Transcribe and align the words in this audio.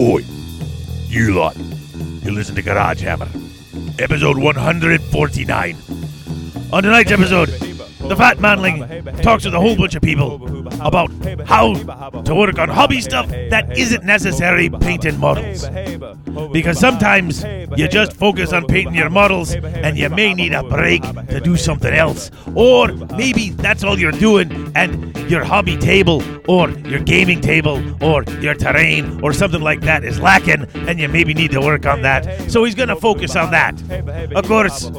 Oi, 0.00 0.24
you 1.08 1.34
lot. 1.34 1.54
You 1.58 2.30
listen 2.32 2.54
to 2.54 2.62
Garage 2.62 3.02
Hammer, 3.02 3.28
episode 3.98 4.38
149. 4.38 5.76
On 6.72 6.82
tonight's 6.82 7.12
episode, 7.12 7.48
the 7.48 8.16
Fat 8.16 8.40
Manling 8.40 9.04
talks 9.20 9.44
with 9.44 9.52
a 9.52 9.60
whole 9.60 9.76
bunch 9.76 9.94
of 9.96 10.00
people 10.00 10.36
about 10.80 11.10
how 11.46 11.74
to 12.22 12.34
work 12.34 12.58
on 12.58 12.70
hobby 12.70 13.02
stuff 13.02 13.28
that 13.28 13.76
isn't 13.76 14.02
necessarily 14.02 14.70
painting 14.70 15.18
models. 15.18 15.68
Because 16.50 16.78
sometimes 16.78 17.44
you 17.76 17.88
just 17.88 18.12
focus 18.14 18.52
on 18.52 18.66
painting 18.66 18.94
your 18.94 19.10
models 19.10 19.52
and 19.54 19.96
you 19.96 20.08
may 20.08 20.34
need 20.34 20.52
a 20.52 20.62
break 20.62 21.02
to 21.02 21.40
do 21.40 21.56
something 21.56 21.92
else. 21.92 22.30
Or 22.54 22.88
maybe 23.16 23.50
that's 23.50 23.84
all 23.84 23.98
you're 23.98 24.12
doing 24.12 24.72
and 24.74 25.16
your 25.30 25.44
hobby 25.44 25.76
table 25.76 26.22
or 26.48 26.70
your 26.70 27.00
gaming 27.00 27.40
table 27.40 27.82
or 28.02 28.24
your 28.40 28.54
terrain 28.54 29.22
or 29.22 29.32
something 29.32 29.60
like 29.60 29.80
that 29.82 30.04
is 30.04 30.20
lacking 30.20 30.66
and 30.74 30.98
you 30.98 31.08
maybe 31.08 31.34
need 31.34 31.52
to 31.52 31.60
work 31.60 31.86
on 31.86 32.02
that. 32.02 32.50
So 32.50 32.64
he's 32.64 32.74
going 32.74 32.88
to 32.88 32.96
focus 32.96 33.36
on 33.36 33.50
that. 33.52 33.80
Of 34.34 34.46
course, 34.46 34.90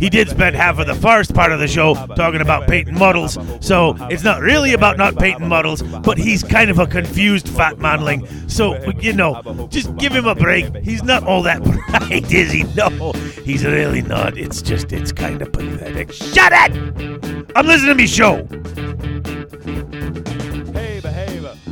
he 0.00 0.08
did 0.10 0.28
spend 0.28 0.56
half 0.56 0.78
of 0.78 0.86
the 0.86 0.94
first 0.94 1.34
part 1.34 1.52
of 1.52 1.60
the 1.60 1.68
show 1.68 1.94
talking 2.16 2.40
about 2.40 2.68
painting 2.68 2.94
models, 2.98 3.38
so 3.60 3.96
it's 4.10 4.22
not 4.22 4.40
really 4.40 4.72
about 4.72 4.96
not 4.96 5.16
painting 5.16 5.48
models, 5.48 5.82
but 5.82 6.18
he's 6.18 6.42
kind 6.42 6.70
of 6.70 6.78
a 6.78 6.86
confused 6.86 7.48
fat 7.48 7.78
manling. 7.78 8.26
So, 8.48 8.76
you 9.00 9.12
know, 9.12 9.68
just 9.70 9.96
give 9.96 10.12
him 10.12 10.26
a 10.26 10.34
break. 10.34 10.74
He's 10.76 11.02
not 11.02 11.24
all 11.24 11.42
that 11.42 11.62
bright, 11.64 12.32
is 12.32 12.52
he? 12.52 12.64
No, 12.74 13.12
he's 13.44 13.64
really 13.64 14.02
not. 14.02 14.36
It's 14.36 14.62
just, 14.62 14.92
it's 14.92 15.12
kind 15.12 15.42
of 15.42 15.52
pathetic. 15.52 16.12
Shut 16.12 16.52
it! 16.52 17.52
I'm 17.56 17.66
listening 17.66 17.88
to 17.88 17.94
me 17.94 18.06
show. 18.06 18.46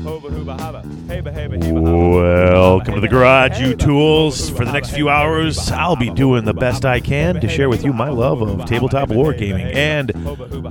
Welcome 0.04 0.34
to 2.94 3.00
the 3.00 3.08
garage, 3.08 3.60
you 3.60 3.76
tools. 3.76 4.50
For 4.50 4.64
the 4.64 4.72
next 4.72 4.90
few 4.90 5.08
hours, 5.08 5.70
I'll 5.70 5.94
be 5.94 6.10
doing 6.10 6.44
the 6.44 6.52
best 6.52 6.84
I 6.84 6.98
can 6.98 7.40
to 7.40 7.48
share 7.48 7.68
with 7.68 7.84
you 7.84 7.92
my 7.92 8.08
love 8.08 8.42
of 8.42 8.64
tabletop 8.66 9.10
wargaming 9.10 9.72
and 9.72 10.12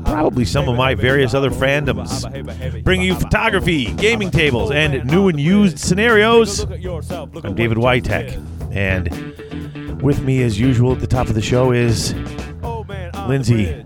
probably 0.05 0.43
some 0.43 0.67
of 0.67 0.75
my 0.75 0.95
various 0.95 1.33
other 1.33 1.49
fandoms. 1.49 2.83
Bringing 2.83 3.07
you 3.07 3.15
photography, 3.15 3.93
gaming 3.93 4.31
tables, 4.31 4.69
and 4.69 5.05
new 5.05 5.29
and 5.29 5.39
used 5.39 5.79
scenarios. 5.79 6.65
I'm 6.65 7.55
David 7.55 7.77
Wytek, 7.77 8.37
and 8.75 10.01
with 10.01 10.21
me, 10.23 10.43
as 10.43 10.59
usual, 10.59 10.91
at 10.91 10.99
the 10.99 11.07
top 11.07 11.29
of 11.29 11.35
the 11.35 11.41
show 11.41 11.71
is 11.71 12.13
Lindsay, 13.27 13.85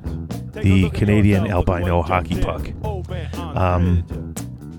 the 0.53 0.89
Canadian 0.91 1.45
albino 1.51 2.01
hockey 2.01 2.41
puck. 2.41 2.71
Um, 3.55 4.03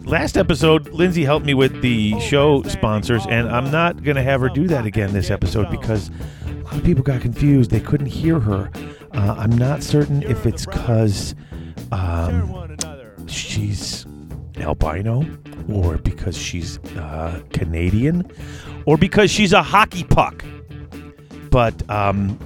last 0.07 0.37
episode, 0.37 0.89
Lindsay 0.91 1.25
helped 1.25 1.45
me 1.45 1.55
with 1.55 1.83
the 1.83 2.19
show 2.21 2.62
sponsors, 2.62 3.27
and 3.27 3.49
I'm 3.49 3.71
not 3.71 4.03
going 4.03 4.17
to 4.17 4.23
have 4.23 4.41
her 4.41 4.49
do 4.49 4.67
that 4.69 4.87
again 4.87 5.12
this 5.12 5.31
episode 5.31 5.71
because 5.71 6.11
a 6.47 6.65
lot 6.65 6.77
of 6.77 6.85
people 6.85 7.03
got 7.03 7.21
confused. 7.21 7.71
They 7.71 7.81
couldn't 7.81 8.07
hear 8.07 8.39
her. 8.41 8.71
Uh, 9.12 9.34
I'm 9.39 9.57
not 9.57 9.83
certain 9.83 10.23
if 10.23 10.47
it's 10.47 10.65
because 10.65 11.34
um, 11.93 12.77
she's 13.27 14.07
albino 14.59 15.27
or 15.69 15.99
because 15.99 16.37
she's 16.37 16.79
uh, 16.97 17.43
Canadian 17.53 18.31
or 18.87 18.97
because 18.97 19.31
she's 19.31 19.53
a 19.53 19.62
hockey 19.62 20.05
puck. 20.05 20.45
But 21.51 21.89
um, 21.91 22.39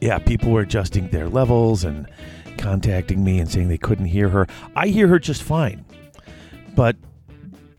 yeah, 0.00 0.18
people 0.18 0.50
were 0.50 0.62
adjusting 0.62 1.08
their 1.08 1.28
levels 1.28 1.84
and 1.84 2.06
contacting 2.58 3.24
me 3.24 3.38
and 3.38 3.50
saying 3.50 3.68
they 3.68 3.78
couldn't 3.78 4.06
hear 4.06 4.28
her. 4.28 4.46
I 4.76 4.88
hear 4.88 5.08
her 5.08 5.18
just 5.18 5.42
fine. 5.42 5.84
But, 6.74 6.96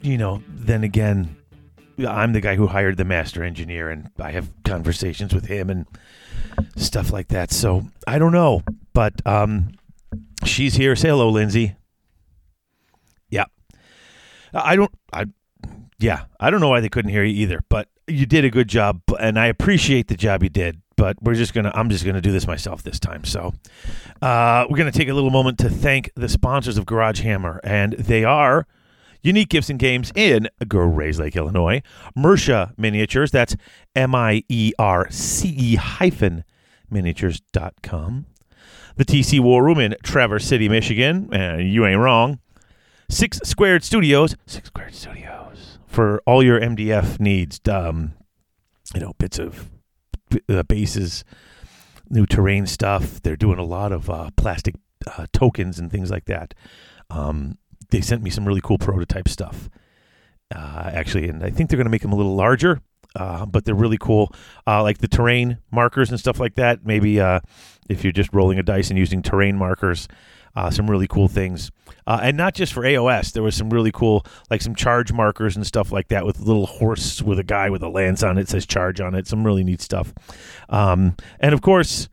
you 0.01 0.17
know, 0.17 0.43
then 0.49 0.83
again, 0.83 1.35
I'm 2.07 2.33
the 2.33 2.41
guy 2.41 2.55
who 2.55 2.67
hired 2.67 2.97
the 2.97 3.05
master 3.05 3.43
engineer 3.43 3.89
and 3.89 4.09
I 4.19 4.31
have 4.31 4.49
conversations 4.63 5.33
with 5.33 5.45
him 5.45 5.69
and 5.69 5.85
stuff 6.75 7.11
like 7.11 7.29
that. 7.29 7.51
So 7.51 7.83
I 8.07 8.19
don't 8.19 8.31
know. 8.31 8.63
But 8.93 9.25
um, 9.25 9.71
she's 10.45 10.75
here. 10.75 10.95
Say 10.95 11.09
hello, 11.09 11.29
Lindsay. 11.29 11.75
Yeah. 13.29 13.45
I 14.53 14.75
don't. 14.75 14.91
I. 15.13 15.25
Yeah, 15.99 16.25
I 16.39 16.49
don't 16.49 16.61
know 16.61 16.69
why 16.69 16.79
they 16.79 16.89
couldn't 16.89 17.11
hear 17.11 17.23
you 17.23 17.43
either, 17.43 17.59
but 17.69 17.87
you 18.07 18.25
did 18.25 18.43
a 18.43 18.49
good 18.49 18.67
job, 18.67 19.01
and 19.19 19.37
I 19.37 19.45
appreciate 19.45 20.07
the 20.07 20.17
job 20.17 20.41
you 20.41 20.49
did. 20.49 20.81
But 20.97 21.21
we're 21.21 21.35
just 21.35 21.53
gonna, 21.53 21.71
I'm 21.75 21.89
just 21.91 22.03
gonna 22.03 22.21
do 22.21 22.31
this 22.31 22.47
myself 22.47 22.81
this 22.81 22.99
time. 22.99 23.23
So, 23.23 23.53
uh, 24.21 24.65
we're 24.67 24.77
gonna 24.77 24.91
take 24.91 25.09
a 25.09 25.13
little 25.13 25.29
moment 25.29 25.59
to 25.59 25.69
thank 25.69 26.11
the 26.15 26.27
sponsors 26.27 26.79
of 26.79 26.87
Garage 26.87 27.21
Hammer, 27.21 27.61
and 27.63 27.93
they 27.93 28.23
are 28.23 28.65
Unique 29.23 29.49
Gifts 29.49 29.69
and 29.69 29.79
Games 29.79 30.11
in 30.15 30.49
Grayslake, 30.63 31.35
Illinois. 31.35 31.81
Mersha 32.17 32.77
Miniatures, 32.77 33.31
that's 33.31 33.55
M 33.95 34.15
I 34.15 34.43
E 34.49 34.73
R 34.79 35.09
C 35.11 35.49
E 35.49 35.75
hyphen 35.75 36.43
miniatures.com. 36.89 38.25
The 38.97 39.05
TC 39.05 39.39
War 39.39 39.63
Room 39.63 39.79
in 39.79 39.95
Traverse 40.03 40.45
City, 40.45 40.67
Michigan, 40.67 41.29
and 41.31 41.71
you 41.71 41.85
ain't 41.85 41.99
wrong. 41.99 42.39
Six 43.09 43.39
Squared 43.43 43.83
Studios, 43.83 44.35
Six 44.45 44.67
Squared 44.67 44.93
Studios, 44.93 45.79
for 45.87 46.21
all 46.25 46.43
your 46.43 46.59
MDF 46.59 47.19
needs. 47.19 47.59
Um, 47.69 48.13
you 48.93 49.01
know, 49.01 49.13
bits 49.17 49.39
of 49.39 49.69
uh, 50.49 50.63
bases, 50.63 51.23
new 52.09 52.25
terrain 52.25 52.65
stuff. 52.67 53.21
They're 53.21 53.35
doing 53.35 53.59
a 53.59 53.63
lot 53.63 53.91
of 53.91 54.09
uh, 54.09 54.31
plastic 54.35 54.75
uh, 55.07 55.27
tokens 55.33 55.79
and 55.79 55.91
things 55.91 56.11
like 56.11 56.25
that. 56.25 56.53
Um, 57.09 57.57
they 57.91 58.01
sent 58.01 58.23
me 58.23 58.29
some 58.29 58.45
really 58.45 58.61
cool 58.61 58.77
prototype 58.77 59.27
stuff, 59.27 59.69
uh, 60.53 60.89
actually, 60.93 61.29
and 61.29 61.43
I 61.43 61.49
think 61.49 61.69
they're 61.69 61.77
going 61.77 61.85
to 61.85 61.91
make 61.91 62.01
them 62.01 62.13
a 62.13 62.17
little 62.17 62.35
larger. 62.35 62.81
Uh, 63.13 63.45
but 63.45 63.65
they're 63.65 63.75
really 63.75 63.97
cool, 63.97 64.33
uh, 64.65 64.81
like 64.81 64.99
the 64.99 65.07
terrain 65.07 65.57
markers 65.69 66.09
and 66.11 66.17
stuff 66.17 66.39
like 66.39 66.55
that. 66.55 66.85
Maybe 66.85 67.19
uh, 67.19 67.41
if 67.89 68.05
you're 68.05 68.13
just 68.13 68.33
rolling 68.33 68.57
a 68.57 68.63
dice 68.63 68.89
and 68.89 68.97
using 68.97 69.21
terrain 69.21 69.57
markers, 69.57 70.07
uh, 70.55 70.69
some 70.69 70.89
really 70.89 71.07
cool 71.07 71.27
things. 71.27 71.71
Uh, 72.07 72.19
and 72.23 72.37
not 72.37 72.53
just 72.53 72.71
for 72.73 72.83
AOS, 72.83 73.33
there 73.33 73.43
was 73.43 73.55
some 73.55 73.69
really 73.69 73.91
cool, 73.91 74.25
like 74.49 74.61
some 74.61 74.75
charge 74.75 75.11
markers 75.11 75.57
and 75.57 75.67
stuff 75.67 75.91
like 75.91 76.07
that 76.07 76.25
with 76.25 76.39
little 76.39 76.65
horse 76.65 77.21
with 77.21 77.37
a 77.37 77.43
guy 77.43 77.69
with 77.69 77.83
a 77.83 77.89
lance 77.89 78.23
on 78.23 78.37
it, 78.37 78.47
says 78.47 78.65
charge 78.65 79.01
on 79.01 79.13
it. 79.13 79.27
Some 79.27 79.45
really 79.45 79.65
neat 79.65 79.81
stuff. 79.81 80.13
Um, 80.69 81.17
and 81.39 81.53
of 81.53 81.61
course, 81.61 82.07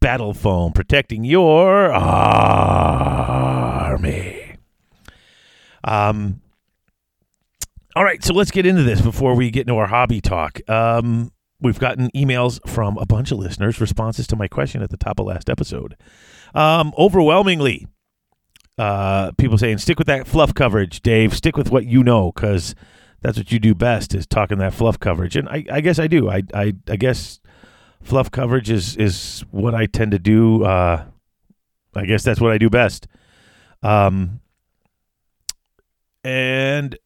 battle 0.00 0.34
foam 0.34 0.72
protecting 0.72 1.24
your 1.24 1.92
army. 1.92 2.96
Um, 5.86 6.42
all 7.94 8.04
right, 8.04 8.22
so 8.22 8.34
let's 8.34 8.50
get 8.50 8.66
into 8.66 8.82
this 8.82 9.00
before 9.00 9.34
we 9.34 9.50
get 9.50 9.62
into 9.62 9.76
our 9.76 9.86
hobby 9.86 10.20
talk. 10.20 10.60
Um, 10.68 11.32
we've 11.60 11.78
gotten 11.78 12.10
emails 12.10 12.60
from 12.68 12.98
a 12.98 13.06
bunch 13.06 13.30
of 13.32 13.38
listeners, 13.38 13.80
responses 13.80 14.26
to 14.26 14.36
my 14.36 14.48
question 14.48 14.82
at 14.82 14.90
the 14.90 14.98
top 14.98 15.18
of 15.18 15.26
last 15.26 15.48
episode. 15.48 15.96
Um, 16.54 16.92
overwhelmingly, 16.98 17.86
uh, 18.76 19.32
people 19.38 19.56
saying, 19.56 19.78
stick 19.78 19.98
with 19.98 20.08
that 20.08 20.26
fluff 20.26 20.52
coverage, 20.52 21.00
Dave. 21.00 21.34
Stick 21.34 21.56
with 21.56 21.70
what 21.70 21.86
you 21.86 22.02
know, 22.02 22.32
because 22.32 22.74
that's 23.22 23.38
what 23.38 23.50
you 23.50 23.58
do 23.58 23.74
best 23.74 24.14
is 24.14 24.26
talking 24.26 24.58
that 24.58 24.74
fluff 24.74 25.00
coverage. 25.00 25.36
And 25.36 25.48
I, 25.48 25.64
I 25.72 25.80
guess 25.80 25.98
I 25.98 26.06
do. 26.06 26.28
I, 26.28 26.42
I, 26.52 26.74
I 26.88 26.96
guess 26.96 27.40
fluff 28.02 28.30
coverage 28.30 28.70
is, 28.70 28.96
is 28.96 29.42
what 29.50 29.74
I 29.74 29.86
tend 29.86 30.10
to 30.10 30.18
do. 30.18 30.64
Uh, 30.64 31.04
I 31.94 32.04
guess 32.04 32.22
that's 32.22 32.40
what 32.42 32.52
I 32.52 32.58
do 32.58 32.68
best. 32.68 33.06
Um, 33.82 34.40
and 36.26 36.98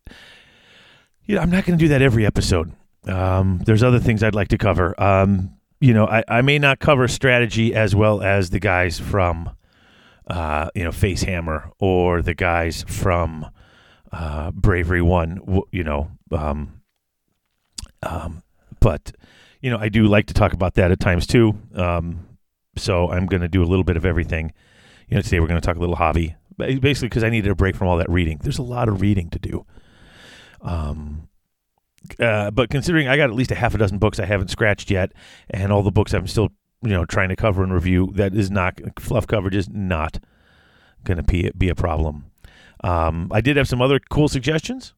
you 1.27 1.37
know, 1.37 1.43
I'm 1.43 1.51
not 1.51 1.65
going 1.65 1.79
to 1.79 1.85
do 1.85 1.89
that 1.91 2.03
every 2.03 2.27
episode. 2.27 2.73
Um, 3.07 3.61
there's 3.65 3.83
other 3.83 4.01
things 4.01 4.23
I'd 4.23 4.35
like 4.35 4.49
to 4.49 4.59
cover. 4.59 5.01
Um, 5.01 5.57
you 5.81 5.95
know, 5.95 6.07
I, 6.07 6.25
I 6.27 6.43
may 6.43 6.59
not 6.59 6.81
cover 6.81 7.07
strategy 7.07 7.75
as 7.75 7.95
well 7.95 8.23
as 8.23 8.51
the 8.51 8.59
guys 8.59 8.99
from, 8.99 9.51
uh, 10.27 10.71
you 10.75 10.85
know, 10.85 10.93
Face 10.93 11.23
Hammer 11.23 11.71
or 11.79 12.23
the 12.23 12.35
guys 12.35 12.85
from 12.89 13.47
uh, 14.11 14.51
Bravery 14.51 15.03
One. 15.03 15.63
You 15.71 15.85
know, 15.85 16.11
um, 16.33 16.83
um, 18.03 18.43
but 18.81 19.13
you 19.61 19.71
know, 19.71 19.79
I 19.79 19.89
do 19.89 20.07
like 20.07 20.27
to 20.27 20.35
talk 20.35 20.53
about 20.53 20.75
that 20.75 20.91
at 20.91 20.99
times 20.99 21.27
too. 21.27 21.59
Um, 21.75 22.27
so 22.77 23.11
I'm 23.11 23.27
going 23.27 23.43
to 23.43 23.49
do 23.49 23.63
a 23.63 23.67
little 23.67 23.85
bit 23.85 23.97
of 23.97 24.05
everything. 24.05 24.53
You 25.09 25.17
know, 25.17 25.23
today 25.23 25.41
we're 25.41 25.49
going 25.49 25.61
to 25.61 25.67
talk 25.67 25.77
a 25.77 25.81
little 25.81 25.97
hobby, 25.97 26.35
basically 26.61 27.09
because 27.09 27.25
I 27.25 27.31
needed 27.31 27.51
a 27.51 27.55
break 27.55 27.77
from 27.77 27.89
all 27.89 27.97
that 27.99 28.11
reading. 28.11 28.39
There's 28.43 28.59
a 28.59 28.63
lot 28.63 28.89
of 28.89 29.01
reading 29.01 29.31
to 29.31 29.39
do. 29.39 29.67
Um, 30.63 31.29
uh, 32.19 32.51
but 32.51 32.71
considering 32.71 33.09
I 33.09 33.17
got 33.17 33.31
at 33.31 33.37
least 33.37 33.51
a 33.51 33.55
half 33.55 33.75
a 33.75 33.79
dozen 33.79 33.99
books 33.99 34.19
I 34.19 34.27
haven't 34.27 34.49
scratched 34.49 34.91
yet, 34.91 35.13
and 35.49 35.73
all 35.73 35.83
the 35.83 35.91
books 35.91 36.15
I'm 36.15 36.27
still 36.27 36.51
you 36.83 36.91
know 36.91 37.05
trying 37.05 37.29
to 37.29 37.37
cover 37.37 37.63
and 37.63 37.73
review, 37.73 38.11
that 38.15 38.35
is 38.35 38.51
not 38.51 38.79
fluff 38.99 39.27
coverage 39.27 39.57
is 39.57 39.69
not 39.69 40.19
going 41.05 41.17
to 41.19 41.23
be 41.23 41.51
be 41.57 41.69
a 41.69 41.75
problem. 41.75 42.27
Um, 42.83 43.29
I 43.33 43.41
did 43.41 43.57
have 43.57 43.69
some 43.69 43.83
other 43.83 44.01
cool 44.11 44.29
suggestions 44.29 44.95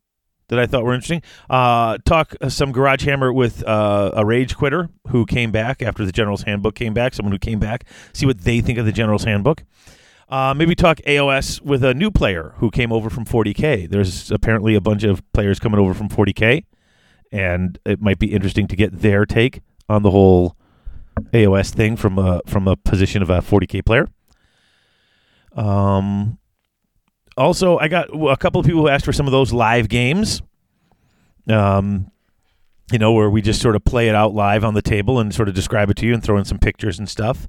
that 0.49 0.59
I 0.59 0.67
thought 0.67 0.85
were 0.85 0.95
interesting. 0.95 1.23
Uh, 1.49 1.99
talk 2.05 2.37
uh, 2.41 2.49
some 2.49 2.73
Garage 2.73 3.05
Hammer 3.05 3.33
with 3.33 3.67
uh, 3.67 4.11
a 4.15 4.25
rage 4.25 4.57
quitter 4.57 4.91
who 5.09 5.25
came 5.25 5.51
back 5.51 5.83
after 5.83 6.05
the 6.05 6.13
General's 6.13 6.43
Handbook 6.43 6.75
came 6.75 6.95
back. 6.95 7.15
Someone 7.15 7.33
who 7.33 7.39
came 7.39 7.59
back, 7.59 7.85
see 8.13 8.27
what 8.27 8.41
they 8.43 8.61
think 8.61 8.79
of 8.79 8.85
the 8.85 8.93
General's 8.93 9.25
Handbook. 9.25 9.65
Uh, 10.33 10.55
maybe 10.55 10.75
talk 10.75 10.97
AOS 11.07 11.61
with 11.61 11.85
a 11.85 11.93
new 11.93 12.11
player 12.11 12.55
who 12.57 12.71
came 12.71 12.91
over 12.91 13.11
from 13.11 13.27
40k. 13.27 13.87
There's 13.91 14.31
apparently 14.31 14.75
a 14.75 14.81
bunch 14.81 15.05
of 15.05 15.23
players 15.35 15.59
coming 15.59 15.79
over 15.79 15.93
from 15.93 16.09
40k. 16.09 16.65
and 17.31 17.79
it 17.85 18.01
might 18.01 18.19
be 18.19 18.33
interesting 18.33 18.67
to 18.69 18.75
get 18.75 19.01
their 19.01 19.27
take 19.27 19.61
on 19.91 20.03
the 20.03 20.11
whole 20.11 20.57
AOS 21.35 21.69
thing 21.69 21.97
from 21.97 22.19
a 22.19 22.41
from 22.47 22.67
a 22.67 22.77
position 22.77 23.21
of 23.21 23.29
a 23.29 23.41
40k 23.41 23.85
player. 23.85 24.09
Um, 25.55 26.39
also, 27.37 27.77
I 27.77 27.89
got 27.89 28.09
a 28.09 28.37
couple 28.39 28.59
of 28.59 28.65
people 28.65 28.81
who 28.81 28.89
asked 28.89 29.05
for 29.05 29.13
some 29.13 29.27
of 29.27 29.33
those 29.33 29.53
live 29.53 29.91
games. 29.91 30.41
Um, 31.47 32.11
you 32.91 32.99
know, 32.99 33.13
where 33.13 33.29
we 33.29 33.43
just 33.43 33.61
sort 33.61 33.77
of 33.77 33.85
play 33.85 34.09
it 34.09 34.15
out 34.15 34.33
live 34.33 34.65
on 34.65 34.73
the 34.73 34.81
table 34.81 35.19
and 35.19 35.35
sort 35.35 35.51
of 35.51 35.55
describe 35.55 35.91
it 35.91 35.99
to 35.99 36.07
you 36.07 36.15
and 36.15 36.23
throw 36.23 36.39
in 36.39 36.47
some 36.47 36.59
pictures 36.59 36.99
and 36.99 37.07
stuff. 37.07 37.47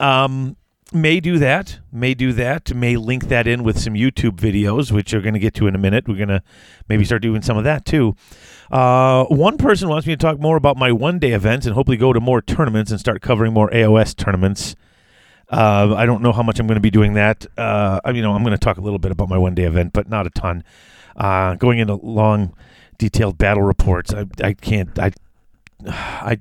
Um, 0.00 0.56
may 0.92 1.20
do 1.20 1.38
that. 1.38 1.78
May 1.92 2.14
do 2.14 2.32
that. 2.32 2.74
May 2.74 2.96
link 2.96 3.28
that 3.28 3.46
in 3.46 3.62
with 3.62 3.78
some 3.78 3.94
YouTube 3.94 4.36
videos, 4.36 4.90
which 4.90 5.12
we're 5.12 5.20
going 5.20 5.34
to 5.34 5.40
get 5.40 5.54
to 5.54 5.66
in 5.66 5.74
a 5.74 5.78
minute. 5.78 6.08
We're 6.08 6.16
going 6.16 6.28
to 6.28 6.42
maybe 6.88 7.04
start 7.04 7.22
doing 7.22 7.42
some 7.42 7.56
of 7.56 7.64
that 7.64 7.84
too. 7.84 8.16
Uh, 8.70 9.24
one 9.24 9.58
person 9.58 9.88
wants 9.88 10.06
me 10.06 10.14
to 10.14 10.16
talk 10.16 10.38
more 10.38 10.56
about 10.56 10.76
my 10.76 10.92
one 10.92 11.18
day 11.18 11.32
events 11.32 11.66
and 11.66 11.74
hopefully 11.74 11.96
go 11.96 12.12
to 12.12 12.20
more 12.20 12.40
tournaments 12.42 12.90
and 12.90 13.00
start 13.00 13.22
covering 13.22 13.52
more 13.52 13.70
AOS 13.70 14.16
tournaments. 14.16 14.76
Uh, 15.50 15.94
I 15.96 16.04
don't 16.04 16.22
know 16.22 16.32
how 16.32 16.42
much 16.42 16.60
I'm 16.60 16.66
going 16.66 16.76
to 16.76 16.80
be 16.80 16.90
doing 16.90 17.14
that. 17.14 17.46
Uh, 17.56 18.00
you 18.14 18.20
know, 18.20 18.34
I'm 18.34 18.42
going 18.42 18.52
to 18.52 18.58
talk 18.58 18.76
a 18.76 18.82
little 18.82 18.98
bit 18.98 19.10
about 19.10 19.28
my 19.28 19.38
one 19.38 19.54
day 19.54 19.64
event, 19.64 19.92
but 19.92 20.08
not 20.08 20.26
a 20.26 20.30
ton. 20.30 20.62
Uh, 21.16 21.54
going 21.54 21.78
into 21.78 21.94
long, 21.94 22.54
detailed 22.98 23.38
battle 23.38 23.62
reports, 23.62 24.12
I, 24.12 24.26
I 24.42 24.52
can't. 24.52 24.98
I, 24.98 25.12
I, 25.86 26.38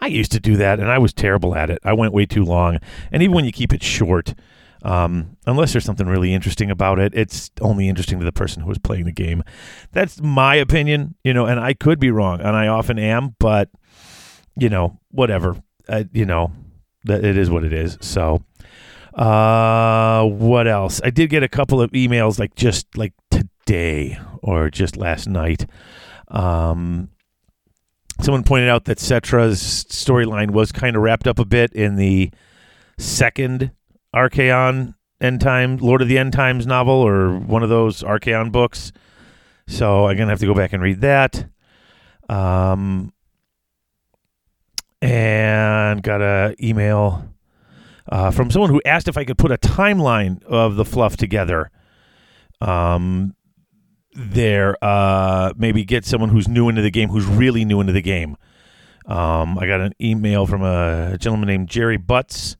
I 0.00 0.06
used 0.06 0.32
to 0.32 0.40
do 0.40 0.56
that, 0.56 0.80
and 0.80 0.90
I 0.90 0.98
was 0.98 1.12
terrible 1.12 1.54
at 1.54 1.70
it. 1.70 1.78
I 1.84 1.92
went 1.92 2.12
way 2.12 2.26
too 2.26 2.44
long, 2.44 2.78
and 3.10 3.22
even 3.22 3.34
when 3.34 3.44
you 3.44 3.52
keep 3.52 3.72
it 3.72 3.82
short, 3.82 4.34
um, 4.82 5.36
unless 5.46 5.72
there's 5.72 5.84
something 5.84 6.06
really 6.06 6.34
interesting 6.34 6.70
about 6.70 6.98
it, 6.98 7.12
it's 7.14 7.50
only 7.60 7.88
interesting 7.88 8.18
to 8.18 8.24
the 8.24 8.32
person 8.32 8.62
who 8.62 8.70
is 8.70 8.78
playing 8.78 9.04
the 9.04 9.12
game. 9.12 9.42
That's 9.92 10.20
my 10.20 10.56
opinion, 10.56 11.14
you 11.22 11.32
know, 11.32 11.46
and 11.46 11.60
I 11.60 11.74
could 11.74 12.00
be 12.00 12.10
wrong, 12.10 12.40
and 12.40 12.56
I 12.56 12.68
often 12.68 12.98
am, 12.98 13.36
but 13.38 13.68
you 14.56 14.68
know, 14.68 14.98
whatever. 15.10 15.56
Uh, 15.88 16.04
you 16.12 16.24
know, 16.24 16.52
that 17.04 17.24
it 17.24 17.36
is 17.36 17.50
what 17.50 17.64
it 17.64 17.72
is. 17.72 17.98
So, 18.00 18.44
uh, 19.14 20.24
what 20.24 20.66
else? 20.68 21.00
I 21.04 21.10
did 21.10 21.30
get 21.30 21.42
a 21.42 21.48
couple 21.48 21.80
of 21.80 21.90
emails 21.90 22.38
like 22.38 22.54
just 22.54 22.86
like 22.96 23.12
today 23.30 24.18
or 24.42 24.70
just 24.70 24.96
last 24.96 25.28
night. 25.28 25.66
Um, 26.28 27.10
someone 28.22 28.44
pointed 28.44 28.68
out 28.68 28.84
that 28.84 28.98
Settra's 28.98 29.60
storyline 29.62 30.50
was 30.50 30.72
kind 30.72 30.96
of 30.96 31.02
wrapped 31.02 31.26
up 31.26 31.38
a 31.38 31.44
bit 31.44 31.72
in 31.72 31.96
the 31.96 32.30
second 32.98 33.72
Archaon 34.14 34.94
End 35.20 35.40
Time, 35.40 35.76
Lord 35.76 36.02
of 36.02 36.08
the 36.08 36.18
End 36.18 36.32
Times 36.32 36.66
novel, 36.66 36.94
or 36.94 37.38
one 37.38 37.62
of 37.62 37.68
those 37.68 38.02
Archaon 38.02 38.52
books. 38.52 38.92
So 39.66 40.06
I'm 40.06 40.16
gonna 40.16 40.30
have 40.30 40.40
to 40.40 40.46
go 40.46 40.54
back 40.54 40.72
and 40.72 40.82
read 40.82 41.00
that. 41.00 41.46
Um, 42.28 43.12
and 45.00 46.02
got 46.02 46.22
a 46.22 46.54
email 46.62 47.28
uh, 48.10 48.30
from 48.30 48.50
someone 48.50 48.70
who 48.70 48.80
asked 48.84 49.08
if 49.08 49.18
I 49.18 49.24
could 49.24 49.38
put 49.38 49.50
a 49.50 49.58
timeline 49.58 50.42
of 50.44 50.76
the 50.76 50.84
fluff 50.84 51.16
together. 51.16 51.70
Um, 52.60 53.34
there, 54.14 54.76
uh, 54.82 55.52
maybe 55.56 55.84
get 55.84 56.04
someone 56.04 56.30
who's 56.30 56.48
new 56.48 56.68
into 56.68 56.82
the 56.82 56.90
game, 56.90 57.08
who's 57.08 57.26
really 57.26 57.64
new 57.64 57.80
into 57.80 57.92
the 57.92 58.02
game. 58.02 58.36
Um, 59.06 59.58
I 59.58 59.66
got 59.66 59.80
an 59.80 59.94
email 60.00 60.46
from 60.46 60.62
a 60.62 61.16
gentleman 61.18 61.48
named 61.48 61.68
Jerry 61.68 61.96
Butts, 61.96 62.56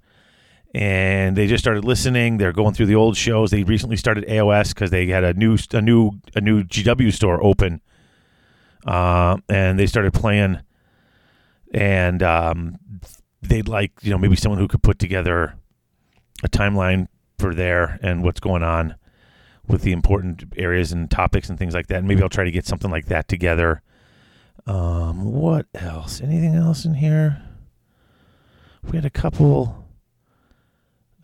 and 0.74 1.36
they 1.36 1.46
just 1.46 1.62
started 1.62 1.84
listening. 1.84 2.38
They're 2.38 2.52
going 2.52 2.74
through 2.74 2.86
the 2.86 2.94
old 2.96 3.16
shows. 3.16 3.50
They 3.50 3.62
recently 3.62 3.96
started 3.96 4.24
AOS 4.26 4.74
because 4.74 4.90
they 4.90 5.06
had 5.06 5.24
a 5.24 5.34
new 5.34 5.56
a 5.72 5.80
new 5.80 6.12
a 6.34 6.40
new 6.40 6.64
GW 6.64 7.12
store 7.12 7.42
open, 7.44 7.80
uh, 8.86 9.36
and 9.48 9.78
they 9.78 9.86
started 9.86 10.12
playing 10.12 10.58
and 11.72 12.22
um, 12.22 12.78
they'd 13.40 13.68
like 13.68 13.92
you 14.02 14.10
know 14.10 14.18
maybe 14.18 14.36
someone 14.36 14.58
who 14.58 14.68
could 14.68 14.82
put 14.82 14.98
together 14.98 15.54
a 16.44 16.48
timeline 16.48 17.08
for 17.38 17.54
there 17.54 17.98
and 18.02 18.22
what's 18.22 18.40
going 18.40 18.62
on 18.62 18.94
with 19.72 19.82
the 19.82 19.92
important 19.92 20.44
areas 20.56 20.92
and 20.92 21.10
topics 21.10 21.48
and 21.48 21.58
things 21.58 21.74
like 21.74 21.88
that. 21.88 21.98
And 21.98 22.08
maybe 22.08 22.22
I'll 22.22 22.28
try 22.28 22.44
to 22.44 22.50
get 22.50 22.66
something 22.66 22.90
like 22.90 23.06
that 23.06 23.26
together. 23.26 23.82
Um, 24.66 25.24
what 25.24 25.66
else? 25.74 26.20
Anything 26.20 26.54
else 26.54 26.84
in 26.84 26.94
here? 26.94 27.42
We 28.84 28.96
had 28.96 29.04
a 29.04 29.10
couple. 29.10 29.88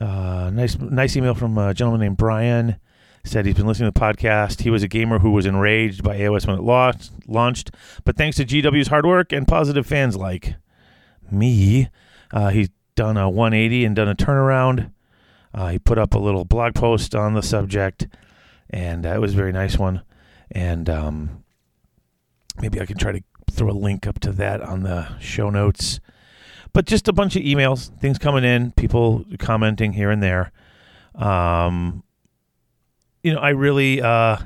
Uh, 0.00 0.50
nice, 0.52 0.78
nice 0.78 1.16
email 1.16 1.34
from 1.34 1.56
a 1.58 1.74
gentleman 1.74 2.00
named 2.00 2.16
Brian. 2.16 2.76
Said 3.24 3.44
he's 3.44 3.56
been 3.56 3.66
listening 3.66 3.92
to 3.92 3.94
the 3.94 4.00
podcast. 4.00 4.62
He 4.62 4.70
was 4.70 4.82
a 4.82 4.88
gamer 4.88 5.18
who 5.18 5.32
was 5.32 5.44
enraged 5.44 6.02
by 6.02 6.16
AOS 6.18 6.46
when 6.46 6.56
it 6.56 6.62
launched, 6.62 7.10
launched, 7.26 7.72
but 8.04 8.16
thanks 8.16 8.38
to 8.38 8.44
GW's 8.44 8.88
hard 8.88 9.04
work 9.04 9.32
and 9.32 9.46
positive 9.46 9.86
fans 9.86 10.16
like 10.16 10.54
me, 11.30 11.88
uh, 12.32 12.48
he's 12.48 12.70
done 12.94 13.16
a 13.16 13.28
180 13.28 13.84
and 13.84 13.96
done 13.96 14.08
a 14.08 14.14
turnaround. 14.14 14.92
Uh, 15.52 15.68
he 15.68 15.78
put 15.78 15.98
up 15.98 16.14
a 16.14 16.18
little 16.18 16.44
blog 16.44 16.74
post 16.74 17.14
on 17.14 17.34
the 17.34 17.42
subject, 17.42 18.06
and 18.70 19.06
uh, 19.06 19.10
it 19.10 19.20
was 19.20 19.34
a 19.34 19.36
very 19.36 19.52
nice 19.52 19.78
one. 19.78 20.02
And 20.50 20.88
um, 20.88 21.44
maybe 22.60 22.80
I 22.80 22.86
can 22.86 22.96
try 22.96 23.12
to 23.12 23.22
throw 23.50 23.70
a 23.70 23.72
link 23.72 24.06
up 24.06 24.18
to 24.20 24.32
that 24.32 24.60
on 24.60 24.82
the 24.82 25.18
show 25.18 25.50
notes. 25.50 26.00
But 26.72 26.86
just 26.86 27.08
a 27.08 27.12
bunch 27.12 27.36
of 27.36 27.42
emails, 27.42 27.88
things 27.98 28.18
coming 28.18 28.44
in, 28.44 28.72
people 28.72 29.24
commenting 29.38 29.92
here 29.92 30.10
and 30.10 30.22
there. 30.22 30.52
Um, 31.14 32.02
you 33.22 33.34
know, 33.34 33.40
I 33.40 33.50
really, 33.50 34.00
uh, 34.00 34.36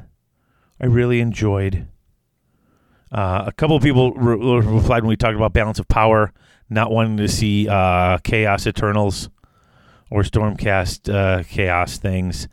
I 0.80 0.86
really 0.86 1.20
enjoyed. 1.20 1.86
Uh, 3.10 3.44
a 3.46 3.52
couple 3.52 3.76
of 3.76 3.82
people 3.82 4.12
re- 4.12 4.36
replied 4.60 5.02
when 5.02 5.10
we 5.10 5.16
talked 5.16 5.36
about 5.36 5.52
balance 5.52 5.78
of 5.78 5.86
power, 5.88 6.32
not 6.70 6.90
wanting 6.90 7.18
to 7.18 7.28
see 7.28 7.68
uh, 7.68 8.18
Chaos 8.18 8.66
Eternals 8.66 9.28
or 10.10 10.22
Stormcast 10.22 11.12
uh, 11.12 11.42
Chaos 11.42 11.98
things. 11.98 12.48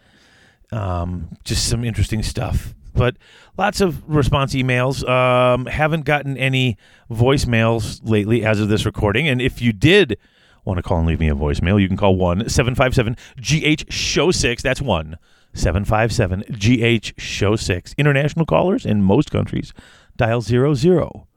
Um, 0.72 1.38
just 1.44 1.68
some 1.68 1.84
interesting 1.84 2.24
stuff. 2.24 2.74
But 2.94 3.16
lots 3.58 3.82
of 3.82 4.08
response 4.10 4.54
emails. 4.54 5.08
Um, 5.08 5.66
haven't 5.68 6.06
gotten 6.06 6.38
any 6.38 6.78
voicemails 7.10 8.02
lately 8.04 8.44
as 8.44 8.60
of 8.60 8.70
this 8.70 8.86
recording. 8.86 9.28
And 9.28 9.42
if 9.42 9.62
you 9.62 9.72
did 9.72 10.18
want 10.66 10.78
to 10.78 10.84
call 10.84 11.00
and 11.00 11.08
leave 11.08 11.20
me 11.20 11.30
a 11.30 11.36
voicemail, 11.36 11.82
you 11.82 11.88
can 11.88 11.98
call 11.98 12.16
1 12.16 12.50
757 12.50 13.16
GH 13.40 13.92
Show 13.92 14.32
6. 14.32 14.64
That's 14.64 14.82
1 14.82 15.18
757 15.54 16.44
GH 16.52 17.20
Show 17.20 17.56
6. 17.56 17.96
International 17.98 18.46
callers 18.46 18.86
in 18.86 19.02
most 19.02 19.32
countries 19.32 19.74
dial 20.16 20.42
00, 20.42 21.28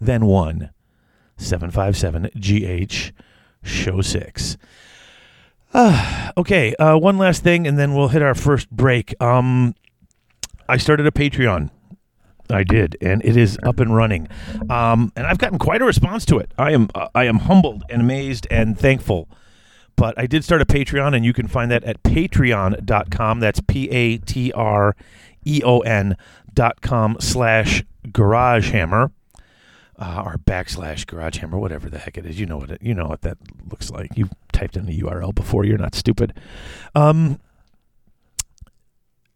then 0.00 0.26
1 0.26 0.70
757 1.36 2.30
GH 2.38 3.12
Show 3.62 4.00
6. 4.00 4.56
Okay, 6.34 6.74
uh, 6.76 6.96
one 6.96 7.18
last 7.18 7.42
thing, 7.42 7.66
and 7.66 7.78
then 7.78 7.92
we'll 7.92 8.08
hit 8.08 8.22
our 8.22 8.34
first 8.34 8.70
break. 8.70 9.14
Um, 9.20 9.74
I 10.66 10.78
started 10.78 11.06
a 11.06 11.10
Patreon. 11.10 11.68
I 12.48 12.64
did, 12.64 12.96
and 13.02 13.22
it 13.22 13.36
is 13.36 13.58
up 13.62 13.80
and 13.80 13.94
running. 13.94 14.28
Um, 14.70 15.12
and 15.14 15.26
I've 15.26 15.36
gotten 15.36 15.58
quite 15.58 15.82
a 15.82 15.84
response 15.84 16.24
to 16.26 16.38
it. 16.38 16.50
I 16.56 16.72
am 16.72 16.88
uh, 16.94 17.08
I 17.14 17.24
am 17.24 17.40
humbled 17.40 17.84
and 17.90 18.00
amazed 18.00 18.46
and 18.50 18.78
thankful 18.78 19.28
but 19.96 20.18
I 20.18 20.26
did 20.26 20.44
start 20.44 20.62
a 20.62 20.66
Patreon, 20.66 21.14
and 21.14 21.24
you 21.24 21.32
can 21.32 21.46
find 21.46 21.70
that 21.70 21.84
at 21.84 22.02
patreon.com. 22.02 23.40
That's 23.40 23.60
P 23.60 23.88
A 23.90 24.18
T 24.18 24.52
R 24.52 24.96
E 25.44 25.62
O 25.64 25.80
N 25.80 26.16
dot 26.52 26.80
com 26.80 27.16
slash 27.20 27.84
garage 28.12 28.70
hammer. 28.70 29.12
Uh, 30.04 30.20
or 30.26 30.36
backslash 30.36 31.06
garage 31.06 31.36
hammer, 31.36 31.56
whatever 31.56 31.88
the 31.88 31.96
heck 31.96 32.18
it 32.18 32.26
is. 32.26 32.40
You 32.40 32.44
know 32.44 32.56
what 32.56 32.72
it, 32.72 32.82
you 32.82 32.92
know 32.92 33.06
what 33.06 33.20
that 33.20 33.38
looks 33.70 33.88
like. 33.88 34.10
You've 34.16 34.32
typed 34.52 34.76
in 34.76 34.86
the 34.86 34.98
URL 34.98 35.32
before. 35.32 35.64
You're 35.64 35.78
not 35.78 35.94
stupid. 35.94 36.36
Um, 36.96 37.38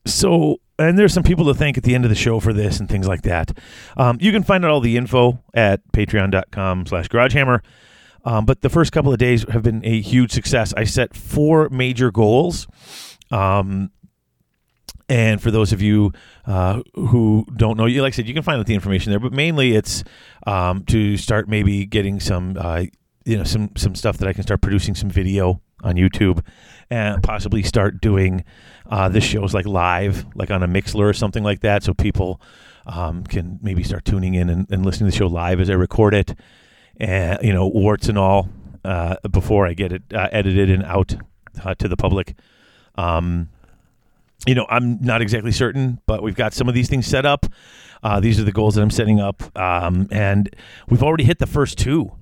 so, 0.04 0.56
and 0.76 0.99
there's 0.99 1.12
some 1.12 1.23
people 1.23 1.44
to 1.44 1.54
thank 1.54 1.78
at 1.78 1.85
the 1.85 1.94
end 1.94 2.04
of 2.04 2.08
the 2.08 2.16
show 2.16 2.40
for 2.40 2.52
this 2.52 2.80
and 2.80 2.88
things 2.88 3.06
like 3.06 3.23
that. 3.23 3.56
Um, 3.96 4.18
you 4.20 4.32
can 4.32 4.42
find 4.42 4.64
out 4.64 4.73
all 4.73 4.80
the 4.80 4.96
info 4.96 5.40
at 5.54 5.80
patreon.com 5.92 6.87
slash 6.87 7.06
garage 7.06 7.35
hammer. 7.35 7.62
Um, 8.25 8.44
but 8.44 8.62
the 8.62 8.68
first 8.68 8.90
couple 8.90 9.12
of 9.12 9.18
days 9.18 9.49
have 9.49 9.62
been 9.62 9.85
a 9.85 10.00
huge 10.00 10.32
success. 10.32 10.75
I 10.76 10.82
set 10.82 11.14
four 11.14 11.68
major 11.68 12.11
goals. 12.11 12.66
Um, 13.30 13.92
and 15.08 15.40
for 15.40 15.50
those 15.50 15.72
of 15.72 15.80
you 15.80 16.12
uh, 16.46 16.82
who 16.94 17.46
don't 17.56 17.76
know, 17.76 17.86
you 17.86 18.02
like 18.02 18.14
I 18.14 18.16
said, 18.16 18.28
you 18.28 18.34
can 18.34 18.42
find 18.42 18.58
out 18.58 18.66
the 18.66 18.75
information 18.75 19.10
there. 19.10 19.20
But 19.20 19.32
mainly, 19.32 19.75
it's 19.75 20.04
um, 20.46 20.84
to 20.86 21.16
start 21.16 21.48
maybe 21.48 21.86
getting 21.86 22.20
some, 22.20 22.56
uh, 22.58 22.84
you 23.25 23.36
know, 23.36 23.44
some 23.44 23.70
some 23.76 23.94
stuff 23.94 24.18
that 24.18 24.28
I 24.28 24.32
can 24.32 24.42
start 24.42 24.60
producing 24.60 24.94
some 24.94 25.10
video 25.10 25.60
on 25.82 25.94
YouTube, 25.94 26.44
and 26.90 27.22
possibly 27.22 27.62
start 27.62 28.00
doing 28.00 28.44
uh, 28.90 29.08
the 29.08 29.20
shows 29.20 29.54
like 29.54 29.66
live, 29.66 30.26
like 30.34 30.50
on 30.50 30.62
a 30.62 30.68
Mixlr 30.68 31.08
or 31.08 31.12
something 31.12 31.44
like 31.44 31.60
that, 31.60 31.82
so 31.82 31.94
people 31.94 32.40
um, 32.86 33.25
can 33.25 33.58
maybe 33.62 33.82
start 33.82 34.04
tuning 34.04 34.34
in 34.34 34.48
and, 34.48 34.66
and 34.70 34.84
listening 34.84 35.10
to 35.10 35.12
the 35.12 35.18
show 35.18 35.26
live 35.26 35.60
as 35.60 35.70
I 35.70 35.75
record 35.75 36.14
it 36.14 36.34
and 36.98 37.38
you 37.42 37.52
know 37.52 37.66
warts 37.66 38.08
and 38.08 38.18
all 38.18 38.48
uh, 38.84 39.16
before 39.30 39.66
I 39.66 39.75
get 39.75 39.92
it 39.92 40.02
uh, 40.14 40.28
edited 40.32 40.70
and 40.70 40.84
out 40.84 41.14
uh, 41.64 41.75
to 41.75 41.88
the 41.88 41.96
public. 41.96 42.34
Um, 42.96 43.48
you 44.47 44.55
know, 44.55 44.66
I'm 44.69 45.00
not 45.00 45.23
exactly 45.23 45.52
certain, 45.52 46.00
but 46.07 46.23
we've 46.23 46.37
got 46.37 46.52
some 46.52 46.69
of 46.69 46.75
these 46.75 46.88
things 46.88 47.07
set 47.07 47.25
up. 47.25 47.47
Uh, 48.02 48.21
these 48.21 48.38
are 48.38 48.45
the 48.45 48.52
goals 48.52 48.75
that 48.75 48.83
I'm 48.83 48.90
setting 48.90 49.21
up, 49.21 49.43
um, 49.59 50.09
and 50.11 50.55
we've 50.88 51.02
already 51.02 51.25
hit 51.25 51.38
the 51.38 51.47
first 51.47 51.78
two, 51.78 52.12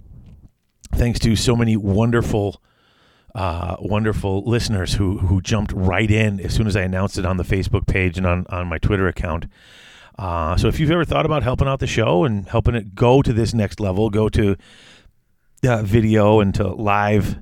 thanks 0.95 1.19
to 1.21 1.35
so 1.37 1.57
many 1.57 1.77
wonderful, 1.77 2.63
uh, 3.35 3.77
wonderful 3.81 4.43
listeners 4.45 4.95
who 4.95 5.19
who 5.19 5.43
jumped 5.43 5.73
right 5.73 6.11
in 6.11 6.41
as 6.41 6.55
soon 6.55 6.67
as 6.67 6.77
I 6.77 6.83
announced 6.83 7.19
it 7.19 7.27
on 7.27 7.37
the 7.37 7.45
Facebook 7.45 7.87
page 7.87 8.17
and 8.17 8.27
on 8.27 8.47
on 8.49 8.69
my 8.69 8.79
Twitter 8.79 9.09
account. 9.09 9.47
Uh, 10.17 10.57
so 10.57 10.69
if 10.69 10.79
you've 10.79 10.93
ever 10.93 11.05
thought 11.05 11.27
about 11.27 11.43
helping 11.43 11.67
out 11.67 11.81
the 11.81 11.89
show 11.89 12.25
and 12.25 12.49
helping 12.49 12.77
it 12.77 12.95
go 12.95 13.21
to 13.21 13.33
this 13.33 13.53
next 13.53 13.81
level, 13.81 14.11
go 14.11 14.29
to 14.29 14.57
video 15.63 16.41
and 16.41 16.55
to 16.55 16.69
live 16.69 17.39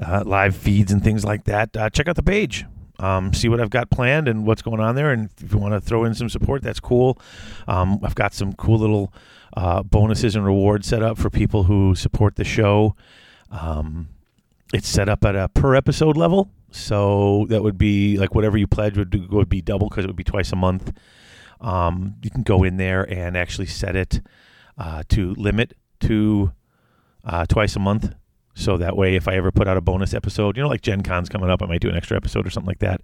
uh, 0.00 0.24
live 0.26 0.56
feeds 0.56 0.90
and 0.92 1.04
things 1.04 1.24
like 1.24 1.44
that, 1.44 1.76
uh, 1.76 1.88
check 1.88 2.08
out 2.08 2.16
the 2.16 2.22
page. 2.22 2.64
Um, 3.00 3.32
see 3.32 3.48
what 3.48 3.60
I've 3.60 3.70
got 3.70 3.90
planned 3.90 4.28
and 4.28 4.46
what's 4.46 4.62
going 4.62 4.78
on 4.78 4.94
there. 4.94 5.10
And 5.10 5.30
if 5.42 5.52
you 5.52 5.58
want 5.58 5.74
to 5.74 5.80
throw 5.80 6.04
in 6.04 6.14
some 6.14 6.28
support, 6.28 6.62
that's 6.62 6.80
cool. 6.80 7.18
Um, 7.66 7.98
I've 8.02 8.14
got 8.14 8.34
some 8.34 8.52
cool 8.52 8.78
little 8.78 9.12
uh, 9.56 9.82
bonuses 9.82 10.36
and 10.36 10.44
rewards 10.44 10.86
set 10.86 11.02
up 11.02 11.18
for 11.18 11.30
people 11.30 11.64
who 11.64 11.94
support 11.94 12.36
the 12.36 12.44
show. 12.44 12.94
Um, 13.50 14.08
it's 14.72 14.86
set 14.86 15.08
up 15.08 15.24
at 15.24 15.34
a 15.34 15.48
per 15.48 15.74
episode 15.74 16.16
level. 16.16 16.50
So 16.70 17.46
that 17.48 17.62
would 17.62 17.78
be 17.78 18.16
like 18.16 18.34
whatever 18.34 18.56
you 18.56 18.66
pledge 18.66 18.96
would, 18.96 19.32
would 19.32 19.48
be 19.48 19.62
double 19.62 19.88
because 19.88 20.04
it 20.04 20.06
would 20.06 20.16
be 20.16 20.24
twice 20.24 20.52
a 20.52 20.56
month. 20.56 20.92
Um, 21.60 22.16
you 22.22 22.30
can 22.30 22.42
go 22.42 22.62
in 22.62 22.76
there 22.76 23.02
and 23.02 23.36
actually 23.36 23.66
set 23.66 23.96
it 23.96 24.20
uh, 24.78 25.02
to 25.08 25.34
limit 25.34 25.74
to 26.00 26.52
uh, 27.24 27.46
twice 27.46 27.76
a 27.76 27.80
month. 27.80 28.14
So 28.54 28.76
that 28.76 28.96
way, 28.96 29.14
if 29.14 29.28
I 29.28 29.36
ever 29.36 29.50
put 29.50 29.68
out 29.68 29.76
a 29.76 29.80
bonus 29.80 30.12
episode, 30.12 30.56
you 30.56 30.62
know, 30.62 30.68
like 30.68 30.82
Gen 30.82 31.02
Con's 31.02 31.28
coming 31.28 31.50
up, 31.50 31.62
I 31.62 31.66
might 31.66 31.80
do 31.80 31.88
an 31.88 31.96
extra 31.96 32.16
episode 32.16 32.46
or 32.46 32.50
something 32.50 32.68
like 32.68 32.80
that. 32.80 33.02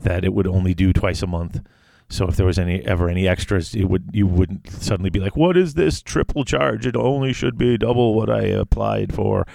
That 0.00 0.24
it 0.24 0.32
would 0.32 0.46
only 0.46 0.74
do 0.74 0.92
twice 0.92 1.22
a 1.22 1.26
month. 1.26 1.60
So 2.08 2.28
if 2.28 2.36
there 2.36 2.46
was 2.46 2.58
any 2.58 2.84
ever 2.86 3.08
any 3.08 3.26
extras, 3.26 3.74
it 3.74 3.84
would 3.84 4.10
you 4.12 4.26
wouldn't 4.26 4.70
suddenly 4.70 5.10
be 5.10 5.20
like, 5.20 5.36
"What 5.36 5.56
is 5.56 5.74
this 5.74 6.02
triple 6.02 6.44
charge? 6.44 6.86
It 6.86 6.96
only 6.96 7.32
should 7.32 7.58
be 7.58 7.76
double 7.76 8.14
what 8.14 8.30
I 8.30 8.42
applied 8.42 9.14
for." 9.14 9.46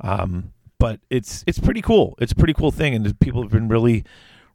Um, 0.00 0.52
but 0.78 1.00
it's 1.10 1.44
it's 1.46 1.58
pretty 1.58 1.80
cool. 1.80 2.16
It's 2.18 2.32
a 2.32 2.36
pretty 2.36 2.54
cool 2.54 2.70
thing, 2.70 2.94
and 2.94 3.18
people 3.20 3.42
have 3.42 3.52
been 3.52 3.68
really 3.68 4.04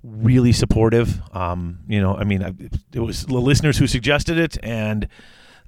really 0.03 0.51
supportive. 0.51 1.21
Um, 1.33 1.79
you 1.87 1.99
know, 1.99 2.15
I 2.15 2.23
mean, 2.23 2.43
I, 2.43 2.53
it 2.93 2.99
was 2.99 3.25
the 3.25 3.39
listeners 3.39 3.77
who 3.77 3.87
suggested 3.87 4.37
it, 4.37 4.57
and 4.63 5.07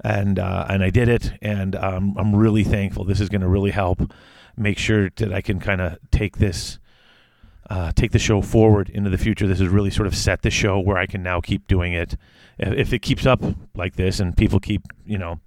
and 0.03 0.39
uh, 0.39 0.65
and 0.69 0.83
I 0.83 0.89
did 0.89 1.09
it, 1.09 1.31
and 1.41 1.75
um, 1.75 2.15
I'm 2.17 2.35
really 2.35 2.63
thankful. 2.63 3.03
This 3.03 3.19
is 3.19 3.29
going 3.29 3.41
to 3.41 3.47
really 3.47 3.71
help 3.71 4.13
make 4.59 4.77
sure 4.77 5.09
that 5.15 5.33
I 5.33 5.41
can 5.41 5.59
kind 5.59 5.81
of 5.81 5.97
take 6.11 6.37
this. 6.37 6.79
Uh, 7.69 7.91
take 7.91 8.11
the 8.11 8.17
show 8.17 8.41
forward 8.41 8.89
into 8.89 9.11
the 9.11 9.17
future. 9.17 9.45
This 9.45 9.59
has 9.59 9.67
really 9.67 9.91
sort 9.91 10.07
of 10.07 10.15
set 10.15 10.41
the 10.41 10.49
show 10.49 10.79
where 10.79 10.97
I 10.97 11.05
can 11.05 11.21
now 11.21 11.39
keep 11.39 11.67
doing 11.67 11.93
it. 11.93 12.17
If 12.57 12.93
it 12.93 13.03
keeps 13.03 13.27
up 13.27 13.43
like 13.75 13.95
this 13.95 14.19
and 14.19 14.35
people 14.35 14.59
keep, 14.59 14.81
you 15.05 15.19
know, 15.19 15.39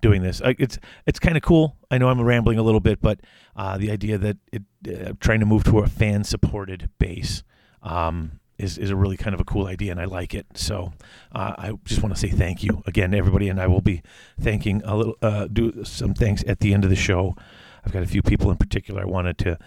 doing 0.00 0.22
this, 0.22 0.40
it's 0.44 0.78
it's 1.06 1.18
kind 1.18 1.36
of 1.36 1.42
cool. 1.42 1.76
I 1.90 1.98
know 1.98 2.08
I'm 2.08 2.20
rambling 2.20 2.58
a 2.58 2.62
little 2.62 2.78
bit, 2.78 3.00
but 3.00 3.18
uh, 3.56 3.76
the 3.78 3.90
idea 3.90 4.16
that 4.16 4.36
it 4.52 4.62
uh, 4.88 5.14
trying 5.18 5.40
to 5.40 5.46
move 5.46 5.64
to 5.64 5.80
a 5.80 5.88
fan 5.88 6.22
supported 6.22 6.88
base 7.00 7.42
um, 7.82 8.38
is 8.56 8.78
is 8.78 8.90
a 8.90 8.96
really 8.96 9.16
kind 9.16 9.34
of 9.34 9.40
a 9.40 9.44
cool 9.44 9.66
idea, 9.66 9.90
and 9.90 10.00
I 10.00 10.04
like 10.04 10.34
it. 10.34 10.46
So 10.54 10.92
uh, 11.34 11.54
I 11.58 11.72
just 11.84 12.00
want 12.00 12.14
to 12.14 12.20
say 12.20 12.28
thank 12.28 12.62
you 12.62 12.82
again, 12.86 13.12
everybody, 13.12 13.48
and 13.48 13.60
I 13.60 13.66
will 13.66 13.80
be 13.80 14.02
thanking 14.38 14.82
a 14.84 14.96
little, 14.96 15.16
uh, 15.20 15.48
do 15.48 15.84
some 15.84 16.14
thanks 16.14 16.44
at 16.46 16.60
the 16.60 16.72
end 16.72 16.84
of 16.84 16.90
the 16.90 16.96
show. 16.96 17.34
I've 17.84 17.92
got 17.92 18.02
a 18.02 18.06
few 18.06 18.22
people 18.22 18.50
in 18.50 18.56
particular 18.56 19.02
I 19.02 19.06
wanted 19.06 19.38
to 19.38 19.58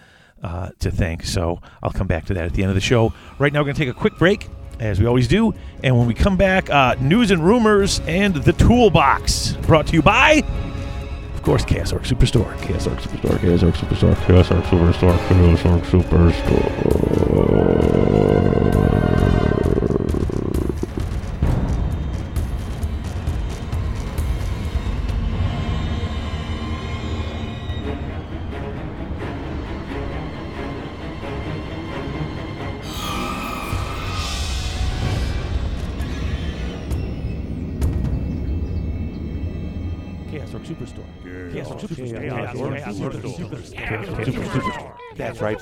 uh, 0.42 0.70
to 0.80 0.90
thank, 0.90 1.24
so 1.24 1.60
I'll 1.82 1.92
come 1.92 2.06
back 2.06 2.26
to 2.26 2.34
that 2.34 2.44
at 2.44 2.52
the 2.52 2.62
end 2.62 2.70
of 2.70 2.74
the 2.74 2.80
show. 2.80 3.14
Right 3.38 3.52
now, 3.52 3.60
we're 3.60 3.66
going 3.66 3.76
to 3.76 3.84
take 3.84 3.88
a 3.88 3.98
quick 3.98 4.18
break. 4.18 4.48
As 4.80 4.98
we 4.98 5.06
always 5.06 5.28
do. 5.28 5.54
And 5.84 5.96
when 5.96 6.08
we 6.08 6.14
come 6.14 6.36
back, 6.36 6.68
uh, 6.68 6.96
news 7.00 7.30
and 7.30 7.46
rumors 7.46 8.00
and 8.08 8.34
the 8.34 8.52
toolbox 8.52 9.52
brought 9.62 9.86
to 9.86 9.92
you 9.92 10.02
by 10.02 10.42
of 11.44 11.46
course, 11.46 11.62
Orc 11.92 12.04
Superstore. 12.04 12.58
Chaos 12.62 12.86
Orc 12.86 12.98
Superstore. 13.00 13.38
Chaos 13.38 13.62
Orc 13.62 13.74
Superstore. 13.74 14.26
Chaos 14.26 14.50
Orc 14.50 14.64
Superstore. 14.64 15.18
Chaos 15.28 15.66
Orc 15.66 15.82
Superstore. 15.84 16.34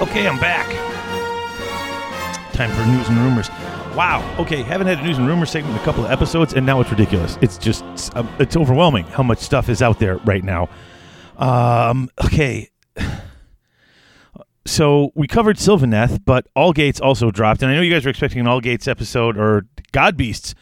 Okay, 0.00 0.28
I'm 0.28 0.38
back. 0.38 0.66
Time 2.52 2.70
for 2.70 2.86
news 2.86 3.08
and 3.08 3.18
rumors. 3.18 3.48
Wow. 3.96 4.36
Okay, 4.38 4.62
haven't 4.62 4.86
had 4.86 5.00
a 5.00 5.02
news 5.02 5.18
and 5.18 5.26
rumors 5.26 5.50
segment 5.50 5.74
in 5.74 5.82
a 5.82 5.84
couple 5.84 6.04
of 6.04 6.10
episodes, 6.12 6.54
and 6.54 6.64
now 6.64 6.80
it's 6.80 6.90
ridiculous. 6.90 7.36
It's 7.40 7.58
just 7.58 7.84
um, 8.14 8.28
it's 8.38 8.56
overwhelming 8.56 9.06
how 9.06 9.24
much 9.24 9.40
stuff 9.40 9.68
is 9.68 9.82
out 9.82 9.98
there 9.98 10.18
right 10.18 10.44
now. 10.44 10.68
Um, 11.36 12.08
okay. 12.24 12.70
So 14.66 15.12
we 15.14 15.26
covered 15.26 15.56
Sylvaneth, 15.56 16.26
but 16.26 16.46
All 16.54 16.74
Gates 16.74 17.00
also 17.00 17.30
dropped, 17.30 17.62
and 17.62 17.70
I 17.72 17.74
know 17.74 17.80
you 17.80 17.90
guys 17.90 18.04
are 18.04 18.10
expecting 18.10 18.40
an 18.40 18.46
All 18.46 18.60
Gates 18.60 18.86
episode 18.86 19.38
or 19.38 19.64
God 19.92 20.14
Beasts 20.14 20.54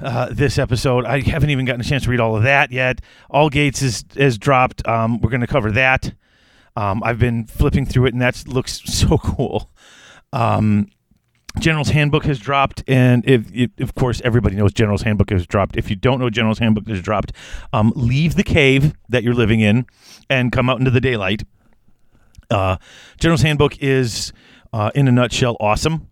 uh, 0.00 0.28
this 0.30 0.58
episode. 0.58 1.04
I 1.04 1.22
haven't 1.22 1.50
even 1.50 1.64
gotten 1.64 1.80
a 1.80 1.84
chance 1.84 2.04
to 2.04 2.10
read 2.10 2.20
all 2.20 2.36
of 2.36 2.44
that 2.44 2.70
yet. 2.70 3.00
All 3.28 3.50
Gates 3.50 3.82
is 3.82 4.04
is 4.14 4.38
dropped. 4.38 4.86
Um, 4.86 5.20
we're 5.20 5.30
going 5.30 5.40
to 5.40 5.48
cover 5.48 5.72
that. 5.72 6.14
Um, 6.76 7.02
I've 7.02 7.18
been 7.18 7.46
flipping 7.46 7.86
through 7.86 8.06
it, 8.06 8.12
and 8.12 8.22
that 8.22 8.46
looks 8.46 8.82
so 8.84 9.18
cool. 9.18 9.70
Um, 10.32 10.88
General's 11.58 11.88
Handbook 11.88 12.24
has 12.26 12.38
dropped, 12.38 12.84
and 12.86 13.26
if, 13.26 13.50
if, 13.52 13.70
of 13.80 13.94
course 13.94 14.20
everybody 14.24 14.56
knows 14.56 14.74
General's 14.74 15.02
Handbook 15.02 15.30
has 15.30 15.46
dropped. 15.46 15.76
If 15.76 15.88
you 15.88 15.96
don't 15.96 16.20
know 16.20 16.28
General's 16.28 16.58
Handbook 16.58 16.86
has 16.88 17.00
dropped, 17.00 17.32
um, 17.72 17.92
leave 17.96 18.34
the 18.34 18.42
cave 18.42 18.94
that 19.08 19.22
you're 19.22 19.34
living 19.34 19.60
in 19.60 19.86
and 20.28 20.52
come 20.52 20.68
out 20.68 20.78
into 20.78 20.90
the 20.90 21.00
daylight. 21.00 21.44
Uh, 22.50 22.76
General's 23.18 23.42
Handbook 23.42 23.78
is, 23.78 24.32
uh, 24.72 24.90
in 24.94 25.08
a 25.08 25.12
nutshell, 25.12 25.56
awesome. 25.58 26.08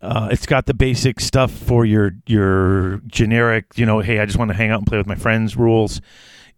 Uh, 0.00 0.28
it's 0.32 0.46
got 0.46 0.66
the 0.66 0.74
basic 0.74 1.20
stuff 1.20 1.52
for 1.52 1.84
your 1.84 2.12
your 2.26 2.98
generic, 3.06 3.66
you 3.76 3.86
know, 3.86 4.00
hey, 4.00 4.18
I 4.18 4.26
just 4.26 4.36
want 4.36 4.48
to 4.48 4.56
hang 4.56 4.70
out 4.70 4.78
and 4.78 4.86
play 4.86 4.98
with 4.98 5.06
my 5.06 5.14
friends 5.14 5.56
rules. 5.56 6.00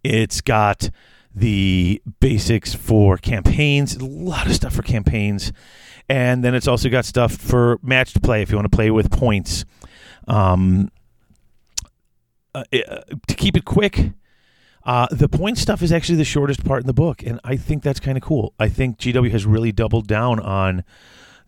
It's 0.03 0.41
got 0.41 0.89
the 1.35 2.01
basics 2.21 2.73
for 2.73 3.17
campaigns, 3.17 3.95
a 3.97 4.05
lot 4.05 4.47
of 4.47 4.55
stuff 4.55 4.73
for 4.73 4.81
campaigns, 4.81 5.51
and 6.07 6.43
then 6.43 6.55
it's 6.55 6.67
also 6.67 6.89
got 6.89 7.03
stuff 7.05 7.33
for 7.33 7.77
matched 7.83 8.23
play 8.23 8.41
if 8.41 8.49
you 8.49 8.55
want 8.55 8.71
to 8.71 8.75
play 8.75 8.89
with 8.89 9.11
points. 9.11 9.65
Um, 10.27 10.89
uh, 12.53 12.63
uh, 12.73 13.01
to 13.27 13.35
keep 13.35 13.57
it 13.57 13.65
quick, 13.65 14.13
uh, 14.85 15.07
the 15.11 15.27
point 15.27 15.57
stuff 15.57 15.81
is 15.81 15.91
actually 15.91 16.15
the 16.15 16.23
shortest 16.23 16.63
part 16.63 16.81
in 16.81 16.87
the 16.87 16.93
book, 16.93 17.21
and 17.21 17.39
I 17.43 17.57
think 17.57 17.83
that's 17.83 17.99
kind 17.99 18.17
of 18.17 18.23
cool. 18.23 18.53
I 18.57 18.69
think 18.69 18.97
GW 18.97 19.29
has 19.31 19.45
really 19.45 19.73
doubled 19.73 20.07
down 20.07 20.39
on 20.39 20.85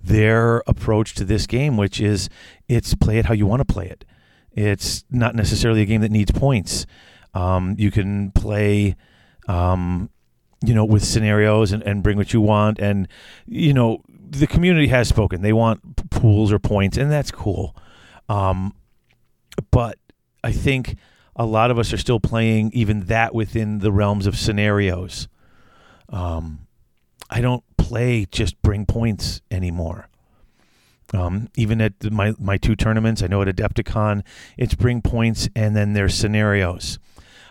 their 0.03 0.63
approach 0.67 1.15
to 1.15 1.24
this 1.24 1.48
game, 1.48 1.77
which 1.77 2.01
is 2.01 2.29
it's 2.67 2.94
play 2.94 3.20
it 3.20 3.25
how 3.25 3.34
you 3.34 3.46
want 3.46 3.65
to 3.65 3.74
play 3.74 3.88
it. 3.88 4.03
It's 4.51 5.06
not 5.10 5.34
necessarily 5.34 5.82
a 5.82 5.86
game 5.86 6.01
that 6.01 6.12
needs 6.12 6.32
points. 6.32 6.86
Um, 7.34 7.75
you 7.77 7.91
can 7.91 8.32
play 8.32 8.96
um, 9.48 10.10
you 10.62 10.74
know, 10.74 10.86
with 10.86 11.04
scenarios 11.04 11.72
and, 11.72 11.84
and 11.84 12.04
bring 12.04 12.18
what 12.18 12.34
you 12.34 12.42
want. 12.42 12.80
And, 12.80 13.08
you 13.46 13.74
know, 13.74 14.01
the 14.08 14.48
community 14.48 14.88
has 14.88 15.08
spoken. 15.08 15.42
They 15.42 15.54
want 15.54 16.10
pools 16.10 16.51
or 16.51 16.60
points, 16.60 16.98
and 16.98 17.12
that's 17.12 17.32
cool. 17.32 17.75
Um, 18.30 18.74
but 19.72 19.98
I 20.44 20.51
think 20.51 20.98
a 21.36 21.46
lot 21.46 21.72
of 21.72 21.80
us 21.80 21.94
are 21.94 21.98
still 21.98 22.20
playing 22.20 22.72
even 22.74 23.01
that 23.06 23.34
within 23.34 23.80
the 23.80 23.92
realms 23.92 24.27
of 24.27 24.38
scenarios. 24.38 25.27
Um, 26.10 26.68
I 27.30 27.42
don't 27.42 27.63
play 27.77 28.25
just 28.32 28.62
bring 28.62 28.86
points 28.86 29.42
anymore. 29.51 30.10
Um, 31.13 31.50
even 31.56 31.80
at 31.80 32.12
my 32.12 32.34
my 32.38 32.58
two 32.58 32.75
tournaments, 32.75 33.22
I 33.22 33.27
know 33.27 33.42
at 33.42 33.48
Adepticon, 33.48 34.24
it's 34.58 34.75
bring 34.75 35.01
points 35.01 35.48
and 35.56 35.75
then 35.75 35.94
there's 35.94 36.16
scenarios. 36.16 37.00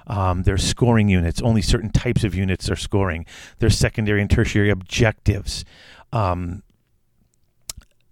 Um, 0.07 0.45
there's 0.45 0.63
scoring 0.63 1.09
units. 1.09 1.43
Only 1.43 1.63
certain 1.63 1.91
types 1.91 2.25
of 2.25 2.35
units 2.35 2.71
are 2.71 2.77
scoring. 2.77 3.27
There's 3.59 3.77
secondary 3.77 4.21
and 4.21 4.31
tertiary 4.31 4.71
objectives. 4.71 5.65
Um, 6.13 6.63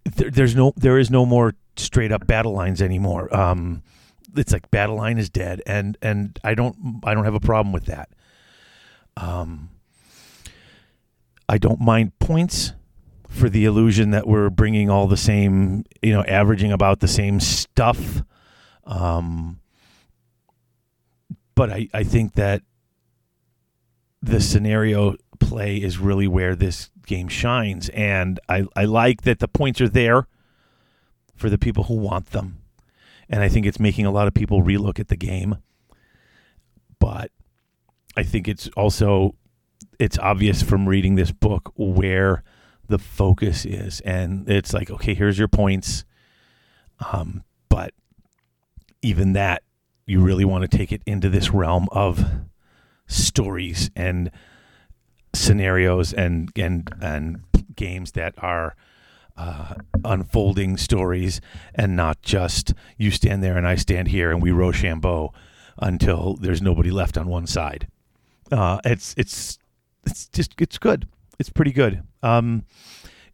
there, 0.04 0.30
there's 0.30 0.54
no 0.56 0.72
there 0.76 0.98
is 0.98 1.10
no 1.10 1.24
more 1.24 1.54
straight 1.76 2.12
up 2.12 2.26
battle 2.26 2.52
lines 2.52 2.82
anymore. 2.82 3.34
Um, 3.34 3.82
it's 4.36 4.52
like 4.52 4.70
battle 4.70 4.96
line 4.96 5.18
is 5.18 5.30
dead, 5.30 5.62
and 5.66 5.96
and 6.02 6.38
I 6.42 6.54
don't 6.54 7.00
I 7.04 7.14
don't 7.14 7.24
have 7.24 7.34
a 7.34 7.40
problem 7.40 7.72
with 7.72 7.86
that. 7.86 8.10
Um, 9.16 9.70
I 11.48 11.58
don't 11.58 11.80
mind 11.80 12.18
points 12.18 12.72
for 13.28 13.48
the 13.48 13.64
illusion 13.64 14.10
that 14.10 14.26
we're 14.26 14.50
bringing 14.50 14.90
all 14.90 15.06
the 15.06 15.16
same, 15.16 15.84
you 16.02 16.12
know, 16.12 16.22
averaging 16.24 16.72
about 16.72 17.00
the 17.00 17.08
same 17.08 17.40
stuff. 17.40 18.22
Um, 18.84 19.60
but 21.54 21.70
I, 21.70 21.88
I 21.92 22.02
think 22.02 22.34
that 22.34 22.62
the 24.22 24.40
scenario 24.40 25.16
play 25.38 25.76
is 25.76 25.98
really 25.98 26.26
where 26.26 26.56
this 26.56 26.90
game 27.06 27.28
shines. 27.28 27.88
And 27.90 28.40
I, 28.48 28.66
I 28.74 28.84
like 28.86 29.22
that 29.22 29.38
the 29.38 29.48
points 29.48 29.80
are 29.80 29.88
there 29.88 30.26
for 31.36 31.50
the 31.50 31.58
people 31.58 31.84
who 31.84 31.94
want 31.94 32.30
them. 32.30 32.62
And 33.28 33.42
I 33.42 33.48
think 33.48 33.66
it's 33.66 33.80
making 33.80 34.06
a 34.06 34.10
lot 34.10 34.26
of 34.26 34.34
people 34.34 34.62
relook 34.62 34.98
at 34.98 35.08
the 35.08 35.16
game. 35.16 35.56
But 36.98 37.30
I 38.16 38.22
think 38.22 38.48
it's 38.48 38.68
also 38.76 39.34
it's 39.98 40.18
obvious 40.18 40.62
from 40.62 40.88
reading 40.88 41.14
this 41.14 41.30
book 41.30 41.72
where 41.76 42.42
the 42.88 42.98
focus 42.98 43.64
is 43.64 44.00
and 44.00 44.48
it's 44.48 44.72
like 44.72 44.90
okay 44.90 45.14
here's 45.14 45.38
your 45.38 45.48
points 45.48 46.04
um, 47.12 47.42
but 47.68 47.92
even 49.02 49.32
that 49.32 49.62
you 50.06 50.20
really 50.20 50.44
want 50.44 50.62
to 50.62 50.76
take 50.76 50.92
it 50.92 51.02
into 51.06 51.28
this 51.28 51.50
realm 51.50 51.88
of 51.92 52.24
stories 53.06 53.90
and 53.96 54.30
scenarios 55.34 56.12
and 56.12 56.50
and 56.56 56.90
and 57.00 57.42
games 57.74 58.12
that 58.12 58.34
are 58.38 58.76
uh, 59.36 59.74
unfolding 60.04 60.76
stories 60.76 61.40
and 61.74 61.96
not 61.96 62.22
just 62.22 62.72
you 62.96 63.10
stand 63.10 63.42
there 63.42 63.56
and 63.56 63.66
I 63.66 63.74
stand 63.74 64.08
here 64.08 64.30
and 64.30 64.40
we 64.40 64.52
Rochambeau 64.52 65.32
until 65.78 66.34
there's 66.36 66.62
nobody 66.62 66.90
left 66.90 67.18
on 67.18 67.26
one 67.26 67.46
side. 67.46 67.88
Uh, 68.52 68.78
it's 68.84 69.14
it's 69.16 69.58
it's 70.06 70.28
just 70.28 70.52
it's 70.60 70.78
good. 70.78 71.08
It's 71.38 71.50
pretty 71.50 71.72
good. 71.72 72.02
Um, 72.22 72.64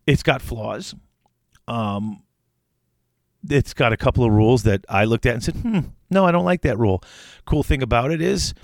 it's 0.06 0.22
got 0.22 0.40
flaws. 0.40 0.94
Um, 1.68 2.22
it's 3.48 3.74
got 3.74 3.92
a 3.92 3.96
couple 3.96 4.24
of 4.24 4.32
rules 4.32 4.62
that 4.62 4.84
I 4.88 5.04
looked 5.04 5.26
at 5.26 5.34
and 5.34 5.42
said, 5.42 5.56
"Hmm, 5.56 5.80
no, 6.10 6.24
I 6.26 6.32
don't 6.32 6.44
like 6.44 6.62
that 6.62 6.78
rule." 6.78 7.02
Cool 7.46 7.62
thing 7.62 7.82
about 7.82 8.10
it 8.10 8.20
is 8.20 8.54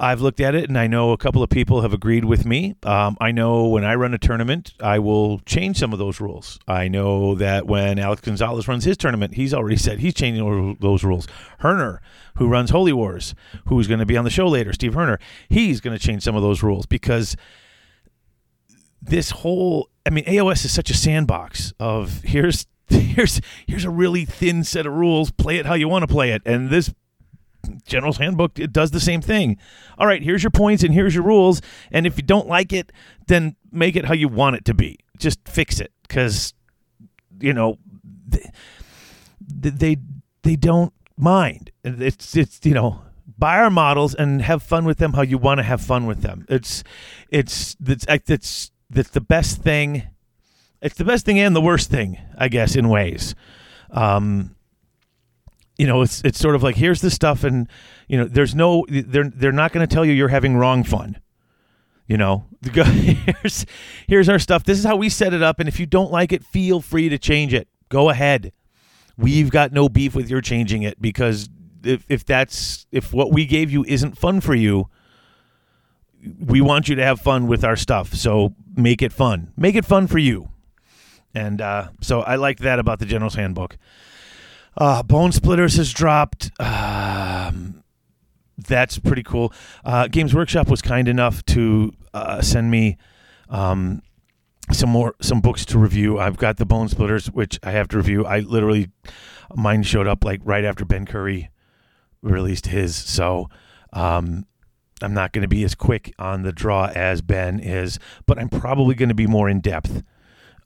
I've 0.00 0.20
looked 0.20 0.40
at 0.40 0.54
it 0.54 0.68
and 0.68 0.78
I 0.78 0.86
know 0.86 1.10
a 1.10 1.16
couple 1.16 1.42
of 1.42 1.50
people 1.50 1.82
have 1.82 1.92
agreed 1.92 2.24
with 2.24 2.46
me. 2.46 2.76
Um, 2.84 3.16
I 3.20 3.32
know 3.32 3.66
when 3.66 3.84
I 3.84 3.96
run 3.96 4.14
a 4.14 4.18
tournament, 4.18 4.72
I 4.80 5.00
will 5.00 5.40
change 5.40 5.76
some 5.76 5.92
of 5.92 5.98
those 5.98 6.20
rules. 6.20 6.60
I 6.68 6.86
know 6.86 7.34
that 7.34 7.66
when 7.66 7.98
Alex 7.98 8.22
Gonzalez 8.22 8.68
runs 8.68 8.84
his 8.84 8.96
tournament, 8.96 9.34
he's 9.34 9.52
already 9.52 9.76
said 9.76 9.98
he's 9.98 10.14
changing 10.14 10.76
those 10.80 11.02
rules. 11.02 11.26
Herner, 11.62 11.98
who 12.36 12.46
runs 12.46 12.70
Holy 12.70 12.92
Wars, 12.92 13.34
who's 13.66 13.88
going 13.88 13.98
to 13.98 14.06
be 14.06 14.16
on 14.16 14.24
the 14.24 14.30
show 14.30 14.46
later, 14.46 14.72
Steve 14.72 14.94
Herner, 14.94 15.18
he's 15.48 15.80
going 15.80 15.98
to 15.98 16.02
change 16.04 16.22
some 16.22 16.36
of 16.36 16.42
those 16.42 16.62
rules 16.62 16.86
because 16.86 17.36
this 19.02 19.30
whole, 19.30 19.88
I 20.06 20.10
mean, 20.10 20.24
AOS 20.26 20.64
is 20.64 20.72
such 20.72 20.90
a 20.90 20.94
sandbox 20.94 21.72
of 21.80 22.22
here's 22.22 22.66
here's 22.94 23.40
here's 23.66 23.84
a 23.84 23.90
really 23.90 24.24
thin 24.24 24.64
set 24.64 24.86
of 24.86 24.92
rules. 24.92 25.30
Play 25.30 25.58
it 25.58 25.66
how 25.66 25.74
you 25.74 25.88
want 25.88 26.02
to 26.02 26.12
play 26.12 26.30
it, 26.32 26.42
and 26.44 26.70
this 26.70 26.92
General's 27.84 28.18
Handbook 28.18 28.58
it 28.58 28.72
does 28.72 28.90
the 28.90 29.00
same 29.00 29.20
thing. 29.20 29.56
All 29.98 30.06
right, 30.06 30.22
here's 30.22 30.42
your 30.42 30.50
points 30.50 30.82
and 30.82 30.94
here's 30.94 31.14
your 31.14 31.24
rules, 31.24 31.60
and 31.90 32.06
if 32.06 32.16
you 32.16 32.22
don't 32.22 32.48
like 32.48 32.72
it, 32.72 32.92
then 33.26 33.56
make 33.70 33.96
it 33.96 34.06
how 34.06 34.14
you 34.14 34.28
want 34.28 34.56
it 34.56 34.64
to 34.66 34.74
be. 34.74 34.98
Just 35.18 35.40
fix 35.48 35.80
it 35.80 35.92
because 36.02 36.54
you 37.40 37.52
know 37.52 37.78
they, 38.26 39.70
they 39.70 39.96
they 40.42 40.56
don't 40.56 40.92
mind. 41.16 41.70
It's 41.84 42.36
it's 42.36 42.60
you 42.64 42.74
know 42.74 43.02
buy 43.38 43.58
our 43.58 43.70
models 43.70 44.14
and 44.14 44.42
have 44.42 44.62
fun 44.62 44.84
with 44.84 44.98
them 44.98 45.12
how 45.12 45.22
you 45.22 45.38
want 45.38 45.58
to 45.58 45.64
have 45.64 45.80
fun 45.80 46.06
with 46.06 46.22
them. 46.22 46.46
It's 46.48 46.82
it's 47.30 47.76
it's 47.86 48.06
it's 48.08 48.70
it's 48.94 49.10
the 49.10 49.20
best 49.20 49.62
thing. 49.62 50.04
It's 50.80 50.96
the 50.96 51.04
best 51.04 51.24
thing 51.24 51.38
and 51.38 51.54
the 51.56 51.60
worst 51.60 51.90
thing, 51.90 52.18
I 52.36 52.48
guess, 52.48 52.76
in 52.76 52.88
ways. 52.88 53.34
Um, 53.90 54.54
you 55.76 55.86
know, 55.86 56.02
it's 56.02 56.22
it's 56.24 56.38
sort 56.38 56.54
of 56.54 56.62
like 56.62 56.76
here's 56.76 57.00
the 57.00 57.10
stuff, 57.10 57.44
and 57.44 57.68
you 58.08 58.18
know, 58.18 58.24
there's 58.24 58.54
no 58.54 58.84
they're 58.88 59.30
they're 59.30 59.52
not 59.52 59.72
going 59.72 59.86
to 59.86 59.92
tell 59.92 60.04
you 60.04 60.12
you're 60.12 60.28
having 60.28 60.56
wrong 60.56 60.84
fun. 60.84 61.18
You 62.06 62.16
know, 62.16 62.46
here's 62.72 63.66
here's 64.06 64.28
our 64.28 64.38
stuff. 64.38 64.64
This 64.64 64.78
is 64.78 64.84
how 64.84 64.96
we 64.96 65.08
set 65.08 65.32
it 65.32 65.42
up, 65.42 65.60
and 65.60 65.68
if 65.68 65.78
you 65.78 65.86
don't 65.86 66.10
like 66.10 66.32
it, 66.32 66.44
feel 66.44 66.80
free 66.80 67.08
to 67.08 67.18
change 67.18 67.54
it. 67.54 67.68
Go 67.88 68.10
ahead. 68.10 68.52
We've 69.16 69.50
got 69.50 69.72
no 69.72 69.88
beef 69.88 70.14
with 70.14 70.30
your 70.30 70.40
changing 70.40 70.82
it 70.82 71.00
because 71.00 71.48
if 71.84 72.04
if 72.08 72.24
that's 72.24 72.86
if 72.92 73.12
what 73.12 73.32
we 73.32 73.46
gave 73.46 73.70
you 73.70 73.84
isn't 73.84 74.18
fun 74.18 74.40
for 74.40 74.54
you, 74.54 74.88
we 76.40 76.60
want 76.60 76.88
you 76.88 76.96
to 76.96 77.04
have 77.04 77.20
fun 77.20 77.46
with 77.46 77.64
our 77.64 77.76
stuff. 77.76 78.14
So 78.14 78.54
make 78.76 79.02
it 79.02 79.12
fun. 79.12 79.52
Make 79.56 79.74
it 79.74 79.84
fun 79.84 80.06
for 80.06 80.18
you. 80.18 80.50
And 81.34 81.60
uh, 81.60 81.90
so 82.00 82.20
I 82.20 82.36
like 82.36 82.58
that 82.60 82.78
about 82.78 82.98
the 82.98 83.06
General's 83.06 83.34
Handbook. 83.34 83.78
Uh, 84.76 85.02
Bonesplitterz 85.02 85.76
has 85.76 85.92
dropped. 85.92 86.50
Um, 86.60 87.82
that's 88.56 88.98
pretty 88.98 89.22
cool. 89.22 89.52
Uh, 89.84 90.08
Games 90.08 90.34
Workshop 90.34 90.68
was 90.68 90.82
kind 90.82 91.08
enough 91.08 91.44
to 91.46 91.92
uh, 92.14 92.40
send 92.42 92.70
me 92.70 92.96
um, 93.48 94.02
some 94.72 94.90
more 94.90 95.14
some 95.20 95.40
books 95.40 95.64
to 95.66 95.78
review. 95.78 96.18
I've 96.18 96.36
got 96.36 96.56
the 96.56 96.66
Bonesplitterz, 96.66 97.28
which 97.28 97.58
I 97.62 97.72
have 97.72 97.88
to 97.88 97.96
review. 97.96 98.24
I 98.24 98.40
literally 98.40 98.90
mine 99.54 99.82
showed 99.82 100.06
up 100.06 100.24
like 100.24 100.40
right 100.44 100.64
after 100.64 100.84
Ben 100.84 101.06
Curry 101.06 101.50
released 102.22 102.66
his, 102.66 102.96
so 102.96 103.48
um, 103.92 104.44
I'm 105.00 105.14
not 105.14 105.32
going 105.32 105.42
to 105.42 105.48
be 105.48 105.64
as 105.64 105.74
quick 105.74 106.12
on 106.18 106.42
the 106.42 106.52
draw 106.52 106.90
as 106.94 107.22
Ben 107.22 107.60
is, 107.60 107.98
but 108.26 108.38
I'm 108.38 108.48
probably 108.48 108.94
going 108.94 109.08
to 109.08 109.14
be 109.14 109.26
more 109.26 109.48
in 109.48 109.60
depth 109.60 110.02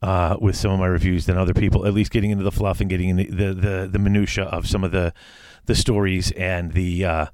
uh, 0.03 0.35
with 0.41 0.57
some 0.57 0.69
of 0.69 0.79
my 0.79 0.85
reviews 0.85 1.25
than 1.25 1.37
other 1.37 1.53
people. 1.53 1.87
At 1.87 1.93
least 1.93 2.11
getting 2.11 2.29
into 2.29 2.43
the 2.43 2.51
fluff 2.51 2.81
and 2.81 2.89
getting 2.89 3.09
in 3.09 3.15
the 3.15 3.25
the, 3.25 3.53
the, 3.53 3.89
the 3.93 3.99
minutia 3.99 4.43
of 4.43 4.67
some 4.67 4.83
of 4.83 4.91
the 4.91 5.13
the 5.65 5.75
stories 5.75 6.31
and 6.33 6.73
the 6.73 7.05
uh, 7.05 7.25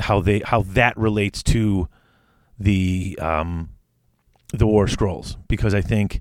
how 0.00 0.20
they 0.20 0.40
how 0.40 0.62
that 0.62 0.96
relates 0.96 1.40
to 1.44 1.88
the 2.58 3.16
um, 3.22 3.70
the 4.52 4.66
War 4.66 4.88
Scrolls 4.88 5.36
because 5.46 5.72
I 5.72 5.80
think 5.80 6.20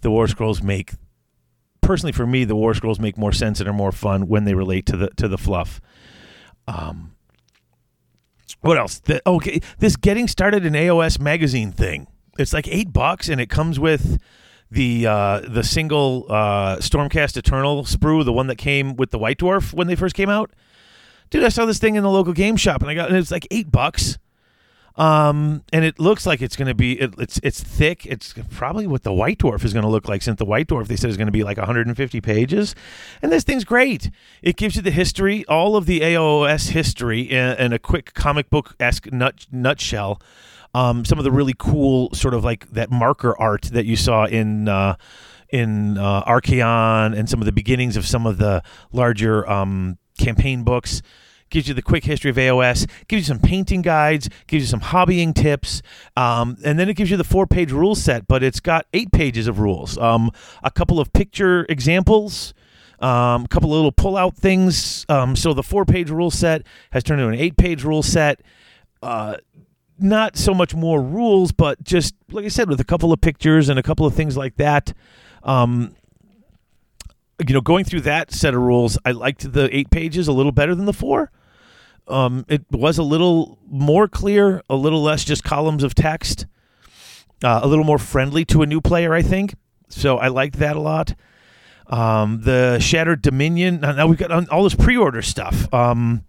the 0.00 0.10
War 0.10 0.26
Scrolls 0.26 0.62
make 0.62 0.92
personally 1.82 2.12
for 2.12 2.26
me 2.26 2.44
the 2.44 2.56
War 2.56 2.72
Scrolls 2.72 2.98
make 2.98 3.18
more 3.18 3.32
sense 3.32 3.60
and 3.60 3.68
are 3.68 3.74
more 3.74 3.92
fun 3.92 4.28
when 4.28 4.44
they 4.44 4.54
relate 4.54 4.86
to 4.86 4.96
the 4.96 5.08
to 5.18 5.28
the 5.28 5.38
fluff. 5.38 5.82
Um, 6.66 7.14
what 8.62 8.78
else? 8.78 8.98
The, 9.00 9.20
okay, 9.26 9.60
this 9.78 9.96
getting 9.96 10.26
started 10.26 10.64
in 10.64 10.72
AOS 10.72 11.20
magazine 11.20 11.70
thing. 11.70 12.06
It's 12.38 12.54
like 12.54 12.66
eight 12.68 12.94
bucks, 12.94 13.28
and 13.28 13.42
it 13.42 13.50
comes 13.50 13.78
with 13.78 14.18
the 14.72 15.06
uh, 15.06 15.40
the 15.40 15.62
single 15.62 16.26
uh, 16.30 16.76
Stormcast 16.78 17.36
Eternal 17.36 17.84
sprue, 17.84 18.24
the 18.24 18.32
one 18.32 18.46
that 18.46 18.56
came 18.56 18.96
with 18.96 19.10
the 19.10 19.18
White 19.18 19.38
Dwarf 19.38 19.74
when 19.74 19.86
they 19.86 19.94
first 19.94 20.14
came 20.14 20.30
out. 20.30 20.50
Dude, 21.30 21.44
I 21.44 21.50
saw 21.50 21.66
this 21.66 21.78
thing 21.78 21.94
in 21.94 22.02
the 22.02 22.10
local 22.10 22.32
game 22.32 22.56
shop, 22.56 22.80
and 22.80 22.90
I 22.90 22.94
got 22.94 23.08
and 23.08 23.18
it's 23.18 23.30
like 23.30 23.46
eight 23.50 23.70
bucks. 23.70 24.18
Um, 24.96 25.64
and 25.72 25.86
it 25.86 25.98
looks 25.98 26.26
like 26.26 26.42
it's 26.42 26.54
going 26.54 26.68
to 26.68 26.74
be 26.74 27.00
it, 27.00 27.14
it's 27.18 27.38
it's 27.42 27.62
thick. 27.62 28.06
It's 28.06 28.34
probably 28.50 28.86
what 28.86 29.02
the 29.02 29.12
White 29.12 29.38
Dwarf 29.38 29.64
is 29.64 29.74
going 29.74 29.84
to 29.84 29.90
look 29.90 30.08
like. 30.08 30.22
Since 30.22 30.38
the 30.38 30.44
White 30.46 30.68
Dwarf 30.68 30.86
they 30.86 30.96
said 30.96 31.10
is 31.10 31.16
going 31.18 31.26
to 31.26 31.32
be 31.32 31.44
like 31.44 31.58
150 31.58 32.20
pages, 32.20 32.74
and 33.20 33.30
this 33.30 33.44
thing's 33.44 33.64
great. 33.64 34.10
It 34.42 34.56
gives 34.56 34.76
you 34.76 34.82
the 34.82 34.90
history, 34.90 35.44
all 35.46 35.76
of 35.76 35.84
the 35.84 36.00
AOS 36.00 36.70
history, 36.70 37.22
in, 37.22 37.56
in 37.58 37.72
a 37.74 37.78
quick 37.78 38.14
comic 38.14 38.48
book 38.50 38.74
esque 38.80 39.10
nut, 39.12 39.46
nutshell 39.50 40.20
um, 40.74 41.04
some 41.04 41.18
of 41.18 41.24
the 41.24 41.32
really 41.32 41.54
cool 41.58 42.10
sort 42.14 42.34
of 42.34 42.44
like 42.44 42.70
that 42.70 42.90
marker 42.90 43.38
art 43.38 43.62
that 43.72 43.84
you 43.84 43.96
saw 43.96 44.24
in 44.24 44.68
uh, 44.68 44.96
in 45.50 45.98
uh, 45.98 46.24
Archaon 46.24 47.16
and 47.16 47.28
some 47.28 47.40
of 47.40 47.46
the 47.46 47.52
beginnings 47.52 47.96
of 47.96 48.06
some 48.06 48.26
of 48.26 48.38
the 48.38 48.62
larger 48.90 49.48
um, 49.48 49.98
campaign 50.18 50.64
books 50.64 51.02
gives 51.52 51.68
you 51.68 51.74
the 51.74 51.82
quick 51.82 52.04
history 52.04 52.30
of 52.30 52.36
AOS, 52.36 52.88
gives 53.06 53.28
you 53.28 53.34
some 53.34 53.38
painting 53.38 53.82
guides, 53.82 54.28
gives 54.48 54.64
you 54.64 54.68
some 54.68 54.80
hobbying 54.80 55.32
tips, 55.34 55.82
um, 56.16 56.56
and 56.64 56.78
then 56.78 56.88
it 56.88 56.94
gives 56.94 57.10
you 57.10 57.16
the 57.16 57.24
four 57.24 57.46
page 57.46 57.70
rule 57.70 57.94
set, 57.94 58.26
but 58.26 58.42
it's 58.42 58.58
got 58.58 58.86
eight 58.92 59.12
pages 59.12 59.46
of 59.46 59.60
rules, 59.60 59.96
um, 59.98 60.30
a 60.64 60.70
couple 60.70 60.98
of 60.98 61.12
picture 61.12 61.64
examples. 61.68 62.54
Um, 62.98 63.46
a 63.46 63.48
couple 63.48 63.70
of 63.70 63.74
little 63.74 63.90
pull-out 63.90 64.36
things. 64.36 65.04
Um, 65.08 65.34
so 65.34 65.52
the 65.54 65.64
four-page 65.64 66.08
rule 66.08 66.30
set 66.30 66.64
has 66.92 67.02
turned 67.02 67.20
into 67.20 67.32
an 67.32 67.40
eight-page 67.40 67.82
rule 67.82 68.04
set. 68.04 68.40
Uh, 69.02 69.38
not 69.98 70.36
so 70.36 70.54
much 70.54 70.74
more 70.74 71.00
rules, 71.02 71.52
but 71.52 71.82
just 71.82 72.14
like 72.30 72.44
I 72.44 72.48
said, 72.48 72.68
with 72.68 72.80
a 72.80 72.84
couple 72.84 73.12
of 73.12 73.20
pictures 73.20 73.68
and 73.68 73.78
a 73.78 73.82
couple 73.82 74.06
of 74.06 74.14
things 74.14 74.36
like 74.36 74.56
that. 74.56 74.92
Um, 75.42 75.94
you 77.46 77.54
know, 77.54 77.60
going 77.60 77.84
through 77.84 78.02
that 78.02 78.32
set 78.32 78.54
of 78.54 78.60
rules, 78.60 78.98
I 79.04 79.12
liked 79.12 79.52
the 79.52 79.74
eight 79.74 79.90
pages 79.90 80.28
a 80.28 80.32
little 80.32 80.52
better 80.52 80.74
than 80.74 80.84
the 80.84 80.92
four. 80.92 81.30
Um, 82.08 82.44
it 82.48 82.64
was 82.70 82.98
a 82.98 83.02
little 83.02 83.58
more 83.66 84.08
clear, 84.08 84.62
a 84.68 84.76
little 84.76 85.02
less 85.02 85.24
just 85.24 85.44
columns 85.44 85.82
of 85.82 85.94
text, 85.94 86.46
uh, 87.44 87.60
a 87.62 87.66
little 87.66 87.84
more 87.84 87.98
friendly 87.98 88.44
to 88.46 88.62
a 88.62 88.66
new 88.66 88.80
player, 88.80 89.14
I 89.14 89.22
think. 89.22 89.54
So 89.88 90.18
I 90.18 90.28
liked 90.28 90.58
that 90.58 90.76
a 90.76 90.80
lot. 90.80 91.14
Um, 91.86 92.40
the 92.42 92.78
Shattered 92.78 93.22
Dominion. 93.22 93.80
Now 93.80 94.06
we've 94.06 94.18
got 94.18 94.48
all 94.48 94.64
this 94.64 94.74
pre-order 94.74 95.22
stuff. 95.22 95.72
Um, 95.72 96.24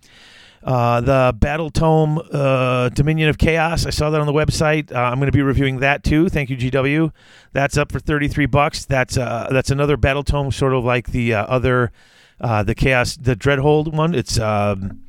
uh, 0.64 1.02
the 1.02 1.36
Battle 1.38 1.70
Tome 1.70 2.22
uh, 2.32 2.90
Dominion 2.90 3.30
of 3.30 3.38
Chaos. 3.38 3.86
I 3.86 3.90
saw 3.90 4.10
that 4.10 4.22
on 4.22 4.28
the 4.28 4.34
website. 4.34 4.92
Uh, 4.92 5.00
I'm 5.00 5.20
going 5.20 5.32
to 5.32 5.38
be 5.38 5.42
reviewing 5.42 5.80
that 5.80 6.04
too. 6.04 6.30
Thank 6.30 6.50
you, 6.50 6.58
GW. 6.58 7.12
That's 7.52 7.78
up 7.78 7.92
for 7.92 8.00
33 8.00 8.46
bucks. 8.46 8.86
That's 8.86 9.18
uh, 9.18 9.50
that's 9.52 9.72
another 9.72 9.98
Battle 9.98 10.24
Tome, 10.24 10.52
sort 10.52 10.74
of 10.74 10.84
like 10.84 11.08
the 11.08 11.34
uh, 11.34 11.46
other 11.46 11.92
the 12.40 12.74
Chaos 12.76 13.18
the 13.18 13.36
Dreadhold 13.36 13.94
one. 13.94 14.16
It's 14.16 14.40
um, 14.40 15.04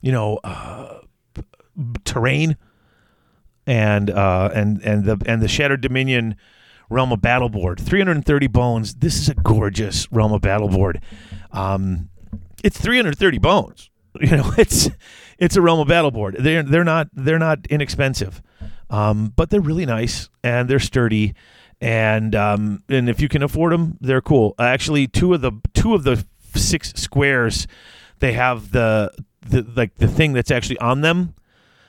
you 0.00 0.12
know 0.12 0.40
terrain 2.04 2.56
and 3.66 4.10
and 4.10 4.82
and 4.82 5.04
the 5.04 5.22
and 5.26 5.40
the 5.40 5.48
Shattered 5.48 5.80
Dominion 5.80 6.36
Realm 6.88 7.12
of 7.12 7.20
Battle 7.20 7.48
board. 7.48 7.80
330 7.80 8.46
bones. 8.48 8.94
This 8.96 9.16
is 9.16 9.28
a 9.28 9.34
gorgeous 9.34 10.10
Realm 10.12 10.32
of 10.32 10.40
Battle 10.40 10.68
board. 10.68 11.00
Um, 11.52 12.10
it's 12.62 12.80
330 12.80 13.38
bones. 13.38 13.90
You 14.26 14.36
know, 14.36 14.52
it's 14.58 14.88
it's 15.38 15.56
a 15.56 15.60
Realm 15.60 15.80
of 15.80 15.88
Battle 15.88 16.10
board. 16.10 16.36
They're 16.38 16.62
they're 16.62 16.84
not 16.84 17.08
they're 17.12 17.38
not 17.38 17.66
inexpensive, 17.68 18.42
um, 18.90 19.32
but 19.36 19.50
they're 19.50 19.60
really 19.60 19.86
nice 19.86 20.28
and 20.42 20.68
they're 20.68 20.78
sturdy. 20.80 21.34
And 21.80 22.34
um, 22.34 22.82
and 22.88 23.08
if 23.08 23.20
you 23.20 23.28
can 23.28 23.42
afford 23.42 23.72
them, 23.72 23.98
they're 24.00 24.22
cool. 24.22 24.54
Actually, 24.58 25.06
two 25.06 25.34
of 25.34 25.42
the 25.42 25.52
two 25.74 25.94
of 25.94 26.04
the 26.04 26.24
six 26.54 26.92
squares, 26.94 27.66
they 28.20 28.32
have 28.32 28.72
the 28.72 29.10
the 29.46 29.66
like 29.76 29.96
the 29.96 30.08
thing 30.08 30.32
that's 30.32 30.50
actually 30.50 30.78
on 30.78 31.02
them 31.02 31.34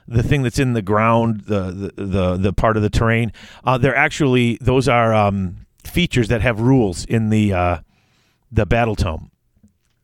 the 0.07 0.23
thing 0.23 0.43
that's 0.43 0.59
in 0.59 0.73
the 0.73 0.81
ground, 0.81 1.41
the 1.41 1.91
the 1.95 2.05
the, 2.05 2.37
the 2.37 2.53
part 2.53 2.77
of 2.77 2.83
the 2.83 2.89
terrain. 2.89 3.31
Uh, 3.63 3.77
they're 3.77 3.95
actually 3.95 4.57
those 4.61 4.87
are 4.87 5.13
um, 5.13 5.65
features 5.83 6.29
that 6.29 6.41
have 6.41 6.59
rules 6.59 7.05
in 7.05 7.29
the 7.29 7.53
uh, 7.53 7.77
the 8.51 8.65
battle 8.65 8.95
tome. 8.95 9.31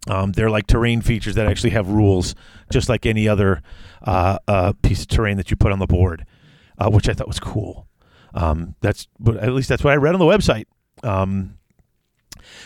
Um, 0.09 0.33
they're 0.33 0.49
like 0.49 0.67
terrain 0.67 1.01
features 1.01 1.35
that 1.35 1.47
actually 1.47 1.71
have 1.71 1.87
rules, 1.87 2.35
just 2.71 2.89
like 2.89 3.05
any 3.05 3.27
other 3.27 3.61
uh, 4.03 4.37
uh, 4.47 4.73
piece 4.81 5.01
of 5.01 5.07
terrain 5.07 5.37
that 5.37 5.49
you 5.49 5.57
put 5.57 5.71
on 5.71 5.79
the 5.79 5.87
board, 5.87 6.25
uh, 6.77 6.89
which 6.89 7.07
I 7.07 7.13
thought 7.13 7.27
was 7.27 7.39
cool. 7.39 7.87
Um, 8.33 8.75
that's, 8.81 9.07
but 9.19 9.37
at 9.37 9.53
least 9.53 9.69
that's 9.69 9.83
what 9.83 9.93
I 9.93 9.97
read 9.97 10.13
on 10.13 10.19
the 10.19 10.25
website. 10.25 10.65
Um, 11.03 11.57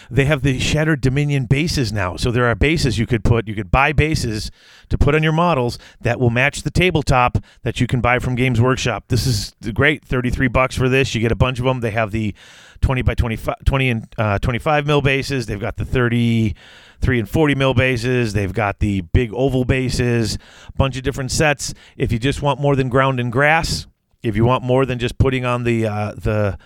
they 0.09 0.25
have 0.25 0.41
the 0.41 0.59
Shattered 0.59 1.01
Dominion 1.01 1.45
bases 1.45 1.91
now. 1.91 2.15
So 2.15 2.31
there 2.31 2.45
are 2.45 2.55
bases 2.55 2.97
you 2.97 3.05
could 3.05 3.23
put, 3.23 3.47
you 3.47 3.55
could 3.55 3.71
buy 3.71 3.91
bases 3.91 4.51
to 4.89 4.97
put 4.97 5.15
on 5.15 5.23
your 5.23 5.31
models 5.31 5.77
that 6.01 6.19
will 6.19 6.29
match 6.29 6.61
the 6.63 6.71
tabletop 6.71 7.37
that 7.63 7.79
you 7.79 7.87
can 7.87 8.01
buy 8.01 8.19
from 8.19 8.35
Games 8.35 8.61
Workshop. 8.61 9.05
This 9.07 9.27
is 9.27 9.53
great, 9.73 10.03
33 10.05 10.47
bucks 10.47 10.75
for 10.75 10.89
this. 10.89 11.13
You 11.13 11.21
get 11.21 11.31
a 11.31 11.35
bunch 11.35 11.59
of 11.59 11.65
them. 11.65 11.81
They 11.81 11.91
have 11.91 12.11
the 12.11 12.33
20 12.81 13.01
by 13.01 13.15
25 13.15 13.55
20 13.65 13.89
and 13.89 14.07
uh, 14.17 14.39
25 14.39 14.85
mil 14.85 15.01
bases. 15.01 15.45
They've 15.45 15.59
got 15.59 15.77
the 15.77 15.85
33 15.85 17.19
and 17.19 17.29
40 17.29 17.55
mil 17.55 17.73
bases. 17.73 18.33
They've 18.33 18.53
got 18.53 18.79
the 18.79 19.01
big 19.01 19.33
oval 19.33 19.65
bases, 19.65 20.37
bunch 20.75 20.97
of 20.97 21.03
different 21.03 21.31
sets. 21.31 21.73
If 21.95 22.11
you 22.11 22.19
just 22.19 22.41
want 22.41 22.59
more 22.59 22.75
than 22.75 22.89
ground 22.89 23.19
and 23.19 23.31
grass, 23.31 23.87
if 24.23 24.35
you 24.35 24.45
want 24.45 24.63
more 24.63 24.85
than 24.85 24.99
just 24.99 25.17
putting 25.17 25.45
on 25.45 25.63
the 25.63 25.85
uh, 25.87 26.13
the 26.13 26.57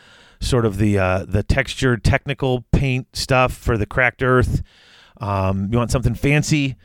sort 0.41 0.65
of 0.65 0.77
the 0.77 0.99
uh, 0.99 1.25
the 1.25 1.43
textured 1.43 2.04
technical 2.04 2.65
paint 2.73 3.15
stuff 3.15 3.54
for 3.54 3.77
the 3.77 3.86
cracked 3.86 4.21
earth. 4.21 4.62
Um, 5.21 5.69
you 5.71 5.77
want 5.77 5.91
something 5.91 6.15
fancy? 6.15 6.75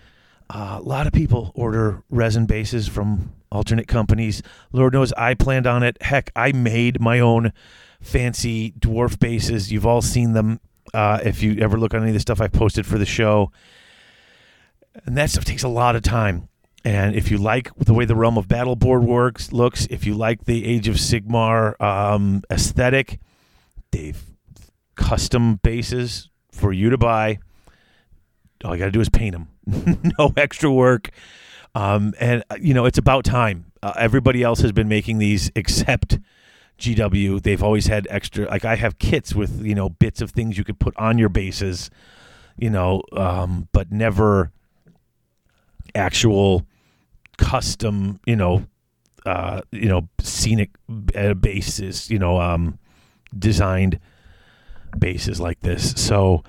Uh, 0.49 0.79
a 0.79 0.83
lot 0.83 1.09
of 1.09 1.13
people 1.13 1.51
order 1.57 2.05
resin 2.09 2.47
bases 2.47 2.87
from 2.87 3.33
alternate 3.51 3.89
companies. 3.89 4.43
Lord 4.73 4.93
knows 4.93 5.13
I 5.15 5.35
planned 5.35 5.67
on 5.67 5.83
it. 5.83 6.01
Heck, 6.03 6.31
I 6.37 6.53
made 6.53 7.01
my 7.01 7.19
own 7.19 7.53
fancy 8.01 8.73
dwarf 8.73 9.19
bases. 9.19 9.73
You've 9.73 9.87
all 9.87 10.03
seen 10.03 10.35
them 10.35 10.61
uh, 10.95 11.19
if 11.25 11.43
you 11.43 11.59
ever 11.59 11.79
look 11.79 11.95
on 11.95 12.03
any 12.03 12.11
of 12.11 12.15
the 12.15 12.21
stuff 12.21 12.41
I 12.41 12.49
posted 12.49 12.87
for 12.87 12.99
the 12.99 13.07
show. 13.07 13.51
And 15.05 15.17
that 15.17 15.31
stuff 15.31 15.45
takes 15.45 15.63
a 15.63 15.69
lot 15.69 15.97
of 15.97 16.03
time. 16.03 16.49
And 16.85 17.17
if 17.17 17.31
you 17.33 17.39
like 17.39 17.75
the 17.77 17.93
way 17.93 18.05
the 18.05 18.15
Realm 18.15 18.39
of 18.39 18.47
Battle 18.47 18.77
board 18.77 19.03
works, 19.03 19.53
looks, 19.53 19.87
if 19.87 20.07
you 20.07 20.15
like 20.15 20.45
the 20.45 20.65
Age 20.65 20.87
of 20.87 20.97
Sigmar 20.97 21.81
um, 21.81 22.45
aesthetic, 22.49 23.19
they've 23.91 24.23
custom 24.97 25.57
bases 25.57 26.31
for 26.51 26.73
you 26.73 26.91
to 26.91 26.99
buy. 26.99 27.39
All 28.65 28.75
you 28.75 28.79
got 28.79 28.87
to 28.87 28.91
do 28.91 29.01
is 29.01 29.09
paint 29.09 29.35
them. 29.35 29.49
no 30.19 30.33
extra 30.37 30.73
work. 30.73 31.11
Um, 31.75 32.15
and, 32.19 32.43
uh, 32.51 32.57
you 32.61 32.73
know, 32.73 32.87
it's 32.87 32.99
about 32.99 33.25
time. 33.25 33.71
Uh, 33.83 33.93
everybody 33.99 34.43
else 34.43 34.61
has 34.61 34.73
been 34.73 34.89
making 34.89 35.19
these 35.19 35.51
except 35.57 36.19
GW. 36.79 37.43
They've 37.43 37.63
always 37.63 37.87
had 37.87 38.07
extra. 38.11 38.47
Like, 38.47 38.65
I 38.65 38.77
have 38.77 38.99
kits 38.99 39.35
with, 39.35 39.65
you 39.65 39.75
know, 39.75 39.91
bits 39.91 40.21
of 40.21 40.31
things 40.31 40.57
you 40.57 40.65
could 40.65 40.79
put 40.79 40.97
on 40.97 41.19
your 41.19 41.29
bases, 41.29 41.91
you 42.57 42.71
know, 42.71 43.03
um, 43.13 43.69
but 43.73 43.93
never 43.93 44.51
actual 45.95 46.67
custom, 47.37 48.21
you 48.27 48.37
know, 48.37 48.67
uh, 49.27 49.61
you 49.73 49.89
know, 49.89 50.09
scenic 50.21 50.71
uh, 51.15 51.35
bases, 51.35 52.11
you 52.11 52.19
know, 52.19 52.41
um, 52.41 52.79
designed 53.37 53.99
bases 54.99 55.41
like 55.41 55.61
this. 55.61 55.93
So 55.97 56.43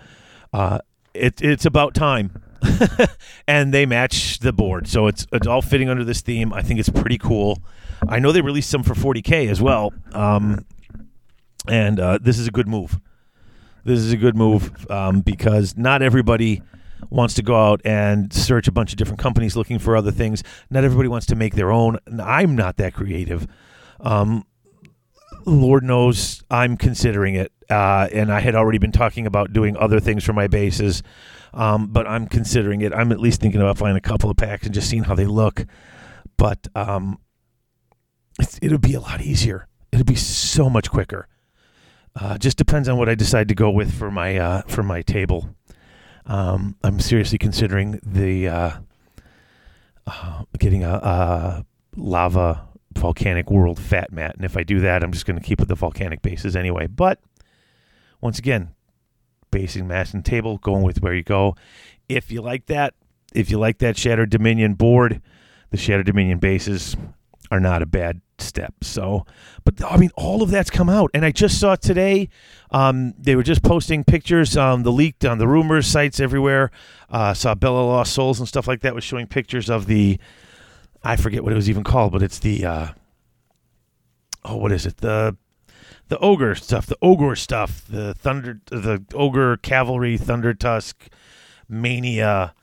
uh, 0.54 0.80
it, 1.14 1.42
it's 1.42 1.66
about 1.66 1.94
time. 1.94 2.44
and 3.48 3.74
they 3.74 3.86
match 3.86 4.40
the 4.40 4.52
board. 4.52 4.88
So 4.88 5.08
it's 5.08 5.28
it's 5.32 5.46
all 5.46 5.62
fitting 5.62 5.90
under 5.90 6.04
this 6.04 6.22
theme. 6.22 6.52
I 6.54 6.64
think 6.64 6.80
it's 6.80 6.90
pretty 6.90 7.18
cool. 7.18 7.60
I 8.08 8.20
know 8.20 8.32
they 8.32 8.42
released 8.42 8.70
some 8.70 8.84
for 8.84 8.94
40K 8.94 9.50
as 9.50 9.62
well. 9.62 9.94
Um, 10.12 10.66
and 11.68 12.00
uh, 12.00 12.20
this 12.22 12.40
is 12.40 12.48
a 12.48 12.52
good 12.52 12.68
move. 12.68 13.00
This 13.84 14.00
is 14.00 14.12
a 14.12 14.18
good 14.18 14.36
move 14.36 14.90
um, 14.92 15.22
because 15.22 15.78
not 15.78 16.02
everybody 16.02 16.62
wants 17.10 17.36
to 17.36 17.44
go 17.44 17.56
out 17.56 17.82
and 17.86 18.34
search 18.34 18.68
a 18.68 18.72
bunch 18.72 18.92
of 18.92 18.98
different 18.98 19.20
companies 19.20 19.56
looking 19.56 19.80
for 19.80 19.96
other 19.96 20.12
things. 20.12 20.44
Not 20.70 20.84
everybody 20.84 21.08
wants 21.08 21.26
to 21.28 21.36
make 21.36 21.56
their 21.56 21.72
own. 21.72 21.98
I'm 22.22 22.56
not 22.56 22.78
that 22.78 22.94
creative. 22.94 23.48
Um, 24.00 24.46
Lord 25.48 25.84
knows 25.84 26.44
I'm 26.52 26.78
considering 26.78 27.36
it. 27.36 27.52
Uh, 27.70 28.08
and 28.12 28.32
I 28.32 28.40
had 28.40 28.56
already 28.56 28.78
been 28.78 28.92
talking 28.92 29.26
about 29.26 29.54
doing 29.54 29.76
other 29.78 30.00
things 30.00 30.24
for 30.24 30.34
my 30.34 30.48
bases, 30.48 31.04
um, 31.54 31.88
but 31.88 32.08
I'm 32.08 32.28
considering 32.28 32.82
it. 32.82 32.94
I'm 32.94 33.12
at 33.12 33.20
least 33.20 33.42
thinking 33.42 33.60
about 33.60 33.78
finding 33.78 33.98
a 33.98 34.02
couple 34.02 34.30
of 34.30 34.38
packs 34.38 34.66
and 34.66 34.74
just 34.74 34.90
seeing 34.90 35.04
how 35.04 35.16
they 35.16 35.26
look. 35.26 35.66
But 36.38 36.68
um, 36.76 37.20
it'll 38.62 38.78
be 38.78 38.94
a 38.94 39.02
lot 39.02 39.22
easier. 39.22 39.68
It'll 39.92 40.06
be 40.06 40.16
so 40.16 40.70
much 40.70 40.90
quicker. 40.90 41.28
Uh, 42.16 42.38
just 42.38 42.58
depends 42.58 42.88
on 42.88 42.98
what 42.98 43.10
I 43.10 43.16
decide 43.16 43.48
to 43.50 43.56
go 43.56 43.70
with 43.70 43.94
for 43.94 44.10
my 44.10 44.38
uh, 44.38 44.62
for 44.64 44.84
my 44.84 45.02
table. 45.02 45.50
Um, 46.26 46.76
I'm 46.84 47.00
seriously 47.00 47.38
considering 47.38 48.00
the 48.04 48.48
uh, 48.48 48.72
uh 50.08 50.44
getting 50.58 50.84
a, 50.84 50.94
a 50.94 51.66
lava 51.96 52.67
volcanic 52.98 53.50
world 53.50 53.80
fat 53.80 54.12
mat. 54.12 54.36
And 54.36 54.46
if 54.46 54.58
I 54.58 54.64
do 54.64 54.80
that, 54.82 55.04
I'm 55.04 55.12
just 55.12 55.26
going 55.26 55.40
to 55.40 55.44
keep 55.44 55.60
with 55.60 55.70
the 55.70 55.76
volcanic 55.76 56.22
bases 56.22 56.56
anyway. 56.56 56.88
But 56.88 57.20
once 58.22 58.40
again, 58.40 58.70
basing 59.52 59.88
mass 59.88 60.14
and 60.14 60.26
table, 60.26 60.58
going 60.58 60.84
with 60.84 61.02
where 61.02 61.14
you 61.14 61.24
go. 61.24 61.56
If 62.10 62.32
you 62.32 62.42
like 62.42 62.66
that, 62.68 62.94
if 63.34 63.50
you 63.50 63.60
like 63.60 63.80
that 63.80 63.98
Shattered 63.98 64.30
Dominion 64.30 64.74
board, 64.74 65.22
the 65.70 65.78
Shattered 65.78 66.06
Dominion 66.06 66.40
bases 66.40 66.96
are 67.52 67.60
not 67.60 67.82
a 67.82 67.86
bad 67.86 68.22
step. 68.40 68.74
So, 68.82 69.26
but 69.64 69.84
I 69.84 69.98
mean, 69.98 70.12
all 70.16 70.42
of 70.42 70.50
that's 70.50 70.70
come 70.70 70.90
out, 70.90 71.12
and 71.14 71.26
I 71.26 71.32
just 71.32 71.60
saw 71.60 71.76
today. 71.76 72.30
Um, 72.72 73.14
they 73.18 73.36
were 73.36 73.44
just 73.44 73.64
posting 73.64 74.04
pictures. 74.04 74.58
Um, 74.58 74.84
the 74.84 74.92
leaked 74.92 75.26
on 75.26 75.38
the 75.38 75.48
rumors 75.48 75.88
sites 75.88 76.20
everywhere. 76.20 76.72
Uh, 77.10 77.34
saw 77.34 77.56
Bell 77.56 77.78
of 77.78 77.88
Lost 77.88 78.14
Souls 78.14 78.40
and 78.40 78.48
stuff 78.48 78.68
like 78.68 78.82
that 78.82 78.94
was 78.94 79.04
showing 79.04 79.28
pictures 79.28 79.70
of 79.70 79.86
the 79.88 80.20
I 81.04 81.16
forget 81.16 81.44
what 81.44 81.54
it 81.54 81.56
was 81.56 81.70
even 81.70 81.84
called, 81.84 82.12
but 82.12 82.24
it's 82.24 82.40
the 82.40 82.66
uh, 82.66 82.88
oh, 84.44 84.58
what 84.58 84.72
is 84.72 84.86
it? 84.86 84.98
The 84.98 85.38
the 86.10 86.18
ogre 86.20 86.56
stuff, 86.56 86.86
the 86.86 86.98
ogre 87.02 87.36
stuff, 87.36 87.84
the 87.90 88.14
thunder, 88.14 88.60
the 88.68 89.04
ogre 89.14 89.58
cavalry, 89.58 90.18
thunder 90.18 90.54
tusk, 90.54 91.10
mania, 91.68 92.54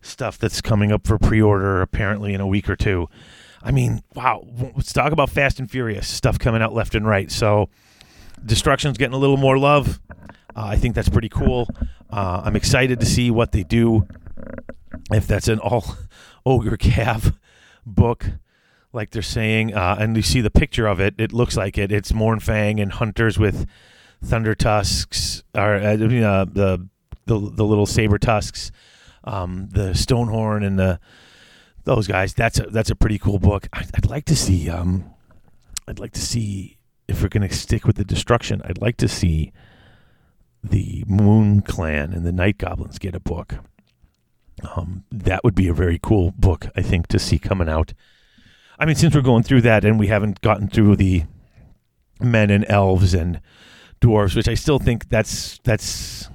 stuff 0.00 0.38
that's 0.38 0.60
coming 0.60 0.90
up 0.90 1.06
for 1.06 1.18
pre-order 1.18 1.82
apparently 1.82 2.34
in 2.34 2.40
a 2.40 2.46
week 2.46 2.68
or 2.68 2.76
two. 2.76 3.08
I 3.62 3.72
mean, 3.72 4.02
wow, 4.14 4.46
let's 4.76 4.92
talk 4.92 5.12
about 5.12 5.30
Fast 5.30 5.58
and 5.58 5.70
Furious 5.70 6.08
stuff 6.08 6.38
coming 6.38 6.62
out 6.62 6.72
left 6.72 6.94
and 6.94 7.06
right. 7.06 7.30
So, 7.30 7.68
Destruction's 8.44 8.96
getting 8.96 9.14
a 9.14 9.18
little 9.18 9.36
more 9.36 9.58
love. 9.58 10.00
Uh, 10.10 10.64
I 10.64 10.76
think 10.76 10.94
that's 10.94 11.08
pretty 11.08 11.28
cool. 11.28 11.68
Uh, 12.08 12.42
I'm 12.44 12.54
excited 12.56 13.00
to 13.00 13.06
see 13.06 13.30
what 13.30 13.52
they 13.52 13.64
do. 13.64 14.06
If 15.10 15.26
that's 15.26 15.48
an 15.48 15.58
all 15.58 15.96
ogre 16.46 16.76
cav 16.76 17.34
book, 17.94 18.26
like 18.92 19.10
they're 19.10 19.22
saying, 19.22 19.74
uh, 19.74 19.96
and 19.98 20.16
you 20.16 20.22
see 20.22 20.40
the 20.40 20.50
picture 20.50 20.86
of 20.86 21.00
it, 21.00 21.14
it 21.18 21.32
looks 21.32 21.56
like 21.56 21.78
it. 21.78 21.92
It's 21.92 22.12
Mournfang 22.12 22.80
and 22.80 22.92
hunters 22.92 23.38
with 23.38 23.66
thunder 24.22 24.54
tusks, 24.54 25.42
or 25.54 25.74
uh, 25.74 25.96
the 25.96 26.88
the 27.26 27.38
the 27.38 27.64
little 27.64 27.86
saber 27.86 28.18
tusks, 28.18 28.70
um, 29.24 29.68
the 29.72 29.90
Stonehorn, 29.90 30.66
and 30.66 30.78
the 30.78 31.00
those 31.84 32.06
guys. 32.06 32.34
That's 32.34 32.58
a 32.58 32.64
that's 32.64 32.90
a 32.90 32.96
pretty 32.96 33.18
cool 33.18 33.38
book. 33.38 33.68
I'd, 33.72 33.90
I'd 33.94 34.06
like 34.06 34.24
to 34.26 34.36
see. 34.36 34.70
Um, 34.70 35.04
I'd 35.86 35.98
like 35.98 36.12
to 36.12 36.20
see 36.20 36.76
if 37.08 37.22
we're 37.22 37.28
going 37.28 37.48
to 37.48 37.54
stick 37.54 37.86
with 37.86 37.96
the 37.96 38.04
destruction. 38.04 38.60
I'd 38.64 38.80
like 38.80 38.98
to 38.98 39.08
see 39.08 39.52
the 40.62 41.02
Moon 41.06 41.62
Clan 41.62 42.12
and 42.12 42.26
the 42.26 42.32
Night 42.32 42.58
Goblins 42.58 42.98
get 42.98 43.14
a 43.14 43.20
book. 43.20 43.54
Um, 44.74 45.04
that 45.10 45.44
would 45.44 45.54
be 45.54 45.68
a 45.68 45.74
very 45.74 45.98
cool 46.02 46.32
book, 46.32 46.66
I 46.76 46.82
think, 46.82 47.06
to 47.08 47.18
see 47.18 47.38
coming 47.38 47.68
out. 47.68 47.92
I 48.78 48.86
mean, 48.86 48.96
since 48.96 49.14
we're 49.14 49.22
going 49.22 49.42
through 49.42 49.62
that 49.62 49.84
and 49.84 49.98
we 49.98 50.06
haven't 50.06 50.40
gotten 50.40 50.68
through 50.68 50.96
the 50.96 51.24
men 52.20 52.50
and 52.50 52.64
elves 52.68 53.14
and 53.14 53.40
dwarves, 54.00 54.36
which 54.36 54.48
I 54.48 54.54
still 54.54 54.78
think 54.78 55.08
that's 55.08 55.58
that's 55.64 56.28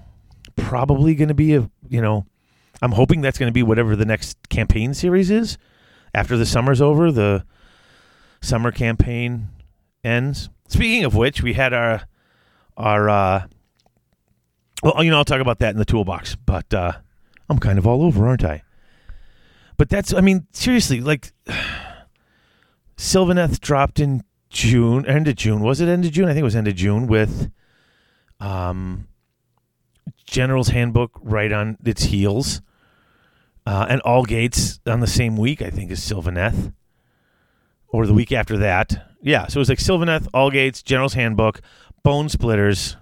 probably 0.55 1.15
going 1.15 1.29
to 1.29 1.33
be 1.33 1.55
a 1.55 1.69
you 1.87 2.01
know, 2.01 2.25
I'm 2.81 2.91
hoping 2.91 3.21
that's 3.21 3.37
going 3.37 3.49
to 3.49 3.53
be 3.53 3.63
whatever 3.63 3.95
the 3.95 4.05
next 4.05 4.37
campaign 4.49 4.93
series 4.93 5.31
is 5.31 5.57
after 6.13 6.37
the 6.37 6.45
summer's 6.45 6.81
over. 6.81 7.11
The 7.11 7.45
summer 8.41 8.71
campaign 8.71 9.49
ends. 10.03 10.49
Speaking 10.67 11.05
of 11.05 11.15
which, 11.15 11.41
we 11.41 11.53
had 11.53 11.73
our 11.73 12.03
our 12.75 13.09
uh, 13.09 13.47
well, 14.83 15.01
you 15.03 15.11
know, 15.11 15.17
I'll 15.17 15.25
talk 15.25 15.39
about 15.39 15.59
that 15.59 15.71
in 15.71 15.77
the 15.77 15.85
toolbox, 15.85 16.35
but 16.35 16.73
uh, 16.73 16.93
I'm 17.53 17.59
kind 17.59 17.77
of 17.77 17.85
all 17.85 18.01
over, 18.01 18.27
aren't 18.27 18.43
I? 18.43 18.63
But 19.77 19.89
that's, 19.89 20.11
I 20.11 20.21
mean, 20.21 20.47
seriously, 20.53 21.01
like 21.01 21.33
Sylvaneth 22.97 23.59
dropped 23.59 23.99
in 23.99 24.23
June, 24.49 25.05
end 25.05 25.27
of 25.27 25.35
June. 25.35 25.61
Was 25.61 25.79
it 25.79 25.87
end 25.87 26.03
of 26.03 26.11
June? 26.11 26.25
I 26.25 26.29
think 26.29 26.41
it 26.41 26.45
was 26.45 26.55
end 26.55 26.67
of 26.67 26.75
June 26.75 27.05
with 27.05 27.51
um, 28.39 29.07
General's 30.25 30.69
Handbook 30.69 31.11
right 31.21 31.51
on 31.51 31.77
its 31.85 32.05
heels. 32.05 32.61
Uh, 33.67 33.85
and 33.87 34.01
All 34.01 34.25
Gates 34.25 34.79
on 34.87 34.99
the 34.99 35.07
same 35.07 35.37
week, 35.37 35.61
I 35.61 35.69
think, 35.69 35.91
is 35.91 35.99
Sylvaneth. 35.99 36.73
Or 37.87 38.07
the 38.07 38.13
week 38.15 38.31
after 38.31 38.57
that. 38.57 39.11
Yeah, 39.21 39.45
so 39.45 39.59
it 39.59 39.61
was 39.61 39.69
like 39.69 39.77
Sylvaneth, 39.77 40.27
All 40.33 40.49
Gates, 40.49 40.81
General's 40.81 41.13
Handbook, 41.13 41.61
Bonesplitterz, 42.03 42.95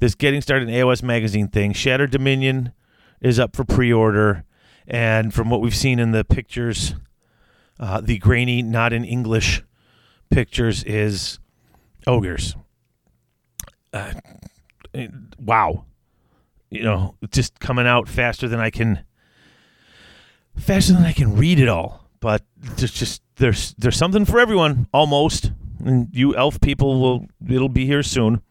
this 0.00 0.14
Getting 0.14 0.42
Started 0.42 0.68
in 0.68 0.74
AOS 0.74 1.02
Magazine 1.02 1.48
thing. 1.48 1.72
Shattered 1.72 2.10
Dominion 2.10 2.72
is 3.22 3.38
up 3.38 3.56
for 3.56 3.64
pre 3.64 3.90
order. 3.90 4.44
And 4.86 5.32
from 5.32 5.48
what 5.48 5.62
we've 5.62 5.74
seen 5.74 5.98
in 5.98 6.10
the 6.10 6.24
pictures, 6.24 6.94
uh, 7.80 8.00
the 8.00 8.18
grainy, 8.18 8.60
not 8.60 8.92
in 8.92 9.04
English 9.04 9.62
pictures 10.28 10.82
is 10.84 11.38
ogres. 12.06 12.56
Uh, 13.92 14.12
wow. 15.38 15.84
You 16.68 16.82
know, 16.82 17.14
just 17.30 17.60
coming 17.60 17.86
out 17.86 18.08
faster 18.08 18.48
than 18.48 18.58
I 18.58 18.70
can 18.70 19.04
faster 20.56 20.92
than 20.92 21.04
I 21.04 21.12
can 21.12 21.36
read 21.36 21.60
it 21.60 21.68
all. 21.68 22.08
But 22.20 22.42
there's 22.56 22.92
just 22.92 23.22
there's 23.36 23.74
there's 23.78 23.96
something 23.96 24.24
for 24.24 24.40
everyone 24.40 24.88
almost. 24.92 25.52
And 25.84 26.08
you 26.12 26.34
elf 26.36 26.60
people 26.60 27.00
will 27.00 27.26
it'll 27.46 27.68
be 27.68 27.86
here 27.86 28.02
soon. 28.02 28.42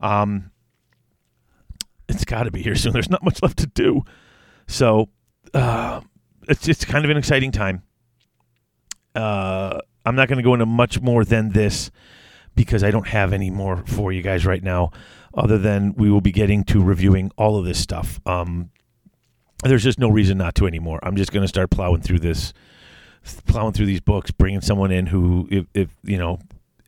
Um 0.00 0.50
it's 2.08 2.24
got 2.24 2.44
to 2.44 2.50
be 2.50 2.62
here 2.62 2.74
soon. 2.74 2.92
There's 2.92 3.10
not 3.10 3.22
much 3.22 3.42
left 3.42 3.58
to 3.58 3.66
do. 3.66 4.04
So, 4.66 5.08
uh, 5.52 6.00
it's 6.48 6.68
it's 6.68 6.84
kind 6.84 7.04
of 7.04 7.10
an 7.10 7.16
exciting 7.16 7.52
time. 7.52 7.82
Uh, 9.14 9.78
I'm 10.04 10.16
not 10.16 10.28
going 10.28 10.38
to 10.38 10.42
go 10.42 10.54
into 10.54 10.66
much 10.66 11.00
more 11.00 11.24
than 11.24 11.50
this 11.50 11.90
because 12.54 12.84
I 12.84 12.90
don't 12.90 13.08
have 13.08 13.32
any 13.32 13.50
more 13.50 13.84
for 13.86 14.12
you 14.12 14.22
guys 14.22 14.46
right 14.46 14.62
now, 14.62 14.90
other 15.34 15.58
than 15.58 15.94
we 15.94 16.10
will 16.10 16.20
be 16.20 16.32
getting 16.32 16.64
to 16.64 16.82
reviewing 16.82 17.30
all 17.36 17.58
of 17.58 17.64
this 17.64 17.78
stuff. 17.78 18.20
Um, 18.26 18.70
there's 19.62 19.82
just 19.82 19.98
no 19.98 20.10
reason 20.10 20.38
not 20.38 20.54
to 20.56 20.66
anymore. 20.66 21.00
I'm 21.02 21.16
just 21.16 21.32
going 21.32 21.42
to 21.42 21.48
start 21.48 21.70
plowing 21.70 22.02
through 22.02 22.20
this, 22.20 22.52
plowing 23.46 23.72
through 23.72 23.86
these 23.86 24.00
books, 24.00 24.30
bringing 24.30 24.60
someone 24.60 24.90
in 24.90 25.06
who, 25.06 25.48
if, 25.50 25.66
if 25.74 25.88
you 26.02 26.18
know, 26.18 26.38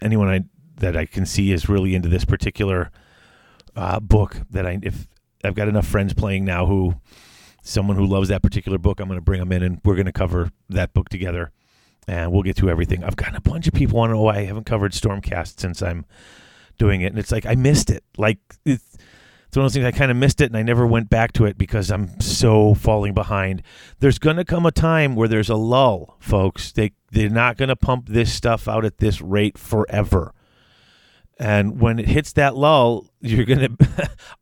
anyone 0.02 0.28
I 0.28 0.44
that 0.78 0.94
I 0.94 1.06
can 1.06 1.24
see 1.24 1.52
is 1.52 1.70
really 1.70 1.94
into 1.94 2.10
this 2.10 2.26
particular 2.26 2.90
uh, 3.76 4.00
book 4.00 4.38
that 4.50 4.66
I 4.66 4.78
if 4.82 5.06
I've 5.44 5.54
got 5.54 5.68
enough 5.68 5.86
friends 5.86 6.14
playing 6.14 6.44
now 6.44 6.66
who 6.66 6.96
someone 7.62 7.96
who 7.96 8.06
loves 8.06 8.28
that 8.28 8.42
particular 8.42 8.78
book, 8.78 9.00
I'm 9.00 9.08
going 9.08 9.18
to 9.18 9.24
bring 9.24 9.40
them 9.40 9.52
in 9.52 9.62
and 9.62 9.80
we're 9.84 9.96
going 9.96 10.06
to 10.06 10.12
cover 10.12 10.50
that 10.68 10.94
book 10.94 11.08
together 11.08 11.52
and 12.08 12.32
we'll 12.32 12.42
get 12.42 12.56
through 12.56 12.70
everything. 12.70 13.04
I've 13.04 13.16
gotten 13.16 13.34
a 13.34 13.40
bunch 13.40 13.66
of 13.66 13.74
people 13.74 13.98
want 13.98 14.10
to 14.10 14.14
know 14.14 14.22
why 14.22 14.38
I 14.38 14.44
haven't 14.44 14.64
covered 14.64 14.92
Stormcast 14.92 15.60
since 15.60 15.82
I'm 15.82 16.06
doing 16.78 17.00
it, 17.00 17.06
and 17.06 17.18
it's 17.18 17.32
like 17.32 17.46
I 17.46 17.54
missed 17.54 17.90
it. 17.90 18.04
Like 18.16 18.38
it's, 18.64 18.96
it's 19.48 19.56
one 19.56 19.64
of 19.64 19.72
those 19.72 19.74
things 19.74 19.86
I 19.86 19.96
kind 19.96 20.10
of 20.10 20.16
missed 20.16 20.40
it, 20.40 20.46
and 20.46 20.56
I 20.56 20.62
never 20.62 20.86
went 20.86 21.10
back 21.10 21.32
to 21.32 21.44
it 21.46 21.58
because 21.58 21.90
I'm 21.90 22.20
so 22.20 22.74
falling 22.74 23.14
behind. 23.14 23.62
There's 23.98 24.18
going 24.18 24.36
to 24.36 24.44
come 24.44 24.66
a 24.66 24.72
time 24.72 25.16
where 25.16 25.28
there's 25.28 25.50
a 25.50 25.56
lull, 25.56 26.16
folks. 26.20 26.72
They 26.72 26.92
they're 27.10 27.28
not 27.28 27.56
going 27.56 27.70
to 27.70 27.76
pump 27.76 28.08
this 28.08 28.32
stuff 28.32 28.68
out 28.68 28.84
at 28.84 28.98
this 28.98 29.20
rate 29.20 29.58
forever. 29.58 30.32
And 31.38 31.80
when 31.80 31.98
it 31.98 32.08
hits 32.08 32.32
that 32.34 32.56
lull, 32.56 33.06
you're 33.20 33.44
gonna. 33.44 33.68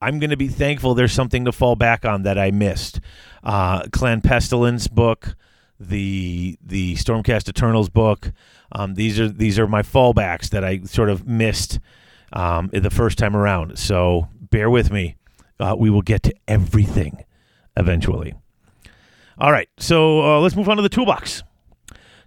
I'm 0.00 0.18
gonna 0.18 0.36
be 0.36 0.48
thankful 0.48 0.94
there's 0.94 1.12
something 1.12 1.44
to 1.44 1.52
fall 1.52 1.76
back 1.76 2.04
on 2.04 2.22
that 2.22 2.38
I 2.38 2.50
missed. 2.50 3.00
Uh, 3.42 3.82
Clan 3.92 4.20
Pestilence 4.20 4.86
book, 4.88 5.36
the 5.80 6.56
the 6.62 6.94
Stormcast 6.94 7.48
Eternals 7.48 7.88
book. 7.88 8.32
Um, 8.72 8.94
these 8.94 9.18
are 9.18 9.28
these 9.28 9.58
are 9.58 9.66
my 9.66 9.82
fallbacks 9.82 10.50
that 10.50 10.64
I 10.64 10.82
sort 10.82 11.10
of 11.10 11.26
missed 11.26 11.80
um, 12.32 12.70
the 12.72 12.90
first 12.90 13.18
time 13.18 13.36
around. 13.36 13.78
So 13.78 14.28
bear 14.50 14.70
with 14.70 14.90
me. 14.90 15.16
Uh, 15.58 15.74
we 15.78 15.90
will 15.90 16.02
get 16.02 16.22
to 16.24 16.34
everything 16.48 17.24
eventually. 17.76 18.34
All 19.38 19.50
right, 19.50 19.68
so 19.78 20.20
uh, 20.22 20.40
let's 20.40 20.54
move 20.54 20.68
on 20.68 20.76
to 20.76 20.82
the 20.82 20.88
toolbox. 20.88 21.42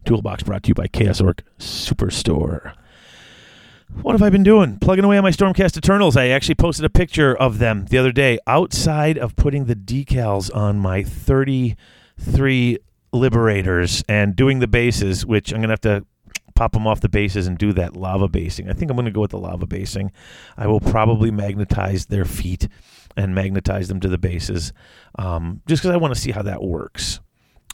Toolbox 0.06 0.44
brought 0.44 0.64
to 0.64 0.70
you 0.70 0.74
by 0.74 0.88
Chaos 0.88 1.22
Orc 1.22 1.44
Superstore. 1.58 2.74
What 3.90 4.14
have 4.14 4.22
I 4.22 4.30
been 4.30 4.44
doing? 4.44 4.80
Plugging 4.80 5.06
away 5.06 5.18
on 5.18 5.24
my 5.24 5.32
Stormcast 5.32 5.78
Eternals. 5.78 6.18
I 6.18 6.28
actually 6.28 6.56
posted 6.56 6.86
a 6.86 6.90
picture 6.90 7.36
of 7.36 7.60
them 7.60 7.86
the 7.86 7.98
other 7.98 8.12
day 8.12 8.38
outside 8.46 9.18
of 9.18 9.36
putting 9.36 9.66
the 9.66 9.76
decals 9.76 10.54
on 10.56 10.78
my 10.78 11.04
33 11.04 12.80
Liberators 13.14 14.04
and 14.10 14.36
doing 14.36 14.60
the 14.60 14.68
bases, 14.68 15.26
which 15.26 15.52
I'm 15.52 15.62
going 15.62 15.70
to 15.70 15.74
have 15.74 15.82
to 15.82 16.06
pop 16.54 16.74
them 16.74 16.86
off 16.86 17.00
the 17.00 17.10
bases 17.10 17.48
and 17.48 17.58
do 17.58 17.72
that 17.74 17.96
lava 17.96 18.28
basing. 18.28 18.70
I 18.70 18.74
think 18.74 18.92
I'm 18.92 18.98
going 18.98 19.06
to 19.06 19.12
go 19.12 19.22
with 19.22 19.32
the 19.32 19.40
lava 19.40 19.66
basing. 19.66 20.12
I 20.58 20.68
will 20.68 20.82
probably 20.82 21.32
magnetize 21.32 22.08
their 22.08 22.26
feet 22.26 22.68
and 23.16 23.34
magnetize 23.34 23.88
them 23.88 24.02
to 24.02 24.10
the 24.10 24.18
bases 24.18 24.74
um, 25.18 25.62
just 25.68 25.82
because 25.82 25.94
I 25.94 25.98
want 25.98 26.14
to 26.14 26.20
see 26.20 26.32
how 26.32 26.42
that 26.42 26.62
works. 26.62 27.22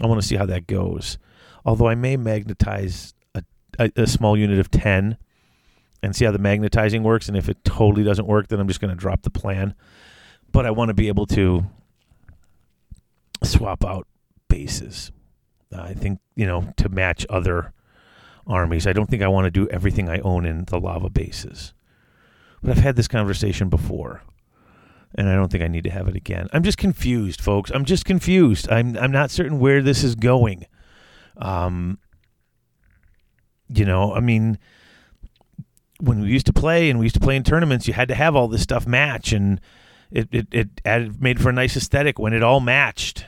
I 0.01 0.05
want 0.05 0.21
to 0.21 0.27
see 0.27 0.35
how 0.35 0.45
that 0.45 0.67
goes. 0.67 1.17
Although 1.65 1.87
I 1.87 1.95
may 1.95 2.17
magnetize 2.17 3.15
a, 3.33 3.43
a, 3.79 3.91
a 3.95 4.07
small 4.07 4.37
unit 4.37 4.59
of 4.59 4.69
10 4.69 5.17
and 6.03 6.15
see 6.15 6.25
how 6.25 6.31
the 6.31 6.37
magnetizing 6.37 7.01
works. 7.01 7.27
And 7.27 7.37
if 7.37 7.49
it 7.49 7.63
totally 7.63 8.03
doesn't 8.03 8.27
work, 8.27 8.49
then 8.49 8.59
I'm 8.59 8.67
just 8.67 8.81
going 8.81 8.93
to 8.93 8.99
drop 8.99 9.23
the 9.23 9.29
plan. 9.29 9.73
But 10.51 10.65
I 10.65 10.71
want 10.71 10.89
to 10.89 10.93
be 10.93 11.07
able 11.07 11.25
to 11.27 11.65
swap 13.43 13.83
out 13.83 14.05
bases. 14.49 15.11
I 15.75 15.93
think, 15.93 16.19
you 16.35 16.45
know, 16.45 16.71
to 16.77 16.89
match 16.89 17.25
other 17.29 17.73
armies. 18.45 18.85
I 18.85 18.93
don't 18.93 19.09
think 19.09 19.23
I 19.23 19.27
want 19.27 19.45
to 19.45 19.51
do 19.51 19.67
everything 19.69 20.09
I 20.09 20.19
own 20.19 20.45
in 20.45 20.65
the 20.65 20.79
lava 20.79 21.09
bases. 21.09 21.73
But 22.61 22.71
I've 22.71 22.83
had 22.83 22.95
this 22.95 23.07
conversation 23.07 23.69
before. 23.69 24.21
And 25.15 25.29
I 25.29 25.35
don't 25.35 25.51
think 25.51 25.63
I 25.63 25.67
need 25.67 25.85
to 25.85 25.89
have 25.89 26.07
it 26.07 26.15
again. 26.15 26.47
I'm 26.53 26.63
just 26.63 26.77
confused, 26.77 27.39
folks. 27.39 27.71
I'm 27.71 27.85
just 27.85 28.03
confused. 28.03 28.67
I'm 28.71 28.97
I'm 28.97 29.11
not 29.11 29.29
certain 29.29 29.59
where 29.59 29.81
this 29.81 30.03
is 30.03 30.15
going. 30.15 30.65
Um, 31.37 31.99
you 33.69 33.85
know, 33.85 34.13
I 34.13 34.21
mean, 34.21 34.57
when 36.03 36.21
we 36.21 36.29
used 36.29 36.45
to 36.47 36.53
play 36.53 36.89
and 36.89 36.99
we 36.99 37.05
used 37.05 37.15
to 37.15 37.21
play 37.21 37.35
in 37.35 37.43
tournaments, 37.43 37.87
you 37.87 37.93
had 37.93 38.07
to 38.09 38.15
have 38.15 38.35
all 38.35 38.47
this 38.47 38.61
stuff 38.61 38.85
match, 38.85 39.31
and 39.31 39.61
it 40.11 40.27
it, 40.31 40.47
it 40.51 40.69
added, 40.85 41.21
made 41.21 41.41
for 41.41 41.49
a 41.49 41.53
nice 41.53 41.75
aesthetic 41.77 42.19
when 42.19 42.33
it 42.33 42.43
all 42.43 42.59
matched. 42.59 43.25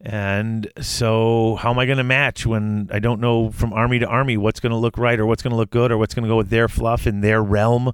And 0.00 0.70
so, 0.80 1.56
how 1.56 1.70
am 1.70 1.78
I 1.78 1.86
going 1.86 1.98
to 1.98 2.04
match 2.04 2.44
when 2.44 2.90
I 2.92 2.98
don't 2.98 3.20
know 3.20 3.50
from 3.50 3.72
army 3.72 3.98
to 4.00 4.06
army 4.06 4.36
what's 4.36 4.60
going 4.60 4.72
to 4.72 4.76
look 4.76 4.98
right 4.98 5.18
or 5.18 5.24
what's 5.24 5.42
going 5.42 5.52
to 5.52 5.56
look 5.56 5.70
good 5.70 5.90
or 5.90 5.96
what's 5.96 6.12
going 6.12 6.24
to 6.24 6.28
go 6.28 6.36
with 6.36 6.50
their 6.50 6.68
fluff 6.68 7.06
in 7.06 7.22
their 7.22 7.42
realm? 7.42 7.92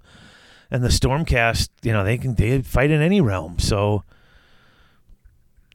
And 0.73 0.83
the 0.83 0.88
Stormcast, 0.88 1.68
you 1.83 1.92
know, 1.92 2.03
they 2.03 2.18
can 2.18 2.35
they 2.35 2.62
fight 2.62 2.90
in 2.90 3.01
any 3.01 3.20
realm. 3.20 3.61
So, 3.61 4.03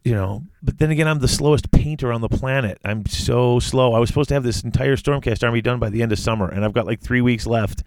you 0.05 0.13
know, 0.13 0.43
but 0.61 0.77
then 0.77 0.91
again, 0.91 1.07
I'm 1.07 1.17
the 1.17 1.27
slowest 1.27 1.71
painter 1.71 2.13
on 2.13 2.21
the 2.21 2.29
planet. 2.29 2.77
I'm 2.85 3.07
so 3.07 3.59
slow. 3.59 3.93
I 3.93 3.99
was 3.99 4.07
supposed 4.07 4.29
to 4.29 4.35
have 4.35 4.43
this 4.43 4.63
entire 4.63 4.95
Stormcast 4.95 5.43
army 5.43 5.61
done 5.61 5.79
by 5.79 5.89
the 5.89 6.03
end 6.03 6.11
of 6.11 6.19
summer, 6.19 6.47
and 6.47 6.63
I've 6.63 6.73
got 6.73 6.85
like 6.85 7.01
three 7.01 7.21
weeks 7.21 7.47
left, 7.47 7.81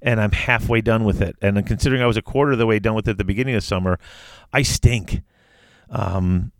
and 0.00 0.20
I'm 0.20 0.30
halfway 0.30 0.80
done 0.80 1.02
with 1.02 1.20
it. 1.20 1.34
And 1.42 1.66
considering 1.66 2.00
I 2.00 2.06
was 2.06 2.16
a 2.16 2.22
quarter 2.22 2.52
of 2.52 2.58
the 2.58 2.66
way 2.66 2.78
done 2.78 2.94
with 2.94 3.08
it 3.08 3.12
at 3.12 3.18
the 3.18 3.24
beginning 3.24 3.56
of 3.56 3.64
summer, 3.64 3.98
I 4.52 4.62
stink. 4.62 5.22
Um, 5.90 6.52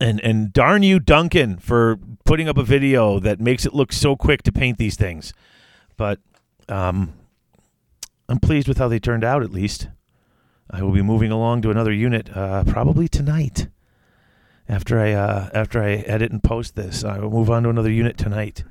and 0.00 0.20
and 0.20 0.52
darn 0.52 0.82
you, 0.82 0.98
Duncan, 0.98 1.58
for 1.58 2.00
putting 2.24 2.48
up 2.48 2.58
a 2.58 2.64
video 2.64 3.20
that 3.20 3.38
makes 3.38 3.64
it 3.64 3.72
look 3.72 3.92
so 3.92 4.16
quick 4.16 4.42
to 4.42 4.50
paint 4.50 4.76
these 4.76 4.96
things. 4.96 5.32
But 5.96 6.18
um, 6.68 7.12
I'm 8.28 8.40
pleased 8.40 8.66
with 8.66 8.78
how 8.78 8.88
they 8.88 8.98
turned 8.98 9.22
out, 9.22 9.44
at 9.44 9.52
least. 9.52 9.86
I 10.74 10.82
will 10.82 10.90
be 10.90 11.02
moving 11.02 11.30
along 11.30 11.62
to 11.62 11.70
another 11.70 11.92
unit 11.92 12.36
uh, 12.36 12.64
probably 12.64 13.06
tonight. 13.06 13.68
After 14.68 14.98
I 14.98 15.12
uh, 15.12 15.50
after 15.54 15.80
I 15.80 15.92
edit 15.92 16.32
and 16.32 16.42
post 16.42 16.74
this, 16.74 17.04
I 17.04 17.20
will 17.20 17.30
move 17.30 17.48
on 17.48 17.62
to 17.62 17.68
another 17.68 17.92
unit 17.92 18.18
tonight, 18.18 18.64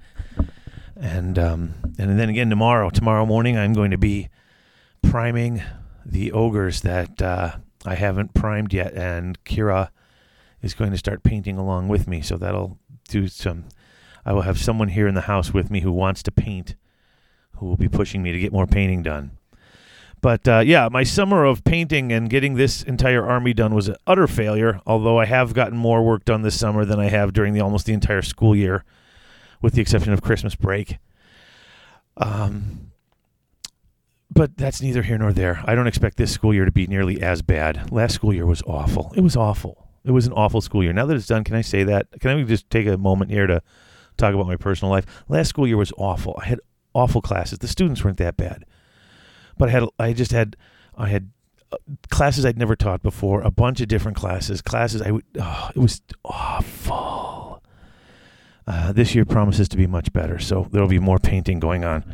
and 0.97 1.39
um, 1.39 1.75
and 1.97 2.19
then 2.19 2.27
again 2.27 2.49
tomorrow. 2.49 2.89
Tomorrow 2.89 3.25
morning, 3.25 3.57
I'm 3.57 3.71
going 3.71 3.91
to 3.91 3.97
be 3.97 4.27
priming 5.01 5.63
the 6.05 6.33
ogres 6.33 6.81
that 6.81 7.21
uh, 7.21 7.55
I 7.85 7.95
haven't 7.95 8.33
primed 8.33 8.73
yet, 8.73 8.93
and 8.95 9.41
Kira 9.45 9.89
is 10.61 10.73
going 10.73 10.91
to 10.91 10.97
start 10.97 11.23
painting 11.23 11.57
along 11.57 11.87
with 11.87 12.05
me. 12.05 12.19
So 12.19 12.35
that'll 12.35 12.79
do 13.07 13.29
some. 13.29 13.63
I 14.25 14.33
will 14.33 14.41
have 14.41 14.57
someone 14.57 14.89
here 14.89 15.07
in 15.07 15.15
the 15.15 15.21
house 15.21 15.53
with 15.53 15.71
me 15.71 15.79
who 15.79 15.91
wants 15.93 16.21
to 16.23 16.31
paint, 16.31 16.75
who 17.53 17.65
will 17.65 17.77
be 17.77 17.87
pushing 17.87 18.21
me 18.21 18.33
to 18.33 18.39
get 18.39 18.51
more 18.51 18.67
painting 18.67 19.03
done. 19.03 19.37
But 20.23 20.47
uh, 20.47 20.59
yeah, 20.59 20.87
my 20.89 21.03
summer 21.03 21.43
of 21.43 21.65
painting 21.65 22.13
and 22.13 22.29
getting 22.29 22.55
this 22.55 22.81
entire 22.81 23.27
army 23.27 23.53
done 23.53 23.75
was 23.75 23.89
an 23.89 23.97
utter 24.07 24.25
failure. 24.25 24.79
Although 24.87 25.19
I 25.19 25.25
have 25.25 25.53
gotten 25.53 25.77
more 25.77 26.01
work 26.01 26.23
done 26.23 26.43
this 26.43 26.57
summer 26.57 26.85
than 26.85 26.97
I 26.97 27.09
have 27.09 27.33
during 27.33 27.53
the 27.53 27.59
almost 27.59 27.87
the 27.87 27.93
entire 27.93 28.21
school 28.21 28.55
year, 28.55 28.85
with 29.61 29.73
the 29.73 29.81
exception 29.81 30.13
of 30.13 30.21
Christmas 30.21 30.55
break. 30.55 30.97
Um, 32.15 32.93
but 34.31 34.55
that's 34.55 34.81
neither 34.81 35.01
here 35.01 35.17
nor 35.17 35.33
there. 35.33 35.61
I 35.65 35.75
don't 35.75 35.87
expect 35.87 36.15
this 36.15 36.31
school 36.31 36.53
year 36.53 36.63
to 36.63 36.71
be 36.71 36.87
nearly 36.87 37.21
as 37.21 37.41
bad. 37.41 37.91
Last 37.91 38.15
school 38.15 38.33
year 38.33 38.45
was 38.45 38.63
awful. 38.65 39.11
It 39.17 39.21
was 39.21 39.35
awful. 39.35 39.89
It 40.05 40.11
was 40.11 40.25
an 40.25 40.31
awful 40.31 40.61
school 40.61 40.85
year. 40.85 40.93
Now 40.93 41.05
that 41.05 41.17
it's 41.17 41.27
done, 41.27 41.43
can 41.43 41.55
I 41.55 41.61
say 41.61 41.83
that? 41.83 42.07
Can 42.21 42.31
I 42.31 42.41
just 42.43 42.69
take 42.69 42.87
a 42.87 42.97
moment 42.97 43.29
here 43.29 43.45
to 43.45 43.61
talk 44.15 44.33
about 44.33 44.47
my 44.47 44.55
personal 44.55 44.89
life? 44.89 45.05
Last 45.27 45.49
school 45.49 45.67
year 45.67 45.75
was 45.75 45.91
awful. 45.97 46.39
I 46.41 46.45
had 46.45 46.61
awful 46.93 47.21
classes. 47.21 47.59
The 47.59 47.67
students 47.67 48.05
weren't 48.05 48.19
that 48.19 48.37
bad 48.37 48.63
but 49.57 49.69
I 49.69 49.71
had 49.71 49.83
I 49.99 50.13
just 50.13 50.31
had 50.31 50.55
I 50.97 51.09
had 51.09 51.31
uh, 51.71 51.77
classes 52.09 52.45
I'd 52.45 52.57
never 52.57 52.75
taught 52.75 53.01
before, 53.01 53.41
a 53.41 53.51
bunch 53.51 53.81
of 53.81 53.87
different 53.87 54.17
classes, 54.17 54.61
classes 54.61 55.01
I 55.01 55.11
would 55.11 55.25
oh, 55.39 55.69
it 55.75 55.79
was 55.79 56.01
awful. 56.25 57.61
Uh, 58.65 58.93
this 58.93 59.13
year 59.13 59.25
promises 59.25 59.67
to 59.69 59.77
be 59.77 59.87
much 59.87 60.13
better, 60.13 60.39
so 60.39 60.67
there'll 60.71 60.87
be 60.87 60.99
more 60.99 61.19
painting 61.19 61.59
going 61.59 61.83
on. 61.83 62.05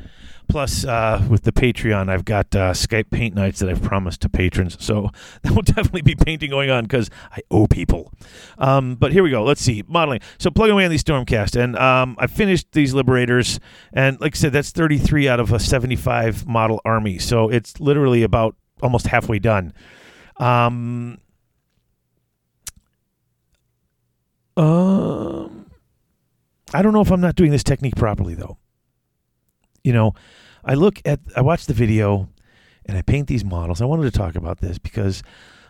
Plus, 0.50 0.84
uh, 0.84 1.24
with 1.30 1.44
the 1.44 1.52
Patreon, 1.52 2.10
I've 2.10 2.26
got 2.26 2.56
uh, 2.56 2.72
Skype 2.74 3.12
paint 3.12 3.36
nights 3.36 3.60
that 3.60 3.70
I've 3.70 3.84
promised 3.84 4.22
to 4.22 4.30
patrons. 4.30 4.84
So 4.84 5.12
there 5.44 5.54
will 5.54 5.62
definitely 5.62 6.02
be 6.02 6.16
painting 6.16 6.50
going 6.50 6.72
on 6.72 6.86
because 6.86 7.12
I 7.32 7.42
owe 7.52 7.68
people. 7.68 8.12
Um, 8.58 8.96
but 8.96 9.12
here 9.14 9.22
we 9.22 9.30
go. 9.30 9.44
Let's 9.44 9.62
see. 9.62 9.84
Modeling. 9.88 10.22
So 10.40 10.50
plugging 10.50 10.74
away 10.74 10.86
on 10.86 10.92
these 10.92 11.04
Stormcast. 11.04 11.56
And 11.56 11.78
um, 11.78 12.16
I 12.18 12.26
finished 12.26 12.72
these 12.72 12.96
Liberators. 12.96 13.60
And 13.94 14.20
like 14.20 14.36
I 14.36 14.38
said, 14.38 14.52
that's 14.52 14.72
33 14.72 15.30
out 15.30 15.40
of 15.40 15.54
a 15.54 15.60
75 15.60 16.48
model 16.48 16.82
army. 16.84 17.20
So 17.20 17.50
it's 17.50 17.80
literally 17.80 18.24
about 18.24 18.56
almost 18.82 19.06
halfway 19.06 19.38
done. 19.38 19.72
Um, 20.38 21.20
um, 24.58 25.70
I 26.74 26.82
don't 26.82 26.94
know 26.94 27.02
if 27.02 27.12
I'm 27.12 27.22
not 27.22 27.36
doing 27.36 27.52
this 27.52 27.64
technique 27.64 27.96
properly, 27.96 28.34
though. 28.34 28.58
You 29.84 29.94
know, 29.94 30.14
I 30.64 30.74
look 30.74 31.02
at, 31.06 31.20
I 31.36 31.42
watch 31.42 31.66
the 31.66 31.74
video 31.74 32.30
and 32.86 32.98
I 32.98 33.02
paint 33.02 33.28
these 33.28 33.46
models. 33.46 33.82
I 33.82 33.86
wanted 33.86 34.12
to 34.12 34.18
talk 34.18 34.36
about 34.36 34.60
this 34.60 34.78
because, 34.78 35.24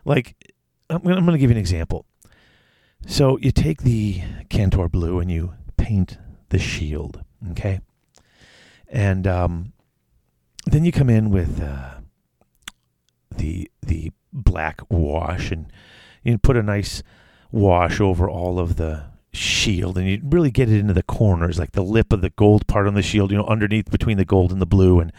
like, 0.06 0.36
I'm 0.90 1.02
going 1.04 1.26
to 1.26 1.38
give 1.38 1.50
you 1.50 1.56
an 1.56 1.60
example. 1.60 2.06
So 3.06 3.38
you 3.38 3.52
take 3.52 3.84
the 3.84 4.22
Kantor 4.50 4.90
blue 4.90 5.20
and 5.20 5.32
you 5.32 5.54
paint 5.78 6.18
the 6.50 6.60
shield, 6.60 7.24
okay? 7.52 7.80
And 8.88 9.28
um, 9.28 9.74
then 10.66 10.84
you 10.84 10.92
come 10.92 11.10
in 11.10 11.30
with 11.30 11.62
uh, 11.62 11.96
the 13.36 13.72
the 13.82 14.12
black 14.32 14.82
wash 14.90 15.52
and 15.52 15.72
you 16.24 16.38
put 16.38 16.58
a 16.58 16.64
nice 16.64 17.02
wash 17.52 18.00
over 18.00 18.30
all 18.30 18.60
of 18.60 18.76
the 18.76 19.04
shield 19.32 19.98
and 19.98 20.10
you 20.10 20.20
really 20.24 20.50
get 20.50 20.70
it 20.70 20.80
into 20.80 20.94
the 20.94 21.04
corners 21.04 21.60
like 21.60 21.74
the 21.74 21.84
lip 21.84 22.12
of 22.12 22.22
the 22.22 22.32
gold 22.32 22.66
part 22.66 22.88
on 22.88 22.96
the 22.96 23.02
shield 23.02 23.30
you 23.32 23.38
know 23.38 23.46
underneath 23.46 23.92
between 23.92 24.18
the 24.18 24.26
gold 24.26 24.52
and 24.52 24.60
the 24.60 24.66
blue 24.66 25.00
and 25.00 25.14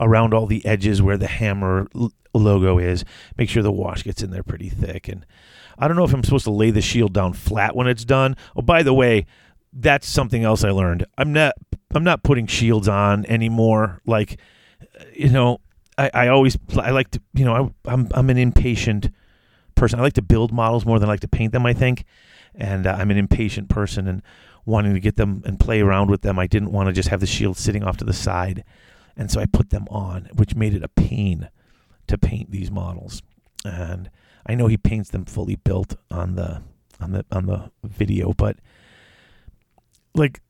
around 0.00 0.34
all 0.34 0.46
the 0.46 0.64
edges 0.66 1.00
where 1.00 1.16
the 1.16 1.26
hammer 1.26 1.88
logo 2.34 2.78
is. 2.78 3.04
Make 3.38 3.48
sure 3.48 3.62
the 3.62 3.72
wash 3.72 4.02
gets 4.02 4.22
in 4.22 4.30
there 4.30 4.42
pretty 4.42 4.68
thick 4.68 5.08
and 5.08 5.24
i 5.76 5.88
don't 5.88 5.96
know 5.96 6.04
if 6.04 6.14
i'm 6.14 6.22
supposed 6.22 6.44
to 6.44 6.52
lay 6.52 6.70
the 6.70 6.80
shield 6.80 7.12
down 7.12 7.32
flat 7.32 7.74
when 7.74 7.86
it's 7.86 8.04
done. 8.04 8.36
Oh 8.56 8.62
by 8.62 8.82
the 8.82 8.94
way 8.94 9.26
that's 9.72 10.08
something 10.08 10.44
else 10.44 10.64
i 10.64 10.70
learned. 10.70 11.06
I'm 11.18 11.32
not 11.32 11.54
i'm 11.94 12.04
not 12.04 12.22
putting 12.22 12.46
shields 12.46 12.88
on 12.88 13.24
anymore 13.26 14.00
like 14.06 14.38
you 15.12 15.30
know 15.30 15.58
i, 15.98 16.10
I 16.12 16.28
always 16.28 16.58
i 16.78 16.90
like 16.90 17.10
to 17.12 17.22
you 17.34 17.44
know 17.44 17.72
I, 17.86 17.92
I'm, 17.92 18.08
I'm 18.12 18.30
an 18.30 18.38
impatient 18.38 19.10
person. 19.74 19.98
I 19.98 20.02
like 20.02 20.12
to 20.14 20.22
build 20.22 20.52
models 20.52 20.84
more 20.86 20.98
than 20.98 21.08
i 21.08 21.12
like 21.12 21.20
to 21.20 21.28
paint 21.28 21.52
them 21.52 21.66
i 21.66 21.72
think 21.72 22.04
and 22.54 22.86
uh, 22.86 22.96
I'm 22.98 23.10
an 23.10 23.18
impatient 23.18 23.68
person 23.68 24.06
and 24.08 24.22
wanting 24.66 24.94
to 24.94 25.00
get 25.00 25.16
them 25.16 25.42
and 25.44 25.60
play 25.60 25.80
around 25.80 26.10
with 26.10 26.22
them. 26.22 26.38
I 26.38 26.46
didn't 26.46 26.72
want 26.72 26.88
to 26.88 26.92
just 26.92 27.08
have 27.08 27.20
the 27.20 27.26
shield 27.26 27.56
sitting 27.56 27.84
off 27.84 27.96
to 27.98 28.04
the 28.04 28.12
side, 28.12 28.64
and 29.16 29.30
so 29.30 29.40
I 29.40 29.46
put 29.46 29.70
them 29.70 29.86
on, 29.90 30.28
which 30.34 30.54
made 30.54 30.74
it 30.74 30.82
a 30.82 30.88
pain 30.88 31.48
to 32.06 32.18
paint 32.18 32.50
these 32.50 32.70
models. 32.70 33.22
And 33.64 34.10
I 34.46 34.54
know 34.54 34.66
he 34.66 34.76
paints 34.76 35.10
them 35.10 35.24
fully 35.24 35.56
built 35.56 35.96
on 36.10 36.36
the 36.36 36.62
on 37.00 37.12
the 37.12 37.24
on 37.30 37.46
the 37.46 37.70
video, 37.82 38.32
but 38.32 38.56
like 40.14 40.40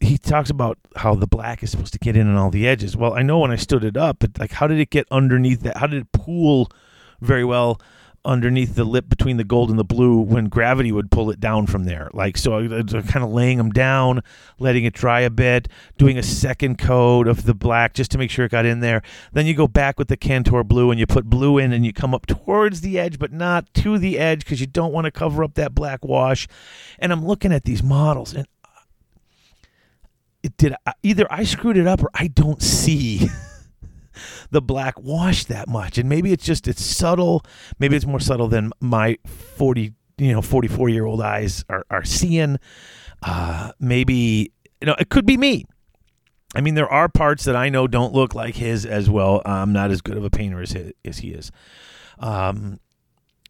he 0.00 0.18
talks 0.18 0.50
about 0.50 0.78
how 0.96 1.14
the 1.14 1.26
black 1.26 1.62
is 1.62 1.70
supposed 1.70 1.92
to 1.92 1.98
get 1.98 2.16
in 2.16 2.28
on 2.28 2.36
all 2.36 2.50
the 2.50 2.68
edges. 2.68 2.96
Well, 2.96 3.14
I 3.14 3.22
know 3.22 3.38
when 3.38 3.50
I 3.50 3.56
stood 3.56 3.84
it 3.84 3.96
up, 3.96 4.18
but 4.20 4.38
like 4.38 4.52
how 4.52 4.66
did 4.66 4.78
it 4.78 4.90
get 4.90 5.06
underneath 5.10 5.60
that? 5.60 5.78
How 5.78 5.86
did 5.86 6.02
it 6.02 6.12
pool 6.12 6.70
very 7.20 7.44
well 7.44 7.80
underneath 8.26 8.74
the 8.74 8.84
lip 8.84 9.08
between 9.08 9.36
the 9.36 9.44
gold 9.44 9.70
and 9.70 9.78
the 9.78 9.84
blue 9.84 10.20
when 10.20 10.46
gravity 10.46 10.92
would 10.92 11.10
pull 11.10 11.30
it 11.30 11.40
down 11.40 11.66
from 11.66 11.84
there. 11.84 12.10
Like, 12.12 12.36
so 12.36 12.58
I, 12.58 12.68
kind 12.68 13.24
of 13.24 13.30
laying 13.30 13.58
them 13.58 13.70
down, 13.70 14.22
letting 14.58 14.84
it 14.84 14.92
dry 14.92 15.20
a 15.20 15.30
bit, 15.30 15.68
doing 15.96 16.18
a 16.18 16.22
second 16.22 16.78
coat 16.78 17.28
of 17.28 17.44
the 17.44 17.54
black 17.54 17.94
just 17.94 18.10
to 18.10 18.18
make 18.18 18.30
sure 18.30 18.44
it 18.44 18.50
got 18.50 18.66
in 18.66 18.80
there. 18.80 19.02
Then 19.32 19.46
you 19.46 19.54
go 19.54 19.68
back 19.68 19.98
with 19.98 20.08
the 20.08 20.16
Kantor 20.16 20.64
blue 20.64 20.90
and 20.90 21.00
you 21.00 21.06
put 21.06 21.24
blue 21.24 21.56
in 21.56 21.72
and 21.72 21.86
you 21.86 21.92
come 21.92 22.12
up 22.12 22.26
towards 22.26 22.80
the 22.80 22.98
edge, 22.98 23.18
but 23.18 23.32
not 23.32 23.72
to 23.74 23.96
the 23.96 24.18
edge 24.18 24.40
because 24.40 24.60
you 24.60 24.66
don't 24.66 24.92
want 24.92 25.04
to 25.04 25.10
cover 25.10 25.44
up 25.44 25.54
that 25.54 25.74
black 25.74 26.04
wash. 26.04 26.48
And 26.98 27.12
I'm 27.12 27.24
looking 27.24 27.52
at 27.52 27.64
these 27.64 27.82
models 27.82 28.34
and 28.34 28.46
uh, 28.64 28.80
it 30.42 30.56
did 30.56 30.74
either 31.02 31.26
I 31.30 31.44
screwed 31.44 31.76
it 31.76 31.86
up 31.86 32.02
or 32.02 32.10
I 32.12 32.26
don't 32.26 32.60
see. 32.60 33.28
the 34.50 34.62
black 34.62 35.00
wash 35.00 35.44
that 35.44 35.68
much. 35.68 35.98
And 35.98 36.08
maybe 36.08 36.32
it's 36.32 36.44
just 36.44 36.68
it's 36.68 36.84
subtle. 36.84 37.44
Maybe 37.78 37.96
it's 37.96 38.06
more 38.06 38.20
subtle 38.20 38.48
than 38.48 38.72
my 38.80 39.18
40, 39.26 39.92
you 40.18 40.32
know, 40.32 40.42
44 40.42 40.88
year 40.88 41.06
old 41.06 41.20
eyes 41.20 41.64
are, 41.68 41.84
are 41.90 42.04
seeing. 42.04 42.58
Uh, 43.22 43.72
maybe 43.80 44.52
you 44.80 44.86
know 44.86 44.96
it 44.98 45.08
could 45.08 45.26
be 45.26 45.36
me. 45.36 45.64
I 46.54 46.60
mean, 46.60 46.74
there 46.74 46.90
are 46.90 47.08
parts 47.08 47.44
that 47.44 47.56
I 47.56 47.68
know 47.68 47.86
don't 47.86 48.14
look 48.14 48.34
like 48.34 48.54
his 48.54 48.86
as 48.86 49.10
well. 49.10 49.42
I'm 49.44 49.72
not 49.72 49.90
as 49.90 50.00
good 50.00 50.16
of 50.16 50.24
a 50.24 50.30
painter 50.30 50.62
as, 50.62 50.72
his, 50.72 50.92
as 51.04 51.18
he 51.18 51.30
is. 51.30 51.50
Um, 52.18 52.80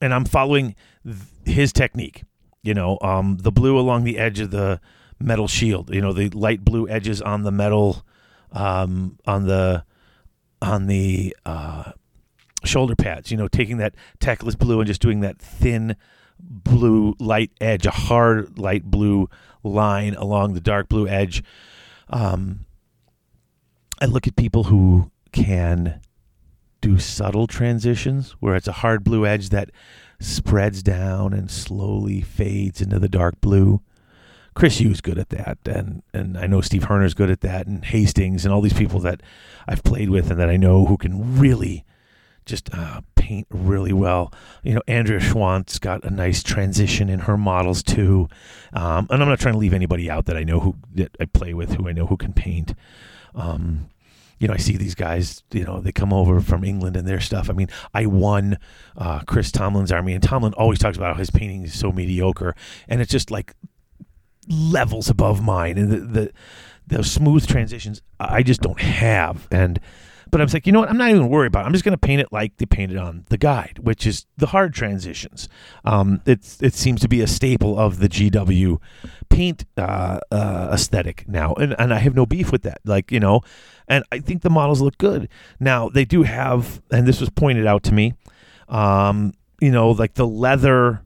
and 0.01 0.13
I'm 0.13 0.25
following 0.25 0.75
th- 1.05 1.17
his 1.45 1.73
technique. 1.73 2.25
You 2.63 2.75
know, 2.75 2.99
um, 3.03 3.37
the 3.37 3.53
blue 3.53 3.79
along 3.79 4.03
the 4.03 4.19
edge 4.19 4.41
of 4.41 4.51
the 4.51 4.81
metal 5.21 5.47
shield. 5.47 5.95
You 5.95 6.01
know, 6.01 6.13
the 6.13 6.31
light 6.31 6.65
blue 6.65 6.89
edges 6.89 7.23
on 7.23 7.43
the 7.43 7.53
metal, 7.53 8.05
um, 8.51 9.19
on 9.25 9.47
the 9.47 9.85
on 10.61 10.87
the 10.87 11.37
uh, 11.45 11.93
shoulder 12.65 12.97
pads. 12.97 13.31
You 13.31 13.37
know, 13.37 13.49
taking 13.49 13.79
that 13.79 13.95
Teclis 14.21 14.59
blue 14.59 14.81
and 14.81 14.87
just 14.87 15.03
doing 15.03 15.21
that 15.21 15.39
thin 15.39 15.97
blue 16.39 17.15
light 17.19 17.51
edge, 17.61 17.87
a 17.87 17.91
hard 17.91 18.59
light 18.59 18.85
blue 18.85 19.29
line 19.63 20.15
along 20.15 20.55
the 20.55 20.61
dark 20.61 20.89
blue 20.89 21.09
edge. 21.09 21.43
Um, 22.11 22.67
I 24.01 24.07
look 24.07 24.27
at 24.27 24.37
people 24.37 24.65
who 24.65 25.11
can 25.33 26.01
do 26.81 26.99
subtle 26.99 27.47
transitions 27.47 28.33
where 28.41 28.55
it's 28.55 28.69
a 28.69 28.73
hard 28.73 29.03
blue 29.03 29.27
edge 29.27 29.49
that 29.49 29.71
spreads 30.21 30.83
down 30.83 31.33
and 31.33 31.51
slowly 31.51 32.21
fades 32.21 32.81
into 32.81 32.99
the 32.99 33.09
dark 33.09 33.41
blue. 33.41 33.81
Chris 34.57 34.81
Hughes 34.81 35.03
good 35.03 35.19
at 35.19 35.29
that, 35.29 35.59
and 35.67 36.03
and 36.15 36.39
I 36.39 36.47
know 36.47 36.63
Steve 36.63 36.85
Herner's 36.85 37.13
good 37.13 37.31
at 37.31 37.43
that, 37.43 37.67
and 37.67 37.85
Hastings 37.85 38.47
and 38.47 38.55
all 38.55 38.63
these 38.63 38.73
people 38.73 38.99
that 39.01 39.23
I've 39.69 39.85
played 39.85 40.09
with 40.09 40.31
and 40.31 40.41
that 40.41 40.49
I 40.49 40.57
know 40.57 40.87
who 40.87 40.97
can 40.97 41.39
really 41.39 41.85
just 42.47 42.73
uh, 42.73 43.03
paint 43.17 43.47
really 43.51 43.93
well. 43.93 44.33
You 44.63 44.75
know, 44.75 44.83
Andrea 44.89 45.21
Schwantz 45.21 45.79
got 45.79 46.05
a 46.05 46.11
nice 46.11 46.43
transition 46.43 47.11
in 47.11 47.21
her 47.21 47.37
models 47.37 47.83
too. 47.83 48.31
Um, 48.73 49.07
and 49.11 49.23
I'm 49.23 49.29
not 49.29 49.41
trying 49.41 49.55
to 49.55 49.59
leave 49.59 49.75
anybody 49.75 50.11
out 50.11 50.25
that 50.25 50.39
I 50.39 50.43
know 50.43 50.61
who 50.61 50.77
that 50.95 51.15
I 51.21 51.27
play 51.27 51.53
with, 51.53 51.75
who 51.75 51.87
I 51.87 51.93
know 51.93 52.07
who 52.07 52.17
can 52.17 52.33
paint. 52.33 52.75
Um, 53.35 53.91
you 54.39 54.49
know, 54.49 54.55
I 54.55 54.59
see 54.59 54.79
these 54.79 54.95
guys, 54.95 55.43
you 55.53 55.65
know, 55.65 55.81
they 55.81 55.93
come 55.93 56.15
over 56.15 56.41
from 56.41 56.65
England 56.65 56.97
and 56.97 57.07
their 57.07 57.21
stuff. 57.21 57.51
I 57.51 57.53
mean, 57.53 57.69
I 57.93 58.07
won 58.07 58.57
uh, 58.97 59.21
Chris 59.27 59.53
Tomlin's 59.53 59.93
army, 59.93 60.15
and 60.15 60.23
Tomlin 60.23 60.55
always 60.55 60.79
talks 60.79 60.97
about 60.97 61.15
how 61.15 61.19
his 61.19 61.31
painting 61.31 61.65
is 61.65 61.79
so 61.79 61.93
mediocre, 61.93 62.55
and 62.89 63.03
it's 63.03 63.13
just 63.13 63.31
like 63.31 63.55
levels 64.49 65.09
above 65.09 65.43
mine, 65.43 65.79
and 65.79 66.15
the 66.15 66.33
the, 66.87 67.03
smooth 67.03 67.47
transitions 67.47 68.03
I 68.21 68.43
just 68.43 68.61
don't 68.61 68.81
have, 68.81 69.49
and. 69.51 69.81
But 70.29 70.41
I 70.41 70.45
was 70.45 70.53
like, 70.53 70.67
you 70.67 70.73
know 70.73 70.81
what? 70.81 70.91
I'm 70.91 70.99
not 70.99 71.11
even 71.11 71.29
worried 71.29 71.47
about 71.47 71.63
it. 71.63 71.67
I'm 71.67 71.73
just 71.73 71.85
going 71.85 71.93
to 71.93 71.99
paint 71.99 72.21
it 72.21 72.33
like 72.33 72.57
they 72.57 72.67
painted 72.67 72.97
on 72.97 73.25
the 73.29 73.39
guide, 73.39 73.79
which 73.81 74.05
is 74.09 74.27
the 74.37 74.49
hard 74.49 74.75
transitions. 74.75 75.49
Um, 75.85 76.21
it's 76.27 76.61
it 76.61 76.75
seems 76.75 77.01
to 77.03 77.09
be 77.09 77.21
a 77.21 77.29
staple 77.29 77.79
of 77.79 78.01
the 78.01 78.09
GW 78.09 78.79
paint 79.29 79.65
uh, 79.77 80.19
uh, 80.33 80.71
aesthetic 80.73 81.29
now, 81.29 81.55
and 81.55 81.77
and 81.79 81.95
I 81.95 81.99
have 81.99 82.17
no 82.17 82.27
beef 82.27 82.51
with 82.51 82.63
that. 82.63 82.81
Like 82.85 83.13
you 83.13 83.21
know, 83.21 83.43
and 83.87 84.05
I 84.11 84.19
think 84.19 84.43
the 84.43 84.51
models 84.51 84.81
look 84.81 84.99
good. 84.99 85.29
Now 85.61 85.89
they 85.89 86.05
do 86.05 86.25
have, 86.25 86.83
and 86.91 87.07
this 87.07 87.21
was 87.21 87.31
pointed 87.31 87.67
out 87.67 87.85
to 87.85 87.95
me, 87.95 88.15
um, 88.69 89.33
you 89.61 89.71
know, 89.71 89.91
like 89.91 90.15
the 90.15 90.27
leather 90.27 91.03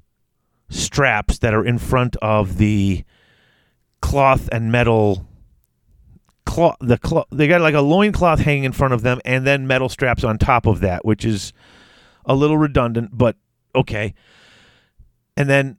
straps 0.70 1.38
that 1.38 1.53
are 1.53 1.64
in 1.64 1.78
front 1.78 2.16
of 2.16 2.59
the 2.59 3.05
cloth 4.01 4.49
and 4.51 4.73
metal 4.73 5.27
cloth 6.47 6.77
the 6.81 6.99
cloth 6.99 7.27
they 7.31 7.47
got 7.47 7.61
like 7.61 7.75
a 7.75 7.81
loin 7.81 8.13
cloth 8.13 8.41
hanging 8.41 8.65
in 8.65 8.73
front 8.73 8.95
of 8.95 9.03
them 9.03 9.21
and 9.25 9.47
then 9.47 9.67
metal 9.67 9.89
straps 9.89 10.25
on 10.25 10.39
top 10.39 10.67
of 10.67 10.81
that 10.81 11.05
which 11.05 11.25
is 11.25 11.53
a 12.25 12.35
little 12.35 12.59
redundant 12.59 13.11
but 13.13 13.37
okay. 13.75 14.15
And 15.37 15.49
then 15.49 15.79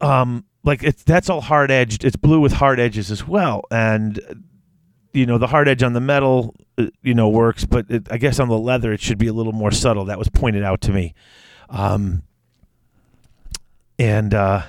um 0.00 0.44
like 0.64 0.82
it's 0.82 1.02
that's 1.02 1.28
all 1.30 1.40
hard 1.40 1.70
edged. 1.70 2.04
It's 2.04 2.16
blue 2.16 2.40
with 2.40 2.52
hard 2.52 2.80
edges 2.80 3.10
as 3.10 3.26
well. 3.26 3.64
And 3.70 4.44
you 5.12 5.26
know 5.26 5.38
the 5.38 5.46
hard 5.46 5.68
edge 5.68 5.82
on 5.82 5.92
the 5.92 6.00
metal 6.00 6.54
uh, 6.78 6.86
you 7.02 7.14
know 7.14 7.28
works 7.28 7.64
but 7.64 7.90
it, 7.90 8.06
i 8.12 8.16
guess 8.16 8.38
on 8.38 8.48
the 8.48 8.56
leather 8.56 8.92
it 8.92 9.00
should 9.00 9.18
be 9.18 9.26
a 9.26 9.32
little 9.32 9.52
more 9.52 9.70
subtle. 9.70 10.04
That 10.06 10.18
was 10.18 10.28
pointed 10.28 10.62
out 10.62 10.80
to 10.82 10.92
me. 10.92 11.14
Um, 11.68 12.22
and 13.98 14.34
uh, 14.34 14.62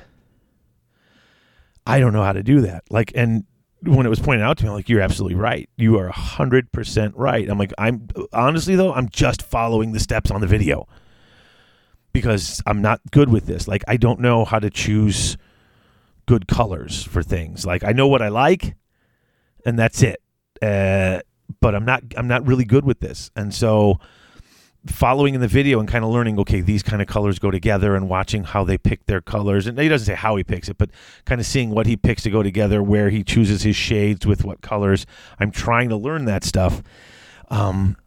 i 1.85 1.99
don't 1.99 2.13
know 2.13 2.23
how 2.23 2.33
to 2.33 2.43
do 2.43 2.61
that. 2.61 2.83
Like 2.89 3.11
and 3.15 3.45
when 3.83 4.05
it 4.05 4.09
was 4.09 4.19
pointed 4.19 4.43
out 4.43 4.57
to 4.59 4.63
me 4.63 4.69
I'm 4.69 4.75
like 4.75 4.89
you're 4.89 5.01
absolutely 5.01 5.35
right. 5.35 5.69
You 5.75 5.97
are 5.97 6.09
100% 6.09 7.13
right. 7.15 7.49
I'm 7.49 7.57
like 7.57 7.73
i'm 7.77 8.07
honestly 8.33 8.75
though 8.75 8.93
i'm 8.93 9.09
just 9.09 9.41
following 9.41 9.91
the 9.91 9.99
steps 9.99 10.31
on 10.31 10.41
the 10.41 10.47
video 10.47 10.87
because 12.13 12.61
i'm 12.65 12.81
not 12.81 13.01
good 13.11 13.29
with 13.29 13.45
this. 13.45 13.67
Like 13.67 13.83
i 13.87 13.97
don't 13.97 14.19
know 14.19 14.45
how 14.45 14.59
to 14.59 14.69
choose 14.69 15.37
good 16.27 16.47
colors 16.47 17.03
for 17.03 17.23
things. 17.23 17.65
Like 17.65 17.83
i 17.83 17.91
know 17.91 18.07
what 18.07 18.21
i 18.21 18.29
like 18.29 18.75
and 19.65 19.77
that's 19.77 20.01
it. 20.01 20.21
Uh, 20.61 21.21
but 21.59 21.75
I'm 21.75 21.85
not 21.85 22.03
I'm 22.15 22.27
not 22.27 22.45
really 22.45 22.65
good 22.65 22.85
with 22.85 22.99
this, 22.99 23.31
and 23.35 23.53
so 23.53 23.99
following 24.87 25.35
in 25.35 25.41
the 25.41 25.47
video 25.47 25.79
and 25.79 25.87
kind 25.87 26.03
of 26.03 26.09
learning 26.09 26.39
okay 26.39 26.59
these 26.59 26.81
kind 26.81 27.01
of 27.01 27.07
colors 27.07 27.37
go 27.37 27.51
together 27.51 27.95
and 27.95 28.09
watching 28.09 28.43
how 28.43 28.63
they 28.63 28.77
pick 28.77 29.05
their 29.05 29.21
colors. 29.21 29.67
And 29.67 29.77
he 29.77 29.87
doesn't 29.87 30.05
say 30.05 30.15
how 30.15 30.35
he 30.35 30.43
picks 30.43 30.69
it 30.69 30.77
but 30.77 30.89
kind 31.25 31.39
of 31.39 31.45
seeing 31.45 31.69
what 31.69 31.85
he 31.85 31.95
picks 31.95 32.23
to 32.23 32.29
go 32.29 32.41
together 32.41 32.81
where 32.81 33.09
he 33.09 33.23
chooses 33.23 33.61
his 33.61 33.75
shades 33.75 34.25
with 34.25 34.43
what 34.43 34.61
colors. 34.61 35.05
I'm 35.39 35.51
trying 35.51 35.89
to 35.89 35.97
learn 35.97 36.25
that 36.25 36.43
stuff. 36.43 36.81
Um 37.49 37.97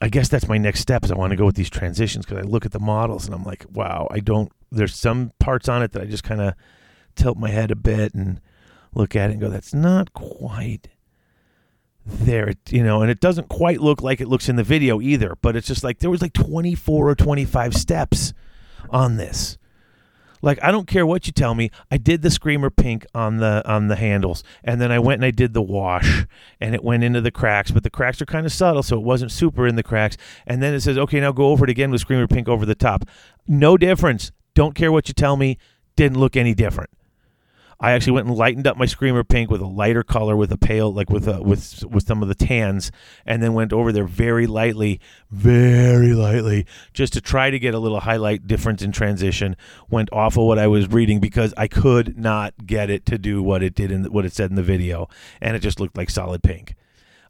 i 0.00 0.08
guess 0.08 0.28
that's 0.28 0.48
my 0.48 0.56
next 0.58 0.80
step 0.80 1.04
is 1.04 1.10
i 1.10 1.14
want 1.14 1.30
to 1.30 1.36
go 1.36 1.44
with 1.44 1.56
these 1.56 1.70
transitions 1.70 2.24
because 2.24 2.42
i 2.42 2.48
look 2.48 2.64
at 2.64 2.72
the 2.72 2.80
models 2.80 3.26
and 3.26 3.34
i'm 3.34 3.44
like 3.44 3.66
wow 3.70 4.08
i 4.10 4.18
don't 4.18 4.50
there's 4.72 4.94
some 4.94 5.30
parts 5.38 5.68
on 5.68 5.82
it 5.82 5.92
that 5.92 6.02
i 6.02 6.06
just 6.06 6.24
kind 6.24 6.40
of 6.40 6.54
tilt 7.16 7.36
my 7.36 7.50
head 7.50 7.70
a 7.70 7.76
bit 7.76 8.14
and 8.14 8.40
look 8.94 9.14
at 9.14 9.30
it 9.30 9.34
and 9.34 9.42
go 9.42 9.48
that's 9.48 9.74
not 9.74 10.12
quite 10.12 10.88
there 12.06 12.54
you 12.70 12.82
know 12.82 13.02
and 13.02 13.10
it 13.10 13.20
doesn't 13.20 13.48
quite 13.48 13.80
look 13.80 14.02
like 14.02 14.20
it 14.20 14.28
looks 14.28 14.48
in 14.48 14.56
the 14.56 14.64
video 14.64 15.00
either 15.00 15.36
but 15.42 15.54
it's 15.54 15.66
just 15.66 15.84
like 15.84 15.98
there 15.98 16.10
was 16.10 16.22
like 16.22 16.32
24 16.32 17.08
or 17.08 17.14
25 17.14 17.74
steps 17.74 18.32
on 18.88 19.16
this. 19.16 19.58
Like 20.42 20.58
i 20.64 20.72
don't 20.72 20.86
care 20.86 21.04
what 21.04 21.26
you 21.26 21.34
tell 21.34 21.54
me 21.54 21.70
i 21.90 21.98
did 21.98 22.22
the 22.22 22.30
screamer 22.30 22.70
pink 22.70 23.04
on 23.14 23.36
the 23.36 23.62
on 23.70 23.88
the 23.88 23.96
handles 23.96 24.42
and 24.64 24.80
then 24.80 24.90
i 24.90 24.98
went 24.98 25.18
and 25.18 25.26
i 25.26 25.30
did 25.30 25.52
the 25.52 25.60
wash 25.60 26.24
and 26.60 26.74
it 26.74 26.82
went 26.82 27.04
into 27.04 27.20
the 27.20 27.30
cracks 27.30 27.70
but 27.70 27.82
the 27.82 27.90
cracks 27.90 28.22
are 28.22 28.26
kind 28.26 28.46
of 28.46 28.52
subtle 28.52 28.82
so 28.82 28.96
it 28.96 29.02
wasn't 29.02 29.30
super 29.30 29.66
in 29.66 29.76
the 29.76 29.82
cracks 29.82 30.16
and 30.46 30.62
then 30.62 30.72
it 30.72 30.80
says 30.80 30.96
okay 30.96 31.20
now 31.20 31.30
go 31.30 31.48
over 31.48 31.64
it 31.64 31.70
again 31.70 31.90
with 31.90 32.00
screamer 32.00 32.26
pink 32.26 32.48
over 32.48 32.64
the 32.64 32.74
top. 32.74 33.04
No 33.46 33.76
difference. 33.76 34.32
Don't 34.54 34.74
care 34.74 34.90
what 34.90 35.08
you 35.08 35.14
tell 35.14 35.36
me 35.36 35.58
didn't 35.94 36.18
look 36.18 36.36
any 36.36 36.54
different 36.54 36.88
I 37.82 37.92
actually 37.92 38.12
went 38.12 38.26
and 38.26 38.36
lightened 38.36 38.66
up 38.66 38.76
my 38.76 38.84
screamer 38.84 39.24
pink 39.24 39.50
with 39.50 39.62
a 39.62 39.66
lighter 39.66 40.02
color, 40.02 40.36
with 40.36 40.52
a 40.52 40.58
pale, 40.58 40.92
like 40.92 41.08
with 41.08 41.26
a, 41.26 41.42
with 41.42 41.82
with 41.86 42.06
some 42.06 42.22
of 42.22 42.28
the 42.28 42.34
tans, 42.34 42.92
and 43.24 43.42
then 43.42 43.54
went 43.54 43.72
over 43.72 43.90
there 43.90 44.06
very 44.06 44.46
lightly, 44.46 45.00
very 45.30 46.12
lightly, 46.12 46.66
just 46.92 47.14
to 47.14 47.22
try 47.22 47.48
to 47.48 47.58
get 47.58 47.72
a 47.72 47.78
little 47.78 48.00
highlight 48.00 48.46
difference 48.46 48.82
in 48.82 48.92
transition. 48.92 49.56
Went 49.88 50.12
off 50.12 50.36
of 50.36 50.44
what 50.44 50.58
I 50.58 50.66
was 50.66 50.88
reading 50.88 51.20
because 51.20 51.54
I 51.56 51.68
could 51.68 52.18
not 52.18 52.66
get 52.66 52.90
it 52.90 53.06
to 53.06 53.16
do 53.16 53.42
what 53.42 53.62
it 53.62 53.74
did 53.74 53.90
in 53.90 54.04
what 54.12 54.26
it 54.26 54.34
said 54.34 54.50
in 54.50 54.56
the 54.56 54.62
video, 54.62 55.08
and 55.40 55.56
it 55.56 55.60
just 55.60 55.80
looked 55.80 55.96
like 55.96 56.10
solid 56.10 56.42
pink. 56.42 56.74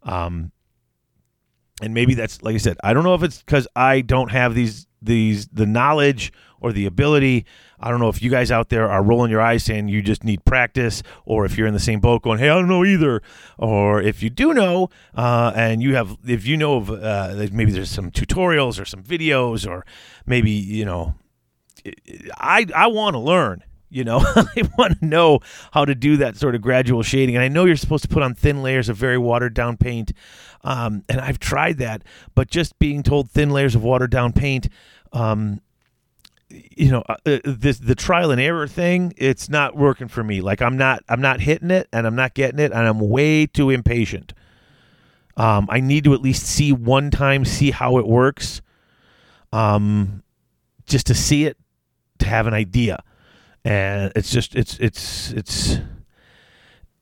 Um, 0.03 0.51
and 1.81 1.95
maybe 1.95 2.15
that's 2.15 2.43
like 2.43 2.57
I 2.57 2.59
said. 2.59 2.77
I 2.83 2.93
don't 2.93 3.05
know 3.05 3.15
if 3.15 3.23
it's 3.23 3.39
because 3.39 3.69
I 3.77 4.01
don't 4.01 4.33
have 4.33 4.55
these 4.55 4.89
these 5.01 5.47
the 5.49 5.67
knowledge 5.67 6.33
or 6.61 6.73
the 6.73 6.87
ability. 6.87 7.47
I 7.81 7.91
don't 7.91 7.99
know 7.99 8.09
if 8.09 8.23
you 8.23 8.31
guys 8.31 8.51
out 8.51 8.69
there 8.69 8.89
are 8.89 9.03
rolling 9.03 9.31
your 9.31 9.41
eyes 9.41 9.65
saying 9.65 9.89
you 9.89 10.03
just 10.03 10.23
need 10.23 10.45
practice, 10.45 11.03
or 11.25 11.45
if 11.45 11.57
you're 11.57 11.67
in 11.67 11.75
the 11.75 11.81
same 11.81 12.01
boat 12.01 12.23
going, 12.23 12.39
"Hey, 12.39 12.49
I 12.49 12.55
don't 12.55 12.69
know 12.69 12.85
either," 12.85 13.23
or 13.59 14.03
if 14.03 14.23
you 14.23 14.31
do 14.31 14.53
know 14.53 14.91
uh, 15.15 15.53
and 15.57 15.83
you 15.83 15.95
have, 15.95 16.17
if 16.27 16.47
you 16.47 16.57
know 16.57 16.77
of 16.77 16.91
uh, 16.91 17.49
maybe 17.53 17.73
there's 17.73 17.91
some 17.91 18.11
tutorials 18.11 18.81
or 18.81 18.85
some 18.85 19.03
videos, 19.03 19.69
or 19.69 19.85
maybe 20.27 20.51
you 20.51 20.85
know, 20.85 21.15
I 22.39 22.67
I 22.75 22.87
want 22.89 23.15
to 23.15 23.21
learn. 23.21 23.65
You 23.93 24.05
know, 24.05 24.19
I 24.25 24.69
want 24.79 25.01
to 25.01 25.05
know 25.05 25.41
how 25.73 25.85
to 25.85 25.95
do 25.97 26.17
that 26.19 26.37
sort 26.37 26.55
of 26.55 26.63
gradual 26.63 27.03
shading. 27.03 27.35
And 27.35 27.43
I 27.43 27.49
know 27.49 27.65
you're 27.65 27.77
supposed 27.77 28.05
to 28.05 28.09
put 28.09 28.23
on 28.23 28.35
thin 28.35 28.63
layers 28.63 28.89
of 28.89 28.97
very 28.97 29.19
watered 29.19 29.53
down 29.53 29.77
paint. 29.77 30.13
Um, 30.63 31.05
and 31.09 31.21
I've 31.21 31.41
tried 31.41 31.79
that, 31.79 32.05
but 32.35 32.51
just 32.51 32.79
being 32.79 33.03
told 33.03 33.31
thin 33.31 33.51
layers 33.51 33.75
of 33.75 33.83
watered 33.83 34.11
down 34.11 34.33
paint, 34.33 34.69
um, 35.13 35.61
you 36.51 36.91
know, 36.91 37.03
uh, 37.09 37.17
uh, 37.27 37.39
this 37.45 37.79
the 37.79 37.95
trial 37.95 38.31
and 38.31 38.41
error 38.41 38.67
thing. 38.67 39.13
It's 39.17 39.49
not 39.49 39.77
working 39.77 40.09
for 40.09 40.23
me. 40.25 40.41
Like 40.41 40.61
I'm 40.63 40.77
not, 40.77 41.03
I'm 41.09 41.21
not 41.21 41.41
hitting 41.41 41.71
it, 41.71 41.89
and 41.93 42.07
I'm 42.07 42.17
not 42.17 42.35
getting 42.35 42.59
it, 42.59 42.73
and 42.73 42.87
I'm 42.87 43.01
way 43.01 43.47
too 43.47 43.71
impatient. 43.71 44.33
Um, 45.37 45.69
I 45.71 45.81
need 45.81 46.05
to 46.05 46.15
at 46.15 46.21
least 46.21 46.45
see 46.45 46.73
one 46.73 47.11
time, 47.11 47.45
see 47.45 47.71
how 47.71 47.99
it 47.99 48.07
works, 48.07 48.61
um, 49.53 50.23
just 50.87 51.07
to 51.07 51.15
see 51.15 51.47
it, 51.47 51.57
to 52.19 52.27
have 52.27 52.47
an 52.47 52.55
idea 52.55 53.03
and 53.65 54.13
it's 54.17 54.31
just 54.31 54.55
it's 54.55 54.79
it's 54.79 55.33
it's 55.33 55.79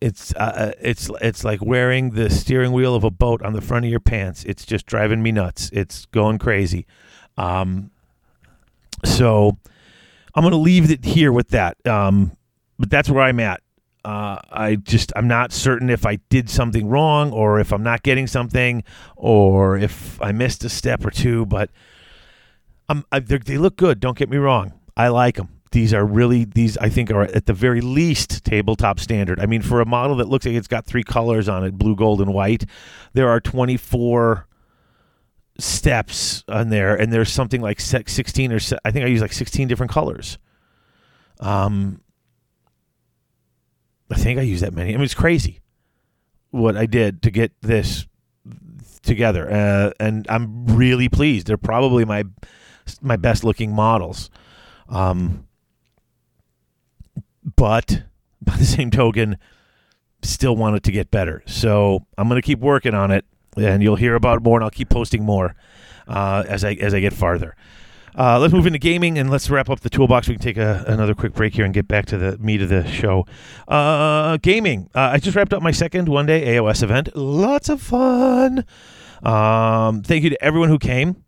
it's 0.00 0.34
uh, 0.34 0.38
uh, 0.38 0.72
it's 0.80 1.10
it's 1.20 1.44
like 1.44 1.62
wearing 1.62 2.10
the 2.10 2.30
steering 2.30 2.72
wheel 2.72 2.94
of 2.94 3.04
a 3.04 3.10
boat 3.10 3.42
on 3.42 3.52
the 3.52 3.60
front 3.60 3.84
of 3.84 3.90
your 3.90 4.00
pants. 4.00 4.44
It's 4.44 4.64
just 4.64 4.86
driving 4.86 5.22
me 5.22 5.32
nuts. 5.32 5.70
It's 5.72 6.06
going 6.06 6.38
crazy. 6.38 6.86
Um, 7.36 7.90
so 9.04 9.58
I'm 10.34 10.42
going 10.42 10.52
to 10.52 10.58
leave 10.58 10.90
it 10.90 11.04
here 11.04 11.32
with 11.32 11.48
that. 11.50 11.84
Um, 11.86 12.36
but 12.78 12.90
that's 12.90 13.10
where 13.10 13.22
I'm 13.22 13.40
at. 13.40 13.62
Uh, 14.04 14.38
I 14.50 14.76
just 14.76 15.12
I'm 15.16 15.28
not 15.28 15.52
certain 15.52 15.90
if 15.90 16.06
I 16.06 16.16
did 16.28 16.48
something 16.48 16.88
wrong 16.88 17.32
or 17.32 17.60
if 17.60 17.72
I'm 17.72 17.82
not 17.82 18.02
getting 18.02 18.26
something 18.26 18.84
or 19.16 19.76
if 19.76 20.22
I 20.22 20.32
missed 20.32 20.64
a 20.64 20.68
step 20.68 21.04
or 21.04 21.10
two. 21.10 21.44
But 21.46 21.70
I'm, 22.88 23.04
I, 23.10 23.20
they 23.20 23.58
look 23.58 23.76
good. 23.76 24.00
Don't 24.00 24.16
get 24.16 24.30
me 24.30 24.36
wrong. 24.36 24.72
I 24.96 25.08
like 25.08 25.36
them 25.36 25.58
these 25.72 25.92
are 25.92 26.04
really 26.04 26.44
these 26.44 26.76
I 26.78 26.88
think 26.88 27.10
are 27.10 27.22
at 27.22 27.46
the 27.46 27.52
very 27.52 27.80
least 27.80 28.44
tabletop 28.44 29.00
standard. 29.00 29.40
I 29.40 29.46
mean, 29.46 29.62
for 29.62 29.80
a 29.80 29.86
model 29.86 30.16
that 30.16 30.28
looks 30.28 30.46
like 30.46 30.54
it's 30.54 30.68
got 30.68 30.86
three 30.86 31.04
colors 31.04 31.48
on 31.48 31.64
it, 31.64 31.74
blue, 31.74 31.96
gold, 31.96 32.20
and 32.20 32.32
white, 32.32 32.64
there 33.12 33.28
are 33.28 33.40
24 33.40 34.46
steps 35.58 36.44
on 36.48 36.68
there, 36.68 36.94
and 36.94 37.12
there's 37.12 37.32
something 37.32 37.60
like 37.60 37.80
16 37.80 38.52
or 38.52 38.58
I 38.84 38.90
think 38.90 39.04
I 39.04 39.08
use 39.08 39.20
like 39.20 39.32
16 39.32 39.68
different 39.68 39.90
colors. 39.92 40.38
Um, 41.40 42.00
I 44.10 44.16
think 44.16 44.38
I 44.38 44.42
use 44.42 44.60
that 44.60 44.72
many. 44.72 44.90
I 44.90 44.96
mean, 44.96 45.04
it's 45.04 45.14
crazy 45.14 45.60
what 46.50 46.76
I 46.76 46.86
did 46.86 47.22
to 47.22 47.30
get 47.30 47.52
this 47.60 48.06
together, 49.02 49.50
uh, 49.50 49.90
and 50.00 50.26
I'm 50.28 50.66
really 50.66 51.08
pleased. 51.08 51.46
They're 51.46 51.56
probably 51.56 52.04
my 52.04 52.24
my 53.02 53.16
best 53.16 53.44
looking 53.44 53.72
models. 53.72 54.30
Um, 54.88 55.46
but 57.56 58.02
by 58.40 58.56
the 58.56 58.64
same 58.64 58.90
token, 58.90 59.36
still 60.22 60.56
want 60.56 60.76
it 60.76 60.82
to 60.84 60.92
get 60.92 61.10
better. 61.10 61.42
So 61.46 62.06
I'm 62.16 62.28
going 62.28 62.40
to 62.40 62.46
keep 62.46 62.60
working 62.60 62.94
on 62.94 63.10
it. 63.10 63.24
And 63.58 63.82
you'll 63.82 63.96
hear 63.96 64.14
about 64.14 64.42
more, 64.42 64.58
and 64.58 64.64
I'll 64.64 64.70
keep 64.70 64.88
posting 64.88 65.24
more 65.24 65.54
uh, 66.06 66.44
as 66.48 66.64
I 66.64 66.72
as 66.74 66.94
I 66.94 67.00
get 67.00 67.12
farther. 67.12 67.54
Uh, 68.14 68.36
let's 68.38 68.52
move 68.52 68.66
into 68.66 68.80
gaming 68.80 69.16
and 69.16 69.30
let's 69.30 69.48
wrap 69.48 69.70
up 69.70 69.80
the 69.80 69.90
toolbox. 69.90 70.26
We 70.26 70.34
can 70.34 70.42
take 70.42 70.56
a, 70.56 70.84
another 70.88 71.14
quick 71.14 71.34
break 71.34 71.54
here 71.54 71.64
and 71.64 71.72
get 71.72 71.86
back 71.86 72.06
to 72.06 72.18
the 72.18 72.36
meat 72.38 72.60
of 72.60 72.68
the 72.68 72.84
show. 72.88 73.26
Uh, 73.68 74.38
gaming. 74.38 74.90
Uh, 74.92 75.10
I 75.12 75.18
just 75.18 75.36
wrapped 75.36 75.52
up 75.52 75.62
my 75.62 75.70
second 75.70 76.08
one 76.08 76.26
day 76.26 76.56
AOS 76.56 76.82
event. 76.82 77.14
Lots 77.14 77.68
of 77.68 77.80
fun. 77.80 78.64
Um, 79.22 80.02
thank 80.02 80.24
you 80.24 80.30
to 80.30 80.44
everyone 80.44 80.68
who 80.68 80.78
came. 80.80 81.24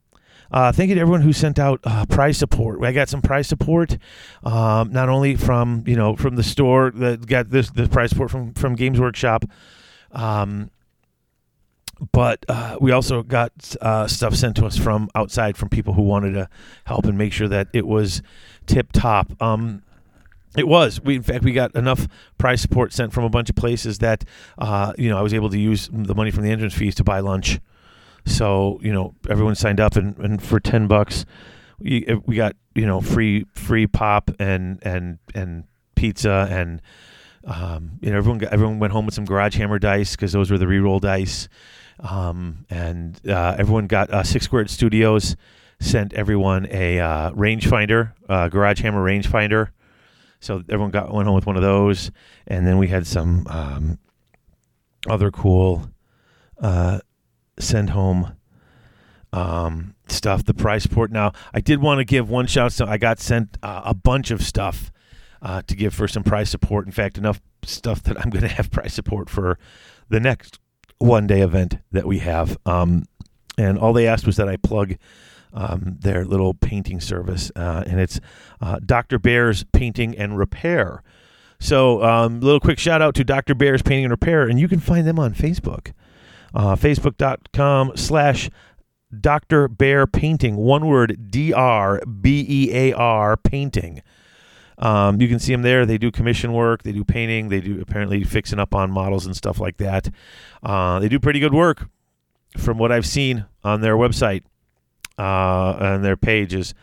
Uh, 0.51 0.73
thank 0.73 0.89
you 0.89 0.97
to 0.97 1.01
everyone 1.01 1.23
who 1.23 1.33
sent 1.33 1.61
out 1.61 1.81
uh, 1.85 2.05
prize 2.07 2.37
support. 2.37 2.83
I 2.83 2.91
got 2.91 3.09
some 3.09 3.23
prize 3.23 3.47
support, 3.47 3.97
um, 4.43 4.93
not 4.93 5.09
only 5.09 5.37
from 5.37 5.85
you 5.87 5.95
know 5.95 6.17
from 6.17 6.35
the 6.35 6.43
store 6.43 6.91
that 6.97 7.25
got 7.27 7.51
this 7.51 7.71
the 7.71 7.89
prize 7.89 8.11
support 8.11 8.33
from 8.33 8.53
from 8.55 8.75
Games 8.75 8.99
Workshop, 8.99 9.45
um, 10.11 10.71
but 12.13 12.45
uh, 12.49 12.77
we 12.81 12.93
also 12.93 13.23
got 13.23 13.53
uh, 13.81 14.07
stuff 14.07 14.35
sent 14.35 14.57
to 14.57 14.67
us 14.67 14.77
from 14.77 15.09
outside 15.15 15.57
from 15.57 15.69
people 15.69 15.95
who 15.95 16.03
wanted 16.03 16.33
to 16.33 16.49
help 16.85 17.05
and 17.05 17.19
make 17.19 17.33
sure 17.33 17.49
that 17.49 17.69
it 17.73 17.87
was 17.87 18.23
tip 18.67 18.93
top. 18.93 19.41
Um, 19.43 19.83
it 20.57 20.67
was. 20.67 21.01
We 21.01 21.17
in 21.17 21.23
fact 21.23 21.45
we 21.45 21.53
got 21.53 21.75
enough 21.77 22.09
prize 22.39 22.61
support 22.61 22.93
sent 22.93 23.13
from 23.13 23.25
a 23.25 23.29
bunch 23.29 23.51
of 23.51 23.57
places 23.57 23.99
that 23.99 24.25
uh, 24.59 24.93
you 24.99 25.09
know 25.09 25.19
I 25.19 25.23
was 25.23 25.35
able 25.35 25.51
to 25.51 25.59
use 25.59 25.89
the 25.93 26.15
money 26.15 26.31
from 26.31 26.45
the 26.45 26.51
entrance 26.51 26.75
fees 26.75 26.95
to 26.97 27.05
buy 27.05 27.21
lunch. 27.21 27.61
So 28.25 28.81
you 28.83 28.93
know 28.93 29.15
everyone 29.29 29.55
signed 29.55 29.81
up 29.81 29.97
and, 29.97 30.17
and 30.19 30.43
for 30.43 30.59
ten 30.59 30.87
bucks 30.87 31.25
we, 31.81 32.07
we 32.27 32.37
got 32.37 32.57
you 32.75 32.87
know 32.87 33.01
free 33.01 33.47
free 33.55 33.87
pop 33.87 34.31
and 34.39 34.79
and 34.83 35.19
and 35.35 35.65
pizza 35.95 36.47
and 36.51 36.81
um, 37.45 37.93
you 38.01 38.11
know 38.11 38.19
everyone 38.19 38.39
got, 38.39 38.53
everyone 38.53 38.79
went 38.79 38.93
home 38.93 39.07
with 39.07 39.15
some 39.15 39.25
garage 39.25 39.57
hammer 39.57 39.79
dice 39.79 40.15
because 40.15 40.33
those 40.33 40.51
were 40.51 40.59
the 40.59 40.67
reroll 40.67 41.01
dice 41.01 41.49
um, 42.03 42.65
and 42.71 43.21
uh, 43.29 43.57
everyone 43.59 43.87
got 43.87 44.11
uh, 44.11 44.23
Six 44.23 44.45
Squared 44.45 44.71
Studios 44.71 45.37
sent 45.81 46.13
everyone 46.13 46.67
a 46.71 46.99
uh, 46.99 47.31
rangefinder, 47.33 48.13
uh, 48.29 48.49
garage 48.49 48.81
hammer 48.81 49.05
rangefinder. 49.05 49.71
So 50.41 50.63
everyone 50.69 50.91
got 50.91 51.13
went 51.13 51.27
home 51.27 51.35
with 51.35 51.47
one 51.47 51.57
of 51.57 51.63
those, 51.63 52.11
and 52.47 52.67
then 52.67 52.79
we 52.79 52.89
had 52.89 53.07
some 53.07 53.47
um, 53.49 53.99
other 55.09 55.31
cool 55.31 55.91
uh, 56.61 57.01
send 57.59 57.91
home 57.91 58.37
um, 59.33 59.95
stuff. 60.09 60.45
The 60.45 60.55
price 60.55 60.87
port. 60.87 61.13
Now, 61.13 61.33
I 61.53 61.61
did 61.61 61.83
want 61.83 61.99
to 61.99 62.05
give 62.05 62.31
one 62.31 62.47
shout. 62.47 62.73
So 62.73 62.87
I 62.87 62.97
got 62.97 63.21
sent 63.21 63.59
uh, 63.63 63.83
a 63.85 63.95
bunch 63.95 64.31
of 64.31 64.43
stuff 64.43 64.91
to 65.43 65.77
give 65.77 65.95
for 65.95 66.09
some 66.09 66.23
price 66.23 66.51
support. 66.51 66.87
In 66.87 66.93
fact, 66.93 67.19
enough 67.19 67.41
stuff 67.65 68.03
that 68.05 68.19
I'm 68.19 68.31
going 68.31 68.43
to 68.43 68.49
have 68.49 68.71
price 68.71 68.95
support 68.95 69.29
for 69.29 69.59
the 70.09 70.21
next 70.21 70.59
one 71.01 71.27
day 71.27 71.41
event 71.41 71.79
that 71.91 72.07
we 72.07 72.19
have. 72.19 72.57
Um, 72.65 73.05
and 73.59 73.79
all 73.79 73.93
they 73.93 74.07
asked 74.07 74.27
was 74.27 74.37
that 74.37 74.49
I 74.49 74.57
plug 74.57 74.97
um, 75.53 75.97
their 76.01 76.25
little 76.25 76.55
painting 76.55 77.01
service, 77.01 77.51
uh, 77.57 77.83
and 77.87 77.99
it's 77.99 78.21
uh, 78.61 78.79
Dr. 78.85 79.19
Bear's 79.19 79.65
Painting 79.73 80.17
and 80.17 80.39
Repair. 80.39 81.03
So, 81.59 82.03
um, 82.03 82.41
little 82.41 82.61
quick 82.61 82.79
shout 82.79 83.03
out 83.03 83.15
to 83.17 83.25
Dr. 83.25 83.55
Bear's 83.55 83.83
Painting 83.83 84.05
and 84.05 84.13
Repair, 84.13 84.49
and 84.49 84.61
you 84.61 84.69
can 84.69 84.79
find 84.79 85.07
them 85.07 85.19
on 85.19 85.35
Facebook. 85.35 85.93
Uh, 86.55 86.77
Facebook.com 86.77 87.97
slash 87.97 88.49
Dr. 89.19 89.69
Bear 89.69 90.07
Painting. 90.07 90.57
One 90.57 90.87
word 90.87 91.31
D 91.31 91.53
R 91.53 92.01
B 92.07 92.47
E 92.49 92.71
A 92.73 92.93
R 92.93 93.37
Painting. 93.37 94.03
Um, 94.81 95.21
you 95.21 95.29
can 95.29 95.39
see 95.39 95.53
them 95.53 95.63
there. 95.63 95.85
They 95.85 95.99
do 95.99 96.11
commission 96.11 96.53
work. 96.53 96.83
They 96.83 96.93
do 96.93 97.05
painting. 97.05 97.51
They 97.51 97.61
do 97.61 97.81
apparently 97.81 98.25
fixing 98.25 98.59
up 98.59 98.75
on 98.75 98.91
models 98.91 99.27
and 99.27 99.37
stuff 99.37 99.61
like 99.61 99.77
that. 99.77 100.09
Uh, 100.63 100.99
they 100.99 101.09
do 101.09 101.21
pretty 101.21 101.39
good 101.39 101.55
work 101.55 101.89
from 102.57 102.79
what 102.79 102.91
I've 102.91 103.07
seen 103.07 103.45
on 103.63 103.83
their 103.83 103.97
website 103.97 104.43
uh, 105.19 105.77
and 105.79 106.05
their 106.05 106.17
pages. 106.17 106.75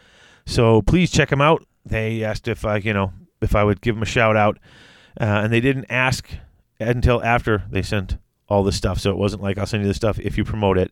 So 0.45 0.81
please 0.83 1.11
check 1.11 1.29
them 1.29 1.41
out. 1.41 1.65
They 1.85 2.23
asked 2.23 2.47
if 2.47 2.65
I, 2.65 2.77
you 2.77 2.93
know, 2.93 3.13
if 3.41 3.55
I 3.55 3.63
would 3.63 3.81
give 3.81 3.95
them 3.95 4.03
a 4.03 4.07
shout 4.07 4.37
out, 4.37 4.59
uh, 5.19 5.41
and 5.43 5.51
they 5.51 5.59
didn't 5.61 5.85
ask 5.89 6.29
until 6.79 7.23
after 7.23 7.63
they 7.69 7.81
sent 7.81 8.17
all 8.47 8.63
this 8.63 8.75
stuff. 8.75 8.99
So 8.99 9.11
it 9.11 9.17
wasn't 9.17 9.41
like 9.41 9.57
I'll 9.57 9.65
send 9.65 9.83
you 9.83 9.87
the 9.87 9.93
stuff 9.93 10.19
if 10.19 10.37
you 10.37 10.43
promote 10.43 10.77
it. 10.77 10.91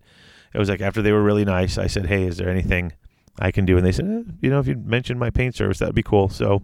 It 0.54 0.60
was 0.60 0.70
like 0.70 0.82
after 0.82 1.02
they 1.02 1.12
were 1.12 1.24
really 1.24 1.46
nice. 1.46 1.78
I 1.78 1.88
said, 1.88 2.08
"Hey, 2.08 2.24
is 2.24 2.38
there 2.38 2.50
anything 2.50 2.94
I 3.40 3.52
can 3.52 3.66
do?" 3.66 3.78
And 3.78 3.86
they 3.86 3.92
said, 3.92 4.06
eh, 4.06 4.32
"You 4.42 4.50
know, 4.50 4.60
if 4.60 4.68
you 4.68 4.76
mention 4.76 5.20
my 5.20 5.30
paint 5.30 5.56
service, 5.56 5.80
that'd 5.80 5.96
be 5.96 6.04
cool." 6.04 6.30
So 6.30 6.64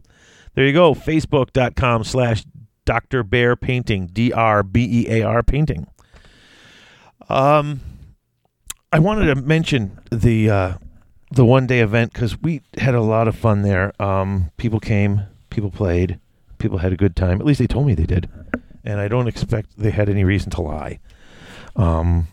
there 0.55 0.65
you 0.65 0.73
go. 0.73 0.93
Facebook.com 0.93 2.03
slash 2.03 2.43
Dr. 2.85 3.23
Bear 3.23 3.55
Painting. 3.55 4.07
D 4.07 4.33
R 4.33 4.63
B 4.63 5.05
E 5.05 5.09
A 5.09 5.23
R 5.23 5.43
Painting. 5.43 5.87
Um, 7.29 7.81
I 8.91 8.99
wanted 8.99 9.33
to 9.33 9.35
mention 9.35 9.99
the 10.11 10.49
uh, 10.49 10.73
the 11.31 11.45
one 11.45 11.65
day 11.65 11.79
event 11.79 12.11
because 12.11 12.39
we 12.41 12.61
had 12.77 12.93
a 12.93 13.01
lot 13.01 13.27
of 13.27 13.35
fun 13.35 13.61
there. 13.61 13.93
Um, 14.01 14.51
people 14.57 14.79
came, 14.79 15.23
people 15.49 15.71
played, 15.71 16.19
people 16.57 16.79
had 16.79 16.91
a 16.91 16.97
good 16.97 17.15
time. 17.15 17.39
At 17.39 17.45
least 17.45 17.59
they 17.59 17.67
told 17.67 17.87
me 17.87 17.95
they 17.95 18.05
did, 18.05 18.29
and 18.83 18.99
I 18.99 19.07
don't 19.07 19.27
expect 19.27 19.77
they 19.77 19.91
had 19.91 20.09
any 20.09 20.25
reason 20.25 20.51
to 20.51 20.61
lie. 20.61 20.99
Um, 21.77 22.27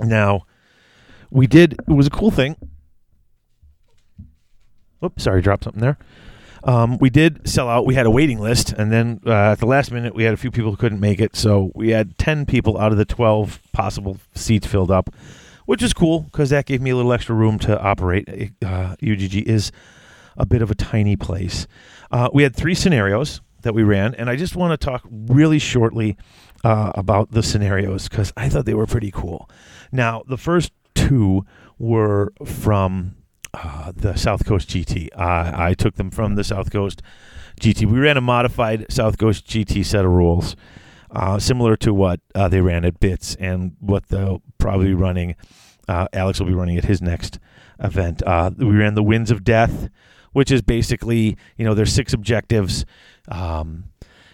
now 0.00 0.46
we 1.30 1.48
did. 1.48 1.72
It 1.72 1.92
was 1.92 2.06
a 2.06 2.10
cool 2.10 2.30
thing. 2.30 2.56
Oops, 5.04 5.20
sorry, 5.20 5.42
dropped 5.42 5.64
something 5.64 5.80
there. 5.82 5.98
Um, 6.64 6.98
we 6.98 7.10
did 7.10 7.48
sell 7.48 7.68
out. 7.68 7.86
We 7.86 7.94
had 7.94 8.06
a 8.06 8.10
waiting 8.10 8.38
list, 8.38 8.72
and 8.72 8.92
then 8.92 9.20
uh, 9.26 9.52
at 9.52 9.58
the 9.58 9.66
last 9.66 9.90
minute, 9.90 10.14
we 10.14 10.24
had 10.24 10.34
a 10.34 10.36
few 10.36 10.50
people 10.50 10.70
who 10.70 10.76
couldn't 10.76 11.00
make 11.00 11.20
it. 11.20 11.34
So 11.34 11.72
we 11.74 11.90
had 11.90 12.16
10 12.18 12.46
people 12.46 12.78
out 12.78 12.92
of 12.92 12.98
the 12.98 13.04
12 13.04 13.60
possible 13.72 14.18
seats 14.34 14.66
filled 14.66 14.90
up, 14.90 15.14
which 15.66 15.82
is 15.82 15.92
cool 15.92 16.20
because 16.20 16.50
that 16.50 16.66
gave 16.66 16.80
me 16.80 16.90
a 16.90 16.96
little 16.96 17.12
extra 17.12 17.34
room 17.34 17.58
to 17.60 17.80
operate. 17.80 18.52
Uh, 18.64 18.94
UGG 19.02 19.46
is 19.46 19.72
a 20.36 20.46
bit 20.46 20.62
of 20.62 20.70
a 20.70 20.74
tiny 20.74 21.16
place. 21.16 21.66
Uh, 22.10 22.28
we 22.32 22.42
had 22.42 22.54
three 22.54 22.74
scenarios 22.74 23.40
that 23.62 23.74
we 23.74 23.82
ran, 23.82 24.14
and 24.14 24.28
I 24.30 24.36
just 24.36 24.56
want 24.56 24.78
to 24.78 24.84
talk 24.84 25.02
really 25.10 25.58
shortly 25.58 26.16
uh, 26.64 26.92
about 26.94 27.32
the 27.32 27.42
scenarios 27.42 28.08
because 28.08 28.32
I 28.36 28.48
thought 28.48 28.66
they 28.66 28.74
were 28.74 28.86
pretty 28.86 29.10
cool. 29.10 29.48
Now, 29.90 30.22
the 30.26 30.36
first 30.36 30.72
two 30.94 31.44
were 31.78 32.32
from 32.44 33.16
uh, 33.54 33.92
the 33.94 34.16
South 34.16 34.44
Coast 34.44 34.68
GT. 34.68 35.08
Uh, 35.14 35.52
I 35.54 35.74
took 35.74 35.96
them 35.96 36.10
from 36.10 36.36
the 36.36 36.44
South 36.44 36.70
Coast 36.70 37.02
GT. 37.60 37.86
We 37.86 37.98
ran 37.98 38.16
a 38.16 38.20
modified 38.20 38.86
South 38.90 39.18
Coast 39.18 39.46
GT 39.46 39.84
set 39.84 40.04
of 40.04 40.10
rules, 40.10 40.56
uh, 41.10 41.38
similar 41.38 41.76
to 41.76 41.92
what 41.92 42.20
uh, 42.34 42.48
they 42.48 42.60
ran 42.60 42.84
at 42.84 42.98
Bits 43.00 43.34
and 43.36 43.76
what 43.80 44.08
they'll 44.08 44.42
probably 44.58 44.86
be 44.86 44.94
running. 44.94 45.36
Uh, 45.86 46.06
Alex 46.12 46.40
will 46.40 46.46
be 46.46 46.54
running 46.54 46.78
at 46.78 46.84
his 46.84 47.02
next 47.02 47.38
event. 47.78 48.22
we 48.58 48.76
ran 48.76 48.94
the 48.94 49.02
Winds 49.02 49.30
of 49.30 49.44
Death, 49.44 49.88
which 50.32 50.50
is 50.50 50.62
basically 50.62 51.36
you 51.56 51.64
know 51.64 51.74
there's 51.74 51.92
six 51.92 52.12
objectives, 52.12 52.86
um, 53.28 53.84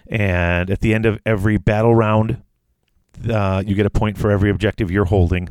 and 0.07 0.71
at 0.71 0.81
the 0.81 0.95
end 0.95 1.07
of 1.07 1.19
every 1.27 1.59
battle 1.59 1.95
round, 1.95 2.43
you 3.21 3.75
get 3.75 3.87
a 3.87 3.91
point 3.91 4.17
for 4.17 4.31
every 4.31 4.51
objective 4.51 4.91
you're 4.91 5.07
holding 5.07 5.49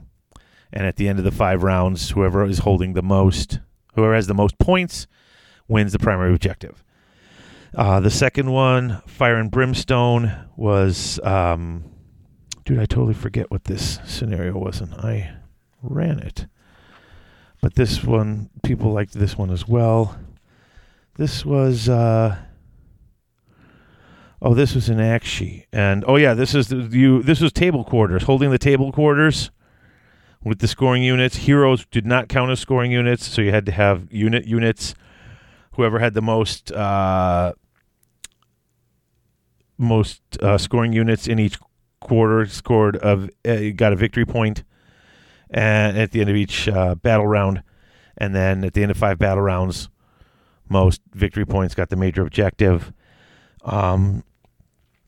and 0.72 0.86
at 0.86 0.98
the 0.98 1.08
end 1.08 1.20
of 1.20 1.26
the 1.26 1.32
five 1.32 1.64
rounds, 1.64 2.12
whoever 2.12 2.46
is 2.46 2.60
holding 2.60 2.94
the 2.94 3.02
most, 3.02 3.60
whoever 3.96 4.16
has 4.16 4.28
the 4.28 4.34
most 4.34 4.58
points, 4.60 5.08
wins 5.68 5.92
the 5.92 6.00
primary 6.00 6.34
objective. 6.34 6.84
Uh, 7.76 8.00
the 8.00 8.10
second 8.10 8.52
one, 8.52 9.02
Fire 9.08 9.36
and 9.36 9.52
Brimstone, 9.52 10.32
was, 10.56 11.20
um, 11.24 11.84
dude, 12.66 12.80
I 12.80 12.86
totally 12.86 13.14
forget 13.14 13.52
what 13.52 13.66
this 13.66 14.00
scenario 14.06 14.58
was, 14.58 14.82
and 14.82 14.94
I 14.94 15.36
ran 15.82 16.20
it. 16.20 16.48
But 17.62 17.76
this 17.76 18.04
one, 18.04 18.50
people 18.64 18.92
liked 18.92 19.14
this 19.14 19.38
one 19.38 19.52
as 19.52 19.68
well. 19.68 20.18
This 21.16 21.44
was, 21.46 21.90
uh, 21.90 22.38
oh, 24.42 24.54
this 24.54 24.76
was 24.76 24.90
an 24.90 25.00
Aqshy, 25.00 25.66
and 25.74 26.06
oh 26.08 26.16
yeah, 26.16 26.36
this 26.36 26.54
is 26.54 26.68
the, 26.68 26.78
you. 26.78 27.24
This 27.24 27.42
was 27.42 27.52
table 27.52 27.84
quarters, 27.84 28.24
holding 28.24 28.52
the 28.52 28.60
table 28.60 28.92
quarters 28.92 29.50
with 30.44 30.60
the 30.60 30.68
scoring 30.68 31.04
units. 31.04 31.38
Heroes 31.38 31.86
did 31.92 32.06
not 32.06 32.30
count 32.30 32.52
as 32.52 32.60
scoring 32.60 32.92
units, 32.92 33.28
so 33.28 33.42
you 33.42 33.52
had 33.52 33.66
to 33.66 33.72
have 33.72 34.12
unit 34.12 34.46
units. 34.46 34.96
Whoever 35.74 36.00
had 36.00 36.14
the 36.14 36.22
most 36.22 36.72
uh, 36.72 37.54
most 39.78 40.22
uh, 40.42 40.58
scoring 40.58 40.94
units 40.94 41.28
in 41.28 41.40
each 41.40 41.58
quarter 42.00 42.46
scored 42.48 42.98
of 42.98 43.30
uh, 43.46 43.70
got 43.76 43.94
a 43.94 43.96
victory 43.96 44.26
point, 44.26 44.64
and 45.50 45.98
at 45.98 46.12
the 46.12 46.22
end 46.22 46.30
of 46.30 46.36
each 46.36 46.68
uh, 46.68 46.96
battle 46.96 47.28
round, 47.28 47.64
and 48.18 48.34
then 48.34 48.64
at 48.64 48.74
the 48.74 48.82
end 48.82 48.92
of 48.92 48.98
five 48.98 49.20
battle 49.20 49.44
rounds, 49.44 49.90
most 50.70 51.02
victory 51.14 51.46
points 51.46 51.76
got 51.76 51.90
the 51.90 51.96
major 51.96 52.24
objective. 52.24 52.92
Um, 53.64 54.24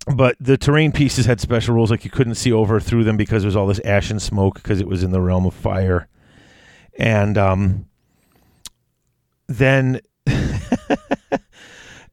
but 0.08 0.36
the 0.40 0.58
terrain 0.58 0.92
pieces 0.92 1.26
had 1.26 1.40
special 1.40 1.76
rules, 1.76 1.92
like 1.92 2.04
you 2.04 2.12
couldn't 2.12 2.36
see 2.36 2.52
over 2.52 2.80
through 2.80 3.04
them 3.04 3.18
because 3.18 3.44
there 3.44 3.48
was 3.48 3.56
all 3.56 3.68
this 3.68 3.82
ash 3.84 4.10
and 4.10 4.22
smoke 4.22 4.56
because 4.56 4.80
it 4.80 4.88
was 4.88 5.04
in 5.04 5.12
the 5.12 5.22
realm 5.22 5.46
of 5.46 5.54
fire. 5.54 6.08
And 6.98 7.38
um, 7.38 7.86
then 9.48 10.02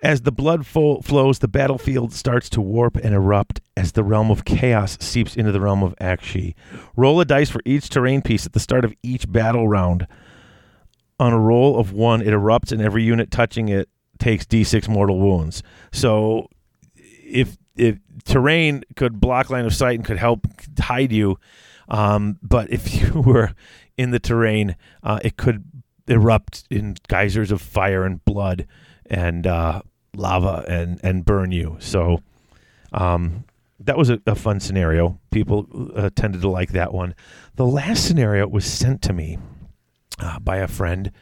As 0.03 0.23
the 0.23 0.33
blood 0.33 0.67
fo- 0.67 1.01
flows, 1.01 1.39
the 1.39 1.49
battlefield 1.49 2.13
starts 2.13 2.49
to 2.51 2.61
warp 2.61 2.97
and 2.97 3.15
erupt 3.15 3.61
as 3.77 3.93
the 3.93 4.05
realm 4.05 4.31
of 4.31 4.45
chaos 4.45 4.99
seeps 5.01 5.35
into 5.35 5.53
the 5.53 5.61
realm 5.61 5.83
of 5.83 5.97
Aqshy. 5.97 6.55
Roll 6.97 7.21
a 7.21 7.25
dice 7.25 7.51
for 7.51 7.61
each 7.65 7.89
terrain 7.89 8.21
piece 8.21 8.45
at 8.45 8.53
the 8.53 8.61
start 8.61 8.85
of 8.85 8.95
each 9.03 9.31
battle 9.31 9.67
round. 9.67 10.07
On 11.19 11.33
a 11.33 11.39
roll 11.41 11.79
of 11.79 11.93
one, 11.93 12.21
it 12.21 12.29
erupts, 12.29 12.73
and 12.73 12.83
every 12.83 13.03
unit 13.03 13.31
touching 13.31 13.69
it 13.69 13.89
takes 14.19 14.45
d6 14.45 14.87
mortal 14.87 15.19
wounds. 15.19 15.63
So, 15.93 16.51
if 16.95 17.57
if 17.77 17.99
terrain 18.25 18.85
could 18.95 19.21
block 19.21 19.51
line 19.51 19.65
of 19.65 19.75
sight 19.75 19.97
and 19.97 20.05
could 20.05 20.19
help 20.19 20.47
hide 20.79 21.13
you, 21.13 21.39
um, 21.89 22.39
but 22.43 22.71
if 22.71 22.95
you 23.01 23.21
were 23.21 23.55
in 23.97 24.11
the 24.11 24.19
terrain, 24.19 24.77
uh, 25.03 25.21
it 25.23 25.37
could 25.37 25.65
erupt 26.09 26.65
in 26.71 26.97
geysers 27.09 27.51
of 27.51 27.61
fire 27.61 28.05
and 28.05 28.25
blood 28.25 28.67
and 29.07 29.47
uh, 29.47 29.83
lava 30.15 30.65
and 30.69 31.01
and 31.03 31.25
burn 31.25 31.53
you. 31.53 31.77
So 31.81 32.23
um, 32.93 33.45
that 33.81 33.97
was 33.97 34.11
a, 34.11 34.21
a, 34.27 34.35
fun 34.35 34.61
scenario. 34.61 35.19
People 35.31 35.91
uh, 35.95 36.11
tended 36.15 36.41
to 36.43 36.49
like 36.49 36.73
that 36.73 36.93
one. 36.93 37.15
The 37.57 37.67
last 37.67 38.07
scenario 38.07 38.47
was 38.47 38.65
sent 38.65 39.03
to 39.03 39.13
me 39.13 39.39
uh, 40.19 40.39
by 40.39 40.59
a 40.59 40.69
friend 40.69 41.13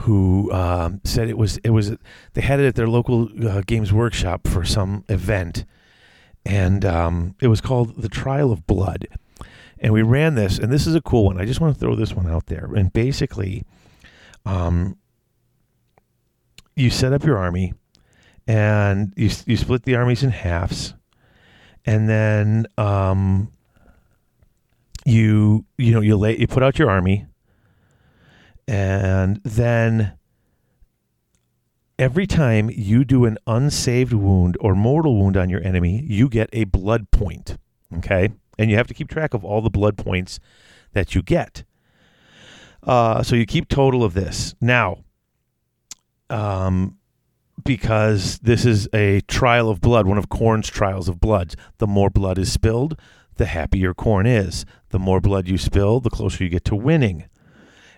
who 0.00 0.50
um, 0.52 1.00
said 1.04 1.28
it 1.28 1.36
was 1.38 1.58
it 1.58 1.70
was 1.70 1.96
they 2.34 2.40
had 2.40 2.60
it 2.60 2.66
at 2.66 2.74
their 2.74 2.88
local 2.88 3.28
uh, 3.46 3.62
games 3.66 3.92
workshop 3.92 4.48
for 4.48 4.64
some 4.64 5.04
event, 5.08 5.64
and 6.44 6.84
um, 6.84 7.34
it 7.40 7.48
was 7.48 7.60
called 7.60 7.96
the 7.96 8.08
Trial 8.08 8.52
of 8.52 8.66
Blood. 8.66 9.08
And 9.78 9.92
we 9.92 10.02
ran 10.02 10.36
this, 10.36 10.58
and 10.58 10.72
this 10.72 10.86
is 10.86 10.94
a 10.94 11.00
cool 11.00 11.24
one. 11.24 11.40
I 11.40 11.44
just 11.44 11.60
want 11.60 11.74
to 11.74 11.80
throw 11.80 11.96
this 11.96 12.14
one 12.14 12.28
out 12.28 12.46
there. 12.46 12.70
And 12.76 12.92
basically, 12.92 13.64
um, 14.46 14.96
you 16.76 16.88
set 16.88 17.12
up 17.12 17.24
your 17.24 17.38
army 17.38 17.74
and 18.46 19.12
you, 19.16 19.30
you 19.46 19.56
split 19.56 19.82
the 19.82 19.96
armies 19.96 20.22
in 20.22 20.30
halves 20.30 20.94
and 21.84 22.08
then 22.08 22.66
um, 22.78 23.52
you 25.04 25.64
you 25.78 25.92
know 25.92 26.00
you 26.00 26.16
lay 26.16 26.36
you 26.38 26.46
put 26.46 26.62
out 26.62 26.78
your 26.78 26.90
army 26.90 27.26
and 28.68 29.40
then 29.44 30.12
every 32.02 32.26
time 32.26 32.68
you 32.68 33.04
do 33.04 33.24
an 33.24 33.38
unsaved 33.46 34.12
wound 34.12 34.56
or 34.58 34.74
mortal 34.74 35.16
wound 35.20 35.36
on 35.36 35.48
your 35.48 35.62
enemy 35.62 36.04
you 36.08 36.28
get 36.28 36.50
a 36.52 36.64
blood 36.64 37.08
point 37.12 37.56
okay 37.96 38.28
and 38.58 38.68
you 38.68 38.76
have 38.76 38.88
to 38.88 38.94
keep 38.94 39.08
track 39.08 39.32
of 39.34 39.44
all 39.44 39.60
the 39.60 39.70
blood 39.70 39.96
points 39.96 40.40
that 40.94 41.14
you 41.14 41.22
get 41.22 41.62
uh, 42.82 43.22
so 43.22 43.36
you 43.36 43.46
keep 43.46 43.68
total 43.68 44.02
of 44.02 44.14
this 44.14 44.52
now 44.60 44.98
um, 46.28 46.98
because 47.62 48.40
this 48.40 48.64
is 48.64 48.88
a 48.92 49.20
trial 49.22 49.68
of 49.68 49.80
blood, 49.80 50.06
one 50.06 50.18
of 50.18 50.28
Khorne's 50.28 50.68
trials 50.68 51.08
of 51.08 51.20
blood. 51.20 51.54
The 51.78 51.86
more 51.86 52.10
blood 52.10 52.38
is 52.38 52.50
spilled, 52.50 52.98
the 53.36 53.46
happier 53.46 53.94
Khorne 53.94 54.26
is. 54.26 54.64
The 54.88 54.98
more 54.98 55.20
blood 55.20 55.46
you 55.46 55.58
spill, 55.58 56.00
the 56.00 56.10
closer 56.10 56.42
you 56.42 56.50
get 56.50 56.64
to 56.64 56.74
winning. 56.74 57.26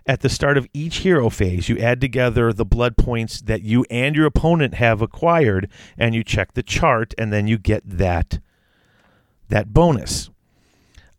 At 0.07 0.21
the 0.21 0.29
start 0.29 0.59
of 0.59 0.67
each 0.75 0.99
hero 0.99 1.31
phase, 1.31 1.71
you 1.71 1.79
add 1.79 2.01
together 2.01 2.53
the 2.53 2.67
blood 2.67 2.99
points 2.99 3.41
that 3.41 3.63
you 3.63 3.87
and 3.91 4.15
your 4.15 4.27
opponent 4.27 4.75
have 4.75 5.01
acquired, 5.01 5.71
and 5.97 6.15
you 6.15 6.23
check 6.23 6.53
the 6.53 6.63
chart, 6.63 7.15
and 7.17 7.33
then 7.33 7.47
you 7.47 7.57
get 7.57 7.83
that 7.87 8.39
that 9.49 9.73
bonus. 9.73 10.31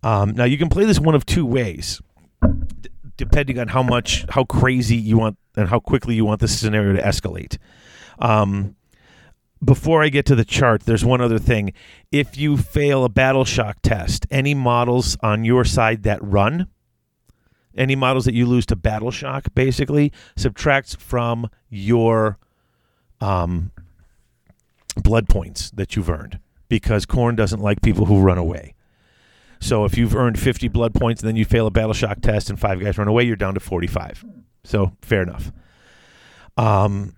Um, 0.03 0.31
now 0.31 0.43
you 0.43 0.57
can 0.57 0.69
play 0.69 0.86
this 0.86 0.99
one 0.99 1.15
of 1.15 1.25
two 1.25 1.45
ways, 1.47 1.99
d- 2.43 2.89
depending 3.17 3.57
on 3.57 3.69
how 3.69 3.81
much, 3.81 4.25
how 4.29 4.43
crazy 4.43 4.97
you 4.97 5.17
want, 5.17 5.38
and 5.55 5.69
how 5.69 5.79
quickly 5.79 6.13
you 6.13 6.25
want 6.25 6.41
the 6.41 6.47
scenario 6.47 6.93
to 6.93 7.01
escalate. 7.01 7.57
Um, 8.19 8.75
before 9.63 10.03
I 10.03 10.09
get 10.09 10.27
to 10.27 10.36
the 10.36 10.45
chart, 10.45 10.83
there's 10.83 11.03
one 11.03 11.21
other 11.21 11.39
thing. 11.39 11.73
If 12.11 12.38
you 12.38 12.55
fail 12.55 13.03
a 13.03 13.09
battle 13.09 13.45
shock 13.45 13.77
test, 13.81 14.27
any 14.29 14.53
models 14.53 15.17
on 15.21 15.43
your 15.43 15.65
side 15.65 16.03
that 16.03 16.23
run, 16.23 16.67
any 17.78 17.95
models 17.95 18.26
that 18.26 18.34
you 18.34 18.45
lose 18.45 18.65
to 18.67 18.76
battle 18.76 19.11
shock, 19.11 19.47
basically 19.53 20.11
subtracts 20.36 20.95
from 20.95 21.49
your 21.69 22.38
um, 23.21 23.71
blood 24.95 25.28
points 25.28 25.71
that 25.71 25.95
you've 25.95 26.09
earned 26.09 26.39
because 26.69 27.05
Khorne 27.05 27.36
doesn't 27.36 27.61
like 27.61 27.82
people 27.82 28.05
who 28.05 28.21
run 28.21 28.38
away. 28.38 28.73
So 29.59 29.86
if 29.86 29.97
you've 29.97 30.15
earned 30.15 30.39
50 30.39 30.67
blood 30.67 30.93
points 30.93 31.21
and 31.21 31.28
then 31.28 31.36
you 31.36 31.45
fail 31.45 31.67
a 31.67 31.71
battle 31.71 31.93
shock 31.93 32.21
test 32.21 32.49
and 32.49 32.59
five 32.59 32.80
guys 32.80 32.97
run 32.97 33.07
away, 33.07 33.23
you're 33.23 33.36
down 33.36 33.53
to 33.53 33.59
45. 33.59 34.26
So 34.63 34.91
fair 35.01 35.21
enough. 35.21 35.51
Um, 36.57 37.15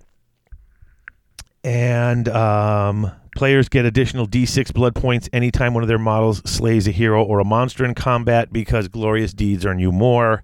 and 1.63 2.29
um, 2.29 3.11
players 3.35 3.69
get 3.69 3.85
additional 3.85 4.27
d6 4.27 4.73
blood 4.73 4.95
points 4.95 5.29
anytime 5.33 5.73
one 5.73 5.83
of 5.83 5.89
their 5.89 5.99
models 5.99 6.41
slays 6.49 6.87
a 6.87 6.91
hero 6.91 7.23
or 7.23 7.39
a 7.39 7.45
monster 7.45 7.83
in 7.83 7.93
combat 7.93 8.53
because 8.53 8.87
glorious 8.87 9.33
deeds 9.33 9.65
earn 9.65 9.79
you 9.79 9.91
more. 9.91 10.43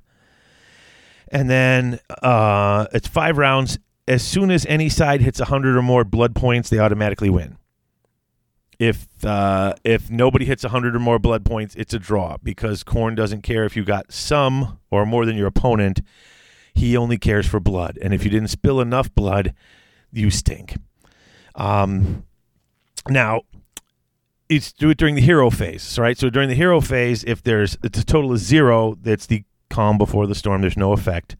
And 1.32 1.50
then 1.50 2.00
uh, 2.22 2.88
it's 2.94 3.08
five 3.08 3.38
rounds. 3.38 3.80
As 4.08 4.24
soon 4.24 4.52
as 4.52 4.66
any 4.66 4.90
side 4.90 5.22
hits 5.22 5.40
100 5.40 5.78
or 5.78 5.82
more 5.82 6.04
blood 6.04 6.36
points, 6.36 6.70
they 6.70 6.80
automatically 6.80 7.30
win. 7.30 7.58
If 8.80 9.08
uh, 9.24 9.76
if 9.84 10.10
nobody 10.10 10.46
hits 10.46 10.64
100 10.64 10.96
or 10.96 11.00
more 11.00 11.20
blood 11.20 11.46
points, 11.46 11.76
it's 11.76 11.94
a 11.94 12.00
draw 12.00 12.38
because 12.44 12.84
Khorne 12.84 13.16
doesn't 13.16 13.42
care 13.42 13.64
if 13.66 13.78
you 13.78 13.86
got 13.86 14.12
some 14.12 14.80
or 14.92 15.06
more 15.06 15.26
than 15.26 15.38
your 15.38 15.48
opponent. 15.48 16.02
He 16.74 16.98
only 16.98 17.18
cares 17.18 17.48
for 17.48 17.60
blood. 17.60 17.98
And 18.02 18.14
if 18.14 18.24
you 18.24 18.30
didn't 18.30 18.50
spill 18.50 18.82
enough 18.82 19.14
blood, 19.14 19.54
you 20.12 20.32
stink. 20.32 20.76
Um, 21.56 22.26
now, 23.08 23.42
it's 24.50 24.72
do 24.72 24.90
it 24.90 24.98
during 24.98 25.16
the 25.16 25.22
hero 25.22 25.50
phase, 25.50 25.98
right? 25.98 26.18
So 26.18 26.30
during 26.30 26.50
the 26.50 26.56
hero 26.56 26.82
phase, 26.82 27.24
if 27.24 27.42
there's 27.44 27.78
it's 27.84 28.00
a 28.00 28.06
total 28.06 28.32
of 28.34 28.40
zero, 28.40 28.98
that's 29.02 29.26
the 29.26 29.44
calm 29.74 29.98
before 29.98 30.28
the 30.28 30.36
storm. 30.36 30.62
There's 30.62 30.78
no 30.78 30.94
effect. 30.94 31.36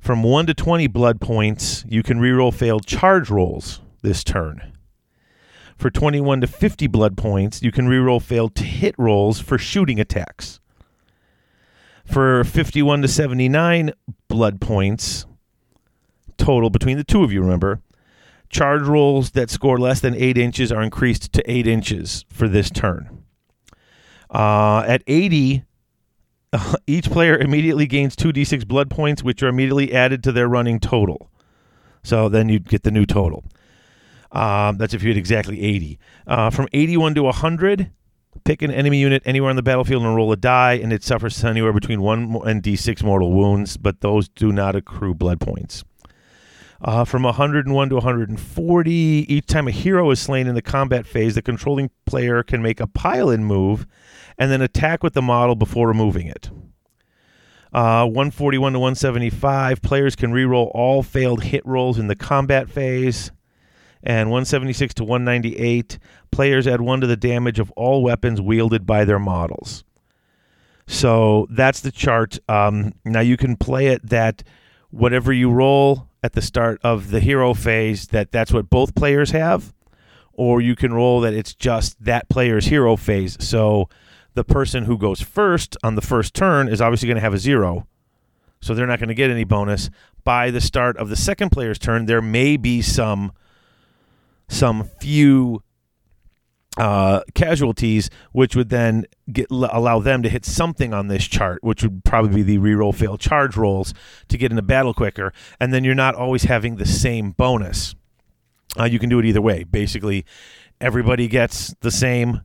From 0.00 0.22
one 0.22 0.46
to 0.46 0.54
twenty 0.54 0.86
blood 0.86 1.20
points, 1.20 1.84
you 1.88 2.02
can 2.02 2.20
reroll 2.20 2.52
failed 2.52 2.86
charge 2.86 3.30
rolls 3.30 3.80
this 4.02 4.24
turn. 4.24 4.72
For 5.76 5.88
21 5.88 6.42
to 6.42 6.46
50 6.46 6.88
blood 6.88 7.16
points, 7.16 7.62
you 7.62 7.72
can 7.72 7.86
reroll 7.88 8.20
failed 8.20 8.58
hit 8.58 8.94
rolls 8.98 9.40
for 9.40 9.56
shooting 9.56 9.98
attacks. 9.98 10.60
For 12.04 12.44
51 12.44 13.00
to 13.00 13.08
79 13.08 13.92
blood 14.28 14.60
points 14.60 15.24
total 16.36 16.68
between 16.68 16.98
the 16.98 17.04
two 17.04 17.24
of 17.24 17.32
you, 17.32 17.40
remember, 17.40 17.80
Charge 18.50 18.82
rolls 18.82 19.30
that 19.30 19.48
score 19.48 19.78
less 19.78 20.00
than 20.00 20.16
eight 20.16 20.36
inches 20.36 20.72
are 20.72 20.82
increased 20.82 21.32
to 21.32 21.50
eight 21.50 21.68
inches 21.68 22.24
for 22.28 22.48
this 22.48 22.68
turn. 22.68 23.22
Uh, 24.28 24.82
at 24.86 25.04
80, 25.06 25.62
each 26.86 27.10
player 27.10 27.36
immediately 27.36 27.86
gains 27.86 28.16
2d6 28.16 28.66
blood 28.66 28.90
points, 28.90 29.22
which 29.22 29.42
are 29.42 29.48
immediately 29.48 29.92
added 29.92 30.22
to 30.24 30.32
their 30.32 30.48
running 30.48 30.80
total. 30.80 31.30
So 32.02 32.28
then 32.28 32.48
you'd 32.48 32.68
get 32.68 32.82
the 32.82 32.90
new 32.90 33.06
total. 33.06 33.44
Um, 34.32 34.78
that's 34.78 34.94
if 34.94 35.02
you 35.02 35.08
hit 35.08 35.16
exactly 35.16 35.60
80. 35.60 35.98
Uh, 36.26 36.50
from 36.50 36.68
81 36.72 37.14
to 37.16 37.22
100, 37.24 37.90
pick 38.44 38.62
an 38.62 38.70
enemy 38.70 38.98
unit 38.98 39.22
anywhere 39.26 39.50
on 39.50 39.56
the 39.56 39.62
battlefield 39.62 40.02
and 40.02 40.14
roll 40.14 40.32
a 40.32 40.36
die, 40.36 40.74
and 40.74 40.92
it 40.92 41.02
suffers 41.02 41.42
anywhere 41.44 41.72
between 41.72 42.00
1 42.00 42.40
and 42.46 42.62
d6 42.62 43.02
mortal 43.02 43.32
wounds, 43.32 43.76
but 43.76 44.00
those 44.00 44.28
do 44.28 44.52
not 44.52 44.76
accrue 44.76 45.14
blood 45.14 45.40
points. 45.40 45.84
Uh, 46.82 47.04
from 47.04 47.24
101 47.24 47.88
to 47.90 47.94
140, 47.96 48.92
each 48.92 49.46
time 49.46 49.68
a 49.68 49.70
hero 49.70 50.10
is 50.10 50.18
slain 50.18 50.46
in 50.46 50.54
the 50.54 50.62
combat 50.62 51.06
phase, 51.06 51.34
the 51.34 51.42
controlling 51.42 51.90
player 52.06 52.42
can 52.42 52.62
make 52.62 52.80
a 52.80 52.86
pile-in 52.86 53.44
move 53.44 53.86
and 54.40 54.50
then 54.50 54.62
attack 54.62 55.02
with 55.02 55.12
the 55.12 55.20
model 55.20 55.54
before 55.54 55.86
removing 55.86 56.26
it. 56.26 56.50
Uh, 57.74 58.04
141 58.06 58.72
to 58.72 58.78
175, 58.78 59.82
players 59.82 60.16
can 60.16 60.32
reroll 60.32 60.70
all 60.74 61.02
failed 61.02 61.44
hit 61.44 61.64
rolls 61.66 61.98
in 61.98 62.08
the 62.08 62.16
combat 62.16 62.68
phase. 62.70 63.30
And 64.02 64.30
176 64.30 64.94
to 64.94 65.04
198, 65.04 65.98
players 66.30 66.66
add 66.66 66.80
one 66.80 67.02
to 67.02 67.06
the 67.06 67.18
damage 67.18 67.58
of 67.58 67.70
all 67.72 68.02
weapons 68.02 68.40
wielded 68.40 68.86
by 68.86 69.04
their 69.04 69.18
models. 69.18 69.84
So 70.86 71.46
that's 71.50 71.80
the 71.80 71.92
chart. 71.92 72.38
Um, 72.48 72.94
now 73.04 73.20
you 73.20 73.36
can 73.36 73.56
play 73.56 73.88
it 73.88 74.08
that 74.08 74.42
whatever 74.90 75.34
you 75.34 75.50
roll 75.50 76.08
at 76.22 76.32
the 76.32 76.42
start 76.42 76.80
of 76.82 77.10
the 77.10 77.20
hero 77.20 77.52
phase 77.52 78.06
that 78.08 78.32
that's 78.32 78.54
what 78.54 78.70
both 78.70 78.94
players 78.94 79.32
have, 79.32 79.74
or 80.32 80.62
you 80.62 80.74
can 80.74 80.94
roll 80.94 81.20
that 81.20 81.34
it's 81.34 81.54
just 81.54 82.02
that 82.02 82.30
player's 82.30 82.64
hero 82.64 82.96
phase. 82.96 83.36
So 83.38 83.90
the 84.40 84.54
person 84.54 84.84
who 84.84 84.96
goes 84.96 85.20
first 85.20 85.76
on 85.82 85.96
the 85.96 86.00
first 86.00 86.32
turn 86.32 86.66
is 86.66 86.80
obviously 86.80 87.06
going 87.06 87.16
to 87.16 87.20
have 87.20 87.34
a 87.34 87.38
zero, 87.38 87.86
so 88.62 88.72
they're 88.72 88.86
not 88.86 88.98
going 88.98 89.08
to 89.08 89.14
get 89.14 89.28
any 89.28 89.44
bonus. 89.44 89.90
By 90.24 90.50
the 90.50 90.62
start 90.62 90.96
of 90.96 91.10
the 91.10 91.16
second 91.16 91.50
player's 91.50 91.78
turn, 91.78 92.06
there 92.06 92.22
may 92.22 92.56
be 92.56 92.80
some 92.80 93.32
some 94.48 94.88
few 94.98 95.62
uh, 96.78 97.20
casualties, 97.34 98.08
which 98.32 98.56
would 98.56 98.70
then 98.70 99.04
get, 99.30 99.46
allow 99.50 99.98
them 100.00 100.22
to 100.22 100.30
hit 100.30 100.46
something 100.46 100.94
on 100.94 101.08
this 101.08 101.26
chart, 101.26 101.62
which 101.62 101.82
would 101.82 102.02
probably 102.02 102.42
be 102.42 102.42
the 102.42 102.58
reroll 102.58 102.94
fail 102.94 103.18
charge 103.18 103.58
rolls 103.58 103.92
to 104.28 104.38
get 104.38 104.50
into 104.50 104.62
battle 104.62 104.94
quicker. 104.94 105.34
And 105.60 105.74
then 105.74 105.84
you're 105.84 105.94
not 105.94 106.14
always 106.14 106.44
having 106.44 106.76
the 106.76 106.86
same 106.86 107.32
bonus. 107.32 107.94
uh, 108.78 108.84
you 108.84 108.98
can 108.98 109.10
do 109.10 109.18
it 109.18 109.26
either 109.26 109.42
way. 109.42 109.64
Basically, 109.64 110.24
everybody 110.80 111.28
gets 111.28 111.74
the 111.80 111.90
same. 111.90 112.40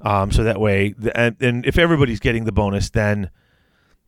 Um, 0.00 0.30
so 0.30 0.44
that 0.44 0.60
way, 0.60 0.94
and, 1.14 1.36
and 1.40 1.66
if 1.66 1.78
everybody's 1.78 2.20
getting 2.20 2.44
the 2.44 2.52
bonus, 2.52 2.90
then 2.90 3.30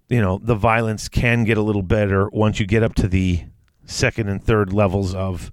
you 0.08 0.20
know 0.20 0.38
the 0.42 0.54
violence 0.54 1.08
can 1.08 1.44
get 1.44 1.58
a 1.58 1.62
little 1.62 1.82
better 1.82 2.28
once 2.30 2.60
you 2.60 2.66
get 2.66 2.82
up 2.82 2.94
to 2.96 3.08
the 3.08 3.44
second 3.86 4.28
and 4.28 4.42
third 4.42 4.72
levels 4.72 5.14
of 5.14 5.50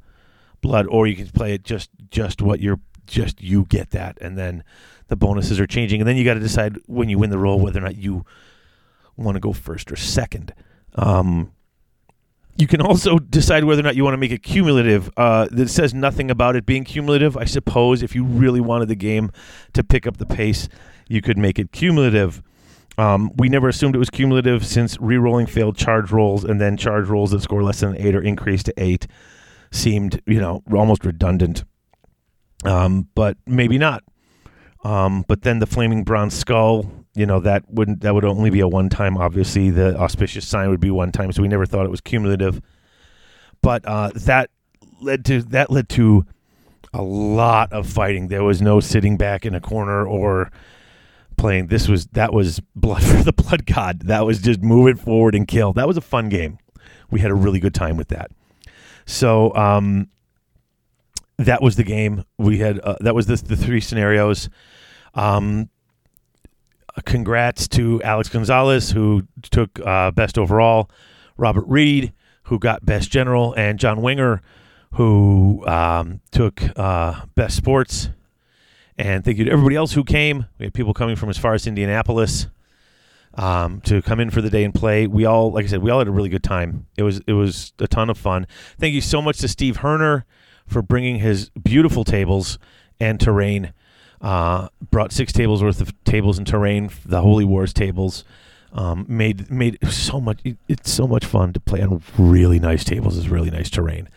blood, 0.61 0.85
or 0.87 1.07
you 1.07 1.15
can 1.15 1.27
play 1.29 1.53
it 1.53 1.63
just 1.63 1.89
just 2.11 2.41
what 2.41 2.59
you're 2.59 2.79
just 3.07 3.41
you 3.41 3.65
get 3.65 3.91
that, 3.91 4.17
and 4.21 4.37
then 4.37 4.63
the 5.07 5.15
bonuses 5.15 5.59
are 5.59 5.67
changing, 5.67 6.01
and 6.01 6.07
then 6.07 6.17
you 6.17 6.23
got 6.23 6.35
to 6.35 6.39
decide 6.39 6.77
when 6.85 7.09
you 7.09 7.17
win 7.17 7.29
the 7.29 7.39
roll 7.39 7.59
whether 7.59 7.79
or 7.79 7.83
not 7.83 7.95
you 7.95 8.25
want 9.15 9.35
to 9.35 9.39
go 9.39 9.53
first 9.53 9.91
or 9.91 9.95
second. 9.95 10.53
Um, 10.95 11.51
you 12.57 12.67
can 12.67 12.81
also 12.81 13.19
decide 13.19 13.63
whether 13.63 13.81
or 13.81 13.83
not 13.83 13.95
you 13.95 14.03
want 14.03 14.13
to 14.13 14.17
make 14.17 14.31
it 14.31 14.43
cumulative. 14.43 15.09
Uh, 15.15 15.47
that 15.51 15.69
says 15.69 15.93
nothing 15.93 16.31
about 16.31 16.55
it 16.55 16.65
being 16.65 16.83
cumulative. 16.83 17.37
I 17.37 17.45
suppose 17.45 18.01
if 18.01 18.15
you 18.15 18.23
really 18.23 18.61
wanted 18.61 18.87
the 18.87 18.95
game 18.95 19.31
to 19.73 19.83
pick 19.83 20.07
up 20.07 20.17
the 20.17 20.25
pace, 20.25 20.67
you 21.07 21.21
could 21.21 21.37
make 21.37 21.59
it 21.59 21.71
cumulative. 21.71 22.41
Um, 22.97 23.31
we 23.37 23.47
never 23.47 23.69
assumed 23.69 23.95
it 23.95 23.99
was 23.99 24.09
cumulative 24.09 24.65
since 24.65 24.97
re-rolling 24.99 25.45
failed 25.45 25.77
charge 25.77 26.11
rolls, 26.11 26.43
and 26.43 26.59
then 26.59 26.77
charge 26.77 27.07
rolls 27.07 27.31
that 27.31 27.41
score 27.41 27.63
less 27.63 27.79
than 27.81 27.95
eight 27.97 28.15
or 28.15 28.21
increase 28.21 28.63
to 28.63 28.73
eight 28.77 29.05
seemed, 29.71 30.21
you 30.25 30.39
know, 30.39 30.63
almost 30.73 31.05
redundant. 31.05 31.63
Um, 32.65 33.07
but 33.13 33.37
maybe 33.45 33.77
not. 33.77 34.03
Um, 34.83 35.25
but 35.27 35.43
then 35.43 35.59
the 35.59 35.67
flaming 35.67 36.03
bronze 36.03 36.33
skull, 36.33 36.89
you 37.17 37.25
know, 37.25 37.39
that 37.39 37.63
wouldn't 37.69 38.01
that 38.01 38.13
would 38.13 38.25
only 38.25 38.49
be 38.51 38.59
a 38.59 38.67
one 38.67 38.89
time. 38.89 39.17
Obviously, 39.17 39.71
the 39.71 39.97
auspicious 39.97 40.47
sign 40.47 40.69
would 40.69 40.79
be 40.79 40.91
one 40.91 41.11
time, 41.11 41.31
so 41.31 41.41
we 41.41 41.47
never 41.47 41.65
thought 41.65 41.85
it 41.85 41.89
was 41.89 42.01
cumulative. 42.01 42.61
But 43.61 43.85
uh, 43.85 44.11
that 44.13 44.51
led 45.01 45.25
to 45.25 45.41
that 45.43 45.71
led 45.71 45.89
to 45.89 46.25
a 46.93 47.01
lot 47.01 47.73
of 47.73 47.87
fighting. 47.87 48.27
There 48.27 48.43
was 48.43 48.61
no 48.61 48.79
sitting 48.79 49.17
back 49.17 49.45
in 49.45 49.55
a 49.55 49.61
corner 49.61 50.05
or 50.05 50.51
playing. 51.37 51.67
This 51.67 51.87
was 51.87 52.05
that 52.07 52.33
was 52.33 52.59
blood 52.75 53.03
for 53.03 53.23
the 53.23 53.33
blood 53.33 53.65
god. 53.65 54.01
That 54.01 54.25
was 54.25 54.39
just 54.39 54.61
move 54.61 54.87
it 54.87 54.99
forward 54.99 55.33
and 55.33 55.47
kill. 55.47 55.73
That 55.73 55.87
was 55.87 55.97
a 55.97 56.01
fun 56.01 56.29
game. 56.29 56.59
We 57.09 57.19
had 57.19 57.31
a 57.31 57.35
really 57.35 57.59
good 57.59 57.73
time 57.73 57.97
with 57.97 58.09
that. 58.09 58.29
So 59.05 59.55
um, 59.55 60.09
that 61.37 61.63
was 61.63 61.77
the 61.77 61.83
game. 61.83 62.25
We 62.37 62.59
had 62.59 62.79
uh, 62.79 62.97
that 62.99 63.15
was 63.15 63.25
the 63.25 63.37
the 63.37 63.55
three 63.55 63.81
scenarios. 63.81 64.49
Um, 65.15 65.69
congrats 67.05 67.67
to 67.69 68.01
Alex 68.03 68.29
Gonzalez 68.29 68.91
who 68.91 69.27
took 69.43 69.79
uh, 69.85 70.11
best 70.11 70.37
overall, 70.37 70.89
Robert 71.37 71.65
Reed 71.67 72.13
who 72.43 72.59
got 72.59 72.85
best 72.85 73.11
general, 73.11 73.53
and 73.53 73.77
John 73.77 74.01
Winger 74.01 74.41
who 74.93 75.65
um, 75.67 76.21
took 76.31 76.61
uh, 76.77 77.25
best 77.35 77.57
sports. 77.57 78.09
And 78.97 79.23
thank 79.23 79.37
you 79.37 79.45
to 79.45 79.51
everybody 79.51 79.75
else 79.75 79.93
who 79.93 80.03
came. 80.03 80.45
We 80.57 80.65
had 80.65 80.73
people 80.73 80.93
coming 80.93 81.15
from 81.15 81.29
as 81.29 81.37
far 81.37 81.53
as 81.53 81.67
Indianapolis 81.67 82.47
um, 83.35 83.81
to 83.81 84.01
come 84.01 84.19
in 84.19 84.31
for 84.31 84.41
the 84.41 84.49
day 84.49 84.63
and 84.63 84.73
play. 84.73 85.05
We 85.05 85.25
all, 85.25 85.51
like 85.51 85.65
I 85.65 85.67
said, 85.67 85.83
we 85.83 85.91
all 85.91 85.99
had 85.99 86.07
a 86.07 86.11
really 86.11 86.29
good 86.29 86.43
time. 86.43 86.87
It 86.97 87.03
was 87.03 87.21
it 87.27 87.33
was 87.33 87.73
a 87.79 87.87
ton 87.87 88.09
of 88.09 88.17
fun. 88.17 88.47
Thank 88.79 88.93
you 88.93 89.01
so 89.01 89.21
much 89.21 89.37
to 89.39 89.47
Steve 89.47 89.77
Herner 89.77 90.23
for 90.65 90.81
bringing 90.81 91.19
his 91.19 91.49
beautiful 91.51 92.03
tables 92.03 92.57
and 92.99 93.19
terrain. 93.19 93.73
Uh, 94.21 94.69
brought 94.89 95.11
six 95.11 95.31
tables 95.31 95.61
worth 95.61 95.79
of 95.81 95.93
tables 96.03 96.37
and 96.37 96.47
terrain, 96.47 96.89
the 97.05 97.21
Holy 97.21 97.45
Wars 97.45 97.73
tables. 97.73 98.23
Um, 98.73 99.05
made 99.07 99.49
made 99.49 99.77
so 99.89 100.19
much. 100.19 100.41
It's 100.67 100.91
so 100.91 101.07
much 101.07 101.25
fun 101.25 101.53
to 101.53 101.59
play 101.59 101.81
on 101.81 102.01
really 102.17 102.59
nice 102.59 102.83
tables. 102.83 103.17
It's 103.17 103.27
really 103.27 103.49
nice 103.49 103.69
terrain. 103.69 104.09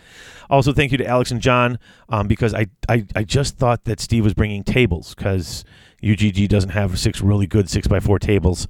Also, 0.50 0.72
thank 0.72 0.90
you 0.90 0.98
to 0.98 1.06
Alex 1.06 1.30
and 1.30 1.40
John 1.40 1.78
um, 2.08 2.26
because 2.26 2.52
I, 2.52 2.66
I 2.88 3.06
I 3.14 3.22
just 3.22 3.56
thought 3.56 3.84
that 3.84 4.00
Steve 4.00 4.24
was 4.24 4.34
bringing 4.34 4.64
tables 4.64 5.14
because 5.14 5.64
UGG 6.02 6.48
doesn't 6.48 6.70
have 6.70 6.98
six 6.98 7.20
really 7.20 7.46
good 7.46 7.70
six 7.70 7.86
by 7.86 8.00
four 8.00 8.18
tables. 8.18 8.66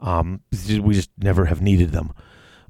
Um, 0.00 0.40
we 0.50 0.94
just 0.94 1.10
never 1.16 1.46
have 1.46 1.62
needed 1.62 1.92
them 1.92 2.12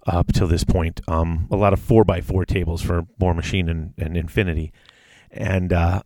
up 0.07 0.33
till 0.33 0.47
this 0.47 0.65
point. 0.65 1.01
Um, 1.09 1.49
a 1.51 1.57
lot 1.57 1.73
of 1.73 1.81
four 1.81 2.05
by 2.05 2.21
four 2.21 2.45
tables 2.45 2.83
for 2.83 3.03
Warmachine 3.21 3.71
and, 3.71 3.95
and 3.99 4.17
Infinity, 4.17 4.73
and 5.31 5.73
uh, 5.73 6.03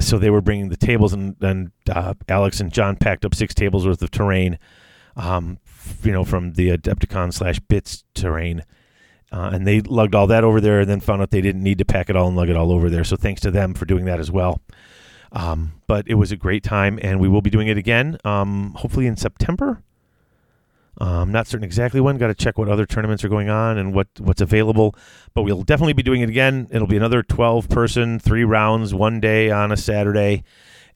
so 0.00 0.18
they 0.18 0.30
were 0.30 0.40
bringing 0.40 0.68
the 0.68 0.76
tables, 0.76 1.12
and, 1.12 1.36
and 1.40 1.72
uh, 1.90 2.14
Alex 2.28 2.60
and 2.60 2.72
John 2.72 2.96
packed 2.96 3.24
up 3.24 3.34
six 3.34 3.54
tables 3.54 3.86
worth 3.86 4.02
of 4.02 4.10
terrain, 4.10 4.58
um, 5.16 5.58
you 6.02 6.12
know, 6.12 6.24
from 6.24 6.52
the 6.52 6.70
Adepticon 6.70 7.32
slash 7.32 7.58
Bits 7.60 8.04
terrain. 8.14 8.64
Uh, 9.30 9.50
and 9.52 9.66
they 9.66 9.80
lugged 9.80 10.14
all 10.14 10.26
that 10.26 10.44
over 10.44 10.60
there 10.60 10.80
and 10.80 10.88
then 10.88 11.00
found 11.00 11.20
out 11.20 11.30
they 11.30 11.42
didn't 11.42 11.62
need 11.62 11.78
to 11.78 11.84
pack 11.84 12.08
it 12.08 12.16
all 12.16 12.28
and 12.28 12.36
lug 12.36 12.48
it 12.48 12.56
all 12.56 12.72
over 12.72 12.88
there. 12.88 13.04
So 13.04 13.16
thanks 13.16 13.42
to 13.42 13.50
them 13.50 13.74
for 13.74 13.84
doing 13.84 14.06
that 14.06 14.20
as 14.20 14.30
well. 14.30 14.62
Um, 15.32 15.72
but 15.86 16.08
it 16.08 16.14
was 16.14 16.32
a 16.32 16.36
great 16.36 16.62
time, 16.62 16.98
and 17.02 17.20
we 17.20 17.28
will 17.28 17.42
be 17.42 17.50
doing 17.50 17.68
it 17.68 17.76
again, 17.76 18.16
um, 18.24 18.74
hopefully 18.76 19.06
in 19.06 19.16
September. 19.16 19.82
Um, 21.00 21.30
not 21.30 21.46
certain 21.46 21.64
exactly 21.64 22.00
when. 22.00 22.18
Got 22.18 22.28
to 22.28 22.34
check 22.34 22.58
what 22.58 22.68
other 22.68 22.84
tournaments 22.84 23.24
are 23.24 23.28
going 23.28 23.48
on 23.48 23.78
and 23.78 23.94
what 23.94 24.08
what's 24.18 24.40
available. 24.40 24.94
But 25.32 25.42
we'll 25.42 25.62
definitely 25.62 25.92
be 25.92 26.02
doing 26.02 26.22
it 26.22 26.28
again. 26.28 26.66
It'll 26.70 26.88
be 26.88 26.96
another 26.96 27.22
12 27.22 27.68
person, 27.68 28.18
three 28.18 28.44
rounds, 28.44 28.92
one 28.92 29.20
day 29.20 29.50
on 29.50 29.70
a 29.70 29.76
Saturday. 29.76 30.42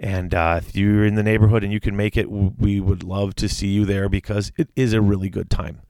And 0.01 0.35
uh, 0.35 0.61
if 0.61 0.75
you're 0.75 1.05
in 1.05 1.15
the 1.15 1.23
neighborhood 1.23 1.63
and 1.63 1.73
you 1.73 1.79
can 1.79 1.97
make 1.97 2.17
it, 2.17 2.29
we 2.29 2.81
would 2.81 3.05
love 3.05 3.37
to 3.37 3.49
see 3.49 3.69
you 3.69 3.85
there 3.85 4.09
because 4.09 4.51
it 4.57 4.69
is 4.75 4.93
a 4.93 5.01
really 5.01 5.29
good 5.29 5.49
time. 5.49 5.83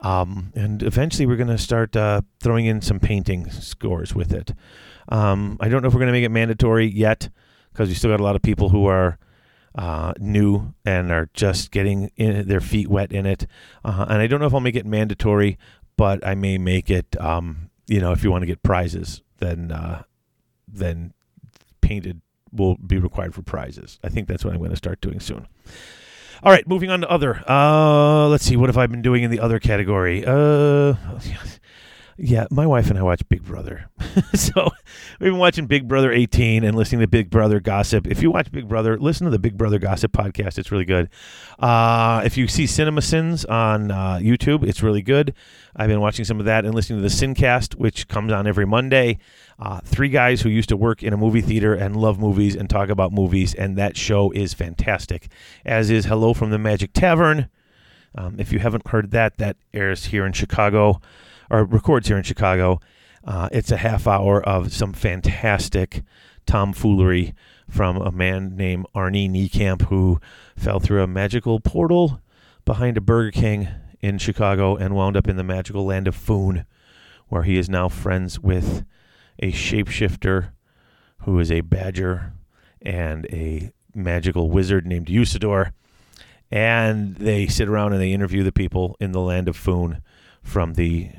Um, 0.00 0.52
and 0.54 0.82
eventually, 0.82 1.26
we're 1.26 1.36
going 1.36 1.48
to 1.48 1.58
start 1.58 1.94
uh, 1.94 2.22
throwing 2.40 2.64
in 2.64 2.80
some 2.80 2.98
painting 2.98 3.50
scores 3.50 4.14
with 4.14 4.32
it. 4.32 4.54
Um, 5.08 5.58
I 5.60 5.68
don't 5.68 5.82
know 5.82 5.88
if 5.88 5.94
we're 5.94 6.00
going 6.00 6.08
to 6.08 6.12
make 6.12 6.24
it 6.24 6.30
mandatory 6.30 6.86
yet 6.86 7.28
because 7.72 7.88
we 7.88 7.94
still 7.94 8.10
got 8.10 8.20
a 8.20 8.24
lot 8.24 8.36
of 8.36 8.42
people 8.42 8.70
who 8.70 8.86
are 8.86 9.18
uh, 9.74 10.12
new 10.18 10.74
and 10.84 11.10
are 11.10 11.28
just 11.34 11.70
getting 11.70 12.10
in, 12.16 12.46
their 12.48 12.60
feet 12.60 12.88
wet 12.88 13.12
in 13.12 13.26
it. 13.26 13.46
Uh, 13.84 14.06
and 14.08 14.20
I 14.20 14.26
don't 14.26 14.40
know 14.40 14.46
if 14.46 14.54
I'll 14.54 14.60
make 14.60 14.76
it 14.76 14.86
mandatory, 14.86 15.58
but 15.96 16.26
I 16.26 16.34
may 16.34 16.58
make 16.58 16.90
it. 16.90 17.20
Um, 17.20 17.70
you 17.86 18.00
know, 18.00 18.12
if 18.12 18.22
you 18.24 18.30
want 18.30 18.42
to 18.42 18.46
get 18.46 18.62
prizes, 18.62 19.22
then 19.38 19.72
uh, 19.72 20.02
then 20.68 21.12
painted 21.80 22.20
will 22.52 22.76
be 22.76 22.98
required 22.98 23.34
for 23.34 23.42
prizes. 23.42 23.98
I 24.04 24.08
think 24.08 24.28
that's 24.28 24.44
what 24.44 24.52
I'm 24.52 24.60
going 24.60 24.70
to 24.70 24.76
start 24.76 25.00
doing 25.00 25.20
soon. 25.20 25.48
All 26.42 26.52
right, 26.52 26.66
moving 26.66 26.90
on 26.90 27.02
to 27.02 27.08
other. 27.08 27.42
Uh, 27.48 28.26
let's 28.28 28.44
see, 28.44 28.56
what 28.56 28.68
have 28.68 28.76
I 28.76 28.86
been 28.86 29.02
doing 29.02 29.22
in 29.22 29.30
the 29.30 29.40
other 29.40 29.60
category? 29.60 30.24
Uh, 30.26 30.94
yeah, 32.18 32.46
my 32.50 32.66
wife 32.66 32.90
and 32.90 32.98
I 32.98 33.02
watch 33.02 33.26
Big 33.28 33.42
Brother. 33.42 33.88
so 34.34 34.70
we've 35.18 35.30
been 35.30 35.38
watching 35.38 35.66
Big 35.66 35.88
Brother 35.88 36.12
18 36.12 36.64
and 36.64 36.76
listening 36.76 37.00
to 37.00 37.06
Big 37.06 37.30
Brother 37.30 37.58
Gossip. 37.58 38.06
If 38.06 38.22
you 38.22 38.30
watch 38.30 38.52
Big 38.52 38.68
Brother, 38.68 38.98
listen 38.98 39.24
to 39.24 39.30
the 39.30 39.38
Big 39.38 39.56
Brother 39.56 39.78
Gossip 39.78 40.12
podcast. 40.12 40.58
It's 40.58 40.70
really 40.70 40.84
good. 40.84 41.08
Uh, 41.58 42.22
if 42.24 42.36
you 42.36 42.48
see 42.48 42.66
Cinema 42.66 43.02
Sins 43.02 43.44
on 43.46 43.90
uh, 43.90 44.18
YouTube, 44.22 44.66
it's 44.66 44.82
really 44.82 45.02
good. 45.02 45.34
I've 45.74 45.88
been 45.88 46.00
watching 46.00 46.24
some 46.24 46.38
of 46.38 46.46
that 46.46 46.64
and 46.64 46.74
listening 46.74 47.02
to 47.02 47.02
the 47.02 47.14
Sincast, 47.14 47.76
which 47.76 48.08
comes 48.08 48.32
on 48.32 48.46
every 48.46 48.66
Monday. 48.66 49.18
Uh, 49.58 49.80
three 49.84 50.08
guys 50.08 50.42
who 50.42 50.48
used 50.48 50.68
to 50.68 50.76
work 50.76 51.02
in 51.02 51.12
a 51.12 51.16
movie 51.16 51.40
theater 51.40 51.74
and 51.74 51.96
love 51.96 52.18
movies 52.18 52.54
and 52.54 52.68
talk 52.68 52.90
about 52.90 53.12
movies, 53.12 53.54
and 53.54 53.78
that 53.78 53.96
show 53.96 54.30
is 54.32 54.52
fantastic. 54.52 55.28
As 55.64 55.90
is 55.90 56.04
Hello 56.04 56.34
from 56.34 56.50
the 56.50 56.58
Magic 56.58 56.92
Tavern. 56.92 57.48
Um, 58.14 58.36
if 58.38 58.52
you 58.52 58.58
haven't 58.58 58.88
heard 58.88 59.12
that, 59.12 59.38
that 59.38 59.56
airs 59.72 60.06
here 60.06 60.26
in 60.26 60.34
Chicago 60.34 61.00
or 61.52 61.64
records 61.64 62.08
here 62.08 62.16
in 62.16 62.22
Chicago. 62.24 62.80
Uh, 63.24 63.48
it's 63.52 63.70
a 63.70 63.76
half 63.76 64.08
hour 64.08 64.42
of 64.42 64.72
some 64.72 64.92
fantastic 64.92 66.02
tomfoolery 66.46 67.34
from 67.68 67.98
a 67.98 68.10
man 68.10 68.56
named 68.56 68.86
Arnie 68.94 69.30
Niekamp 69.30 69.82
who 69.82 70.20
fell 70.56 70.80
through 70.80 71.02
a 71.02 71.06
magical 71.06 71.60
portal 71.60 72.20
behind 72.64 72.96
a 72.96 73.00
Burger 73.00 73.30
King 73.30 73.68
in 74.00 74.18
Chicago 74.18 74.74
and 74.74 74.96
wound 74.96 75.16
up 75.16 75.28
in 75.28 75.36
the 75.36 75.44
magical 75.44 75.84
land 75.84 76.08
of 76.08 76.16
Foon, 76.16 76.64
where 77.28 77.44
he 77.44 77.56
is 77.56 77.68
now 77.68 77.88
friends 77.88 78.40
with 78.40 78.84
a 79.38 79.52
shapeshifter 79.52 80.50
who 81.20 81.38
is 81.38 81.52
a 81.52 81.60
badger 81.60 82.32
and 82.80 83.26
a 83.26 83.70
magical 83.94 84.50
wizard 84.50 84.86
named 84.86 85.06
Usidore. 85.06 85.72
And 86.50 87.16
they 87.16 87.46
sit 87.46 87.68
around 87.68 87.92
and 87.92 88.02
they 88.02 88.12
interview 88.12 88.42
the 88.42 88.52
people 88.52 88.96
in 89.00 89.12
the 89.12 89.20
land 89.20 89.48
of 89.48 89.56
Foon 89.56 90.02
from 90.42 90.74
the 90.74 91.10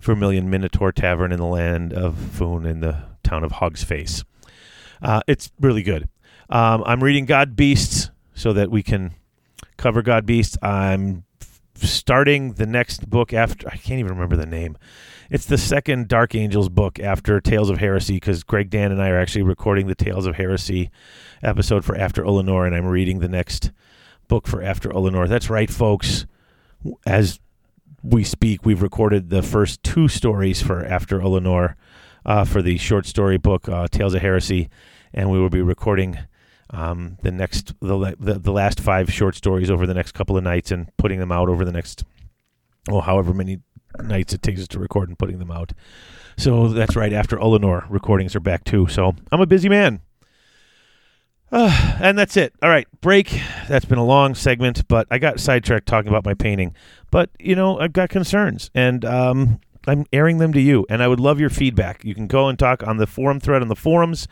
Vermilion 0.00 0.48
Minotaur 0.48 0.92
Tavern 0.92 1.32
in 1.32 1.38
the 1.38 1.46
land 1.46 1.92
of 1.92 2.16
Foon 2.16 2.66
in 2.66 2.80
the 2.80 3.04
town 3.22 3.44
of 3.44 3.52
Hog's 3.52 3.84
Face. 3.84 4.24
Uh, 5.02 5.20
it's 5.26 5.50
really 5.60 5.82
good. 5.82 6.08
Um, 6.50 6.82
I'm 6.86 7.02
reading 7.02 7.26
God 7.26 7.56
Beasts 7.56 8.10
so 8.34 8.52
that 8.52 8.70
we 8.70 8.82
can 8.82 9.14
cover 9.76 10.02
God 10.02 10.24
Beasts. 10.26 10.56
I'm 10.62 11.24
starting 11.74 12.54
the 12.54 12.66
next 12.66 13.08
book 13.08 13.32
after 13.32 13.68
I 13.68 13.76
can't 13.76 14.00
even 14.00 14.12
remember 14.12 14.36
the 14.36 14.46
name. 14.46 14.76
It's 15.30 15.46
the 15.46 15.58
second 15.58 16.08
Dark 16.08 16.34
Angels 16.34 16.68
book 16.68 16.98
after 16.98 17.40
Tales 17.40 17.68
of 17.68 17.78
Heresy 17.78 18.14
because 18.14 18.42
Greg 18.42 18.70
Dan 18.70 18.90
and 18.90 19.02
I 19.02 19.10
are 19.10 19.18
actually 19.18 19.42
recording 19.42 19.86
the 19.86 19.94
Tales 19.94 20.26
of 20.26 20.36
Heresy 20.36 20.90
episode 21.42 21.84
for 21.84 21.94
After 21.96 22.24
Ullanor, 22.24 22.66
and 22.66 22.74
I'm 22.74 22.86
reading 22.86 23.18
the 23.18 23.28
next 23.28 23.70
book 24.26 24.46
for 24.46 24.62
After 24.62 24.88
Ullanor. 24.88 25.28
That's 25.28 25.50
right, 25.50 25.70
folks. 25.70 26.26
As 27.06 27.40
we 28.02 28.24
speak, 28.24 28.64
we've 28.64 28.82
recorded 28.82 29.30
the 29.30 29.42
first 29.42 29.82
two 29.82 30.08
stories 30.08 30.62
for 30.62 30.84
After 30.84 31.20
Ullanor. 31.20 31.74
uh, 32.26 32.44
for 32.44 32.60
the 32.60 32.76
short 32.76 33.06
story 33.06 33.38
book 33.38 33.68
uh, 33.68 33.88
Tales 33.88 34.12
of 34.14 34.20
Heresy, 34.20 34.68
and 35.14 35.30
we 35.30 35.38
will 35.40 35.48
be 35.48 35.62
recording 35.62 36.18
um, 36.70 37.16
the 37.22 37.30
next 37.30 37.72
the, 37.80 38.14
the 38.20 38.34
the 38.38 38.52
last 38.52 38.80
five 38.80 39.10
short 39.10 39.34
stories 39.34 39.70
over 39.70 39.86
the 39.86 39.94
next 39.94 40.12
couple 40.12 40.36
of 40.36 40.44
nights 40.44 40.70
and 40.70 40.94
putting 40.98 41.18
them 41.18 41.32
out 41.32 41.48
over 41.48 41.64
the 41.64 41.72
next 41.72 42.04
well 42.90 43.00
however 43.00 43.32
many 43.32 43.60
nights 44.02 44.34
it 44.34 44.42
takes 44.42 44.60
us 44.60 44.68
to 44.68 44.78
record 44.78 45.08
and 45.08 45.18
putting 45.18 45.38
them 45.38 45.50
out. 45.50 45.72
So 46.36 46.68
that's 46.68 46.94
right 46.94 47.12
after 47.12 47.38
Ullanor 47.38 47.86
recordings 47.88 48.36
are 48.36 48.40
back 48.40 48.64
too. 48.64 48.86
So 48.88 49.16
I'm 49.32 49.40
a 49.40 49.46
busy 49.46 49.70
man. 49.70 50.02
Uh, 51.50 51.96
and 52.00 52.18
that's 52.18 52.36
it. 52.36 52.54
All 52.62 52.68
right, 52.68 52.86
break. 53.00 53.40
That's 53.68 53.84
been 53.84 53.98
a 53.98 54.04
long 54.04 54.34
segment, 54.34 54.86
but 54.88 55.06
I 55.10 55.18
got 55.18 55.40
sidetracked 55.40 55.86
talking 55.86 56.08
about 56.08 56.24
my 56.24 56.34
painting. 56.34 56.74
But 57.10 57.30
you 57.38 57.54
know, 57.54 57.78
I've 57.78 57.92
got 57.92 58.10
concerns, 58.10 58.70
and 58.74 59.04
um, 59.04 59.60
I'm 59.86 60.04
airing 60.12 60.38
them 60.38 60.52
to 60.52 60.60
you. 60.60 60.86
And 60.88 61.02
I 61.02 61.08
would 61.08 61.20
love 61.20 61.40
your 61.40 61.50
feedback. 61.50 62.04
You 62.04 62.14
can 62.14 62.26
go 62.26 62.48
and 62.48 62.58
talk 62.58 62.86
on 62.86 62.98
the 62.98 63.06
forum 63.06 63.40
thread 63.40 63.62
on 63.62 63.68
the 63.68 63.76
forums, 63.76 64.28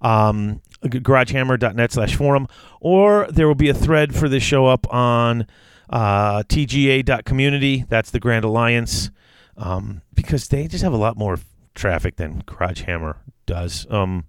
um, 0.00 0.60
garagehammer.net 0.82 1.92
slash 1.92 2.14
forum, 2.14 2.46
or 2.80 3.26
there 3.30 3.46
will 3.46 3.54
be 3.54 3.68
a 3.68 3.74
thread 3.74 4.14
for 4.14 4.28
this 4.28 4.42
show 4.42 4.66
up 4.66 4.92
on 4.92 5.46
uh, 5.90 6.42
tga.community. 6.44 7.84
That's 7.88 8.10
the 8.10 8.20
Grand 8.20 8.44
Alliance, 8.44 9.10
um, 9.56 10.02
because 10.14 10.48
they 10.48 10.68
just 10.68 10.84
have 10.84 10.92
a 10.92 10.98
lot 10.98 11.16
more 11.16 11.38
traffic 11.74 12.16
than 12.16 12.42
Garage 12.44 12.82
Hammer 12.82 13.16
does. 13.46 13.86
Um, 13.88 14.26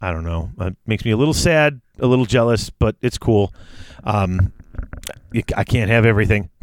I 0.00 0.12
don't 0.12 0.24
know. 0.24 0.50
It 0.60 0.76
makes 0.86 1.04
me 1.04 1.10
a 1.10 1.16
little 1.16 1.34
sad, 1.34 1.80
a 1.98 2.06
little 2.06 2.26
jealous, 2.26 2.70
but 2.70 2.96
it's 3.00 3.18
cool. 3.18 3.52
Um, 4.04 4.52
I 5.56 5.64
can't 5.64 5.90
have 5.90 6.04
everything. 6.06 6.50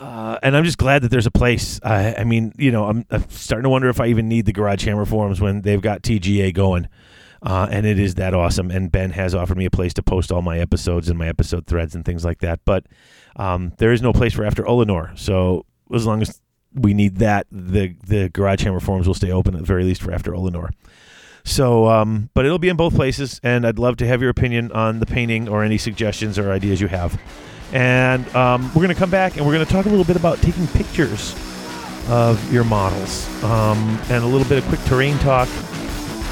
uh, 0.00 0.38
and 0.42 0.56
I'm 0.56 0.64
just 0.64 0.78
glad 0.78 1.02
that 1.02 1.10
there's 1.10 1.26
a 1.26 1.30
place. 1.30 1.80
I, 1.82 2.14
I 2.14 2.24
mean, 2.24 2.52
you 2.56 2.70
know, 2.70 2.86
I'm, 2.86 3.04
I'm, 3.10 3.28
starting 3.28 3.64
to 3.64 3.68
wonder 3.70 3.88
if 3.88 4.00
I 4.00 4.06
even 4.06 4.28
need 4.28 4.46
the 4.46 4.52
Garage 4.52 4.84
Hammer 4.84 5.04
forums 5.04 5.40
when 5.40 5.62
they've 5.62 5.80
got 5.80 6.02
TGA 6.02 6.54
going. 6.54 6.88
Uh, 7.42 7.68
and 7.70 7.84
it 7.84 7.98
is 7.98 8.14
that 8.14 8.32
awesome. 8.32 8.70
And 8.70 8.90
Ben 8.90 9.10
has 9.10 9.34
offered 9.34 9.58
me 9.58 9.66
a 9.66 9.70
place 9.70 9.92
to 9.94 10.02
post 10.02 10.32
all 10.32 10.40
my 10.40 10.58
episodes 10.58 11.10
and 11.10 11.18
my 11.18 11.28
episode 11.28 11.66
threads 11.66 11.94
and 11.94 12.04
things 12.04 12.24
like 12.24 12.38
that. 12.38 12.60
But 12.64 12.86
um, 13.36 13.74
there 13.78 13.92
is 13.92 14.00
no 14.00 14.14
place 14.14 14.32
for 14.32 14.44
after 14.44 14.62
Ullanor. 14.62 15.18
So 15.18 15.66
as 15.92 16.06
long 16.06 16.22
as 16.22 16.40
we 16.72 16.94
need 16.94 17.16
that, 17.18 17.46
the 17.52 17.94
the 18.06 18.30
Garage 18.30 18.64
Hammer 18.64 18.80
forums 18.80 19.06
will 19.06 19.14
stay 19.14 19.30
open 19.30 19.54
at 19.54 19.60
the 19.60 19.66
very 19.66 19.84
least 19.84 20.02
for 20.02 20.12
after 20.12 20.32
Ullanor. 20.32 20.70
So, 21.44 21.88
um, 21.88 22.30
but 22.34 22.46
it'll 22.46 22.58
be 22.58 22.70
in 22.70 22.76
both 22.76 22.94
places, 22.94 23.40
and 23.42 23.66
I'd 23.66 23.78
love 23.78 23.96
to 23.98 24.06
have 24.06 24.20
your 24.22 24.30
opinion 24.30 24.72
on 24.72 24.98
the 24.98 25.06
painting 25.06 25.48
or 25.48 25.62
any 25.62 25.78
suggestions 25.78 26.38
or 26.38 26.50
ideas 26.50 26.80
you 26.80 26.88
have. 26.88 27.20
And 27.72 28.26
um, 28.34 28.68
we're 28.68 28.82
going 28.82 28.88
to 28.88 28.94
come 28.94 29.10
back 29.10 29.36
and 29.36 29.44
we're 29.46 29.52
going 29.52 29.66
to 29.66 29.72
talk 29.72 29.86
a 29.86 29.88
little 29.88 30.04
bit 30.04 30.16
about 30.16 30.38
taking 30.38 30.66
pictures 30.68 31.34
of 32.08 32.52
your 32.52 32.64
models 32.64 33.26
um, 33.42 33.78
and 34.08 34.22
a 34.22 34.26
little 34.26 34.46
bit 34.48 34.58
of 34.58 34.64
quick 34.68 34.80
terrain 34.84 35.18
talk. 35.18 35.48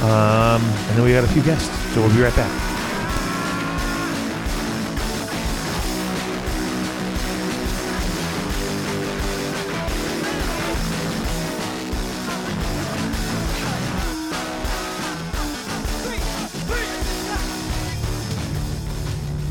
Um, 0.03 0.63
and 0.63 0.99
then 0.99 1.05
we 1.05 1.13
got 1.13 1.25
a 1.25 1.29
few 1.29 1.43
guests, 1.43 1.69
so 1.95 2.01
we'll 2.01 2.15
be 2.15 2.23
right 2.23 2.35
back. 2.35 2.82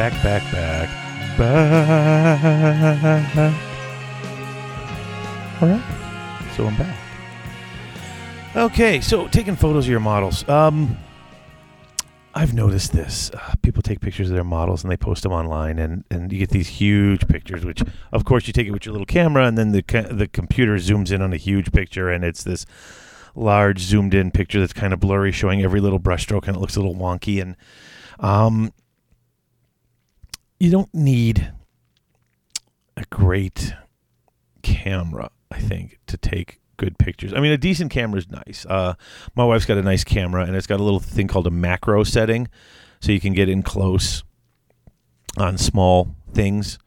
Back, 0.00 0.22
back, 0.22 0.42
back, 0.50 0.88
back. 1.36 1.54
All 5.60 5.68
right, 5.68 6.52
so 6.56 6.66
I'm 6.66 6.74
back. 6.74 6.96
Okay, 8.56 9.02
so 9.02 9.28
taking 9.28 9.56
photos 9.56 9.84
of 9.84 9.90
your 9.90 10.00
models. 10.00 10.48
Um, 10.48 10.96
I've 12.32 12.54
noticed 12.54 12.92
this. 12.94 13.30
Uh, 13.34 13.52
people 13.60 13.82
take 13.82 14.00
pictures 14.00 14.30
of 14.30 14.34
their 14.36 14.42
models 14.42 14.82
and 14.82 14.90
they 14.90 14.96
post 14.96 15.22
them 15.22 15.32
online, 15.32 15.78
and, 15.78 16.04
and 16.10 16.32
you 16.32 16.38
get 16.38 16.48
these 16.48 16.68
huge 16.68 17.28
pictures. 17.28 17.62
Which, 17.66 17.82
of 18.10 18.24
course, 18.24 18.46
you 18.46 18.54
take 18.54 18.66
it 18.66 18.70
with 18.70 18.86
your 18.86 18.94
little 18.94 19.04
camera, 19.04 19.44
and 19.46 19.58
then 19.58 19.72
the 19.72 19.82
the 20.10 20.28
computer 20.28 20.76
zooms 20.76 21.12
in 21.12 21.20
on 21.20 21.34
a 21.34 21.36
huge 21.36 21.72
picture, 21.72 22.08
and 22.08 22.24
it's 22.24 22.42
this 22.42 22.64
large 23.34 23.80
zoomed 23.80 24.14
in 24.14 24.30
picture 24.30 24.60
that's 24.60 24.72
kind 24.72 24.94
of 24.94 25.00
blurry, 25.00 25.30
showing 25.30 25.60
every 25.62 25.82
little 25.82 26.00
brushstroke, 26.00 26.48
and 26.48 26.56
it 26.56 26.60
looks 26.60 26.76
a 26.76 26.80
little 26.80 26.96
wonky. 26.96 27.42
And 27.42 27.54
um, 28.18 28.72
you 30.60 30.70
don't 30.70 30.92
need 30.94 31.52
a 32.96 33.04
great 33.10 33.74
camera, 34.62 35.30
I 35.50 35.58
think, 35.58 35.98
to 36.06 36.18
take 36.18 36.60
good 36.76 36.98
pictures. 36.98 37.32
I 37.34 37.40
mean, 37.40 37.50
a 37.50 37.58
decent 37.58 37.90
camera 37.90 38.18
is 38.18 38.30
nice. 38.30 38.66
Uh, 38.66 38.94
my 39.34 39.44
wife's 39.44 39.64
got 39.64 39.78
a 39.78 39.82
nice 39.82 40.04
camera, 40.04 40.44
and 40.44 40.54
it's 40.54 40.66
got 40.66 40.78
a 40.78 40.82
little 40.82 41.00
thing 41.00 41.26
called 41.28 41.46
a 41.46 41.50
macro 41.50 42.04
setting, 42.04 42.48
so 43.00 43.10
you 43.10 43.20
can 43.20 43.32
get 43.32 43.48
in 43.48 43.62
close 43.62 44.22
on 45.38 45.56
small 45.56 46.14
things, 46.32 46.78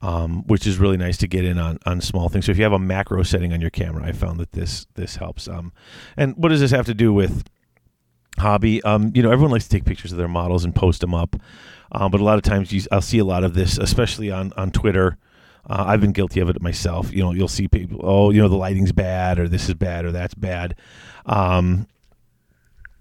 um, 0.00 0.44
which 0.46 0.66
is 0.66 0.78
really 0.78 0.96
nice 0.96 1.16
to 1.18 1.26
get 1.26 1.44
in 1.44 1.58
on, 1.58 1.78
on 1.86 2.00
small 2.00 2.28
things. 2.28 2.46
So 2.46 2.52
if 2.52 2.58
you 2.58 2.64
have 2.64 2.72
a 2.72 2.78
macro 2.78 3.24
setting 3.24 3.52
on 3.52 3.60
your 3.60 3.70
camera, 3.70 4.04
I 4.04 4.12
found 4.12 4.38
that 4.38 4.52
this 4.52 4.86
this 4.94 5.16
helps. 5.16 5.48
Um, 5.48 5.72
and 6.16 6.36
what 6.36 6.50
does 6.50 6.60
this 6.60 6.70
have 6.70 6.86
to 6.86 6.94
do 6.94 7.12
with 7.12 7.44
hobby? 8.38 8.80
Um, 8.84 9.10
you 9.14 9.22
know, 9.22 9.32
everyone 9.32 9.50
likes 9.50 9.64
to 9.64 9.70
take 9.70 9.84
pictures 9.84 10.12
of 10.12 10.18
their 10.18 10.28
models 10.28 10.64
and 10.64 10.74
post 10.74 11.00
them 11.00 11.14
up. 11.14 11.34
Um, 11.92 12.10
but 12.10 12.20
a 12.20 12.24
lot 12.24 12.36
of 12.36 12.42
times 12.42 12.72
you, 12.72 12.82
I'll 12.90 13.00
see 13.00 13.18
a 13.18 13.24
lot 13.24 13.44
of 13.44 13.54
this, 13.54 13.78
especially 13.78 14.30
on 14.30 14.52
on 14.56 14.70
Twitter. 14.70 15.16
Uh, 15.68 15.84
I've 15.88 16.00
been 16.00 16.12
guilty 16.12 16.40
of 16.40 16.48
it 16.48 16.62
myself. 16.62 17.12
You 17.12 17.22
know, 17.24 17.32
you'll 17.32 17.48
see 17.48 17.66
people, 17.66 18.00
oh, 18.02 18.30
you 18.30 18.40
know, 18.40 18.48
the 18.48 18.56
lighting's 18.56 18.92
bad, 18.92 19.38
or 19.38 19.48
this 19.48 19.68
is 19.68 19.74
bad, 19.74 20.04
or 20.04 20.12
that's 20.12 20.34
bad. 20.34 20.76
Um, 21.26 21.88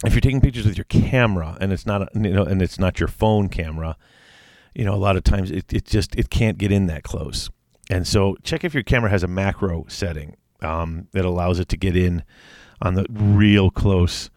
if 0.03 0.13
you're 0.13 0.21
taking 0.21 0.41
pictures 0.41 0.65
with 0.65 0.77
your 0.77 0.85
camera 0.85 1.57
and 1.61 1.71
it's 1.71 1.85
not, 1.85 2.09
you 2.15 2.33
know, 2.33 2.43
and 2.43 2.61
it's 2.61 2.79
not 2.79 2.99
your 2.99 3.07
phone 3.07 3.49
camera, 3.49 3.97
you 4.73 4.83
know, 4.83 4.93
a 4.93 4.97
lot 4.97 5.15
of 5.15 5.23
times 5.23 5.51
it, 5.51 5.71
it 5.71 5.85
just 5.85 6.15
it 6.15 6.29
can't 6.29 6.57
get 6.57 6.71
in 6.71 6.87
that 6.87 7.03
close. 7.03 7.49
And 7.89 8.07
so 8.07 8.35
check 8.43 8.63
if 8.63 8.73
your 8.73 8.83
camera 8.83 9.09
has 9.09 9.23
a 9.23 9.27
macro 9.27 9.85
setting 9.87 10.35
um, 10.61 11.07
that 11.11 11.23
allows 11.23 11.59
it 11.59 11.69
to 11.69 11.77
get 11.77 11.95
in 11.95 12.23
on 12.81 12.95
the 12.95 13.05
real 13.09 13.69
close 13.69 14.29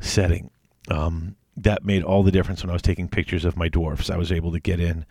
setting. 0.00 0.50
Um, 0.90 1.36
that 1.56 1.84
made 1.84 2.02
all 2.02 2.22
the 2.22 2.32
difference 2.32 2.62
when 2.62 2.70
I 2.70 2.74
was 2.74 2.82
taking 2.82 3.08
pictures 3.08 3.44
of 3.44 3.56
my 3.56 3.68
dwarfs. 3.68 4.10
I 4.10 4.16
was 4.16 4.32
able 4.32 4.52
to 4.52 4.60
get 4.60 4.80
in 4.80 5.06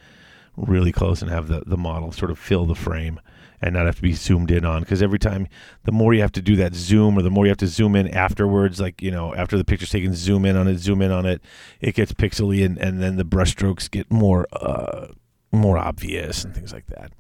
really 0.56 0.92
close 0.92 1.22
and 1.22 1.32
have 1.32 1.48
the, 1.48 1.64
the 1.66 1.78
model 1.78 2.12
sort 2.12 2.32
of 2.32 2.38
fill 2.38 2.66
the 2.66 2.76
frame 2.76 3.20
and 3.62 3.74
not 3.74 3.86
have 3.86 3.96
to 3.96 4.02
be 4.02 4.14
zoomed 4.14 4.52
in 4.52 4.66
on 4.66 4.82
because 4.82 5.02
every 5.02 5.18
time 5.18 5.48
the 5.86 5.92
more 5.92 6.14
you 6.14 6.22
have 6.22 6.32
to 6.34 6.42
do 6.42 6.56
that 6.58 6.76
zoom 6.76 7.18
or 7.18 7.22
the 7.22 7.30
more 7.30 7.46
you 7.46 7.50
have 7.50 7.58
to 7.58 7.68
zoom 7.68 7.96
in 7.96 8.08
afterwards 8.10 8.80
like 8.80 9.02
you 9.02 9.10
know 9.10 9.34
after 9.36 9.58
the 9.58 9.64
picture's 9.64 9.90
taken 9.90 10.14
zoom 10.14 10.46
in 10.46 10.58
on 10.58 10.68
it 10.68 10.78
zoom 10.78 11.02
in 11.02 11.12
on 11.12 11.26
it 11.26 11.42
it 11.80 11.96
gets 11.96 12.12
pixely 12.12 12.64
and, 12.64 12.78
and 12.78 13.02
then 13.02 13.16
the 13.16 13.24
brushstrokes 13.24 13.90
get 13.90 14.12
more 14.12 14.46
uh, 14.52 15.08
more 15.52 15.78
obvious 15.78 16.44
and 16.44 16.54
things 16.54 16.74
like 16.74 16.86
that 16.88 17.12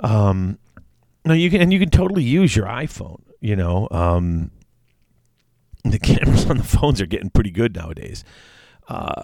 um 0.00 0.56
no 1.24 1.34
you 1.34 1.50
can 1.50 1.60
and 1.60 1.72
you 1.72 1.80
can 1.80 1.90
totally 1.90 2.22
use 2.22 2.54
your 2.54 2.66
iphone 2.66 3.20
you 3.40 3.56
know 3.56 3.88
um 3.90 4.52
the 5.84 5.98
cameras 6.02 6.48
on 6.48 6.56
the 6.56 6.64
phones 6.64 7.00
are 7.00 7.06
getting 7.06 7.30
pretty 7.30 7.50
good 7.50 7.74
nowadays. 7.74 8.24
Uh, 8.88 9.22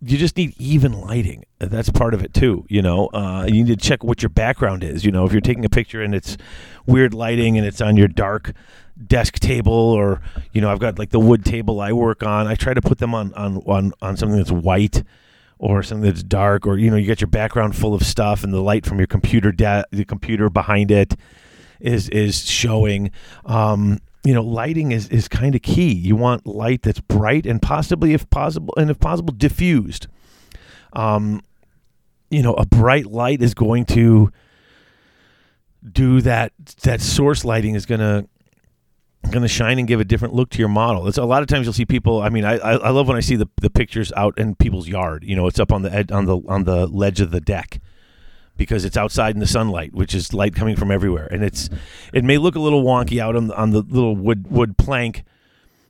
you 0.00 0.16
just 0.16 0.36
need 0.36 0.54
even 0.58 0.92
lighting. 0.92 1.44
That's 1.58 1.90
part 1.90 2.14
of 2.14 2.22
it 2.22 2.32
too. 2.32 2.64
You 2.68 2.82
know, 2.82 3.08
uh, 3.08 3.46
you 3.46 3.64
need 3.64 3.66
to 3.66 3.76
check 3.76 4.04
what 4.04 4.22
your 4.22 4.28
background 4.28 4.84
is. 4.84 5.04
You 5.04 5.10
know, 5.10 5.24
if 5.24 5.32
you're 5.32 5.40
taking 5.40 5.64
a 5.64 5.68
picture 5.68 6.02
and 6.02 6.14
it's 6.14 6.36
weird 6.86 7.14
lighting 7.14 7.58
and 7.58 7.66
it's 7.66 7.80
on 7.80 7.96
your 7.96 8.06
dark 8.06 8.52
desk 9.04 9.40
table, 9.40 9.72
or 9.72 10.20
you 10.52 10.60
know, 10.60 10.70
I've 10.70 10.78
got 10.78 10.98
like 10.98 11.10
the 11.10 11.18
wood 11.18 11.44
table 11.44 11.80
I 11.80 11.92
work 11.92 12.22
on. 12.22 12.46
I 12.46 12.54
try 12.54 12.74
to 12.74 12.82
put 12.82 12.98
them 12.98 13.14
on 13.14 13.34
on 13.34 13.56
on, 13.66 13.92
on 14.00 14.16
something 14.16 14.38
that's 14.38 14.52
white 14.52 15.02
or 15.58 15.82
something 15.82 16.08
that's 16.08 16.22
dark, 16.22 16.64
or 16.64 16.78
you 16.78 16.90
know, 16.90 16.96
you 16.96 17.08
got 17.08 17.20
your 17.20 17.28
background 17.28 17.74
full 17.74 17.94
of 17.94 18.04
stuff 18.04 18.44
and 18.44 18.54
the 18.54 18.60
light 18.60 18.86
from 18.86 18.98
your 18.98 19.08
computer, 19.08 19.50
da- 19.50 19.82
the 19.90 20.04
computer 20.04 20.48
behind 20.48 20.92
it 20.92 21.16
is 21.80 22.08
is 22.10 22.48
showing. 22.48 23.10
Um, 23.44 23.98
you 24.24 24.34
know, 24.34 24.42
lighting 24.42 24.92
is, 24.92 25.08
is 25.08 25.28
kind 25.28 25.54
of 25.54 25.62
key. 25.62 25.92
You 25.92 26.16
want 26.16 26.46
light 26.46 26.82
that's 26.82 27.00
bright 27.00 27.46
and 27.46 27.62
possibly, 27.62 28.14
if 28.14 28.28
possible, 28.30 28.74
and 28.76 28.90
if 28.90 28.98
possible, 28.98 29.32
diffused. 29.32 30.06
Um, 30.92 31.42
you 32.30 32.42
know, 32.42 32.54
a 32.54 32.66
bright 32.66 33.06
light 33.06 33.42
is 33.42 33.54
going 33.54 33.84
to 33.86 34.30
do 35.90 36.20
that. 36.22 36.52
That 36.82 37.00
source 37.00 37.44
lighting 37.44 37.74
is 37.74 37.86
going 37.86 38.00
to 38.00 38.28
going 39.30 39.42
to 39.42 39.48
shine 39.48 39.78
and 39.78 39.86
give 39.86 40.00
a 40.00 40.04
different 40.04 40.32
look 40.32 40.48
to 40.50 40.58
your 40.58 40.68
model. 40.68 41.06
It's 41.06 41.18
a 41.18 41.24
lot 41.24 41.42
of 41.42 41.48
times 41.48 41.66
you'll 41.66 41.72
see 41.72 41.84
people. 41.84 42.22
I 42.22 42.28
mean, 42.28 42.44
I, 42.44 42.56
I 42.56 42.90
love 42.90 43.08
when 43.08 43.16
I 43.16 43.20
see 43.20 43.36
the 43.36 43.48
the 43.60 43.70
pictures 43.70 44.12
out 44.16 44.38
in 44.38 44.54
people's 44.54 44.88
yard. 44.88 45.24
You 45.24 45.36
know, 45.36 45.46
it's 45.46 45.60
up 45.60 45.72
on 45.72 45.82
the 45.82 45.92
ed, 45.92 46.12
on 46.12 46.26
the 46.26 46.38
on 46.48 46.64
the 46.64 46.86
ledge 46.86 47.20
of 47.20 47.30
the 47.30 47.40
deck 47.40 47.80
because 48.58 48.84
it's 48.84 48.96
outside 48.96 49.34
in 49.34 49.40
the 49.40 49.46
sunlight, 49.46 49.94
which 49.94 50.14
is 50.14 50.34
light 50.34 50.54
coming 50.54 50.76
from 50.76 50.90
everywhere, 50.90 51.26
and 51.30 51.42
it's 51.42 51.70
it 52.12 52.24
may 52.24 52.36
look 52.36 52.56
a 52.56 52.60
little 52.60 52.82
wonky 52.82 53.18
out 53.18 53.34
on 53.34 53.46
the, 53.46 53.56
on 53.56 53.70
the 53.70 53.80
little 53.80 54.14
wood 54.14 54.50
wood 54.50 54.76
plank, 54.76 55.24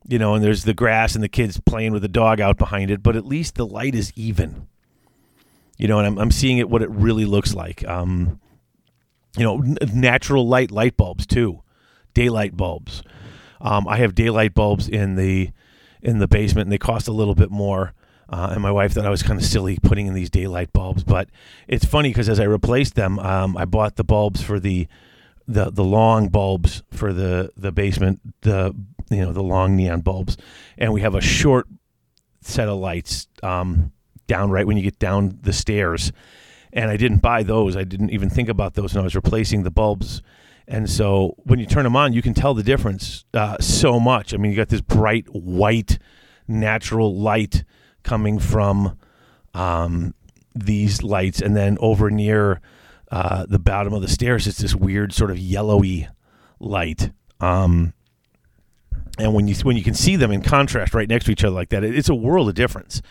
you 0.07 0.21
know, 0.21 0.35
and 0.35 0.45
there's 0.45 0.63
the 0.63 0.75
grass 0.75 1.17
and 1.17 1.25
the 1.25 1.29
kids 1.29 1.59
playing 1.59 1.93
with 1.93 2.03
the 2.03 2.09
dog 2.09 2.41
out 2.41 2.59
behind 2.59 2.93
it, 2.93 3.03
but 3.03 3.17
at 3.17 3.27
least 3.27 3.57
the 3.57 3.67
light 3.67 3.97
is 3.97 4.13
even, 4.15 4.69
you 5.77 5.89
know, 5.89 5.99
and 5.99 6.07
I'm 6.07 6.19
I'm 6.19 6.31
seeing 6.31 6.59
it 6.59 6.71
what 6.71 6.83
it 6.83 6.91
really 6.91 7.25
looks 7.25 7.55
like. 7.55 7.85
Um, 7.89 8.39
you 9.37 9.45
know, 9.45 9.57
natural 9.93 10.47
light 10.47 10.71
light 10.71 10.97
bulbs 10.97 11.27
too, 11.27 11.63
daylight 12.15 12.57
bulbs. 12.57 13.03
Um, 13.61 13.89
I 13.89 13.97
have 13.97 14.15
daylight 14.15 14.55
bulbs 14.55 14.89
in 14.89 15.17
the 15.17 15.51
in 16.03 16.19
the 16.19 16.29
basement, 16.29 16.67
and 16.67 16.73
they 16.73 16.79
cost 16.79 17.09
a 17.09 17.13
little 17.13 17.35
bit 17.35 17.51
more. 17.51 17.95
Uh, 18.31 18.51
and 18.53 18.63
my 18.63 18.71
wife 18.71 18.93
thought 18.93 19.07
I 19.07 19.11
was 19.11 19.23
kind 19.23 19.41
of 19.41 19.45
silly 19.45 19.79
putting 19.83 20.07
in 20.07 20.15
these 20.15 20.29
daylight 20.29 20.73
bulbs, 20.73 21.03
but 21.03 21.31
it's 21.67 21.85
funny 21.85 22.11
because 22.11 22.29
as 22.29 22.39
I 22.39 22.45
replaced 22.45 22.95
them, 22.95 23.19
um, 23.19 23.57
I 23.57 23.65
bought 23.65 23.97
the 23.97 24.05
bulbs 24.05 24.43
for 24.43 24.61
the 24.61 24.87
the 25.47 25.71
the 25.71 25.85
long 25.85 26.29
bulbs 26.29 26.83
for 26.91 27.15
the 27.15 27.51
the 27.57 27.73
basement, 27.73 28.21
the 28.43 28.75
you 29.11 29.25
know 29.25 29.33
the 29.33 29.43
long 29.43 29.77
neon 29.77 30.03
bulbs, 30.03 30.37
and 30.77 30.93
we 30.93 31.01
have 31.01 31.15
a 31.15 31.23
short 31.23 31.67
set 32.43 32.69
of 32.69 32.79
lights 32.79 33.29
um, 33.43 33.93
down 34.27 34.51
right 34.51 34.67
when 34.67 34.77
you 34.77 34.83
get 34.83 34.99
down 34.99 35.39
the 35.43 35.53
stairs. 35.53 36.13
And 36.71 36.91
I 36.91 36.99
didn't 36.99 37.19
buy 37.19 37.43
those. 37.43 37.77
I 37.77 37.85
didn't 37.85 38.11
even 38.11 38.29
think 38.29 38.51
about 38.51 38.75
those 38.75 38.93
when 38.95 39.01
I 39.01 39.05
was 39.05 39.15
replacing 39.15 39.63
the 39.63 39.71
bulbs. 39.71 40.23
And 40.69 40.89
so 40.89 41.35
when 41.45 41.59
you 41.59 41.65
turn 41.65 41.85
them 41.85 41.97
on, 41.97 42.13
you 42.13 42.21
can 42.21 42.35
tell 42.35 42.53
the 42.53 42.63
difference 42.63 43.25
uh, 43.33 43.57
so 43.59 43.99
much. 43.99 44.35
I 44.35 44.37
mean, 44.37 44.51
you 44.51 44.57
got 44.57 44.69
this 44.69 44.83
bright 44.83 45.27
white 45.31 45.99
natural 46.47 47.17
light 47.17 47.65
coming 48.03 48.39
from 48.39 48.99
um, 49.55 50.15
these 50.55 51.03
lights, 51.03 51.41
and 51.41 51.57
then 51.57 51.77
over 51.81 52.11
near 52.11 52.61
uh, 53.11 53.47
the 53.49 53.59
bottom 53.59 53.93
of 53.93 54.03
the 54.03 54.09
stairs, 54.09 54.47
it's 54.47 54.59
this 54.59 54.75
weird 54.75 55.13
sort 55.13 55.31
of 55.31 55.39
yellowy 55.39 56.09
light. 56.61 57.11
Um, 57.41 57.93
and 59.19 59.35
when 59.35 59.49
you 59.49 59.55
when 59.63 59.77
you 59.77 59.83
can 59.83 59.95
see 59.95 60.17
them 60.17 60.31
in 60.31 60.43
contrast 60.43 60.95
right 60.95 61.09
next 61.09 61.25
to 61.27 61.33
each 61.33 61.45
other 61.45 61.55
like 61.55 61.71
that, 61.71 61.85
it, 61.85 61.97
it's 61.97 62.09
a 62.09 62.15
world 62.15 62.49
of 62.49 62.55
difference. 62.55 63.03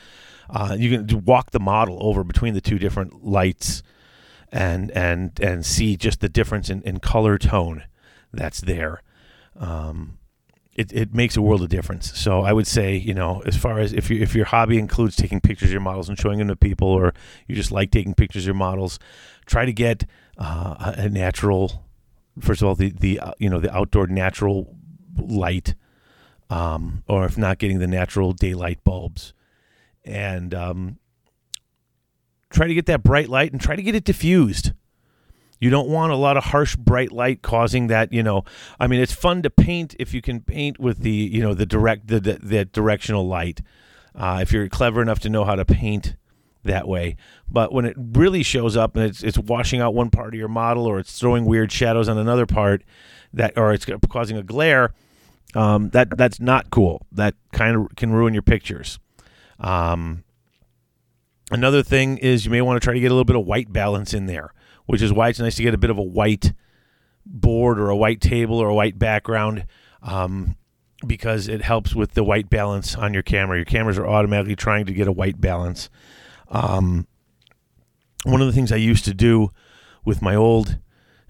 Uh, 0.50 0.76
you 0.80 0.90
can 0.90 1.26
walk 1.26 1.52
the 1.52 1.60
model 1.60 1.98
over 2.02 2.24
between 2.24 2.54
the 2.54 2.62
two 2.62 2.80
different 2.80 3.26
lights, 3.26 3.84
and 4.52 4.92
and 4.92 5.38
and 5.42 5.66
see 5.66 5.98
just 5.98 6.22
the 6.22 6.30
difference 6.30 6.70
in, 6.70 6.82
in 6.84 7.00
color 7.00 7.38
tone 7.38 7.84
that's 8.32 8.62
there. 8.62 9.02
Um, 9.60 10.18
it, 10.78 10.94
it 10.94 11.14
makes 11.14 11.36
a 11.36 11.42
world 11.42 11.64
of 11.64 11.70
difference. 11.70 12.18
So 12.18 12.42
I 12.42 12.54
would 12.54 12.68
say, 12.68 12.96
you 12.96 13.16
know, 13.16 13.42
as 13.48 13.58
far 13.58 13.80
as 13.80 13.94
if 13.94 14.12
you, 14.12 14.22
if 14.22 14.36
your 14.36 14.46
hobby 14.46 14.78
includes 14.78 15.16
taking 15.16 15.42
pictures 15.42 15.70
of 15.70 15.74
your 15.74 15.82
models 15.82 16.08
and 16.08 16.18
showing 16.18 16.38
them 16.38 16.48
to 16.50 16.56
people, 16.56 16.88
or 16.88 17.16
you 17.48 17.56
just 17.56 17.72
like 17.72 17.90
taking 17.90 18.14
pictures 18.14 18.44
of 18.44 18.48
your 18.48 18.56
models, 18.56 19.00
try 19.48 19.66
to 19.66 19.74
get 19.74 20.06
uh, 20.38 20.94
a 20.96 21.10
natural. 21.10 21.84
First 22.40 22.62
of 22.62 22.68
all, 22.68 22.76
the 22.76 22.92
the 22.92 23.20
uh, 23.20 23.32
you 23.40 23.50
know 23.50 23.60
the 23.60 23.76
outdoor 23.76 24.06
natural 24.06 24.76
light, 25.18 25.74
um, 26.52 27.04
or 27.08 27.26
if 27.26 27.40
not 27.40 27.58
getting 27.58 27.80
the 27.80 27.88
natural 27.88 28.32
daylight 28.34 28.84
bulbs, 28.84 29.34
and 30.06 30.54
um, 30.54 31.00
try 32.52 32.68
to 32.68 32.76
get 32.76 32.86
that 32.86 33.02
bright 33.02 33.30
light 33.30 33.52
and 33.52 33.60
try 33.60 33.76
to 33.76 33.82
get 33.82 33.96
it 33.96 34.04
diffused. 34.04 34.74
You 35.60 35.70
don't 35.70 35.90
want 35.90 36.12
a 36.12 36.16
lot 36.16 36.38
of 36.38 36.46
harsh 36.46 36.76
bright 36.76 37.12
light 37.12 37.42
causing 37.42 37.88
that, 37.88 38.14
you 38.14 38.22
know. 38.22 38.44
I 38.80 38.88
mean, 38.88 39.00
it's 39.00 39.14
fun 39.14 39.42
to 39.42 39.50
paint 39.50 39.96
if 40.00 40.14
you 40.14 40.22
can 40.22 40.42
paint 40.42 40.80
with 40.80 41.00
the, 41.00 41.12
you 41.12 41.42
know, 41.42 41.54
the 41.54 41.66
direct 41.66 42.08
the 42.08 42.20
the, 42.20 42.34
the 42.34 42.66
directional 42.66 43.28
light. 43.28 43.62
Uh, 44.16 44.40
if 44.42 44.52
you're 44.52 44.68
clever 44.70 45.02
enough 45.02 45.20
to 45.20 45.30
know 45.30 45.46
how 45.46 45.56
to 45.56 45.66
paint 45.66 46.16
that 46.64 46.88
way. 46.88 47.16
But 47.50 47.72
when 47.72 47.86
it 47.86 47.96
really 47.98 48.44
shows 48.44 48.78
up 48.78 48.96
and 48.96 49.06
it's 49.06 49.24
it's 49.24 49.38
washing 49.38 49.82
out 49.82 49.94
one 49.94 50.10
part 50.10 50.34
of 50.34 50.40
your 50.40 50.48
model 50.48 50.86
or 50.86 51.00
it's 51.00 51.20
throwing 51.20 51.46
weird 51.46 51.72
shadows 51.72 52.08
on 52.08 52.18
another 52.18 52.46
part 52.46 52.84
that 53.34 53.54
or 53.58 53.74
it's 53.74 53.86
causing 54.10 54.38
a 54.38 54.44
glare, 54.44 54.94
um, 55.56 55.90
that 55.90 56.16
that's 56.18 56.40
not 56.40 56.70
cool. 56.70 57.06
That 57.12 57.36
kind 57.52 57.76
of 57.76 57.96
can 57.96 58.12
ruin 58.12 58.34
your 58.34 58.44
pictures. 58.44 59.00
Um, 59.60 60.24
another 61.50 61.82
thing 61.82 62.18
is 62.18 62.46
you 62.46 62.52
may 62.52 62.62
want 62.62 62.80
to 62.80 62.84
try 62.84 62.94
to 62.94 63.00
get 63.00 63.08
a 63.08 63.14
little 63.14 63.26
bit 63.26 63.36
of 63.36 63.46
white 63.46 63.74
balance 63.74 64.14
in 64.14 64.28
there 64.28 64.54
which 64.88 65.02
is 65.02 65.14
why 65.14 65.30
it's 65.30 65.40
nice 65.40 65.56
to 65.56 65.64
get 65.64 65.74
a 65.74 65.78
bit 65.78 65.90
of 65.90 65.98
a 65.98 66.04
white 66.04 66.54
board 67.26 67.80
or 67.80 67.90
a 67.90 67.96
white 67.96 68.22
table 68.22 68.58
or 68.58 68.70
a 68.70 68.74
white 68.74 68.98
background 68.98 69.66
um, 70.02 70.56
because 71.06 71.48
it 71.48 71.62
helps 71.62 71.94
with 71.94 72.14
the 72.14 72.24
white 72.24 72.50
balance 72.50 72.96
on 72.96 73.14
your 73.14 73.24
camera. 73.24 73.58
Your 73.58 73.66
cameras 73.66 74.00
are 74.00 74.08
automatically 74.08 74.56
trying 74.56 74.86
to 74.86 74.94
get 74.94 75.08
a 75.08 75.12
white 75.12 75.40
balance. 75.40 75.90
Um, 76.50 77.08
one 78.24 78.42
of 78.42 78.48
the 78.48 78.54
things 78.54 78.72
I 78.72 78.78
used 78.78 79.06
to 79.06 79.14
do 79.14 79.52
with 80.04 80.22
my 80.22 80.36
old 80.36 80.80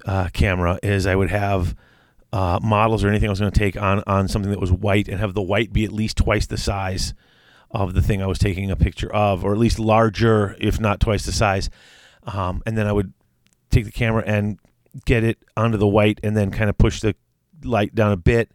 uh, 0.06 0.30
camera 0.32 0.80
is 0.82 1.06
I 1.06 1.16
would 1.16 1.30
have 1.30 1.76
uh, 2.32 2.60
models 2.62 3.04
or 3.04 3.10
anything 3.10 3.28
I 3.28 3.32
was 3.32 3.40
going 3.40 3.52
to 3.52 3.60
take 3.60 3.82
on 3.82 4.04
on 4.06 4.28
something 4.28 4.52
that 4.52 4.60
was 4.60 4.72
white 4.72 5.08
and 5.08 5.20
have 5.20 5.34
the 5.34 5.42
white 5.42 5.74
be 5.74 5.86
at 5.86 5.92
least 5.92 6.18
twice 6.18 6.46
the 6.46 6.58
size 6.58 7.14
of 7.72 7.94
the 7.94 8.02
thing 8.02 8.22
I 8.22 8.28
was 8.28 8.40
taking 8.40 8.72
a 8.72 8.76
picture 8.76 9.12
of, 9.14 9.44
or 9.44 9.52
at 9.54 9.60
least 9.60 9.80
larger, 9.80 10.56
if 10.60 10.80
not 10.80 11.00
twice 11.00 11.26
the 11.26 11.32
size. 11.32 11.70
Um, 12.24 12.62
and 12.66 12.78
then 12.78 12.88
I 12.88 12.92
would 12.92 13.14
take 13.70 13.86
the 13.86 13.92
camera 13.92 14.24
and 14.26 14.60
get 15.06 15.24
it 15.24 15.38
onto 15.56 15.78
the 15.78 15.88
white 15.88 16.20
and 16.24 16.36
then 16.36 16.52
kind 16.52 16.70
of 16.70 16.78
push 16.78 17.02
the 17.02 17.16
light 17.64 17.94
down 17.94 18.12
a 18.12 18.18
bit 18.18 18.52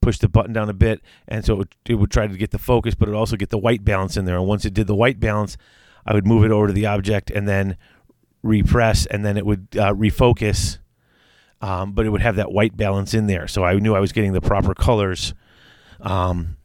push 0.00 0.18
the 0.18 0.28
button 0.28 0.52
down 0.52 0.68
a 0.68 0.74
bit 0.74 1.00
and 1.26 1.44
so 1.44 1.54
it 1.54 1.58
would, 1.58 1.74
it 1.86 1.94
would 1.94 2.10
try 2.10 2.26
to 2.26 2.36
get 2.36 2.50
the 2.50 2.58
focus 2.58 2.94
but 2.94 3.08
it 3.08 3.12
would 3.12 3.18
also 3.18 3.36
get 3.36 3.50
the 3.50 3.58
white 3.58 3.84
balance 3.84 4.16
in 4.16 4.24
there. 4.24 4.36
And 4.36 4.46
once 4.46 4.64
it 4.64 4.74
did 4.74 4.86
the 4.86 4.94
white 4.94 5.20
balance 5.20 5.56
i 6.06 6.14
would 6.14 6.26
move 6.26 6.44
it 6.44 6.50
over 6.50 6.68
to 6.68 6.72
the 6.72 6.86
object 6.86 7.30
and 7.30 7.48
then 7.48 7.76
repress 8.42 9.06
and 9.06 9.24
then 9.24 9.36
it 9.36 9.44
would 9.44 9.68
uh, 9.74 9.92
refocus 9.92 10.78
um, 11.60 11.92
but 11.92 12.06
it 12.06 12.10
would 12.10 12.22
have 12.22 12.36
that 12.36 12.52
white 12.52 12.76
balance 12.76 13.14
in 13.14 13.26
there. 13.26 13.48
So 13.48 13.64
i 13.64 13.74
knew 13.74 13.94
i 13.94 14.00
was 14.00 14.12
getting 14.12 14.32
the 14.32 14.40
proper 14.40 14.74
colors 14.74 15.34
um, 16.00 16.56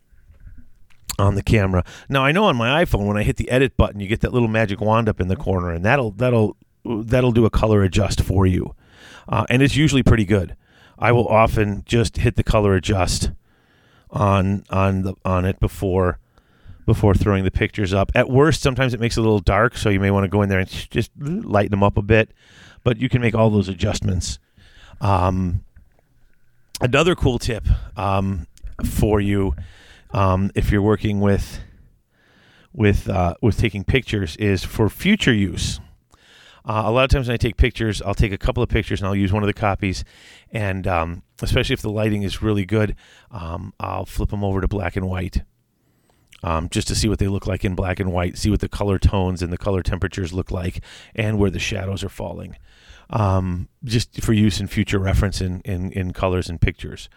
on 1.18 1.36
the 1.36 1.44
camera. 1.44 1.84
Now 2.10 2.24
i 2.24 2.32
know 2.32 2.46
on 2.46 2.56
my 2.56 2.84
iphone 2.84 3.08
when 3.08 3.18
i 3.18 3.24
hit 3.24 3.38
the 3.38 3.50
edit 3.50 3.76
button 3.78 4.00
you 4.00 4.08
get 4.08 4.22
that 4.22 4.34
little 4.34 4.48
magic 4.48 4.80
wand 4.80 5.10
up 5.10 5.20
in 5.20 5.28
the 5.28 5.36
corner 5.36 5.72
and 5.72 5.84
that'll 5.84 6.12
that'll 6.12 6.56
that'll 6.86 7.32
do 7.32 7.46
a 7.46 7.50
color 7.50 7.84
adjust 7.84 8.22
for 8.22 8.46
you, 8.46 8.76
uh, 9.28 9.46
and 9.50 9.62
it's 9.62 9.76
usually 9.76 10.04
pretty 10.04 10.26
good. 10.26 10.56
I 11.00 11.12
will 11.12 11.28
often 11.28 11.84
just 11.86 12.18
hit 12.18 12.36
the 12.36 12.44
color 12.44 12.76
adjust 12.76 13.32
on 14.10 14.64
on 14.70 15.02
the 15.02 15.16
on 15.26 15.46
it 15.46 15.60
before 15.60 16.20
before 16.86 17.14
throwing 17.14 17.44
the 17.44 17.52
pictures 17.52 17.94
up. 17.94 18.12
At 18.14 18.30
worst, 18.30 18.62
sometimes 18.62 18.94
it 18.94 19.00
makes 19.00 19.18
it 19.18 19.22
a 19.22 19.24
little 19.24 19.40
dark, 19.40 19.78
so 19.78 19.90
you 19.90 20.00
may 20.00 20.12
want 20.12 20.26
to 20.26 20.28
go 20.28 20.42
in 20.42 20.50
there 20.50 20.60
and 20.60 20.70
just 20.70 21.12
lighten 21.18 21.72
them 21.72 21.84
up 21.84 21.98
a 21.98 22.02
bit. 22.02 22.32
But 22.84 23.00
you 23.00 23.10
can 23.10 23.22
make 23.22 23.36
all 23.36 23.50
those 23.50 23.70
adjustments. 23.70 24.40
Um, 25.00 25.64
another 26.82 27.16
cool 27.16 27.40
tip 27.40 27.66
um, 27.98 28.48
for 28.86 29.22
you 29.22 29.56
um, 30.12 30.52
if 30.56 30.72
you're 30.72 30.82
working 30.82 31.20
with 31.20 31.60
with 32.74 33.10
uh, 33.10 33.36
with 33.42 33.58
taking 33.58 33.84
pictures 33.84 34.36
is 34.38 34.64
for 34.64 34.90
future 34.90 35.34
use. 35.34 35.80
Uh, 36.66 36.84
a 36.86 36.91
lot 36.91 37.03
of 37.03 37.09
times 37.09 37.28
when 37.28 37.34
I 37.34 37.38
take 37.38 37.57
pictures, 37.57 38.01
I'll 38.01 38.14
take 38.14 38.32
a 38.32 38.38
couple 38.38 38.64
of 38.64 38.70
pictures 38.70 39.01
and 39.01 39.07
I'll 39.07 39.16
use 39.16 39.34
one 39.34 39.43
of 39.43 39.47
the 39.47 39.53
copies, 39.53 40.03
and 40.51 40.88
um, 40.88 41.24
especially 41.41 41.74
if 41.74 41.82
the 41.82 41.91
lighting 41.91 42.24
is 42.24 42.41
really 42.41 42.66
good, 42.66 42.95
um, 43.32 43.74
I'll 43.80 44.05
flip 44.05 44.30
them 44.30 44.43
over 44.43 44.61
to 44.61 44.68
black 44.68 44.95
and 44.95 45.07
white. 45.07 45.43
Um, 46.41 46.68
just 46.70 46.89
to 46.89 46.95
see 46.95 47.07
what 47.07 47.20
they 47.20 47.30
look 47.30 47.47
like 47.47 47.64
in 47.64 47.74
black 47.74 48.01
and 48.01 48.11
white, 48.11 48.38
see 48.38 48.49
what 48.49 48.59
the 48.59 48.68
color 48.68 48.99
tones 48.99 49.41
and 49.41 49.51
the 49.51 49.57
color 49.57 49.82
temperatures 49.82 50.34
look 50.34 50.51
like, 50.51 50.84
and 51.16 51.38
where 51.38 51.49
the 51.49 51.59
shadows 51.59 52.03
are 52.03 52.09
falling. 52.09 52.57
Um, 53.09 53.70
just 53.84 54.22
for 54.22 54.34
use 54.34 54.59
in 54.59 54.68
future 54.68 54.99
reference 54.99 55.39
in, 55.41 55.61
in, 55.61 55.91
in 55.91 56.11
colors 56.11 56.49
and 56.49 56.59
pictures. 56.59 57.09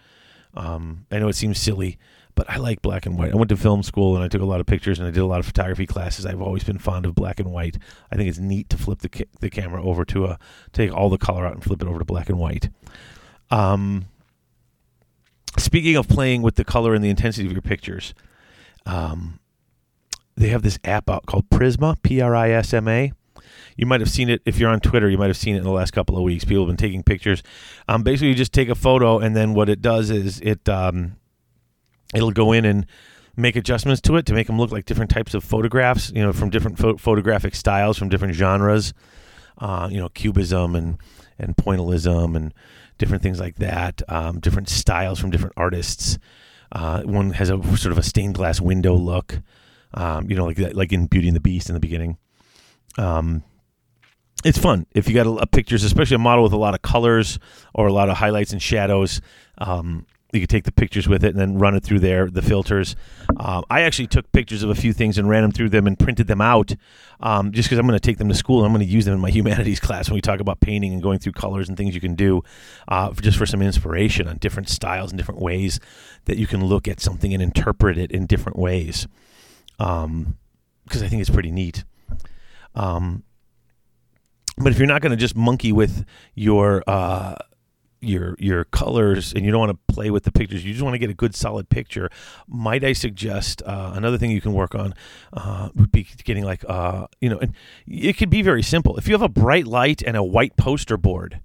Um, 0.54 1.06
I 1.10 1.18
know 1.18 1.28
it 1.28 1.34
seems 1.34 1.60
silly, 1.60 1.98
but 2.36 2.48
I 2.48 2.58
like 2.58 2.82
black 2.82 3.06
and 3.06 3.18
white. 3.18 3.32
I 3.32 3.36
went 3.36 3.48
to 3.48 3.56
film 3.56 3.82
school 3.82 4.14
and 4.14 4.22
I 4.22 4.28
took 4.28 4.42
a 4.42 4.46
lot 4.46 4.60
of 4.60 4.66
pictures 4.66 4.98
and 5.00 5.08
I 5.08 5.10
did 5.10 5.20
a 5.20 5.26
lot 5.26 5.40
of 5.40 5.46
photography 5.46 5.86
classes. 5.86 6.24
I've 6.24 6.42
always 6.42 6.62
been 6.62 6.78
fond 6.78 7.06
of 7.06 7.14
black 7.16 7.40
and 7.40 7.50
white. 7.50 7.78
I 8.12 8.16
think 8.16 8.28
it's 8.28 8.38
neat 8.38 8.68
to 8.68 8.78
flip 8.78 9.00
the 9.00 9.08
ca- 9.08 9.24
the 9.40 9.50
camera 9.50 9.82
over 9.82 10.04
to 10.04 10.26
a 10.26 10.38
take 10.72 10.92
all 10.92 11.08
the 11.08 11.18
color 11.18 11.46
out 11.46 11.54
and 11.54 11.64
flip 11.64 11.82
it 11.82 11.88
over 11.88 11.98
to 11.98 12.04
black 12.04 12.28
and 12.28 12.38
white. 12.38 12.68
Um, 13.50 14.04
speaking 15.58 15.96
of 15.96 16.08
playing 16.08 16.42
with 16.42 16.56
the 16.56 16.64
color 16.64 16.94
and 16.94 17.02
the 17.02 17.10
intensity 17.10 17.46
of 17.46 17.52
your 17.52 17.62
pictures, 17.62 18.14
um, 18.84 19.40
they 20.36 20.48
have 20.48 20.62
this 20.62 20.78
app 20.84 21.08
out 21.08 21.24
called 21.26 21.48
Prisma, 21.48 22.00
P 22.02 22.20
R 22.20 22.36
I 22.36 22.50
S 22.50 22.74
M 22.74 22.86
A. 22.86 23.12
You 23.78 23.86
might 23.86 24.00
have 24.00 24.10
seen 24.10 24.28
it 24.28 24.42
if 24.44 24.58
you're 24.58 24.70
on 24.70 24.80
Twitter. 24.80 25.08
You 25.08 25.16
might 25.18 25.28
have 25.28 25.36
seen 25.36 25.54
it 25.54 25.58
in 25.58 25.64
the 25.64 25.70
last 25.70 25.92
couple 25.92 26.16
of 26.16 26.22
weeks. 26.22 26.44
People 26.44 26.66
have 26.66 26.68
been 26.68 26.76
taking 26.76 27.02
pictures. 27.02 27.42
Um, 27.88 28.02
basically, 28.02 28.28
you 28.28 28.34
just 28.34 28.52
take 28.52 28.68
a 28.68 28.74
photo, 28.74 29.18
and 29.18 29.34
then 29.34 29.54
what 29.54 29.70
it 29.70 29.80
does 29.80 30.10
is 30.10 30.40
it 30.40 30.68
um, 30.68 31.16
it'll 32.14 32.32
go 32.32 32.52
in 32.52 32.64
and 32.64 32.86
make 33.36 33.56
adjustments 33.56 34.00
to 34.02 34.16
it 34.16 34.26
to 34.26 34.34
make 34.34 34.46
them 34.46 34.58
look 34.58 34.72
like 34.72 34.86
different 34.86 35.10
types 35.10 35.34
of 35.34 35.44
photographs. 35.44 36.10
You 36.14 36.22
know, 36.22 36.32
from 36.32 36.50
different 36.50 36.78
pho- 36.78 36.96
photographic 36.96 37.54
styles, 37.54 37.98
from 37.98 38.08
different 38.08 38.34
genres. 38.34 38.92
Uh, 39.58 39.88
you 39.90 39.98
know, 39.98 40.08
cubism 40.10 40.74
and 40.76 40.98
and 41.38 41.56
pointillism 41.56 42.36
and 42.36 42.52
different 42.98 43.22
things 43.22 43.40
like 43.40 43.56
that. 43.56 44.02
Um, 44.08 44.40
different 44.40 44.68
styles 44.68 45.18
from 45.18 45.30
different 45.30 45.54
artists. 45.56 46.18
Uh, 46.72 47.02
one 47.02 47.30
has 47.30 47.50
a 47.50 47.62
sort 47.76 47.92
of 47.92 47.98
a 47.98 48.02
stained 48.02 48.34
glass 48.34 48.60
window 48.60 48.94
look. 48.94 49.40
Um, 49.94 50.28
you 50.28 50.36
know, 50.36 50.46
like 50.46 50.58
like 50.74 50.92
in 50.92 51.06
Beauty 51.06 51.28
and 51.28 51.36
the 51.36 51.40
Beast 51.40 51.68
in 51.68 51.74
the 51.74 51.80
beginning. 51.80 52.18
Um, 52.98 53.42
it's 54.44 54.58
fun 54.58 54.86
if 54.92 55.08
you 55.08 55.14
got 55.14 55.26
a, 55.26 55.30
a 55.30 55.46
pictures, 55.46 55.84
especially 55.84 56.16
a 56.16 56.18
model 56.18 56.44
with 56.44 56.52
a 56.52 56.58
lot 56.58 56.74
of 56.74 56.82
colors 56.82 57.38
or 57.74 57.86
a 57.86 57.92
lot 57.92 58.08
of 58.08 58.16
highlights 58.16 58.52
and 58.52 58.60
shadows. 58.60 59.20
Um, 59.58 60.06
you 60.32 60.40
could 60.40 60.50
take 60.50 60.64
the 60.64 60.72
pictures 60.72 61.06
with 61.08 61.24
it 61.24 61.30
and 61.30 61.38
then 61.38 61.58
run 61.58 61.74
it 61.74 61.82
through 61.82 62.00
there, 62.00 62.28
the 62.28 62.42
filters. 62.42 62.96
Um, 63.36 63.64
I 63.70 63.82
actually 63.82 64.08
took 64.08 64.30
pictures 64.32 64.62
of 64.62 64.70
a 64.70 64.74
few 64.74 64.92
things 64.92 65.18
and 65.18 65.28
ran 65.28 65.42
them 65.42 65.52
through 65.52 65.68
them 65.68 65.86
and 65.86 65.98
printed 65.98 66.26
them 66.26 66.40
out 66.40 66.74
um, 67.20 67.52
just 67.52 67.68
because 67.68 67.78
I'm 67.78 67.86
going 67.86 67.98
to 67.98 68.04
take 68.04 68.18
them 68.18 68.28
to 68.28 68.34
school 68.34 68.58
and 68.58 68.66
I'm 68.66 68.72
going 68.72 68.86
to 68.86 68.92
use 68.92 69.04
them 69.04 69.14
in 69.14 69.20
my 69.20 69.30
humanities 69.38 69.78
class 69.78 70.08
when 70.08 70.16
we 70.16 70.20
talk 70.20 70.40
about 70.40 70.60
painting 70.60 70.92
and 70.92 71.02
going 71.02 71.20
through 71.20 71.32
colors 71.32 71.68
and 71.68 71.78
things 71.78 71.94
you 71.94 72.00
can 72.00 72.14
do 72.14 72.42
uh, 72.88 73.12
for, 73.12 73.22
just 73.22 73.38
for 73.38 73.46
some 73.46 73.62
inspiration 73.62 74.26
on 74.26 74.38
different 74.38 74.68
styles 74.68 75.12
and 75.12 75.18
different 75.18 75.40
ways 75.40 75.78
that 76.24 76.38
you 76.38 76.46
can 76.46 76.64
look 76.64 76.88
at 76.88 77.00
something 77.00 77.32
and 77.32 77.42
interpret 77.42 77.96
it 77.96 78.10
in 78.10 78.26
different 78.26 78.58
ways. 78.58 79.06
Because 79.78 80.04
um, 80.04 80.36
I 80.92 81.08
think 81.08 81.20
it's 81.20 81.30
pretty 81.30 81.52
neat. 81.52 81.84
Um, 82.74 83.22
but 84.58 84.72
if 84.72 84.78
you're 84.78 84.88
not 84.88 85.02
going 85.02 85.10
to 85.10 85.16
just 85.16 85.36
monkey 85.36 85.70
with 85.70 86.04
your 86.34 86.82
uh, 86.86 87.36
your 88.08 88.36
your 88.38 88.64
colors 88.64 89.32
and 89.32 89.44
you 89.44 89.50
don't 89.50 89.60
want 89.60 89.72
to 89.72 89.94
play 89.94 90.10
with 90.10 90.24
the 90.24 90.32
pictures, 90.32 90.64
you 90.64 90.72
just 90.72 90.84
want 90.84 90.94
to 90.94 90.98
get 90.98 91.10
a 91.10 91.14
good 91.14 91.34
solid 91.34 91.68
picture. 91.68 92.10
Might 92.46 92.84
I 92.84 92.92
suggest 92.92 93.62
uh, 93.64 93.92
another 93.94 94.18
thing 94.18 94.30
you 94.30 94.40
can 94.40 94.52
work 94.52 94.74
on 94.74 94.94
uh, 95.32 95.70
would 95.74 95.92
be 95.92 96.06
getting 96.24 96.44
like 96.44 96.64
uh, 96.68 97.06
you 97.20 97.28
know, 97.28 97.38
and 97.38 97.54
it 97.86 98.16
could 98.16 98.30
be 98.30 98.42
very 98.42 98.62
simple. 98.62 98.96
If 98.96 99.08
you 99.08 99.14
have 99.14 99.22
a 99.22 99.28
bright 99.28 99.66
light 99.66 100.02
and 100.02 100.16
a 100.16 100.24
white 100.24 100.56
poster 100.56 100.96
board. 100.96 101.40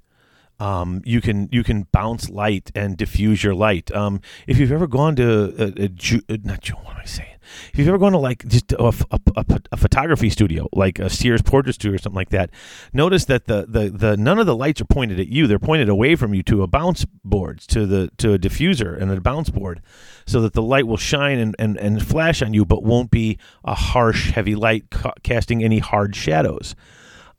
Um, 0.61 1.01
you 1.05 1.21
can 1.21 1.49
you 1.51 1.63
can 1.63 1.87
bounce 1.91 2.29
light 2.29 2.71
and 2.75 2.95
diffuse 2.95 3.43
your 3.43 3.55
light. 3.55 3.91
Um, 3.95 4.21
if 4.45 4.59
you've 4.59 4.71
ever 4.71 4.85
gone 4.85 5.15
to 5.15 5.55
a, 5.57 5.85
a, 5.85 5.87
Ju- 5.87 6.21
uh, 6.29 6.37
not 6.43 6.67
what 6.69 6.93
am 6.93 7.01
I 7.01 7.05
saying? 7.05 7.29
If 7.73 7.79
you've 7.79 7.87
ever 7.87 7.97
gone 7.97 8.11
to 8.11 8.19
like 8.19 8.47
just 8.47 8.71
a, 8.73 8.93
a, 9.09 9.19
a, 9.35 9.61
a 9.71 9.77
photography 9.77 10.29
studio, 10.29 10.69
like 10.71 10.99
a 10.99 11.09
Sears 11.09 11.41
portrait 11.41 11.73
studio 11.73 11.95
or 11.95 11.97
something 11.97 12.15
like 12.15 12.29
that, 12.29 12.51
notice 12.93 13.25
that 13.25 13.47
the, 13.47 13.65
the, 13.67 13.89
the 13.89 14.17
none 14.17 14.37
of 14.37 14.45
the 14.45 14.55
lights 14.55 14.79
are 14.81 14.85
pointed 14.85 15.19
at 15.19 15.29
you. 15.29 15.47
They're 15.47 15.57
pointed 15.57 15.89
away 15.89 16.15
from 16.15 16.35
you 16.35 16.43
to 16.43 16.61
a 16.61 16.67
bounce 16.67 17.05
board, 17.23 17.59
to 17.69 17.87
the 17.87 18.11
to 18.17 18.33
a 18.33 18.37
diffuser 18.37 19.01
and 19.01 19.11
a 19.11 19.19
bounce 19.19 19.49
board, 19.49 19.81
so 20.27 20.41
that 20.41 20.53
the 20.53 20.61
light 20.61 20.85
will 20.85 20.95
shine 20.95 21.39
and, 21.39 21.55
and, 21.57 21.75
and 21.77 22.05
flash 22.05 22.43
on 22.43 22.53
you, 22.53 22.65
but 22.65 22.83
won't 22.83 23.09
be 23.09 23.39
a 23.65 23.73
harsh, 23.73 24.29
heavy 24.29 24.53
light 24.53 24.91
ca- 24.91 25.13
casting 25.23 25.63
any 25.63 25.79
hard 25.79 26.15
shadows. 26.15 26.75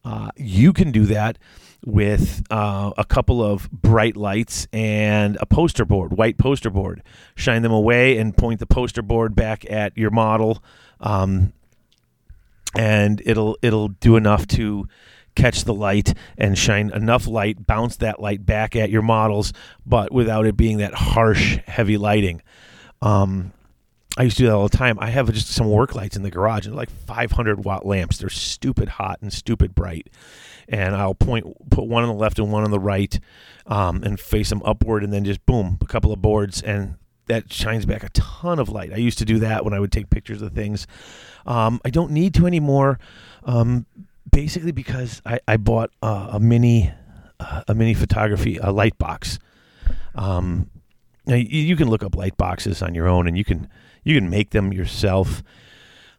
Uh, 0.05 0.31
you 0.37 0.73
can 0.73 0.91
do 0.91 1.07
that 1.07 1.39
with 1.85 2.43
uh, 2.51 2.93
a 2.97 3.05
couple 3.05 3.43
of 3.43 3.71
bright 3.71 4.17
lights 4.17 4.67
and 4.73 5.37
a 5.41 5.47
poster 5.47 5.85
board, 5.85 6.13
white 6.13 6.39
poster 6.39 6.71
board. 6.71 7.03
Shine 7.35 7.63
them 7.63 7.73
away 7.73 8.19
and 8.19 8.37
point 8.37 8.61
the 8.61 8.67
poster 8.67 9.03
board 9.03 9.35
back 9.35 9.69
at 9.71 9.97
your 9.97 10.11
model, 10.11 10.63
um, 11.01 11.53
and 12.75 13.21
it'll 13.25 13.59
it'll 13.63 13.89
do 13.89 14.17
enough 14.17 14.47
to 14.49 14.89
catch 15.35 15.65
the 15.65 15.75
light 15.75 16.15
and 16.37 16.57
shine 16.59 16.91
enough 16.91 17.27
light, 17.27 17.67
bounce 17.67 17.97
that 17.97 18.21
light 18.21 18.45
back 18.45 18.77
at 18.77 18.91
your 18.91 19.03
models, 19.03 19.53
but 19.87 20.13
without 20.13 20.47
it 20.47 20.57
being 20.57 20.79
that 20.79 20.95
harsh, 20.95 21.59
heavy 21.67 21.97
lighting. 21.97 22.43
Um, 23.01 23.53
I 24.19 24.25
used 24.25 24.37
to 24.37 24.43
do 24.43 24.47
that 24.49 24.55
all 24.55 24.69
the 24.69 24.77
time. 24.77 24.99
I 25.01 25.09
have 25.11 25.33
just 25.33 25.49
some 25.49 25.71
work 25.71 25.95
lights 25.95 26.17
in 26.17 26.23
the 26.23 26.31
garage 26.31 26.67
and 26.67 26.77
like 26.77 26.91
500 26.91 27.65
watt 27.65 27.87
lamps. 27.87 28.19
They're 28.19 28.29
stupid 28.29 28.91
hot 28.91 29.21
and 29.23 29.33
stupid 29.33 29.75
bright 29.75 30.09
and 30.69 30.95
I'll 30.95 31.15
point 31.15 31.71
put 31.71 31.87
one 31.87 32.03
on 32.03 32.09
the 32.09 32.15
left 32.15 32.39
and 32.39 32.51
one 32.51 32.65
on 32.65 32.71
the 32.71 32.81
right, 32.81 33.19
um, 33.67 34.03
and 34.03 34.19
face 34.19 34.51
them 34.51 34.63
upward, 34.65 35.05
and 35.05 35.13
then 35.13 35.25
just 35.25 35.45
boom, 35.47 35.79
a 35.81 35.87
couple 35.87 36.13
of 36.13 36.23
boards, 36.23 36.63
and 36.63 36.97
that 37.27 37.53
shines 37.53 37.87
back 37.87 38.03
a 38.03 38.09
ton 38.11 38.59
of 38.59 38.69
light. 38.69 38.93
I 38.93 38.97
used 38.97 39.19
to 39.19 39.25
do 39.25 39.39
that 39.41 39.65
when 39.65 39.75
I 39.75 39.81
would 39.81 39.93
take 39.93 40.11
pictures 40.11 40.43
of 40.43 40.53
things. 40.53 40.87
Um, 41.47 41.81
I 41.85 41.91
don't 41.91 42.11
need 42.11 42.35
to 42.35 42.47
anymore, 42.47 42.99
um, 43.45 43.87
basically 44.31 44.73
because 44.73 45.23
I, 45.25 45.41
I 45.47 45.57
bought 45.57 45.91
a 46.03 46.39
mini 46.41 46.93
a 47.67 47.75
mini 47.75 47.93
photography 47.93 48.59
a 48.59 48.71
light 48.71 48.97
box. 48.99 49.41
Um, 50.15 50.71
now 51.27 51.35
you, 51.35 51.77
can 51.77 51.89
look 51.89 52.05
up 52.05 52.17
light 52.17 52.37
boxes 52.37 52.83
on 52.83 52.95
your 52.95 53.09
own, 53.09 53.27
and 53.27 53.37
you 53.37 53.45
can 53.45 53.69
you 54.05 54.15
can 54.17 54.31
make 54.31 54.51
them 54.51 54.73
yourself. 54.73 55.43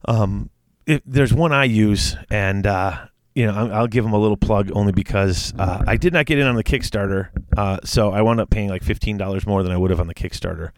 Um, 0.05 0.49
it, 0.86 1.01
there's 1.05 1.34
one 1.34 1.51
I 1.51 1.63
use, 1.65 2.15
and 2.29 2.67
uh, 2.67 3.07
you 3.36 3.45
know, 3.45 3.71
I'll 3.71 3.88
give 3.88 4.03
them 4.03 4.13
a 4.13 4.19
little 4.19 4.38
plug 4.38 4.71
only 4.75 4.91
because 4.91 5.53
uh, 5.57 5.84
I 5.88 5.97
did 5.97 6.13
not 6.13 6.25
get 6.25 6.38
in 6.38 6.47
on 6.47 6.55
the 6.55 6.63
Kickstarter, 6.63 7.29
uh, 7.57 7.77
so 7.84 8.11
I 8.11 8.21
wound 8.21 8.39
up 8.39 8.49
paying 8.49 8.69
like 8.69 8.84
fifteen 8.84 9.17
dollars 9.17 9.47
more 9.47 9.63
than 9.63 9.71
I 9.71 9.77
would 9.77 9.91
have 9.91 9.99
on 9.99 10.07
the 10.07 10.13
Kickstarter. 10.13 10.71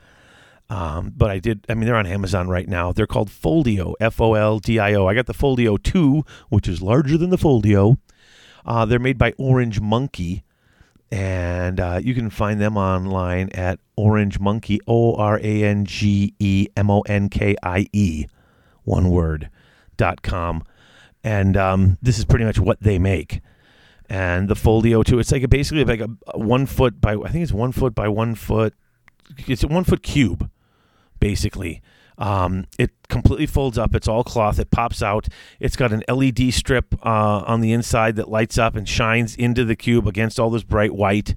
Um, 0.69 1.13
but 1.15 1.29
I 1.29 1.39
did. 1.39 1.65
I 1.69 1.75
mean, 1.75 1.85
they're 1.85 1.95
on 1.95 2.07
Amazon 2.07 2.47
right 2.47 2.67
now. 2.67 2.91
They're 2.91 3.05
called 3.05 3.29
Foldio, 3.29 3.93
F 3.99 4.19
O 4.19 4.33
L 4.33 4.59
D 4.59 4.79
I 4.79 4.93
O. 4.95 5.05
I 5.05 5.13
got 5.13 5.27
the 5.27 5.33
Foldio 5.33 5.81
two, 5.81 6.23
which 6.49 6.67
is 6.67 6.81
larger 6.81 7.17
than 7.17 7.29
the 7.29 7.37
Foldio. 7.37 7.97
Uh, 8.65 8.85
they're 8.85 8.97
made 8.97 9.19
by 9.19 9.33
Orange 9.37 9.79
Monkie, 9.79 10.41
and 11.11 11.79
uh, 11.79 11.99
you 12.03 12.13
can 12.13 12.29
find 12.29 12.59
them 12.59 12.77
online 12.77 13.49
at 13.49 13.79
Orange 13.95 14.39
Monkie, 14.39 14.79
O 14.87 15.15
R 15.15 15.39
A 15.41 15.63
N 15.63 15.85
G 15.85 16.33
E 16.39 16.67
M 16.75 16.89
O 16.89 17.01
N 17.01 17.29
K 17.29 17.55
I 17.63 17.87
E, 17.93 18.27
one 18.83 19.09
word, 19.09 19.49
dot 19.97 20.21
com 20.21 20.63
and 21.25 21.57
um, 21.57 21.97
this 22.03 22.19
is 22.19 22.23
pretty 22.23 22.45
much 22.45 22.59
what 22.59 22.79
they 22.81 22.99
make. 22.99 23.41
And 24.07 24.47
the 24.47 24.53
Foldio 24.53 25.03
too, 25.03 25.17
it's 25.17 25.31
like 25.31 25.41
a, 25.41 25.47
basically 25.47 25.83
like 25.83 25.99
a, 25.99 26.07
a, 26.27 26.39
one 26.39 26.67
foot 26.67 27.01
by 27.01 27.15
I 27.15 27.29
think 27.29 27.41
it's 27.41 27.51
one 27.51 27.71
foot 27.71 27.95
by 27.95 28.07
one 28.07 28.35
foot. 28.35 28.75
It's 29.47 29.63
a 29.63 29.67
one 29.67 29.83
foot 29.83 30.03
cube, 30.03 30.51
basically. 31.19 31.81
Um, 32.17 32.67
it 32.79 32.91
completely 33.09 33.45
folds 33.45 33.77
up. 33.77 33.93
It's 33.93 34.07
all 34.07 34.23
cloth. 34.23 34.59
It 34.59 34.71
pops 34.71 35.03
out. 35.03 35.27
It's 35.59 35.75
got 35.75 35.91
an 35.91 36.03
LED 36.07 36.53
strip 36.53 36.95
uh, 37.05 37.43
on 37.45 37.61
the 37.61 37.73
inside 37.73 38.15
that 38.15 38.29
lights 38.29 38.57
up 38.57 38.75
and 38.75 38.87
shines 38.87 39.35
into 39.35 39.65
the 39.65 39.75
cube 39.75 40.07
against 40.07 40.39
all 40.39 40.49
this 40.49 40.63
bright 40.63 40.93
white. 40.93 41.35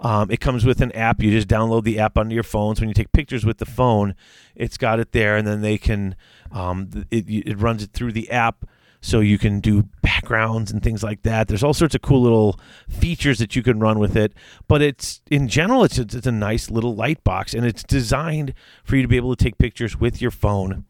Um, 0.00 0.30
it 0.30 0.40
comes 0.40 0.64
with 0.64 0.80
an 0.80 0.92
app. 0.92 1.22
You 1.22 1.30
just 1.30 1.48
download 1.48 1.84
the 1.84 1.98
app 1.98 2.18
onto 2.18 2.34
your 2.34 2.42
phone. 2.42 2.76
So 2.76 2.80
When 2.80 2.88
you 2.88 2.94
take 2.94 3.12
pictures 3.12 3.46
with 3.46 3.58
the 3.58 3.66
phone, 3.66 4.14
it's 4.54 4.76
got 4.76 5.00
it 5.00 5.12
there, 5.12 5.36
and 5.36 5.46
then 5.46 5.62
they 5.62 5.78
can. 5.78 6.16
Um, 6.52 6.90
it, 7.10 7.24
it 7.28 7.58
runs 7.58 7.82
it 7.82 7.92
through 7.92 8.12
the 8.12 8.30
app 8.30 8.64
so 9.00 9.20
you 9.20 9.38
can 9.38 9.60
do 9.60 9.84
backgrounds 10.02 10.70
and 10.70 10.82
things 10.82 11.02
like 11.02 11.22
that. 11.22 11.48
There's 11.48 11.62
all 11.62 11.74
sorts 11.74 11.94
of 11.94 12.02
cool 12.02 12.22
little 12.22 12.58
features 12.88 13.38
that 13.38 13.54
you 13.54 13.62
can 13.62 13.78
run 13.78 13.98
with 13.98 14.16
it, 14.16 14.32
but 14.68 14.82
it's 14.82 15.20
in 15.30 15.48
general 15.48 15.84
it's 15.84 15.98
a, 15.98 16.02
it's 16.02 16.26
a 16.26 16.32
nice 16.32 16.70
little 16.70 16.94
light 16.94 17.22
box 17.24 17.54
and 17.54 17.64
it's 17.64 17.82
designed 17.82 18.54
for 18.84 18.96
you 18.96 19.02
to 19.02 19.08
be 19.08 19.16
able 19.16 19.34
to 19.34 19.42
take 19.42 19.58
pictures 19.58 19.98
with 19.98 20.20
your 20.20 20.30
phone. 20.30 20.84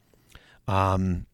Um, 0.69 1.27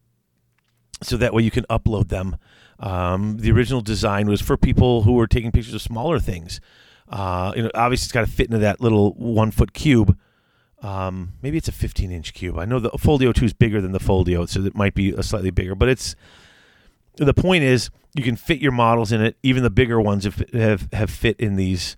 so 1.02 1.16
that 1.16 1.34
way 1.34 1.42
you 1.42 1.50
can 1.50 1.64
upload 1.64 2.08
them. 2.08 2.36
Um, 2.78 3.38
the 3.38 3.52
original 3.52 3.80
design 3.80 4.28
was 4.28 4.40
for 4.40 4.56
people 4.56 5.02
who 5.02 5.12
were 5.12 5.26
taking 5.26 5.52
pictures 5.52 5.74
of 5.74 5.82
smaller 5.82 6.18
things. 6.18 6.60
Uh, 7.08 7.52
you 7.54 7.62
know, 7.62 7.70
obviously 7.74 8.06
it's 8.06 8.12
got 8.12 8.22
to 8.22 8.30
fit 8.30 8.46
into 8.46 8.58
that 8.58 8.80
little 8.80 9.12
one 9.14 9.50
foot 9.50 9.72
cube. 9.72 10.18
Um, 10.82 11.34
maybe 11.42 11.58
it's 11.58 11.68
a 11.68 11.72
15 11.72 12.10
inch 12.10 12.34
cube. 12.34 12.58
I 12.58 12.64
know 12.64 12.80
the 12.80 12.90
Foldio 12.90 13.32
2 13.32 13.44
is 13.44 13.52
bigger 13.52 13.80
than 13.80 13.92
the 13.92 14.00
Foldio, 14.00 14.48
so 14.48 14.62
it 14.62 14.74
might 14.74 14.94
be 14.94 15.10
a 15.10 15.22
slightly 15.22 15.50
bigger, 15.50 15.76
but 15.76 15.88
it's 15.88 16.16
the 17.16 17.34
point 17.34 17.64
is 17.64 17.90
you 18.14 18.22
can 18.22 18.36
fit 18.36 18.60
your 18.60 18.72
models 18.72 19.12
in 19.12 19.20
it. 19.20 19.36
Even 19.42 19.62
the 19.62 19.70
bigger 19.70 20.00
ones 20.00 20.24
have 20.24 20.44
have, 20.52 20.92
have 20.92 21.10
fit 21.10 21.38
in 21.38 21.56
these 21.56 21.96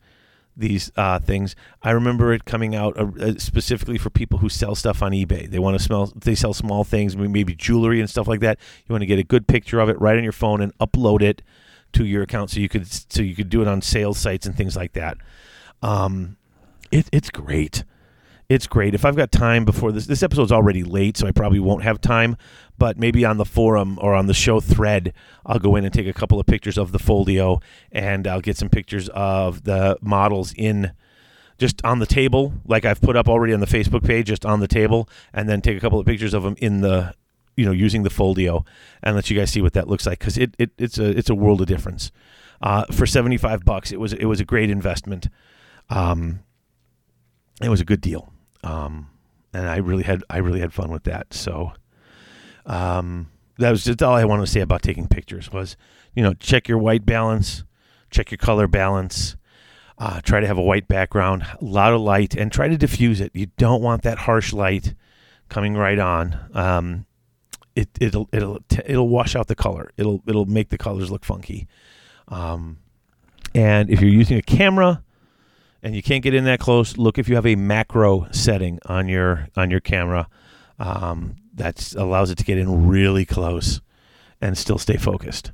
these 0.57 0.93
uh, 0.97 1.19
things. 1.19 1.57
I 1.83 1.91
remember 1.91 2.33
it 2.33 2.45
coming 2.45 2.75
out 2.77 2.97
uh, 2.99 3.11
uh 3.21 3.33
specifically 3.39 3.99
for 3.99 4.11
people 4.11 4.39
who 4.39 4.49
sell 4.49 4.75
stuff 4.75 5.03
on 5.03 5.13
eBay. 5.13 5.51
They 5.51 5.59
want 5.59 5.77
to 5.77 5.83
smell. 5.83 6.13
They 6.15 6.35
sell 6.35 6.55
small 6.55 6.85
things, 6.85 7.17
maybe 7.17 7.55
jewelry 7.55 8.01
and 8.01 8.09
stuff 8.09 8.29
like 8.29 8.41
that. 8.41 8.59
You 8.87 8.93
want 8.93 9.03
to 9.03 9.07
get 9.07 9.19
a 9.19 9.25
good 9.25 9.47
picture 9.47 9.81
of 9.81 9.89
it 9.89 10.01
right 10.01 10.17
on 10.17 10.23
your 10.23 10.33
phone 10.33 10.61
and 10.61 10.77
upload 10.79 11.23
it 11.23 11.43
to 11.95 12.05
your 12.05 12.23
account 12.23 12.51
so 12.51 12.61
you 12.61 12.69
could 12.69 12.87
so 12.87 13.23
you 13.23 13.35
could 13.35 13.49
do 13.49 13.63
it 13.63 13.69
on 13.69 13.83
sales 13.83 14.19
sites 14.19 14.47
and 14.47 14.57
things 14.57 14.77
like 14.77 14.93
that. 14.93 15.17
Um, 15.83 16.37
it, 16.91 17.09
it's 17.13 17.31
great. 17.31 17.85
It's 18.49 18.67
great. 18.67 18.95
If 18.95 19.05
I've 19.05 19.17
got 19.17 19.33
time 19.33 19.65
before 19.65 19.91
this, 19.91 20.07
this 20.07 20.23
episode's 20.23 20.53
already 20.53 20.85
late, 20.85 21.17
so 21.17 21.27
I 21.27 21.33
probably 21.33 21.61
won't 21.61 21.83
have 21.83 22.01
time. 22.01 22.37
But 22.77 22.99
maybe 22.99 23.25
on 23.25 23.39
the 23.39 23.45
forum 23.45 23.99
or 24.03 24.15
on 24.15 24.27
the 24.27 24.35
show 24.35 24.61
thread, 24.61 25.15
I'll 25.47 25.59
go 25.59 25.77
in 25.77 25.85
and 25.85 25.95
take 25.95 26.07
a 26.07 26.13
couple 26.13 26.39
of 26.39 26.47
pictures 26.47 26.77
of 26.77 26.93
the 26.93 26.99
Foldio 26.99 27.63
and 27.91 28.27
I'll 28.27 28.41
get 28.43 28.57
some 28.57 28.69
pictures 28.69 29.09
of 29.11 29.65
the 29.65 29.97
models 30.03 30.53
in 30.57 30.93
just 31.59 31.85
on 31.85 31.99
the 32.01 32.07
table, 32.07 32.53
like 32.67 32.85
I've 32.85 33.01
put 33.01 33.17
up 33.17 33.29
already 33.29 33.53
on 33.55 33.61
the 33.61 33.67
Facebook 33.67 34.05
page, 34.05 34.27
just 34.27 34.45
on 34.45 34.61
the 34.61 34.69
table, 34.69 35.09
and 35.33 35.49
then 35.49 35.61
take 35.61 35.77
a 35.77 35.81
couple 35.81 36.01
of 36.01 36.07
pictures 36.07 36.35
of 36.35 36.43
them 36.43 36.57
in 36.59 36.81
the, 36.81 37.15
you 37.57 37.65
know, 37.65 37.73
using 37.73 38.03
the 38.03 38.11
Foldio 38.11 38.67
and 39.03 39.15
let 39.15 39.31
you 39.31 39.39
guys 39.39 39.51
see 39.51 39.63
what 39.63 39.73
that 39.75 39.89
looks 39.89 40.05
like 40.05 40.19
because 40.19 40.37
it, 40.37 40.55
it 40.59 40.73
it's 40.79 40.99
a 40.99 41.17
it's 41.17 41.31
a 41.31 41.35
world 41.35 41.61
of 41.61 41.67
difference. 41.67 42.11
Uh, 42.61 42.85
for 42.87 43.07
seventy 43.07 43.37
five 43.37 43.65
bucks, 43.65 43.93
it 43.93 44.01
was 44.01 44.13
it 44.13 44.25
was 44.25 44.41
a 44.41 44.45
great 44.45 44.69
investment. 44.69 45.29
Um, 45.91 46.41
it 47.63 47.69
was 47.69 47.81
a 47.81 47.85
good 47.85 48.01
deal, 48.01 48.33
um, 48.65 49.09
and 49.53 49.69
I 49.69 49.77
really 49.77 50.03
had 50.03 50.25
I 50.29 50.39
really 50.39 50.61
had 50.61 50.73
fun 50.73 50.91
with 50.91 51.05
that. 51.05 51.33
So, 51.33 51.73
um, 52.67 53.31
that 53.59 53.71
was 53.71 53.85
just 53.85 54.03
all 54.03 54.15
I 54.15 54.25
wanted 54.25 54.47
to 54.47 54.51
say 54.51 54.61
about 54.61 54.83
taking 54.83 55.07
pictures. 55.07 55.53
Was 55.53 55.77
you 56.15 56.23
know 56.23 56.35
check 56.35 56.67
your 56.67 56.79
white 56.79 57.07
balance, 57.07 57.63
check 58.11 58.31
your 58.31 58.39
color 58.39 58.67
balance. 58.67 59.37
Uh, 59.97 60.21
try 60.23 60.41
to 60.41 60.47
have 60.49 60.59
a 60.59 60.63
white 60.63 60.89
background, 60.89 61.45
a 61.45 61.65
lot 61.65 61.93
of 61.93 62.01
light, 62.01 62.35
and 62.35 62.51
try 62.51 62.67
to 62.67 62.77
diffuse 62.77 63.21
it. 63.21 63.31
You 63.33 63.47
don't 63.59 63.81
want 63.81 64.03
that 64.03 64.19
harsh 64.19 64.53
light 64.53 64.93
coming 65.49 65.77
right 65.77 66.01
on. 66.01 66.37
Um, 66.53 67.07
it, 67.77 67.89
it'll 68.01 68.29
it'll 68.33 68.59
it'll 68.85 69.09
wash 69.09 69.37
out 69.37 69.47
the 69.47 69.55
color. 69.55 69.93
It'll 69.97 70.21
it'll 70.27 70.47
make 70.47 70.71
the 70.71 70.79
colors 70.79 71.13
look 71.13 71.25
funky. 71.25 71.69
Um, 72.27 72.79
and 73.55 73.89
if 73.89 74.01
you're 74.01 74.11
using 74.11 74.37
a 74.37 74.43
camera 74.43 75.04
and 75.85 75.95
you 75.95 76.03
can't 76.03 76.23
get 76.23 76.35
in 76.35 76.45
that 76.45 76.59
close, 76.59 76.97
look 76.97 77.19
if 77.19 77.29
you 77.29 77.35
have 77.37 77.47
a 77.47 77.57
macro 77.57 78.27
setting 78.33 78.81
on 78.87 79.07
your 79.07 79.49
on 79.55 79.71
your 79.71 79.81
camera. 79.81 80.29
Um, 80.79 81.37
that 81.55 81.95
allows 81.95 82.31
it 82.31 82.39
to 82.39 82.45
get 82.45 82.59
in 82.59 82.89
really 82.89 83.25
close 83.25 83.81
and 84.41 84.59
still 84.59 84.79
stay 84.79 84.97
focused. 84.97 85.53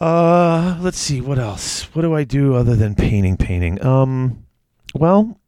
Uh, 0.00 0.78
let's 0.80 0.98
see 0.98 1.20
what 1.20 1.38
else. 1.38 1.84
What 1.94 2.02
do 2.02 2.14
I 2.14 2.24
do 2.24 2.54
other 2.54 2.74
than 2.74 2.96
painting? 2.96 3.36
Painting. 3.36 3.84
Um, 3.84 4.46
well, 4.94 5.38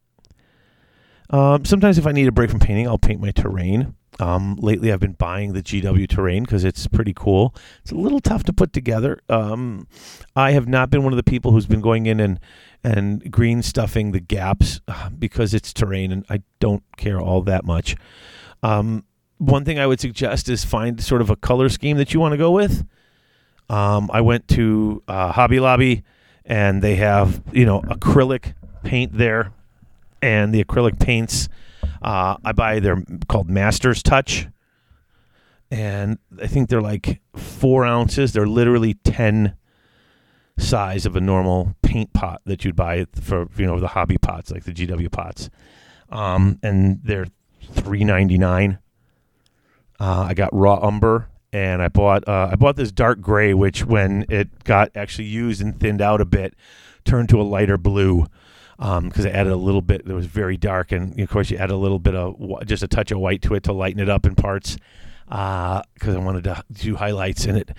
um, 1.29 1.65
sometimes 1.65 1.97
if 1.97 2.07
I 2.07 2.11
need 2.11 2.27
a 2.27 2.31
break 2.31 2.49
from 2.49 2.59
painting, 2.59 2.87
I'll 2.87 2.97
paint 2.97 3.19
my 3.19 3.31
terrain. 3.31 3.95
Um, 4.19 4.55
lately, 4.59 4.91
I've 4.91 4.99
been 4.99 5.13
buying 5.13 5.53
the 5.53 5.63
GW 5.63 6.07
terrain 6.07 6.43
because 6.43 6.63
it's 6.63 6.85
pretty 6.87 7.13
cool. 7.13 7.55
It's 7.81 7.91
a 7.91 7.95
little 7.95 8.19
tough 8.19 8.43
to 8.43 8.53
put 8.53 8.71
together. 8.73 9.21
Um, 9.29 9.87
I 10.35 10.51
have 10.51 10.67
not 10.67 10.89
been 10.89 11.03
one 11.03 11.13
of 11.13 11.17
the 11.17 11.23
people 11.23 11.51
who's 11.51 11.65
been 11.65 11.81
going 11.81 12.05
in 12.05 12.19
and 12.19 12.39
and 12.83 13.31
green 13.31 13.61
stuffing 13.61 14.11
the 14.11 14.19
gaps 14.19 14.81
uh, 14.87 15.09
because 15.09 15.53
it's 15.53 15.73
terrain, 15.73 16.11
and 16.11 16.25
I 16.29 16.41
don't 16.59 16.83
care 16.97 17.19
all 17.19 17.41
that 17.43 17.65
much. 17.65 17.95
Um, 18.63 19.05
one 19.37 19.65
thing 19.65 19.79
I 19.79 19.87
would 19.87 19.99
suggest 19.99 20.49
is 20.49 20.63
find 20.63 21.01
sort 21.01 21.21
of 21.21 21.29
a 21.29 21.35
color 21.35 21.69
scheme 21.69 21.97
that 21.97 22.13
you 22.13 22.19
want 22.19 22.33
to 22.33 22.37
go 22.37 22.51
with. 22.51 22.85
Um, 23.69 24.09
I 24.13 24.21
went 24.21 24.47
to 24.49 25.01
uh, 25.07 25.31
Hobby 25.31 25.59
Lobby, 25.59 26.03
and 26.45 26.81
they 26.81 26.95
have 26.95 27.41
you 27.51 27.65
know 27.65 27.81
acrylic 27.81 28.53
paint 28.83 29.17
there, 29.17 29.53
and 30.21 30.53
the 30.53 30.63
acrylic 30.63 30.99
paints. 30.99 31.49
Uh, 32.01 32.37
I 32.43 32.51
buy 32.51 32.79
they're 32.79 33.03
called 33.27 33.49
Masters 33.49 34.03
Touch, 34.03 34.47
and 35.69 36.17
I 36.41 36.47
think 36.47 36.69
they're 36.69 36.81
like 36.81 37.21
four 37.35 37.85
ounces. 37.85 38.33
They're 38.33 38.47
literally 38.47 38.95
ten 38.95 39.55
size 40.61 41.05
of 41.05 41.15
a 41.15 41.21
normal 41.21 41.75
paint 41.81 42.13
pot 42.13 42.41
that 42.45 42.63
you'd 42.63 42.75
buy 42.75 43.05
for 43.19 43.47
you 43.57 43.65
know 43.65 43.79
the 43.79 43.87
hobby 43.87 44.17
pots 44.17 44.51
like 44.51 44.63
the 44.63 44.73
GW 44.73 45.11
pots, 45.11 45.49
um, 46.09 46.59
and 46.63 46.99
they're 47.03 47.27
three 47.71 48.03
ninety 48.03 48.37
nine. 48.37 48.79
Uh, 49.99 50.25
I 50.29 50.33
got 50.33 50.49
raw 50.53 50.79
umber 50.81 51.27
and 51.53 51.81
I 51.81 51.89
bought 51.89 52.27
uh, 52.27 52.49
I 52.51 52.55
bought 52.55 52.75
this 52.75 52.91
dark 52.91 53.21
gray, 53.21 53.53
which 53.53 53.85
when 53.85 54.25
it 54.29 54.63
got 54.63 54.91
actually 54.95 55.27
used 55.27 55.61
and 55.61 55.77
thinned 55.79 56.01
out 56.01 56.21
a 56.21 56.25
bit, 56.25 56.55
turned 57.03 57.29
to 57.29 57.41
a 57.41 57.43
lighter 57.43 57.77
blue 57.77 58.25
because 58.77 59.25
um, 59.25 59.27
I 59.27 59.29
added 59.29 59.51
a 59.51 59.57
little 59.57 59.81
bit. 59.81 60.01
It 60.01 60.13
was 60.13 60.25
very 60.25 60.57
dark, 60.57 60.91
and 60.91 61.19
of 61.19 61.29
course 61.29 61.51
you 61.51 61.57
add 61.57 61.69
a 61.69 61.75
little 61.75 61.99
bit 61.99 62.15
of 62.15 62.65
just 62.65 62.83
a 62.83 62.87
touch 62.87 63.11
of 63.11 63.19
white 63.19 63.41
to 63.43 63.53
it 63.55 63.63
to 63.63 63.73
lighten 63.73 64.01
it 64.01 64.09
up 64.09 64.25
in 64.25 64.35
parts 64.35 64.77
because 65.25 66.07
uh, 66.07 66.13
I 66.13 66.17
wanted 66.17 66.45
to 66.45 66.63
do 66.73 66.95
highlights, 66.95 67.45
and 67.45 67.57
it 67.57 67.71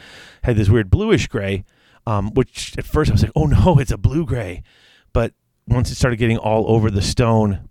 had 0.42 0.56
this 0.56 0.68
weird 0.68 0.90
bluish 0.90 1.28
gray, 1.28 1.64
um, 2.06 2.32
which 2.34 2.76
at 2.78 2.84
first 2.84 3.10
I 3.10 3.14
was 3.14 3.22
like, 3.22 3.32
oh 3.36 3.46
no, 3.46 3.78
it's 3.80 3.92
a 3.92 3.98
blue 3.98 4.24
gray, 4.26 4.62
but 5.12 5.32
once 5.66 5.90
it 5.90 5.94
started 5.94 6.16
getting 6.16 6.38
all 6.38 6.70
over 6.70 6.90
the 6.90 7.02
stone, 7.02 7.68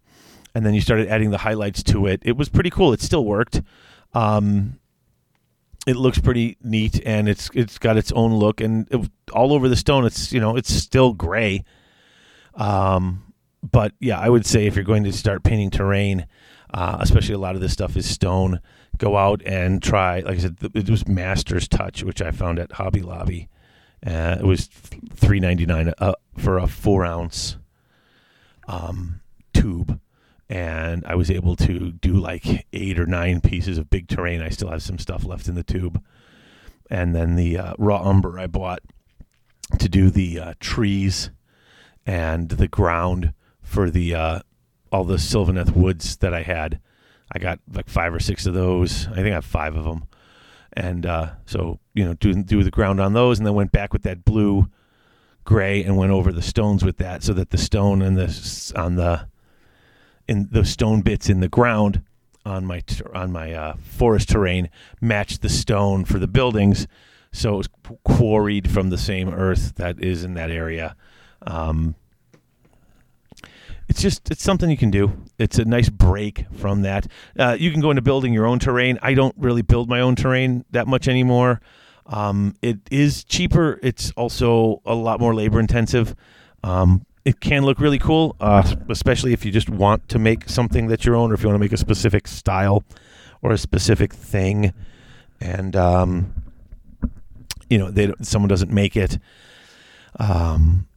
and 0.53 0.65
then 0.65 0.73
you 0.73 0.81
started 0.81 1.07
adding 1.07 1.31
the 1.31 1.39
highlights 1.39 1.83
to 1.83 2.07
it, 2.07 2.21
it 2.23 2.35
was 2.35 2.49
pretty 2.49 2.69
cool. 2.69 2.93
It 2.93 3.01
still 3.01 3.25
worked. 3.25 3.61
Um, 4.13 4.79
it 5.87 5.95
looks 5.95 6.19
pretty 6.19 6.57
neat 6.63 7.01
and 7.05 7.27
it's 7.27 7.49
it's 7.53 7.77
got 7.77 7.97
its 7.97 8.11
own 8.11 8.33
look 8.33 8.61
and 8.61 8.87
it, 8.91 9.09
all 9.33 9.53
over 9.53 9.67
the 9.67 9.75
stone 9.75 10.05
it's 10.05 10.31
you 10.31 10.39
know 10.39 10.55
it's 10.55 10.71
still 10.71 11.13
gray 11.13 11.63
um 12.55 13.33
but 13.63 13.93
yeah 13.99 14.19
i 14.19 14.29
would 14.29 14.45
say 14.45 14.67
if 14.67 14.75
you're 14.75 14.85
going 14.85 15.03
to 15.03 15.11
start 15.11 15.43
painting 15.43 15.69
terrain 15.69 16.27
uh, 16.73 16.97
especially 17.01 17.35
a 17.35 17.39
lot 17.39 17.55
of 17.55 17.61
this 17.61 17.73
stuff 17.73 17.97
is 17.97 18.07
stone 18.07 18.59
go 18.97 19.17
out 19.17 19.41
and 19.45 19.81
try 19.81 20.19
like 20.19 20.35
i 20.35 20.39
said 20.39 20.57
it 20.73 20.89
was 20.89 21.07
master's 21.07 21.67
touch 21.67 22.03
which 22.03 22.21
i 22.21 22.31
found 22.31 22.59
at 22.59 22.73
hobby 22.73 23.01
lobby 23.01 23.49
uh, 24.05 24.37
it 24.39 24.45
was 24.45 24.67
399 24.67 25.93
uh, 25.97 26.13
for 26.37 26.57
a 26.57 26.67
four 26.67 27.05
ounce 27.05 27.57
um, 28.67 29.21
tube 29.53 29.99
and 30.51 31.05
I 31.05 31.15
was 31.15 31.31
able 31.31 31.55
to 31.55 31.93
do 31.93 32.11
like 32.11 32.67
eight 32.73 32.99
or 32.99 33.05
nine 33.05 33.39
pieces 33.39 33.77
of 33.77 33.89
big 33.89 34.09
terrain. 34.09 34.41
I 34.41 34.49
still 34.49 34.69
have 34.69 34.83
some 34.83 34.99
stuff 34.99 35.23
left 35.23 35.47
in 35.47 35.55
the 35.55 35.63
tube, 35.63 36.03
and 36.89 37.15
then 37.15 37.37
the 37.37 37.57
uh, 37.57 37.73
raw 37.77 38.03
umber 38.03 38.37
I 38.37 38.47
bought 38.47 38.81
to 39.79 39.87
do 39.87 40.09
the 40.09 40.39
uh, 40.39 40.53
trees 40.59 41.29
and 42.05 42.49
the 42.49 42.67
ground 42.67 43.33
for 43.61 43.89
the 43.89 44.13
uh, 44.13 44.39
all 44.91 45.05
the 45.05 45.15
Sylvaneth 45.15 45.73
woods 45.73 46.17
that 46.17 46.33
I 46.33 46.41
had. 46.41 46.81
I 47.31 47.39
got 47.39 47.59
like 47.71 47.87
five 47.87 48.13
or 48.13 48.19
six 48.19 48.45
of 48.45 48.53
those. 48.53 49.07
I 49.07 49.15
think 49.15 49.27
I 49.27 49.35
have 49.35 49.45
five 49.45 49.77
of 49.77 49.85
them, 49.85 50.03
and 50.73 51.05
uh, 51.05 51.31
so 51.45 51.79
you 51.93 52.05
know 52.05 52.13
do 52.15 52.33
do 52.43 52.63
the 52.63 52.71
ground 52.71 52.99
on 52.99 53.13
those, 53.13 53.39
and 53.39 53.45
then 53.45 53.53
went 53.53 53.71
back 53.71 53.93
with 53.93 54.03
that 54.03 54.25
blue 54.25 54.69
gray 55.43 55.83
and 55.83 55.97
went 55.97 56.11
over 56.11 56.31
the 56.31 56.41
stones 56.41 56.83
with 56.83 56.97
that, 56.97 57.23
so 57.23 57.33
that 57.33 57.49
the 57.49 57.57
stone 57.57 58.01
and 58.01 58.17
the 58.17 58.73
on 58.75 58.95
the 58.95 59.27
in 60.27 60.47
the 60.51 60.65
stone 60.65 61.01
bits 61.01 61.29
in 61.29 61.39
the 61.39 61.49
ground 61.49 62.01
on 62.45 62.65
my 62.65 62.83
on 63.13 63.31
my 63.31 63.53
uh, 63.53 63.75
forest 63.75 64.29
terrain 64.29 64.69
matched 64.99 65.41
the 65.41 65.49
stone 65.49 66.05
for 66.05 66.19
the 66.19 66.27
buildings, 66.27 66.87
so 67.31 67.55
it 67.55 67.57
was 67.57 67.69
quarried 68.03 68.69
from 68.69 68.89
the 68.89 68.97
same 68.97 69.29
earth 69.29 69.75
that 69.75 69.99
is 70.03 70.23
in 70.23 70.33
that 70.35 70.51
area. 70.51 70.95
Um, 71.45 71.95
it's 73.91 74.01
just 74.01 74.31
it's 74.31 74.41
something 74.41 74.69
you 74.69 74.77
can 74.77 74.89
do. 74.89 75.21
It's 75.37 75.59
a 75.59 75.65
nice 75.65 75.89
break 75.89 76.45
from 76.55 76.83
that. 76.83 77.07
Uh, 77.37 77.57
you 77.59 77.71
can 77.71 77.81
go 77.81 77.89
into 77.89 78.01
building 78.01 78.31
your 78.31 78.45
own 78.45 78.57
terrain. 78.57 78.97
I 79.01 79.13
don't 79.13 79.35
really 79.37 79.63
build 79.63 79.89
my 79.89 79.99
own 79.99 80.15
terrain 80.15 80.63
that 80.71 80.87
much 80.87 81.09
anymore. 81.09 81.59
Um, 82.05 82.55
it 82.61 82.79
is 82.89 83.25
cheaper. 83.25 83.81
It's 83.83 84.11
also 84.11 84.81
a 84.85 84.95
lot 84.95 85.19
more 85.19 85.35
labor 85.35 85.59
intensive. 85.59 86.15
Um, 86.63 87.05
it 87.25 87.41
can 87.41 87.65
look 87.65 87.81
really 87.81 87.99
cool, 87.99 88.37
uh, 88.39 88.63
especially 88.87 89.33
if 89.33 89.43
you 89.43 89.51
just 89.51 89.69
want 89.69 90.07
to 90.07 90.19
make 90.19 90.47
something 90.47 90.87
that's 90.87 91.03
your 91.03 91.17
own, 91.17 91.29
or 91.29 91.33
if 91.33 91.41
you 91.41 91.49
want 91.49 91.57
to 91.57 91.63
make 91.65 91.73
a 91.73 91.77
specific 91.77 92.29
style 92.29 92.85
or 93.41 93.51
a 93.51 93.57
specific 93.57 94.13
thing, 94.13 94.73
and 95.41 95.75
um, 95.75 96.33
you 97.69 97.77
know, 97.77 97.91
they 97.91 98.13
someone 98.21 98.47
doesn't 98.47 98.71
make 98.71 98.95
it. 98.95 99.19
Um, 100.17 100.87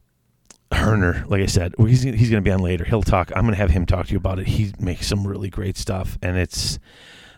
Herner, 0.71 1.29
like 1.29 1.41
I 1.41 1.45
said, 1.45 1.73
he's 1.77 2.03
he's 2.03 2.29
going 2.29 2.43
to 2.43 2.47
be 2.47 2.51
on 2.51 2.59
later. 2.59 2.83
He'll 2.85 3.03
talk. 3.03 3.31
I'm 3.35 3.43
going 3.43 3.53
to 3.53 3.57
have 3.57 3.71
him 3.71 3.85
talk 3.85 4.07
to 4.07 4.11
you 4.11 4.17
about 4.17 4.39
it. 4.39 4.47
He 4.47 4.73
makes 4.79 5.07
some 5.07 5.25
really 5.25 5.49
great 5.49 5.77
stuff, 5.77 6.17
and 6.21 6.37
it's 6.37 6.79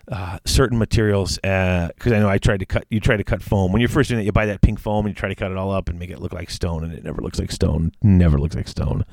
uh, 0.10 0.40
certain 0.46 0.78
materials 0.78 1.36
because 1.36 2.12
uh, 2.12 2.16
I 2.16 2.20
know 2.20 2.30
I 2.30 2.38
tried 2.38 2.62
to 2.62 2.66
cut. 2.66 2.86
You 2.90 3.00
try 3.00 3.18
to 3.18 3.24
cut 3.24 3.44
foam 3.44 3.74
when 3.74 3.82
you're 3.82 3.90
first 3.90 4.10
doing 4.10 4.22
it. 4.22 4.26
You 4.26 4.32
buy 4.32 4.46
that 4.46 4.62
pink 4.62 4.80
foam 4.80 5.06
and 5.06 5.14
you 5.14 5.20
try 5.20 5.30
to 5.30 5.36
cut 5.36 5.52
it 5.52 5.58
all 5.58 5.72
up 5.72 5.90
and 5.90 6.00
make 6.00 6.10
it 6.10 6.20
look 6.20 6.34
like 6.34 6.50
stone, 6.50 6.84
and 6.84 6.94
it 6.94 7.04
never 7.04 7.22
looks 7.22 7.40
like 7.40 7.52
stone. 7.52 7.92
Never 8.02 8.40
looks 8.40 8.56
like 8.56 8.68
stone. 8.68 9.04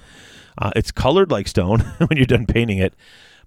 Uh, 0.56 0.70
it's 0.76 0.92
colored 0.92 1.32
like 1.32 1.48
stone 1.48 1.80
when 1.98 2.16
you're 2.16 2.26
done 2.26 2.46
painting 2.46 2.78
it, 2.78 2.94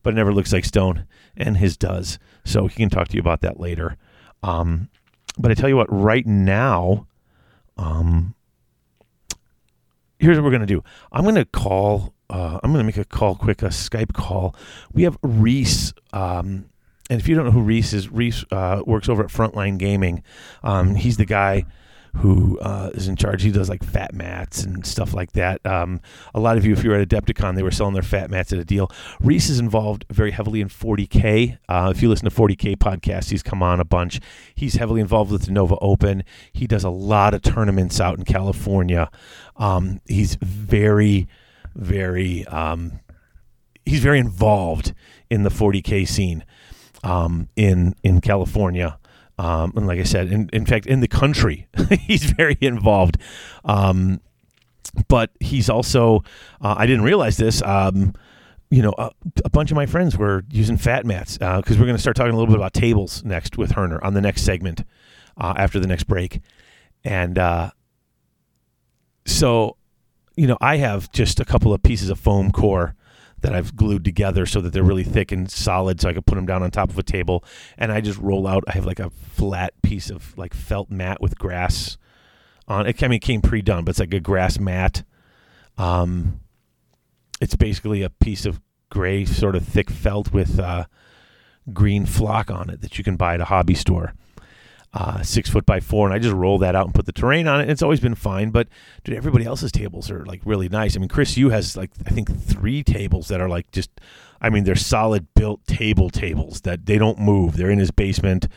but 0.03 0.14
it 0.14 0.18
never 0.18 0.34
looks 0.34 0.52
like 0.52 0.65
stone. 0.65 1.06
And 1.38 1.57
his 1.57 1.77
does. 1.77 2.19
So 2.44 2.68
he 2.68 2.76
can 2.76 2.89
talk 2.89 3.07
to 3.10 3.15
you 3.15 3.22
about 3.22 3.41
that 3.41 3.60
later. 3.60 3.95
Um, 4.44 4.89
but 5.38 5.52
I 5.52 5.53
tell 5.53 5.69
you 5.69 5.77
what, 5.77 5.91
right 5.91 6.26
now, 6.26 7.07
um, 7.77 8.34
here's 10.19 10.38
what 10.38 10.44
we're 10.45 10.52
gonna 10.52 10.65
do. 10.65 10.84
I'm 11.11 11.23
gonna 11.23 11.45
call. 11.45 12.14
Uh, 12.30 12.60
I'm 12.64 12.72
gonna 12.72 12.84
make 12.84 12.98
a 12.98 13.06
call 13.06 13.35
quick, 13.35 13.61
a 13.61 13.68
Skype 13.68 14.14
call. 14.14 14.56
We 14.94 15.03
have 15.03 15.18
Reece. 15.22 15.94
Um, 16.14 16.69
and 17.10 17.22
if 17.22 17.27
you 17.27 17.35
don't 17.35 17.45
know 17.45 17.52
who 17.52 17.61
Reece 17.61 17.94
is, 17.94 18.10
Reece 18.10 18.44
uh, 18.52 18.84
works 18.85 19.07
over 19.07 19.23
at 19.23 19.30
Frontline 19.30 19.77
Gaming. 19.77 20.23
Um, 20.64 20.95
he's 20.95 21.18
the 21.18 21.26
guy 21.26 21.65
who 22.16 22.60
uh, 22.60 22.92
is 22.94 23.08
in 23.08 23.16
charge. 23.16 23.44
He 23.44 23.52
does 23.52 23.70
like 23.70 23.84
fat 23.84 24.14
mats 24.14 24.64
and 24.64 24.86
stuff 24.86 25.14
like 25.14 25.34
that. 25.34 25.64
Um, 25.66 26.02
a 26.34 26.40
lot 26.40 26.58
of 26.58 26.66
you, 26.66 26.74
if 26.74 26.84
you 26.84 26.90
were 26.90 26.98
at 26.98 27.08
Adepticon, 27.08 27.56
they 27.56 27.64
were 27.64 27.72
selling 27.72 27.94
their 27.94 28.04
fat 28.04 28.30
mats 28.30 28.52
at 28.52 28.60
a 28.60 28.66
deal. 28.66 28.92
Reece 29.20 29.50
is 29.50 29.60
involved 29.60 30.06
very 30.10 30.32
heavily 30.32 30.62
in 30.62 30.70
40K. 30.70 31.58
Uh, 31.70 31.92
if 31.96 32.02
you 32.02 32.10
listen 32.10 32.30
to 32.30 32.36
40K 32.36 32.78
podcasts, 32.78 33.30
he's 33.30 33.44
come 33.44 33.62
on 33.62 33.80
a 33.80 33.86
bunch. 33.86 34.20
He's 34.56 34.76
heavily 34.76 35.02
involved 35.02 35.32
with 35.32 35.44
the 35.44 35.52
Nova 35.52 35.78
Open. 35.80 36.24
He 36.52 36.68
does 36.68 36.84
a 36.84 36.90
lot 36.90 37.34
of 37.34 37.42
tournaments 37.42 38.00
out 38.00 38.18
in 38.18 38.26
California. 38.26 39.10
Um, 39.58 40.02
he's 40.08 40.36
very, 40.36 41.28
very, 41.76 42.46
um, 42.48 43.00
he's 43.86 44.02
very 44.02 44.20
involved 44.20 44.94
in 45.30 45.44
the 45.44 45.50
40K 45.50 46.08
scene 46.08 46.44
um, 47.04 47.50
in 47.56 47.96
in 48.04 48.22
California. 48.22 48.98
Um, 49.38 49.73
and 49.76 49.85
like 49.85 49.99
I 49.99 50.03
said, 50.03 50.31
in, 50.31 50.49
in 50.51 50.65
fact, 50.65 50.85
in 50.85 50.99
the 50.99 51.07
country, 51.07 51.68
he's 52.01 52.23
very 52.23 52.57
involved. 52.59 53.18
Um, 53.65 54.22
but 55.07 55.30
he's 55.39 55.69
also, 55.69 56.23
uh, 56.61 56.76
I 56.77 56.85
didn't 56.88 57.03
realize 57.03 57.38
this. 57.38 57.61
Um, 57.61 58.14
you 58.69 58.81
know, 58.81 58.93
a, 58.97 59.11
a, 59.45 59.49
bunch 59.49 59.72
of 59.72 59.76
my 59.76 59.85
friends 59.85 60.18
were 60.18 60.43
using 60.51 60.76
fat 60.76 61.05
mats 61.05 61.38
because 61.38 61.53
uh, 61.55 61.80
we're 61.80 61.85
going 61.85 61.95
to 61.95 62.01
start 62.01 62.18
talking 62.18 62.34
a 62.34 62.35
little 62.35 62.47
bit 62.47 62.59
about 62.59 62.73
tables 62.73 63.23
next 63.23 63.57
with 63.57 63.72
Herner 63.72 64.03
on 64.03 64.14
the 64.14 64.22
next 64.22 64.41
segment 64.43 64.84
uh, 65.38 65.53
after 65.55 65.80
the 65.80 65.88
next 65.88 66.03
break. 66.05 66.41
And 67.03 67.38
uh, 67.38 67.72
so, 69.26 69.77
you 70.35 70.47
know, 70.47 70.57
I 70.59 70.77
have 70.77 71.11
just 71.11 71.39
a 71.39 71.45
couple 71.45 71.73
of 71.73 71.81
pieces 71.81 72.09
of 72.09 72.19
foam 72.19 72.51
core 72.51 72.95
that 73.41 73.53
I've 73.53 73.76
glued 73.76 74.03
together 74.03 74.45
so 74.45 74.61
that 74.61 74.73
they're 74.73 74.84
really 74.84 75.03
thick 75.03 75.31
and 75.31 75.49
solid 75.49 76.01
so 76.01 76.09
I 76.09 76.14
can 76.14 76.23
put 76.23 76.35
them 76.35 76.45
down 76.45 76.64
on 76.64 76.72
top 76.72 76.89
of 76.89 76.97
a 76.97 77.03
table. 77.03 77.43
And 77.77 77.91
I 77.91 78.01
just 78.01 78.19
roll 78.19 78.47
out 78.47 78.64
I 78.68 78.72
have 78.73 78.85
like 78.85 78.99
a 78.99 79.09
flat 79.09 79.73
piece 79.81 80.09
of 80.09 80.38
like 80.38 80.53
felt 80.53 80.89
mat 80.89 81.22
with 81.22 81.38
grass 81.38 81.97
on 82.68 82.85
it 82.88 83.01
I 83.01 83.07
mean 83.07 83.18
it 83.18 83.19
came 83.19 83.41
pre-done 83.41 83.85
but 83.85 83.91
it's 83.91 83.99
like 83.99 84.14
a 84.14 84.19
grass 84.19 84.59
mat. 84.59 85.03
Um 85.77 86.41
it's 87.39 87.55
basically 87.55 88.01
a 88.01 88.09
piece 88.09 88.45
of 88.45 88.59
gray 88.89 89.26
sort 89.26 89.55
of 89.55 89.65
thick 89.65 89.89
felt 89.89 90.31
with 90.31 90.59
uh, 90.59 90.85
green 91.73 92.05
flock 92.05 92.49
on 92.49 92.69
it 92.69 92.81
that 92.81 92.97
you 92.97 93.03
can 93.03 93.15
buy 93.15 93.34
at 93.34 93.41
a 93.41 93.45
hobby 93.45 93.76
store 93.76 94.14
uh, 94.93 95.22
six 95.22 95.49
foot 95.49 95.65
by 95.65 95.80
four, 95.80 96.07
and 96.07 96.14
I 96.14 96.19
just 96.19 96.34
roll 96.34 96.57
that 96.59 96.76
out 96.76 96.85
and 96.85 96.95
put 96.95 97.05
the 97.05 97.11
terrain 97.11 97.47
on 97.47 97.61
it. 97.61 97.69
It's 97.69 97.81
always 97.81 97.99
been 97.99 98.15
fine, 98.15 98.51
but 98.51 98.68
dude, 99.03 99.15
everybody 99.15 99.45
else's 99.45 99.72
tables 99.72 100.09
are 100.09 100.26
like 100.26 100.41
really 100.45 100.69
nice. 100.69 100.95
I 100.95 100.99
mean, 100.99 101.09
Chris, 101.09 101.38
you 101.38 101.49
has 101.49 101.76
like 101.76 101.91
I 102.05 102.09
think 102.09 102.35
three 102.39 102.84
tables 102.84 103.27
that 103.27 103.41
are 103.41 103.49
like 103.49 103.69
just, 103.72 103.89
I 104.41 104.49
mean, 104.49 104.64
they're 104.64 104.76
solid 104.76 105.27
built 105.35 105.65
table 105.68 106.09
tables 106.09 106.61
that 106.61 106.85
they 106.85 106.97
don't 106.97 107.19
move. 107.19 107.57
They're 107.57 107.69
in 107.69 107.80
his 107.80 107.91
basement. 107.91 108.47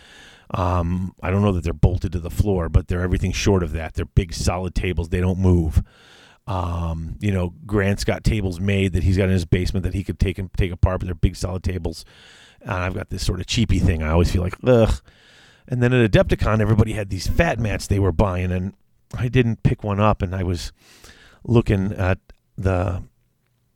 Um, 0.53 1.15
I 1.23 1.31
don't 1.31 1.43
know 1.43 1.53
that 1.53 1.63
they're 1.63 1.73
bolted 1.73 2.13
to 2.13 2.21
the 2.21 2.31
floor, 2.31 2.69
but 2.69 2.89
they're 2.89 3.03
everything 3.03 3.33
short 3.33 3.63
of 3.63 3.73
that. 3.73 3.95
They're 3.95 4.05
big 4.05 4.33
solid 4.33 4.75
tables. 4.75 5.09
They 5.09 5.21
don't 5.21 5.39
move. 5.39 5.83
Um, 6.47 7.17
you 7.21 7.31
know, 7.31 7.55
Grant's 7.67 8.03
got 8.03 8.25
tables 8.25 8.59
made 8.59 8.93
that 8.95 9.05
he's 9.05 9.17
got 9.17 9.25
in 9.25 9.31
his 9.31 9.45
basement 9.45 9.85
that 9.85 9.95
he 9.95 10.03
could 10.03 10.19
take 10.19 10.39
and 10.39 10.53
take 10.55 10.73
apart, 10.73 11.01
but 11.01 11.07
they're 11.07 11.15
big 11.15 11.37
solid 11.37 11.63
tables. 11.63 12.05
And 12.63 12.73
I've 12.73 12.95
got 12.95 13.11
this 13.11 13.25
sort 13.25 13.41
of 13.41 13.47
cheapy 13.47 13.79
thing. 13.79 14.03
I 14.03 14.11
always 14.11 14.33
feel 14.33 14.43
like, 14.43 14.57
ugh 14.65 15.01
and 15.71 15.83
then 15.83 15.93
at 15.93 16.11
Adepticon, 16.11 16.61
everybody 16.61 16.93
had 16.93 17.11
these 17.11 17.29
fat 17.29 17.59
mats 17.59 17.87
they 17.87 18.01
were 18.01 18.13
buying, 18.13 18.51
and 18.51 18.75
I 19.17 19.29
didn't 19.29 19.63
pick 19.63 19.85
one 19.85 20.01
up. 20.01 20.21
And 20.21 20.35
I 20.35 20.43
was 20.43 20.73
looking 21.45 21.93
at 21.93 22.19
the 22.59 23.03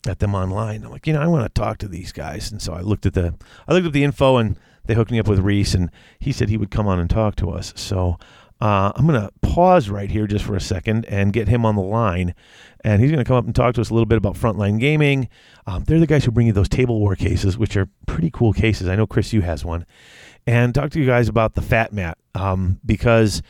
at 0.06 0.18
them 0.18 0.34
online. 0.34 0.84
I'm 0.84 0.90
like, 0.90 1.06
you 1.06 1.12
know, 1.14 1.22
I 1.22 1.26
want 1.26 1.44
to 1.44 1.60
talk 1.60 1.78
to 1.78 1.88
these 1.88 2.12
guys, 2.12 2.50
and 2.50 2.60
so 2.60 2.74
I 2.74 2.80
looked 2.80 3.06
at 3.06 3.14
the 3.14 3.34
I 3.68 3.72
looked 3.72 3.86
at 3.86 3.92
the 3.92 4.04
info, 4.04 4.36
and 4.36 4.58
they 4.86 4.94
hooked 4.94 5.12
me 5.12 5.20
up 5.20 5.28
with 5.28 5.38
Reece, 5.38 5.74
and 5.74 5.90
he 6.18 6.32
said 6.32 6.48
he 6.48 6.56
would 6.56 6.70
come 6.70 6.88
on 6.88 6.98
and 6.98 7.08
talk 7.08 7.36
to 7.36 7.50
us. 7.50 7.72
So 7.76 8.18
uh, 8.60 8.92
I'm 8.94 9.06
going 9.06 9.20
to 9.20 9.30
pause 9.42 9.90
right 9.90 10.10
here 10.10 10.26
just 10.26 10.44
for 10.44 10.54
a 10.54 10.60
second 10.60 11.04
and 11.06 11.32
get 11.32 11.48
him 11.48 11.66
on 11.66 11.74
the 11.74 11.82
line. 11.82 12.34
And 12.82 13.00
he's 13.00 13.10
going 13.10 13.22
to 13.22 13.28
come 13.28 13.36
up 13.36 13.46
and 13.46 13.54
talk 13.54 13.74
to 13.74 13.80
us 13.80 13.90
a 13.90 13.94
little 13.94 14.06
bit 14.06 14.18
about 14.18 14.36
Frontline 14.36 14.78
Gaming. 14.78 15.28
Um, 15.66 15.84
they're 15.84 15.98
the 15.98 16.06
guys 16.06 16.24
who 16.24 16.30
bring 16.30 16.46
you 16.46 16.52
those 16.52 16.68
table 16.68 17.00
war 17.00 17.16
cases, 17.16 17.58
which 17.58 17.76
are 17.76 17.88
pretty 18.06 18.30
cool 18.30 18.52
cases. 18.52 18.88
I 18.88 18.96
know 18.96 19.06
Chris, 19.06 19.32
you 19.32 19.42
has 19.42 19.64
one 19.64 19.86
and 20.46 20.74
talk 20.74 20.90
to 20.90 21.00
you 21.00 21.06
guys 21.06 21.28
about 21.28 21.54
the 21.54 21.62
fat 21.62 21.92
mat 21.92 22.18
um, 22.34 22.80
because 22.84 23.42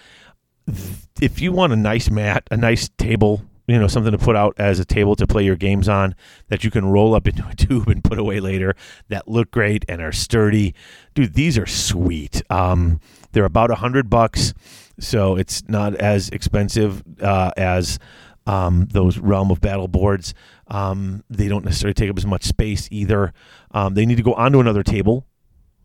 if 1.20 1.40
you 1.40 1.52
want 1.52 1.72
a 1.72 1.76
nice 1.76 2.10
mat, 2.10 2.46
a 2.50 2.56
nice 2.56 2.88
table, 2.96 3.42
you 3.66 3.78
know, 3.78 3.86
something 3.86 4.12
to 4.12 4.18
put 4.18 4.36
out 4.36 4.54
as 4.58 4.78
a 4.78 4.84
table 4.84 5.16
to 5.16 5.26
play 5.26 5.44
your 5.44 5.56
games 5.56 5.88
on 5.88 6.14
that 6.48 6.64
you 6.64 6.70
can 6.70 6.84
roll 6.86 7.14
up 7.14 7.26
into 7.28 7.46
a 7.48 7.54
tube 7.54 7.88
and 7.88 8.04
put 8.04 8.18
away 8.18 8.40
later 8.40 8.74
that 9.08 9.28
look 9.28 9.50
great 9.50 9.84
and 9.88 10.00
are 10.00 10.12
sturdy. 10.12 10.74
Dude, 11.14 11.34
these 11.34 11.58
are 11.58 11.66
sweet. 11.66 12.42
Um, 12.50 13.00
they're 13.32 13.44
about 13.44 13.70
a 13.70 13.76
hundred 13.76 14.08
bucks, 14.08 14.54
so 15.00 15.36
it's 15.36 15.68
not 15.68 15.94
as 15.96 16.28
expensive 16.28 17.02
uh, 17.20 17.50
as 17.56 17.98
um, 18.46 18.86
those 18.92 19.18
realm 19.18 19.50
of 19.50 19.60
battle 19.60 19.88
boards. 19.88 20.34
Um, 20.68 21.24
they 21.28 21.48
don't 21.48 21.64
necessarily 21.64 21.94
take 21.94 22.10
up 22.10 22.18
as 22.18 22.26
much 22.26 22.44
space 22.44 22.88
either. 22.90 23.32
Um, 23.72 23.94
they 23.94 24.06
need 24.06 24.16
to 24.16 24.22
go 24.22 24.34
onto 24.34 24.60
another 24.60 24.82
table 24.82 25.26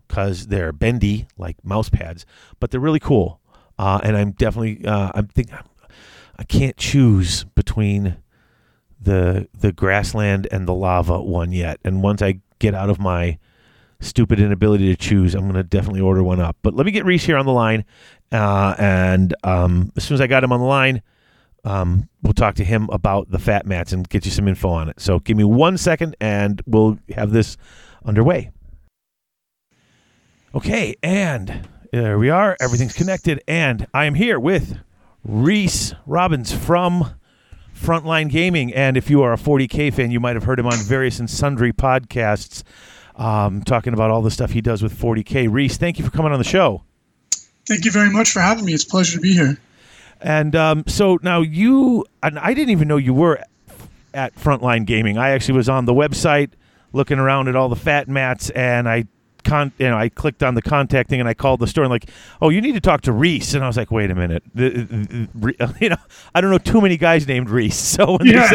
because 0.09 0.47
they're 0.47 0.73
bendy 0.73 1.27
like 1.37 1.63
mouse 1.63 1.87
pads, 1.87 2.25
but 2.59 2.71
they're 2.71 2.81
really 2.81 2.99
cool. 2.99 3.39
Uh, 3.77 4.01
and 4.03 4.17
I'm 4.17 4.31
definitely 4.31 4.85
uh, 4.85 5.11
I'm 5.15 5.27
think 5.27 5.51
I 6.37 6.43
can't 6.43 6.75
choose 6.75 7.45
between 7.55 8.17
the 8.99 9.47
the 9.57 9.71
grassland 9.71 10.49
and 10.51 10.67
the 10.67 10.73
lava 10.73 11.21
one 11.21 11.53
yet. 11.53 11.79
And 11.85 12.03
once 12.03 12.21
I 12.21 12.41
get 12.57 12.73
out 12.73 12.89
of 12.89 12.99
my 12.99 13.37
stupid 14.01 14.39
inability 14.39 14.87
to 14.93 14.97
choose, 14.97 15.35
I'm 15.35 15.53
to 15.53 15.63
definitely 15.63 16.01
order 16.01 16.23
one 16.23 16.41
up. 16.41 16.57
But 16.61 16.73
let 16.73 16.85
me 16.85 16.91
get 16.91 17.05
Reece 17.05 17.23
here 17.23 17.37
on 17.37 17.45
the 17.45 17.53
line, 17.53 17.85
uh, 18.33 18.75
and 18.77 19.33
um, 19.43 19.93
as 19.95 20.03
soon 20.03 20.15
as 20.15 20.21
I 20.21 20.27
got 20.27 20.43
him 20.43 20.51
on 20.51 20.59
the 20.59 20.65
line. 20.65 21.01
Um, 21.65 22.07
we'll 22.23 22.31
talk 22.31 22.55
to 22.55 22.63
him 22.63 22.89
about 22.89 23.29
the 23.31 23.37
fat 23.37 23.65
mats 23.65 23.91
and 23.91 24.07
get 24.07 24.23
you 24.23 24.31
some 24.31 24.47
info 24.47 24.69
on 24.69 24.87
it. 24.87 25.01
So 25.01 25.19
give 25.19 25.35
me 25.35 25.43
one 25.43 25.77
second 25.77 26.15
and 26.21 26.61
we'll 26.65 26.97
have 27.13 27.31
this 27.31 27.57
underway. 28.05 28.51
Okay, 30.55 30.95
and 31.03 31.69
there 31.91 32.17
we 32.17 32.31
are. 32.31 32.57
Everything's 32.59 32.93
connected, 32.93 33.39
and 33.47 33.85
I 33.93 34.05
am 34.05 34.15
here 34.15 34.39
with 34.39 34.79
Reece 35.23 35.93
Robbins 36.07 36.51
from 36.51 37.13
Frontline 37.75 38.31
Gaming. 38.31 38.73
And 38.73 38.97
if 38.97 39.11
you 39.11 39.21
are 39.21 39.31
a 39.31 39.37
40K 39.37 39.93
fan, 39.93 40.09
you 40.09 40.19
might 40.19 40.35
have 40.35 40.45
heard 40.45 40.57
him 40.57 40.65
on 40.65 40.79
various 40.79 41.19
and 41.19 41.29
sundry 41.29 41.71
podcasts 41.71 42.63
um, 43.15 43.61
talking 43.61 43.93
about 43.93 44.09
all 44.09 44.23
the 44.23 44.31
stuff 44.31 44.49
he 44.49 44.59
does 44.59 44.81
with 44.81 44.99
40K. 44.99 45.51
Reece, 45.51 45.77
thank 45.77 45.99
you 45.99 46.05
for 46.05 46.09
coming 46.09 46.31
on 46.31 46.39
the 46.39 46.43
show. 46.43 46.83
Thank 47.67 47.85
you 47.85 47.91
very 47.91 48.09
much 48.09 48.31
for 48.31 48.39
having 48.39 48.65
me. 48.65 48.73
It's 48.73 48.85
a 48.85 48.89
pleasure 48.89 49.17
to 49.17 49.21
be 49.21 49.33
here. 49.33 49.59
And 50.19 50.55
um, 50.55 50.83
so 50.87 51.19
now 51.21 51.41
you, 51.41 52.05
and 52.23 52.39
I 52.39 52.55
didn't 52.55 52.71
even 52.71 52.87
know 52.87 52.97
you 52.97 53.13
were 53.13 53.39
at 54.15 54.35
Frontline 54.35 54.87
Gaming. 54.87 55.19
I 55.19 55.29
actually 55.29 55.57
was 55.57 55.69
on 55.69 55.85
the 55.85 55.93
website 55.93 56.53
looking 56.91 57.19
around 57.19 57.49
at 57.49 57.55
all 57.55 57.69
the 57.69 57.75
fat 57.75 58.07
mats, 58.07 58.49
and 58.49 58.89
I 58.89 59.05
con, 59.49 59.71
you 59.77 59.89
know, 59.89 59.97
I 59.97 60.09
clicked 60.09 60.43
on 60.43 60.55
the 60.55 60.61
contact 60.61 61.09
thing 61.09 61.19
and 61.19 61.27
I 61.27 61.33
called 61.33 61.59
the 61.59 61.67
store 61.67 61.83
and 61.83 61.91
like, 61.91 62.09
oh, 62.41 62.49
you 62.49 62.61
need 62.61 62.73
to 62.73 62.79
talk 62.79 63.01
to 63.01 63.11
Reece. 63.11 63.53
And 63.53 63.63
I 63.63 63.67
was 63.67 63.77
like, 63.77 63.91
wait 63.91 64.11
a 64.11 64.15
minute, 64.15 64.43
the, 64.53 64.69
the, 64.69 65.75
you 65.81 65.89
know, 65.89 65.97
I 66.35 66.41
don't 66.41 66.51
know 66.51 66.57
too 66.57 66.81
many 66.81 66.97
guys 66.97 67.27
named 67.27 67.49
Reece. 67.49 67.79
So 67.99 68.17
yeah. 68.23 68.51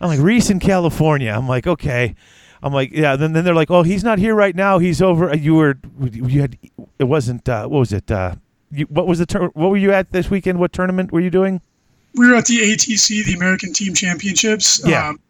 I'm 0.00 0.08
like 0.08 0.18
Reece 0.20 0.50
in 0.50 0.58
California. 0.58 1.30
I'm 1.30 1.46
like, 1.46 1.66
okay. 1.66 2.16
I'm 2.62 2.72
like, 2.72 2.90
yeah. 2.92 3.14
Then 3.14 3.34
then 3.34 3.44
they're 3.44 3.54
like, 3.54 3.70
oh, 3.70 3.82
he's 3.82 4.02
not 4.02 4.18
here 4.18 4.34
right 4.34 4.56
now. 4.56 4.78
He's 4.78 5.02
over. 5.02 5.34
You 5.36 5.54
were 5.54 5.78
you 6.00 6.40
had 6.40 6.58
it 6.98 7.04
wasn't 7.04 7.48
uh, 7.48 7.68
what 7.68 7.78
was 7.78 7.92
it? 7.92 8.10
Uh, 8.10 8.36
you, 8.70 8.86
what 8.86 9.06
was 9.06 9.18
the 9.18 9.26
tur- 9.26 9.50
what 9.54 9.70
were 9.70 9.76
you 9.76 9.92
at 9.92 10.12
this 10.12 10.30
weekend? 10.30 10.58
What 10.58 10.72
tournament 10.72 11.12
were 11.12 11.20
you 11.20 11.30
doing? 11.30 11.60
We 12.14 12.28
were 12.28 12.36
at 12.36 12.46
the 12.46 12.58
ATC, 12.58 13.24
the 13.26 13.34
American 13.34 13.72
Team 13.72 13.94
Championships. 13.94 14.80
Yeah. 14.84 15.10
Um, 15.10 15.20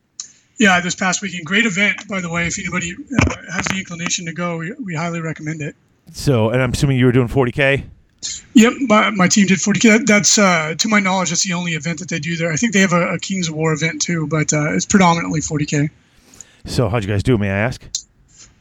yeah, 0.58 0.80
this 0.80 0.94
past 0.94 1.22
weekend. 1.22 1.44
Great 1.44 1.66
event, 1.66 2.06
by 2.08 2.20
the 2.20 2.30
way. 2.30 2.46
If 2.46 2.58
anybody 2.58 2.94
uh, 2.94 3.52
has 3.52 3.66
the 3.66 3.76
inclination 3.78 4.26
to 4.26 4.32
go, 4.32 4.58
we, 4.58 4.72
we 4.72 4.94
highly 4.94 5.20
recommend 5.20 5.62
it. 5.62 5.74
So, 6.12 6.50
and 6.50 6.62
I'm 6.62 6.72
assuming 6.72 6.98
you 6.98 7.06
were 7.06 7.12
doing 7.12 7.28
40K? 7.28 7.84
Yep, 8.54 8.72
my, 8.82 9.10
my 9.10 9.28
team 9.28 9.46
did 9.46 9.58
40K. 9.58 9.98
That, 9.98 10.06
that's, 10.06 10.38
uh, 10.38 10.74
to 10.78 10.88
my 10.88 11.00
knowledge, 11.00 11.30
that's 11.30 11.44
the 11.44 11.52
only 11.52 11.72
event 11.72 11.98
that 11.98 12.08
they 12.08 12.18
do 12.18 12.36
there. 12.36 12.52
I 12.52 12.56
think 12.56 12.72
they 12.72 12.80
have 12.80 12.92
a, 12.92 13.14
a 13.14 13.18
Kings 13.18 13.48
of 13.48 13.54
War 13.54 13.72
event 13.72 14.00
too, 14.00 14.26
but 14.26 14.52
uh, 14.52 14.72
it's 14.72 14.86
predominantly 14.86 15.40
40K. 15.40 15.90
So, 16.66 16.88
how'd 16.88 17.04
you 17.04 17.10
guys 17.10 17.22
do, 17.22 17.36
may 17.36 17.50
I 17.50 17.58
ask? 17.58 17.82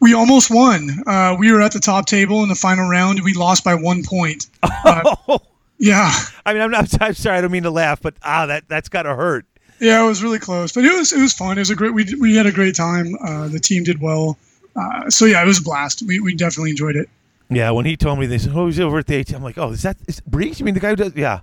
We 0.02 0.14
almost 0.14 0.52
won. 0.52 0.90
Uh, 1.08 1.38
we 1.40 1.50
were 1.54 1.62
at 1.62 1.72
the 1.72 1.80
top 1.80 2.08
table 2.08 2.44
in 2.44 2.50
the 2.50 2.56
final 2.56 2.90
round. 2.90 3.22
We 3.24 3.34
lost 3.34 3.64
by 3.64 3.76
one 3.76 4.04
point. 4.04 4.48
Oh. 4.86 5.40
yeah. 5.78 6.12
I 6.46 6.54
mean, 6.54 6.62
I'm 6.62 6.72
not. 6.72 7.02
I'm 7.02 7.14
sorry. 7.14 7.38
I 7.38 7.42
don't 7.42 7.52
mean 7.52 7.64
to 7.64 7.72
laugh, 7.72 8.02
but 8.02 8.16
ah, 8.22 8.46
that 8.46 8.68
that's 8.68 8.90
got 8.90 9.04
to 9.04 9.16
hurt. 9.16 9.46
Yeah, 9.84 10.02
it 10.02 10.08
was 10.08 10.24
really 10.24 10.40
close, 10.40 10.72
but 10.72 10.86
it 10.86 10.94
was 10.94 11.12
it 11.12 11.20
was 11.20 11.34
fun. 11.34 11.58
It 11.58 11.62
was 11.62 11.70
a 11.70 11.76
great. 11.76 11.94
We 11.94 12.06
we 12.18 12.38
had 12.38 12.46
a 12.46 12.54
great 12.54 12.74
time. 12.74 13.18
Uh, 13.20 13.50
the 13.50 13.60
team 13.60 13.84
did 13.84 14.00
well. 14.00 14.38
Uh, 14.78 15.10
so 15.10 15.26
yeah, 15.26 15.44
it 15.44 15.46
was 15.46 15.60
a 15.60 15.62
blast. 15.62 16.04
We 16.08 16.22
we 16.22 16.34
definitely 16.34 16.70
enjoyed 16.70 16.96
it. 16.96 17.10
Yeah, 17.50 17.70
when 17.72 17.86
he 17.86 17.98
told 17.98 18.18
me 18.18 18.26
this, 18.26 18.46
said, 18.46 18.54
"Oh, 18.56 18.68
he's 18.68 18.80
over 18.80 19.00
at 19.00 19.08
the 19.08 19.20
AT," 19.20 19.34
I'm 19.34 19.44
like, 19.44 19.58
"Oh, 19.58 19.72
is 19.72 19.82
that 19.82 19.98
is 20.08 20.22
Reece? 20.32 20.62
You 20.62 20.66
mean 20.66 20.74
the 20.74 20.80
guy 20.80 20.92
who 20.92 20.96
does?" 20.96 21.14
Yeah. 21.18 21.42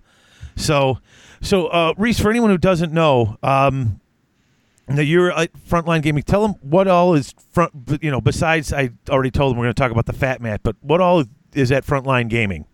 So, 0.57 1.01
so 1.43 1.67
uh, 1.67 1.93
Reece, 1.99 2.19
for 2.19 2.31
anyone 2.31 2.49
who 2.49 2.57
doesn't 2.57 2.95
know, 2.95 3.37
um, 3.43 4.01
now 4.89 5.03
you're 5.03 5.33
at 5.33 5.53
Frontline 5.69 6.01
Gaming. 6.01 6.23
Tell 6.23 6.41
them 6.41 6.55
what 6.63 6.89
all 6.89 7.13
is 7.13 7.35
front. 7.53 7.73
You 8.01 8.11
know, 8.11 8.23
besides 8.23 8.73
I 8.73 8.89
already 9.11 9.31
told 9.31 9.51
them 9.51 9.59
we're 9.59 9.67
going 9.67 9.75
to 9.75 9.83
talk 9.83 9.93
about 9.93 10.07
the 10.07 10.15
Fat 10.15 10.41
Mat, 10.41 10.63
but 10.63 10.77
what 10.81 11.03
all 11.03 11.27
is 11.53 11.71
at 11.71 11.85
Frontline 11.85 12.31
Gaming? 12.31 12.65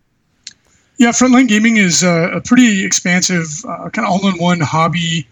Yeah, 0.97 1.09
Frontline 1.09 1.49
Gaming 1.49 1.75
is 1.75 2.03
a, 2.03 2.31
a 2.35 2.41
pretty 2.41 2.85
expansive, 2.85 3.65
uh, 3.67 3.89
kind 3.89 4.07
of 4.07 4.13
all-in-one 4.13 4.61
hobby 4.61 5.27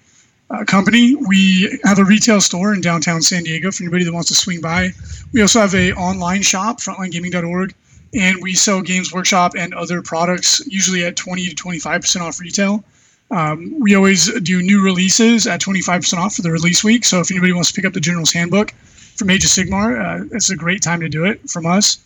uh, 0.50 0.64
company. 0.66 1.16
We 1.16 1.80
have 1.84 2.00
a 2.00 2.06
retail 2.06 2.42
store 2.42 2.74
in 2.74 2.82
downtown 2.82 3.22
San 3.22 3.44
Diego 3.44 3.72
for 3.72 3.84
anybody 3.84 4.04
that 4.06 4.14
wants 4.14 4.30
to 4.30 4.36
swing 4.36 4.62
by. 4.62 4.92
We 5.34 5.42
also 5.42 5.60
have 5.60 5.74
a 5.74 5.94
online 5.94 6.42
shop, 6.42 6.80
frontlinegaming.org, 6.80 7.74
and 8.14 8.42
we 8.42 8.54
sell 8.54 8.82
Games 8.82 9.12
Workshop 9.14 9.54
and 9.58 9.74
other 9.74 10.02
products, 10.02 10.62
usually 10.68 11.04
at 11.04 11.16
20 11.16 11.48
to 11.48 11.56
25% 11.56 12.22
off 12.22 12.40
retail. 12.40 12.84
Um, 13.32 13.80
we 13.80 13.96
always 13.96 14.32
do 14.42 14.62
new 14.62 14.84
releases 14.84 15.48
at 15.48 15.60
25% 15.60 16.18
off 16.18 16.36
for 16.36 16.42
the 16.44 16.52
release 16.52 16.84
week. 16.84 17.06
So 17.06 17.20
if 17.20 17.32
anybody 17.32 17.54
wants 17.54 17.72
to 17.72 17.76
pick 17.76 17.86
up 17.86 17.94
the 17.94 18.00
General's 18.00 18.32
Handbook 18.32 18.72
from 19.16 19.30
Age 19.32 19.44
of 19.44 19.50
Sigmar, 19.50 20.00
uh, 20.00 20.26
it's 20.32 20.52
a 20.52 20.56
great 20.56 20.82
time 20.82 21.00
to 21.00 21.10
do 21.10 21.26
it 21.26 21.50
from 21.50 21.66
us. 21.66 21.98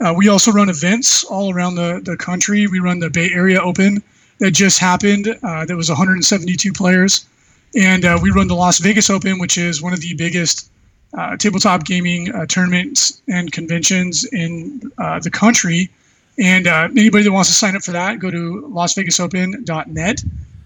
Uh, 0.00 0.14
we 0.16 0.28
also 0.28 0.50
run 0.50 0.68
events 0.68 1.24
all 1.24 1.54
around 1.54 1.74
the, 1.74 2.00
the 2.02 2.16
country. 2.16 2.66
We 2.66 2.80
run 2.80 2.98
the 2.98 3.10
Bay 3.10 3.30
Area 3.32 3.60
Open 3.60 4.02
that 4.38 4.52
just 4.52 4.78
happened. 4.78 5.28
Uh, 5.42 5.64
that 5.66 5.76
was 5.76 5.88
172 5.88 6.72
players. 6.72 7.26
And 7.74 8.04
uh, 8.04 8.18
we 8.20 8.30
run 8.30 8.48
the 8.48 8.54
Las 8.54 8.78
Vegas 8.78 9.08
Open, 9.08 9.38
which 9.38 9.56
is 9.56 9.82
one 9.82 9.92
of 9.92 10.00
the 10.00 10.14
biggest 10.14 10.70
uh, 11.16 11.36
tabletop 11.36 11.84
gaming 11.84 12.34
uh, 12.34 12.46
tournaments 12.46 13.22
and 13.28 13.52
conventions 13.52 14.24
in 14.24 14.80
uh, 14.98 15.18
the 15.20 15.30
country. 15.30 15.90
And 16.38 16.66
anybody 16.66 17.24
that 17.24 17.32
wants 17.32 17.50
to 17.50 17.54
sign 17.54 17.76
up 17.76 17.82
for 17.82 17.92
that, 17.92 18.18
go 18.18 18.30
to 18.30 18.68
lasvegasopen.net. 18.72 20.24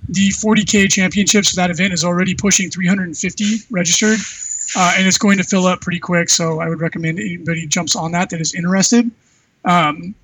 The 0.09 0.28
40K 0.28 0.89
championships 0.89 1.51
for 1.51 1.57
that 1.57 1.70
event 1.70 1.93
is 1.93 2.05
already 2.05 2.35
pushing 2.35 2.70
350 2.70 3.57
registered, 3.70 4.20
and 4.77 5.07
it's 5.07 5.19
going 5.19 5.39
to 5.39 5.45
fill 5.45 5.66
up 5.66 5.81
pretty 5.81 5.99
quick. 5.99 6.28
So 6.31 6.61
I 6.61 6.69
would 6.69 6.81
recommend 6.81 7.19
anybody 7.19 7.66
jumps 7.66 7.97
on 7.97 8.12
that 8.12 8.31
that 8.31 8.41
is 8.41 8.55
interested. 8.55 9.11
Um, 9.65 10.15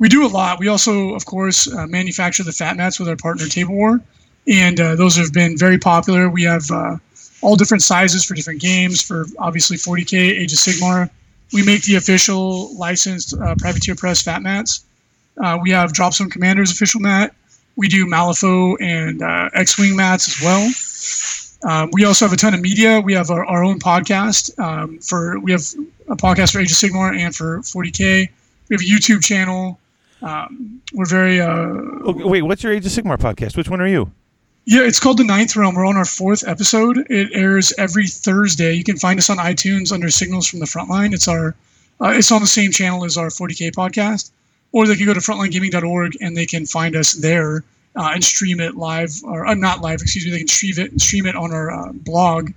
we 0.00 0.08
do 0.08 0.26
a 0.26 0.28
lot. 0.28 0.58
We 0.58 0.66
also, 0.66 1.14
of 1.14 1.26
course, 1.26 1.72
uh, 1.72 1.86
manufacture 1.86 2.42
the 2.42 2.52
fat 2.52 2.76
mats 2.76 2.98
with 2.98 3.08
our 3.08 3.16
partner 3.16 3.46
Table 3.46 3.74
War, 3.74 4.00
and 4.50 4.80
uh, 4.80 4.96
those 4.96 5.16
have 5.16 5.32
been 5.32 5.56
very 5.56 5.78
popular. 5.78 6.28
We 6.28 6.42
have 6.42 6.70
uh, 6.70 6.96
all 7.40 7.56
different 7.56 7.82
sizes 7.82 8.24
for 8.24 8.34
different 8.34 8.60
games. 8.60 9.00
For 9.00 9.24
obviously 9.38 9.76
40k, 9.76 10.14
Age 10.14 10.52
of 10.52 10.58
Sigmar, 10.58 11.08
we 11.52 11.64
make 11.64 11.84
the 11.84 11.94
official 11.94 12.74
licensed 12.76 13.34
uh, 13.34 13.54
Privateer 13.58 13.94
Press 13.94 14.22
fat 14.22 14.42
mats. 14.42 14.84
Uh, 15.42 15.58
we 15.62 15.70
have 15.70 15.92
Dropzone 15.92 16.30
Commanders 16.30 16.72
official 16.72 17.00
mat. 17.00 17.34
We 17.76 17.88
do 17.88 18.04
Malifaux 18.06 18.76
and 18.80 19.22
uh, 19.22 19.48
X-wing 19.54 19.96
mats 19.96 20.28
as 20.28 20.44
well. 20.44 20.70
Um, 21.62 21.90
we 21.92 22.04
also 22.04 22.24
have 22.24 22.32
a 22.32 22.36
ton 22.36 22.52
of 22.52 22.60
media. 22.60 23.00
We 23.00 23.14
have 23.14 23.30
our, 23.30 23.44
our 23.44 23.62
own 23.62 23.78
podcast 23.78 24.58
um, 24.58 24.98
for 24.98 25.38
we 25.38 25.52
have 25.52 25.62
a 26.08 26.16
podcast 26.16 26.52
for 26.52 26.60
Age 26.60 26.72
of 26.72 26.76
Sigmar 26.76 27.16
and 27.16 27.34
for 27.34 27.58
40k. 27.60 28.28
We 28.68 28.74
have 28.74 28.80
a 28.80 28.84
YouTube 28.84 29.22
channel. 29.22 29.78
Um, 30.22 30.82
we're 30.92 31.06
very. 31.06 31.40
Uh, 31.40 31.72
wait, 32.04 32.42
what's 32.42 32.62
your 32.62 32.72
Age 32.72 32.84
of 32.84 32.92
Sigmar 32.92 33.16
podcast? 33.18 33.56
Which 33.56 33.68
one 33.68 33.80
are 33.80 33.86
you? 33.86 34.10
Yeah, 34.66 34.82
it's 34.82 35.00
called 35.00 35.16
The 35.16 35.24
Ninth 35.24 35.56
Realm. 35.56 35.74
We're 35.74 35.86
on 35.86 35.96
our 35.96 36.04
fourth 36.04 36.46
episode. 36.46 37.06
It 37.10 37.30
airs 37.32 37.72
every 37.78 38.06
Thursday. 38.06 38.74
You 38.74 38.84
can 38.84 38.96
find 38.96 39.18
us 39.18 39.30
on 39.30 39.38
iTunes 39.38 39.90
under 39.90 40.10
Signals 40.10 40.46
from 40.46 40.60
the 40.60 40.66
Frontline. 40.66 41.12
It's 41.14 41.26
our, 41.26 41.56
uh, 42.00 42.12
it's 42.14 42.30
on 42.30 42.40
the 42.40 42.46
same 42.46 42.70
channel 42.70 43.04
as 43.04 43.16
our 43.16 43.28
40k 43.28 43.72
podcast, 43.72 44.30
or 44.72 44.86
they 44.86 44.96
can 44.96 45.06
go 45.06 45.14
to 45.14 45.20
frontlinegaming.org 45.20 46.18
and 46.20 46.36
they 46.36 46.46
can 46.46 46.66
find 46.66 46.94
us 46.94 47.12
there 47.12 47.64
uh, 47.96 48.10
and 48.14 48.22
stream 48.22 48.60
it 48.60 48.76
live, 48.76 49.10
or 49.24 49.46
uh, 49.46 49.54
not 49.54 49.80
live, 49.80 50.00
excuse 50.02 50.24
me. 50.24 50.30
They 50.30 50.38
can 50.38 50.48
stream 50.48 50.78
it, 50.78 51.00
stream 51.00 51.26
it 51.26 51.34
on 51.34 51.52
our 51.52 51.70
uh, 51.70 51.92
blog. 51.92 52.52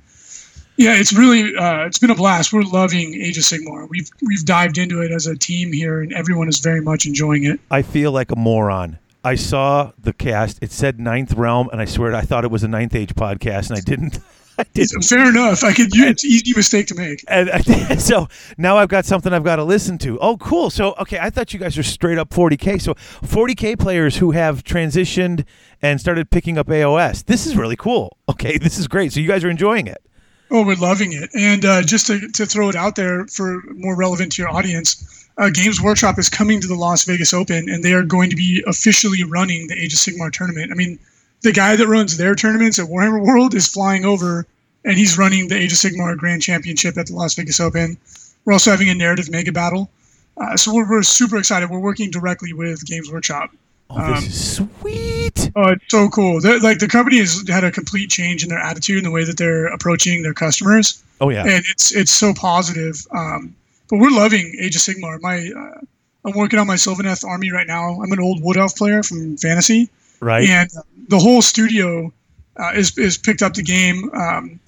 Yeah, 0.76 0.96
it's 0.96 1.14
really, 1.14 1.56
uh, 1.56 1.86
it's 1.86 2.00
been 2.00 2.10
a 2.10 2.16
blast. 2.16 2.52
We're 2.52 2.64
loving 2.64 3.14
Age 3.14 3.38
of 3.38 3.44
Sigmar. 3.44 3.88
We've 3.90 4.10
we've 4.22 4.44
dived 4.44 4.78
into 4.78 5.02
it 5.02 5.12
as 5.12 5.28
a 5.28 5.36
team 5.36 5.72
here, 5.72 6.02
and 6.02 6.12
everyone 6.14 6.50
is 6.50 6.60
very 6.60 6.82
much 6.82 7.06
enjoying 7.06 7.44
it. 7.44 7.60
I 7.70 7.84
feel 7.84 8.12
like 8.12 8.32
a 8.32 8.36
moron 8.36 8.98
I 9.24 9.36
saw 9.36 9.92
the 9.98 10.14
cast. 10.14 10.62
It 10.62 10.72
said 10.72 11.00
Ninth 11.00 11.34
Realm, 11.34 11.70
and 11.72 11.80
I 11.80 11.86
swear 11.86 12.14
I 12.14 12.22
thought 12.22 12.44
it 12.44 12.52
was 12.52 12.64
a 12.64 12.68
Ninth 12.68 12.96
Age 12.96 13.16
podcast, 13.16 13.70
and 13.70 13.78
I 13.78 13.82
didn't. 13.82 14.20
I 14.58 14.64
didn't. 14.74 15.02
Fair 15.04 15.30
enough. 15.30 15.64
I 15.64 15.74
could. 15.74 15.96
You, 15.96 16.06
it's 16.08 16.24
easy 16.24 16.54
mistake 16.56 16.88
to 16.88 16.96
make. 16.96 17.24
And 17.28 17.50
I, 17.50 17.60
so 17.98 18.28
now 18.58 18.78
I've 18.78 18.90
got 18.90 19.06
something 19.06 19.34
I've 19.34 19.44
got 19.44 19.56
to 19.56 19.64
listen 19.64 19.98
to. 20.00 20.20
Oh, 20.20 20.38
cool. 20.38 20.70
So 20.70 20.94
okay, 21.00 21.18
I 21.20 21.30
thought 21.30 21.54
you 21.54 21.60
guys 21.60 21.76
were 21.76 21.84
straight 21.84 22.18
up 22.18 22.30
40k. 22.30 22.82
So 22.82 22.94
40k 22.94 23.80
players 23.80 24.18
who 24.18 24.32
have 24.32 24.64
transitioned 24.64 25.46
and 25.82 26.00
started 26.00 26.30
picking 26.30 26.58
up 26.58 26.68
AOS. 26.68 27.26
This 27.26 27.48
is 27.48 27.56
really 27.56 27.76
cool. 27.76 28.18
Okay, 28.30 28.58
this 28.60 28.78
is 28.78 28.88
great. 28.88 29.14
So 29.14 29.20
you 29.20 29.28
guys 29.28 29.44
are 29.44 29.50
enjoying 29.50 29.88
it. 29.88 30.04
Oh, 30.52 30.64
we're 30.64 30.76
loving 30.76 31.14
it. 31.14 31.32
And 31.34 31.66
uh, 31.66 31.82
just 31.82 32.06
to, 32.08 32.28
to 32.34 32.46
throw 32.46 32.70
it 32.70 32.76
out 32.76 32.96
there 32.96 33.26
for 33.26 33.64
more 33.74 33.96
relevant 33.96 34.34
to 34.34 34.42
your 34.44 34.52
audience, 34.52 35.23
uh, 35.38 35.50
Games 35.50 35.82
Workshop 35.82 36.20
is 36.20 36.30
coming 36.30 36.62
to 36.62 36.68
the 36.68 36.76
Las 36.76 37.06
Vegas 37.06 37.34
Open, 37.34 37.70
and 37.70 37.84
they 37.84 37.94
are 37.94 38.04
going 38.04 38.30
to 38.30 38.36
be 38.36 38.64
officially 38.68 39.24
running 39.24 39.68
the 39.68 39.76
Age 39.76 39.94
of 39.94 40.00
Sigmar 40.00 40.32
tournament. 40.32 40.72
I 40.72 40.76
mean, 40.76 41.00
the 41.42 41.52
guy 41.52 41.76
that 41.76 41.88
runs 41.88 42.18
their 42.18 42.36
tournaments 42.36 42.80
at 42.80 42.88
Warhammer 42.88 43.26
World 43.26 43.54
is 43.54 43.68
flying 43.68 44.06
over, 44.06 44.46
and 44.86 44.98
he's 44.98 45.18
running 45.18 45.48
the 45.48 45.58
Age 45.58 45.72
of 45.72 45.78
Sigmar 45.78 46.16
Grand 46.18 46.42
Championship 46.42 46.98
at 46.98 47.08
the 47.08 47.16
Las 47.16 47.34
Vegas 47.36 47.60
Open. 47.60 47.98
We're 48.46 48.54
also 48.54 48.72
having 48.72 48.90
a 48.90 48.96
narrative 48.96 49.30
mega 49.30 49.52
battle, 49.52 49.90
uh, 50.38 50.58
so 50.58 50.74
we're, 50.74 50.90
we're 50.90 51.04
super 51.04 51.38
excited. 51.38 51.70
We're 51.70 51.80
working 51.80 52.12
directly 52.12 52.54
with 52.54 52.86
Games 52.86 53.12
Workshop. 53.12 53.52
Oh, 53.90 54.14
this 54.14 54.18
um, 54.18 54.24
is 54.24 54.56
sweet! 54.56 55.52
Oh, 55.56 55.70
it's 55.70 55.86
so 55.90 56.10
cool. 56.10 56.42
They're, 56.42 56.60
like 56.60 56.80
the 56.80 56.88
company 56.88 57.18
has 57.20 57.44
had 57.48 57.64
a 57.64 57.72
complete 57.72 58.10
change 58.10 58.44
in 58.44 58.50
their 58.50 58.60
attitude 58.60 58.98
and 58.98 59.06
the 59.06 59.12
way 59.12 59.24
that 59.24 59.38
they're 59.38 59.68
approaching 59.68 60.24
their 60.24 60.34
customers. 60.34 61.04
Oh 61.22 61.30
yeah, 61.30 61.42
and 61.42 61.64
it's 61.70 61.94
it's 61.96 62.12
so 62.12 62.34
positive. 62.34 63.06
Um, 63.12 63.56
but 63.94 64.00
we're 64.00 64.10
loving 64.10 64.56
Age 64.60 64.76
of 64.76 64.82
Sigmar. 64.82 65.22
My 65.22 65.52
uh, 65.56 65.80
I'm 66.26 66.36
working 66.36 66.58
on 66.58 66.66
my 66.66 66.74
Sylvaneth 66.74 67.24
army 67.24 67.52
right 67.52 67.68
now. 67.68 68.02
I'm 68.02 68.12
an 68.12 68.20
old 68.20 68.42
Wood 68.42 68.58
Elf 68.58 68.76
player 68.76 69.04
from 69.04 69.38
Fantasy, 69.38 69.88
right? 70.20 70.50
And 70.50 70.68
the 71.10 71.20
whole 71.20 71.44
studio 71.44 72.12
uh, 72.58 72.72
is 72.74 72.98
is 72.98 73.20
picked 73.20 73.44
up 73.44 73.54
the 73.54 73.62
game. 73.62 74.10
Um, 74.16 74.60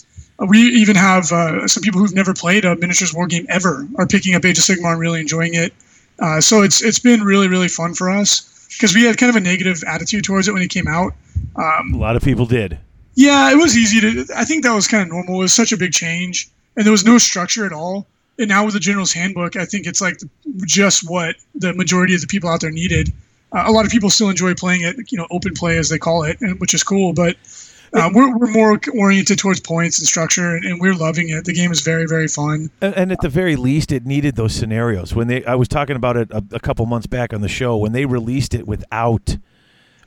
we 0.48 0.60
even 0.60 0.96
have 0.96 1.32
uh, 1.32 1.68
some 1.68 1.82
people 1.82 2.02
who've 2.02 2.14
never 2.14 2.36
played 2.36 2.66
a 2.66 2.76
miniatures 2.76 3.16
war 3.16 3.26
game 3.26 3.48
ever 3.50 3.88
are 3.96 4.06
picking 4.06 4.36
up 4.36 4.46
Age 4.46 4.60
of 4.60 4.64
Sigmar 4.64 4.92
and 4.92 5.00
really 5.00 5.22
enjoying 5.22 5.56
it. 5.56 5.74
Uh, 6.20 6.40
so 6.40 6.62
it's 6.62 6.84
it's 6.84 7.00
been 7.00 7.24
really 7.24 7.48
really 7.48 7.68
fun 7.68 7.96
for 7.96 8.12
us 8.12 8.68
because 8.78 8.94
we 8.94 9.06
had 9.06 9.18
kind 9.18 9.32
of 9.32 9.36
a 9.36 9.40
negative 9.40 9.84
attitude 9.88 10.24
towards 10.24 10.48
it 10.48 10.52
when 10.52 10.62
it 10.62 10.70
came 10.70 10.88
out. 10.88 11.14
Um, 11.56 11.96
a 11.96 11.98
lot 11.98 12.16
of 12.16 12.22
people 12.22 12.46
did. 12.46 12.78
Yeah, 13.16 13.52
it 13.52 13.56
was 13.56 13.76
easy 13.76 14.02
to. 14.02 14.32
I 14.36 14.46
think 14.46 14.64
that 14.66 14.76
was 14.76 14.88
kind 14.88 15.02
of 15.02 15.10
normal. 15.10 15.38
It 15.38 15.40
was 15.40 15.54
such 15.54 15.72
a 15.72 15.78
big 15.78 15.94
change, 15.94 16.48
and 16.78 16.86
there 16.86 16.92
was 16.92 17.04
no 17.04 17.18
structure 17.18 17.66
at 17.66 17.74
all 17.74 18.06
and 18.38 18.50
now 18.50 18.66
with 18.66 18.74
the 18.74 18.80
general's 18.80 19.14
handbook, 19.14 19.56
I 19.56 19.66
think 19.66 19.88
it's 19.88 20.02
like 20.02 20.18
just 20.66 21.10
what 21.10 21.36
the 21.54 21.74
majority 21.74 22.16
of 22.16 22.22
the 22.22 22.28
people 22.28 22.50
out 22.50 22.62
there 22.62 22.72
needed. 22.72 23.12
Uh, 23.52 23.64
a 23.66 23.72
lot 23.72 23.86
of 23.86 23.92
people 23.92 24.10
still 24.10 24.30
enjoy 24.30 24.54
playing 24.54 24.82
it, 24.82 25.12
you 25.12 25.18
know, 25.18 25.28
open 25.32 25.54
play 25.54 25.78
as 25.78 25.90
they 25.90 25.98
call 25.98 26.24
it, 26.24 26.38
which 26.60 26.74
is 26.74 26.84
cool. 26.84 27.14
But 27.14 27.38
uh, 27.94 28.10
we're, 28.14 28.38
we're 28.38 28.52
more 28.52 28.80
oriented 28.98 29.40
towards 29.40 29.62
points 29.62 30.00
and 30.00 30.08
structure, 30.08 30.56
and, 30.56 30.66
and, 30.66 30.82
we're 30.82 30.96
loving 30.96 31.30
it. 31.30 31.46
The 31.46 31.54
game 31.54 31.72
is 31.72 31.82
very, 31.82 32.06
very 32.08 32.28
fun. 32.28 32.70
And, 32.82 32.94
and, 32.96 33.12
at 33.12 33.22
the 33.22 33.30
very 33.30 33.56
least, 33.56 33.92
it 33.92 34.06
needed 34.06 34.36
those 34.36 34.54
scenarios. 34.54 35.16
When 35.16 35.28
they, 35.28 35.46
I 35.46 35.56
was 35.56 35.70
talking 35.70 35.96
about 35.96 36.18
it 36.18 36.30
a, 36.32 36.44
a 36.52 36.60
couple 36.60 36.86
months 36.88 37.08
back 37.08 37.34
on 37.34 37.42
the 37.42 37.48
show 37.48 37.78
when 37.78 37.94
they 37.94 38.06
released 38.06 38.54
it 38.54 38.68
without 38.68 39.38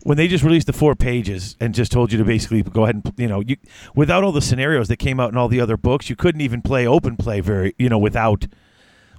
when 0.03 0.17
they 0.17 0.29
just 0.29 0.45
released 0.45 0.67
the 0.67 0.73
four 0.73 0.95
pages 0.95 1.57
and 1.61 1.75
just 1.75 1.93
told 1.93 2.13
you 2.13 2.19
to 2.19 2.25
basically 2.25 2.63
go 2.63 2.85
ahead 2.85 2.95
and 2.97 3.13
you 3.17 3.27
know 3.27 3.41
you 3.41 3.57
without 3.95 4.25
all 4.25 4.33
the 4.33 4.43
scenarios 4.43 4.89
that 4.89 4.97
came 4.97 5.19
out 5.21 5.31
in 5.31 5.37
all 5.37 5.49
the 5.49 5.61
other 5.61 5.77
books 5.77 6.09
you 6.09 6.17
couldn't 6.17 6.41
even 6.41 6.63
play 6.63 6.87
open 6.87 7.17
play 7.17 7.41
very 7.41 7.75
you 7.79 7.89
know 7.89 7.99
without 7.99 8.47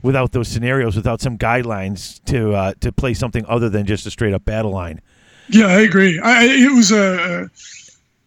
without 0.02 0.32
those 0.32 0.48
scenarios 0.48 0.96
without 0.96 1.22
some 1.22 1.38
guidelines 1.38 2.24
to 2.26 2.54
uh, 2.54 2.74
to 2.80 2.92
play 2.92 3.14
something 3.14 3.46
other 3.48 3.70
than 3.70 3.86
just 3.86 4.06
a 4.06 4.12
straight 4.12 4.34
up 4.34 4.46
battle 4.46 4.72
line. 4.72 5.02
Yeah 5.50 5.68
i 5.68 5.82
agree. 5.82 6.20
I, 6.20 6.46
it 6.46 6.76
was 6.76 6.92
a 6.92 7.50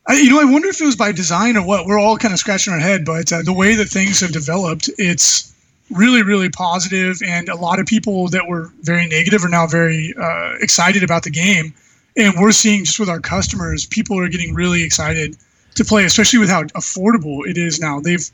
I, 0.07 0.15
you 0.15 0.31
know 0.31 0.41
i 0.41 0.45
wonder 0.45 0.69
if 0.69 0.81
it 0.81 0.85
was 0.85 0.97
by 0.97 1.12
design 1.12 1.57
or 1.57 1.65
what 1.65 1.87
we're 1.87 1.99
all 1.99 2.16
kind 2.19 2.35
of 2.35 2.41
scratching 2.41 2.73
our 2.73 2.81
head 2.81 3.05
but 3.05 3.33
uh, 3.33 3.43
the 3.43 3.53
way 3.53 3.74
that 3.77 3.89
things 3.89 4.20
have 4.20 4.33
developed 4.33 4.91
it's 4.99 5.55
really 5.91 6.23
really 6.23 6.51
positive 6.51 7.23
and 7.24 7.49
a 7.49 7.55
lot 7.55 7.79
of 7.79 7.87
people 7.87 8.29
that 8.29 8.49
were 8.49 8.70
very 8.81 9.07
negative 9.07 9.45
are 9.45 9.49
now 9.49 9.66
very 9.66 10.12
uh, 10.20 10.55
excited 10.61 11.03
about 11.05 11.23
the 11.23 11.31
game 11.31 11.73
and 12.16 12.34
we're 12.39 12.52
seeing 12.52 12.84
just 12.84 13.01
with 13.01 13.09
our 13.09 13.20
customers, 13.20 13.86
people 13.86 14.18
are 14.18 14.28
getting 14.28 14.55
really 14.55 14.82
excited 14.82 15.36
to 15.74 15.84
play, 15.84 16.05
especially 16.05 16.39
with 16.39 16.51
how 16.51 16.64
affordable 16.64 17.47
it 17.47 17.56
is 17.56 17.80
now. 17.80 18.01
They've 18.01 18.30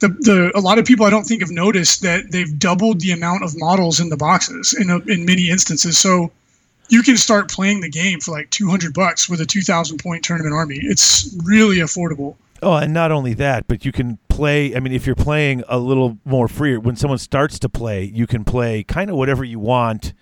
the, 0.00 0.08
the 0.08 0.52
a 0.54 0.60
lot 0.60 0.78
of 0.78 0.84
people 0.84 1.06
I 1.06 1.10
don't 1.10 1.24
think 1.24 1.40
have 1.40 1.50
noticed 1.50 2.02
that 2.02 2.32
they've 2.32 2.58
doubled 2.58 3.00
the 3.00 3.12
amount 3.12 3.44
of 3.44 3.52
models 3.56 4.00
in 4.00 4.08
the 4.08 4.16
boxes 4.16 4.74
in 4.74 4.90
a, 4.90 4.98
in 5.10 5.24
many 5.24 5.48
instances. 5.48 5.96
So 5.96 6.32
you 6.88 7.02
can 7.02 7.16
start 7.16 7.50
playing 7.50 7.80
the 7.80 7.88
game 7.88 8.20
for 8.20 8.32
like 8.32 8.50
200 8.50 8.92
bucks 8.92 9.28
with 9.28 9.40
a 9.40 9.46
2000 9.46 9.98
point 9.98 10.24
tournament 10.24 10.54
army. 10.54 10.80
It's 10.82 11.34
really 11.44 11.76
affordable. 11.76 12.36
Oh, 12.62 12.74
and 12.74 12.92
not 12.92 13.10
only 13.10 13.34
that, 13.34 13.66
but 13.66 13.84
you 13.84 13.92
can 13.92 14.18
play. 14.28 14.74
I 14.76 14.80
mean, 14.80 14.92
if 14.92 15.06
you're 15.06 15.16
playing 15.16 15.64
a 15.68 15.78
little 15.78 16.18
more 16.24 16.48
free, 16.48 16.76
when 16.76 16.96
someone 16.96 17.18
starts 17.18 17.58
to 17.60 17.68
play, 17.68 18.04
you 18.04 18.26
can 18.26 18.44
play 18.44 18.82
kind 18.84 19.10
of 19.10 19.16
whatever 19.16 19.42
you 19.42 19.58
want 19.58 20.12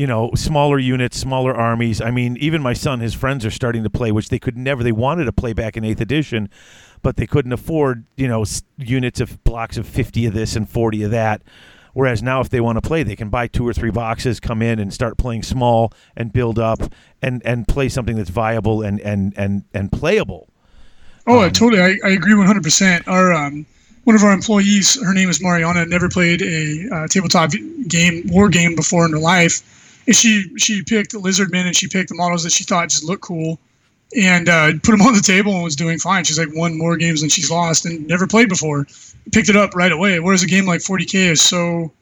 you 0.00 0.06
know, 0.06 0.30
smaller 0.34 0.78
units, 0.78 1.18
smaller 1.18 1.54
armies. 1.54 2.00
I 2.00 2.10
mean, 2.10 2.38
even 2.40 2.62
my 2.62 2.72
son, 2.72 3.00
his 3.00 3.12
friends 3.12 3.44
are 3.44 3.50
starting 3.50 3.82
to 3.82 3.90
play, 3.90 4.10
which 4.10 4.30
they 4.30 4.38
could 4.38 4.56
never. 4.56 4.82
They 4.82 4.92
wanted 4.92 5.26
to 5.26 5.32
play 5.32 5.52
back 5.52 5.76
in 5.76 5.84
Eighth 5.84 6.00
Edition, 6.00 6.48
but 7.02 7.16
they 7.16 7.26
couldn't 7.26 7.52
afford, 7.52 8.06
you 8.16 8.26
know, 8.26 8.46
units 8.78 9.20
of 9.20 9.44
blocks 9.44 9.76
of 9.76 9.86
fifty 9.86 10.24
of 10.24 10.32
this 10.32 10.56
and 10.56 10.66
forty 10.66 11.02
of 11.02 11.10
that. 11.10 11.42
Whereas 11.92 12.22
now, 12.22 12.40
if 12.40 12.48
they 12.48 12.62
want 12.62 12.76
to 12.76 12.80
play, 12.80 13.02
they 13.02 13.14
can 13.14 13.28
buy 13.28 13.46
two 13.46 13.68
or 13.68 13.74
three 13.74 13.90
boxes, 13.90 14.40
come 14.40 14.62
in 14.62 14.78
and 14.78 14.90
start 14.90 15.18
playing 15.18 15.42
small 15.42 15.92
and 16.16 16.32
build 16.32 16.58
up 16.58 16.80
and, 17.20 17.42
and 17.44 17.68
play 17.68 17.90
something 17.90 18.16
that's 18.16 18.30
viable 18.30 18.80
and, 18.80 19.00
and, 19.00 19.34
and, 19.36 19.64
and 19.74 19.92
playable. 19.92 20.48
Oh, 21.26 21.42
um, 21.42 21.52
totally. 21.52 21.82
I, 21.82 21.96
I 22.02 22.10
agree 22.12 22.32
100%. 22.32 23.06
Our 23.06 23.34
um, 23.34 23.66
one 24.04 24.16
of 24.16 24.22
our 24.22 24.32
employees, 24.32 25.02
her 25.04 25.12
name 25.12 25.28
is 25.28 25.42
Mariana, 25.42 25.84
never 25.84 26.08
played 26.08 26.40
a 26.40 26.88
uh, 26.90 27.08
tabletop 27.08 27.50
game, 27.88 28.22
war 28.28 28.48
game 28.48 28.76
before 28.76 29.04
in 29.04 29.10
her 29.10 29.18
life. 29.18 29.62
And 30.06 30.16
she 30.16 30.50
she 30.56 30.82
picked 30.82 31.14
lizard 31.14 31.50
men 31.50 31.66
and 31.66 31.76
she 31.76 31.88
picked 31.88 32.08
the 32.08 32.14
models 32.14 32.42
that 32.44 32.52
she 32.52 32.64
thought 32.64 32.88
just 32.88 33.04
looked 33.04 33.22
cool, 33.22 33.58
and 34.16 34.48
uh, 34.48 34.72
put 34.82 34.92
them 34.92 35.02
on 35.02 35.14
the 35.14 35.20
table 35.20 35.54
and 35.54 35.62
was 35.62 35.76
doing 35.76 35.98
fine. 35.98 36.24
She's 36.24 36.38
like 36.38 36.48
won 36.52 36.76
more 36.76 36.96
games 36.96 37.20
than 37.20 37.30
she's 37.30 37.50
lost 37.50 37.86
and 37.86 38.06
never 38.06 38.26
played 38.26 38.48
before. 38.48 38.86
Picked 39.32 39.48
it 39.48 39.56
up 39.56 39.74
right 39.74 39.92
away. 39.92 40.18
Whereas 40.20 40.42
a 40.42 40.46
game 40.46 40.66
like 40.66 40.80
40k 40.80 41.30
is 41.30 41.40
so 41.40 41.92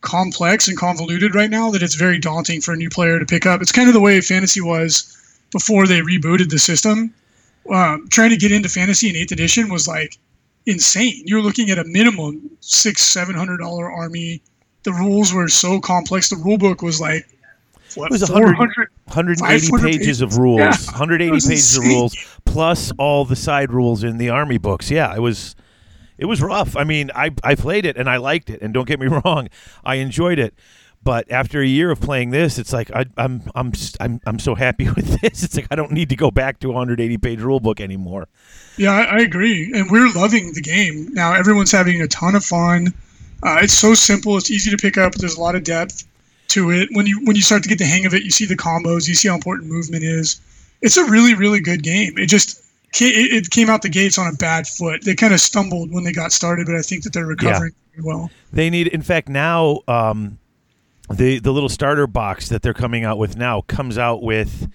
complex 0.00 0.68
and 0.68 0.78
convoluted 0.78 1.34
right 1.34 1.50
now 1.50 1.70
that 1.70 1.82
it's 1.82 1.94
very 1.94 2.18
daunting 2.18 2.60
for 2.60 2.72
a 2.72 2.76
new 2.76 2.88
player 2.88 3.18
to 3.18 3.26
pick 3.26 3.44
up. 3.44 3.60
It's 3.60 3.72
kind 3.72 3.88
of 3.88 3.94
the 3.94 4.00
way 4.00 4.20
fantasy 4.20 4.60
was 4.60 5.16
before 5.52 5.86
they 5.86 6.00
rebooted 6.00 6.48
the 6.48 6.58
system. 6.58 7.12
Um, 7.70 8.08
trying 8.08 8.30
to 8.30 8.36
get 8.36 8.52
into 8.52 8.68
fantasy 8.68 9.10
in 9.10 9.16
eighth 9.16 9.32
edition 9.32 9.68
was 9.68 9.86
like 9.86 10.16
insane. 10.66 11.22
You're 11.26 11.42
looking 11.42 11.70
at 11.70 11.78
a 11.78 11.84
minimum 11.84 12.50
six, 12.60 13.02
seven 13.02 13.34
hundred 13.34 13.58
dollar 13.58 13.90
army. 13.90 14.40
The 14.84 14.92
rules 14.92 15.34
were 15.34 15.48
so 15.48 15.78
complex. 15.78 16.30
The 16.30 16.36
rule 16.36 16.56
book 16.56 16.80
was 16.80 17.00
like 17.00 17.26
what, 17.96 18.06
it 18.06 18.12
was 18.12 18.30
100, 18.30 18.56
180 18.56 19.42
pages, 19.48 19.70
pages, 19.80 20.20
of 20.20 20.38
rules, 20.38 20.60
yeah. 20.60 20.70
180 20.70 21.30
pages 21.32 21.50
insane. 21.50 21.82
of 21.82 21.88
rules, 21.88 22.40
plus 22.44 22.92
all 22.98 23.24
the 23.24 23.36
side 23.36 23.72
rules 23.72 24.04
in 24.04 24.18
the 24.18 24.28
army 24.28 24.58
books. 24.58 24.90
Yeah, 24.90 25.14
it 25.14 25.20
was 25.20 25.56
it 26.18 26.26
was 26.26 26.42
rough. 26.42 26.76
I 26.76 26.84
mean, 26.84 27.10
I 27.14 27.30
I 27.42 27.54
played 27.54 27.86
it 27.86 27.96
and 27.96 28.08
I 28.08 28.18
liked 28.18 28.50
it, 28.50 28.60
and 28.62 28.72
don't 28.72 28.86
get 28.86 29.00
me 29.00 29.06
wrong, 29.24 29.48
I 29.84 29.96
enjoyed 29.96 30.38
it. 30.38 30.54
But 31.02 31.30
after 31.32 31.62
a 31.62 31.66
year 31.66 31.90
of 31.90 32.00
playing 32.00 32.28
this, 32.28 32.58
it's 32.58 32.74
like 32.74 32.90
I, 32.90 33.06
I'm 33.16 33.42
I'm 33.54 33.72
I'm 34.00 34.20
I'm 34.26 34.38
so 34.38 34.54
happy 34.54 34.88
with 34.96 35.20
this. 35.20 35.42
It's 35.42 35.56
like 35.56 35.66
I 35.70 35.74
don't 35.74 35.92
need 35.92 36.10
to 36.10 36.16
go 36.16 36.30
back 36.30 36.60
to 36.60 36.68
a 36.68 36.72
180 36.72 37.16
page 37.18 37.40
rule 37.40 37.60
book 37.60 37.80
anymore. 37.80 38.28
Yeah, 38.76 38.92
I, 38.92 39.02
I, 39.02 39.18
agree, 39.20 39.72
and 39.74 39.90
we're 39.90 40.12
loving 40.12 40.52
the 40.52 40.60
game 40.60 41.12
now. 41.12 41.32
Everyone's 41.32 41.72
having 41.72 42.02
a 42.02 42.08
ton 42.08 42.34
of 42.34 42.44
fun. 42.44 42.88
Uh, 43.42 43.60
it's 43.62 43.72
so 43.72 43.94
simple. 43.94 44.36
It's 44.36 44.50
easy 44.50 44.70
to 44.70 44.76
pick 44.76 44.98
up. 44.98 45.14
There's 45.14 45.36
a 45.36 45.40
lot 45.40 45.54
of 45.54 45.64
depth 45.64 46.04
to 46.50 46.70
it. 46.70 46.88
When 46.92 47.06
you 47.06 47.20
when 47.24 47.36
you 47.36 47.42
start 47.42 47.62
to 47.62 47.68
get 47.68 47.78
the 47.78 47.86
hang 47.86 48.06
of 48.06 48.14
it, 48.14 48.22
you 48.22 48.30
see 48.30 48.46
the 48.46 48.56
combos. 48.56 49.08
You 49.08 49.14
see 49.14 49.28
how 49.28 49.34
important 49.34 49.70
movement 49.70 50.04
is. 50.04 50.40
It's 50.82 50.96
a 50.96 51.04
really 51.04 51.34
really 51.34 51.60
good 51.60 51.82
game. 51.82 52.16
It 52.18 52.26
just 52.26 52.62
it 52.92 53.50
came 53.50 53.70
out 53.70 53.82
the 53.82 53.88
gates 53.88 54.18
on 54.18 54.26
a 54.26 54.36
bad 54.36 54.66
foot. 54.66 55.04
They 55.04 55.14
kind 55.14 55.32
of 55.32 55.40
stumbled 55.40 55.92
when 55.92 56.02
they 56.02 56.12
got 56.12 56.32
started, 56.32 56.66
but 56.66 56.74
I 56.74 56.82
think 56.82 57.04
that 57.04 57.12
they're 57.12 57.26
recovering 57.26 57.72
yeah. 57.94 58.02
well. 58.02 58.30
They 58.52 58.68
need, 58.68 58.88
in 58.88 59.02
fact, 59.02 59.28
now 59.28 59.82
um, 59.86 60.40
the 61.10 61.38
the 61.38 61.52
little 61.52 61.68
starter 61.68 62.06
box 62.06 62.48
that 62.48 62.62
they're 62.62 62.74
coming 62.74 63.04
out 63.04 63.18
with 63.18 63.36
now 63.36 63.62
comes 63.62 63.98
out 63.98 64.22
with 64.22 64.70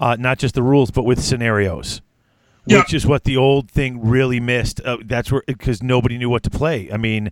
uh, 0.00 0.16
not 0.18 0.38
just 0.38 0.54
the 0.54 0.62
rules 0.62 0.90
but 0.90 1.04
with 1.04 1.22
scenarios 1.22 2.00
yeah. 2.66 2.78
which 2.78 2.94
is 2.94 3.06
what 3.06 3.24
the 3.24 3.36
old 3.36 3.70
thing 3.70 4.00
really 4.04 4.40
missed 4.40 4.80
uh, 4.84 4.96
that's 5.04 5.30
where 5.30 5.42
because 5.46 5.82
nobody 5.82 6.18
knew 6.18 6.30
what 6.30 6.42
to 6.42 6.50
play 6.50 6.90
i 6.92 6.96
mean 6.96 7.30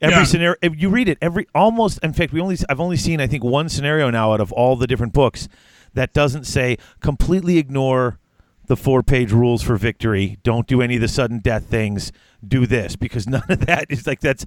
every 0.00 0.16
yeah. 0.16 0.24
scenario 0.24 0.56
if 0.62 0.80
you 0.80 0.88
read 0.88 1.08
it 1.08 1.18
every 1.20 1.46
almost 1.54 1.98
in 2.02 2.12
fact 2.12 2.32
we 2.32 2.40
only 2.40 2.56
i've 2.68 2.80
only 2.80 2.96
seen 2.96 3.20
i 3.20 3.26
think 3.26 3.42
one 3.42 3.68
scenario 3.68 4.10
now 4.10 4.32
out 4.32 4.40
of 4.40 4.52
all 4.52 4.76
the 4.76 4.86
different 4.86 5.12
books 5.12 5.48
that 5.94 6.12
doesn't 6.12 6.44
say 6.44 6.76
completely 7.00 7.58
ignore 7.58 8.18
the 8.66 8.76
four 8.76 9.02
page 9.02 9.32
rules 9.32 9.62
for 9.62 9.76
victory. 9.76 10.38
Don't 10.42 10.66
do 10.66 10.80
any 10.80 10.96
of 10.96 11.00
the 11.00 11.08
sudden 11.08 11.38
death 11.38 11.66
things. 11.66 12.12
Do 12.46 12.66
this 12.66 12.96
because 12.96 13.26
none 13.28 13.44
of 13.48 13.66
that 13.66 13.86
is 13.88 14.06
like 14.06 14.20
that's, 14.20 14.44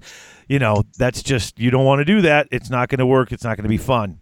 you 0.48 0.58
know, 0.58 0.84
that's 0.96 1.22
just, 1.22 1.58
you 1.58 1.70
don't 1.70 1.84
want 1.84 2.00
to 2.00 2.04
do 2.04 2.20
that. 2.22 2.48
It's 2.50 2.70
not 2.70 2.88
going 2.88 2.98
to 2.98 3.06
work. 3.06 3.32
It's 3.32 3.44
not 3.44 3.56
going 3.56 3.64
to 3.64 3.68
be 3.68 3.78
fun. 3.78 4.20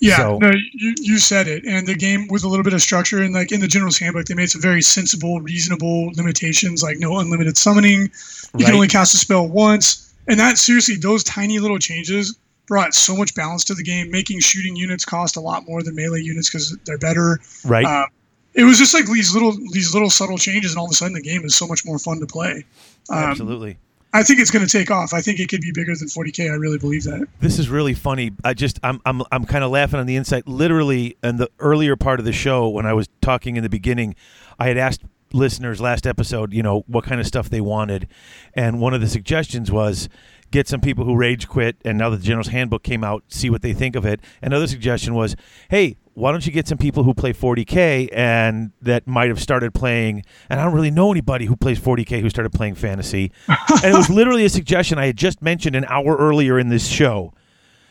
Yeah, 0.00 0.16
so, 0.16 0.38
no, 0.38 0.52
you, 0.74 0.94
you 1.00 1.18
said 1.18 1.48
it. 1.48 1.64
And 1.66 1.86
the 1.88 1.94
game 1.96 2.28
with 2.28 2.44
a 2.44 2.48
little 2.48 2.62
bit 2.62 2.72
of 2.72 2.80
structure 2.80 3.20
and 3.20 3.34
like 3.34 3.50
in 3.50 3.60
the 3.60 3.66
general's 3.66 3.98
handbook, 3.98 4.26
they 4.26 4.34
made 4.34 4.48
some 4.48 4.62
very 4.62 4.80
sensible, 4.80 5.40
reasonable 5.40 6.12
limitations 6.14 6.84
like 6.84 6.98
no 6.98 7.18
unlimited 7.18 7.58
summoning. 7.58 8.02
You 8.02 8.08
right. 8.54 8.66
can 8.66 8.74
only 8.74 8.86
cast 8.86 9.14
a 9.14 9.16
spell 9.16 9.48
once. 9.48 10.07
And 10.28 10.38
that 10.38 10.58
seriously, 10.58 10.96
those 10.96 11.24
tiny 11.24 11.58
little 11.58 11.78
changes 11.78 12.38
brought 12.66 12.94
so 12.94 13.16
much 13.16 13.34
balance 13.34 13.64
to 13.64 13.74
the 13.74 13.82
game, 13.82 14.10
making 14.10 14.40
shooting 14.40 14.76
units 14.76 15.04
cost 15.04 15.36
a 15.36 15.40
lot 15.40 15.66
more 15.66 15.82
than 15.82 15.94
melee 15.94 16.20
units 16.20 16.50
because 16.50 16.76
they're 16.84 16.98
better. 16.98 17.40
Right. 17.64 17.86
Uh, 17.86 18.06
it 18.54 18.64
was 18.64 18.78
just 18.78 18.94
like 18.94 19.06
these 19.06 19.32
little 19.32 19.52
these 19.72 19.94
little 19.94 20.10
subtle 20.10 20.38
changes, 20.38 20.72
and 20.72 20.78
all 20.78 20.86
of 20.86 20.90
a 20.90 20.94
sudden 20.94 21.14
the 21.14 21.22
game 21.22 21.44
is 21.44 21.54
so 21.54 21.66
much 21.66 21.84
more 21.84 21.98
fun 21.98 22.20
to 22.20 22.26
play. 22.26 22.64
Um, 23.08 23.18
Absolutely. 23.18 23.78
I 24.12 24.22
think 24.22 24.40
it's 24.40 24.50
going 24.50 24.66
to 24.66 24.70
take 24.70 24.90
off. 24.90 25.12
I 25.12 25.20
think 25.20 25.38
it 25.38 25.48
could 25.48 25.60
be 25.60 25.70
bigger 25.70 25.94
than 25.94 26.08
40k. 26.08 26.50
I 26.50 26.54
really 26.54 26.78
believe 26.78 27.04
that. 27.04 27.28
This 27.40 27.58
is 27.58 27.68
really 27.68 27.92
funny. 27.92 28.32
I 28.42 28.54
just 28.54 28.80
I'm 28.82 29.00
I'm 29.04 29.22
I'm 29.32 29.44
kind 29.44 29.64
of 29.64 29.70
laughing 29.70 30.00
on 30.00 30.06
the 30.06 30.16
inside. 30.16 30.44
Literally, 30.46 31.16
in 31.22 31.36
the 31.36 31.50
earlier 31.58 31.96
part 31.96 32.18
of 32.18 32.24
the 32.24 32.32
show 32.32 32.68
when 32.68 32.86
I 32.86 32.94
was 32.94 33.08
talking 33.20 33.56
in 33.56 33.62
the 33.62 33.68
beginning, 33.68 34.14
I 34.58 34.68
had 34.68 34.78
asked 34.78 35.02
listeners 35.32 35.80
last 35.80 36.06
episode, 36.06 36.52
you 36.52 36.62
know, 36.62 36.84
what 36.86 37.04
kind 37.04 37.20
of 37.20 37.26
stuff 37.26 37.48
they 37.48 37.60
wanted, 37.60 38.08
and 38.54 38.80
one 38.80 38.94
of 38.94 39.00
the 39.00 39.08
suggestions 39.08 39.70
was 39.70 40.08
get 40.50 40.66
some 40.66 40.80
people 40.80 41.04
who 41.04 41.14
rage 41.14 41.46
quit 41.46 41.76
and 41.84 41.98
now 41.98 42.08
that 42.08 42.16
the 42.18 42.22
general's 42.22 42.48
handbook 42.48 42.82
came 42.82 43.04
out 43.04 43.22
see 43.28 43.50
what 43.50 43.62
they 43.62 43.72
think 43.74 43.94
of 43.94 44.06
it. 44.06 44.20
Another 44.40 44.66
suggestion 44.66 45.14
was 45.14 45.36
hey 45.70 45.96
why 46.14 46.32
don't 46.32 46.44
you 46.46 46.50
get 46.50 46.66
some 46.66 46.78
people 46.78 47.04
who 47.04 47.14
play 47.14 47.32
40k 47.32 48.08
and 48.12 48.72
that 48.82 49.06
might 49.06 49.28
have 49.28 49.40
started 49.40 49.72
playing 49.72 50.24
and 50.50 50.58
i 50.58 50.64
don't 50.64 50.72
really 50.74 50.90
know 50.90 51.12
anybody 51.12 51.44
who 51.44 51.54
plays 51.54 51.78
40k 51.78 52.22
who 52.22 52.30
started 52.30 52.50
playing 52.50 52.74
fantasy. 52.74 53.30
And 53.48 53.94
it 53.94 53.96
was 53.96 54.10
literally 54.10 54.44
a 54.44 54.48
suggestion 54.48 54.98
i 54.98 55.06
had 55.06 55.16
just 55.16 55.42
mentioned 55.42 55.76
an 55.76 55.84
hour 55.84 56.16
earlier 56.16 56.58
in 56.58 56.70
this 56.70 56.88
show. 56.88 57.34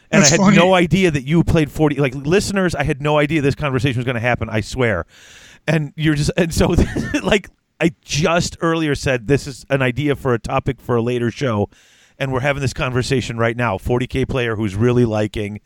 And 0.09 0.21
That's 0.23 0.31
I 0.31 0.35
had 0.35 0.39
funny. 0.39 0.57
no 0.57 0.73
idea 0.73 1.11
that 1.11 1.23
you 1.25 1.43
played 1.43 1.69
40 1.71 1.97
like 1.97 2.15
listeners 2.15 2.73
I 2.73 2.83
had 2.83 3.01
no 3.01 3.17
idea 3.19 3.41
this 3.41 3.55
conversation 3.55 3.97
was 3.97 4.05
going 4.05 4.15
to 4.15 4.21
happen 4.21 4.49
I 4.49 4.61
swear 4.61 5.05
and 5.67 5.93
you're 5.95 6.15
just 6.15 6.31
and 6.37 6.53
so 6.53 6.75
like 7.23 7.49
I 7.79 7.91
just 8.01 8.57
earlier 8.61 8.95
said 8.95 9.27
this 9.27 9.45
is 9.47 9.65
an 9.69 9.81
idea 9.81 10.15
for 10.15 10.33
a 10.33 10.39
topic 10.39 10.81
for 10.81 10.95
a 10.95 11.01
later 11.01 11.29
show 11.29 11.69
and 12.17 12.33
we're 12.33 12.39
having 12.39 12.61
this 12.61 12.73
conversation 12.73 13.37
right 13.37 13.55
now 13.55 13.77
40k 13.77 14.27
player 14.27 14.55
who's 14.55 14.75
really 14.75 15.05
liking 15.05 15.59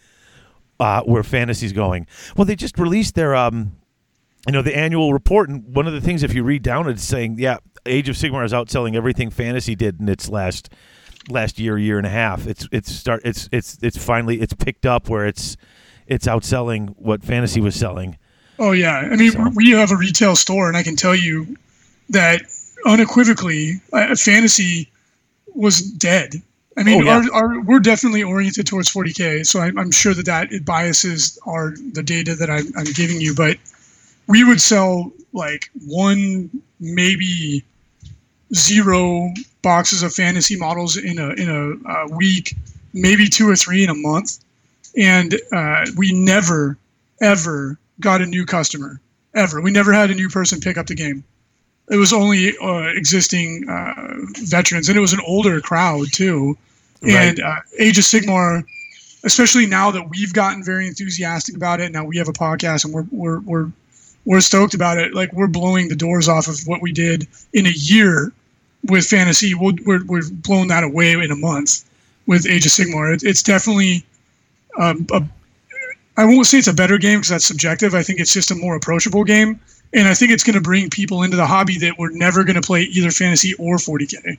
uh, 0.82 1.04
where 1.04 1.22
fantasy's 1.22 1.74
going. 1.74 2.08
Well, 2.36 2.46
they 2.46 2.56
just 2.56 2.80
released 2.80 3.14
their 3.14 3.36
um, 3.36 3.74
you 4.48 4.54
know, 4.54 4.64
the 4.64 4.76
annual 4.76 5.14
report, 5.14 5.50
and 5.50 5.64
one 5.76 5.86
of 5.86 5.94
the 5.94 6.02
things 6.02 6.24
if 6.24 6.34
you 6.34 6.44
read 6.44 6.64
down 6.64 6.90
it's 6.90 7.04
saying, 7.04 7.36
yeah, 7.38 7.58
Age 7.86 8.10
of 8.10 8.16
Sigmar 8.16 8.44
is 8.44 8.52
outselling 8.52 8.96
everything 8.96 9.30
fantasy 9.30 9.76
did 9.76 10.00
in 10.00 10.10
its 10.10 10.28
last 10.30 10.74
last 11.30 11.60
year, 11.60 11.78
year 11.78 11.98
and 11.98 12.08
a 12.08 12.12
half. 12.12 12.48
It's 12.48 12.68
it's 12.72 12.92
start 12.92 13.22
it's 13.24 13.48
it's 13.52 13.78
it's 13.82 14.04
finally 14.04 14.42
it's 14.42 14.54
picked 14.54 14.88
up 14.88 15.08
where 15.08 15.28
it's 15.28 15.56
it's 16.08 16.26
outselling 16.26 16.96
what 16.98 17.24
fantasy 17.24 17.62
was 17.62 17.76
selling. 17.76 18.18
Oh 18.62 18.72
yeah, 18.72 19.10
I 19.12 19.16
mean 19.18 19.32
so. 19.32 19.52
we 19.54 19.72
have 19.72 19.92
a 19.92 19.98
retail 19.98 20.38
store, 20.38 20.70
and 20.70 20.78
I 20.78 20.84
can 20.84 20.96
tell 20.96 21.16
you 21.16 21.58
that 22.10 22.42
unequivocally, 22.86 23.82
uh, 23.92 24.16
fantasy 24.16 24.90
was 25.54 25.82
dead 25.82 26.42
I 26.78 26.84
mean, 26.84 27.02
oh, 27.02 27.06
yeah. 27.06 27.30
our, 27.34 27.44
our, 27.44 27.62
we're 27.62 27.80
definitely 27.80 28.24
oriented 28.24 28.66
towards 28.66 28.90
40k, 28.92 29.46
so 29.46 29.60
I'm, 29.60 29.78
I'm, 29.78 29.92
sure 29.92 30.14
that 30.14 30.26
that 30.26 30.52
it 30.54 30.66
biases 30.66 31.38
our 31.46 31.76
the 31.92 32.02
data 32.02 32.34
that 32.36 32.50
I'm, 32.50 32.66
I'm, 32.78 32.86
giving 32.94 33.20
you. 33.20 33.36
But 33.36 33.58
we 34.28 34.46
would 34.46 34.62
sell 34.62 35.12
like 35.34 35.70
one, 35.86 36.50
maybe 36.80 37.64
zero 38.54 39.34
boxes 39.62 40.02
of 40.02 40.14
fantasy 40.14 40.56
models 40.56 40.96
in 40.96 41.20
a 41.20 41.30
in 41.32 41.50
a, 41.50 41.90
a 41.92 42.08
week, 42.16 42.56
maybe 42.94 43.28
two 43.28 43.50
or 43.50 43.56
three 43.58 43.84
in 43.84 43.90
a 43.90 43.96
month, 43.96 44.40
and 44.98 45.36
uh, 45.52 45.86
we 45.98 46.14
never 46.14 46.78
ever 47.22 47.78
got 48.02 48.22
a 48.22 48.26
new 48.26 48.46
customer 48.46 49.00
ever. 49.34 49.62
We 49.62 49.72
never 49.72 49.94
had 49.94 50.12
a 50.12 50.16
new 50.16 50.30
person 50.30 50.60
pick 50.60 50.78
up 50.78 50.88
the 50.88 50.96
game 50.96 51.24
it 51.92 51.98
was 51.98 52.14
only 52.14 52.58
uh, 52.58 52.88
existing 52.96 53.70
uh, 53.70 54.16
veterans, 54.44 54.88
and 54.88 54.98
it 54.98 55.02
was 55.02 55.14
an 55.14 55.20
older 55.28 55.60
crowd 55.60 56.08
too. 56.12 56.58
Right. 57.02 57.12
And 57.12 57.40
uh, 57.42 57.58
Age 57.80 57.98
of 57.98 58.06
Sigmar, 58.06 58.64
especially 59.26 59.66
now 59.66 59.92
that 59.92 60.10
we've 60.10 60.34
gotten 60.34 60.64
very 60.64 60.88
enthusiastic 60.88 61.56
about 61.56 61.82
it. 61.82 61.92
Now 61.92 62.06
we 62.06 62.18
have 62.18 62.30
a 62.30 62.34
podcast, 62.34 62.86
and 62.86 62.94
we're 62.94 63.06
we're 63.12 63.40
we're 63.42 63.72
we're 64.24 64.42
stoked 64.42 64.74
about 64.74 64.98
it. 65.00 65.14
Like 65.14 65.34
we're 65.34 65.48
blowing 65.48 65.90
the 65.90 65.96
doors 65.96 66.30
off 66.30 66.48
of 66.48 66.60
what 66.66 66.82
we 66.82 66.94
did 66.94 67.28
in 67.54 67.66
a 67.66 67.74
year 67.76 68.32
with 68.86 69.06
fantasy. 69.06 69.54
we 69.54 69.74
we 69.86 69.96
are 69.96 70.04
we're 70.06 70.30
blown 70.32 70.70
that 70.70 70.86
away 70.86 71.12
in 71.12 71.30
a 71.30 71.36
month 71.36 71.84
with 72.26 72.48
Age 72.48 72.66
of 72.66 72.72
Sigmar. 72.72 73.14
It, 73.14 73.24
it's 73.24 73.44
definitely 73.44 74.06
um, 74.80 75.06
a. 75.12 75.24
I 76.22 76.26
won't 76.26 76.46
say 76.46 76.60
it's 76.60 76.68
a 76.68 76.74
better 76.74 76.98
game 76.98 77.20
because 77.20 77.30
that's 77.30 77.46
subjective. 77.46 77.96
I 77.96 78.04
think 78.04 78.20
it's 78.20 78.34
just 78.34 78.52
a 78.52 78.56
more 78.56 78.76
approachable 78.76 79.24
game 79.24 79.60
and 79.94 80.08
I 80.08 80.14
think 80.14 80.32
it's 80.32 80.44
going 80.44 80.56
to 80.56 80.62
bring 80.62 80.90
people 80.90 81.24
into 81.24 81.38
the 81.38 81.46
hobby 81.46 81.78
that 81.80 81.98
were 81.98 82.12
never 82.12 82.44
going 82.44 82.56
to 82.56 82.62
play 82.62 82.84
either 82.84 83.12
fantasy 83.12 83.54
or 83.56 83.78
40k. 83.78 84.38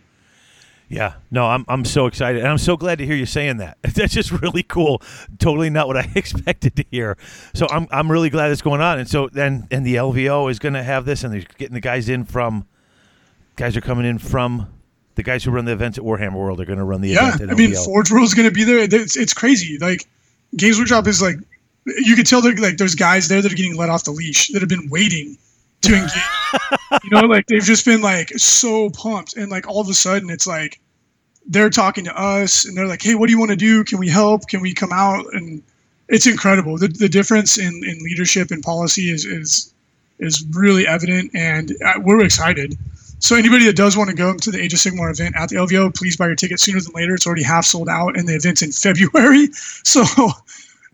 Yeah, 0.88 1.14
no, 1.30 1.46
I'm 1.46 1.64
I'm 1.68 1.86
so 1.86 2.04
excited, 2.04 2.40
and 2.40 2.48
I'm 2.48 2.58
so 2.58 2.76
glad 2.76 2.98
to 2.98 3.06
hear 3.06 3.16
you 3.16 3.24
saying 3.24 3.56
that. 3.58 3.78
That's 3.82 4.12
just 4.12 4.30
really 4.30 4.62
cool. 4.62 5.00
Totally 5.38 5.70
not 5.70 5.86
what 5.86 5.96
I 5.96 6.10
expected 6.14 6.76
to 6.76 6.84
hear. 6.90 7.16
So 7.54 7.66
I'm 7.70 7.88
I'm 7.90 8.12
really 8.12 8.28
glad 8.28 8.50
it's 8.50 8.60
going 8.60 8.82
on. 8.82 8.98
And 8.98 9.08
so 9.08 9.28
then 9.28 9.66
and 9.70 9.86
the 9.86 9.94
LVO 9.94 10.50
is 10.50 10.58
going 10.58 10.74
to 10.74 10.82
have 10.82 11.06
this, 11.06 11.24
and 11.24 11.32
they're 11.32 11.44
getting 11.56 11.72
the 11.72 11.80
guys 11.80 12.10
in 12.10 12.24
from 12.24 12.66
guys 13.56 13.74
are 13.74 13.80
coming 13.80 14.04
in 14.04 14.18
from 14.18 14.68
The 15.14 15.22
guys 15.22 15.44
who 15.44 15.50
run 15.50 15.64
the 15.64 15.72
events 15.72 15.96
at 15.96 16.04
Warhammer 16.04 16.34
World 16.34 16.60
are 16.60 16.66
going 16.66 16.78
to 16.78 16.84
run 16.84 17.00
the 17.00 17.10
Yeah, 17.10 17.38
I 17.40 17.54
mean, 17.54 17.74
Forge 17.74 18.10
World 18.10 18.24
is 18.24 18.34
going 18.34 18.48
to 18.48 18.54
be 18.54 18.64
there. 18.64 18.78
It's, 18.78 19.16
it's 19.16 19.32
crazy. 19.32 19.78
Like, 19.78 20.06
Games 20.56 20.78
Workshop 20.78 21.06
is 21.06 21.22
like, 21.22 21.36
you 21.86 22.16
could 22.16 22.26
tell 22.26 22.40
that 22.42 22.58
like 22.58 22.76
there's 22.76 22.94
guys 22.94 23.28
there 23.28 23.42
that 23.42 23.52
are 23.52 23.56
getting 23.56 23.76
let 23.76 23.90
off 23.90 24.04
the 24.04 24.10
leash 24.10 24.48
that 24.48 24.62
have 24.62 24.68
been 24.68 24.88
waiting 24.88 25.36
to 25.82 25.94
engage. 25.94 27.02
you 27.04 27.10
know, 27.10 27.26
like 27.26 27.46
they've 27.46 27.62
just 27.62 27.84
been 27.84 28.02
like 28.02 28.30
so 28.30 28.90
pumped, 28.90 29.36
and 29.36 29.50
like 29.50 29.68
all 29.68 29.80
of 29.80 29.88
a 29.88 29.94
sudden 29.94 30.30
it's 30.30 30.46
like 30.46 30.80
they're 31.46 31.70
talking 31.70 32.04
to 32.04 32.18
us, 32.18 32.64
and 32.64 32.76
they're 32.76 32.86
like, 32.86 33.02
"Hey, 33.02 33.14
what 33.14 33.26
do 33.26 33.32
you 33.32 33.38
want 33.38 33.50
to 33.50 33.56
do? 33.56 33.84
Can 33.84 33.98
we 33.98 34.08
help? 34.08 34.48
Can 34.48 34.60
we 34.60 34.72
come 34.72 34.92
out?" 34.92 35.26
And 35.32 35.62
it's 36.08 36.26
incredible. 36.26 36.78
The, 36.78 36.88
the 36.88 37.08
difference 37.08 37.58
in, 37.58 37.82
in 37.84 37.98
leadership 38.02 38.50
and 38.50 38.62
policy 38.62 39.10
is 39.10 39.24
is 39.24 39.74
is 40.18 40.44
really 40.52 40.86
evident, 40.86 41.30
and 41.34 41.72
uh, 41.84 41.94
we're 42.00 42.24
excited. 42.24 42.78
So 43.18 43.36
anybody 43.36 43.64
that 43.66 43.76
does 43.76 43.96
want 43.96 44.10
to 44.10 44.16
go 44.16 44.34
to 44.34 44.50
the 44.50 44.60
Age 44.60 44.72
of 44.72 44.80
Sigmar 44.80 45.08
event 45.10 45.36
at 45.38 45.48
the 45.48 45.56
LVO, 45.56 45.94
please 45.94 46.16
buy 46.16 46.26
your 46.26 46.34
ticket 46.34 46.58
sooner 46.58 46.80
than 46.80 46.92
later. 46.92 47.14
It's 47.14 47.24
already 47.24 47.44
half 47.44 47.64
sold 47.64 47.88
out, 47.88 48.16
and 48.16 48.28
the 48.28 48.34
event's 48.34 48.62
in 48.62 48.72
February. 48.72 49.48
So, 49.84 50.04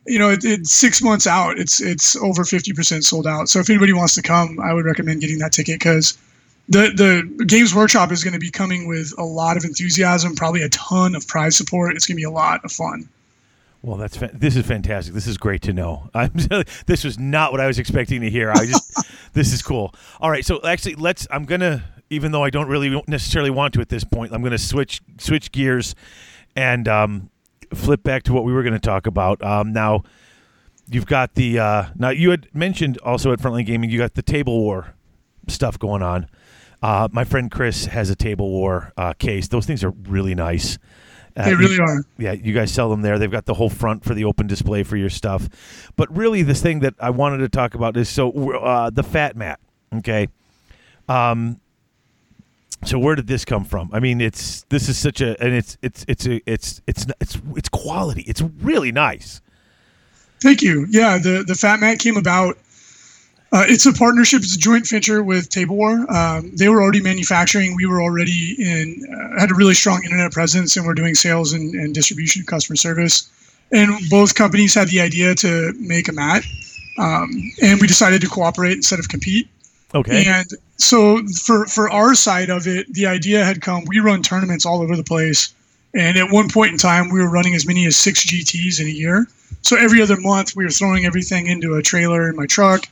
you 0.08 0.18
know, 0.18 0.30
it, 0.30 0.44
it's 0.44 0.72
six 0.72 1.02
months 1.02 1.26
out. 1.26 1.58
It's 1.58 1.80
it's 1.80 2.16
over 2.16 2.44
fifty 2.44 2.72
percent 2.72 3.04
sold 3.04 3.26
out. 3.26 3.48
So 3.48 3.60
if 3.60 3.70
anybody 3.70 3.92
wants 3.92 4.14
to 4.14 4.22
come, 4.22 4.58
I 4.60 4.72
would 4.72 4.84
recommend 4.84 5.20
getting 5.20 5.38
that 5.38 5.52
ticket 5.52 5.78
because 5.78 6.16
the 6.68 6.90
the 7.36 7.44
Games 7.44 7.74
Workshop 7.74 8.12
is 8.12 8.24
going 8.24 8.34
to 8.34 8.40
be 8.40 8.50
coming 8.50 8.88
with 8.88 9.12
a 9.18 9.24
lot 9.24 9.56
of 9.56 9.64
enthusiasm, 9.64 10.34
probably 10.34 10.62
a 10.62 10.68
ton 10.70 11.14
of 11.14 11.26
prize 11.26 11.56
support. 11.56 11.94
It's 11.94 12.06
going 12.06 12.16
to 12.16 12.20
be 12.20 12.24
a 12.24 12.30
lot 12.30 12.64
of 12.64 12.72
fun. 12.72 13.08
Well, 13.82 13.96
that's 13.96 14.16
fa- 14.16 14.30
this 14.34 14.56
is 14.56 14.66
fantastic. 14.66 15.14
This 15.14 15.26
is 15.26 15.38
great 15.38 15.62
to 15.62 15.72
know. 15.72 16.10
I'm 16.14 16.32
this 16.86 17.04
was 17.04 17.18
not 17.18 17.52
what 17.52 17.60
I 17.60 17.66
was 17.66 17.78
expecting 17.78 18.20
to 18.22 18.30
hear. 18.30 18.50
I 18.50 18.66
just 18.66 18.96
this 19.32 19.52
is 19.52 19.62
cool. 19.62 19.94
All 20.20 20.30
right, 20.30 20.44
so 20.44 20.60
actually, 20.62 20.96
let's. 20.96 21.26
I'm 21.30 21.44
gonna, 21.44 21.84
even 22.10 22.32
though 22.32 22.44
I 22.44 22.50
don't 22.50 22.68
really 22.68 23.02
necessarily 23.06 23.50
want 23.50 23.74
to 23.74 23.80
at 23.80 23.88
this 23.88 24.04
point, 24.04 24.32
I'm 24.32 24.42
gonna 24.42 24.58
switch 24.58 25.00
switch 25.18 25.52
gears 25.52 25.94
and 26.56 26.88
um, 26.88 27.30
flip 27.74 28.02
back 28.02 28.22
to 28.24 28.32
what 28.32 28.44
we 28.44 28.52
were 28.52 28.62
going 28.62 28.72
to 28.74 28.78
talk 28.78 29.06
about. 29.06 29.42
Um, 29.42 29.72
now, 29.72 30.02
you've 30.90 31.06
got 31.06 31.34
the 31.34 31.58
uh, 31.58 31.84
now 31.96 32.10
you 32.10 32.30
had 32.30 32.48
mentioned 32.54 32.98
also 32.98 33.32
at 33.32 33.38
Frontline 33.40 33.66
Gaming, 33.66 33.90
you 33.90 33.98
got 33.98 34.14
the 34.14 34.22
table 34.22 34.58
war 34.60 34.94
stuff 35.48 35.78
going 35.78 36.02
on. 36.02 36.26
Uh, 36.82 37.08
my 37.10 37.24
friend 37.24 37.50
Chris 37.50 37.86
has 37.86 38.08
a 38.10 38.14
table 38.16 38.50
war 38.50 38.92
uh, 38.96 39.12
case. 39.14 39.48
Those 39.48 39.66
things 39.66 39.82
are 39.82 39.90
really 39.90 40.34
nice. 40.34 40.78
Uh, 41.36 41.44
They 41.44 41.50
you- 41.52 41.56
really 41.56 41.78
are. 41.80 42.04
yeah, 42.18 42.32
you 42.32 42.52
guys 42.54 42.72
sell 42.72 42.88
them 42.90 43.02
there. 43.02 43.18
They've 43.18 43.30
got 43.30 43.46
the 43.46 43.54
whole 43.54 43.70
front 43.70 44.04
for 44.04 44.14
the 44.14 44.24
open 44.24 44.46
display 44.46 44.82
for 44.84 44.96
your 44.96 45.10
stuff. 45.10 45.48
But 45.96 46.14
really, 46.16 46.42
this 46.42 46.62
thing 46.62 46.80
that 46.80 46.94
I 47.00 47.10
wanted 47.10 47.38
to 47.38 47.48
talk 47.48 47.74
about 47.74 47.96
is 47.96 48.08
so 48.08 48.30
uh, 48.54 48.90
the 48.90 49.02
fat 49.02 49.36
mat. 49.36 49.58
Okay. 49.96 50.28
Um. 51.08 51.60
So 52.84 52.98
where 52.98 53.16
did 53.16 53.26
this 53.26 53.44
come 53.44 53.64
from? 53.64 53.90
I 53.92 54.00
mean, 54.00 54.20
it's 54.20 54.62
this 54.68 54.88
is 54.88 54.96
such 54.96 55.20
a 55.20 55.40
and 55.42 55.54
it's 55.54 55.76
it's 55.82 56.04
it's 56.08 56.26
a 56.26 56.50
it's 56.50 56.80
it's 56.86 57.06
it's 57.20 57.38
it's 57.56 57.68
quality. 57.68 58.22
It's 58.22 58.40
really 58.40 58.92
nice. 58.92 59.40
Thank 60.40 60.62
you. 60.62 60.86
Yeah, 60.88 61.18
the 61.18 61.44
the 61.46 61.54
Fat 61.54 61.80
Mat 61.80 61.98
came 61.98 62.16
about. 62.16 62.56
Uh, 63.50 63.64
it's 63.66 63.86
a 63.86 63.92
partnership. 63.92 64.42
It's 64.42 64.54
a 64.54 64.58
joint 64.58 64.86
venture 64.86 65.22
with 65.22 65.48
Table 65.48 65.74
War. 65.74 66.04
Um, 66.14 66.54
they 66.54 66.68
were 66.68 66.82
already 66.82 67.00
manufacturing. 67.00 67.74
We 67.76 67.86
were 67.86 68.02
already 68.02 68.54
in. 68.58 69.02
Uh, 69.10 69.40
had 69.40 69.50
a 69.50 69.54
really 69.54 69.74
strong 69.74 70.04
internet 70.04 70.32
presence, 70.32 70.76
and 70.76 70.86
we're 70.86 70.94
doing 70.94 71.14
sales 71.14 71.52
and, 71.52 71.74
and 71.74 71.94
distribution, 71.94 72.44
customer 72.44 72.76
service. 72.76 73.30
And 73.72 73.90
both 74.08 74.34
companies 74.34 74.74
had 74.74 74.88
the 74.88 75.00
idea 75.00 75.34
to 75.36 75.72
make 75.78 76.08
a 76.08 76.12
mat, 76.12 76.42
um, 76.98 77.30
and 77.62 77.80
we 77.80 77.86
decided 77.86 78.20
to 78.20 78.28
cooperate 78.28 78.74
instead 78.74 78.98
of 78.98 79.08
compete. 79.08 79.48
Okay. 79.94 80.24
And 80.26 80.46
so 80.76 81.24
for 81.26 81.66
for 81.66 81.90
our 81.90 82.14
side 82.14 82.50
of 82.50 82.66
it, 82.66 82.92
the 82.92 83.06
idea 83.06 83.44
had 83.44 83.60
come. 83.62 83.84
We 83.86 84.00
run 84.00 84.22
tournaments 84.22 84.66
all 84.66 84.82
over 84.82 84.96
the 84.96 85.04
place, 85.04 85.54
and 85.94 86.18
at 86.18 86.30
one 86.30 86.48
point 86.48 86.72
in 86.72 86.78
time, 86.78 87.10
we 87.10 87.20
were 87.20 87.30
running 87.30 87.54
as 87.54 87.66
many 87.66 87.86
as 87.86 87.96
six 87.96 88.24
GTS 88.26 88.80
in 88.80 88.86
a 88.86 88.90
year. 88.90 89.26
So 89.62 89.76
every 89.76 90.02
other 90.02 90.18
month, 90.20 90.54
we 90.54 90.64
were 90.64 90.70
throwing 90.70 91.04
everything 91.04 91.46
into 91.46 91.74
a 91.74 91.82
trailer 91.82 92.28
in 92.28 92.36
my 92.36 92.46
truck, 92.46 92.86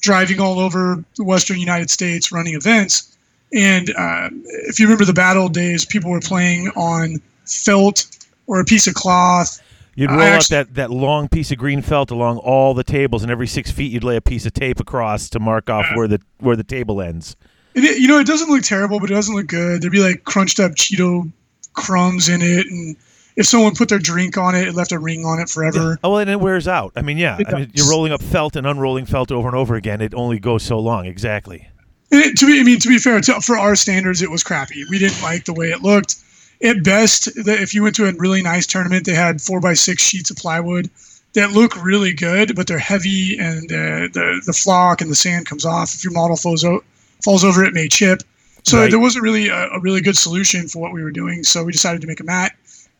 driving 0.00 0.40
all 0.40 0.58
over 0.58 1.02
the 1.16 1.24
Western 1.24 1.58
United 1.58 1.90
States, 1.90 2.30
running 2.30 2.54
events. 2.54 3.16
And 3.52 3.90
uh, 3.96 4.30
if 4.68 4.78
you 4.78 4.86
remember 4.86 5.04
the 5.04 5.12
battle 5.12 5.48
days, 5.48 5.84
people 5.84 6.10
were 6.10 6.20
playing 6.20 6.68
on 6.70 7.20
felt 7.46 8.06
or 8.46 8.60
a 8.60 8.64
piece 8.64 8.86
of 8.86 8.94
cloth. 8.94 9.60
You'd 9.96 10.10
roll 10.10 10.20
out 10.20 10.48
that, 10.48 10.74
that 10.74 10.90
long 10.90 11.28
piece 11.28 11.52
of 11.52 11.58
green 11.58 11.82
felt 11.82 12.10
along 12.10 12.38
all 12.38 12.74
the 12.74 12.84
tables, 12.84 13.22
and 13.22 13.30
every 13.30 13.46
six 13.46 13.70
feet 13.70 13.92
you'd 13.92 14.04
lay 14.04 14.16
a 14.16 14.20
piece 14.20 14.46
of 14.46 14.52
tape 14.52 14.80
across 14.80 15.28
to 15.30 15.40
mark 15.40 15.70
off 15.70 15.86
where 15.94 16.08
the 16.08 16.20
where 16.38 16.56
the 16.56 16.64
table 16.64 17.00
ends. 17.00 17.36
It, 17.74 18.00
you 18.00 18.08
know, 18.08 18.18
it 18.18 18.26
doesn't 18.26 18.48
look 18.48 18.62
terrible, 18.62 19.00
but 19.00 19.10
it 19.10 19.14
doesn't 19.14 19.34
look 19.34 19.46
good. 19.46 19.82
There'd 19.82 19.92
be 19.92 20.02
like 20.02 20.24
crunched 20.24 20.60
up 20.60 20.72
Cheeto 20.72 21.30
crumbs 21.72 22.28
in 22.28 22.40
it, 22.42 22.66
and 22.66 22.96
if 23.36 23.46
someone 23.46 23.74
put 23.74 23.88
their 23.88 23.98
drink 23.98 24.36
on 24.38 24.54
it, 24.54 24.68
it 24.68 24.74
left 24.74 24.92
a 24.92 24.98
ring 24.98 25.24
on 25.24 25.40
it 25.40 25.48
forever. 25.48 25.98
Oh, 26.04 26.10
well 26.10 26.18
and 26.20 26.30
it 26.30 26.40
wears 26.40 26.68
out. 26.68 26.92
I 26.96 27.02
mean, 27.02 27.18
yeah. 27.18 27.38
I 27.46 27.54
mean, 27.54 27.70
you're 27.74 27.88
rolling 27.88 28.12
up 28.12 28.22
felt 28.22 28.56
and 28.56 28.66
unrolling 28.66 29.06
felt 29.06 29.32
over 29.32 29.48
and 29.48 29.56
over 29.56 29.74
again. 29.74 30.00
It 30.00 30.14
only 30.14 30.38
goes 30.38 30.62
so 30.62 30.78
long. 30.78 31.06
Exactly. 31.06 31.68
It, 32.10 32.36
to 32.38 32.46
be, 32.46 32.60
I 32.60 32.62
mean, 32.62 32.78
to 32.78 32.88
be 32.88 32.98
fair, 32.98 33.20
to, 33.20 33.40
for 33.40 33.58
our 33.58 33.74
standards, 33.74 34.22
it 34.22 34.30
was 34.30 34.44
crappy. 34.44 34.84
We 34.88 34.98
didn't 34.98 35.20
like 35.22 35.46
the 35.46 35.52
way 35.52 35.70
it 35.70 35.82
looked. 35.82 36.16
At 36.62 36.82
best, 36.84 37.28
if 37.36 37.74
you 37.74 37.82
went 37.82 37.94
to 37.96 38.06
a 38.06 38.12
really 38.14 38.42
nice 38.42 38.66
tournament, 38.66 39.04
they 39.06 39.14
had 39.14 39.40
four 39.40 39.60
by 39.60 39.74
six 39.74 40.02
sheets 40.02 40.30
of 40.30 40.36
plywood 40.36 40.90
that 41.34 41.50
look 41.50 41.82
really 41.84 42.12
good, 42.12 42.54
but 42.54 42.66
they're 42.66 42.78
heavy, 42.78 43.36
and 43.38 43.70
uh, 43.72 44.08
the 44.12 44.40
the 44.46 44.52
flock 44.52 45.00
and 45.00 45.10
the 45.10 45.16
sand 45.16 45.46
comes 45.46 45.64
off. 45.66 45.94
If 45.94 46.04
your 46.04 46.12
model 46.12 46.36
falls 46.36 46.64
o- 46.64 46.84
falls 47.22 47.44
over, 47.44 47.64
it 47.64 47.74
may 47.74 47.88
chip. 47.88 48.22
So 48.62 48.78
Right. 48.78 48.90
there 48.90 49.00
wasn't 49.00 49.24
really 49.24 49.48
a, 49.48 49.68
a 49.72 49.80
really 49.80 50.00
good 50.00 50.16
solution 50.16 50.68
for 50.68 50.78
what 50.78 50.92
we 50.92 51.02
were 51.02 51.10
doing. 51.10 51.42
So 51.44 51.64
we 51.64 51.72
decided 51.72 52.00
to 52.00 52.06
make 52.06 52.20
a 52.20 52.24
mat, 52.24 52.52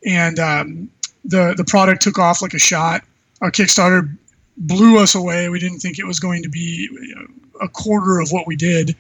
and 0.04 0.38
um, 0.38 0.90
the 1.24 1.54
the 1.56 1.64
product 1.64 2.02
took 2.02 2.18
off 2.18 2.42
like 2.42 2.54
a 2.54 2.58
shot. 2.58 3.02
Our 3.40 3.50
Kickstarter 3.50 4.14
blew 4.56 4.98
us 4.98 5.14
away. 5.14 5.48
We 5.48 5.58
didn't 5.58 5.78
think 5.78 5.98
it 5.98 6.04
was 6.06 6.20
going 6.20 6.42
to 6.42 6.48
be 6.48 6.88
a 7.62 7.68
quarter 7.68 8.20
of 8.20 8.30
what 8.30 8.46
we 8.46 8.56
did. 8.56 8.94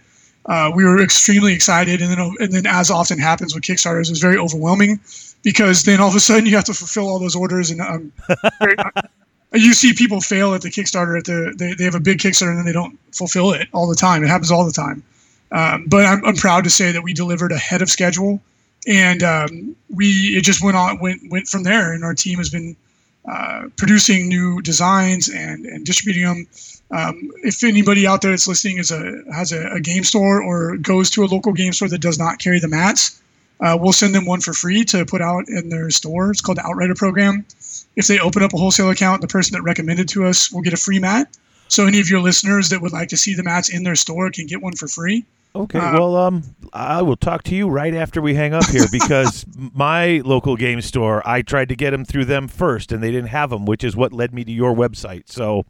Uh, 0.46 0.70
we 0.74 0.84
were 0.84 1.02
extremely 1.02 1.54
excited, 1.54 2.02
and 2.02 2.10
then 2.10 2.34
and 2.38 2.52
then 2.52 2.66
as 2.66 2.90
often 2.90 3.18
happens 3.18 3.54
with 3.54 3.64
Kickstarters, 3.64 4.06
it 4.06 4.10
was 4.10 4.20
very 4.20 4.36
overwhelming 4.36 5.00
because 5.42 5.84
then 5.84 6.00
all 6.00 6.08
of 6.08 6.14
a 6.14 6.20
sudden 6.20 6.46
you 6.46 6.54
have 6.54 6.64
to 6.64 6.74
fulfill 6.74 7.08
all 7.08 7.18
those 7.18 7.34
orders, 7.34 7.70
and 7.70 7.80
um, 7.80 8.12
very, 8.60 8.76
you 9.54 9.72
see 9.72 9.92
people 9.94 10.20
fail 10.20 10.54
at 10.54 10.62
the 10.62 10.68
Kickstarter 10.68 11.18
at 11.18 11.24
the 11.24 11.54
they, 11.56 11.74
they 11.74 11.84
have 11.84 11.94
a 11.94 12.00
big 12.00 12.18
Kickstarter 12.18 12.50
and 12.50 12.58
then 12.58 12.66
they 12.66 12.72
don't 12.72 12.98
fulfill 13.12 13.52
it 13.52 13.68
all 13.72 13.86
the 13.86 13.94
time. 13.94 14.22
It 14.22 14.28
happens 14.28 14.50
all 14.50 14.64
the 14.66 14.72
time. 14.72 15.02
Um, 15.52 15.86
but 15.86 16.04
I'm, 16.04 16.24
I'm 16.24 16.34
proud 16.34 16.64
to 16.64 16.70
say 16.70 16.90
that 16.92 17.02
we 17.02 17.14
delivered 17.14 17.52
ahead 17.52 17.80
of 17.80 17.88
schedule, 17.88 18.40
and 18.86 19.22
um, 19.22 19.76
we 19.94 20.36
it 20.36 20.42
just 20.42 20.62
went 20.62 20.76
on 20.76 20.98
went 20.98 21.22
went 21.30 21.46
from 21.46 21.62
there. 21.62 21.92
And 21.92 22.04
our 22.04 22.14
team 22.14 22.38
has 22.38 22.50
been 22.50 22.76
uh, 23.30 23.68
producing 23.76 24.28
new 24.28 24.60
designs 24.60 25.28
and 25.28 25.64
and 25.64 25.86
distributing 25.86 26.24
them. 26.24 26.46
Um, 26.94 27.32
if 27.42 27.64
anybody 27.64 28.06
out 28.06 28.22
there 28.22 28.30
that's 28.30 28.46
listening 28.46 28.78
is 28.78 28.92
a 28.92 29.24
has 29.34 29.50
a, 29.50 29.66
a 29.72 29.80
game 29.80 30.04
store 30.04 30.40
or 30.40 30.76
goes 30.76 31.10
to 31.10 31.24
a 31.24 31.26
local 31.26 31.52
game 31.52 31.72
store 31.72 31.88
that 31.88 32.00
does 32.00 32.20
not 32.20 32.38
carry 32.38 32.60
the 32.60 32.68
mats, 32.68 33.20
uh, 33.58 33.76
we'll 33.80 33.92
send 33.92 34.14
them 34.14 34.26
one 34.26 34.40
for 34.40 34.52
free 34.52 34.84
to 34.84 35.04
put 35.04 35.20
out 35.20 35.48
in 35.48 35.70
their 35.70 35.90
store. 35.90 36.30
It's 36.30 36.40
called 36.40 36.58
the 36.58 36.66
Outrider 36.66 36.94
program. 36.94 37.44
If 37.96 38.06
they 38.06 38.20
open 38.20 38.44
up 38.44 38.54
a 38.54 38.56
wholesale 38.56 38.90
account, 38.90 39.22
the 39.22 39.28
person 39.28 39.54
that 39.54 39.62
recommended 39.62 40.08
to 40.10 40.24
us 40.24 40.52
will 40.52 40.62
get 40.62 40.72
a 40.72 40.76
free 40.76 41.00
mat. 41.00 41.36
So 41.66 41.86
any 41.86 41.98
of 41.98 42.08
your 42.08 42.20
listeners 42.20 42.68
that 42.68 42.80
would 42.80 42.92
like 42.92 43.08
to 43.08 43.16
see 43.16 43.34
the 43.34 43.42
mats 43.42 43.68
in 43.68 43.82
their 43.82 43.96
store 43.96 44.30
can 44.30 44.46
get 44.46 44.62
one 44.62 44.76
for 44.76 44.86
free. 44.86 45.24
Okay. 45.56 45.78
Uh, 45.78 45.92
well, 45.92 46.16
um, 46.16 46.42
I 46.72 47.02
will 47.02 47.16
talk 47.16 47.44
to 47.44 47.54
you 47.54 47.68
right 47.68 47.94
after 47.94 48.20
we 48.20 48.34
hang 48.34 48.54
up 48.54 48.66
here 48.66 48.86
because 48.90 49.46
my 49.72 50.20
local 50.24 50.56
game 50.56 50.80
store, 50.80 51.22
I 51.26 51.42
tried 51.42 51.68
to 51.68 51.76
get 51.76 51.92
them 51.92 52.04
through 52.04 52.24
them 52.24 52.48
first, 52.48 52.90
and 52.90 53.02
they 53.02 53.12
didn't 53.12 53.28
have 53.28 53.50
them, 53.50 53.64
which 53.64 53.84
is 53.84 53.94
what 53.94 54.12
led 54.12 54.34
me 54.34 54.44
to 54.44 54.52
your 54.52 54.74
website. 54.74 55.30
So, 55.30 55.64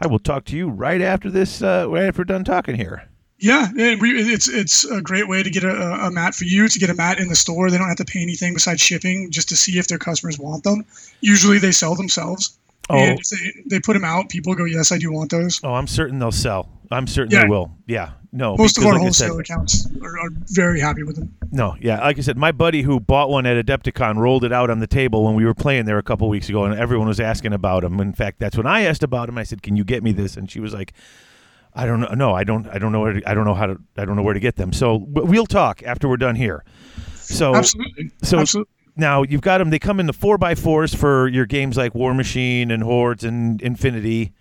I 0.00 0.08
will 0.08 0.18
talk 0.18 0.44
to 0.46 0.56
you 0.56 0.68
right 0.68 1.00
after 1.00 1.30
this. 1.30 1.62
Uh, 1.62 1.86
right 1.88 2.04
after 2.04 2.20
we're 2.20 2.24
done 2.24 2.44
talking 2.44 2.74
here. 2.74 3.08
Yeah, 3.38 3.70
we, 3.72 4.20
it's 4.20 4.50
it's 4.50 4.84
a 4.84 5.00
great 5.00 5.26
way 5.26 5.42
to 5.42 5.48
get 5.48 5.64
a, 5.64 5.74
a 5.74 6.10
mat 6.10 6.34
for 6.34 6.44
you 6.44 6.68
to 6.68 6.78
get 6.78 6.90
a 6.90 6.94
mat 6.94 7.18
in 7.18 7.28
the 7.28 7.34
store. 7.34 7.70
They 7.70 7.78
don't 7.78 7.88
have 7.88 7.96
to 7.96 8.04
pay 8.04 8.20
anything 8.20 8.52
besides 8.52 8.82
shipping, 8.82 9.30
just 9.30 9.48
to 9.48 9.56
see 9.56 9.78
if 9.78 9.88
their 9.88 9.96
customers 9.96 10.38
want 10.38 10.62
them. 10.62 10.84
Usually 11.22 11.58
they 11.58 11.72
sell 11.72 11.94
themselves, 11.94 12.58
Oh. 12.90 12.96
and 12.98 13.18
they 13.18 13.62
they 13.76 13.80
put 13.80 13.94
them 13.94 14.04
out, 14.04 14.28
people 14.28 14.54
go, 14.54 14.64
"Yes, 14.64 14.92
I 14.92 14.98
do 14.98 15.12
want 15.12 15.30
those." 15.30 15.60
Oh, 15.62 15.74
I'm 15.74 15.86
certain 15.86 16.18
they'll 16.18 16.32
sell. 16.32 16.68
I'm 16.90 17.06
certain 17.06 17.30
Yeah. 17.32 17.42
they 17.42 17.48
will. 17.48 17.72
Yeah. 17.86 18.10
No. 18.32 18.56
Most 18.56 18.78
of 18.78 18.84
our 18.86 18.92
like 18.94 19.02
I 19.02 19.10
said- 19.10 19.28
wholesale 19.28 19.38
accounts 19.40 19.88
are, 20.02 20.18
are 20.18 20.30
very 20.48 20.78
happy 20.80 21.02
with 21.02 21.16
them. 21.16 21.34
No, 21.52 21.74
yeah, 21.80 22.00
like 22.00 22.16
I 22.16 22.20
said, 22.20 22.36
my 22.36 22.52
buddy 22.52 22.82
who 22.82 23.00
bought 23.00 23.28
one 23.28 23.44
at 23.44 23.64
Adepticon 23.64 24.16
rolled 24.18 24.44
it 24.44 24.52
out 24.52 24.70
on 24.70 24.78
the 24.78 24.86
table 24.86 25.24
when 25.24 25.34
we 25.34 25.44
were 25.44 25.54
playing 25.54 25.84
there 25.84 25.98
a 25.98 26.02
couple 26.02 26.28
weeks 26.28 26.48
ago, 26.48 26.64
and 26.64 26.78
everyone 26.78 27.08
was 27.08 27.18
asking 27.18 27.52
about 27.52 27.82
him. 27.82 27.98
In 28.00 28.12
fact, 28.12 28.38
that's 28.38 28.56
when 28.56 28.66
I 28.66 28.82
asked 28.82 29.02
about 29.02 29.28
him. 29.28 29.36
I 29.38 29.42
said, 29.42 29.62
"Can 29.62 29.76
you 29.76 29.82
get 29.84 30.02
me 30.04 30.12
this?" 30.12 30.36
And 30.36 30.48
she 30.50 30.60
was 30.60 30.72
like, 30.72 30.92
"I 31.74 31.86
don't 31.86 31.98
know. 32.00 32.08
No, 32.14 32.32
I 32.34 32.44
don't. 32.44 32.68
I 32.68 32.78
don't 32.78 32.92
know 32.92 33.00
where. 33.00 33.14
To, 33.14 33.28
I 33.28 33.34
don't 33.34 33.44
know 33.44 33.54
how 33.54 33.66
to. 33.66 33.76
I 33.96 34.04
don't 34.04 34.14
know 34.14 34.22
where 34.22 34.34
to 34.34 34.40
get 34.40 34.54
them." 34.56 34.72
So 34.72 35.04
we'll 35.08 35.46
talk 35.46 35.82
after 35.84 36.08
we're 36.08 36.16
done 36.16 36.36
here. 36.36 36.64
So 37.16 37.54
Absolutely. 37.56 38.10
so 38.22 38.38
Absolutely. 38.38 38.72
Now 39.00 39.22
you've 39.24 39.40
got 39.40 39.58
them. 39.58 39.70
They 39.70 39.78
come 39.80 39.98
in 39.98 40.06
the 40.06 40.12
four 40.12 40.38
by 40.38 40.54
fours 40.54 40.94
for 40.94 41.26
your 41.26 41.46
games 41.46 41.76
like 41.76 41.94
Warmachine 41.94 42.70
and 42.72 42.82
Hordes 42.82 43.24
and 43.24 43.60
Infinity, 43.62 44.32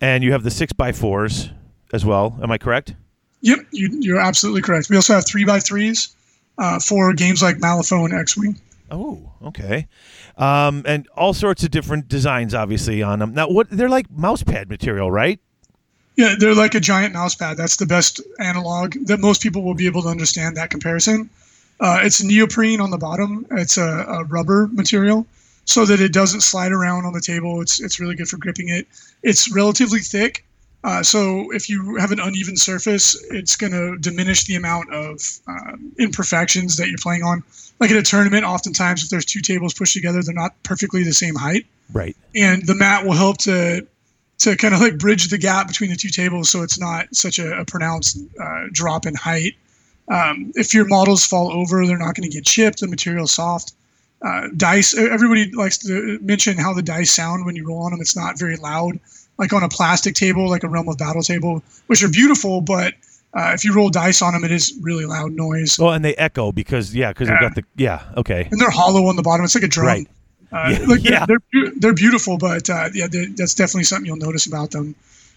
and 0.00 0.22
you 0.22 0.30
have 0.32 0.44
the 0.44 0.50
six 0.50 0.72
by 0.72 0.92
fours 0.92 1.50
as 1.92 2.04
well. 2.04 2.38
Am 2.42 2.50
I 2.52 2.58
correct? 2.58 2.94
Yep, 3.40 3.58
you, 3.72 3.88
you're 4.00 4.20
absolutely 4.20 4.62
correct. 4.62 4.88
We 4.90 4.96
also 4.96 5.14
have 5.14 5.26
three 5.26 5.44
by 5.44 5.60
threes. 5.60 6.14
uh, 6.58 6.78
for 6.78 7.12
games 7.12 7.42
like 7.42 7.58
Malifaux 7.58 8.04
and 8.04 8.14
X-wing. 8.14 8.58
Oh, 8.90 9.32
okay. 9.42 9.88
Um, 10.36 10.82
and 10.86 11.08
all 11.16 11.34
sorts 11.34 11.64
of 11.64 11.70
different 11.70 12.08
designs, 12.08 12.54
obviously, 12.54 13.02
on 13.02 13.18
them. 13.18 13.34
Now, 13.34 13.48
what 13.48 13.68
they're 13.70 13.88
like 13.88 14.10
mouse 14.10 14.42
pad 14.42 14.68
material, 14.68 15.10
right? 15.10 15.40
Yeah, 16.16 16.34
they're 16.38 16.54
like 16.54 16.74
a 16.74 16.80
giant 16.80 17.12
mouse 17.12 17.34
pad. 17.34 17.56
That's 17.56 17.76
the 17.76 17.86
best 17.86 18.20
analog 18.38 18.94
that 19.06 19.20
most 19.20 19.42
people 19.42 19.62
will 19.62 19.74
be 19.74 19.86
able 19.86 20.02
to 20.02 20.08
understand 20.08 20.56
that 20.56 20.70
comparison. 20.70 21.28
Uh, 21.78 22.00
it's 22.02 22.22
neoprene 22.22 22.80
on 22.80 22.90
the 22.90 22.98
bottom. 22.98 23.46
It's 23.50 23.76
a, 23.76 24.04
a, 24.08 24.24
rubber 24.24 24.68
material 24.72 25.26
so 25.66 25.84
that 25.84 26.00
it 26.00 26.12
doesn't 26.12 26.40
slide 26.40 26.72
around 26.72 27.04
on 27.04 27.12
the 27.12 27.20
table. 27.20 27.60
It's 27.60 27.80
it's 27.80 28.00
really 28.00 28.14
good 28.14 28.28
for 28.28 28.38
gripping 28.38 28.70
it. 28.70 28.86
It's 29.22 29.54
relatively 29.54 30.00
thick, 30.00 30.46
uh, 30.86 31.02
so 31.02 31.50
if 31.50 31.68
you 31.68 31.96
have 31.96 32.12
an 32.12 32.20
uneven 32.20 32.56
surface, 32.56 33.20
it's 33.32 33.56
going 33.56 33.72
to 33.72 33.98
diminish 33.98 34.44
the 34.44 34.54
amount 34.54 34.92
of 34.92 35.20
uh, 35.48 35.76
imperfections 35.98 36.76
that 36.76 36.86
you're 36.86 36.98
playing 36.98 37.24
on. 37.24 37.42
Like 37.80 37.90
in 37.90 37.96
a 37.96 38.02
tournament, 38.02 38.44
oftentimes 38.44 39.02
if 39.02 39.10
there's 39.10 39.24
two 39.24 39.40
tables 39.40 39.74
pushed 39.74 39.94
together, 39.94 40.22
they're 40.22 40.32
not 40.32 40.54
perfectly 40.62 41.02
the 41.02 41.12
same 41.12 41.34
height. 41.34 41.66
Right. 41.92 42.16
And 42.36 42.64
the 42.64 42.76
mat 42.76 43.04
will 43.04 43.14
help 43.14 43.38
to 43.38 43.84
to 44.38 44.56
kind 44.56 44.74
of 44.74 44.80
like 44.80 44.98
bridge 44.98 45.28
the 45.28 45.38
gap 45.38 45.66
between 45.66 45.90
the 45.90 45.96
two 45.96 46.10
tables, 46.10 46.50
so 46.50 46.62
it's 46.62 46.78
not 46.78 47.12
such 47.12 47.40
a, 47.40 47.58
a 47.58 47.64
pronounced 47.64 48.18
uh, 48.40 48.66
drop 48.70 49.06
in 49.06 49.14
height. 49.14 49.56
Um, 50.08 50.52
if 50.54 50.72
your 50.72 50.86
models 50.86 51.24
fall 51.24 51.52
over, 51.52 51.86
they're 51.86 51.98
not 51.98 52.14
going 52.14 52.28
to 52.28 52.34
get 52.34 52.44
chipped. 52.44 52.80
The 52.80 52.88
material's 52.88 53.32
soft. 53.32 53.74
Uh, 54.22 54.48
dice. 54.56 54.96
Everybody 54.96 55.50
likes 55.52 55.78
to 55.78 56.18
mention 56.22 56.56
how 56.56 56.72
the 56.72 56.82
dice 56.82 57.12
sound 57.12 57.44
when 57.44 57.56
you 57.56 57.66
roll 57.66 57.82
on 57.82 57.90
them. 57.90 58.00
It's 58.00 58.16
not 58.16 58.38
very 58.38 58.56
loud 58.56 58.98
like 59.38 59.52
on 59.52 59.62
a 59.62 59.68
plastic 59.68 60.14
table, 60.14 60.48
like 60.48 60.64
a 60.64 60.68
Realm 60.68 60.88
of 60.88 60.98
Battle 60.98 61.22
table, 61.22 61.62
which 61.86 62.02
are 62.02 62.08
beautiful, 62.08 62.60
but 62.60 62.94
uh, 63.34 63.52
if 63.54 63.64
you 63.64 63.74
roll 63.74 63.90
dice 63.90 64.22
on 64.22 64.32
them, 64.32 64.44
it 64.44 64.52
is 64.52 64.76
really 64.80 65.04
loud 65.04 65.32
noise. 65.32 65.78
Oh, 65.78 65.88
and 65.88 66.04
they 66.04 66.14
echo 66.14 66.52
because 66.52 66.94
yeah, 66.94 67.10
because 67.12 67.28
yeah. 67.28 67.34
they've 67.34 67.48
got 67.48 67.54
the 67.54 67.64
yeah, 67.76 68.02
okay, 68.16 68.48
and 68.50 68.60
they're 68.60 68.70
hollow 68.70 69.06
on 69.06 69.16
the 69.16 69.22
bottom. 69.22 69.44
It's 69.44 69.54
like 69.54 69.64
a 69.64 69.68
drum. 69.68 69.86
Right. 69.86 70.08
Uh, 70.52 70.68
yeah. 70.78 70.86
Like, 70.86 71.04
yeah. 71.04 71.26
They're, 71.26 71.72
they're 71.76 71.94
beautiful, 71.94 72.38
but 72.38 72.70
uh, 72.70 72.88
yeah, 72.94 73.08
that's 73.10 73.54
definitely 73.54 73.82
something 73.82 74.06
you'll 74.06 74.16
notice 74.16 74.46
about 74.46 74.70
them. 74.70 74.94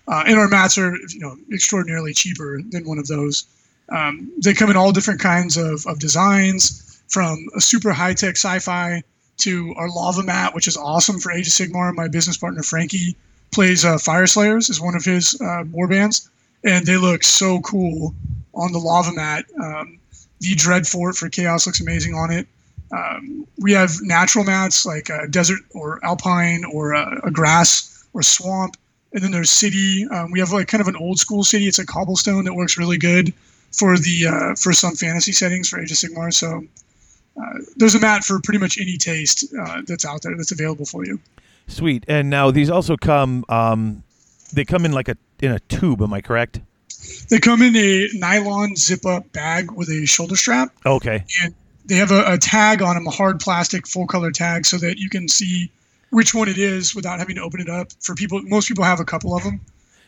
Uh, 0.08 0.24
and 0.26 0.38
our 0.38 0.48
mats 0.48 0.78
are 0.78 0.96
you 1.10 1.20
know 1.20 1.36
extraordinarily 1.52 2.14
cheaper 2.14 2.62
than 2.70 2.86
one 2.86 3.00
of 3.00 3.08
those. 3.08 3.46
Um, 3.92 4.32
they 4.38 4.54
come 4.54 4.70
in 4.70 4.78
all 4.78 4.92
different 4.92 5.20
kinds 5.20 5.58
of, 5.58 5.86
of 5.88 6.00
designs, 6.00 6.86
from 7.10 7.48
a 7.56 7.62
super 7.62 7.92
high 7.92 8.14
tech 8.14 8.38
sci-fi 8.38 9.04
to 9.38 9.74
our 9.76 9.90
lava 9.90 10.24
mat, 10.24 10.54
which 10.54 10.68
is 10.68 10.78
awesome 10.78 11.20
for 11.20 11.32
Age 11.32 11.48
of 11.48 11.54
Sigmar. 11.54 11.94
My 11.94 12.08
business 12.08 12.38
partner 12.38 12.62
Frankie 12.62 13.16
plays 13.52 13.84
uh, 13.84 13.96
Fyreslayers 13.96 14.70
is 14.70 14.80
one 14.80 14.96
of 14.96 15.04
his 15.04 15.40
uh, 15.42 15.64
war 15.72 15.88
bands, 15.88 16.30
and 16.64 16.86
they 16.86 16.98
look 16.98 17.24
so 17.24 17.60
cool 17.62 18.14
on 18.54 18.72
the 18.72 18.80
lava 18.80 19.12
mat. 19.14 19.46
Um, 19.62 20.00
the 20.40 20.56
Dreadfort 20.56 21.18
for 21.18 21.30
Chaos 21.30 21.66
looks 21.66 21.82
amazing 21.82 22.14
on 22.14 22.32
it. 22.32 22.48
Um, 22.92 23.48
we 23.60 23.72
have 23.74 23.92
natural 24.02 24.44
mats 24.44 24.86
like 24.86 25.10
a 25.10 25.28
desert 25.28 25.60
or 25.72 26.04
alpine 26.04 26.64
or 26.66 26.94
a, 26.94 27.22
a 27.24 27.32
grass 27.32 28.04
or 28.14 28.24
swamp, 28.24 28.78
and 29.14 29.24
then 29.24 29.32
there's 29.32 29.50
city. 29.50 30.06
Um, 30.12 30.32
we 30.32 30.40
have 30.40 30.52
like 30.52 30.68
kind 30.68 30.82
of 30.82 30.88
an 30.88 30.96
old 30.96 31.20
school 31.20 31.44
city. 31.44 31.68
It's 31.68 31.80
a 31.80 31.86
cobblestone 31.86 32.46
that 32.46 32.54
works 32.54 32.78
really 32.78 32.98
good 32.98 33.34
for 33.72 33.98
the 33.98 34.28
uh, 34.28 34.56
for 34.56 34.74
some 34.74 34.96
fantasy 34.96 35.32
settings 35.32 35.70
for 35.70 35.80
Age 35.80 35.92
of 35.92 35.98
Sigmar. 35.98 36.34
So. 36.34 36.64
Uh, 37.40 37.60
there's 37.78 37.96
a 37.96 38.00
mat 38.02 38.22
for 38.22 38.42
pretty 38.42 38.60
much 38.60 38.78
any 38.82 38.98
taste 38.98 39.46
uh, 39.62 39.82
that's 39.88 40.04
out 40.04 40.22
there 40.24 40.36
that's 40.36 40.52
available 40.52 40.86
for 40.86 41.06
you. 41.06 41.18
Sweet. 41.68 42.04
And 42.08 42.30
now 42.30 42.52
these 42.52 42.70
also 42.70 42.98
come. 42.98 43.46
Um, 43.48 44.04
they 44.52 44.66
come 44.66 44.84
in 44.84 44.92
like 44.92 45.08
a 45.08 45.16
in 45.42 45.52
a 45.52 45.60
tube. 45.60 46.02
Am 46.02 46.12
I 46.12 46.20
correct? 46.20 46.60
They 47.30 47.40
come 47.40 47.62
in 47.62 47.76
a 47.78 48.10
nylon 48.14 48.76
zip 48.76 49.06
up 49.06 49.32
bag 49.32 49.72
with 49.72 49.90
a 49.90 50.06
shoulder 50.06 50.36
strap. 50.36 50.76
Okay. 50.86 51.24
And 51.42 51.56
they 51.86 51.96
have 51.96 52.12
a, 52.12 52.34
a 52.34 52.38
tag 52.38 52.82
on 52.82 52.96
them, 52.96 53.08
a 53.08 53.12
hard 53.12 53.40
plastic 53.40 53.88
full 53.88 54.08
color 54.08 54.32
tag, 54.32 54.66
so 54.66 54.78
that 54.78 54.98
you 54.98 55.10
can 55.10 55.30
see 55.30 55.72
which 56.10 56.34
one 56.34 56.50
it 56.50 56.58
is 56.58 56.94
without 56.94 57.20
having 57.20 57.36
to 57.36 57.42
open 57.42 57.62
it 57.62 57.70
up. 57.70 57.88
For 58.02 58.16
people, 58.16 58.42
most 58.44 58.68
people 58.68 58.84
have 58.84 59.00
a 59.00 59.06
couple 59.06 59.34
of 59.34 59.44
them, 59.44 59.62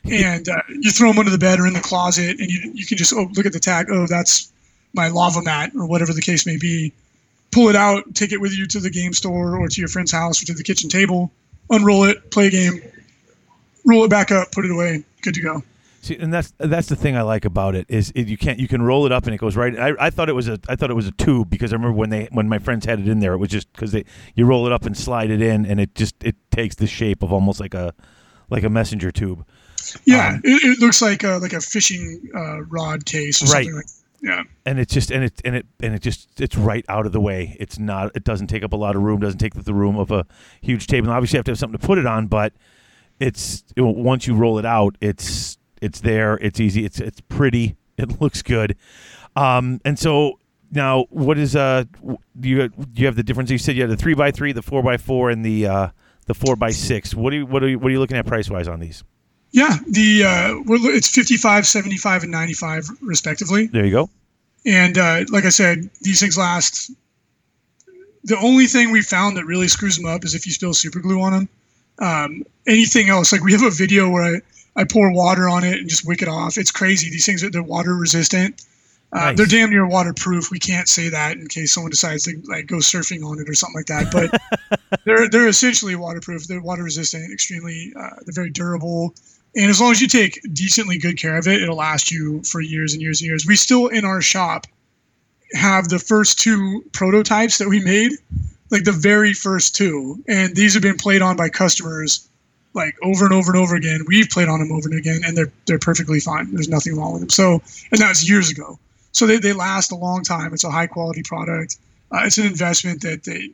and 0.05 0.47
uh, 0.49 0.61
you 0.69 0.91
throw 0.91 1.09
them 1.09 1.19
under 1.19 1.31
the 1.31 1.37
bed 1.37 1.59
or 1.59 1.67
in 1.67 1.73
the 1.73 1.81
closet, 1.81 2.39
and 2.39 2.49
you 2.49 2.71
you 2.73 2.85
can 2.85 2.97
just 2.97 3.13
oh 3.13 3.29
look 3.35 3.45
at 3.45 3.53
the 3.53 3.59
tag. 3.59 3.87
Oh, 3.89 4.07
that's 4.07 4.51
my 4.93 5.07
lava 5.07 5.41
mat 5.41 5.71
or 5.75 5.85
whatever 5.85 6.13
the 6.13 6.21
case 6.21 6.45
may 6.45 6.57
be. 6.57 6.93
Pull 7.51 7.69
it 7.69 7.75
out, 7.75 8.15
take 8.15 8.31
it 8.31 8.39
with 8.39 8.57
you 8.57 8.65
to 8.67 8.79
the 8.79 8.89
game 8.89 9.13
store 9.13 9.57
or 9.57 9.67
to 9.67 9.81
your 9.81 9.89
friend's 9.89 10.11
house 10.11 10.41
or 10.41 10.45
to 10.45 10.53
the 10.53 10.63
kitchen 10.63 10.89
table, 10.89 11.31
unroll 11.69 12.05
it, 12.05 12.31
play 12.31 12.47
a 12.47 12.49
game, 12.49 12.81
roll 13.85 14.05
it 14.05 14.09
back 14.09 14.31
up, 14.31 14.51
put 14.53 14.63
it 14.63 14.71
away, 14.71 15.03
good 15.21 15.33
to 15.33 15.41
go. 15.41 15.61
See, 16.01 16.17
and 16.17 16.33
that's 16.33 16.51
that's 16.57 16.87
the 16.87 16.95
thing 16.95 17.15
I 17.15 17.21
like 17.21 17.45
about 17.45 17.75
it 17.75 17.85
is 17.87 18.11
it, 18.15 18.27
you 18.27 18.37
can't 18.37 18.57
you 18.57 18.67
can 18.67 18.81
roll 18.81 19.05
it 19.05 19.11
up 19.11 19.25
and 19.25 19.35
it 19.35 19.37
goes 19.37 19.55
right. 19.55 19.77
I, 19.77 19.93
I 19.99 20.09
thought 20.09 20.29
it 20.29 20.33
was 20.33 20.47
a 20.47 20.59
I 20.67 20.75
thought 20.75 20.89
it 20.89 20.95
was 20.95 21.07
a 21.07 21.11
tube 21.11 21.49
because 21.49 21.73
I 21.73 21.75
remember 21.75 21.95
when 21.95 22.09
they 22.09 22.27
when 22.31 22.49
my 22.49 22.57
friends 22.57 22.85
had 22.87 22.99
it 22.99 23.07
in 23.07 23.19
there 23.19 23.33
it 23.33 23.37
was 23.37 23.49
just 23.49 23.71
because 23.71 23.91
they 23.91 24.05
you 24.33 24.45
roll 24.45 24.65
it 24.65 24.71
up 24.71 24.83
and 24.85 24.97
slide 24.97 25.29
it 25.29 25.43
in 25.43 25.63
and 25.63 25.79
it 25.79 25.93
just 25.93 26.15
it 26.23 26.35
takes 26.49 26.73
the 26.73 26.87
shape 26.87 27.21
of 27.21 27.31
almost 27.31 27.59
like 27.59 27.75
a 27.75 27.93
like 28.49 28.63
a 28.63 28.69
messenger 28.69 29.11
tube. 29.11 29.45
Yeah, 30.05 30.29
um, 30.29 30.41
it, 30.43 30.63
it, 30.63 30.79
looks 30.79 31.01
like 31.01 31.23
a, 31.23 31.37
like 31.41 31.53
a 31.53 31.61
fishing 31.61 32.21
uh, 32.35 32.61
rod 32.63 33.05
case 33.05 33.41
or 33.41 33.45
right. 33.45 33.65
something 33.65 33.75
like 33.75 33.85
yeah. 34.21 34.43
And 34.65 34.79
it's 34.79 34.93
just 34.93 35.11
and 35.11 35.23
it 35.23 35.41
and 35.43 35.55
it 35.55 35.65
and 35.81 35.95
it 35.95 36.01
just 36.01 36.39
it's 36.39 36.55
right 36.55 36.85
out 36.87 37.05
of 37.05 37.11
the 37.11 37.19
way. 37.19 37.57
It's 37.59 37.79
not 37.79 38.15
it 38.15 38.23
doesn't 38.23 38.47
take 38.47 38.63
up 38.63 38.71
a 38.71 38.75
lot 38.75 38.95
of 38.95 39.01
room 39.01 39.19
doesn't 39.19 39.39
take 39.39 39.55
the 39.55 39.73
room 39.73 39.97
of 39.97 40.11
a 40.11 40.25
huge 40.61 40.87
table. 40.87 41.07
And 41.07 41.15
obviously 41.15 41.37
you 41.37 41.39
have 41.39 41.45
to 41.45 41.51
have 41.51 41.57
something 41.59 41.79
to 41.79 41.85
put 41.85 41.97
it 41.97 42.05
on 42.05 42.27
but 42.27 42.53
it's 43.19 43.63
it, 43.75 43.81
once 43.81 44.27
you 44.27 44.35
roll 44.35 44.59
it 44.59 44.65
out 44.65 44.95
it's 45.01 45.57
it's 45.81 46.01
there 46.01 46.35
it's 46.37 46.59
easy 46.59 46.85
it's 46.85 46.99
it's 46.99 47.21
pretty 47.21 47.75
it 47.97 48.21
looks 48.21 48.43
good. 48.43 48.77
Um 49.35 49.81
and 49.83 49.97
so 49.97 50.39
now 50.71 51.05
what 51.09 51.39
is 51.39 51.55
uh 51.55 51.85
do 52.39 52.47
you 52.47 52.69
do 52.69 53.01
you 53.01 53.07
have 53.07 53.15
the 53.15 53.23
difference? 53.23 53.49
You 53.49 53.57
said 53.57 53.75
you 53.75 53.81
had 53.81 53.91
the 53.91 53.97
three 53.97 54.13
by 54.13 54.29
three 54.29 54.51
the 54.51 54.61
four 54.61 54.83
by 54.83 54.97
four 54.97 55.31
and 55.31 55.43
the 55.43 55.65
uh 55.65 55.89
the 56.27 56.35
four 56.35 56.55
by 56.55 56.69
six. 56.69 57.15
What 57.15 57.33
are 57.33 57.37
you 57.37 57.45
what 57.47 57.63
are 57.63 57.69
you 57.69 57.79
what 57.79 57.87
are 57.87 57.91
you 57.91 57.99
looking 57.99 58.17
at 58.17 58.27
price 58.27 58.51
wise 58.51 58.67
on 58.67 58.79
these 58.79 59.03
yeah, 59.51 59.77
the 59.87 60.23
uh, 60.23 60.73
it's 60.89 61.09
55, 61.09 61.67
75, 61.67 62.23
and 62.23 62.31
95 62.31 62.89
respectively. 63.01 63.67
There 63.67 63.85
you 63.85 63.91
go. 63.91 64.09
And 64.65 64.97
uh, 64.97 65.25
like 65.29 65.45
I 65.45 65.49
said, 65.49 65.89
these 66.01 66.19
things 66.19 66.37
last. 66.37 66.91
The 68.23 68.37
only 68.37 68.67
thing 68.67 68.91
we 68.91 69.01
found 69.01 69.35
that 69.37 69.45
really 69.45 69.67
screws 69.67 69.97
them 69.97 70.05
up 70.05 70.23
is 70.23 70.35
if 70.35 70.45
you 70.45 70.53
spill 70.53 70.73
super 70.73 70.99
glue 70.99 71.19
on 71.21 71.33
them. 71.33 71.49
Um, 71.99 72.43
anything 72.67 73.09
else, 73.09 73.31
like 73.31 73.43
we 73.43 73.51
have 73.51 73.63
a 73.63 73.71
video 73.71 74.09
where 74.09 74.35
I, 74.35 74.81
I 74.81 74.83
pour 74.85 75.11
water 75.11 75.49
on 75.49 75.63
it 75.63 75.79
and 75.79 75.89
just 75.89 76.07
wick 76.07 76.21
it 76.21 76.27
off. 76.27 76.57
It's 76.57 76.71
crazy. 76.71 77.09
These 77.09 77.25
things 77.25 77.43
are 77.43 77.49
they're 77.49 77.63
water 77.63 77.95
resistant. 77.95 78.63
Uh, 79.11 79.19
nice. 79.19 79.37
They're 79.37 79.45
damn 79.47 79.71
near 79.71 79.87
waterproof. 79.87 80.51
We 80.51 80.59
can't 80.59 80.87
say 80.87 81.09
that 81.09 81.35
in 81.35 81.47
case 81.47 81.73
someone 81.73 81.89
decides 81.89 82.23
to 82.23 82.41
like 82.47 82.67
go 82.67 82.77
surfing 82.77 83.25
on 83.25 83.39
it 83.39 83.49
or 83.49 83.53
something 83.55 83.75
like 83.75 83.87
that. 83.87 84.11
But 84.11 84.99
they're 85.05 85.27
they're 85.27 85.49
essentially 85.49 85.95
waterproof. 85.95 86.47
They're 86.47 86.61
water 86.61 86.83
resistant, 86.83 87.33
extremely. 87.33 87.91
Uh, 87.99 88.11
they're 88.21 88.33
very 88.33 88.51
durable 88.51 89.13
and 89.55 89.69
as 89.69 89.81
long 89.81 89.91
as 89.91 90.01
you 90.01 90.07
take 90.07 90.41
decently 90.53 90.97
good 90.97 91.17
care 91.17 91.37
of 91.37 91.47
it, 91.47 91.61
it'll 91.61 91.77
last 91.77 92.11
you 92.11 92.41
for 92.43 92.61
years 92.61 92.93
and 92.93 93.01
years 93.01 93.21
and 93.21 93.27
years. 93.27 93.45
We 93.45 93.55
still 93.55 93.87
in 93.87 94.05
our 94.05 94.21
shop 94.21 94.65
have 95.53 95.89
the 95.89 95.99
first 95.99 96.39
two 96.39 96.85
prototypes 96.93 97.57
that 97.57 97.67
we 97.67 97.83
made, 97.83 98.13
like 98.69 98.85
the 98.85 98.93
very 98.93 99.33
first 99.33 99.75
two, 99.75 100.23
and 100.27 100.55
these 100.55 100.73
have 100.73 100.83
been 100.83 100.97
played 100.97 101.21
on 101.21 101.35
by 101.35 101.49
customers 101.49 102.27
like 102.73 102.95
over 103.03 103.25
and 103.25 103.33
over 103.33 103.51
and 103.51 103.61
over 103.61 103.75
again. 103.75 104.05
We've 104.07 104.29
played 104.29 104.47
on 104.47 104.59
them 104.59 104.71
over 104.71 104.87
and 104.87 104.97
again, 104.97 105.21
and 105.25 105.35
they're 105.35 105.51
they're 105.65 105.79
perfectly 105.79 106.21
fine. 106.21 106.53
There's 106.53 106.69
nothing 106.69 106.95
wrong 106.95 107.11
with 107.11 107.21
them. 107.21 107.29
So, 107.29 107.61
and 107.91 107.99
that's 107.99 108.29
years 108.29 108.49
ago. 108.49 108.79
So 109.11 109.27
they, 109.27 109.37
they 109.37 109.51
last 109.51 109.91
a 109.91 109.95
long 109.95 110.23
time. 110.23 110.53
It's 110.53 110.63
a 110.63 110.71
high 110.71 110.87
quality 110.87 111.21
product. 111.23 111.75
Uh, 112.13 112.21
it's 112.23 112.37
an 112.37 112.45
investment 112.45 113.01
that 113.01 113.25
they, 113.25 113.51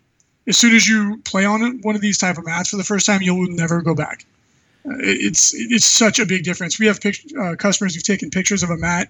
as 0.48 0.56
soon 0.56 0.76
as 0.76 0.88
you 0.88 1.20
play 1.26 1.46
on 1.46 1.80
one 1.82 1.96
of 1.96 2.02
these 2.02 2.20
type 2.20 2.38
of 2.38 2.46
mats 2.46 2.70
for 2.70 2.78
the 2.78 2.84
first 2.84 3.08
time, 3.08 3.24
you'll 3.24 3.48
never 3.50 3.82
go 3.82 3.96
back 3.96 4.24
it's 5.00 5.54
it's 5.54 5.86
such 5.86 6.20
a 6.20 6.26
big 6.26 6.44
difference. 6.44 6.80
We 6.80 6.86
have 6.88 7.02
pic- 7.02 7.32
uh, 7.40 7.56
customers 7.56 7.94
who've 7.94 8.04
taken 8.04 8.30
pictures 8.30 8.64
of 8.64 8.70
a 8.70 8.78
mat 8.78 9.10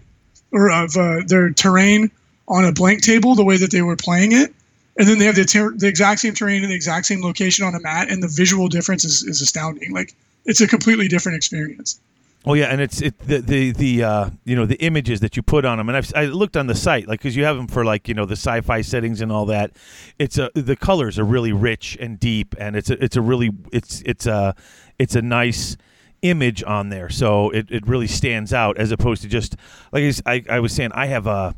or 0.52 0.72
of 0.72 0.96
uh, 0.98 1.22
their 1.28 1.52
terrain 1.52 2.12
on 2.48 2.66
a 2.66 2.72
blank 2.72 3.02
table, 3.02 3.36
the 3.36 3.44
way 3.44 3.58
that 3.58 3.72
they 3.72 3.82
were 3.82 3.96
playing 3.96 4.32
it, 4.32 4.54
and 4.98 5.08
then 5.08 5.20
they 5.20 5.26
have 5.26 5.36
the, 5.36 5.44
ter- 5.44 5.76
the 5.76 5.88
exact 5.88 6.22
same 6.22 6.34
terrain 6.34 6.64
and 6.64 6.72
the 6.72 6.76
exact 6.76 7.06
same 7.06 7.22
location 7.22 7.66
on 7.66 7.76
a 7.76 7.80
mat, 7.80 8.10
and 8.10 8.24
the 8.24 8.28
visual 8.28 8.68
difference 8.68 9.04
is, 9.04 9.24
is 9.24 9.42
astounding. 9.42 9.92
Like 9.92 10.16
it's 10.46 10.62
a 10.62 10.68
completely 10.68 11.08
different 11.08 11.36
experience. 11.36 12.00
Oh 12.46 12.54
yeah, 12.54 12.66
and 12.66 12.80
it's 12.80 13.02
it 13.02 13.20
the 13.20 13.40
the 13.40 13.72
the 13.72 14.04
uh, 14.04 14.30
you 14.46 14.56
know 14.56 14.66
the 14.66 14.78
images 14.78 15.20
that 15.20 15.36
you 15.36 15.44
put 15.44 15.66
on 15.66 15.78
them, 15.80 15.90
and 15.90 15.98
I've 15.98 16.10
I 16.16 16.26
looked 16.26 16.56
on 16.56 16.68
the 16.68 16.76
site 16.76 17.06
like 17.06 17.20
because 17.20 17.36
you 17.36 17.44
have 17.44 17.58
them 17.58 17.68
for 17.68 17.84
like 17.84 18.08
you 18.08 18.14
know 18.14 18.26
the 18.26 18.38
sci-fi 18.38 18.82
settings 18.82 19.20
and 19.20 19.34
all 19.34 19.46
that. 19.48 19.72
It's 20.18 20.38
a 20.38 20.50
the 20.54 20.78
colors 20.78 21.20
are 21.20 21.26
really 21.26 21.52
rich 21.52 21.98
and 22.00 22.18
deep, 22.18 22.56
and 22.58 22.78
it's 22.78 22.90
a 22.90 23.04
it's 23.04 23.18
a 23.18 23.22
really 23.22 23.52
it's 23.74 24.02
it's 24.06 24.26
a 24.28 24.56
it's 25.00 25.16
a 25.16 25.22
nice 25.22 25.78
image 26.22 26.64
on 26.64 26.90
there, 26.90 27.10
so 27.10 27.50
it, 27.52 27.70
it 27.70 27.88
really 27.88 28.08
stands 28.08 28.54
out 28.54 28.78
as 28.78 28.92
opposed 28.92 29.22
to 29.22 29.28
just 29.28 29.56
like 29.92 30.04
I, 30.26 30.44
I 30.50 30.60
was 30.60 30.74
saying. 30.74 30.92
I 30.94 31.08
have 31.08 31.28
a 31.28 31.56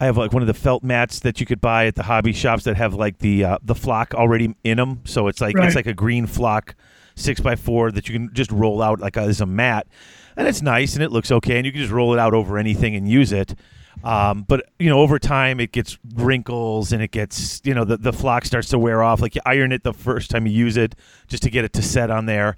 I 0.00 0.06
have 0.06 0.16
like 0.16 0.32
one 0.32 0.42
of 0.42 0.46
the 0.46 0.54
felt 0.54 0.82
mats 0.82 1.20
that 1.20 1.40
you 1.40 1.46
could 1.46 1.60
buy 1.60 1.86
at 1.86 1.94
the 1.94 2.02
hobby 2.02 2.32
shops 2.32 2.64
that 2.64 2.76
have 2.76 2.94
like 2.94 3.18
the 3.18 3.44
uh, 3.44 3.58
the 3.62 3.74
flock 3.74 4.14
already 4.14 4.54
in 4.64 4.76
them, 4.76 5.00
so 5.04 5.28
it's 5.28 5.40
like 5.40 5.56
right. 5.56 5.66
it's 5.66 5.76
like 5.76 5.86
a 5.86 5.94
green 5.94 6.26
flock 6.26 6.74
six 7.14 7.40
by 7.40 7.56
four 7.56 7.92
that 7.92 8.08
you 8.08 8.12
can 8.12 8.34
just 8.34 8.50
roll 8.50 8.82
out 8.82 9.00
like 9.00 9.16
a, 9.16 9.20
as 9.20 9.40
a 9.40 9.46
mat, 9.46 9.86
and 10.36 10.48
it's 10.48 10.62
nice 10.62 10.94
and 10.94 11.02
it 11.02 11.12
looks 11.12 11.30
okay, 11.30 11.56
and 11.56 11.66
you 11.66 11.72
can 11.72 11.80
just 11.80 11.92
roll 11.92 12.12
it 12.12 12.18
out 12.18 12.34
over 12.34 12.58
anything 12.58 12.94
and 12.94 13.08
use 13.08 13.32
it. 13.32 13.54
Um, 14.02 14.44
but 14.46 14.66
you 14.78 14.90
know, 14.90 15.00
over 15.00 15.18
time, 15.18 15.60
it 15.60 15.72
gets 15.72 15.98
wrinkles 16.14 16.92
and 16.92 17.02
it 17.02 17.10
gets 17.10 17.60
you 17.64 17.74
know 17.74 17.84
the 17.84 17.96
the 17.96 18.12
flock 18.12 18.44
starts 18.44 18.68
to 18.70 18.78
wear 18.78 19.02
off. 19.02 19.20
Like 19.20 19.34
you 19.34 19.40
iron 19.46 19.72
it 19.72 19.82
the 19.82 19.92
first 19.92 20.30
time 20.30 20.46
you 20.46 20.52
use 20.52 20.76
it 20.76 20.94
just 21.26 21.42
to 21.44 21.50
get 21.50 21.64
it 21.64 21.72
to 21.74 21.82
set 21.82 22.10
on 22.10 22.26
there. 22.26 22.56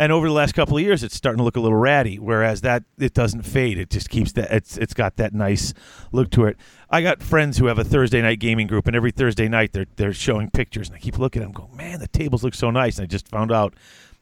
And 0.00 0.12
over 0.12 0.28
the 0.28 0.32
last 0.32 0.54
couple 0.54 0.76
of 0.76 0.82
years, 0.82 1.02
it's 1.02 1.16
starting 1.16 1.38
to 1.38 1.44
look 1.44 1.56
a 1.56 1.60
little 1.60 1.76
ratty. 1.76 2.20
Whereas 2.20 2.60
that 2.60 2.84
it 2.98 3.14
doesn't 3.14 3.42
fade; 3.42 3.78
it 3.78 3.90
just 3.90 4.08
keeps 4.08 4.32
that. 4.32 4.50
It's 4.52 4.78
it's 4.78 4.94
got 4.94 5.16
that 5.16 5.34
nice 5.34 5.74
look 6.12 6.30
to 6.30 6.46
it. 6.46 6.56
I 6.88 7.02
got 7.02 7.20
friends 7.20 7.58
who 7.58 7.66
have 7.66 7.78
a 7.78 7.84
Thursday 7.84 8.22
night 8.22 8.38
gaming 8.38 8.68
group, 8.68 8.86
and 8.86 8.94
every 8.94 9.10
Thursday 9.10 9.48
night 9.48 9.72
they're 9.72 9.86
they're 9.96 10.12
showing 10.12 10.50
pictures, 10.50 10.88
and 10.88 10.96
I 10.96 11.00
keep 11.00 11.18
looking 11.18 11.42
at 11.42 11.46
them, 11.46 11.52
going, 11.52 11.76
"Man, 11.76 11.98
the 11.98 12.06
tables 12.06 12.44
look 12.44 12.54
so 12.54 12.70
nice." 12.70 12.98
And 12.98 13.04
I 13.04 13.06
just 13.06 13.26
found 13.26 13.50
out 13.50 13.74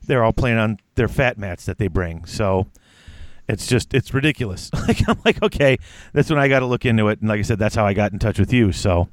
they're 0.06 0.24
all 0.24 0.32
playing 0.32 0.56
on 0.56 0.78
their 0.94 1.09
fat 1.09 1.36
mats 1.36 1.66
that 1.66 1.76
they 1.76 1.88
bring. 1.88 2.24
So 2.24 2.68
it's 3.48 3.66
just 3.66 3.94
it's 3.94 4.12
ridiculous. 4.14 4.70
like 4.89 5.09
I'm 5.09 5.18
like, 5.24 5.43
okay, 5.43 5.78
that's 6.12 6.31
when 6.31 6.39
I 6.39 6.48
got 6.48 6.60
to 6.60 6.66
look 6.66 6.85
into 6.85 7.09
it. 7.09 7.20
And 7.20 7.28
like 7.28 7.39
I 7.39 7.43
said, 7.43 7.59
that's 7.59 7.74
how 7.74 7.86
I 7.86 7.94
got 7.94 8.12
in 8.12 8.18
touch 8.18 8.39
with 8.39 8.52
you. 8.52 8.73
So 8.73 9.09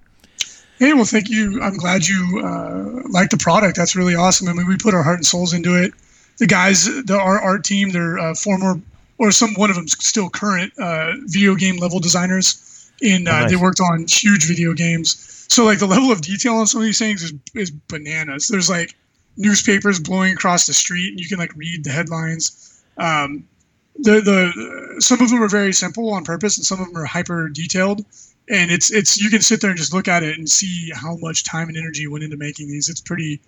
Hey, 0.80 0.94
well, 0.94 1.06
thank 1.06 1.30
you. 1.30 1.62
I'm 1.62 1.78
glad 1.78 2.08
you 2.08 2.42
uh, 2.44 3.04
like 3.10 3.30
the 3.30 3.38
product. 3.38 3.78
That's 3.78 3.96
really 3.96 4.16
awesome. 4.16 4.48
I 4.50 4.54
mean, 4.54 4.68
we 4.68 4.76
put 4.76 4.94
our 4.94 5.04
heart 5.04 5.18
and 5.18 5.26
souls 5.26 5.54
into 5.54 5.82
it. 5.82 5.94
The 6.40 6.48
guys, 6.48 6.86
the 7.06 7.18
our 7.18 7.40
art 7.40 7.64
team, 7.64 7.92
they're 7.92 8.18
uh, 8.20 8.34
former 8.34 8.82
or 9.20 9.32
some 9.32 9.54
one 9.54 9.70
of 9.70 9.76
them 9.76 9.88
still 9.88 10.30
current 10.30 10.74
uh, 10.80 11.14
video 11.26 11.54
game 11.56 11.78
level 11.78 12.00
designers, 12.00 12.92
and 13.04 13.28
uh, 13.28 13.32
Oh, 13.32 13.40
nice. 13.42 13.52
they 13.52 13.56
worked 13.56 13.80
on 13.80 14.06
huge 14.10 14.48
video 14.48 14.74
games. 14.74 15.46
So 15.48 15.64
like 15.64 15.78
the 15.78 15.86
level 15.86 16.12
of 16.12 16.22
detail 16.22 16.56
on 16.56 16.66
some 16.66 16.82
of 16.82 16.86
these 16.86 16.98
things 17.00 17.22
is 17.22 17.34
is 17.54 17.70
bananas. 17.70 18.48
There's 18.48 18.70
like 18.70 18.96
newspapers 19.38 20.00
blowing 20.00 20.34
across 20.34 20.66
the 20.66 20.74
street, 20.74 21.10
and 21.12 21.20
you 21.20 21.28
can 21.30 21.38
like 21.38 21.56
read 21.56 21.84
the 21.84 21.92
headlines. 21.92 22.84
Um, 22.98 23.48
the 23.96 24.22
the 24.22 25.02
some 25.02 25.22
of 25.22 25.30
them 25.30 25.42
are 25.42 25.50
very 25.50 25.74
simple 25.74 26.12
on 26.14 26.24
purpose, 26.24 26.58
and 26.58 26.66
some 26.66 26.80
of 26.80 26.88
them 26.88 26.98
are 26.98 27.06
hyper 27.06 27.50
detailed. 27.50 28.06
And 28.50 28.72
it's 28.72 28.92
it's 28.92 29.20
you 29.22 29.30
can 29.30 29.42
sit 29.42 29.62
there 29.62 29.70
and 29.70 29.80
just 29.80 29.94
look 29.94 30.08
at 30.08 30.24
it 30.24 30.38
and 30.38 30.50
see 30.50 30.92
how 30.94 31.18
much 31.22 31.44
time 31.44 31.70
and 31.70 31.78
energy 31.78 32.08
went 32.08 32.24
into 32.24 32.36
making 32.36 32.68
these. 32.68 32.90
It's 32.90 33.00
pretty, 33.00 33.40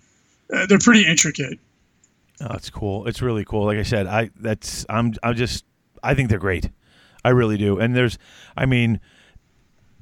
uh, 0.54 0.64
they're 0.66 0.78
pretty 0.78 1.06
intricate. 1.06 1.58
Oh, 2.40 2.54
it's 2.54 2.70
cool. 2.70 3.06
It's 3.06 3.20
really 3.20 3.44
cool. 3.44 3.66
Like 3.66 3.78
I 3.78 3.82
said, 3.82 4.06
I 4.06 4.30
that's 4.36 4.86
I'm 4.88 5.14
I'm 5.22 5.34
just 5.34 5.64
I 6.02 6.14
think 6.14 6.30
they're 6.30 6.38
great. 6.38 6.70
I 7.24 7.30
really 7.30 7.58
do. 7.58 7.78
And 7.78 7.94
there's 7.94 8.18
I 8.56 8.64
mean, 8.66 9.00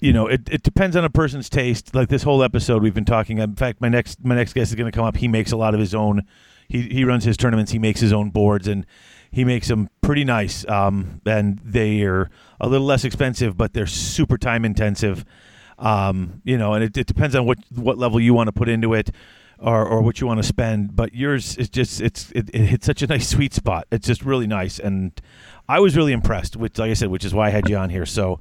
you 0.01 0.13
know, 0.13 0.27
it, 0.27 0.43
it 0.51 0.63
depends 0.63 0.95
on 0.97 1.05
a 1.05 1.11
person's 1.11 1.49
taste. 1.49 1.95
Like 1.95 2.09
this 2.09 2.23
whole 2.23 2.43
episode 2.43 2.83
we've 2.83 2.95
been 2.95 3.05
talking. 3.05 3.39
In 3.39 3.57
fact, 3.57 3.81
my 3.81 3.89
next 3.89 4.25
my 4.25 4.35
next 4.35 4.53
guest 4.53 4.71
is 4.71 4.75
going 4.77 4.91
to 4.91 4.97
come 4.97 5.05
up. 5.05 5.17
He 5.17 5.29
makes 5.29 5.51
a 5.51 5.57
lot 5.57 5.75
of 5.75 5.81
his 5.81 5.95
own. 5.95 6.23
He 6.69 6.83
he 6.83 7.05
runs 7.05 7.25
his 7.25 7.37
tournaments. 7.37 7.73
He 7.73 7.79
makes 7.79 8.01
his 8.01 8.13
own 8.13 8.31
boards 8.31 8.69
and 8.69 8.87
he 9.35 9.45
makes 9.45 9.67
them 9.67 9.91
pretty 10.01 10.23
nice. 10.23 10.65
Um, 10.69 11.21
and 11.27 11.59
they 11.65 12.03
are 12.03 12.31
a 12.61 12.69
little 12.69 12.87
less 12.87 13.05
expensive, 13.05 13.57
but 13.57 13.73
they're 13.73 13.85
super 13.85 14.39
time 14.39 14.65
intensive. 14.65 15.25
Um, 15.77 16.41
you 16.45 16.57
know, 16.57 16.75
and 16.75 16.85
it, 16.85 16.97
it 16.97 17.09
depends 17.09 17.35
on 17.35 17.45
what 17.45 17.59
what 17.75 17.99
level 17.99 18.21
you 18.21 18.33
want 18.33 18.47
to 18.47 18.53
put 18.53 18.69
into 18.69 18.95
it 18.95 19.11
or, 19.59 19.85
or 19.85 20.03
what 20.03 20.21
you 20.21 20.29
want 20.29 20.39
to 20.39 20.47
spend. 20.47 20.95
But 20.95 21.15
yours 21.15 21.57
is 21.57 21.69
just 21.69 22.01
it's 22.01 22.31
it, 22.31 22.49
it 22.55 22.67
hits 22.67 22.87
such 22.87 23.03
a 23.03 23.09
nice 23.09 23.29
sweet 23.29 23.53
spot. 23.53 23.89
It's 23.91 24.07
just 24.07 24.25
really 24.25 24.47
nice, 24.47 24.79
and 24.79 25.21
I 25.69 25.81
was 25.81 25.97
really 25.97 26.13
impressed. 26.13 26.57
Which, 26.57 26.79
like 26.79 26.93
I 26.93 26.95
said, 26.95 27.09
which 27.09 27.25
is 27.25 27.35
why 27.35 27.49
I 27.49 27.51
had 27.51 27.69
you 27.69 27.77
on 27.77 27.91
here. 27.91 28.07
So, 28.07 28.39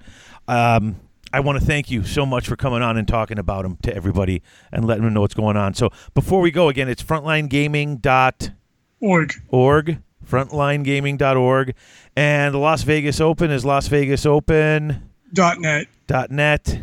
um, 0.48 0.98
I 1.34 1.40
want 1.40 1.60
to 1.60 1.66
thank 1.66 1.90
you 1.90 2.04
so 2.04 2.24
much 2.24 2.48
for 2.48 2.56
coming 2.56 2.84
on 2.84 2.98
and 2.98 3.08
talking 3.08 3.40
about 3.40 3.64
them 3.64 3.80
to 3.82 3.96
everybody 3.96 4.44
and 4.72 4.86
letting 4.86 5.06
them 5.06 5.16
know 5.16 5.22
what's 5.22 5.34
going 5.34 5.58
on. 5.58 5.74
So, 5.74 5.90
before 6.14 6.40
we 6.40 6.52
go 6.52 6.70
again, 6.70 6.88
it's 6.88 7.02
frontlinegaming.org, 7.02 9.34
Org. 9.50 9.98
frontlinegaming.org, 10.30 11.74
and 12.16 12.54
the 12.54 12.58
Las 12.58 12.84
Vegas 12.84 13.20
Open 13.20 13.52
is 13.52 13.66
Las 13.66 13.88
Vegas 13.88 14.26
Open 14.26 15.10
Dot 15.34 15.60
net. 15.60 15.88
dot 16.08 16.32
net. 16.32 16.80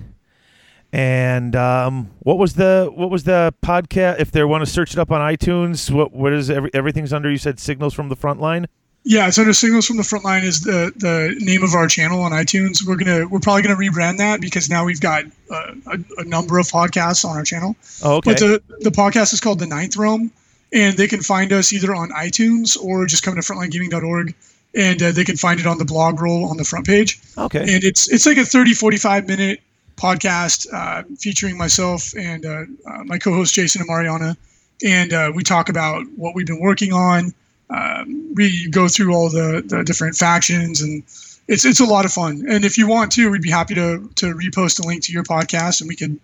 And 0.92 1.54
um, 1.54 2.10
what 2.20 2.38
was 2.38 2.54
the 2.54 2.90
what 2.92 3.10
was 3.10 3.24
the 3.24 3.54
podcast? 3.62 4.18
If 4.18 4.32
they 4.32 4.42
want 4.42 4.64
to 4.64 4.70
search 4.70 4.92
it 4.92 4.98
up 4.98 5.12
on 5.12 5.20
iTunes, 5.20 5.90
what 5.90 6.12
what 6.12 6.32
is 6.32 6.50
every, 6.50 6.70
everything's 6.74 7.12
under? 7.12 7.30
You 7.30 7.38
said 7.38 7.60
signals 7.60 7.94
from 7.94 8.08
the 8.08 8.16
front 8.16 8.40
line. 8.40 8.66
Yeah, 9.02 9.28
it's 9.28 9.38
under 9.38 9.54
Signals 9.54 9.86
from 9.86 9.96
the 9.96 10.02
Frontline 10.02 10.42
is 10.42 10.60
the 10.60 10.92
the 10.96 11.34
name 11.38 11.62
of 11.62 11.72
our 11.72 11.86
channel 11.86 12.20
on 12.20 12.32
iTunes. 12.32 12.86
We're 12.86 12.96
gonna 12.96 13.26
we're 13.26 13.40
probably 13.40 13.62
gonna 13.62 13.76
rebrand 13.76 14.18
that 14.18 14.42
because 14.42 14.68
now 14.68 14.84
we've 14.84 15.00
got 15.00 15.24
uh, 15.50 15.72
a, 15.86 15.98
a 16.18 16.24
number 16.24 16.58
of 16.58 16.66
podcasts 16.66 17.24
on 17.24 17.34
our 17.34 17.42
channel. 17.42 17.76
Oh, 18.04 18.16
okay. 18.16 18.32
But 18.32 18.40
the 18.40 18.62
the 18.80 18.90
podcast 18.90 19.32
is 19.32 19.40
called 19.40 19.58
The 19.58 19.66
Ninth 19.66 19.96
Realm, 19.96 20.30
and 20.72 20.96
they 20.96 21.06
can 21.06 21.20
find 21.20 21.52
us 21.52 21.72
either 21.72 21.94
on 21.94 22.10
iTunes 22.10 22.80
or 22.80 23.06
just 23.06 23.22
come 23.22 23.34
to 23.34 23.40
frontlinegaming.org, 23.40 24.34
and 24.74 25.02
uh, 25.02 25.12
they 25.12 25.24
can 25.24 25.36
find 25.36 25.60
it 25.60 25.66
on 25.66 25.78
the 25.78 25.84
blog 25.84 26.20
roll 26.20 26.44
on 26.46 26.56
the 26.56 26.64
front 26.64 26.86
page. 26.86 27.20
okay. 27.36 27.60
And 27.60 27.84
it's 27.84 28.10
it's 28.10 28.26
like 28.26 28.38
a 28.38 28.44
30 28.44 28.74
45 28.74 29.26
minute 29.26 29.60
podcast 29.96 30.66
uh, 30.72 31.02
featuring 31.18 31.58
myself 31.58 32.16
and 32.16 32.46
uh, 32.46 32.64
uh, 32.86 33.04
my 33.04 33.18
co-host 33.18 33.54
Jason 33.54 33.82
and 33.82 33.88
Mariana, 33.88 34.36
and 34.84 35.12
uh, 35.12 35.32
we 35.34 35.42
talk 35.42 35.68
about 35.68 36.04
what 36.16 36.34
we've 36.34 36.46
been 36.46 36.60
working 36.60 36.92
on. 36.92 37.32
Um, 37.68 38.34
we 38.34 38.68
go 38.70 38.88
through 38.88 39.14
all 39.14 39.28
the, 39.28 39.62
the 39.64 39.84
different 39.84 40.16
factions 40.16 40.80
and 40.80 41.04
it's 41.46 41.64
it's 41.64 41.80
a 41.80 41.84
lot 41.84 42.04
of 42.04 42.12
fun. 42.12 42.44
And 42.48 42.64
if 42.64 42.78
you 42.78 42.86
want 42.86 43.12
to, 43.12 43.30
we'd 43.30 43.42
be 43.42 43.50
happy 43.50 43.74
to 43.74 44.08
to 44.16 44.26
repost 44.34 44.82
a 44.82 44.86
link 44.86 45.02
to 45.04 45.12
your 45.12 45.24
podcast 45.24 45.80
and 45.80 45.88
we 45.88 45.96
could 45.96 46.18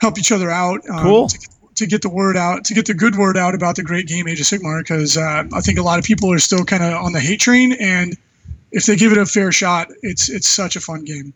help 0.00 0.18
each 0.18 0.32
other 0.32 0.50
out. 0.50 0.88
Um, 0.88 1.02
Cool. 1.02 1.28
To, 1.28 1.48
to 1.80 1.86
get 1.86 2.02
the 2.02 2.08
word 2.08 2.36
out, 2.36 2.64
to 2.66 2.74
get 2.74 2.86
the 2.86 2.94
good 2.94 3.16
word 3.16 3.36
out 3.36 3.54
about 3.54 3.76
the 3.76 3.82
great 3.82 4.06
game 4.06 4.28
Age 4.28 4.40
of 4.40 4.46
Sigmar, 4.46 4.80
because 4.80 5.16
uh, 5.16 5.44
I 5.52 5.60
think 5.60 5.78
a 5.78 5.82
lot 5.82 5.98
of 5.98 6.04
people 6.04 6.32
are 6.32 6.38
still 6.38 6.64
kind 6.64 6.82
of 6.82 6.92
on 6.94 7.12
the 7.12 7.20
hate 7.20 7.40
train, 7.40 7.72
and 7.72 8.16
if 8.72 8.86
they 8.86 8.96
give 8.96 9.12
it 9.12 9.18
a 9.18 9.26
fair 9.26 9.52
shot, 9.52 9.88
it's 10.02 10.28
it's 10.28 10.48
such 10.48 10.76
a 10.76 10.80
fun 10.80 11.04
game. 11.04 11.34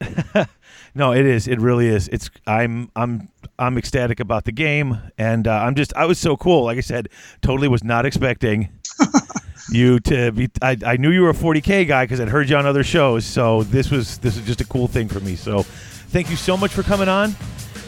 No, 0.94 1.12
it 1.12 1.26
is. 1.26 1.46
It 1.46 1.60
really 1.60 1.86
is. 1.86 2.08
It's. 2.08 2.28
I'm. 2.46 2.90
I'm. 2.96 3.28
I'm 3.56 3.78
ecstatic 3.78 4.18
about 4.18 4.44
the 4.44 4.52
game, 4.52 4.98
and 5.16 5.46
uh, 5.46 5.52
I'm 5.52 5.76
just. 5.76 5.94
I 5.94 6.06
was 6.06 6.18
so 6.18 6.36
cool. 6.36 6.64
Like 6.64 6.76
I 6.76 6.80
said, 6.80 7.08
totally 7.40 7.68
was 7.68 7.84
not 7.84 8.04
expecting 8.04 8.68
you 9.70 10.00
to 10.00 10.32
be. 10.32 10.48
I, 10.60 10.76
I 10.84 10.96
knew 10.96 11.10
you 11.10 11.22
were 11.22 11.30
a 11.30 11.34
40k 11.34 11.86
guy 11.86 12.04
because 12.04 12.18
I'd 12.18 12.28
heard 12.28 12.50
you 12.50 12.56
on 12.56 12.66
other 12.66 12.82
shows. 12.82 13.24
So 13.24 13.62
this 13.62 13.92
was. 13.92 14.18
This 14.18 14.36
is 14.36 14.44
just 14.44 14.60
a 14.60 14.64
cool 14.64 14.88
thing 14.88 15.06
for 15.08 15.20
me. 15.20 15.36
So, 15.36 15.62
thank 15.62 16.30
you 16.30 16.36
so 16.36 16.56
much 16.56 16.72
for 16.72 16.82
coming 16.82 17.08
on, 17.08 17.36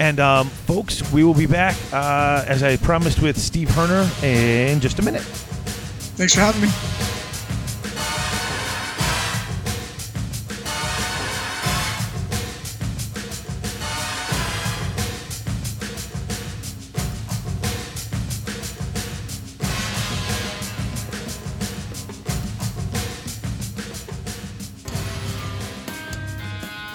and 0.01 0.19
um, 0.19 0.49
folks, 0.49 1.13
we 1.13 1.23
will 1.23 1.35
be 1.35 1.47
back 1.47 1.77
uh, 1.93 2.43
as 2.49 2.63
I 2.63 2.79
promised 2.79 3.21
with 3.21 3.39
Steve 3.39 3.69
Herner 3.69 4.09
in 4.25 4.81
just 4.81 4.99
a 4.99 5.03
minute. 5.03 5.21
Thanks 5.21 6.35
for 6.35 6.41
having 6.41 6.63
me. 6.63 6.69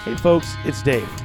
Hey 0.03 0.15
folks, 0.17 0.55
it's 0.65 0.81
Dave. 0.81 1.24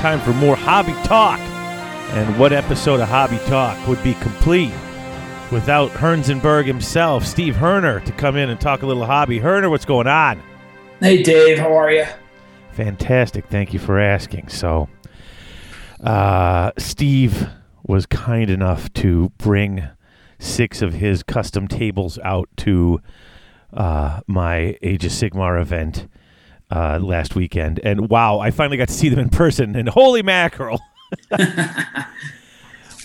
Time 0.00 0.18
for 0.20 0.32
more 0.32 0.56
hobby 0.56 0.94
talk. 1.04 1.38
And 1.38 2.38
what 2.38 2.54
episode 2.54 3.00
of 3.00 3.08
Hobby 3.10 3.36
Talk 3.50 3.86
would 3.86 4.02
be 4.02 4.14
complete 4.14 4.72
without 5.52 5.90
Hernzenberg 5.90 6.64
himself, 6.64 7.26
Steve 7.26 7.54
Herner, 7.54 8.02
to 8.06 8.12
come 8.12 8.34
in 8.36 8.48
and 8.48 8.58
talk 8.58 8.80
a 8.80 8.86
little 8.86 9.04
hobby? 9.04 9.38
Herner, 9.38 9.68
what's 9.68 9.84
going 9.84 10.06
on? 10.06 10.42
Hey, 11.00 11.22
Dave, 11.22 11.58
how 11.58 11.76
are 11.76 11.92
you? 11.92 12.06
Fantastic. 12.72 13.44
Thank 13.48 13.74
you 13.74 13.78
for 13.78 14.00
asking. 14.00 14.48
So, 14.48 14.88
uh, 16.02 16.70
Steve 16.78 17.50
was 17.86 18.06
kind 18.06 18.48
enough 18.48 18.90
to 18.94 19.30
bring 19.36 19.86
six 20.38 20.80
of 20.80 20.94
his 20.94 21.22
custom 21.22 21.68
tables 21.68 22.18
out 22.24 22.48
to 22.56 23.02
uh, 23.74 24.20
my 24.26 24.78
Age 24.80 25.04
of 25.04 25.12
Sigmar 25.12 25.60
event 25.60 26.08
uh, 26.70 26.98
last 27.00 27.34
weekend. 27.34 27.80
And 27.82 28.08
wow, 28.08 28.38
I 28.38 28.50
finally 28.50 28.76
got 28.76 28.88
to 28.88 28.94
see 28.94 29.08
them 29.08 29.18
in 29.18 29.28
person, 29.28 29.76
and 29.76 29.88
holy 29.88 30.22
mackerel! 30.22 30.80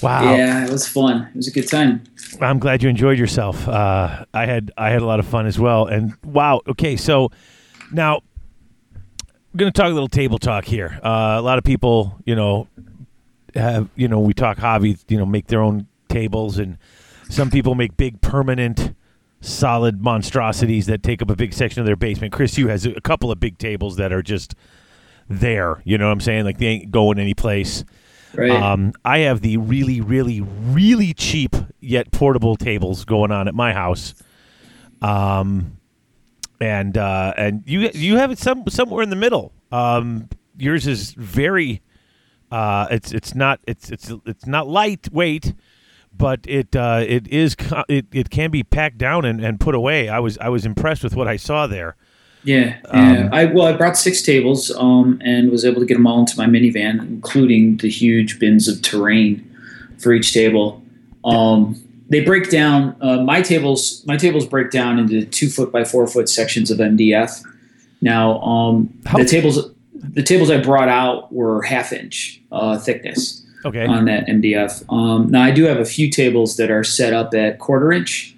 wow. 0.01 0.35
Yeah, 0.35 0.65
it 0.65 0.71
was 0.71 0.87
fun. 0.87 1.23
It 1.23 1.35
was 1.35 1.47
a 1.47 1.51
good 1.51 1.67
time. 1.67 2.03
I'm 2.41 2.59
glad 2.59 2.83
you 2.83 2.89
enjoyed 2.89 3.17
yourself. 3.17 3.67
Uh, 3.67 4.25
I 4.33 4.45
had 4.45 4.71
I 4.77 4.89
had 4.89 5.01
a 5.01 5.05
lot 5.05 5.19
of 5.19 5.27
fun 5.27 5.45
as 5.45 5.59
well. 5.59 5.87
And 5.87 6.13
wow, 6.23 6.61
okay, 6.67 6.95
so 6.95 7.31
now 7.91 8.21
I'm 9.55 9.57
going 9.57 9.71
to 9.71 9.81
talk 9.81 9.89
a 9.89 9.93
little 9.93 10.07
table 10.07 10.37
talk 10.37 10.65
here. 10.65 10.99
Uh, 11.03 11.37
a 11.37 11.41
lot 11.41 11.57
of 11.57 11.63
people, 11.63 12.19
you 12.25 12.35
know, 12.35 12.67
have 13.55 13.89
you 13.95 14.07
know 14.07 14.19
we 14.19 14.33
talk 14.33 14.57
hobby, 14.57 14.97
you 15.07 15.17
know, 15.17 15.25
make 15.25 15.47
their 15.47 15.61
own 15.61 15.87
tables, 16.09 16.57
and 16.57 16.77
some 17.29 17.49
people 17.49 17.75
make 17.75 17.95
big 17.97 18.21
permanent. 18.21 18.93
Solid 19.45 20.01
monstrosities 20.01 20.87
that 20.87 21.03
take 21.03 21.21
up 21.21 21.29
a 21.29 21.35
big 21.35 21.53
section 21.53 21.79
of 21.79 21.85
their 21.85 21.95
basement. 21.95 22.33
Chris, 22.33 22.57
you 22.57 22.67
has 22.67 22.85
a 22.85 23.01
couple 23.01 23.31
of 23.31 23.39
big 23.39 23.57
tables 23.57 23.97
that 23.97 24.11
are 24.11 24.23
just 24.23 24.55
there. 25.29 25.81
You 25.85 25.97
know 25.97 26.07
what 26.07 26.13
I'm 26.13 26.19
saying? 26.19 26.45
Like 26.45 26.57
they 26.57 26.67
ain't 26.67 26.91
going 26.91 27.19
anyplace. 27.19 27.85
Right. 28.33 28.51
Um, 28.51 28.93
I 29.03 29.19
have 29.19 29.41
the 29.41 29.57
really, 29.57 30.01
really, 30.01 30.41
really 30.41 31.13
cheap 31.13 31.55
yet 31.79 32.11
portable 32.11 32.55
tables 32.55 33.05
going 33.05 33.31
on 33.31 33.47
at 33.47 33.55
my 33.55 33.71
house. 33.71 34.13
Um, 35.01 35.77
and 36.59 36.97
uh, 36.97 37.33
and 37.37 37.63
you 37.65 37.89
you 37.93 38.17
have 38.17 38.31
it 38.31 38.39
some 38.39 38.63
somewhere 38.67 39.03
in 39.03 39.09
the 39.09 39.15
middle. 39.15 39.51
Um, 39.71 40.29
yours 40.57 40.87
is 40.87 41.11
very. 41.11 41.81
Uh, 42.51 42.87
it's 42.91 43.11
it's 43.11 43.35
not 43.35 43.59
it's 43.67 43.89
it's 43.89 44.11
it's 44.25 44.45
not 44.45 44.67
lightweight, 44.67 45.53
but 46.17 46.39
it 46.47 46.75
uh, 46.75 47.03
it 47.07 47.27
is 47.27 47.55
it, 47.89 48.05
it 48.11 48.29
can 48.29 48.51
be 48.51 48.63
packed 48.63 48.97
down 48.97 49.25
and, 49.25 49.43
and 49.43 49.59
put 49.59 49.75
away. 49.75 50.09
I 50.09 50.19
was 50.19 50.37
I 50.39 50.49
was 50.49 50.65
impressed 50.65 51.03
with 51.03 51.15
what 51.15 51.27
I 51.27 51.35
saw 51.37 51.67
there. 51.67 51.95
yeah, 52.43 52.77
um, 52.89 53.13
yeah. 53.13 53.29
I 53.31 53.45
well, 53.45 53.65
I 53.65 53.73
brought 53.73 53.97
six 53.97 54.21
tables, 54.21 54.71
um, 54.77 55.19
and 55.23 55.51
was 55.51 55.65
able 55.65 55.81
to 55.81 55.85
get 55.85 55.95
them 55.95 56.07
all 56.07 56.19
into 56.19 56.37
my 56.37 56.45
minivan, 56.45 56.99
including 56.99 57.77
the 57.77 57.89
huge 57.89 58.39
bins 58.39 58.67
of 58.67 58.81
terrain 58.81 59.41
for 59.97 60.13
each 60.13 60.33
table. 60.33 60.81
Um, 61.23 61.81
they 62.09 62.19
break 62.23 62.49
down. 62.51 62.95
Uh, 63.01 63.17
my 63.23 63.41
tables, 63.41 64.03
my 64.05 64.15
tables 64.17 64.45
break 64.45 64.69
down 64.69 64.99
into 64.99 65.25
two 65.25 65.49
foot 65.49 65.71
by 65.71 65.83
four 65.83 66.07
foot 66.07 66.29
sections 66.29 66.69
of 66.69 66.77
MDF. 66.77 67.43
Now, 68.01 68.39
um, 68.41 68.93
How- 69.05 69.17
the 69.17 69.25
tables, 69.25 69.71
the 69.95 70.21
tables 70.21 70.51
I 70.51 70.57
brought 70.61 70.87
out 70.87 71.33
were 71.33 71.63
half 71.63 71.91
inch 71.91 72.41
uh, 72.51 72.77
thickness. 72.77 73.41
Okay. 73.65 73.85
on 73.85 74.05
that 74.05 74.27
MDF. 74.27 74.91
Um, 74.93 75.31
now 75.31 75.41
I 75.41 75.51
do 75.51 75.63
have 75.63 75.79
a 75.79 75.85
few 75.85 76.09
tables 76.09 76.57
that 76.57 76.69
are 76.69 76.83
set 76.83 77.13
up 77.13 77.33
at 77.33 77.59
quarter 77.59 77.91
inch, 77.91 78.35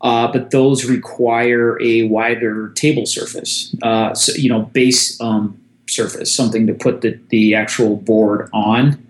uh, 0.00 0.32
but 0.32 0.50
those 0.50 0.86
require 0.86 1.80
a 1.82 2.04
wider 2.04 2.70
table 2.70 3.04
surface. 3.04 3.74
Uh, 3.82 4.14
so 4.14 4.32
you 4.32 4.48
know, 4.48 4.62
base 4.62 5.20
um, 5.20 5.60
surface, 5.88 6.34
something 6.34 6.66
to 6.66 6.74
put 6.74 7.02
the, 7.02 7.18
the 7.28 7.54
actual 7.54 7.96
board 7.96 8.48
on. 8.52 9.06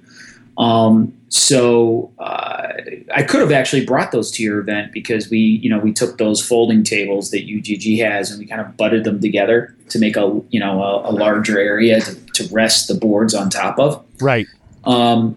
Um, 0.58 1.14
so 1.28 2.12
uh, 2.18 2.72
I 3.14 3.22
could 3.22 3.40
have 3.40 3.52
actually 3.52 3.86
brought 3.86 4.10
those 4.10 4.32
to 4.32 4.42
your 4.42 4.58
event 4.58 4.92
because 4.92 5.30
we, 5.30 5.38
you 5.38 5.70
know, 5.70 5.78
we 5.78 5.92
took 5.92 6.18
those 6.18 6.44
folding 6.44 6.82
tables 6.82 7.30
that 7.30 7.44
UGG 7.44 8.00
has 8.00 8.30
and 8.32 8.40
we 8.40 8.46
kind 8.46 8.60
of 8.60 8.76
butted 8.76 9.04
them 9.04 9.20
together 9.20 9.74
to 9.90 10.00
make 10.00 10.16
a, 10.16 10.40
you 10.50 10.58
know, 10.58 10.82
a, 10.82 11.10
a 11.10 11.12
larger 11.12 11.58
area 11.60 12.00
to, 12.00 12.14
to 12.32 12.48
rest 12.52 12.88
the 12.88 12.94
boards 12.94 13.32
on 13.34 13.48
top 13.48 13.78
of. 13.78 14.04
right. 14.20 14.46
Um, 14.84 15.36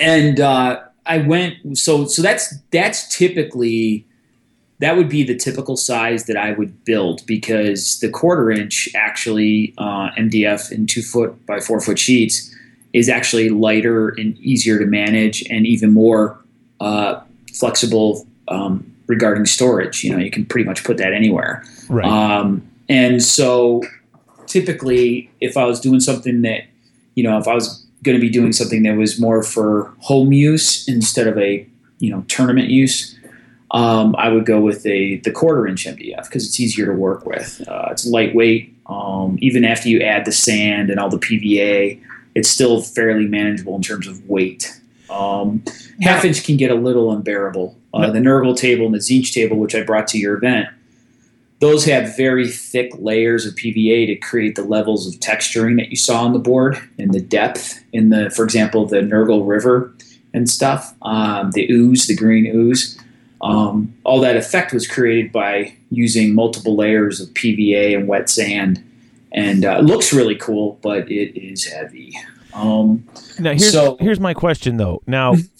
and 0.00 0.40
uh, 0.40 0.80
I 1.06 1.18
went 1.18 1.78
so 1.78 2.06
so 2.06 2.22
that's 2.22 2.54
that's 2.70 3.14
typically 3.14 4.06
that 4.80 4.96
would 4.96 5.08
be 5.08 5.22
the 5.22 5.36
typical 5.36 5.76
size 5.76 6.26
that 6.26 6.36
I 6.36 6.52
would 6.52 6.84
build 6.84 7.24
because 7.24 8.00
the 8.00 8.08
quarter 8.08 8.50
inch 8.50 8.88
actually 8.96 9.74
uh, 9.78 10.10
MDF 10.18 10.72
in 10.72 10.86
two 10.86 11.02
foot 11.02 11.46
by 11.46 11.60
four 11.60 11.80
foot 11.80 11.98
sheets 11.98 12.52
is 12.92 13.08
actually 13.08 13.48
lighter 13.48 14.08
and 14.08 14.36
easier 14.38 14.78
to 14.78 14.86
manage 14.86 15.42
and 15.48 15.66
even 15.66 15.92
more 15.92 16.42
uh, 16.80 17.20
flexible 17.54 18.26
um, 18.48 18.84
regarding 19.06 19.46
storage. 19.46 20.02
You 20.02 20.12
know, 20.12 20.18
you 20.18 20.30
can 20.30 20.44
pretty 20.44 20.66
much 20.66 20.84
put 20.84 20.96
that 20.98 21.12
anywhere. 21.12 21.64
Right. 21.88 22.04
Um, 22.04 22.68
and 22.88 23.22
so 23.22 23.82
typically, 24.46 25.30
if 25.40 25.56
I 25.56 25.64
was 25.64 25.80
doing 25.80 26.00
something 26.00 26.42
that, 26.42 26.64
you 27.14 27.22
know, 27.22 27.38
if 27.38 27.46
I 27.46 27.54
was 27.54 27.86
going 28.02 28.16
to 28.16 28.20
be 28.20 28.30
doing 28.30 28.52
something 28.52 28.82
that 28.82 28.96
was 28.96 29.20
more 29.20 29.42
for 29.42 29.94
home 30.00 30.32
use 30.32 30.88
instead 30.88 31.26
of 31.26 31.38
a, 31.38 31.66
you 31.98 32.10
know, 32.10 32.24
tournament 32.28 32.68
use, 32.68 33.18
um, 33.72 34.14
I 34.18 34.28
would 34.28 34.44
go 34.44 34.60
with 34.60 34.84
a 34.86 35.16
the 35.18 35.30
quarter 35.30 35.66
inch 35.66 35.86
MDF 35.86 36.24
because 36.24 36.46
it's 36.46 36.60
easier 36.60 36.86
to 36.86 36.92
work 36.92 37.24
with. 37.24 37.62
Uh, 37.66 37.88
it's 37.90 38.06
lightweight. 38.06 38.74
Um, 38.86 39.38
even 39.40 39.64
after 39.64 39.88
you 39.88 40.00
add 40.00 40.24
the 40.24 40.32
sand 40.32 40.90
and 40.90 41.00
all 41.00 41.08
the 41.08 41.18
PVA, 41.18 42.00
it's 42.34 42.48
still 42.48 42.82
fairly 42.82 43.26
manageable 43.26 43.74
in 43.76 43.82
terms 43.82 44.06
of 44.06 44.28
weight. 44.28 44.78
Um, 45.08 45.62
half 46.00 46.24
inch 46.24 46.44
can 46.44 46.56
get 46.56 46.70
a 46.70 46.74
little 46.74 47.12
unbearable. 47.12 47.76
Uh, 47.94 48.10
the 48.10 48.18
Nurgle 48.18 48.56
table 48.56 48.86
and 48.86 48.94
the 48.94 48.98
Tzeentch 48.98 49.32
table, 49.32 49.56
which 49.58 49.74
I 49.74 49.82
brought 49.82 50.08
to 50.08 50.18
your 50.18 50.36
event, 50.36 50.68
those 51.62 51.84
have 51.84 52.16
very 52.16 52.48
thick 52.48 52.90
layers 52.98 53.46
of 53.46 53.54
PVA 53.54 54.04
to 54.08 54.16
create 54.16 54.56
the 54.56 54.64
levels 54.64 55.06
of 55.06 55.20
texturing 55.20 55.76
that 55.78 55.90
you 55.90 55.96
saw 55.96 56.24
on 56.24 56.32
the 56.32 56.38
board 56.40 56.76
and 56.98 57.14
the 57.14 57.20
depth 57.20 57.80
in 57.92 58.08
the, 58.10 58.30
for 58.30 58.42
example, 58.44 58.84
the 58.84 58.96
Nurgle 58.96 59.46
River 59.46 59.94
and 60.34 60.50
stuff, 60.50 60.92
um, 61.02 61.52
the 61.52 61.70
ooze, 61.70 62.08
the 62.08 62.16
green 62.16 62.46
ooze. 62.46 62.98
Um, 63.42 63.94
all 64.02 64.18
that 64.20 64.36
effect 64.36 64.72
was 64.72 64.88
created 64.88 65.30
by 65.30 65.72
using 65.90 66.34
multiple 66.34 66.74
layers 66.74 67.20
of 67.20 67.28
PVA 67.28 67.96
and 67.96 68.08
wet 68.08 68.28
sand, 68.28 68.82
and 69.30 69.64
uh, 69.64 69.76
it 69.78 69.84
looks 69.84 70.12
really 70.12 70.34
cool, 70.36 70.80
but 70.82 71.08
it 71.10 71.40
is 71.40 71.64
heavy. 71.66 72.18
Um, 72.54 73.04
Now 73.38 73.50
here's 73.50 73.70
So- 73.72 73.96
here's 74.00 74.20
my 74.20 74.34
question 74.34 74.78
though. 74.78 75.00
Now, 75.06 75.34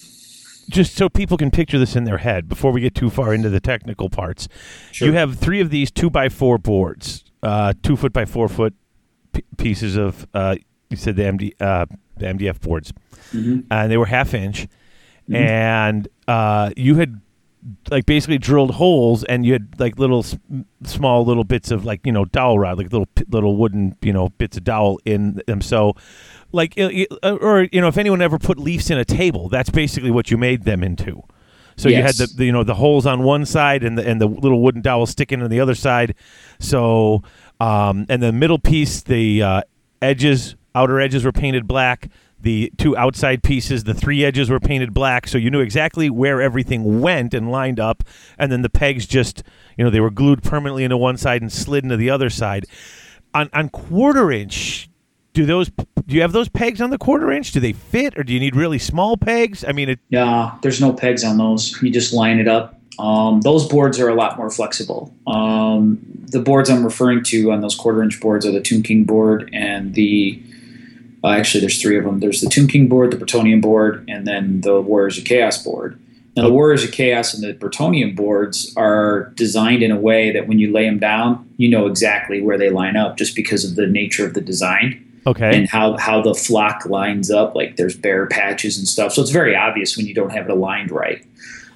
just 0.73 0.97
so 0.97 1.09
people 1.09 1.37
can 1.37 1.51
picture 1.51 1.79
this 1.79 1.95
in 1.95 2.05
their 2.05 2.19
head 2.19 2.49
before 2.49 2.73
we 2.73 2.81
get 2.81 2.95
too 2.95 3.11
far 3.11 3.33
into 3.35 3.49
the 3.51 3.61
technical 3.61 4.09
parts, 4.11 4.49
Sure. 4.91 5.09
you 5.09 5.15
have 5.15 5.37
three 5.39 5.61
of 5.61 5.71
these 5.71 5.91
two 5.91 6.11
by 6.11 6.29
four 6.29 6.59
boards, 6.59 7.25
uh, 7.43 7.75
two 7.83 7.97
foot 7.97 8.13
by 8.13 8.25
four 8.25 8.49
foot 8.49 8.75
p- 9.33 9.45
pieces 9.59 9.97
of. 9.97 10.27
Uh, 10.35 10.57
you 10.91 10.97
said 10.97 11.17
the 11.17 11.23
MD 11.25 11.53
uh, 11.61 11.87
the 12.17 12.27
MDF 12.27 12.61
boards, 12.61 12.93
Mhm. 13.33 13.65
and 13.71 13.91
they 13.91 13.97
were 13.97 14.07
half 14.07 14.35
inch, 14.35 14.67
Mm-hmm. 15.29 15.35
and 15.37 16.09
uh, 16.27 16.71
you 16.77 16.97
had 16.97 17.21
like 17.93 18.07
basically 18.07 18.39
drilled 18.39 18.73
holes 18.73 19.23
and 19.23 19.47
you 19.47 19.53
had 19.53 19.69
like 19.79 19.97
little 19.97 20.25
small 20.83 21.25
little 21.25 21.45
bits 21.45 21.71
of 21.71 21.85
like 21.85 22.05
you 22.05 22.11
know 22.11 22.25
dowel 22.25 22.59
rod 22.59 22.77
like 22.77 22.93
little 22.93 23.07
little 23.31 23.57
wooden 23.57 23.95
you 24.03 24.13
know 24.13 24.31
bits 24.31 24.57
of 24.57 24.65
dowel 24.65 24.99
in 25.05 25.41
them 25.47 25.61
so 25.61 25.95
like 26.53 26.79
uh, 26.79 27.37
or 27.41 27.69
you 27.73 27.81
know 27.81 27.89
if 27.89 27.99
anyone 27.99 28.23
ever 28.23 28.39
put 28.39 28.59
leaves 28.59 28.91
in 28.91 28.99
a 28.99 29.05
table 29.05 29.49
that's 29.49 29.71
basically 29.71 30.11
what 30.11 30.31
you 30.31 30.37
made 30.37 30.65
them 30.65 30.83
into. 30.83 31.23
So 31.77 31.89
you 31.89 32.03
had 32.03 32.15
the, 32.17 32.27
the 32.27 32.45
you 32.47 32.53
know 32.53 32.65
the 32.65 32.75
holes 32.75 33.07
on 33.07 33.23
one 33.23 33.47
side 33.47 33.83
and 33.83 33.99
the 33.99 34.07
and 34.07 34.21
the 34.21 34.27
little 34.27 34.61
wooden 34.63 34.83
dowel 34.83 35.07
sticking 35.07 35.43
on 35.43 35.51
the 35.51 35.61
other 35.61 35.75
side. 35.75 36.15
So 36.59 37.23
um 37.61 38.07
and 38.09 38.23
the 38.23 38.33
middle 38.33 38.59
piece 38.59 39.03
the 39.03 39.43
uh, 39.43 39.63
edges 40.01 40.57
outer 40.75 41.01
edges 41.01 41.25
were 41.25 41.33
painted 41.33 41.67
black. 41.67 42.11
The 42.41 42.73
two 42.77 42.97
outside 42.97 43.43
pieces 43.43 43.85
the 43.85 43.95
three 43.95 44.25
edges 44.25 44.51
were 44.51 44.61
painted 44.61 44.93
black. 44.93 45.27
So 45.29 45.39
you 45.39 45.51
knew 45.51 45.61
exactly 45.61 46.11
where 46.11 46.43
everything 46.43 47.01
went 47.01 47.35
and 47.35 47.51
lined 47.51 47.81
up. 47.81 48.05
And 48.39 48.53
then 48.53 48.63
the 48.63 48.71
pegs 48.71 49.07
just 49.07 49.43
you 49.77 49.85
know 49.85 49.91
they 49.91 50.01
were 50.01 50.11
glued 50.11 50.43
permanently 50.43 50.85
into 50.85 50.97
one 50.97 51.17
side 51.17 51.41
and 51.41 51.53
slid 51.53 51.85
into 51.85 51.97
the 51.97 52.11
other 52.11 52.31
side. 52.31 52.67
On 53.33 53.49
on 53.55 53.71
quarter 53.71 54.31
inch 54.31 54.89
do 55.33 55.47
those 55.47 55.71
do 55.71 56.17
you 56.17 56.21
have 56.21 56.33
those 56.33 56.49
pegs 56.49 56.81
on 56.81 56.91
the 56.91 56.99
quarter 56.99 57.31
inch 57.31 57.53
do 57.53 57.61
they 57.61 57.73
fit 57.73 58.19
or 58.19 58.23
do 58.23 58.33
you 58.33 58.41
need 58.41 58.57
really 58.57 58.79
small 58.79 59.17
pegs 59.17 59.65
i 59.67 59.73
mean 59.73 59.89
it 59.89 59.99
Yeah, 60.09 60.57
there's 60.63 60.81
no 60.81 60.93
pegs 60.93 61.25
on 61.25 61.39
those. 61.39 61.81
You 61.83 61.91
just 61.91 62.13
line 62.13 62.39
it 62.39 62.49
up. 62.49 62.79
Um, 62.99 63.41
those 63.41 63.67
boards 63.67 63.99
are 63.99 64.09
a 64.09 64.15
lot 64.15 64.37
more 64.37 64.51
flexible. 64.51 65.15
Um, 65.27 65.99
the 66.31 66.41
boards 66.41 66.69
I'm 66.69 66.85
referring 66.85 67.23
to 67.25 67.51
on 67.51 67.61
those 67.61 67.75
quarter 67.75 68.03
inch 68.03 68.21
boards 68.21 68.45
are 68.47 68.53
the 68.53 68.61
Tomb 68.61 68.83
King 68.83 69.05
board 69.05 69.49
and 69.53 69.95
the. 69.95 70.43
Uh, 71.25 71.29
actually, 71.29 71.61
there's 71.61 71.81
three 71.81 71.97
of 71.97 72.05
them. 72.05 72.21
There's 72.21 72.41
the 72.41 72.51
Tomb 72.51 72.67
King 72.67 72.89
board, 72.89 73.13
the 73.13 73.17
Bretonnian 73.17 73.63
board, 73.63 74.05
and 74.09 74.27
then 74.27 74.61
the 74.61 74.81
Warriors 74.81 75.19
of 75.19 75.25
Chaos 75.25 75.63
board. 75.63 75.99
Now, 76.37 76.43
the 76.43 76.53
Warriors 76.53 76.83
of 76.83 76.93
Chaos 76.93 77.33
and 77.33 77.43
the 77.43 77.55
Bretonnian 77.55 78.17
boards 78.17 78.75
are 78.77 79.33
designed 79.35 79.83
in 79.83 79.91
a 79.91 79.99
way 79.99 80.33
that 80.33 80.49
when 80.49 80.59
you 80.59 80.73
lay 80.73 80.87
them 80.87 80.99
down, 80.99 81.49
you 81.59 81.69
know 81.69 81.87
exactly 81.87 82.43
where 82.43 82.59
they 82.59 82.71
line 82.71 82.97
up 82.97 83.17
just 83.17 83.37
because 83.37 83.65
of 83.65 83.77
the 83.77 83.87
nature 83.87 84.27
of 84.27 84.35
the 84.35 84.41
design. 84.41 85.07
Okay. 85.27 85.57
and 85.57 85.69
how 85.69 85.97
how 85.99 86.21
the 86.21 86.35
flock 86.35 86.87
lines 86.87 87.31
up. 87.31 87.55
Like 87.55 87.77
there's 87.77 87.97
bare 87.97 88.27
patches 88.27 88.79
and 88.79 88.89
stuff, 88.89 89.13
so 89.13 89.23
it's 89.23 89.31
very 89.31 89.55
obvious 89.55 89.97
when 89.97 90.07
you 90.07 90.15
don't 90.15 90.31
have 90.31 90.47
it 90.47 90.51
aligned 90.51 90.91
right. 90.91 91.25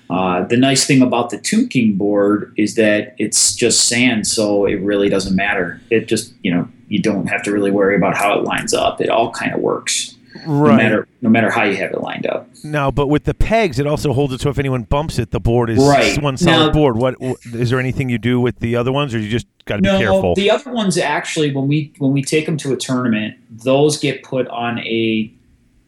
Uh, 0.08 0.44
the 0.44 0.56
nice 0.56 0.86
thing 0.86 1.02
about 1.02 1.30
the 1.30 1.38
Tomb 1.38 1.68
King 1.68 1.94
board 1.94 2.52
is 2.56 2.76
that 2.76 3.14
it's 3.18 3.54
just 3.54 3.88
sand, 3.88 4.26
so 4.26 4.64
it 4.64 4.80
really 4.80 5.08
doesn't 5.08 5.34
matter. 5.34 5.80
It 5.90 6.06
just 6.08 6.32
you 6.42 6.52
know 6.52 6.68
you 6.88 7.00
don't 7.00 7.26
have 7.26 7.42
to 7.44 7.52
really 7.52 7.70
worry 7.70 7.96
about 7.96 8.16
how 8.16 8.38
it 8.38 8.44
lines 8.44 8.74
up. 8.74 9.00
It 9.00 9.08
all 9.08 9.30
kind 9.30 9.52
of 9.52 9.60
works, 9.60 10.15
no 10.46 10.54
right. 10.60 10.76
matter 10.76 11.08
no 11.22 11.28
matter 11.30 11.50
how 11.50 11.64
you 11.64 11.76
have 11.76 11.90
it 11.92 12.00
lined 12.00 12.26
up. 12.26 12.48
Now, 12.64 12.90
but 12.90 13.08
with 13.08 13.24
the 13.24 13.34
pegs, 13.34 13.78
it 13.78 13.86
also 13.86 14.12
holds 14.12 14.32
it 14.32 14.40
so 14.40 14.50
if 14.50 14.58
anyone 14.58 14.82
bumps 14.84 15.18
it, 15.18 15.30
the 15.30 15.40
board 15.40 15.70
is 15.70 15.78
Right. 15.78 16.20
one 16.22 16.36
solid 16.36 16.66
Now- 16.66 16.72
board. 16.72 16.96
What 16.96 17.14
wh- 17.22 17.54
is 17.54 17.70
there 17.70 17.78
anything 17.80 18.08
you 18.08 18.18
do 18.18 18.40
with 18.40 18.58
the 18.60 18.76
other 18.76 18.92
ones, 18.92 19.14
or 19.14 19.18
you 19.18 19.28
just 19.28 19.46
got 19.64 19.76
to 19.76 19.82
be 19.82 19.88
no, 19.88 19.98
careful? 19.98 20.34
the 20.34 20.50
other 20.50 20.72
ones 20.72 20.96
actually 20.98 21.52
when 21.54 21.66
we 21.68 21.92
when 21.98 22.12
we 22.12 22.22
take 22.22 22.46
them 22.46 22.56
to 22.58 22.72
a 22.72 22.76
tournament, 22.76 23.34
those 23.50 23.98
get 23.98 24.22
put 24.22 24.46
on 24.48 24.78
a 24.80 25.32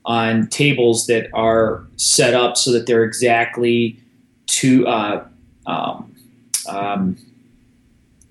on 0.05 0.47
tables 0.48 1.06
that 1.06 1.28
are 1.35 1.85
set 1.97 2.32
up 2.35 2.56
so 2.56 2.72
that 2.72 2.86
they're 2.86 3.05
exactly 3.05 3.98
two 4.47 4.86
uh, 4.86 5.22
um, 5.66 6.14
um, 6.68 7.16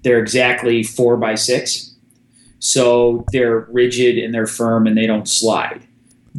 they're 0.03 0.19
exactly 0.19 0.83
four 0.83 1.17
by 1.17 1.35
six, 1.35 1.93
so 2.59 3.25
they're 3.31 3.67
rigid 3.71 4.17
and 4.17 4.33
they're 4.33 4.47
firm 4.47 4.87
and 4.87 4.97
they 4.97 5.05
don't 5.05 5.27
slide. 5.27 5.81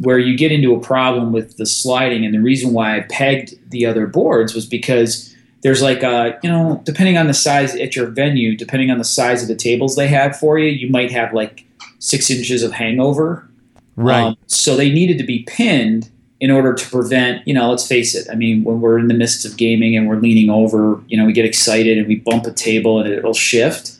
Where 0.01 0.19
you 0.19 0.37
get 0.37 0.53
into 0.53 0.75
a 0.75 0.81
problem 0.81 1.33
with 1.33 1.57
the 1.57 1.67
sliding, 1.67 2.25
and 2.25 2.35
the 2.35 2.41
reason 2.41 2.73
why 2.73 2.97
I 2.97 3.01
pegged 3.01 3.55
the 3.71 3.87
other 3.87 4.07
boards 4.07 4.55
was 4.55 4.67
because 4.67 5.35
there's 5.63 5.83
like 5.83 6.03
a 6.03 6.39
you 6.43 6.51
know 6.51 6.81
depending 6.85 7.17
on 7.17 7.27
the 7.27 7.35
size 7.35 7.75
at 7.75 7.97
your 7.97 8.07
venue 8.07 8.57
depending 8.57 8.91
on 8.91 8.99
the 8.99 9.05
size 9.05 9.43
of 9.43 9.49
the 9.49 9.57
tables 9.57 9.97
they 9.97 10.09
have 10.09 10.39
for 10.39 10.59
you 10.59 10.71
you 10.71 10.91
might 10.91 11.11
have 11.11 11.33
like 11.33 11.65
six 11.99 12.31
inches 12.31 12.63
of 12.63 12.73
hangover. 12.73 13.49
Right. 13.97 14.21
Um, 14.21 14.37
so 14.47 14.77
they 14.77 14.91
needed 14.93 15.19
to 15.19 15.25
be 15.25 15.43
pinned 15.49 16.11
in 16.41 16.53
order 16.53 16.73
to 16.73 16.89
prevent 16.89 17.47
you 17.49 17.55
know 17.55 17.69
let's 17.71 17.87
face 17.87 18.15
it 18.15 18.29
i 18.31 18.35
mean 18.37 18.63
when 18.63 18.81
we're 18.81 18.97
in 18.97 19.09
the 19.09 19.15
midst 19.15 19.45
of 19.45 19.57
gaming 19.57 19.97
and 19.97 20.09
we're 20.09 20.21
leaning 20.21 20.51
over 20.51 21.03
you 21.09 21.17
know 21.17 21.27
we 21.27 21.33
get 21.33 21.45
excited 21.45 21.99
and 21.99 22.07
we 22.07 22.17
bump 22.17 22.47
a 22.47 22.53
table 22.53 23.01
and 23.01 23.13
it'll 23.13 23.35
shift. 23.35 23.95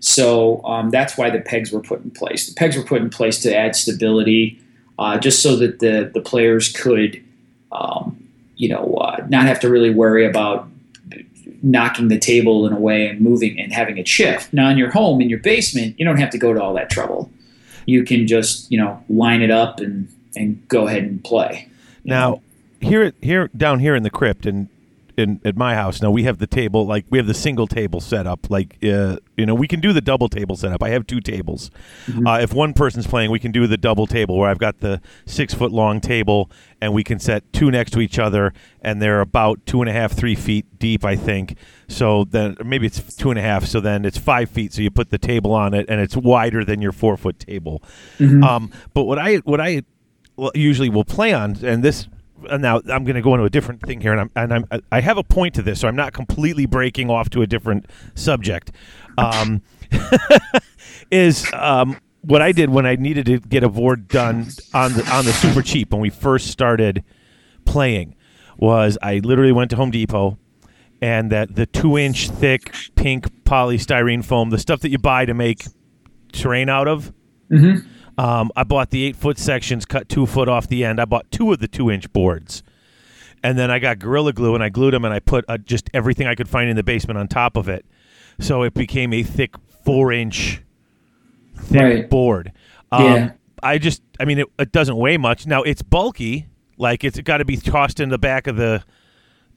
So 0.00 0.62
um, 0.64 0.90
that's 0.90 1.16
why 1.16 1.30
the 1.30 1.40
pegs 1.40 1.72
were 1.72 1.80
put 1.80 2.04
in 2.04 2.10
place. 2.10 2.46
The 2.46 2.54
pegs 2.54 2.76
were 2.76 2.82
put 2.82 3.00
in 3.00 3.08
place 3.08 3.40
to 3.40 3.56
add 3.56 3.74
stability 3.74 4.60
uh, 4.98 5.18
just 5.18 5.42
so 5.42 5.56
that 5.56 5.80
the 5.80 6.10
the 6.12 6.20
players 6.20 6.72
could 6.72 7.22
um, 7.72 8.28
you 8.56 8.68
know 8.68 8.94
uh, 8.94 9.24
not 9.28 9.46
have 9.46 9.60
to 9.60 9.68
really 9.68 9.90
worry 9.90 10.26
about 10.26 10.68
knocking 11.62 12.08
the 12.08 12.18
table 12.18 12.66
in 12.66 12.72
a 12.72 12.78
way 12.78 13.06
and 13.06 13.20
moving 13.20 13.58
and 13.58 13.72
having 13.72 13.96
it 13.96 14.06
shift. 14.06 14.52
Now 14.52 14.68
in 14.68 14.76
your 14.76 14.90
home, 14.90 15.20
in 15.20 15.30
your 15.30 15.38
basement, 15.38 15.98
you 15.98 16.04
don't 16.04 16.18
have 16.18 16.30
to 16.30 16.38
go 16.38 16.52
to 16.52 16.62
all 16.62 16.74
that 16.74 16.90
trouble. 16.90 17.30
You 17.86 18.04
can 18.04 18.26
just, 18.26 18.70
you 18.70 18.78
know, 18.78 19.02
line 19.08 19.42
it 19.42 19.50
up 19.50 19.80
and 19.80 20.08
and 20.36 20.66
go 20.68 20.86
ahead 20.86 21.04
and 21.04 21.22
play. 21.24 21.68
Now, 22.04 22.42
here, 22.80 23.12
here, 23.22 23.48
down 23.56 23.78
here 23.78 23.94
in 23.94 24.02
the 24.02 24.10
crypt, 24.10 24.46
and 24.46 24.68
in 25.16 25.40
at 25.44 25.56
my 25.56 25.74
house 25.74 26.02
now, 26.02 26.10
we 26.10 26.24
have 26.24 26.38
the 26.38 26.46
table 26.46 26.86
like 26.86 27.06
we 27.10 27.18
have 27.18 27.26
the 27.26 27.34
single 27.34 27.66
table 27.66 28.00
set 28.00 28.26
up. 28.26 28.50
Like, 28.50 28.78
uh, 28.82 29.16
you 29.36 29.46
know, 29.46 29.54
we 29.54 29.68
can 29.68 29.80
do 29.80 29.92
the 29.92 30.00
double 30.00 30.28
table 30.28 30.56
setup. 30.56 30.82
I 30.82 30.90
have 30.90 31.06
two 31.06 31.20
tables. 31.20 31.70
Uh, 32.26 32.38
if 32.40 32.52
one 32.52 32.72
person's 32.72 33.06
playing, 33.06 33.30
we 33.30 33.38
can 33.38 33.52
do 33.52 33.66
the 33.66 33.76
double 33.76 34.06
table 34.06 34.36
where 34.36 34.48
I've 34.50 34.58
got 34.58 34.80
the 34.80 35.00
six 35.26 35.54
foot 35.54 35.72
long 35.72 36.00
table, 36.00 36.50
and 36.80 36.92
we 36.92 37.04
can 37.04 37.18
set 37.18 37.52
two 37.52 37.70
next 37.70 37.92
to 37.92 38.00
each 38.00 38.18
other, 38.18 38.52
and 38.80 39.00
they're 39.00 39.20
about 39.20 39.64
two 39.66 39.80
and 39.80 39.88
a 39.88 39.92
half, 39.92 40.12
three 40.12 40.34
feet 40.34 40.78
deep, 40.78 41.04
I 41.04 41.16
think. 41.16 41.56
So 41.88 42.24
then 42.24 42.56
maybe 42.64 42.86
it's 42.86 43.14
two 43.16 43.30
and 43.30 43.38
a 43.38 43.42
half. 43.42 43.66
So 43.66 43.80
then 43.80 44.04
it's 44.04 44.18
five 44.18 44.50
feet. 44.50 44.72
So 44.72 44.82
you 44.82 44.90
put 44.90 45.10
the 45.10 45.18
table 45.18 45.52
on 45.52 45.74
it, 45.74 45.86
and 45.88 46.00
it's 46.00 46.16
wider 46.16 46.64
than 46.64 46.80
your 46.82 46.92
four 46.92 47.16
foot 47.16 47.38
table. 47.38 47.82
Um, 48.42 48.70
but 48.94 49.04
what 49.04 49.18
I 49.18 49.36
what 49.36 49.60
I 49.60 49.82
usually 50.54 50.88
will 50.88 51.04
play 51.04 51.32
on, 51.32 51.56
and 51.62 51.82
this 51.84 52.08
now 52.58 52.80
I'm 52.90 53.04
going 53.04 53.16
to 53.16 53.22
go 53.22 53.34
into 53.34 53.44
a 53.44 53.50
different 53.50 53.82
thing 53.82 54.00
here, 54.00 54.12
and 54.12 54.20
I'm 54.20 54.30
and 54.36 54.52
I'm 54.52 54.82
I 54.90 55.00
have 55.00 55.18
a 55.18 55.24
point 55.24 55.54
to 55.54 55.62
this, 55.62 55.80
so 55.80 55.88
I'm 55.88 55.96
not 55.96 56.12
completely 56.12 56.66
breaking 56.66 57.10
off 57.10 57.30
to 57.30 57.42
a 57.42 57.46
different 57.46 57.86
subject. 58.14 58.72
Um, 59.18 59.62
is 61.10 61.50
um, 61.52 61.96
what 62.22 62.42
I 62.42 62.52
did 62.52 62.70
when 62.70 62.86
I 62.86 62.96
needed 62.96 63.26
to 63.26 63.38
get 63.40 63.62
a 63.62 63.68
board 63.68 64.08
done 64.08 64.48
on 64.72 64.92
the 64.94 65.08
on 65.12 65.24
the 65.24 65.32
super 65.32 65.62
cheap 65.62 65.92
when 65.92 66.00
we 66.00 66.10
first 66.10 66.48
started 66.48 67.04
playing 67.64 68.16
was 68.56 68.96
I 69.02 69.18
literally 69.18 69.52
went 69.52 69.70
to 69.70 69.76
Home 69.76 69.90
Depot 69.90 70.38
and 71.00 71.30
that 71.32 71.54
the 71.54 71.66
two 71.66 71.98
inch 71.98 72.30
thick 72.30 72.74
pink 72.94 73.44
polystyrene 73.44 74.24
foam, 74.24 74.50
the 74.50 74.58
stuff 74.58 74.80
that 74.80 74.90
you 74.90 74.98
buy 74.98 75.24
to 75.24 75.34
make 75.34 75.64
terrain 76.32 76.68
out 76.68 76.88
of. 76.88 77.12
Um, 78.16 78.50
I 78.54 78.62
bought 78.64 78.90
the 78.90 79.04
eight 79.04 79.16
foot 79.16 79.38
sections, 79.38 79.84
cut 79.84 80.08
two 80.08 80.26
foot 80.26 80.48
off 80.48 80.68
the 80.68 80.84
end. 80.84 81.00
I 81.00 81.04
bought 81.04 81.30
two 81.30 81.52
of 81.52 81.58
the 81.58 81.68
two 81.68 81.90
inch 81.90 82.12
boards, 82.12 82.62
and 83.42 83.58
then 83.58 83.70
I 83.70 83.78
got 83.78 83.98
Gorilla 83.98 84.32
Glue 84.32 84.54
and 84.54 84.62
I 84.62 84.68
glued 84.68 84.94
them 84.94 85.04
and 85.04 85.12
I 85.12 85.18
put 85.20 85.44
uh, 85.48 85.58
just 85.58 85.90
everything 85.92 86.26
I 86.26 86.34
could 86.34 86.48
find 86.48 86.70
in 86.70 86.76
the 86.76 86.82
basement 86.84 87.18
on 87.18 87.26
top 87.28 87.56
of 87.56 87.68
it, 87.68 87.84
so 88.38 88.62
it 88.62 88.72
became 88.74 89.12
a 89.12 89.22
thick 89.22 89.54
four 89.84 90.12
inch 90.12 90.62
thick 91.56 91.80
Right. 91.82 92.10
board. 92.10 92.52
Um, 92.92 93.04
Yeah. 93.04 93.32
I 93.62 93.78
just, 93.78 94.02
I 94.20 94.26
mean, 94.26 94.40
it, 94.40 94.46
it 94.58 94.72
doesn't 94.72 94.96
weigh 94.96 95.16
much. 95.16 95.46
Now 95.46 95.62
it's 95.62 95.80
bulky, 95.82 96.46
like 96.76 97.02
it's 97.02 97.18
got 97.20 97.38
to 97.38 97.44
be 97.44 97.56
tossed 97.56 97.98
in 97.98 98.10
the 98.10 98.18
back 98.18 98.46
of 98.46 98.56
the 98.56 98.84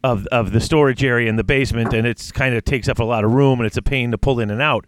of 0.03 0.25
of 0.27 0.51
the 0.51 0.61
storage 0.61 1.03
area 1.03 1.27
in 1.29 1.35
the 1.35 1.43
basement, 1.43 1.93
and 1.93 2.07
it's 2.07 2.31
kind 2.31 2.55
of 2.55 2.63
takes 2.63 2.87
up 2.87 2.99
a 2.99 3.03
lot 3.03 3.23
of 3.25 3.33
room, 3.33 3.59
and 3.59 3.67
it's 3.67 3.77
a 3.77 3.81
pain 3.81 4.11
to 4.11 4.17
pull 4.17 4.39
in 4.39 4.49
and 4.49 4.61
out. 4.61 4.85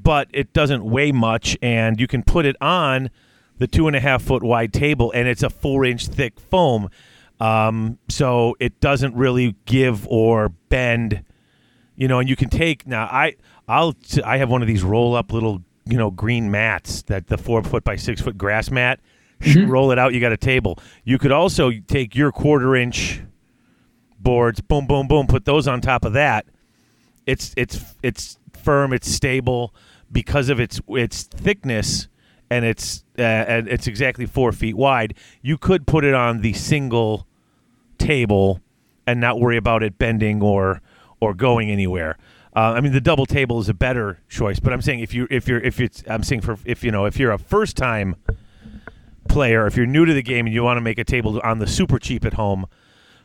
But 0.00 0.28
it 0.32 0.52
doesn't 0.52 0.84
weigh 0.84 1.12
much, 1.12 1.56
and 1.62 1.98
you 1.98 2.06
can 2.06 2.22
put 2.22 2.46
it 2.46 2.56
on 2.60 3.10
the 3.58 3.66
two 3.66 3.86
and 3.86 3.96
a 3.96 4.00
half 4.00 4.22
foot 4.22 4.42
wide 4.42 4.72
table, 4.72 5.12
and 5.12 5.28
it's 5.28 5.42
a 5.42 5.50
four 5.50 5.84
inch 5.84 6.06
thick 6.08 6.38
foam, 6.38 6.90
um, 7.40 7.98
so 8.08 8.56
it 8.60 8.80
doesn't 8.80 9.14
really 9.14 9.56
give 9.64 10.06
or 10.08 10.50
bend. 10.68 11.24
You 11.96 12.08
know, 12.08 12.18
and 12.18 12.28
you 12.28 12.36
can 12.36 12.50
take 12.50 12.86
now. 12.86 13.04
I 13.04 13.36
I'll 13.68 13.94
I 14.24 14.38
have 14.38 14.50
one 14.50 14.62
of 14.62 14.68
these 14.68 14.82
roll 14.82 15.14
up 15.14 15.32
little 15.32 15.62
you 15.86 15.96
know 15.96 16.10
green 16.10 16.50
mats 16.50 17.02
that 17.04 17.28
the 17.28 17.38
four 17.38 17.62
foot 17.62 17.84
by 17.84 17.96
six 17.96 18.20
foot 18.20 18.36
grass 18.36 18.70
mat. 18.70 19.00
Roll 19.66 19.90
it 19.90 19.98
out. 19.98 20.14
You 20.14 20.20
got 20.20 20.32
a 20.32 20.36
table. 20.36 20.78
You 21.04 21.18
could 21.18 21.32
also 21.32 21.70
take 21.86 22.14
your 22.14 22.32
quarter 22.32 22.74
inch 22.74 23.20
boards, 24.18 24.60
boom, 24.60 24.86
boom, 24.86 25.06
boom, 25.06 25.26
put 25.26 25.44
those 25.44 25.68
on 25.68 25.80
top 25.80 26.04
of 26.04 26.14
that. 26.14 26.46
It's 27.26 27.54
it's 27.56 27.78
it's 28.02 28.38
firm, 28.64 28.92
it's 28.92 29.10
stable 29.10 29.74
because 30.10 30.48
of 30.48 30.58
its 30.60 30.80
its 30.88 31.22
thickness 31.24 32.08
and 32.50 32.64
it's 32.64 33.04
uh, 33.18 33.22
and 33.22 33.68
it's 33.68 33.86
exactly 33.86 34.26
four 34.26 34.52
feet 34.52 34.76
wide. 34.76 35.14
You 35.42 35.58
could 35.58 35.86
put 35.86 36.04
it 36.04 36.14
on 36.14 36.40
the 36.40 36.52
single 36.52 37.26
table 37.98 38.60
and 39.06 39.20
not 39.20 39.40
worry 39.40 39.56
about 39.56 39.82
it 39.82 39.98
bending 39.98 40.42
or 40.42 40.80
or 41.20 41.34
going 41.34 41.70
anywhere. 41.70 42.16
Uh, 42.56 42.74
I 42.76 42.80
mean, 42.80 42.92
the 42.92 43.00
double 43.00 43.26
table 43.26 43.58
is 43.58 43.68
a 43.68 43.74
better 43.74 44.20
choice, 44.28 44.60
but 44.60 44.72
I'm 44.72 44.82
saying 44.82 45.00
if 45.00 45.12
you 45.12 45.26
if 45.30 45.48
you're 45.48 45.60
if 45.60 45.80
it's 45.80 46.04
I'm 46.06 46.22
saying 46.22 46.42
for 46.42 46.56
if 46.64 46.84
you 46.84 46.90
know 46.90 47.04
if 47.04 47.18
you're 47.18 47.32
a 47.32 47.38
first 47.38 47.76
time 47.76 48.16
player, 49.28 49.66
if 49.66 49.76
you're 49.76 49.86
new 49.86 50.04
to 50.04 50.14
the 50.14 50.22
game 50.22 50.46
and 50.46 50.54
you 50.54 50.62
want 50.62 50.76
to 50.76 50.82
make 50.82 50.98
a 50.98 51.04
table 51.04 51.40
on 51.42 51.58
the 51.58 51.66
super 51.66 51.98
cheap 51.98 52.24
at 52.24 52.34
home, 52.34 52.66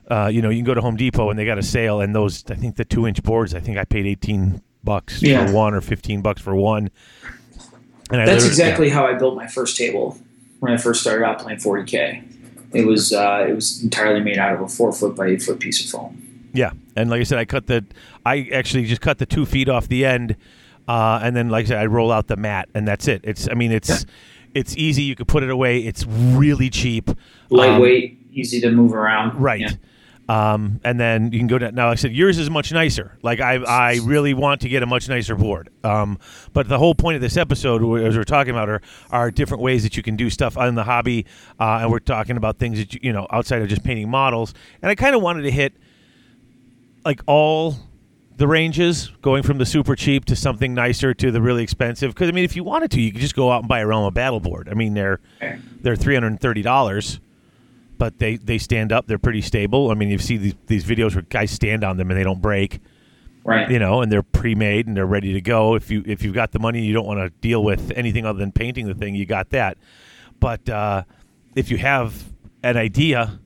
uh, 0.09 0.29
you 0.33 0.41
know, 0.41 0.49
you 0.49 0.57
can 0.57 0.65
go 0.65 0.73
to 0.73 0.81
Home 0.81 0.95
Depot 0.95 1.29
and 1.29 1.37
they 1.37 1.45
got 1.45 1.59
a 1.59 1.63
sale, 1.63 2.01
and 2.01 2.15
those 2.15 2.43
I 2.49 2.55
think 2.55 2.77
the 2.77 2.85
two 2.85 3.05
inch 3.05 3.21
boards, 3.21 3.53
I 3.53 3.59
think 3.59 3.77
I 3.77 3.85
paid 3.85 4.07
eighteen 4.07 4.63
bucks 4.83 5.21
Yeah. 5.21 5.45
for 5.47 5.53
one 5.53 5.73
or 5.73 5.81
fifteen 5.81 6.21
bucks 6.21 6.41
for 6.41 6.55
one. 6.55 6.89
And 8.11 8.21
I 8.21 8.25
That's 8.25 8.45
exactly 8.45 8.89
how 8.89 9.05
I 9.05 9.13
built 9.13 9.35
my 9.35 9.47
first 9.47 9.77
table 9.77 10.17
when 10.59 10.71
I 10.73 10.77
first 10.77 11.01
started 11.01 11.23
out 11.25 11.39
playing 11.39 11.59
40k. 11.59 12.23
It 12.73 12.85
was 12.85 13.13
uh, 13.13 13.45
it 13.49 13.53
was 13.53 13.83
entirely 13.83 14.21
made 14.21 14.37
out 14.37 14.53
of 14.53 14.61
a 14.61 14.67
four 14.67 14.91
foot 14.91 15.15
by 15.15 15.27
eight 15.27 15.41
foot 15.41 15.59
piece 15.59 15.83
of 15.83 15.89
foam. 15.91 16.21
Yeah, 16.53 16.71
and 16.95 17.09
like 17.11 17.21
I 17.21 17.23
said, 17.23 17.37
I 17.37 17.45
cut 17.45 17.67
the, 17.67 17.85
I 18.25 18.49
actually 18.51 18.85
just 18.85 19.01
cut 19.01 19.19
the 19.19 19.25
two 19.27 19.45
feet 19.45 19.69
off 19.69 19.87
the 19.87 20.03
end, 20.05 20.35
uh, 20.87 21.19
and 21.21 21.35
then 21.35 21.49
like 21.49 21.65
I 21.65 21.67
said, 21.69 21.77
I 21.77 21.85
roll 21.85 22.11
out 22.11 22.25
the 22.27 22.35
mat, 22.37 22.69
and 22.73 22.87
that's 22.87 23.07
it. 23.07 23.21
It's, 23.23 23.47
I 23.47 23.53
mean, 23.53 23.71
it's, 23.71 24.05
it's 24.55 24.75
easy. 24.75 25.03
You 25.03 25.15
could 25.15 25.27
put 25.27 25.43
it 25.43 25.51
away. 25.51 25.79
It's 25.81 26.05
really 26.07 26.71
cheap, 26.71 27.09
Um, 27.09 27.17
Lightweight, 27.51 28.17
easy 28.33 28.59
to 28.61 28.71
move 28.71 28.95
around. 28.95 29.39
right? 29.39 29.59
Yeah. 29.61 29.71
Um, 30.29 30.79
and 30.83 30.99
then 30.99 31.31
you 31.31 31.39
can 31.39 31.47
go 31.47 31.57
down. 31.57 31.73
Now, 31.73 31.87
like 31.87 31.97
I 31.97 32.01
said 32.01 32.13
yours 32.13 32.37
is 32.37 32.51
much 32.51 32.71
nicer. 32.71 33.17
Like 33.23 33.39
I, 33.39 33.55
I 33.55 33.99
really 34.03 34.35
want 34.35 34.61
to 34.61 34.69
get 34.69 34.83
a 34.83 34.85
much 34.85 35.09
nicer 35.09 35.33
board. 35.33 35.71
Um, 35.83 36.19
but 36.53 36.69
the 36.69 36.77
whole 36.77 36.93
point 36.93 37.15
of 37.15 37.21
this 37.21 37.35
episode, 37.35 37.81
as 38.03 38.15
we're 38.15 38.23
talking 38.23 38.51
about, 38.51 38.69
are 38.69 38.81
are 39.09 39.31
different 39.31 39.63
ways 39.63 39.81
that 39.81 39.97
you 39.97 40.03
can 40.03 40.15
do 40.15 40.29
stuff 40.29 40.55
in 40.55 40.75
the 40.75 40.83
hobby, 40.83 41.25
uh, 41.59 41.79
and 41.81 41.91
we're 41.91 41.97
talking 41.97 42.37
about 42.37 42.59
things 42.59 42.77
that 42.77 42.93
you, 42.93 42.99
you 43.01 43.11
know 43.11 43.25
outside 43.31 43.63
of 43.63 43.69
just 43.69 43.83
painting 43.83 44.07
models. 44.07 44.53
And 44.83 44.91
I 44.91 44.95
kind 44.95 45.15
of 45.15 45.23
wanted 45.23 45.41
to 45.43 45.51
hit 45.51 45.73
like 47.03 47.21
all 47.25 47.75
the 48.37 48.47
ranges, 48.47 49.11
going 49.23 49.41
from 49.41 49.57
the 49.57 49.65
super 49.65 49.95
cheap 49.95 50.25
to 50.25 50.35
something 50.35 50.75
nicer 50.75 51.15
to 51.15 51.31
the 51.31 51.41
really 51.41 51.63
expensive. 51.63 52.13
Because 52.13 52.29
I 52.29 52.33
mean, 52.33 52.45
if 52.45 52.55
you 52.55 52.63
wanted 52.63 52.91
to, 52.91 53.01
you 53.01 53.11
could 53.11 53.21
just 53.21 53.35
go 53.35 53.51
out 53.51 53.61
and 53.61 53.67
buy 53.67 53.79
a 53.79 53.87
Realm 53.87 54.05
of 54.05 54.13
Battle 54.13 54.39
board. 54.39 54.69
I 54.69 54.75
mean, 54.75 54.93
they're 54.93 55.19
they're 55.81 55.95
three 55.95 56.13
hundred 56.13 56.27
and 56.27 56.39
thirty 56.39 56.61
dollars, 56.61 57.19
but 57.99 58.17
they 58.17 58.37
they 58.37 58.57
stand 58.57 58.91
up. 58.91 59.05
They're 59.05 59.19
pretty 59.19 59.41
stable. 59.41 59.91
I 59.91 59.93
mean, 59.93 60.09
you 60.09 60.17
see 60.17 60.37
these, 60.37 60.55
these 60.65 60.85
videos 60.85 61.13
where 61.13 61.21
guys 61.21 61.51
stand 61.51 61.83
on 61.83 61.97
them 61.97 62.09
and 62.09 62.19
they 62.19 62.23
don't 62.23 62.41
break. 62.41 62.79
Right. 63.45 63.71
you 63.71 63.79
know, 63.79 64.01
and 64.01 64.11
they're 64.11 64.21
pre-made 64.21 64.85
and 64.85 64.95
they're 64.95 65.07
ready 65.07 65.33
to 65.33 65.41
go. 65.41 65.73
If 65.75 65.89
you 65.89 66.03
if 66.05 66.23
you've 66.23 66.35
got 66.35 66.51
the 66.51 66.59
money, 66.59 66.85
you 66.85 66.93
don't 66.93 67.05
want 67.05 67.19
to 67.19 67.29
deal 67.41 67.63
with 67.63 67.91
anything 67.95 68.25
other 68.25 68.37
than 68.37 68.51
painting 68.51 68.87
the 68.87 68.93
thing. 68.93 69.15
You 69.15 69.25
got 69.25 69.49
that. 69.51 69.77
But 70.39 70.69
uh, 70.69 71.03
if 71.55 71.71
you 71.71 71.77
have 71.77 72.31
an 72.63 72.77
idea, 72.77 73.39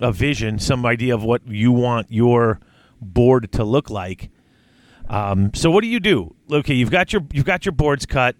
a 0.00 0.12
vision, 0.12 0.58
some 0.58 0.84
idea 0.84 1.14
of 1.14 1.22
what 1.22 1.46
you 1.46 1.72
want 1.72 2.10
your 2.10 2.58
board 3.00 3.52
to 3.52 3.64
look 3.64 3.90
like, 3.90 4.30
um, 5.08 5.52
so 5.54 5.70
what 5.70 5.82
do 5.82 5.88
you 5.88 6.00
do? 6.00 6.34
Okay, 6.50 6.74
you've 6.74 6.90
got 6.90 7.12
your 7.12 7.22
you've 7.32 7.44
got 7.44 7.64
your 7.64 7.72
boards 7.72 8.06
cut. 8.06 8.36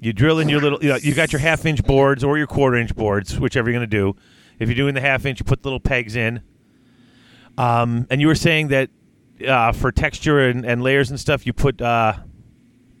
You 0.00 0.12
drill 0.12 0.38
in 0.38 0.48
your 0.48 0.60
little. 0.60 0.82
You 0.82 0.88
know, 0.90 0.96
you've 0.96 1.16
got 1.16 1.32
your 1.32 1.40
half 1.40 1.66
inch 1.66 1.84
boards 1.84 2.24
or 2.24 2.36
your 2.36 2.46
quarter 2.46 2.76
inch 2.76 2.96
boards, 2.96 3.38
whichever 3.38 3.70
you're 3.70 3.78
going 3.78 3.88
to 3.88 3.96
do. 3.96 4.16
If 4.58 4.68
you're 4.68 4.76
doing 4.76 4.94
the 4.94 5.00
half 5.00 5.24
inch, 5.26 5.40
you 5.40 5.44
put 5.44 5.64
little 5.64 5.80
pegs 5.80 6.16
in. 6.16 6.42
Um, 7.56 8.06
and 8.10 8.20
you 8.20 8.26
were 8.26 8.34
saying 8.34 8.68
that 8.68 8.90
uh, 9.46 9.72
for 9.72 9.90
texture 9.92 10.48
and, 10.48 10.64
and 10.64 10.82
layers 10.82 11.10
and 11.10 11.18
stuff, 11.18 11.46
you 11.46 11.52
put 11.52 11.80
uh, 11.80 12.14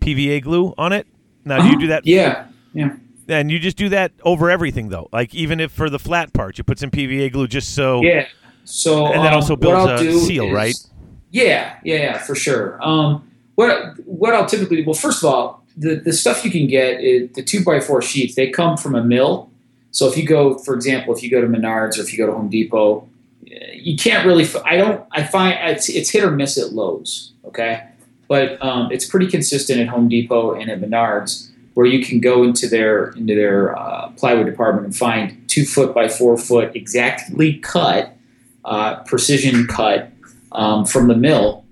PVA 0.00 0.42
glue 0.42 0.74
on 0.78 0.92
it. 0.92 1.06
Now, 1.44 1.62
do 1.62 1.68
you 1.68 1.78
do 1.78 1.86
that? 1.88 2.06
Yeah. 2.06 2.46
Yeah. 2.72 2.96
And 3.28 3.50
you 3.50 3.58
just 3.58 3.76
do 3.76 3.88
that 3.90 4.12
over 4.22 4.50
everything, 4.50 4.88
though. 4.88 5.08
Like 5.12 5.34
even 5.34 5.60
if 5.60 5.70
for 5.72 5.90
the 5.90 5.98
flat 5.98 6.32
parts, 6.32 6.58
you 6.58 6.64
put 6.64 6.78
some 6.78 6.90
PVA 6.90 7.30
glue 7.32 7.46
just 7.46 7.74
so. 7.74 8.02
Yeah. 8.02 8.26
So 8.64 9.06
And 9.06 9.24
that 9.24 9.32
um, 9.32 9.36
also 9.36 9.56
builds 9.56 9.90
a 10.02 10.12
seal, 10.20 10.46
is- 10.46 10.52
right? 10.52 10.74
Yeah, 11.30 11.76
yeah, 11.84 11.96
yeah, 11.96 12.18
for 12.18 12.34
sure. 12.34 12.78
Um, 12.82 13.30
what 13.54 13.98
what 14.06 14.34
I'll 14.34 14.46
typically 14.46 14.82
well, 14.84 14.94
first 14.94 15.22
of 15.22 15.28
all, 15.28 15.62
the 15.76 15.96
the 15.96 16.12
stuff 16.12 16.42
you 16.42 16.50
can 16.50 16.66
get 16.66 17.02
is 17.02 17.30
the 17.32 17.42
two 17.42 17.62
by 17.62 17.80
four 17.80 18.00
sheets. 18.00 18.34
They 18.34 18.48
come 18.48 18.76
from 18.78 18.94
a 18.94 19.04
mill. 19.04 19.50
So 19.98 20.06
if 20.06 20.16
you 20.16 20.24
go, 20.24 20.56
for 20.58 20.74
example, 20.74 21.12
if 21.12 21.24
you 21.24 21.28
go 21.28 21.40
to 21.40 21.48
Menards 21.48 21.98
or 21.98 22.02
if 22.02 22.12
you 22.12 22.18
go 22.18 22.26
to 22.26 22.32
Home 22.32 22.48
Depot, 22.48 23.08
you 23.72 23.96
can't 23.96 24.24
really. 24.24 24.46
I 24.64 24.76
don't. 24.76 25.04
I 25.10 25.24
find 25.24 25.58
it's 25.70 25.88
it's 25.88 26.10
hit 26.10 26.22
or 26.22 26.30
miss 26.30 26.56
at 26.56 26.72
Lowe's. 26.72 27.32
Okay, 27.44 27.82
but 28.28 28.62
um, 28.62 28.92
it's 28.92 29.08
pretty 29.08 29.26
consistent 29.26 29.80
at 29.80 29.88
Home 29.88 30.08
Depot 30.08 30.54
and 30.54 30.70
at 30.70 30.80
Menards, 30.80 31.50
where 31.74 31.84
you 31.84 32.06
can 32.06 32.20
go 32.20 32.44
into 32.44 32.68
their 32.68 33.08
into 33.16 33.34
their 33.34 33.76
uh, 33.76 34.10
plywood 34.10 34.46
department 34.46 34.86
and 34.86 34.96
find 34.96 35.36
two 35.48 35.64
foot 35.64 35.92
by 35.92 36.06
four 36.06 36.38
foot 36.38 36.76
exactly 36.76 37.54
cut, 37.54 38.16
uh, 38.64 39.02
precision 39.02 39.66
cut 39.66 40.12
um, 40.52 40.84
from 40.84 41.08
the 41.08 41.16
mill, 41.16 41.64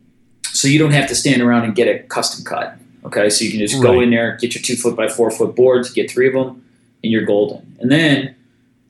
so 0.46 0.66
you 0.66 0.80
don't 0.80 0.90
have 0.90 1.08
to 1.10 1.14
stand 1.14 1.42
around 1.42 1.62
and 1.62 1.76
get 1.76 1.86
a 1.86 2.02
custom 2.08 2.44
cut. 2.44 2.76
Okay, 3.04 3.30
so 3.30 3.44
you 3.44 3.52
can 3.52 3.60
just 3.60 3.80
go 3.80 4.00
in 4.00 4.10
there, 4.10 4.36
get 4.38 4.56
your 4.56 4.62
two 4.62 4.74
foot 4.74 4.96
by 4.96 5.06
four 5.06 5.30
foot 5.30 5.54
boards, 5.54 5.92
get 5.92 6.10
three 6.10 6.26
of 6.26 6.34
them, 6.34 6.65
and 7.06 7.12
you're 7.12 7.24
golden. 7.24 7.76
And 7.80 7.90
then 7.90 8.34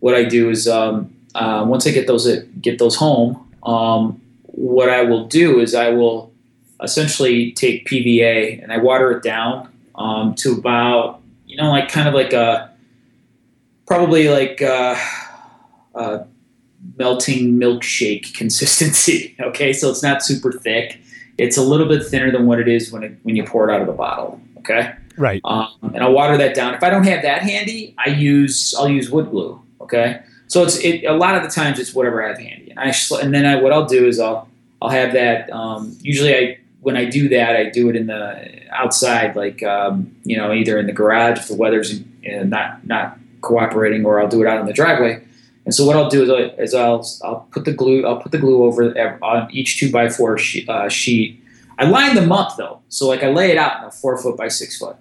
what 0.01 0.15
I 0.15 0.25
do 0.25 0.49
is 0.49 0.67
um, 0.67 1.15
uh, 1.35 1.65
once 1.69 1.87
I 1.87 1.91
get 1.91 2.07
those 2.07 2.27
get 2.61 2.79
those 2.79 2.97
home, 2.97 3.53
um, 3.63 4.21
what 4.45 4.89
I 4.89 5.03
will 5.03 5.27
do 5.27 5.61
is 5.61 5.75
I 5.75 5.91
will 5.91 6.33
essentially 6.83 7.53
take 7.53 7.87
PVA 7.87 8.63
and 8.63 8.73
I 8.73 8.79
water 8.79 9.11
it 9.13 9.23
down 9.23 9.71
um, 9.95 10.35
to 10.37 10.53
about 10.53 11.21
you 11.47 11.57
know 11.57 11.71
like 11.71 11.91
kind 11.91 12.09
of 12.09 12.15
like 12.15 12.33
a 12.33 12.73
probably 13.87 14.29
like 14.29 14.61
a, 14.63 14.99
uh, 15.95 16.25
melting 16.97 17.59
milkshake 17.59 18.35
consistency. 18.41 19.37
Okay, 19.41 19.73
so 19.73 19.91
it's 19.91 20.03
not 20.03 20.23
super 20.23 20.53
thick. 20.53 21.01
It's 21.39 21.59
a 21.59 21.63
little 21.63 21.87
bit 21.87 22.05
thinner 22.07 22.33
than 22.33 22.47
what 22.47 22.61
it 22.61 22.69
is 22.69 22.91
when 22.91 23.03
it, 23.03 23.19
when 23.23 23.37
you 23.37 23.45
pour 23.45 23.69
it 23.69 23.75
out 23.75 23.83
of 23.83 23.87
the 23.87 23.93
bottle. 23.93 24.41
Okay, 24.59 24.95
Right. 25.19 25.41
um, 25.45 25.69
and 25.83 25.99
I'll 26.03 26.13
water 26.13 26.37
that 26.37 26.55
down. 26.55 26.75
If 26.75 26.83
I 26.83 26.91
don't 26.91 27.05
have 27.05 27.23
that 27.23 27.43
handy, 27.43 27.95
I 27.99 28.11
use 28.11 28.75
I'll 28.79 28.89
use 28.89 29.11
wood 29.11 29.31
glue. 29.31 29.61
Okay, 29.81 30.21
so 30.49 30.63
it's 30.63 30.79
it, 30.79 31.05
a 31.05 31.15
lot 31.15 31.37
of 31.37 31.43
the 31.43 31.49
times 31.49 31.79
it's 31.79 31.95
whatever 31.95 32.25
I 32.25 32.29
have 32.29 32.39
handy, 32.39 32.71
and 32.71 32.79
I 32.79 32.91
sl- 32.91 33.17
and 33.17 33.33
then 33.35 33.47
I, 33.47 33.57
what 33.61 33.73
I'll 33.73 33.87
do 33.87 34.07
is 34.07 34.19
I'll 34.21 34.49
I'll 34.83 34.91
have 34.91 35.13
that. 35.13 35.51
Um, 35.51 35.97
usually 36.01 36.35
I 36.35 36.59
when 36.81 36.97
I 36.97 37.05
do 37.05 37.29
that 37.31 37.57
I 37.57 37.71
do 37.71 37.89
it 37.89 37.97
in 37.97 38.07
the 38.07 38.61
outside, 38.71 39.37
like 39.37 39.63
um, 39.63 40.15
you 40.25 40.37
know 40.37 40.53
either 40.53 40.79
in 40.79 40.87
the 40.87 40.93
garage 40.93 41.39
if 41.39 41.49
the 41.49 41.57
weather's 41.57 42.01
uh, 42.01 42.45
not 42.45 42.87
not 42.87 43.19
cooperating, 43.41 44.05
or 44.05 44.21
I'll 44.21 44.29
do 44.29 44.43
it 44.43 44.49
out 44.49 44.61
in 44.61 44.67
the 44.67 44.73
driveway. 44.73 45.23
And 45.65 45.75
so 45.75 45.85
what 45.85 45.97
I'll 45.97 46.09
do 46.09 46.23
is, 46.23 46.31
I, 46.31 46.63
is 46.63 46.75
I'll 46.75 47.07
I'll 47.25 47.49
put 47.51 47.65
the 47.65 47.73
glue 47.73 48.07
I'll 48.07 48.21
put 48.21 48.33
the 48.33 48.39
glue 48.39 48.65
over 48.65 48.97
on 49.23 49.51
each 49.51 49.79
two 49.79 49.91
by 49.91 50.09
four 50.09 50.39
sheet, 50.39 50.69
uh, 50.69 50.89
sheet. 50.89 51.43
I 51.79 51.85
line 51.85 52.15
them 52.15 52.33
up 52.33 52.57
though, 52.57 52.81
so 52.89 53.09
like 53.09 53.23
I 53.23 53.29
lay 53.29 53.51
it 53.51 53.59
out 53.59 53.83
in 53.83 53.89
a 53.89 53.91
four 53.91 54.17
foot 54.17 54.37
by 54.37 54.49
six 54.49 54.79
foot. 54.79 54.97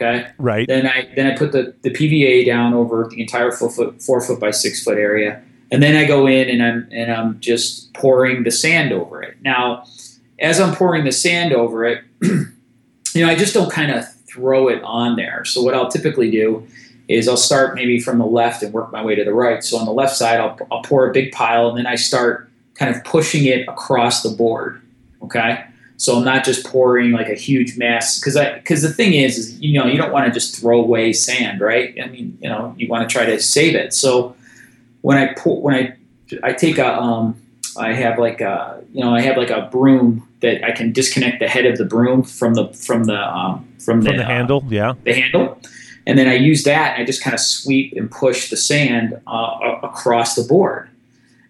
Okay. 0.00 0.30
Right. 0.38 0.68
Then 0.68 0.86
I 0.86 1.12
then 1.16 1.26
I 1.26 1.36
put 1.36 1.50
the, 1.50 1.74
the 1.82 1.90
PVA 1.90 2.46
down 2.46 2.72
over 2.72 3.08
the 3.10 3.20
entire 3.20 3.50
four 3.50 3.68
foot 3.68 4.00
four 4.00 4.20
foot 4.20 4.38
by 4.38 4.52
six 4.52 4.82
foot 4.82 4.96
area, 4.96 5.42
and 5.72 5.82
then 5.82 5.96
I 5.96 6.04
go 6.04 6.26
in 6.26 6.48
and 6.48 6.62
I'm 6.62 6.88
and 6.92 7.12
I'm 7.12 7.40
just 7.40 7.92
pouring 7.94 8.44
the 8.44 8.50
sand 8.52 8.92
over 8.92 9.22
it. 9.22 9.36
Now, 9.42 9.84
as 10.38 10.60
I'm 10.60 10.74
pouring 10.74 11.04
the 11.04 11.12
sand 11.12 11.52
over 11.52 11.84
it, 11.84 12.04
you 12.22 12.46
know 13.16 13.28
I 13.28 13.34
just 13.34 13.54
don't 13.54 13.72
kind 13.72 13.90
of 13.90 14.04
throw 14.28 14.68
it 14.68 14.80
on 14.84 15.16
there. 15.16 15.44
So 15.44 15.62
what 15.62 15.74
I'll 15.74 15.90
typically 15.90 16.30
do 16.30 16.64
is 17.08 17.26
I'll 17.26 17.36
start 17.36 17.74
maybe 17.74 17.98
from 17.98 18.18
the 18.18 18.26
left 18.26 18.62
and 18.62 18.72
work 18.72 18.92
my 18.92 19.02
way 19.02 19.16
to 19.16 19.24
the 19.24 19.32
right. 19.32 19.64
So 19.64 19.78
on 19.78 19.86
the 19.86 19.92
left 19.92 20.14
side, 20.14 20.38
I'll, 20.38 20.58
I'll 20.70 20.82
pour 20.82 21.08
a 21.08 21.12
big 21.12 21.32
pile, 21.32 21.68
and 21.68 21.76
then 21.76 21.86
I 21.86 21.96
start 21.96 22.48
kind 22.74 22.94
of 22.94 23.02
pushing 23.02 23.46
it 23.46 23.66
across 23.68 24.22
the 24.22 24.30
board. 24.30 24.80
Okay. 25.22 25.64
So 25.98 26.16
I'm 26.16 26.24
not 26.24 26.44
just 26.44 26.64
pouring 26.64 27.10
like 27.10 27.28
a 27.28 27.34
huge 27.34 27.76
mass 27.76 28.20
because 28.20 28.36
I 28.36 28.54
because 28.54 28.82
the 28.82 28.92
thing 28.92 29.14
is, 29.14 29.36
is 29.36 29.60
you 29.60 29.78
know 29.78 29.86
you 29.86 29.98
don't 29.98 30.12
want 30.12 30.26
to 30.26 30.32
just 30.32 30.56
throw 30.58 30.80
away 30.80 31.12
sand, 31.12 31.60
right? 31.60 31.92
I 32.02 32.06
mean, 32.06 32.38
you 32.40 32.48
know, 32.48 32.72
you 32.78 32.86
want 32.88 33.08
to 33.08 33.12
try 33.12 33.26
to 33.26 33.40
save 33.40 33.74
it. 33.74 33.92
So 33.92 34.36
when 35.02 35.18
I 35.18 35.34
pour, 35.34 35.60
when 35.60 35.74
I 35.74 35.96
I 36.44 36.52
take 36.52 36.78
a 36.78 36.96
um 36.96 37.36
I 37.76 37.92
have 37.94 38.16
like 38.16 38.40
a 38.40 38.80
you 38.92 39.02
know 39.02 39.12
I 39.12 39.20
have 39.22 39.36
like 39.36 39.50
a 39.50 39.62
broom 39.72 40.26
that 40.40 40.64
I 40.64 40.70
can 40.70 40.92
disconnect 40.92 41.40
the 41.40 41.48
head 41.48 41.66
of 41.66 41.78
the 41.78 41.84
broom 41.84 42.22
from 42.22 42.54
the 42.54 42.68
from 42.68 43.04
the 43.04 43.20
um 43.20 43.66
from, 43.80 44.02
From 44.02 44.04
the, 44.04 44.12
the 44.12 44.24
uh, 44.24 44.26
handle. 44.26 44.64
Yeah. 44.68 44.94
the 45.02 45.14
handle, 45.14 45.60
and 46.06 46.16
then 46.16 46.28
I 46.28 46.34
use 46.34 46.62
that 46.62 46.94
and 46.94 47.02
I 47.02 47.06
just 47.06 47.22
kind 47.22 47.34
of 47.34 47.40
sweep 47.40 47.92
and 47.96 48.08
push 48.08 48.50
the 48.50 48.56
sand 48.56 49.20
uh, 49.26 49.78
across 49.82 50.36
the 50.36 50.44
board. 50.44 50.90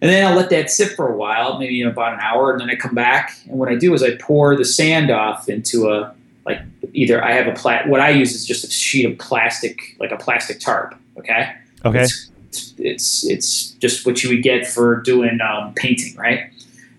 And 0.01 0.09
then 0.09 0.25
I'll 0.25 0.35
let 0.35 0.49
that 0.51 0.69
sit 0.69 0.95
for 0.95 1.09
a 1.09 1.15
while, 1.15 1.59
maybe 1.59 1.81
about 1.81 2.13
an 2.13 2.19
hour, 2.21 2.51
and 2.51 2.61
then 2.61 2.69
I 2.69 2.75
come 2.75 2.95
back. 2.95 3.37
And 3.49 3.59
what 3.59 3.67
I 3.67 3.75
do 3.75 3.93
is 3.93 4.01
I 4.01 4.15
pour 4.15 4.55
the 4.55 4.63
sand 4.63 5.11
off 5.11 5.49
into 5.49 5.89
a 5.89 6.13
like 6.45 6.61
either 6.93 7.23
I 7.23 7.33
have 7.33 7.47
a 7.47 7.53
plat. 7.53 7.87
What 7.89 7.99
I 7.99 8.09
use 8.09 8.33
is 8.33 8.45
just 8.45 8.63
a 8.63 8.71
sheet 8.71 9.05
of 9.05 9.17
plastic, 9.17 9.97
like 9.99 10.11
a 10.11 10.17
plastic 10.17 10.59
tarp. 10.59 10.95
Okay. 11.17 11.53
Okay. 11.85 12.01
It's, 12.01 12.29
it's 12.77 13.25
it's 13.25 13.71
just 13.73 14.05
what 14.05 14.23
you 14.23 14.29
would 14.29 14.41
get 14.41 14.65
for 14.65 15.01
doing 15.01 15.39
um, 15.41 15.73
painting, 15.75 16.15
right? 16.15 16.49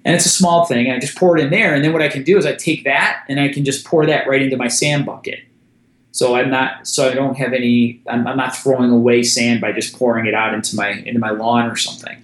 And 0.04 0.14
it's 0.14 0.26
a 0.26 0.30
small 0.30 0.66
thing. 0.66 0.86
And 0.86 0.96
I 0.96 0.98
just 0.98 1.16
pour 1.16 1.36
it 1.36 1.42
in 1.42 1.50
there, 1.50 1.74
and 1.74 1.82
then 1.82 1.92
what 1.92 2.02
I 2.02 2.08
can 2.08 2.22
do 2.22 2.36
is 2.36 2.46
I 2.46 2.54
take 2.54 2.84
that 2.84 3.24
and 3.28 3.40
I 3.40 3.48
can 3.48 3.64
just 3.64 3.84
pour 3.84 4.06
that 4.06 4.28
right 4.28 4.42
into 4.42 4.56
my 4.56 4.68
sand 4.68 5.06
bucket. 5.06 5.40
So 6.12 6.34
I'm 6.34 6.50
not 6.50 6.86
so 6.86 7.08
I 7.08 7.14
don't 7.14 7.36
have 7.36 7.52
any. 7.52 8.02
I'm, 8.08 8.26
I'm 8.26 8.36
not 8.36 8.54
throwing 8.56 8.90
away 8.90 9.22
sand 9.22 9.60
by 9.60 9.72
just 9.72 9.96
pouring 9.96 10.26
it 10.26 10.34
out 10.34 10.54
into 10.54 10.76
my 10.76 10.90
into 10.90 11.18
my 11.18 11.30
lawn 11.30 11.66
or 11.70 11.76
something. 11.76 12.16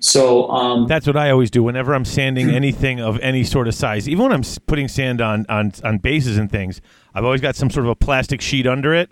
So 0.00 0.48
um, 0.50 0.86
That's 0.86 1.06
what 1.06 1.16
I 1.16 1.30
always 1.30 1.50
do 1.50 1.62
whenever 1.62 1.94
I'm 1.94 2.04
sanding 2.04 2.50
anything 2.50 3.00
of 3.00 3.18
any 3.20 3.42
sort 3.44 3.66
of 3.66 3.74
size. 3.74 4.08
Even 4.08 4.24
when 4.24 4.32
I'm 4.32 4.44
putting 4.66 4.88
sand 4.88 5.20
on, 5.20 5.44
on 5.48 5.72
on 5.82 5.98
bases 5.98 6.38
and 6.38 6.50
things, 6.50 6.80
I've 7.14 7.24
always 7.24 7.40
got 7.40 7.56
some 7.56 7.70
sort 7.70 7.86
of 7.86 7.90
a 7.90 7.96
plastic 7.96 8.40
sheet 8.40 8.66
under 8.66 8.94
it. 8.94 9.10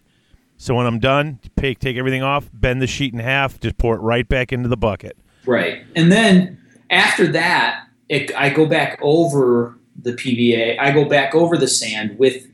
So 0.59 0.75
when 0.75 0.87
I'm 0.87 0.99
done, 0.99 1.41
take 1.57 1.81
take 1.81 1.97
everything 1.97 2.23
off, 2.23 2.49
bend 2.53 2.81
the 2.81 2.87
sheet 2.87 3.13
in 3.13 3.19
half, 3.19 3.59
just 3.61 3.79
pour 3.79 3.97
it 3.97 4.01
right 4.01 4.29
back 4.29 4.53
into 4.53 4.69
the 4.69 4.77
bucket. 4.77 5.17
Right. 5.45 5.85
And 5.95 6.11
then 6.11 6.61
after 6.91 7.27
that, 7.29 7.87
it, 8.09 8.31
I 8.37 8.51
go 8.51 8.67
back 8.67 8.99
over 9.03 9.79
the 10.01 10.13
PVA. 10.13 10.79
I 10.79 10.93
go 10.93 11.05
back 11.05 11.35
over 11.35 11.57
the 11.57 11.69
sand 11.69 12.19
with 12.19 12.47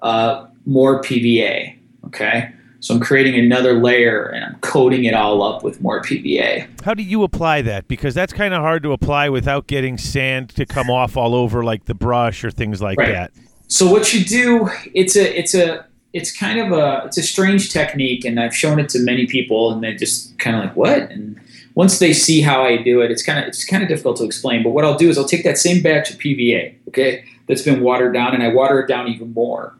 uh, 0.00 0.46
more 0.64 1.02
PVA. 1.02 1.78
Okay. 2.06 2.52
So 2.86 2.94
I'm 2.94 3.00
creating 3.00 3.34
another 3.34 3.72
layer 3.74 4.26
and 4.26 4.44
I'm 4.44 4.54
coating 4.60 5.06
it 5.06 5.14
all 5.14 5.42
up 5.42 5.64
with 5.64 5.80
more 5.80 6.00
PVA. 6.00 6.68
How 6.84 6.94
do 6.94 7.02
you 7.02 7.24
apply 7.24 7.62
that? 7.62 7.88
Because 7.88 8.14
that's 8.14 8.32
kind 8.32 8.54
of 8.54 8.60
hard 8.60 8.84
to 8.84 8.92
apply 8.92 9.28
without 9.28 9.66
getting 9.66 9.98
sand 9.98 10.50
to 10.50 10.64
come 10.64 10.88
off 10.88 11.16
all 11.16 11.34
over 11.34 11.64
like 11.64 11.86
the 11.86 11.94
brush 11.94 12.44
or 12.44 12.52
things 12.52 12.80
like 12.80 12.96
Right. 12.96 13.10
that. 13.10 13.32
So 13.66 13.90
what 13.90 14.14
you 14.14 14.24
do, 14.24 14.70
it's 14.94 15.16
a, 15.16 15.36
it's 15.36 15.52
a, 15.52 15.84
it's 16.12 16.30
kind 16.30 16.60
of 16.60 16.70
a, 16.70 17.02
it's 17.06 17.18
a 17.18 17.24
strange 17.24 17.72
technique, 17.72 18.24
and 18.24 18.38
I've 18.38 18.54
shown 18.54 18.78
it 18.78 18.88
to 18.90 19.00
many 19.00 19.26
people, 19.26 19.72
and 19.72 19.82
they 19.82 19.96
just 19.96 20.38
kind 20.38 20.54
of 20.54 20.62
like, 20.62 20.76
what? 20.76 21.10
And 21.10 21.40
once 21.74 21.98
they 21.98 22.12
see 22.12 22.40
how 22.40 22.62
I 22.62 22.76
do 22.80 23.00
it, 23.00 23.10
it's 23.10 23.24
kind 23.24 23.40
of, 23.40 23.46
it's 23.46 23.64
kind 23.64 23.82
of 23.82 23.88
difficult 23.88 24.18
to 24.18 24.24
explain. 24.24 24.62
But 24.62 24.70
what 24.70 24.84
I'll 24.84 24.96
do 24.96 25.08
is 25.08 25.18
I'll 25.18 25.26
take 25.26 25.42
that 25.42 25.58
same 25.58 25.82
batch 25.82 26.12
of 26.12 26.18
PVA, 26.18 26.76
okay, 26.86 27.24
that's 27.48 27.62
been 27.62 27.82
watered 27.82 28.14
down, 28.14 28.32
and 28.32 28.44
I 28.44 28.48
water 28.54 28.78
it 28.78 28.86
down 28.86 29.08
even 29.08 29.34
more. 29.34 29.76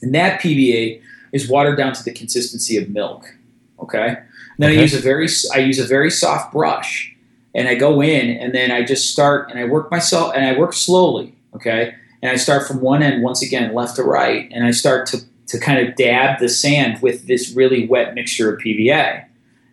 And 0.00 0.14
that 0.14 0.40
PVA 0.40 1.02
is 1.32 1.48
watered 1.48 1.76
down 1.76 1.92
to 1.94 2.02
the 2.02 2.12
consistency 2.12 2.76
of 2.76 2.88
milk, 2.88 3.34
okay. 3.78 4.08
And 4.08 4.18
then 4.58 4.70
Okay. 4.70 4.78
I 4.78 4.82
use 4.82 4.94
a 4.94 5.00
very, 5.00 5.28
I 5.54 5.58
use 5.58 5.78
a 5.78 5.86
very 5.86 6.10
soft 6.10 6.52
brush, 6.52 7.14
and 7.54 7.68
I 7.68 7.74
go 7.74 8.02
in, 8.02 8.36
and 8.36 8.54
then 8.54 8.70
I 8.70 8.84
just 8.84 9.10
start, 9.10 9.50
and 9.50 9.58
I 9.58 9.64
work 9.64 9.90
myself, 9.90 10.32
and 10.34 10.44
I 10.44 10.58
work 10.58 10.72
slowly, 10.72 11.34
okay 11.54 11.94
and 12.22 12.30
I 12.30 12.36
start 12.36 12.66
from 12.66 12.80
one 12.80 13.02
end 13.02 13.22
once 13.22 13.42
again, 13.42 13.74
left 13.74 13.96
to 13.96 14.02
right, 14.02 14.48
and 14.52 14.64
I 14.64 14.72
start 14.72 15.06
to 15.08 15.18
to 15.46 15.58
kind 15.58 15.86
of 15.86 15.96
dab 15.96 16.38
the 16.38 16.48
sand 16.48 17.02
with 17.02 17.26
this 17.26 17.50
really 17.50 17.84
wet 17.88 18.14
mixture 18.14 18.54
of 18.54 18.60
PVA. 18.60 19.24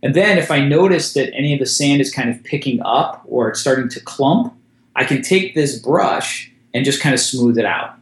And 0.02 0.16
then 0.16 0.40
if 0.40 0.50
I 0.50 0.60
notice 0.60 1.14
that 1.14 1.32
any 1.36 1.54
of 1.54 1.60
the 1.60 1.68
sand 1.68 2.02
is 2.02 2.12
kind 2.12 2.32
of 2.32 2.44
picking 2.44 2.82
up 2.84 3.22
or 3.28 3.50
it's 3.50 3.60
starting 3.60 3.88
to 3.90 4.00
clump, 4.00 4.56
I 4.96 5.04
can 5.06 5.22
take 5.22 5.54
this 5.54 5.78
brush 5.78 6.52
and 6.74 6.84
just 6.84 7.00
kind 7.00 7.14
of 7.14 7.20
smooth 7.20 7.60
it 7.60 7.66
out. 7.66 7.94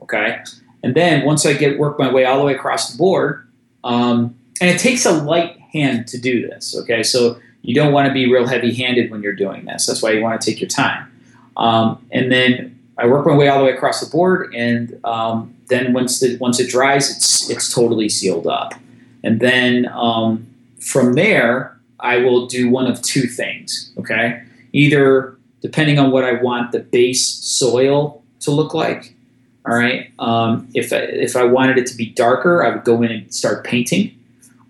Okay, 0.00 0.38
and 0.82 0.94
then 0.94 1.24
once 1.24 1.44
I 1.46 1.52
get 1.52 1.78
work 1.78 1.98
my 1.98 2.12
way 2.12 2.24
all 2.24 2.38
the 2.38 2.44
way 2.44 2.54
across 2.54 2.90
the 2.90 2.98
board, 2.98 3.46
um, 3.84 4.36
and 4.60 4.70
it 4.70 4.78
takes 4.78 5.04
a 5.04 5.12
light 5.12 5.58
hand 5.72 6.06
to 6.08 6.18
do 6.18 6.46
this. 6.46 6.76
Okay, 6.76 7.02
so 7.02 7.38
you 7.62 7.74
don't 7.74 7.92
want 7.92 8.06
to 8.06 8.14
be 8.14 8.30
real 8.30 8.46
heavy-handed 8.46 9.10
when 9.10 9.22
you're 9.22 9.34
doing 9.34 9.64
this. 9.64 9.86
That's 9.86 10.02
why 10.02 10.12
you 10.12 10.22
want 10.22 10.40
to 10.40 10.50
take 10.50 10.60
your 10.60 10.68
time. 10.68 11.10
Um, 11.56 12.06
and 12.12 12.30
then 12.30 12.78
I 12.98 13.06
work 13.06 13.26
my 13.26 13.36
way 13.36 13.48
all 13.48 13.58
the 13.58 13.64
way 13.64 13.72
across 13.72 14.00
the 14.00 14.10
board, 14.10 14.54
and 14.54 14.98
um, 15.04 15.54
then 15.68 15.92
once 15.92 16.20
the 16.20 16.36
once 16.38 16.60
it 16.60 16.70
dries, 16.70 17.10
it's 17.10 17.50
it's 17.50 17.74
totally 17.74 18.08
sealed 18.08 18.46
up. 18.46 18.74
And 19.24 19.40
then 19.40 19.86
um, 19.92 20.46
from 20.80 21.14
there, 21.14 21.76
I 22.00 22.18
will 22.18 22.46
do 22.46 22.70
one 22.70 22.86
of 22.86 23.02
two 23.02 23.26
things. 23.26 23.92
Okay, 23.98 24.42
either 24.72 25.36
depending 25.60 25.98
on 25.98 26.10
what 26.10 26.24
I 26.24 26.34
want 26.40 26.72
the 26.72 26.80
base 26.80 27.26
soil 27.26 28.22
to 28.40 28.50
look 28.50 28.72
like. 28.72 29.15
All 29.66 29.74
right, 29.74 30.12
um, 30.18 30.68
if 30.74 30.92
I, 30.92 30.98
if 30.98 31.34
I 31.34 31.44
wanted 31.44 31.76
it 31.78 31.86
to 31.86 31.96
be 31.96 32.06
darker, 32.06 32.64
I 32.64 32.70
would 32.70 32.84
go 32.84 33.02
in 33.02 33.10
and 33.10 33.34
start 33.34 33.64
painting. 33.64 34.12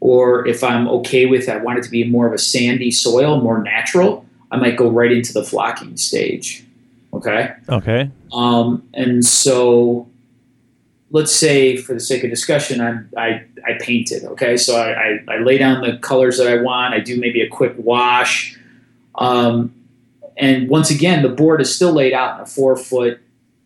Or 0.01 0.47
if 0.47 0.63
I'm 0.63 0.89
okay 0.89 1.27
with, 1.27 1.49
I 1.49 1.57
want 1.57 1.79
it 1.79 1.85
to 1.85 1.91
be 1.91 2.05
more 2.05 2.27
of 2.27 2.33
a 2.33 2.39
sandy 2.39 2.91
soil, 2.91 3.41
more 3.41 3.63
natural, 3.63 4.27
I 4.51 4.57
might 4.57 4.77
go 4.77 4.89
right 4.89 5.11
into 5.11 5.33
the 5.33 5.43
flocking 5.43 5.97
stage. 5.97 6.65
Okay. 7.13 7.53
Okay. 7.69 8.11
Um, 8.33 8.87
and 8.95 9.25
so 9.25 10.09
let's 11.11 11.33
say 11.33 11.77
for 11.77 11.95
the 11.95 12.01
sake 12.01 12.25
of 12.25 12.31
discussion, 12.31 12.81
I'm, 12.81 13.09
I, 13.17 13.45
I 13.67 13.75
paint 13.81 14.13
it. 14.13 14.25
Okay. 14.25 14.57
So 14.57 14.77
I, 14.77 15.21
I, 15.29 15.37
I 15.37 15.39
lay 15.39 15.59
down 15.59 15.83
the 15.83 15.99
colors 15.99 16.39
that 16.39 16.47
I 16.47 16.61
want. 16.61 16.95
I 16.95 17.01
do 17.01 17.19
maybe 17.19 17.41
a 17.41 17.49
quick 17.49 17.75
wash. 17.77 18.59
Um, 19.15 19.75
and 20.37 20.69
once 20.69 20.91
again, 20.91 21.23
the 21.23 21.29
board 21.31 21.61
is 21.61 21.75
still 21.75 21.93
laid 21.93 22.13
out 22.13 22.37
in 22.37 22.43
a 22.43 22.47
four 22.47 22.77
foot 22.77 23.21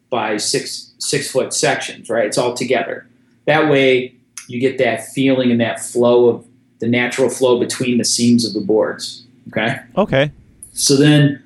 by 0.08 0.36
six, 0.36 0.89
six 1.00 1.30
foot 1.30 1.52
sections, 1.52 2.08
right? 2.08 2.26
It's 2.26 2.38
all 2.38 2.54
together. 2.54 3.06
That 3.46 3.68
way 3.70 4.14
you 4.46 4.60
get 4.60 4.78
that 4.78 5.06
feeling 5.08 5.50
and 5.50 5.60
that 5.60 5.80
flow 5.80 6.28
of 6.28 6.46
the 6.78 6.88
natural 6.88 7.28
flow 7.28 7.58
between 7.58 7.98
the 7.98 8.04
seams 8.04 8.44
of 8.46 8.52
the 8.52 8.60
boards. 8.60 9.24
Okay. 9.48 9.78
Okay. 9.96 10.30
So 10.72 10.96
then 10.96 11.42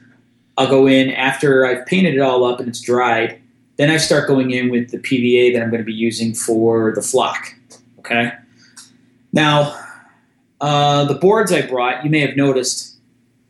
I'll 0.57 0.69
go 0.69 0.87
in 0.87 1.11
after 1.11 1.67
I've 1.67 1.87
painted 1.87 2.15
it 2.15 2.21
all 2.21 2.45
up 2.45 2.61
and 2.61 2.69
it's 2.69 2.81
dried. 2.81 3.41
Then 3.77 3.91
I 3.91 3.97
start 3.97 4.29
going 4.29 4.53
in 4.53 4.71
with 4.71 4.91
the 4.91 4.99
PVA 4.99 5.53
that 5.53 5.63
I'm 5.63 5.71
going 5.71 5.83
to 5.83 5.87
be 5.87 5.93
using 5.93 6.35
for 6.35 6.93
the 6.95 7.03
flock. 7.03 7.55
Okay. 7.99 8.33
Now, 9.33 9.79
uh, 10.61 11.05
the 11.05 11.15
boards 11.15 11.53
I 11.53 11.67
brought, 11.67 12.05
you 12.05 12.11
may 12.11 12.21
have 12.21 12.37
noticed 12.37 12.97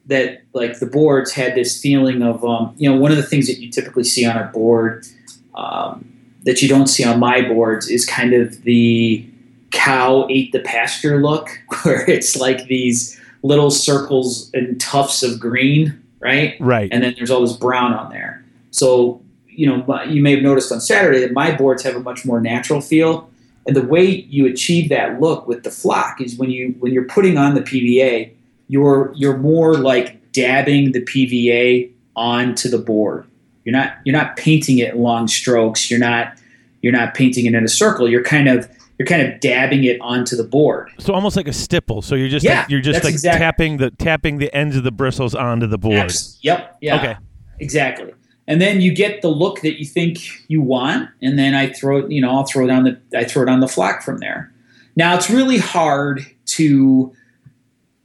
that 0.06 0.42
like 0.52 0.78
the 0.78 0.86
boards 0.86 1.32
had 1.32 1.54
this 1.54 1.80
feeling 1.80 2.22
of, 2.22 2.44
um, 2.44 2.74
you 2.78 2.90
know, 2.90 2.96
one 2.96 3.10
of 3.10 3.16
the 3.16 3.22
things 3.22 3.46
that 3.46 3.58
you 3.58 3.70
typically 3.70 4.04
see 4.04 4.24
on 4.24 4.36
a 4.36 4.44
board 4.44 5.06
um, 5.54 6.10
that 6.44 6.62
you 6.62 6.68
don't 6.68 6.86
see 6.86 7.04
on 7.04 7.18
my 7.18 7.40
boards 7.42 7.88
is 7.88 8.04
kind 8.04 8.34
of 8.34 8.62
the 8.62 9.26
cow 9.70 10.26
ate 10.30 10.52
the 10.52 10.60
pasture 10.60 11.20
look, 11.20 11.48
where 11.82 12.08
it's 12.08 12.36
like 12.36 12.66
these 12.66 13.20
little 13.42 13.70
circles 13.70 14.50
and 14.54 14.80
tufts 14.80 15.22
of 15.22 15.38
green, 15.38 16.02
right? 16.20 16.56
Right. 16.60 16.88
and 16.92 17.02
then 17.02 17.14
there's 17.16 17.30
all 17.30 17.42
this 17.42 17.56
brown 17.56 17.92
on 17.92 18.10
there. 18.10 18.44
So, 18.70 19.20
you 19.46 19.66
know, 19.66 20.02
you 20.04 20.22
may 20.22 20.32
have 20.32 20.42
noticed 20.42 20.72
on 20.72 20.80
Saturday 20.80 21.20
that 21.20 21.32
my 21.32 21.54
boards 21.54 21.82
have 21.84 21.94
a 21.94 22.00
much 22.00 22.24
more 22.24 22.40
natural 22.40 22.80
feel. 22.80 23.30
And 23.66 23.76
the 23.76 23.82
way 23.82 24.04
you 24.04 24.46
achieve 24.46 24.88
that 24.90 25.20
look 25.20 25.46
with 25.46 25.62
the 25.62 25.70
flock 25.70 26.20
is 26.20 26.36
when 26.36 26.50
you 26.50 26.74
when 26.80 26.92
you're 26.92 27.04
putting 27.04 27.38
on 27.38 27.54
the 27.54 27.60
PVA, 27.60 28.32
you're 28.68 29.12
you're 29.14 29.38
more 29.38 29.74
like 29.74 30.32
dabbing 30.32 30.92
the 30.92 31.00
PVA 31.02 31.90
onto 32.16 32.68
the 32.68 32.78
board. 32.78 33.26
You're 33.64 33.72
not 33.72 33.96
you're 34.04 34.16
not 34.16 34.36
painting 34.36 34.78
it 34.78 34.96
long 34.96 35.28
strokes. 35.28 35.90
You're 35.90 36.00
not 36.00 36.38
you're 36.82 36.92
not 36.92 37.14
painting 37.14 37.46
it 37.46 37.54
in 37.54 37.64
a 37.64 37.68
circle. 37.68 38.08
You're 38.08 38.22
kind 38.22 38.48
of 38.48 38.68
you're 38.98 39.06
kind 39.06 39.22
of 39.22 39.40
dabbing 39.40 39.84
it 39.84 40.00
onto 40.00 40.36
the 40.36 40.44
board. 40.44 40.90
So 40.98 41.12
almost 41.14 41.36
like 41.36 41.48
a 41.48 41.52
stipple. 41.52 42.02
So 42.02 42.14
you're 42.14 42.28
just 42.28 42.44
Yeah, 42.44 42.60
like, 42.60 42.70
you're 42.70 42.80
just 42.80 43.02
like 43.02 43.12
exact- 43.12 43.38
tapping 43.38 43.78
the 43.78 43.90
tapping 43.90 44.38
the 44.38 44.54
ends 44.54 44.76
of 44.76 44.84
the 44.84 44.92
bristles 44.92 45.34
onto 45.34 45.66
the 45.66 45.78
board. 45.78 45.98
Abs- 45.98 46.38
Yep. 46.42 46.76
Yeah. 46.80 46.96
Okay. 46.96 47.16
Exactly. 47.60 48.12
And 48.46 48.60
then 48.60 48.80
you 48.82 48.94
get 48.94 49.22
the 49.22 49.28
look 49.28 49.62
that 49.62 49.78
you 49.78 49.86
think 49.86 50.18
you 50.48 50.60
want, 50.60 51.08
and 51.22 51.38
then 51.38 51.54
I 51.54 51.70
throw 51.70 52.00
it. 52.00 52.10
You 52.10 52.20
know, 52.20 52.30
I'll 52.30 52.44
throw 52.44 52.66
down 52.66 52.84
the 52.84 53.00
I 53.16 53.24
throw 53.24 53.44
down 53.46 53.60
the 53.60 53.68
flock 53.68 54.02
from 54.02 54.18
there. 54.18 54.52
Now 54.96 55.16
it's 55.16 55.30
really 55.30 55.58
hard 55.58 56.26
to 56.46 57.12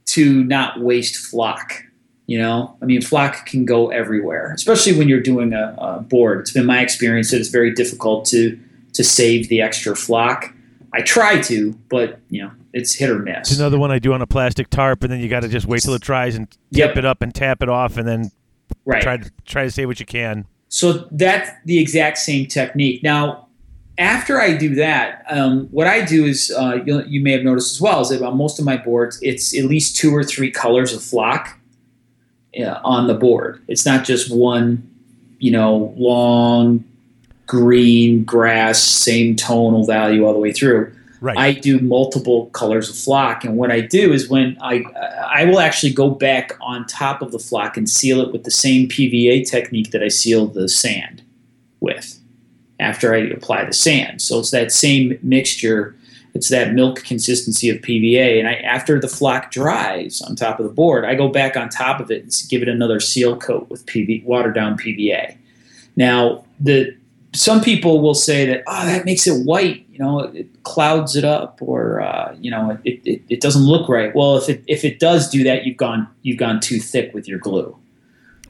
to 0.06 0.42
not 0.44 0.80
waste 0.80 1.16
flock. 1.16 1.84
You 2.30 2.38
know, 2.38 2.76
I 2.80 2.84
mean, 2.84 3.02
flock 3.02 3.44
can 3.44 3.64
go 3.64 3.88
everywhere, 3.88 4.52
especially 4.52 4.96
when 4.96 5.08
you're 5.08 5.20
doing 5.20 5.52
a, 5.52 5.74
a 5.78 6.00
board. 6.00 6.38
It's 6.38 6.52
been 6.52 6.64
my 6.64 6.80
experience 6.80 7.32
that 7.32 7.40
it's 7.40 7.48
very 7.48 7.74
difficult 7.74 8.24
to 8.26 8.56
to 8.92 9.02
save 9.02 9.48
the 9.48 9.60
extra 9.60 9.96
flock. 9.96 10.54
I 10.94 11.02
try 11.02 11.40
to, 11.42 11.72
but 11.88 12.20
you 12.28 12.44
know, 12.44 12.52
it's 12.72 12.94
hit 12.94 13.10
or 13.10 13.18
miss. 13.18 13.50
It's 13.50 13.58
another 13.58 13.80
one 13.80 13.90
I 13.90 13.98
do 13.98 14.12
on 14.12 14.22
a 14.22 14.28
plastic 14.28 14.70
tarp, 14.70 15.02
and 15.02 15.12
then 15.12 15.18
you 15.18 15.28
got 15.28 15.40
to 15.40 15.48
just 15.48 15.66
wait 15.66 15.82
till 15.82 15.92
it 15.94 16.02
dries 16.02 16.36
and 16.36 16.46
Yep. 16.70 16.90
tip 16.90 16.98
it 16.98 17.04
up 17.04 17.20
and 17.20 17.34
tap 17.34 17.64
it 17.64 17.68
off, 17.68 17.96
and 17.96 18.06
then 18.06 18.30
right. 18.84 19.02
try 19.02 19.16
to 19.16 19.28
try 19.44 19.64
to 19.64 19.70
say 19.72 19.84
what 19.84 19.98
you 19.98 20.06
can. 20.06 20.46
So 20.68 21.08
that's 21.10 21.50
the 21.64 21.80
exact 21.80 22.18
same 22.18 22.46
technique. 22.46 23.02
Now, 23.02 23.48
after 23.98 24.40
I 24.40 24.56
do 24.56 24.76
that, 24.76 25.24
um, 25.28 25.66
what 25.72 25.88
I 25.88 26.04
do 26.04 26.26
is 26.26 26.54
uh, 26.56 26.78
you, 26.86 27.02
you 27.08 27.20
may 27.20 27.32
have 27.32 27.42
noticed 27.42 27.72
as 27.74 27.80
well 27.80 28.02
is 28.02 28.10
that 28.10 28.22
on 28.22 28.36
most 28.36 28.60
of 28.60 28.64
my 28.64 28.76
boards, 28.76 29.18
it's 29.20 29.52
at 29.58 29.64
least 29.64 29.96
two 29.96 30.14
or 30.14 30.22
three 30.22 30.52
colors 30.52 30.92
of 30.92 31.02
flock 31.02 31.56
Uh, 32.58 32.80
on 32.82 33.06
the 33.06 33.14
board. 33.14 33.62
It's 33.68 33.86
not 33.86 34.04
just 34.04 34.34
one, 34.34 34.82
you 35.38 35.52
know, 35.52 35.94
long 35.96 36.84
green 37.46 38.24
grass, 38.24 38.82
same 38.82 39.36
tonal 39.36 39.86
value 39.86 40.24
all 40.24 40.32
the 40.32 40.40
way 40.40 40.52
through. 40.52 40.92
Right. 41.20 41.38
I 41.38 41.52
do 41.52 41.78
multiple 41.78 42.46
colors 42.46 42.90
of 42.90 42.96
flock, 42.96 43.44
and 43.44 43.56
what 43.56 43.70
I 43.70 43.82
do 43.82 44.12
is 44.12 44.28
when 44.28 44.58
I 44.60 44.82
I 45.28 45.44
will 45.44 45.60
actually 45.60 45.92
go 45.92 46.10
back 46.10 46.56
on 46.60 46.86
top 46.86 47.22
of 47.22 47.30
the 47.30 47.38
flock 47.38 47.76
and 47.76 47.88
seal 47.88 48.20
it 48.20 48.32
with 48.32 48.42
the 48.42 48.50
same 48.50 48.88
PVA 48.88 49.48
technique 49.48 49.92
that 49.92 50.02
I 50.02 50.08
seal 50.08 50.46
the 50.46 50.68
sand 50.68 51.22
with 51.78 52.18
after 52.80 53.14
I 53.14 53.18
apply 53.18 53.64
the 53.64 53.72
sand. 53.72 54.22
So 54.22 54.40
it's 54.40 54.50
that 54.50 54.72
same 54.72 55.20
mixture. 55.22 55.94
It's 56.34 56.48
that 56.48 56.72
milk 56.72 57.02
consistency 57.02 57.70
of 57.70 57.78
PVA, 57.78 58.38
and 58.38 58.48
I 58.48 58.54
after 58.54 59.00
the 59.00 59.08
flock 59.08 59.50
dries 59.50 60.22
on 60.22 60.36
top 60.36 60.60
of 60.60 60.66
the 60.66 60.72
board, 60.72 61.04
I 61.04 61.14
go 61.14 61.28
back 61.28 61.56
on 61.56 61.68
top 61.68 62.00
of 62.00 62.10
it 62.10 62.22
and 62.22 62.32
give 62.48 62.62
it 62.62 62.68
another 62.68 63.00
seal 63.00 63.36
coat 63.36 63.68
with 63.68 63.84
PV 63.86 64.24
watered 64.24 64.54
down 64.54 64.76
PVA. 64.78 65.36
Now 65.96 66.44
the 66.60 66.96
some 67.34 67.60
people 67.60 68.00
will 68.00 68.14
say 68.14 68.44
that 68.46 68.62
oh 68.66 68.86
that 68.86 69.04
makes 69.04 69.26
it 69.26 69.44
white 69.44 69.86
you 69.90 69.98
know 69.98 70.20
it 70.20 70.62
clouds 70.64 71.14
it 71.14 71.24
up 71.24 71.58
or 71.60 72.00
uh, 72.00 72.34
you 72.40 72.50
know 72.50 72.78
it, 72.84 73.00
it, 73.04 73.22
it 73.28 73.40
doesn't 73.40 73.62
look 73.62 73.88
right 73.88 74.14
well 74.14 74.36
if 74.36 74.48
it 74.48 74.64
if 74.66 74.84
it 74.84 74.98
does 74.98 75.28
do 75.30 75.44
that 75.44 75.64
you've 75.64 75.76
gone 75.76 76.08
you've 76.22 76.38
gone 76.38 76.58
too 76.60 76.80
thick 76.80 77.12
with 77.14 77.28
your 77.28 77.38
glue 77.38 77.76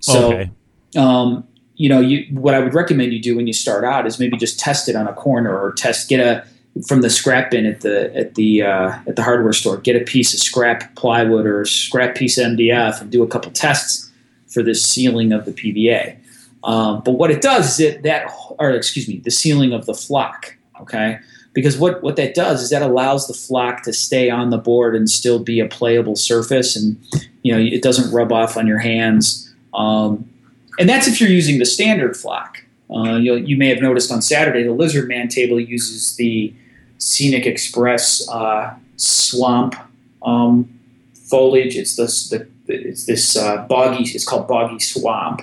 so 0.01 0.33
okay. 0.33 0.51
um, 0.97 1.47
you 1.75 1.89
know 1.89 2.01
you 2.01 2.25
what 2.39 2.55
i 2.55 2.61
would 2.61 2.75
recommend 2.75 3.13
you 3.13 3.21
do 3.21 3.37
when 3.37 3.47
you 3.47 3.53
start 3.53 3.85
out 3.85 4.07
is 4.07 4.19
maybe 4.19 4.37
just 4.37 4.59
test 4.59 4.89
it 4.89 4.97
on 4.97 5.07
a 5.07 5.13
corner 5.13 5.57
or 5.57 5.73
test 5.73 6.09
get 6.09 6.21
a 6.21 6.45
from 6.87 7.01
the 7.01 7.11
scrap 7.11 7.51
bin 7.51 7.67
at 7.67 7.81
the 7.81 8.15
at 8.17 8.35
the 8.35 8.63
uh, 8.63 8.99
at 9.07 9.17
the 9.17 9.23
hardware 9.23 9.53
store 9.53 9.77
get 9.77 9.97
a 9.97 10.05
piece 10.05 10.33
of 10.33 10.41
scrap 10.41 10.95
plywood 10.95 11.47
or 11.47 11.65
scrap 11.65 12.15
piece 12.15 12.39
mdf 12.39 13.01
and 13.01 13.11
do 13.11 13.23
a 13.23 13.27
couple 13.27 13.51
tests 13.53 14.11
for 14.47 14.63
this 14.63 14.83
sealing 14.83 15.33
of 15.33 15.45
the 15.45 15.53
pva 15.53 16.17
um, 16.63 17.03
but 17.05 17.13
what 17.13 17.31
it 17.31 17.41
does 17.41 17.75
is 17.75 17.81
it 17.81 18.03
that, 18.03 18.31
or 18.59 18.71
excuse 18.71 19.09
me, 19.09 19.19
the 19.19 19.31
sealing 19.31 19.73
of 19.73 19.87
the 19.87 19.95
flock. 19.95 20.57
Okay, 20.81 21.19
because 21.53 21.79
what 21.79 22.03
what 22.03 22.17
that 22.17 22.35
does 22.35 22.63
is 22.63 22.71
that 22.71 22.83
allows 22.83 23.27
the 23.27 23.35
flock 23.35 23.83
to 23.83 23.93
stay 23.93 24.31
on 24.31 24.51
the 24.51 24.59
board 24.59 24.95
and 24.95 25.09
still 25.09 25.39
be 25.39 25.61
a 25.61 25.69
playable 25.69 26.17
surface, 26.17 26.77
and 26.77 26.99
you 27.43 27.53
know 27.53 27.59
it 27.59 27.83
doesn't 27.83 28.13
rub 28.13 28.33
off 28.33 28.57
on 28.57 28.67
your 28.67 28.79
hands. 28.79 29.53
Um, 29.75 30.29
and 30.79 30.89
that's 30.89 31.07
if 31.07 31.21
you're 31.21 31.31
using 31.31 31.59
the 31.59 31.67
standard 31.67 32.17
flock. 32.17 32.63
Uh, 32.93 33.17
you 33.17 33.37
you 33.37 33.57
may 33.57 33.69
have 33.69 33.81
noticed 33.81 34.11
on 34.11 34.21
Saturday 34.23 34.63
the 34.65 34.73
Lizard 34.73 35.09
Man 35.09 35.29
table 35.29 35.61
uses 35.61 36.17
the 36.17 36.53
Scenic 36.99 37.47
Express 37.47 38.29
uh, 38.29 38.75
swamp 38.97 39.75
um, 40.23 40.69
foliage. 41.15 41.77
It's 41.77 41.97
this 41.97 42.31
the, 42.31 42.49
it's 42.67 43.07
this 43.07 43.37
uh, 43.37 43.67
boggy. 43.69 44.05
It's 44.05 44.25
called 44.25 44.49
boggy 44.49 44.79
swamp 44.81 45.43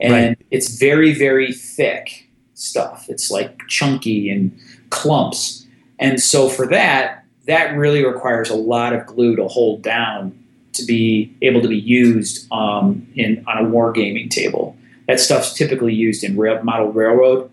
and 0.00 0.12
Right. 0.12 0.38
it's 0.50 0.78
very 0.78 1.12
very 1.12 1.52
thick 1.52 2.28
stuff 2.54 3.06
it's 3.08 3.30
like 3.30 3.58
chunky 3.68 4.30
and 4.30 4.56
clumps 4.90 5.66
and 5.98 6.20
so 6.20 6.48
for 6.48 6.66
that 6.66 7.24
that 7.46 7.76
really 7.76 8.04
requires 8.04 8.50
a 8.50 8.54
lot 8.54 8.92
of 8.92 9.06
glue 9.06 9.36
to 9.36 9.48
hold 9.48 9.82
down 9.82 10.36
to 10.72 10.84
be 10.84 11.34
able 11.42 11.60
to 11.60 11.68
be 11.68 11.78
used 11.78 12.50
um, 12.52 13.06
in 13.14 13.44
on 13.46 13.58
a 13.64 13.68
wargaming 13.68 14.30
table 14.30 14.76
that 15.08 15.18
stuff's 15.18 15.52
typically 15.52 15.92
used 15.92 16.22
in 16.22 16.36
rail, 16.36 16.62
model 16.62 16.92
railroad 16.92 17.50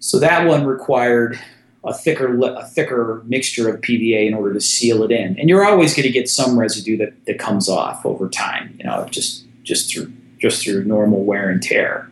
so 0.00 0.18
that 0.18 0.46
one 0.46 0.64
required 0.64 1.38
a 1.84 1.92
thicker 1.92 2.40
a 2.42 2.66
thicker 2.66 3.22
mixture 3.26 3.68
of 3.68 3.80
PVA 3.82 4.26
in 4.26 4.34
order 4.34 4.54
to 4.54 4.60
seal 4.60 5.02
it 5.02 5.10
in 5.10 5.38
and 5.38 5.48
you're 5.48 5.64
always 5.64 5.94
going 5.94 6.06
to 6.06 6.12
get 6.12 6.28
some 6.28 6.58
residue 6.58 6.96
that, 6.96 7.12
that 7.26 7.38
comes 7.38 7.68
off 7.68 8.06
over 8.06 8.28
time 8.28 8.74
you 8.78 8.84
know 8.84 9.06
just 9.10 9.44
just 9.62 9.92
through 9.92 10.10
just 10.38 10.64
through 10.64 10.84
normal 10.84 11.24
wear 11.24 11.50
and 11.50 11.62
tear. 11.62 12.10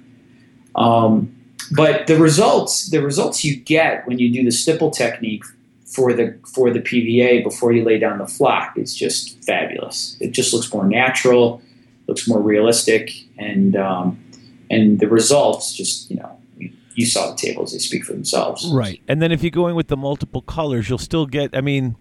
Um, 0.75 1.33
but 1.73 2.07
the 2.07 2.19
results 2.19 2.91
the 2.91 3.03
results 3.03 3.45
you 3.45 3.57
get 3.57 4.07
when 4.07 4.19
you 4.19 4.33
do 4.33 4.45
the 4.45 4.53
stipple 4.53 4.91
technique 4.91 5.45
for 5.87 6.13
the 6.13 6.39
for 6.55 6.71
the 6.71 6.81
PVA 6.81 7.43
before 7.43 7.73
you 7.73 7.83
lay 7.85 7.99
down 7.99 8.19
the 8.19 8.27
flock 8.27 8.77
is 8.77 8.95
just 8.95 9.43
fabulous. 9.45 10.17
It 10.21 10.33
just 10.33 10.53
looks 10.53 10.73
more 10.73 10.87
natural, 10.87 11.63
looks 12.07 12.29
more 12.29 12.41
realistic, 12.41 13.13
and 13.39 13.75
um, 13.75 14.23
and 14.71 14.99
the 15.01 15.09
results 15.09 15.75
just 15.75 16.11
you 16.11 16.17
know 16.17 16.39
you 16.95 17.07
saw 17.07 17.31
the 17.31 17.37
tables; 17.37 17.73
they 17.73 17.79
speak 17.79 18.05
for 18.05 18.13
themselves. 18.13 18.67
Right, 18.73 19.01
and 19.09 19.21
then 19.21 19.33
if 19.33 19.43
you're 19.43 19.51
going 19.51 19.75
with 19.75 19.89
the 19.89 19.97
multiple 19.97 20.43
colors, 20.43 20.89
you'll 20.89 20.99
still 20.99 21.27
get. 21.27 21.57
I 21.57 21.61
mean, 21.61 21.97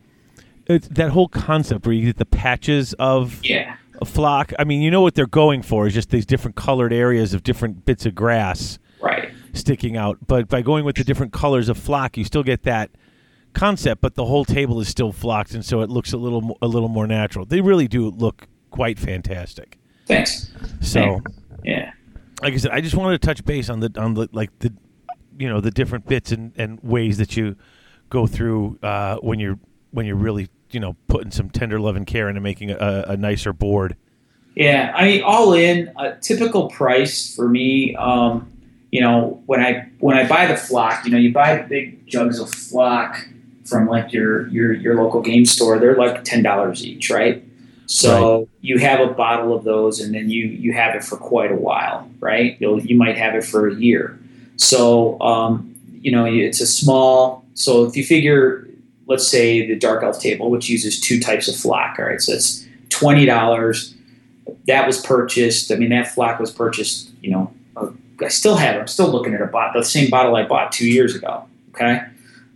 it's 0.68 0.88
that 0.90 1.12
whole 1.12 1.28
concept 1.28 1.86
where 1.86 1.94
you 1.94 2.06
get 2.06 2.18
the 2.18 2.26
patches 2.26 2.94
of 2.94 3.42
Yeah, 3.44 3.76
a 4.02 4.06
flock. 4.06 4.54
I 4.58 4.64
mean, 4.64 4.82
you 4.82 4.92
know 4.92 5.02
what 5.02 5.16
they're 5.16 5.28
going 5.28 5.62
for 5.62 5.88
is 5.88 5.94
just 5.94 6.10
these 6.10 6.26
different 6.26 6.56
colored 6.56 6.94
areas 6.94 7.34
of 7.34 7.44
different 7.44 7.86
bits 7.86 8.06
of 8.06 8.16
grass 8.16 8.80
right. 9.02 9.32
sticking 9.54 9.98
out. 9.98 10.18
But 10.26 10.48
by 10.48 10.62
going 10.62 10.86
with 10.86 10.96
the 10.96 11.04
different 11.04 11.34
colors 11.34 11.70
of 11.70 11.78
flock, 11.78 12.18
you 12.18 12.24
still 12.24 12.44
get 12.44 12.64
that 12.64 12.92
concept, 13.54 14.02
but 14.02 14.16
the 14.16 14.26
whole 14.26 14.46
table 14.46 14.80
is 14.80 14.88
still 14.88 15.12
flocked, 15.12 15.54
and 15.54 15.64
so 15.66 15.82
it 15.82 15.90
looks 15.90 16.14
a 16.14 16.18
little 16.18 16.58
a 16.62 16.68
little 16.68 16.90
more 16.90 17.08
natural. 17.08 17.46
They 17.46 17.62
really 17.62 17.88
do 17.88 18.10
look 18.10 18.48
quite 18.70 19.00
fantastic. 19.00 19.78
Thanks. 20.06 20.52
So, 20.82 21.22
Yeah. 21.64 21.94
Like 22.42 22.54
I 22.54 22.58
said, 22.58 22.72
I 22.72 22.82
just 22.82 22.96
wanted 22.96 23.22
to 23.22 23.26
touch 23.26 23.44
base 23.46 23.70
on 23.70 23.80
the 23.80 23.92
on 23.98 24.14
the 24.14 24.30
like 24.32 24.58
the 24.60 24.74
you 25.38 25.50
know 25.50 25.62
the 25.62 25.72
different 25.72 26.08
bits 26.08 26.32
and, 26.32 26.54
and 26.56 26.80
ways 26.84 27.18
that 27.18 27.36
you 27.36 27.56
go 28.10 28.28
through 28.28 28.80
uh, 28.84 29.18
when 29.18 29.40
you're 29.40 29.60
when 29.92 30.06
you're 30.06 30.16
really 30.16 30.50
you 30.72 30.80
know 30.80 30.96
putting 31.08 31.32
some 31.32 31.50
tender 31.50 31.80
love 31.80 31.96
and 31.96 32.08
care 32.08 32.30
into 32.30 32.42
making 32.42 32.72
a, 32.72 33.06
a 33.08 33.18
nicer 33.18 33.54
board. 33.54 33.96
Yeah, 34.56 34.94
I 34.96 35.06
mean, 35.06 35.22
all 35.24 35.54
in 35.54 35.92
a 35.98 36.16
typical 36.16 36.70
price 36.70 37.36
for 37.36 37.48
me. 37.50 37.96
Um, 37.96 38.52
you 38.92 39.02
know, 39.02 39.42
when 39.46 39.60
I 39.60 39.90
when 40.00 40.18
I 40.18 40.28
buy 40.28 40.46
the 40.46 40.56
flock, 40.56 41.06
you 41.06 41.12
know, 41.12 41.18
you 41.18 41.34
buy 41.34 41.62
big 41.64 42.08
jugs 42.08 42.40
of 42.40 42.50
flock 42.50 43.28
from 43.66 43.88
like 43.88 44.14
your 44.14 44.48
your 44.48 44.74
your 44.74 44.96
local 44.96 45.22
game 45.22 45.46
store. 45.46 45.80
They're 45.80 45.98
like 45.98 46.24
ten 46.24 46.44
dollars 46.44 46.86
each, 46.86 47.10
right? 47.10 47.44
So 47.88 48.48
you 48.62 48.80
have 48.80 49.00
a 49.00 49.14
bottle 49.14 49.54
of 49.54 49.64
those, 49.64 50.00
and 50.00 50.14
then 50.14 50.30
you 50.30 50.46
you 50.46 50.74
have 50.74 50.96
it 50.96 51.04
for 51.04 51.18
quite 51.18 51.52
a 51.52 51.56
while, 51.56 52.10
right? 52.20 52.58
You'll 52.60 52.82
you 52.82 52.98
might 52.98 53.18
have 53.18 53.36
it 53.36 53.44
for 53.44 53.68
a 53.68 53.76
year. 53.76 54.20
So 54.58 55.20
um, 55.22 55.76
you 56.02 56.12
know, 56.12 56.26
it's 56.26 56.62
a 56.62 56.68
small. 56.68 57.46
So 57.54 57.86
if 57.86 57.96
you 57.96 58.04
figure, 58.04 58.68
let's 59.08 59.28
say 59.28 59.66
the 59.66 59.76
dark 59.76 60.04
elf 60.04 60.20
table, 60.20 60.50
which 60.50 60.68
uses 60.70 61.00
two 61.00 61.20
types 61.20 61.48
of 61.48 61.56
flock, 61.56 61.98
all 62.00 62.06
right, 62.06 62.22
so 62.22 62.34
it's 62.34 62.66
twenty 62.90 63.26
dollars 63.26 63.96
that 64.68 64.86
was 64.86 65.00
purchased. 65.02 65.72
I 65.72 65.76
mean, 65.76 65.90
that 65.90 66.08
flock 66.08 66.40
was 66.40 66.52
purchased. 66.52 67.12
You 67.22 67.32
know, 67.32 67.54
uh, 67.78 67.90
I 68.22 68.28
still 68.30 68.56
have. 68.56 68.76
it. 68.76 68.80
I'm 68.80 68.88
still 68.88 69.10
looking 69.10 69.34
at 69.34 69.42
a 69.42 69.48
bot, 69.48 69.74
the 69.74 69.84
same 69.84 70.10
bottle 70.10 70.36
I 70.36 70.44
bought 70.44 70.72
two 70.72 70.90
years 70.90 71.16
ago. 71.16 71.46
Okay, 71.74 72.02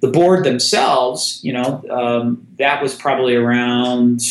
the 0.01 0.07
board 0.07 0.45
themselves, 0.45 1.39
you 1.43 1.53
know, 1.53 1.83
um, 1.89 2.47
that 2.57 2.81
was 2.81 2.95
probably 2.95 3.35
around 3.35 4.21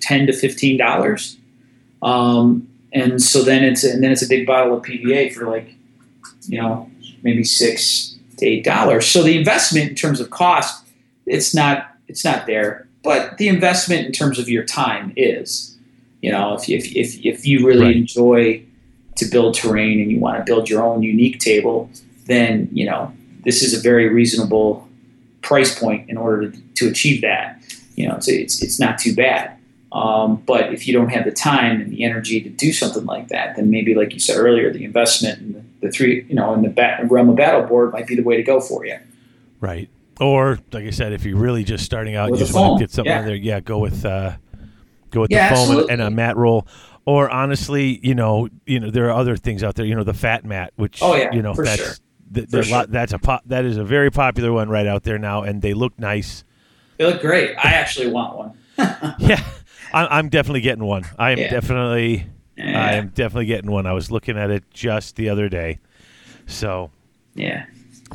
ten 0.00 0.26
to 0.26 0.32
fifteen 0.32 0.76
dollars. 0.76 1.36
Um, 2.02 2.68
and 2.92 3.22
so 3.22 3.42
then 3.42 3.64
it's 3.64 3.84
and 3.84 4.02
then 4.02 4.10
it's 4.12 4.22
a 4.22 4.28
big 4.28 4.46
bottle 4.46 4.76
of 4.76 4.82
PVA 4.84 5.32
for 5.32 5.46
like, 5.48 5.74
you 6.46 6.60
know, 6.60 6.90
maybe 7.22 7.44
six 7.44 8.16
to 8.38 8.46
eight 8.46 8.64
dollars. 8.64 9.06
So 9.06 9.22
the 9.22 9.36
investment 9.36 9.90
in 9.90 9.94
terms 9.94 10.20
of 10.20 10.30
cost, 10.30 10.86
it's 11.26 11.54
not 11.54 11.94
it's 12.08 12.24
not 12.24 12.46
there. 12.46 12.86
But 13.04 13.38
the 13.38 13.48
investment 13.48 14.06
in 14.06 14.12
terms 14.12 14.38
of 14.38 14.48
your 14.48 14.64
time 14.64 15.12
is. 15.16 15.74
You 16.20 16.32
know, 16.32 16.54
if 16.54 16.68
if 16.68 16.96
if, 16.96 17.24
if 17.24 17.46
you 17.46 17.64
really 17.64 17.84
Right. 17.86 17.96
enjoy 17.96 18.62
to 19.16 19.24
build 19.24 19.54
terrain 19.54 20.00
and 20.00 20.10
you 20.10 20.18
want 20.18 20.36
to 20.38 20.44
build 20.44 20.68
your 20.68 20.82
own 20.82 21.02
unique 21.02 21.38
table, 21.38 21.88
then 22.26 22.68
you 22.72 22.84
know 22.86 23.12
this 23.44 23.62
is 23.62 23.72
a 23.72 23.80
very 23.80 24.08
reasonable 24.08 24.88
price 25.42 25.78
point 25.78 26.10
in 26.10 26.16
order 26.16 26.50
to, 26.50 26.58
to 26.74 26.88
achieve 26.88 27.20
that. 27.22 27.62
You 27.94 28.08
know, 28.08 28.16
it's 28.16 28.26
it's, 28.28 28.62
it's 28.64 28.80
not 28.80 28.98
too 28.98 29.14
bad. 29.14 29.52
Um, 29.90 30.36
but 30.46 30.72
if 30.72 30.86
you 30.86 30.92
don't 30.92 31.08
have 31.08 31.24
the 31.24 31.30
time 31.32 31.80
and 31.80 31.90
the 31.90 32.04
energy 32.04 32.40
to 32.42 32.48
do 32.50 32.72
something 32.72 33.06
like 33.06 33.28
that, 33.28 33.56
then 33.56 33.70
maybe, 33.70 33.94
like 33.94 34.12
you 34.12 34.20
said 34.20 34.36
earlier, 34.36 34.70
the 34.72 34.84
investment 34.84 35.40
in 35.40 35.52
the, 35.54 35.86
the 35.86 35.90
three, 35.92 36.24
you 36.28 36.34
know, 36.34 36.52
in 36.54 36.62
the 36.62 36.68
bat, 36.68 37.10
realm 37.10 37.30
of 37.30 37.36
battle 37.36 37.62
board 37.62 37.92
might 37.92 38.06
be 38.06 38.14
the 38.14 38.22
way 38.22 38.36
to 38.36 38.42
go 38.42 38.60
for 38.60 38.84
you. 38.84 38.98
Right. 39.60 39.88
Or 40.20 40.58
like 40.72 40.84
I 40.84 40.90
said, 40.90 41.12
if 41.12 41.24
you're 41.24 41.38
really 41.38 41.64
just 41.64 41.84
starting 41.84 42.16
out, 42.16 42.28
Or 42.30 42.32
you 42.34 42.38
just 42.38 42.52
want 42.54 42.78
to 42.78 42.82
get 42.82 42.90
something 42.90 43.10
yeah. 43.10 43.22
there. 43.22 43.34
Yeah, 43.34 43.60
go 43.60 43.78
with 43.78 44.04
uh, 44.04 44.36
go 45.10 45.22
with 45.22 45.30
Yeah, 45.30 45.48
the 45.50 45.54
foam 45.56 45.62
and, 45.62 45.70
absolutely. 45.70 45.92
and 45.94 46.02
a 46.02 46.10
mat 46.10 46.36
roll. 46.36 46.66
Or 47.06 47.30
honestly, 47.30 47.98
you 48.02 48.14
know, 48.14 48.48
you 48.66 48.80
know, 48.80 48.90
there 48.90 49.06
are 49.06 49.12
other 49.18 49.36
things 49.36 49.62
out 49.64 49.76
there. 49.76 49.86
You 49.86 49.94
know, 49.94 50.04
the 50.04 50.12
fat 50.12 50.44
mat, 50.44 50.72
which 50.76 50.98
Oh, 51.02 51.14
yeah, 51.14 51.32
you 51.32 51.40
know, 51.40 51.54
for 51.54 51.64
that's 51.64 51.80
sure. 51.82 51.94
th- 52.34 52.50
For 52.50 52.60
a 52.60 52.66
lot, 52.66 52.90
that's 52.90 53.12
a 53.14 53.18
pop, 53.18 53.42
that 53.46 53.64
is 53.64 53.78
a 53.78 53.84
very 53.84 54.10
popular 54.10 54.52
one 54.52 54.68
right 54.68 54.86
out 54.86 55.04
there 55.04 55.18
now, 55.18 55.42
and 55.44 55.62
they 55.62 55.72
look 55.72 55.98
nice. 55.98 56.44
They 56.98 57.06
look 57.06 57.20
great. 57.22 57.56
I 57.56 57.70
actually 57.70 58.10
want 58.10 58.36
one. 58.36 58.52
Yeah, 59.18 59.42
I'm 59.92 60.28
definitely 60.28 60.60
getting 60.60 60.84
one. 60.84 61.04
I 61.18 61.32
am 61.32 61.38
Yeah. 61.38 61.50
definitely, 61.50 62.26
I 62.58 62.94
am 62.94 63.08
definitely 63.08 63.46
getting 63.46 63.70
one. 63.70 63.86
I 63.86 63.92
was 63.92 64.10
looking 64.10 64.36
at 64.38 64.50
it 64.50 64.64
just 64.72 65.16
the 65.16 65.28
other 65.28 65.48
day. 65.48 65.78
So, 66.46 66.90
yeah. 67.34 67.66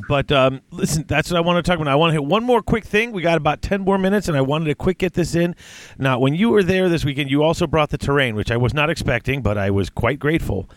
But 0.07 0.31
um, 0.31 0.61
listen, 0.71 1.05
that's 1.07 1.29
what 1.29 1.37
I 1.37 1.41
want 1.41 1.63
to 1.63 1.69
talk 1.69 1.79
about. 1.79 1.91
I 1.91 1.95
want 1.95 2.09
to 2.09 2.13
hit 2.13 2.25
one 2.25 2.43
more 2.43 2.63
quick 2.63 2.83
thing. 2.83 3.11
We 3.11 3.21
got 3.21 3.37
about 3.37 3.61
10 3.61 3.81
more 3.81 3.97
minutes, 3.99 4.27
and 4.27 4.35
I 4.35 4.41
wanted 4.41 4.65
to 4.65 4.75
quick 4.75 4.97
get 4.97 5.13
this 5.13 5.35
in. 5.35 5.55
Now, 5.99 6.17
when 6.17 6.33
you 6.33 6.49
were 6.49 6.63
there 6.63 6.89
this 6.89 7.05
weekend, 7.05 7.29
you 7.29 7.43
also 7.43 7.67
brought 7.67 7.91
the 7.91 7.99
terrain, 7.99 8.35
which 8.35 8.49
I 8.49 8.57
was 8.57 8.73
not 8.73 8.89
expecting, 8.89 9.43
but 9.43 9.55
I 9.57 9.69
was 9.69 9.91
quite 9.91 10.17
grateful. 10.19 10.67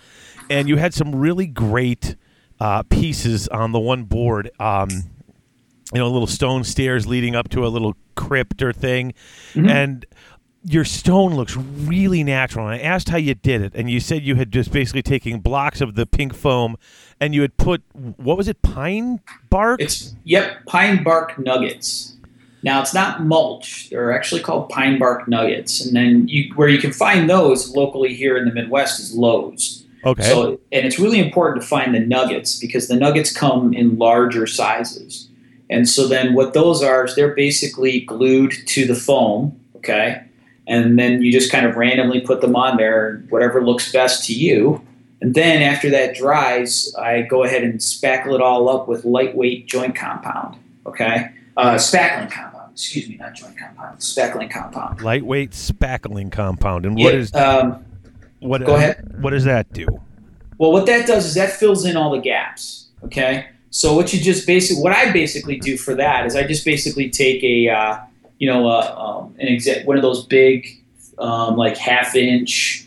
And 0.51 0.69
you 0.69 0.77
had 0.77 0.93
some 0.93 1.15
really 1.15 1.47
great 1.47 2.15
uh, 2.61 2.83
pieces 2.85 3.49
on 3.49 3.73
the 3.73 3.81
one 3.81 4.05
board. 4.05 4.51
Um, 4.61 4.91
you 5.95 6.01
know, 6.01 6.11
little 6.11 6.27
stone 6.27 6.63
stairs 6.65 7.07
leading 7.07 7.35
up 7.35 7.49
to 7.51 7.65
a 7.65 7.69
little 7.69 7.97
crypt 8.17 8.61
or 8.61 8.73
thing. 8.73 9.15
And 9.55 10.05
your 10.69 10.85
stone 10.85 11.35
looks 11.35 11.57
really 11.57 12.25
natural. 12.25 12.67
And 12.67 12.75
I 12.75 12.85
asked 12.85 13.09
how 13.09 13.19
you 13.19 13.35
did 13.35 13.63
it, 13.63 13.73
and 13.75 13.89
you 13.89 14.01
said 14.01 14.23
you 14.23 14.35
had 14.35 14.51
just 14.51 14.73
basically 14.73 15.03
taken 15.03 15.39
blocks 15.39 15.81
of 15.81 15.95
the 15.95 16.07
pink 16.07 16.35
foam, 16.35 16.77
and 17.21 17.35
you 17.35 17.43
had 17.43 17.57
put 17.57 17.83
what 18.17 18.37
was 18.37 18.49
it, 18.49 18.61
pine 18.63 19.21
bark? 19.49 19.81
It's 19.81 20.15
yep, 20.25 20.65
pine 20.67 21.05
bark 21.05 21.39
nuggets. 21.39 22.17
Now 22.63 22.81
it's 22.81 22.93
not 22.93 23.25
mulch; 23.25 23.91
they're 23.91 24.13
actually 24.13 24.41
called 24.41 24.69
pine 24.69 24.99
bark 24.99 25.29
nuggets. 25.29 25.87
And 25.87 25.95
then 25.95 26.27
you, 26.27 26.53
where 26.57 26.69
you 26.69 26.79
can 26.79 26.93
find 26.93 27.31
those 27.31 27.75
locally 27.77 28.15
here 28.15 28.37
in 28.37 28.45
the 28.45 28.53
Midwest 28.53 28.99
is 28.99 29.15
Lowe's. 29.15 29.87
okay. 30.05 30.25
So, 30.25 30.61
and 30.73 30.85
it's 30.85 30.99
really 30.99 31.21
important 31.21 31.63
to 31.63 31.69
find 31.69 31.95
the 31.95 32.01
nuggets 32.01 32.59
because 32.59 32.89
the 32.89 32.97
nuggets 32.97 33.33
come 33.33 33.73
in 33.73 33.99
larger 33.99 34.49
sizes. 34.49 35.29
And 35.69 35.89
so 35.89 36.07
then 36.07 36.35
what 36.35 36.55
those 36.55 36.83
are 36.83 37.05
is 37.05 37.17
they're 37.17 37.35
basically 37.35 38.01
glued 38.01 38.53
to 38.67 38.87
the 38.87 38.95
foam, 38.95 39.61
okay? 39.77 40.26
And 40.67 40.99
then 40.99 41.23
you 41.23 41.31
just 41.31 41.51
kind 41.53 41.65
of 41.65 41.77
randomly 41.77 42.21
put 42.21 42.41
them 42.41 42.57
on 42.57 42.77
there, 42.77 43.23
whatever 43.29 43.65
looks 43.65 43.93
best 43.93 44.25
to 44.27 44.35
you. 44.35 44.85
And 45.21 45.35
then 45.35 45.63
after 45.63 45.89
that 45.91 46.15
dries, 46.15 46.95
I 46.99 47.23
go 47.23 47.45
ahead 47.45 47.63
and 47.63 47.79
spackle 47.79 48.35
it 48.35 48.41
all 48.41 48.69
up 48.69 48.89
with 48.89 49.05
lightweight 49.05 49.67
joint 49.67 49.95
compound, 49.95 50.57
okay? 50.85 51.31
Uh, 51.57 51.77
spackling 51.77 52.31
compound, 52.31 52.73
excuse 52.73 53.09
me, 53.09 53.17
not 53.17 53.35
joint 53.35 53.57
compound, 53.57 54.01
spackling 54.01 54.51
compound. 54.51 55.01
Lightweight 55.01 55.53
spackling 55.53 56.31
compound. 56.31 56.85
And 56.85 56.97
what 56.97 57.15
Yeah, 57.15 57.21
is 57.21 57.35
um, 57.35 57.85
what? 58.41 58.65
go 58.65 58.75
ahead. 58.75 59.23
What 59.23 59.31
does 59.31 59.45
that 59.45 59.73
do? 59.73 59.87
Well, 60.59 60.73
what 60.73 60.87
that 60.87 61.07
does 61.07 61.25
is 61.27 61.35
that 61.35 61.51
fills 61.53 61.85
in 61.85 61.97
all 61.97 62.11
the 62.11 62.21
gaps. 62.21 62.89
Okay. 63.05 63.47
So 63.71 63.95
what 63.95 64.13
you 64.13 64.21
just 64.21 64.47
basically, 64.47 64.83
what 64.83 64.93
I 64.93 65.13
basically 65.13 65.59
do 65.59 65.77
for 65.77 65.95
that 65.95 66.27
is 66.27 66.35
I 66.35 66.47
just 66.47 66.65
basically 66.65 67.09
take 67.09 67.43
a, 67.43 67.69
uh, 67.69 67.99
you 68.39 68.49
know, 68.51 68.67
uh, 68.69 68.95
um, 69.23 69.35
an 69.39 69.47
exa- 69.49 69.85
one 69.85 69.97
of 69.97 70.03
those 70.03 70.25
big, 70.27 70.83
um, 71.19 71.57
like 71.57 71.77
half 71.77 72.15
inch, 72.15 72.87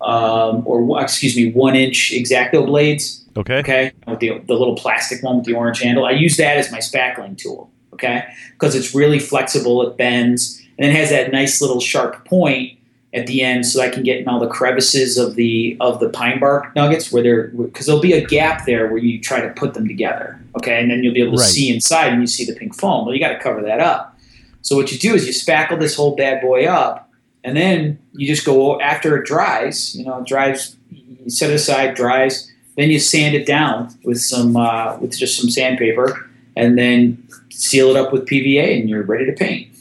um, 0.00 0.62
or 0.66 1.00
excuse 1.02 1.36
me, 1.36 1.50
one 1.52 1.76
inch 1.76 2.12
X-Acto 2.14 2.66
blades. 2.66 3.24
Okay. 3.36 3.58
Okay, 3.60 3.92
with 4.06 4.18
the, 4.18 4.38
the 4.46 4.54
little 4.54 4.74
plastic 4.74 5.22
one 5.22 5.36
with 5.36 5.44
the 5.46 5.54
orange 5.54 5.80
handle. 5.80 6.04
I 6.04 6.10
use 6.12 6.36
that 6.38 6.56
as 6.56 6.72
my 6.72 6.78
spackling 6.78 7.36
tool. 7.38 7.70
Okay, 7.92 8.24
because 8.52 8.74
it's 8.74 8.94
really 8.94 9.18
flexible. 9.18 9.82
It 9.86 9.96
bends 9.96 10.60
and 10.78 10.88
it 10.90 10.94
has 10.94 11.10
that 11.10 11.32
nice 11.32 11.60
little 11.60 11.80
sharp 11.80 12.24
point 12.24 12.78
at 13.14 13.26
the 13.26 13.40
end, 13.42 13.64
so 13.66 13.80
I 13.80 13.88
can 13.88 14.02
get 14.02 14.18
in 14.18 14.28
all 14.28 14.38
the 14.38 14.46
crevices 14.48 15.16
of 15.18 15.34
the 15.34 15.76
of 15.80 15.98
the 15.98 16.08
pine 16.10 16.38
bark 16.38 16.74
nuggets 16.76 17.10
where 17.12 17.22
they're 17.22 17.48
because 17.48 17.86
there'll 17.86 18.00
be 18.02 18.12
a 18.12 18.24
gap 18.24 18.66
there 18.66 18.86
where 18.88 18.98
you 18.98 19.20
try 19.20 19.40
to 19.40 19.48
put 19.50 19.74
them 19.74 19.88
together. 19.88 20.38
Okay, 20.56 20.80
and 20.80 20.90
then 20.90 21.02
you'll 21.02 21.14
be 21.14 21.22
able 21.22 21.32
to 21.36 21.38
Right. 21.42 21.48
see 21.48 21.72
inside 21.74 22.12
and 22.12 22.20
you 22.20 22.26
see 22.26 22.44
the 22.44 22.54
pink 22.54 22.74
foam. 22.78 23.04
Well, 23.06 23.14
you 23.14 23.20
got 23.20 23.32
to 23.32 23.38
cover 23.38 23.62
that 23.62 23.80
up. 23.80 24.17
So 24.62 24.76
what 24.76 24.92
you 24.92 24.98
do 24.98 25.14
is 25.14 25.26
you 25.26 25.32
spackle 25.32 25.78
this 25.78 25.94
whole 25.94 26.16
bad 26.16 26.40
boy 26.40 26.66
up, 26.66 27.10
and 27.44 27.56
then 27.56 27.98
you 28.12 28.26
just 28.26 28.44
go 28.44 28.80
after 28.80 29.16
it 29.16 29.26
dries. 29.26 29.94
You 29.94 30.04
know, 30.04 30.18
it 30.18 30.26
dries. 30.26 30.76
You 30.90 31.30
set 31.30 31.50
it 31.50 31.54
aside, 31.54 31.94
dries. 31.94 32.50
Then 32.76 32.90
you 32.90 33.00
sand 33.00 33.34
it 33.34 33.46
down 33.46 33.94
with 34.04 34.20
some 34.20 34.56
uh, 34.56 34.98
with 34.98 35.16
just 35.16 35.38
some 35.40 35.50
sandpaper, 35.50 36.28
and 36.56 36.78
then 36.78 37.26
seal 37.50 37.90
it 37.90 37.96
up 37.96 38.12
with 38.12 38.26
PVA, 38.26 38.80
and 38.80 38.88
you're 38.88 39.02
ready 39.02 39.26
to 39.26 39.32
paint. 39.32 39.74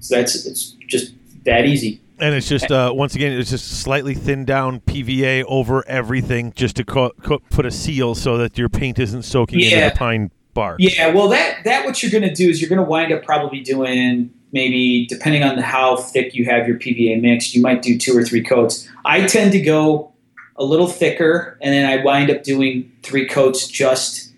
So 0.00 0.16
that's 0.16 0.46
it's 0.46 0.72
just 0.88 1.12
that 1.44 1.66
easy. 1.66 2.00
And 2.18 2.34
it's 2.34 2.48
just 2.48 2.70
uh, 2.70 2.92
once 2.94 3.14
again, 3.14 3.32
it's 3.32 3.48
just 3.48 3.80
slightly 3.80 4.14
thinned 4.14 4.46
down 4.46 4.80
PVA 4.80 5.44
over 5.48 5.86
everything, 5.88 6.52
just 6.54 6.76
to 6.76 6.84
co- 6.84 7.12
co- 7.22 7.38
put 7.50 7.64
a 7.64 7.70
seal 7.70 8.14
so 8.14 8.36
that 8.36 8.58
your 8.58 8.68
paint 8.68 8.98
isn't 8.98 9.22
soaking 9.22 9.60
into 9.60 9.76
the 9.76 9.96
pine 9.96 10.30
bark. 10.54 10.76
Yeah, 10.80 11.08
well, 11.08 11.28
that 11.28 11.64
that 11.64 11.84
what 11.84 12.02
you're 12.02 12.12
going 12.12 12.28
to 12.28 12.34
do 12.34 12.48
is 12.48 12.60
you're 12.60 12.68
going 12.68 12.84
to 12.84 12.88
wind 12.88 13.12
up 13.12 13.22
probably 13.24 13.60
doing 13.60 14.32
maybe 14.52 15.06
depending 15.06 15.42
on 15.42 15.58
how 15.58 15.96
thick 15.96 16.34
you 16.34 16.44
have 16.44 16.66
your 16.66 16.76
PVA 16.76 17.20
mix, 17.20 17.54
you 17.54 17.62
might 17.62 17.82
do 17.82 17.96
two 17.96 18.16
or 18.16 18.24
three 18.24 18.42
coats. 18.42 18.88
I 19.04 19.24
tend 19.26 19.52
to 19.52 19.60
go 19.60 20.12
a 20.56 20.64
little 20.64 20.88
thicker, 20.88 21.56
and 21.60 21.72
then 21.72 21.88
I 21.88 22.02
wind 22.02 22.30
up 22.30 22.42
doing 22.42 22.90
three 23.02 23.28
coats 23.28 23.68
just 23.68 24.32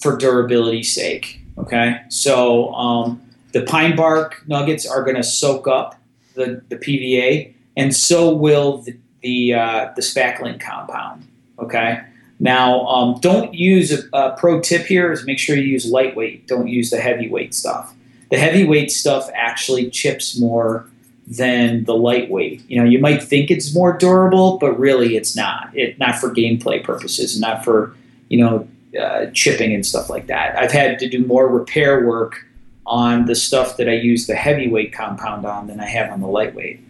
for 0.00 0.16
durability's 0.16 0.94
sake. 0.94 1.40
Okay, 1.58 2.00
so 2.08 2.72
um, 2.74 3.22
the 3.52 3.62
pine 3.62 3.96
bark 3.96 4.42
nuggets 4.46 4.86
are 4.86 5.02
going 5.02 5.16
to 5.16 5.22
soak 5.22 5.68
up 5.68 5.94
the, 6.34 6.62
the 6.68 6.76
PVA, 6.76 7.54
and 7.76 7.94
so 7.94 8.34
will 8.34 8.78
the 8.78 8.96
the, 9.26 9.54
uh, 9.54 9.92
the 9.96 10.02
spackling 10.02 10.60
compound. 10.60 11.26
Okay. 11.58 12.00
Now, 12.38 12.86
um, 12.86 13.18
don't 13.20 13.54
use 13.54 13.92
a, 13.92 14.08
a 14.12 14.36
pro 14.36 14.60
tip 14.60 14.86
here 14.86 15.10
is 15.10 15.24
make 15.24 15.38
sure 15.38 15.56
you 15.56 15.62
use 15.62 15.86
lightweight. 15.86 16.46
Don't 16.46 16.68
use 16.68 16.90
the 16.90 17.00
heavyweight 17.00 17.54
stuff. 17.54 17.94
The 18.30 18.38
heavyweight 18.38 18.90
stuff 18.90 19.30
actually 19.34 19.90
chips 19.90 20.38
more 20.38 20.88
than 21.26 21.84
the 21.84 21.94
lightweight. 21.94 22.68
You 22.68 22.78
know, 22.78 22.84
you 22.88 22.98
might 22.98 23.22
think 23.22 23.50
it's 23.50 23.74
more 23.74 23.96
durable, 23.96 24.58
but 24.58 24.78
really 24.78 25.16
it's 25.16 25.34
not. 25.34 25.70
It 25.74 25.98
not 25.98 26.16
for 26.16 26.30
gameplay 26.30 26.82
purposes, 26.82 27.40
not 27.40 27.64
for 27.64 27.94
you 28.28 28.38
know 28.38 28.68
uh, 29.00 29.26
chipping 29.32 29.72
and 29.72 29.84
stuff 29.84 30.10
like 30.10 30.26
that. 30.26 30.56
I've 30.56 30.72
had 30.72 30.98
to 31.00 31.08
do 31.08 31.24
more 31.26 31.48
repair 31.48 32.06
work 32.06 32.44
on 32.86 33.26
the 33.26 33.34
stuff 33.34 33.76
that 33.78 33.88
I 33.88 33.94
use 33.94 34.26
the 34.26 34.36
heavyweight 34.36 34.92
compound 34.92 35.44
on 35.44 35.66
than 35.66 35.80
I 35.80 35.86
have 35.86 36.12
on 36.12 36.20
the 36.20 36.28
lightweight. 36.28 36.80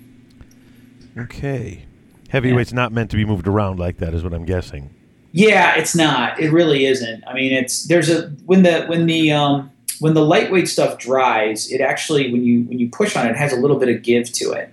Okay. 1.17 1.85
Heavyweight's 2.29 2.73
not 2.73 2.93
meant 2.93 3.11
to 3.13 3.17
be 3.17 3.25
moved 3.25 3.47
around 3.47 3.79
like 3.79 3.99
that, 3.99 4.13
is 4.13 4.23
what 4.23 4.35
I'm 4.35 4.45
guessing. 4.45 4.91
Yeah, 5.37 5.75
it's 5.77 5.95
not. 5.95 6.41
It 6.41 6.51
really 6.51 6.87
isn't. 6.87 7.23
I 7.27 7.35
mean, 7.35 7.53
it's 7.53 7.85
there's 7.85 8.09
a 8.09 8.29
when 8.47 8.63
the 8.63 8.87
when 8.87 9.05
the 9.05 9.33
um, 9.33 9.71
when 10.01 10.15
the 10.15 10.25
lightweight 10.25 10.67
stuff 10.67 10.99
dries, 10.99 11.71
it 11.71 11.83
actually 11.83 12.33
when 12.33 12.43
you 12.43 12.63
when 12.63 12.79
you 12.79 12.89
push 12.89 13.15
on 13.17 13.27
it, 13.27 13.33
it 13.33 13.37
has 13.37 13.53
a 13.53 13.57
little 13.57 13.79
bit 13.79 13.95
of 13.95 14.03
give 14.03 14.33
to 14.33 14.53
it. 14.53 14.71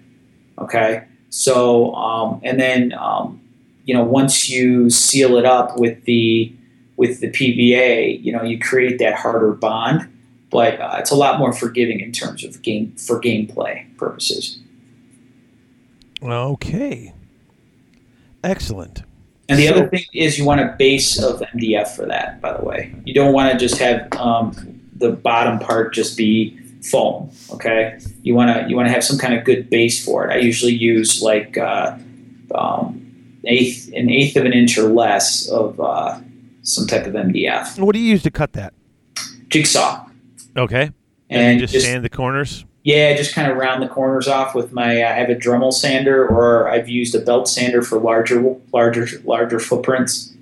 Okay, 0.58 1.04
so 1.30 1.94
um, 1.96 2.40
and 2.46 2.62
then 2.62 2.94
um, 2.94 3.42
you 3.84 3.94
know 3.94 4.06
once 4.06 4.50
you 4.50 4.90
seal 4.90 5.36
it 5.36 5.44
up 5.44 5.78
with 5.78 6.02
the 6.06 6.56
with 6.96 7.20
the 7.20 7.30
PVA, 7.30 8.24
you 8.24 8.32
know 8.32 8.42
you 8.42 8.58
create 8.58 9.00
that 9.00 9.16
harder 9.16 9.52
bond, 9.52 10.10
but 10.50 10.80
uh, 10.80 10.96
it's 10.98 11.12
a 11.12 11.16
lot 11.16 11.40
more 11.40 11.52
forgiving 11.52 12.00
in 12.00 12.14
terms 12.14 12.42
of 12.46 12.62
game 12.62 12.96
for 12.96 13.20
gameplay 13.20 13.86
purposes. 13.98 14.60
Okay. 16.24 17.14
Excellent. 18.46 19.04
And 19.50 19.60
the 19.60 19.68
So- 19.68 19.74
other 19.74 19.88
thing 19.90 20.06
is 20.14 20.38
you 20.38 20.46
want 20.46 20.62
a 20.62 20.74
base 20.78 21.22
of 21.22 21.42
MDF 21.54 21.90
for 21.96 22.06
that, 22.06 22.40
by 22.42 22.56
the 22.58 22.64
way. 22.64 22.94
You 23.06 23.14
don't 23.14 23.34
want 23.34 23.52
to 23.52 23.58
just 23.58 23.78
have 23.80 24.08
um, 24.14 24.80
the 24.96 25.12
bottom 25.12 25.60
part 25.60 25.94
just 25.94 26.18
be 26.18 26.58
foam. 26.82 27.30
Okay, 27.52 27.98
you 28.24 28.36
want 28.36 28.56
to 28.56 28.70
you 28.70 28.76
want 28.76 28.88
to 28.88 28.92
have 28.94 29.04
some 29.04 29.18
kind 29.18 29.34
of 29.34 29.44
good 29.44 29.70
base 29.70 30.04
for 30.04 30.26
it. 30.30 30.34
I 30.34 30.38
usually 30.38 30.74
use 30.74 31.22
like 31.22 31.58
uh, 31.58 31.96
um, 32.56 33.00
eighth 33.46 33.92
an 33.94 34.10
eighth 34.10 34.36
of 34.38 34.46
an 34.46 34.54
inch 34.54 34.78
or 34.78 34.84
less 34.90 35.48
of 35.50 35.80
uh, 35.80 36.20
some 36.62 36.88
type 36.88 37.06
of 37.06 37.14
MDF 37.14 37.78
What 37.80 37.94
do 37.94 38.00
you 38.00 38.10
use 38.12 38.24
to 38.24 38.32
cut 38.32 38.54
that? 38.54 38.74
jigsaw, 39.50 40.06
Okay. 40.58 40.90
And, 41.30 41.42
and 41.42 41.60
you 41.62 41.68
just, 41.68 41.86
sand 41.86 42.04
the 42.04 42.10
corners? 42.10 42.66
Yeah, 42.84 43.16
just 43.16 43.34
kind 43.34 43.50
of 43.50 43.58
round 43.58 43.82
the 43.82 43.88
corners 43.88 44.28
off 44.28 44.54
with 44.54 44.74
my. 44.74 45.06
I 45.06 45.14
have 45.14 45.30
a 45.30 45.36
Dremel 45.36 45.72
sander, 45.72 46.28
or 46.28 46.70
I've 46.70 46.90
used 46.90 47.16
a 47.16 47.20
belt 47.20 47.48
sander 47.48 47.82
for 47.82 47.98
larger, 47.98 48.58
larger, 48.74 49.08
larger 49.24 49.60
footprints. 49.60 50.34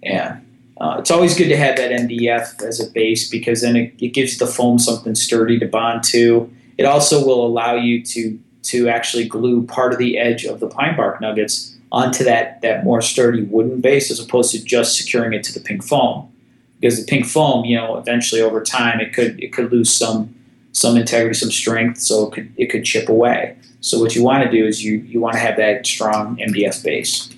Yeah, 0.00 0.38
uh, 0.80 0.96
it's 1.00 1.10
always 1.10 1.36
good 1.36 1.48
to 1.48 1.56
have 1.56 1.76
that 1.76 1.90
MDF 1.90 2.62
as 2.62 2.78
a 2.78 2.88
base 2.92 3.28
because 3.28 3.62
then 3.62 3.74
it, 3.74 3.94
it 3.98 4.08
gives 4.08 4.38
the 4.38 4.46
foam 4.46 4.78
something 4.78 5.16
sturdy 5.16 5.58
to 5.58 5.66
bond 5.66 6.04
to. 6.04 6.52
It 6.78 6.84
also 6.84 7.26
will 7.26 7.44
allow 7.44 7.74
you 7.74 8.04
to 8.04 8.38
to 8.62 8.88
actually 8.88 9.26
glue 9.26 9.66
part 9.66 9.92
of 9.92 9.98
the 9.98 10.18
edge 10.18 10.44
of 10.44 10.60
the 10.60 10.68
pine 10.68 10.96
bark 10.96 11.20
nuggets 11.20 11.76
onto 11.90 12.22
that 12.24 12.60
that 12.62 12.84
more 12.84 13.02
sturdy 13.02 13.42
wooden 13.42 13.80
base, 13.80 14.08
as 14.12 14.20
opposed 14.20 14.52
to 14.52 14.62
just 14.62 14.96
securing 14.96 15.32
it 15.32 15.42
to 15.44 15.52
the 15.52 15.60
pink 15.60 15.82
foam. 15.82 16.32
Because 16.78 17.00
the 17.00 17.10
pink 17.10 17.26
foam, 17.26 17.64
you 17.64 17.76
know, 17.76 17.96
eventually 17.96 18.40
over 18.40 18.62
time 18.62 19.00
it 19.00 19.12
could 19.12 19.42
it 19.42 19.52
could 19.52 19.72
lose 19.72 19.90
some 19.92 20.32
some 20.76 20.98
integrity, 20.98 21.32
some 21.32 21.50
strength, 21.50 21.98
so 21.98 22.26
it 22.26 22.34
could 22.34 22.52
it 22.56 22.66
could 22.66 22.84
chip 22.84 23.08
away. 23.08 23.56
So 23.80 23.98
what 23.98 24.14
you 24.14 24.22
want 24.22 24.44
to 24.44 24.50
do 24.50 24.66
is 24.66 24.84
you 24.84 24.98
you 24.98 25.20
want 25.20 25.34
to 25.34 25.40
have 25.40 25.56
that 25.56 25.86
strong 25.86 26.36
MDF 26.36 26.84
base. 26.84 27.30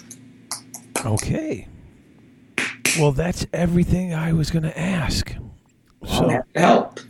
Okay. 1.06 1.69
Well, 2.98 3.12
that's 3.12 3.47
everything 3.52 4.12
I 4.12 4.32
was 4.32 4.51
going 4.51 4.65
to 4.65 4.77
ask. 4.77 5.32
So, 6.05 6.43
help. 6.56 7.01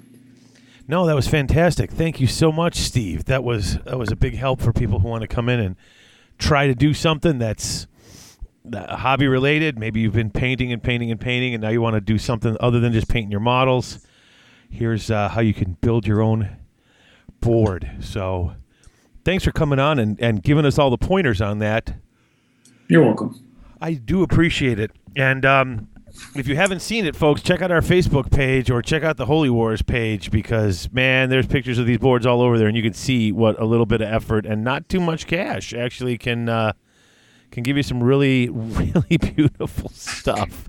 no, 0.86 1.06
that 1.06 1.14
was 1.14 1.26
fantastic. 1.26 1.90
Thank 1.90 2.20
you 2.20 2.26
so 2.26 2.52
much, 2.52 2.76
Steve. 2.76 3.24
That 3.24 3.42
was 3.42 3.78
that 3.78 3.98
was 3.98 4.12
a 4.12 4.16
big 4.16 4.34
help 4.34 4.60
for 4.60 4.72
people 4.72 4.98
who 4.98 5.09
want 5.09 5.22
to 5.22 5.28
come 5.28 5.48
in 5.48 5.60
and 5.60 5.76
try 6.36 6.66
to 6.66 6.74
do 6.74 6.92
something 6.92 7.38
that's 7.38 7.86
hobby 8.74 9.28
related. 9.28 9.78
Maybe 9.78 10.00
you've 10.00 10.12
been 10.12 10.30
painting 10.30 10.72
and 10.72 10.82
painting 10.82 11.10
and 11.10 11.18
painting, 11.20 11.55
and 11.55 11.62
now 11.62 11.70
you 11.70 11.80
want 11.80 11.94
to 11.94 12.02
do 12.02 12.18
something 12.18 12.55
other 12.60 12.80
than 12.80 12.92
just 12.92 13.09
painting 13.09 13.30
your 13.30 13.40
models. 13.40 14.06
Here's 14.69 15.11
uh, 15.11 15.28
how 15.28 15.40
you 15.40 15.55
can 15.55 15.77
build 15.81 16.07
your 16.07 16.20
own 16.20 16.57
board. 17.40 17.90
So, 18.01 18.55
thanks 19.24 19.45
for 19.45 19.53
coming 19.53 19.78
on 19.78 19.99
and, 19.99 20.20
and 20.20 20.43
giving 20.43 20.65
us 20.65 20.78
all 20.78 20.90
the 20.90 20.99
pointers 20.99 21.40
on 21.40 21.59
that. 21.59 21.95
You're 22.89 23.05
welcome. 23.05 23.45
I 23.81 23.95
do 23.95 24.23
appreciate 24.23 24.78
it. 24.78 24.90
And 25.16 25.45
um, 25.45 25.89
if 26.35 26.49
you 26.49 26.57
haven't 26.57 26.81
seen 26.81 27.07
it, 27.07 27.15
folks, 27.15 27.43
check 27.43 27.62
out 27.62 27.70
our 27.70 27.81
Facebook 27.81 28.31
page 28.31 28.70
or 28.70 28.82
check 28.82 29.03
out 29.03 29.16
the 29.16 29.27
Holy 29.27 29.51
Wars 29.51 29.82
page 29.82 30.31
because, 30.31 30.90
man, 30.93 31.31
there's 31.31 31.47
pictures 31.47 31.78
of 31.78 31.86
these 31.86 31.99
boards 31.99 32.27
all 32.27 32.40
over 32.40 32.59
there, 32.59 32.69
and 32.69 32.77
you 32.77 32.82
can 32.82 32.95
see 32.95 33.32
what 33.32 33.61
a 33.61 33.65
little 33.65 33.86
bit 33.86 34.01
of 34.01 34.09
effort 34.09 34.47
and 34.47 34.65
not 34.65 34.89
too 34.89 35.01
much 35.01 35.27
cash 35.27 35.73
actually 35.73 36.19
can 36.19 36.49
uh, 36.49 36.73
can 37.51 37.62
give 37.62 37.77
you 37.77 37.82
some 37.82 38.03
really, 38.03 38.49
really 38.51 39.16
beautiful 39.16 39.90
stuff. 39.90 40.69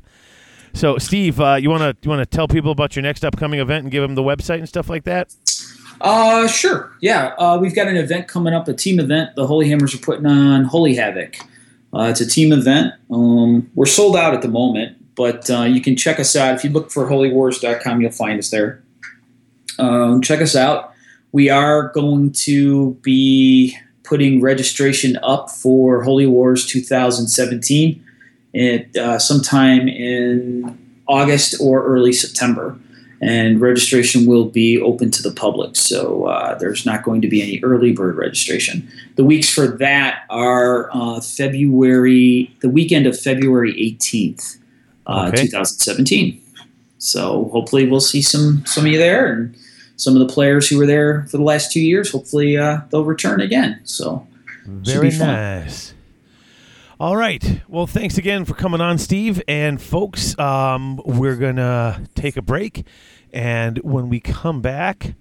So, 0.74 0.98
Steve, 0.98 1.40
uh, 1.40 1.56
you 1.56 1.70
want 1.70 1.82
to 1.82 1.96
you 2.02 2.10
want 2.10 2.22
to 2.22 2.26
tell 2.26 2.48
people 2.48 2.72
about 2.72 2.96
your 2.96 3.04
next 3.04 3.24
upcoming 3.24 3.60
event 3.60 3.84
and 3.84 3.92
give 3.92 4.02
them 4.02 4.16
the 4.16 4.24
website 4.24 4.60
and 4.60 4.70
stuff 4.70 4.90
like 4.90 5.04
that? 5.04 5.34
Uh, 6.02 6.48
sure. 6.48 6.96
Yeah, 7.02 7.34
uh, 7.38 7.58
we've 7.60 7.76
got 7.76 7.88
an 7.88 7.98
event 7.98 8.28
coming 8.28 8.54
up, 8.54 8.68
a 8.68 8.74
team 8.74 9.00
event. 9.00 9.36
The 9.36 9.48
Holy 9.48 9.70
Hammers 9.70 9.94
are 9.94 10.00
putting 10.00 10.26
on 10.26 10.64
Holy 10.64 10.96
Havoc. 10.96 11.38
Uh, 11.94 12.04
it's 12.04 12.22
a 12.22 12.28
team 12.28 12.54
event. 12.54 12.94
Um, 13.12 13.70
we're 13.76 13.86
sold 13.86 14.16
out 14.16 14.34
at 14.34 14.42
the 14.42 14.48
moment, 14.48 14.98
but 15.16 15.50
uh, 15.50 15.64
you 15.64 15.82
can 15.82 15.96
check 15.96 16.20
us 16.20 16.36
out. 16.36 16.56
If 16.56 16.64
you 16.64 16.70
look 16.70 16.92
for 16.92 17.10
holywars.com, 17.10 18.02
you'll 18.02 18.12
find 18.12 18.40
us 18.40 18.50
there. 18.50 18.82
Um, 19.78 20.22
check 20.22 20.42
us 20.42 20.56
out. 20.56 20.94
We 21.32 21.50
are 21.50 21.90
going 21.90 22.32
to 22.32 22.94
be 23.02 23.76
putting 24.04 24.42
registration 24.42 25.18
up 25.22 25.50
for 25.50 26.04
Holy 26.04 26.26
Wars 26.26 26.66
2017 26.66 28.04
at 28.56 28.96
uh, 28.98 29.20
sometime 29.20 29.88
in 29.88 30.78
August 31.08 31.56
or 31.62 31.84
early 31.86 32.14
September 32.14 32.78
and 33.22 33.60
registration 33.60 34.26
will 34.26 34.46
be 34.46 34.80
open 34.80 35.12
to 35.12 35.22
the 35.22 35.32
public. 35.32 35.76
So 35.76 36.26
uh, 36.26 36.58
there's 36.58 36.86
not 36.86 37.04
going 37.04 37.22
to 37.22 37.28
be 37.28 37.42
any 37.42 37.60
early 37.64 37.92
bird 37.92 38.16
registration. 38.16 38.90
The 39.16 39.26
weeks 39.26 39.50
for 39.54 39.68
that 39.68 40.24
are 40.30 40.90
uh, 40.94 41.20
February, 41.20 42.56
the 42.62 42.70
weekend 42.70 43.08
of 43.08 43.20
February 43.20 43.74
18th, 43.74 44.58
uh, 45.08 45.26
Okay. 45.28 45.48
2017. 45.48 46.42
So 46.98 47.50
hopefully 47.52 47.90
we'll 47.90 48.00
see 48.02 48.22
some 48.22 48.66
some 48.66 48.86
of 48.86 48.92
you 48.92 48.98
there, 48.98 49.34
and 49.34 49.56
some 49.96 50.16
of 50.16 50.26
the 50.26 50.34
players 50.34 50.70
who 50.70 50.78
were 50.78 50.86
there 50.86 51.26
for 51.30 51.38
the 51.38 51.44
last 51.44 51.72
two 51.72 51.82
years. 51.82 52.12
Hopefully 52.12 52.58
uh, 52.58 52.82
they'll 52.90 53.06
return 53.06 53.42
again. 53.42 53.80
So 53.84 54.28
Should 54.66 54.86
Very 54.86 55.10
be 55.10 55.16
fun. 55.18 55.28
nice. 55.28 55.94
All 57.00 57.16
right. 57.16 57.62
Well, 57.70 57.88
thanks 57.88 58.18
again 58.18 58.44
for 58.44 58.56
coming 58.56 58.82
on, 58.82 58.98
Steve. 58.98 59.42
And 59.48 59.82
folks, 59.82 60.38
um, 60.38 61.00
we're 61.06 61.38
gonna 61.38 62.04
take 62.14 62.36
a 62.36 62.42
break, 62.42 62.86
and 63.32 63.78
when 63.78 64.10
we 64.10 64.20
come 64.20 64.60
back, 64.62 65.16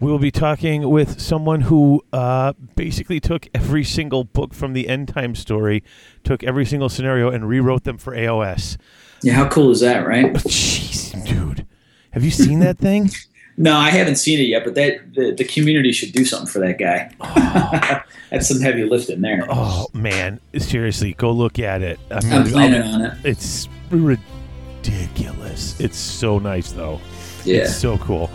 we 0.00 0.10
will 0.10 0.18
be 0.18 0.32
talking 0.32 0.90
with 0.90 1.20
someone 1.20 1.60
who 1.60 2.02
uh, 2.12 2.54
basically 2.74 3.20
took 3.20 3.46
every 3.54 3.84
single 3.84 4.24
book 4.24 4.52
from 4.54 4.72
the 4.72 4.88
End 4.88 5.06
Time 5.06 5.36
story, 5.36 5.84
took 6.24 6.42
every 6.42 6.66
single 6.66 6.88
scenario, 6.88 7.30
and 7.30 7.48
rewrote 7.48 7.84
them 7.84 7.96
for 7.96 8.12
AOS. 8.12 8.76
yeah, 9.22 9.34
how 9.34 9.48
cool 9.48 9.70
is 9.70 9.78
that, 9.82 10.04
right? 10.04 10.32
Jeez, 10.32 11.24
dude, 11.24 11.64
have 12.10 12.24
you 12.24 12.32
seen 12.32 12.58
that 12.58 12.78
thing? 12.78 13.08
No, 13.62 13.76
I 13.76 13.90
haven't 13.90 14.16
seen 14.16 14.40
it 14.40 14.44
yet, 14.44 14.64
but 14.64 14.74
that 14.76 15.12
the, 15.14 15.32
the 15.32 15.44
community 15.44 15.92
should 15.92 16.12
do 16.12 16.24
something 16.24 16.46
for 16.48 16.60
that 16.60 16.78
guy. 16.78 18.02
That's 18.30 18.48
some 18.48 18.58
heavy 18.60 18.84
lifting 18.84 19.20
there. 19.20 19.46
Oh 19.50 19.86
man, 19.92 20.40
seriously, 20.56 21.12
go 21.12 21.30
look 21.30 21.58
at 21.58 21.82
it. 21.82 22.00
I 22.10 22.20
mean, 22.24 22.32
I'm 22.32 22.56
I'll- 22.74 22.94
on 22.94 23.02
it. 23.02 23.18
It's 23.22 23.68
ridiculous. 23.90 25.78
It's 25.78 25.98
so 25.98 26.38
nice, 26.38 26.72
though. 26.72 27.00
Yeah. 27.44 27.58
It's 27.64 27.76
so 27.76 27.98
cool. 27.98 28.30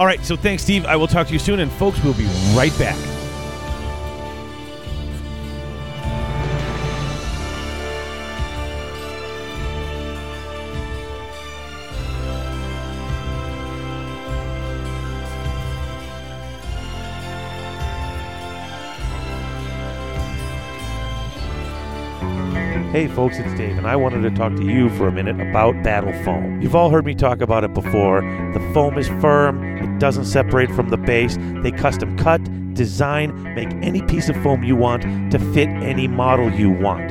All 0.00 0.06
right, 0.06 0.24
so 0.24 0.34
thanks, 0.34 0.64
Steve. 0.64 0.86
I 0.86 0.96
will 0.96 1.06
talk 1.06 1.28
to 1.28 1.32
you 1.32 1.38
soon, 1.38 1.60
and 1.60 1.70
folks, 1.72 2.02
we'll 2.02 2.14
be 2.14 2.26
right 2.56 2.76
back. 2.76 2.98
Hey 22.94 23.08
folks, 23.08 23.40
it's 23.40 23.52
Dave, 23.54 23.76
and 23.76 23.88
I 23.88 23.96
wanted 23.96 24.22
to 24.22 24.30
talk 24.30 24.54
to 24.54 24.64
you 24.64 24.88
for 24.90 25.08
a 25.08 25.10
minute 25.10 25.40
about 25.40 25.82
Battle 25.82 26.12
Foam. 26.22 26.62
You've 26.62 26.76
all 26.76 26.90
heard 26.90 27.04
me 27.04 27.12
talk 27.12 27.40
about 27.40 27.64
it 27.64 27.74
before. 27.74 28.20
The 28.52 28.60
foam 28.72 28.96
is 28.96 29.08
firm, 29.20 29.64
it 29.78 29.98
doesn't 29.98 30.26
separate 30.26 30.70
from 30.70 30.90
the 30.90 30.96
base. 30.96 31.36
They 31.64 31.72
custom 31.72 32.16
cut, 32.16 32.40
design, 32.74 33.52
make 33.52 33.72
any 33.82 34.00
piece 34.02 34.28
of 34.28 34.40
foam 34.44 34.62
you 34.62 34.76
want 34.76 35.02
to 35.32 35.40
fit 35.52 35.68
any 35.70 36.06
model 36.06 36.52
you 36.52 36.70
want. 36.70 37.10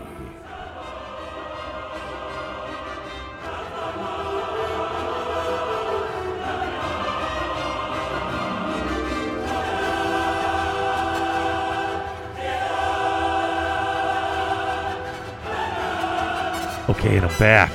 Okay, 16.91 17.15
and 17.15 17.25
I'm 17.25 17.39
back. 17.39 17.71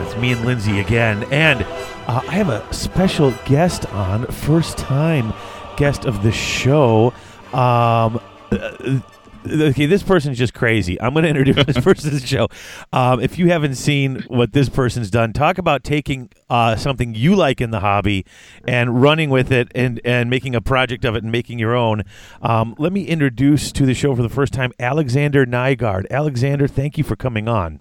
It's 0.00 0.16
me 0.16 0.32
and 0.32 0.46
Lindsay 0.46 0.80
again, 0.80 1.24
and 1.24 1.62
uh, 2.06 2.22
I 2.26 2.32
have 2.32 2.48
a 2.48 2.72
special 2.72 3.34
guest 3.44 3.84
on, 3.92 4.24
first 4.28 4.78
time 4.78 5.34
guest 5.76 6.06
of 6.06 6.22
the 6.22 6.32
show. 6.32 7.12
Um, 7.52 8.18
uh, 8.50 9.00
okay, 9.46 9.84
this 9.84 10.02
person's 10.02 10.38
just 10.38 10.54
crazy. 10.54 10.98
I'm 11.02 11.12
going 11.12 11.24
to 11.24 11.28
introduce 11.28 11.66
this 11.66 11.78
person 11.84 12.12
to 12.12 12.18
the 12.18 12.26
show. 12.26 12.48
Um, 12.94 13.20
if 13.20 13.38
you 13.38 13.50
haven't 13.50 13.74
seen 13.74 14.24
what 14.28 14.54
this 14.54 14.70
person's 14.70 15.10
done, 15.10 15.34
talk 15.34 15.58
about 15.58 15.84
taking 15.84 16.30
uh, 16.48 16.76
something 16.76 17.14
you 17.14 17.36
like 17.36 17.60
in 17.60 17.72
the 17.72 17.80
hobby 17.80 18.24
and 18.66 19.02
running 19.02 19.28
with 19.28 19.52
it 19.52 19.70
and, 19.74 20.00
and 20.02 20.30
making 20.30 20.54
a 20.54 20.62
project 20.62 21.04
of 21.04 21.14
it 21.14 21.24
and 21.24 21.30
making 21.30 21.58
your 21.58 21.76
own. 21.76 22.04
Um, 22.40 22.74
let 22.78 22.90
me 22.90 23.04
introduce 23.04 23.70
to 23.72 23.84
the 23.84 23.92
show 23.92 24.16
for 24.16 24.22
the 24.22 24.30
first 24.30 24.54
time 24.54 24.72
Alexander 24.80 25.44
Nygaard. 25.44 26.06
Alexander, 26.10 26.66
thank 26.66 26.96
you 26.96 27.04
for 27.04 27.16
coming 27.16 27.46
on. 27.46 27.80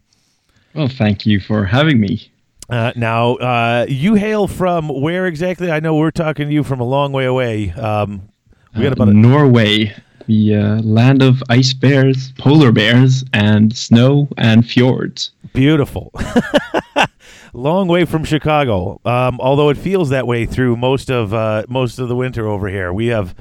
Well, 0.74 0.88
thank 0.88 1.26
you 1.26 1.40
for 1.40 1.66
having 1.66 2.00
me. 2.00 2.32
Uh, 2.70 2.92
now, 2.96 3.36
uh, 3.36 3.86
you 3.90 4.14
hail 4.14 4.48
from 4.48 4.88
where 4.90 5.26
exactly? 5.26 5.72
I 5.72 5.80
know 5.80 5.96
we're 5.96 6.12
talking 6.12 6.48
to 6.48 6.54
you 6.54 6.64
from 6.64 6.80
a 6.80 6.84
long 6.84 7.12
way 7.12 7.26
away. 7.26 7.72
Um, 7.72 8.30
we 8.76 8.84
got 8.84 8.90
Uh, 8.92 8.94
about 9.04 9.08
a, 9.10 9.14
Norway, 9.14 9.92
the 10.28 10.56
uh, 10.56 10.82
land 10.84 11.24
of 11.24 11.42
ice 11.50 11.74
bears, 11.74 12.32
polar 12.38 12.72
bears, 12.72 13.24
and 13.34 13.76
snow 13.76 14.28
and 14.38 14.64
fjords. 14.66 15.32
beautiful. 15.54 16.12
long 17.54 17.88
way 17.88 18.06
from 18.06 18.24
Chicago. 18.24 19.02
Um, 19.06 19.40
although 19.40 19.70
it 19.70 19.78
feels 19.78 20.10
that 20.10 20.28
way 20.28 20.46
through 20.46 20.76
most 20.76 21.10
of 21.10 21.34
uh, 21.34 21.64
most 21.68 21.98
of 21.98 22.08
the 22.10 22.16
winter 22.16 22.48
over 22.48 22.68
here. 22.68 22.94
We 22.94 23.08
have 23.08 23.34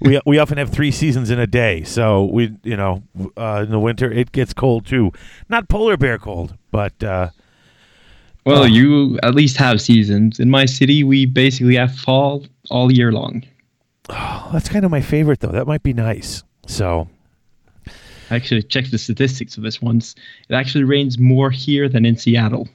we 0.00 0.20
we 0.26 0.38
often 0.38 0.58
have 0.58 0.70
three 0.70 0.90
seasons 0.90 1.30
in 1.30 1.38
a 1.38 1.46
day. 1.46 1.82
So 1.84 2.24
we 2.24 2.56
you 2.62 2.76
know 2.76 3.02
uh, 3.36 3.62
in 3.64 3.70
the 3.70 3.78
winter 3.80 4.10
it 4.10 4.32
gets 4.32 4.52
cold 4.52 4.86
too. 4.86 5.12
Not 5.48 5.68
polar 5.68 5.96
bear 5.96 6.18
cold, 6.18 6.54
but 6.70 7.02
uh, 7.02 7.30
Well, 8.44 8.62
Oh. 8.62 8.66
you 8.66 9.18
at 9.22 9.34
least 9.34 9.56
have 9.56 9.80
seasons. 9.80 10.38
In 10.38 10.50
my 10.50 10.66
city, 10.66 11.02
we 11.04 11.26
basically 11.26 11.76
have 11.76 11.94
fall 11.94 12.44
all 12.70 12.92
year 12.92 13.10
long. 13.12 13.42
that's 14.08 14.68
kind 14.68 14.84
of 14.84 14.90
my 14.90 15.00
favorite 15.00 15.40
though. 15.40 15.52
That 15.52 15.66
might 15.66 15.82
be 15.82 15.92
nice. 15.92 16.42
So 16.66 17.08
I 18.30 18.34
actually 18.36 18.62
checked 18.64 18.90
the 18.90 18.98
statistics 18.98 19.56
of 19.56 19.62
this 19.62 19.80
once. 19.80 20.14
It 20.48 20.54
actually 20.54 20.84
rains 20.84 21.18
more 21.18 21.50
here 21.50 21.88
than 21.88 22.04
in 22.04 22.16
Seattle. 22.16 22.68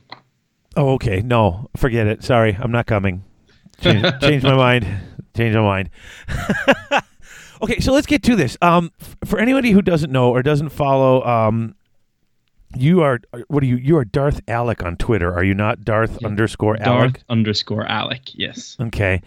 Oh, 0.78 0.94
okay. 0.94 1.22
No, 1.22 1.70
forget 1.76 2.08
it. 2.08 2.24
Sorry, 2.24 2.58
I'm 2.60 2.72
not 2.72 2.86
coming. 2.86 3.24
Change, 3.82 4.06
change 4.22 4.44
my 4.44 4.56
mind. 4.56 4.88
Change 5.36 5.56
my 5.56 5.62
mind. 5.62 5.90
okay, 7.62 7.80
so 7.80 7.94
let's 7.94 8.08
get 8.08 8.24
to 8.24 8.36
this. 8.36 8.58
Um, 8.62 8.92
f- 9.00 9.18
for 9.26 9.40
anybody 9.40 9.72
who 9.72 9.82
doesn't 9.82 10.12
know 10.12 10.30
or 10.32 10.42
doesn't 10.44 10.70
follow, 10.70 11.24
um, 11.26 11.76
you 12.76 13.02
are 13.02 13.20
what 13.48 13.64
are 13.64 13.66
you? 13.66 13.76
You 13.76 13.98
are 13.98 14.06
Darth 14.06 14.40
Alec 14.48 14.84
on 14.84 14.96
Twitter, 14.96 15.34
are 15.34 15.44
you 15.44 15.54
not? 15.54 15.84
Darth 15.84 16.18
Yeah. 16.22 16.28
underscore 16.30 16.78
Alec. 16.82 17.14
Darth 17.14 17.24
underscore 17.30 17.86
Alec. 17.86 18.22
Yes. 18.34 18.78
Okay. 18.80 19.22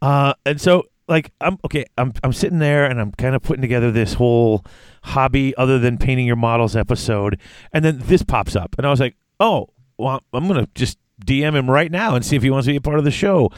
Uh, 0.00 0.34
and 0.46 0.60
so 0.60 0.84
like 1.08 1.32
I'm 1.40 1.58
okay, 1.64 1.86
I'm 1.98 2.12
I'm 2.22 2.32
sitting 2.32 2.60
there 2.60 2.84
and 2.86 3.00
I'm 3.00 3.10
kind 3.12 3.34
of 3.34 3.42
putting 3.42 3.62
together 3.62 3.90
this 3.90 4.14
whole 4.14 4.64
hobby 5.02 5.56
other 5.56 5.78
than 5.78 5.98
painting 5.98 6.26
your 6.26 6.36
models 6.36 6.76
episode, 6.76 7.38
and 7.72 7.84
then 7.84 7.98
this 8.04 8.22
pops 8.22 8.54
up, 8.56 8.74
and 8.78 8.86
I 8.86 8.90
was 8.90 9.00
like, 9.00 9.16
oh, 9.40 9.68
well, 9.98 10.22
I'm 10.32 10.46
gonna 10.46 10.68
just 10.74 10.96
DM 11.24 11.54
him 11.54 11.68
right 11.70 11.90
now 11.90 12.14
and 12.14 12.24
see 12.24 12.36
if 12.36 12.42
he 12.42 12.50
wants 12.50 12.66
to 12.66 12.72
be 12.72 12.76
a 12.76 12.80
part 12.80 12.98
of 12.98 13.04
the 13.04 13.10
show. 13.10 13.50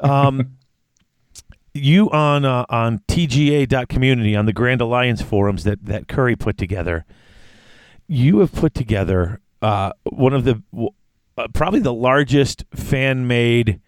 Um, 0.00 0.56
you 1.74 2.10
on 2.10 2.44
uh, 2.44 2.66
on 2.68 3.00
TGA.community 3.08 4.36
on 4.36 4.46
the 4.46 4.52
Grand 4.52 4.80
Alliance 4.80 5.22
forums 5.22 5.64
that 5.64 5.84
that 5.84 6.08
Curry 6.08 6.36
put 6.36 6.56
together. 6.56 7.04
You 8.06 8.40
have 8.40 8.52
put 8.52 8.74
together 8.74 9.40
uh, 9.62 9.92
one 10.04 10.34
of 10.34 10.44
the 10.44 10.62
uh, 11.36 11.48
probably 11.52 11.80
the 11.80 11.94
largest 11.94 12.64
fan 12.74 13.26
made 13.26 13.80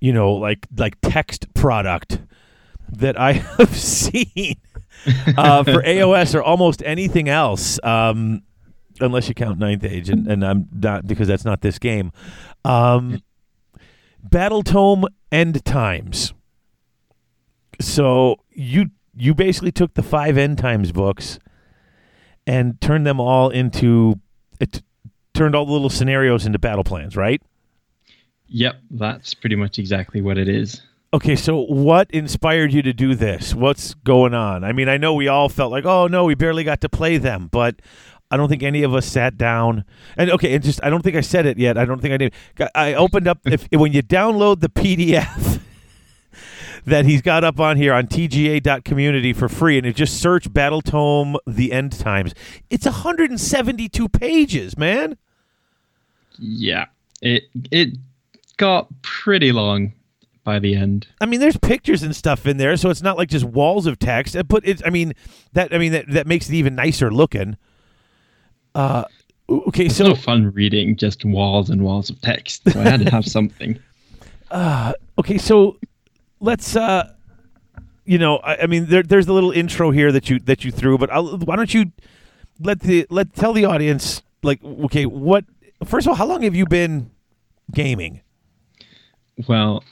you 0.00 0.12
know, 0.12 0.32
like 0.32 0.66
like 0.76 0.96
text 1.02 1.52
product 1.54 2.20
that 2.92 3.18
I 3.18 3.32
have 3.58 3.76
seen 3.76 4.56
uh, 5.36 5.64
for 5.64 5.82
AOS 5.82 6.34
or 6.34 6.42
almost 6.42 6.82
anything 6.84 7.28
else, 7.28 7.80
um, 7.82 8.42
unless 9.00 9.28
you 9.28 9.34
count 9.34 9.58
Ninth 9.58 9.84
Age, 9.84 10.08
and, 10.08 10.26
and 10.26 10.44
I'm 10.44 10.68
not 10.72 11.06
because 11.06 11.28
that's 11.28 11.44
not 11.44 11.60
this 11.60 11.78
game. 11.78 12.12
Um, 12.64 13.22
Battle 14.22 14.62
Tome 14.62 15.06
End 15.30 15.64
Times. 15.64 16.32
So 17.80 18.36
you 18.52 18.90
you 19.16 19.34
basically 19.34 19.72
took 19.72 19.94
the 19.94 20.02
five 20.02 20.36
End 20.36 20.58
Times 20.58 20.92
books 20.92 21.38
and 22.46 22.80
turned 22.80 23.06
them 23.06 23.20
all 23.20 23.50
into 23.50 24.20
it 24.60 24.82
turned 25.34 25.54
all 25.54 25.66
the 25.66 25.72
little 25.72 25.90
scenarios 25.90 26.46
into 26.46 26.58
battle 26.58 26.84
plans, 26.84 27.16
right? 27.16 27.42
Yep, 28.48 28.76
that's 28.92 29.34
pretty 29.34 29.56
much 29.56 29.78
exactly 29.78 30.20
what 30.20 30.38
it 30.38 30.48
is. 30.48 30.80
Okay, 31.12 31.36
so 31.36 31.64
what 31.64 32.10
inspired 32.10 32.72
you 32.72 32.82
to 32.82 32.92
do 32.92 33.14
this? 33.14 33.54
What's 33.54 33.94
going 33.94 34.34
on? 34.34 34.64
I 34.64 34.72
mean, 34.72 34.88
I 34.88 34.96
know 34.96 35.14
we 35.14 35.28
all 35.28 35.48
felt 35.48 35.72
like, 35.72 35.84
oh 35.84 36.06
no, 36.06 36.24
we 36.24 36.34
barely 36.34 36.64
got 36.64 36.80
to 36.82 36.88
play 36.88 37.16
them, 37.18 37.48
but 37.50 37.76
I 38.30 38.36
don't 38.36 38.48
think 38.48 38.62
any 38.62 38.82
of 38.82 38.94
us 38.94 39.06
sat 39.06 39.38
down. 39.38 39.84
And 40.16 40.30
okay, 40.30 40.54
and 40.54 40.64
just 40.64 40.82
I 40.82 40.90
don't 40.90 41.02
think 41.02 41.16
I 41.16 41.20
said 41.20 41.46
it 41.46 41.58
yet. 41.58 41.78
I 41.78 41.84
don't 41.84 42.00
think 42.00 42.12
I 42.12 42.16
did. 42.16 42.34
I 42.74 42.94
opened 42.94 43.28
up 43.28 43.38
if 43.44 43.68
when 43.72 43.92
you 43.92 44.02
download 44.02 44.60
the 44.60 44.68
PDF 44.68 45.55
that 46.86 47.04
he's 47.04 47.20
got 47.20 47.44
up 47.44 47.60
on 47.60 47.76
here 47.76 47.92
on 47.92 48.06
TGA.community 48.06 49.32
for 49.32 49.48
free, 49.48 49.76
and 49.76 49.86
you 49.86 49.92
just 49.92 50.20
search 50.20 50.52
Battle 50.52 50.80
Tome: 50.80 51.36
The 51.46 51.72
End 51.72 51.92
Times. 51.98 52.34
It's 52.70 52.86
172 52.86 54.08
pages, 54.08 54.78
man. 54.78 55.18
Yeah, 56.38 56.86
it 57.20 57.44
it 57.70 57.98
got 58.56 58.88
pretty 59.02 59.52
long 59.52 59.92
by 60.44 60.58
the 60.60 60.76
end. 60.76 61.08
I 61.20 61.26
mean, 61.26 61.40
there's 61.40 61.56
pictures 61.56 62.02
and 62.02 62.14
stuff 62.14 62.46
in 62.46 62.56
there, 62.56 62.76
so 62.76 62.88
it's 62.88 63.02
not 63.02 63.16
like 63.16 63.28
just 63.28 63.44
walls 63.44 63.86
of 63.86 63.98
text. 63.98 64.36
But 64.46 64.66
it's, 64.66 64.80
I 64.86 64.90
mean, 64.90 65.12
that, 65.54 65.74
I 65.74 65.78
mean, 65.78 65.92
that, 65.92 66.08
that 66.10 66.26
makes 66.26 66.48
it 66.48 66.54
even 66.54 66.76
nicer 66.76 67.10
looking. 67.10 67.56
Uh, 68.74 69.04
okay, 69.50 69.86
It's 69.86 69.96
so 69.96 70.08
no 70.08 70.14
fun 70.14 70.52
reading 70.52 70.96
just 70.96 71.24
walls 71.24 71.68
and 71.68 71.82
walls 71.82 72.10
of 72.10 72.20
text. 72.20 72.62
So 72.70 72.80
I 72.80 72.84
had 72.84 73.04
to 73.04 73.10
have 73.10 73.26
something. 73.28 73.78
okay, 75.18 75.36
so 75.36 75.78
let's, 76.40 76.76
uh, 76.76 77.12
you 78.04 78.18
know, 78.18 78.36
I, 78.38 78.62
I 78.62 78.66
mean, 78.66 78.86
there, 78.86 79.02
there's 79.02 79.26
the 79.26 79.32
little 79.32 79.50
intro 79.52 79.90
here 79.90 80.12
that 80.12 80.30
you 80.30 80.38
that 80.40 80.64
you 80.64 80.70
threw, 80.70 80.98
but 80.98 81.10
I'll, 81.12 81.38
why 81.38 81.56
don't 81.56 81.72
you 81.72 81.92
let 82.60 82.80
the 82.80 83.06
let 83.10 83.34
tell 83.34 83.52
the 83.52 83.64
audience 83.64 84.22
like, 84.42 84.62
okay, 84.64 85.06
what? 85.06 85.44
First 85.84 86.06
of 86.06 86.10
all, 86.10 86.16
how 86.16 86.26
long 86.26 86.42
have 86.42 86.54
you 86.54 86.66
been 86.66 87.10
gaming? 87.72 88.20
Well, 89.48 89.84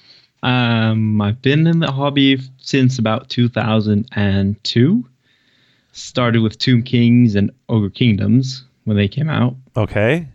um, 0.43 1.21
I've 1.21 1.43
been 1.43 1.67
in 1.67 1.81
the 1.81 1.91
hobby 1.93 2.39
since 2.59 2.99
about 2.99 3.29
2002. 3.29 5.07
Started 5.93 6.43
with 6.43 6.59
Tomb 6.59 6.83
Kings 6.83 7.35
and 7.37 7.51
Ogre 7.69 7.91
Kingdoms 7.91 8.65
when 8.85 8.97
they 8.97 9.07
came 9.07 9.29
out. 9.29 9.55
Okay, 9.77 10.27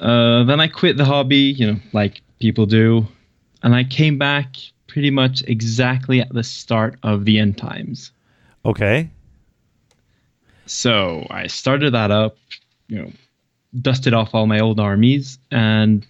Uh, 0.00 0.44
then 0.44 0.60
I 0.60 0.68
quit 0.68 0.96
the 0.96 1.04
hobby, 1.04 1.36
you 1.58 1.66
know, 1.66 1.78
like 1.92 2.22
people 2.40 2.64
do, 2.66 3.06
and 3.62 3.74
I 3.74 3.84
came 3.84 4.16
back 4.18 4.56
pretty 4.88 5.10
much 5.10 5.42
exactly 5.48 6.20
at 6.20 6.30
the 6.34 6.44
start 6.44 6.98
of 7.04 7.24
the 7.26 7.38
end 7.40 7.58
times. 7.58 8.12
okay, 8.64 9.10
So 10.66 11.26
I 11.30 11.46
started 11.48 11.94
that 11.94 12.10
up, 12.10 12.36
you 12.88 12.98
know, 12.98 13.12
dusted 13.80 14.14
off 14.14 14.34
all 14.34 14.46
my 14.46 14.60
old 14.60 14.80
armies, 14.80 15.38
and 15.50 16.06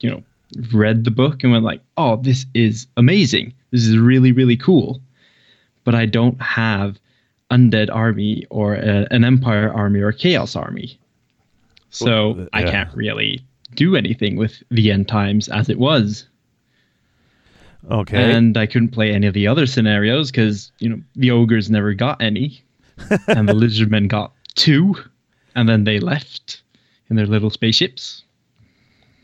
you 0.00 0.10
know, 0.10 0.24
read 0.72 1.04
the 1.04 1.10
book 1.12 1.42
and 1.44 1.52
went 1.52 1.64
like, 1.64 1.82
"Oh, 1.96 2.16
this 2.16 2.46
is 2.54 2.86
amazing. 2.96 3.54
This 3.70 3.86
is 3.86 3.98
really 3.98 4.32
really 4.32 4.56
cool." 4.56 5.02
But 5.84 5.94
I 5.94 6.06
don't 6.06 6.40
have 6.42 7.00
undead 7.50 7.90
army 7.92 8.46
or 8.50 8.74
a, 8.76 9.06
an 9.12 9.24
empire 9.24 9.72
army 9.72 10.00
or 10.00 10.08
a 10.10 10.14
chaos 10.14 10.56
army. 10.56 10.98
So 11.90 12.32
Well, 12.34 12.48
I 12.52 12.62
yeah. 12.62 12.70
can't 12.70 12.94
really 12.94 13.44
do 13.74 13.96
anything 13.96 14.36
with 14.36 14.62
the 14.70 14.90
end 14.92 15.08
times 15.08 15.48
as 15.48 15.68
it 15.68 15.78
was. 15.78 16.26
Okay. 17.90 18.32
And 18.32 18.56
I 18.56 18.66
couldn't 18.66 18.90
play 18.90 19.12
any 19.12 19.26
of 19.26 19.34
the 19.34 19.46
other 19.46 19.66
scenarios 19.66 20.30
because, 20.30 20.70
you 20.78 20.88
know, 20.88 21.00
the 21.16 21.30
ogres 21.30 21.70
never 21.70 21.94
got 21.94 22.20
any. 22.22 22.62
and 23.28 23.48
the 23.48 23.54
lizardmen 23.54 24.08
got 24.08 24.32
two. 24.54 24.94
And 25.54 25.68
then 25.68 25.84
they 25.84 25.98
left 25.98 26.62
in 27.10 27.16
their 27.16 27.26
little 27.26 27.50
spaceships. 27.50 28.22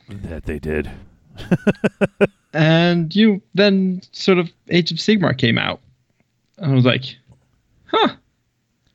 that 0.08 0.44
they 0.44 0.58
did. 0.58 0.90
And 2.54 3.14
you 3.14 3.42
then 3.54 4.00
sort 4.12 4.38
of 4.38 4.50
Age 4.70 4.90
of 4.90 4.98
Sigmar 4.98 5.36
came 5.36 5.58
out. 5.58 5.80
And 6.58 6.72
I 6.72 6.74
was 6.74 6.84
like, 6.84 7.16
huh. 7.86 8.14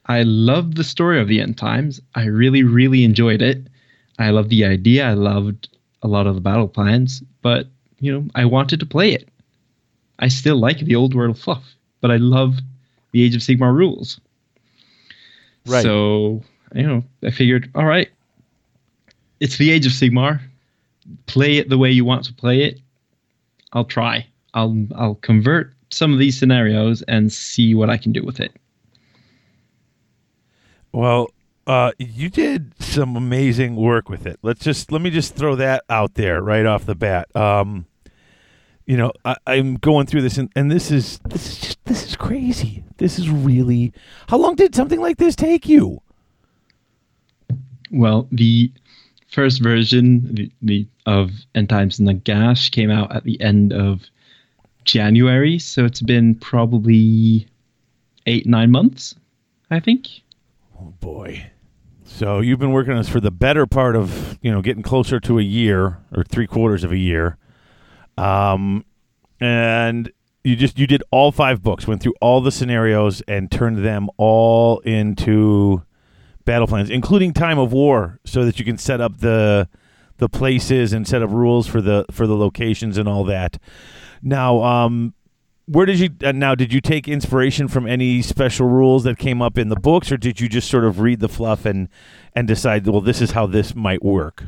I 0.08 0.24
love 0.24 0.76
the 0.76 0.84
story 0.84 1.22
of 1.22 1.28
the 1.28 1.40
end 1.40 1.58
times. 1.58 2.02
I 2.16 2.26
really, 2.26 2.64
really 2.64 3.04
enjoyed 3.04 3.42
it. 3.42 3.68
I 4.20 4.32
loved 4.32 4.50
the 4.50 4.66
idea. 4.66 5.08
I 5.08 5.14
loved 5.14 5.70
a 6.02 6.08
lot 6.08 6.28
of 6.28 6.36
the 6.36 6.42
battle 6.42 6.68
plans, 6.68 7.24
but 7.42 7.68
you 8.00 8.12
know, 8.12 8.28
I 8.36 8.44
wanted 8.44 8.82
to 8.82 8.86
play 8.86 9.14
it. 9.14 9.30
I 10.24 10.30
still 10.30 10.56
like 10.56 10.80
the 10.80 10.96
old 10.96 11.14
world 11.14 11.38
fluff, 11.38 11.76
but 12.00 12.10
I 12.10 12.16
love 12.16 12.56
the 13.12 13.24
Age 13.24 13.36
of 13.36 13.42
Sigmar 13.42 13.76
rules. 13.76 14.22
Right. 15.66 15.84
So, 15.84 16.42
you 16.74 16.88
know, 16.88 17.04
I 17.26 17.30
figured, 17.30 17.70
all 17.76 17.84
right, 17.84 18.10
it's 19.42 19.58
the 19.58 19.70
Age 19.70 19.86
of 19.86 19.92
Sigmar. 19.92 20.40
Play 21.26 21.58
it 21.58 21.68
the 21.68 21.78
way 21.78 21.92
you 21.92 22.06
want 22.06 22.24
to 22.24 22.34
play 22.34 22.64
it. 22.64 22.80
I'll 23.74 23.84
try. 23.84 24.26
I'll 24.54 24.88
I'll 24.96 25.16
convert 25.16 25.74
some 25.90 26.14
of 26.14 26.20
these 26.20 26.40
scenarios 26.40 27.02
and 27.02 27.30
see 27.30 27.76
what 27.76 27.90
I 27.90 27.98
can 27.98 28.14
do 28.14 28.24
with 28.24 28.40
it. 28.40 28.54
Well, 30.94 31.32
uh, 31.68 31.92
you 32.00 32.30
did 32.30 32.72
some 32.80 33.18
amazing 33.18 33.76
work 33.76 34.08
with 34.08 34.26
it. 34.26 34.40
Let's 34.42 34.64
just 34.64 34.90
let 34.90 35.02
me 35.02 35.10
just 35.10 35.36
throw 35.36 35.58
that 35.58 35.84
out 35.90 36.14
there 36.14 36.42
right 36.42 36.66
off 36.66 36.86
the 36.86 36.96
bat. 36.96 37.36
Um, 37.36 37.88
you 38.86 38.98
know, 38.98 39.12
I, 39.24 39.36
I'm 39.48 39.76
going 39.76 40.08
through 40.08 40.22
this, 40.22 40.38
and, 40.38 40.52
and 40.56 40.72
this 40.72 40.92
is 40.92 41.20
this 41.30 41.48
is 41.48 41.60
just 41.60 41.86
this 41.86 42.06
is 42.06 42.16
crazy. 42.16 42.84
This 42.98 43.18
is 43.18 43.30
really. 43.30 43.94
How 44.28 44.38
long 44.38 44.56
did 44.56 44.76
something 44.76 45.00
like 45.00 45.18
this 45.18 45.36
take 45.36 45.68
you? 45.68 46.02
Well, 47.92 48.28
the 48.32 48.72
first 49.32 49.62
version 49.62 50.36
the, 50.36 50.52
the 50.62 50.88
of 51.06 51.32
End 51.56 51.70
Times 51.70 52.00
Nagash 52.00 52.72
came 52.72 52.92
out 52.92 53.16
at 53.16 53.24
the 53.24 53.40
end 53.42 53.74
of 53.74 54.02
January, 54.86 55.60
so 55.60 55.86
it's 55.86 56.02
been 56.02 56.36
probably 56.36 57.48
eight 58.26 58.46
nine 58.46 58.72
months, 58.72 59.16
I 59.72 59.80
think. 59.80 60.10
Oh 60.80 60.94
boy. 61.00 61.50
So 62.06 62.42
you've 62.42 62.60
been 62.60 62.72
working 62.72 62.92
on 62.92 63.00
this 63.00 63.10
for 63.10 63.20
the 63.20 63.32
better 63.32 63.66
part 63.66 63.96
of 63.96 64.38
you 64.42 64.52
know 64.52 64.62
getting 64.62 64.84
closer 64.84 65.20
to 65.22 65.40
a 65.40 65.44
year 65.44 66.00
or 66.16 66.24
three 66.24 66.48
quarters 66.48 66.84
of 66.84 66.92
a 66.92 66.98
year, 66.98 67.38
um, 68.18 68.86
and 69.40 70.12
you 70.44 70.56
just 70.56 70.78
you 70.78 70.88
did 70.88 71.04
all 71.12 71.32
five 71.32 71.62
books, 71.64 71.88
went 71.88 72.02
through 72.02 72.16
all 72.22 72.42
the 72.42 72.52
scenarios, 72.52 73.22
and 73.28 73.52
turned 73.52 73.84
them 73.84 74.10
all 74.18 74.80
into 74.80 75.84
battle 76.46 76.68
plans, 76.68 76.90
including 76.90 77.34
Time 77.34 77.58
of 77.58 77.72
War, 77.72 78.20
so 78.26 78.46
that 78.46 78.60
you 78.60 78.66
can 78.66 78.78
set 78.78 79.02
up 79.02 79.20
the 79.20 79.70
the 80.18 80.30
places 80.30 80.94
and 80.94 81.08
set 81.08 81.22
up 81.22 81.30
rules 81.32 81.68
for 81.68 81.82
the 81.82 82.06
for 82.12 82.28
the 82.28 82.36
locations 82.36 82.98
and 82.98 83.08
all 83.08 83.24
that. 83.24 83.58
Now, 84.22 84.62
um, 84.64 85.14
where 85.66 85.86
did 85.86 86.00
you 86.00 86.10
uh, 86.24 86.32
now? 86.32 86.56
Did 86.56 86.74
you 86.74 86.82
take 86.82 87.08
inspiration 87.08 87.68
from 87.68 87.88
any 87.88 88.22
special 88.22 88.68
rules 88.68 89.04
that 89.06 89.18
came 89.18 89.42
up 89.42 89.58
in 89.58 89.70
the 89.70 89.76
books, 89.76 90.12
or 90.12 90.18
did 90.18 90.40
you 90.40 90.50
just 90.50 90.70
sort 90.70 90.84
of 90.84 91.00
read 91.00 91.20
the 91.20 91.30
fluff 91.30 91.66
and 91.66 91.88
and 92.36 92.48
decide, 92.48 92.86
well, 92.86 93.02
this 93.02 93.22
is 93.22 93.32
how 93.32 93.48
this 93.48 93.76
might 93.76 94.04
work? 94.04 94.46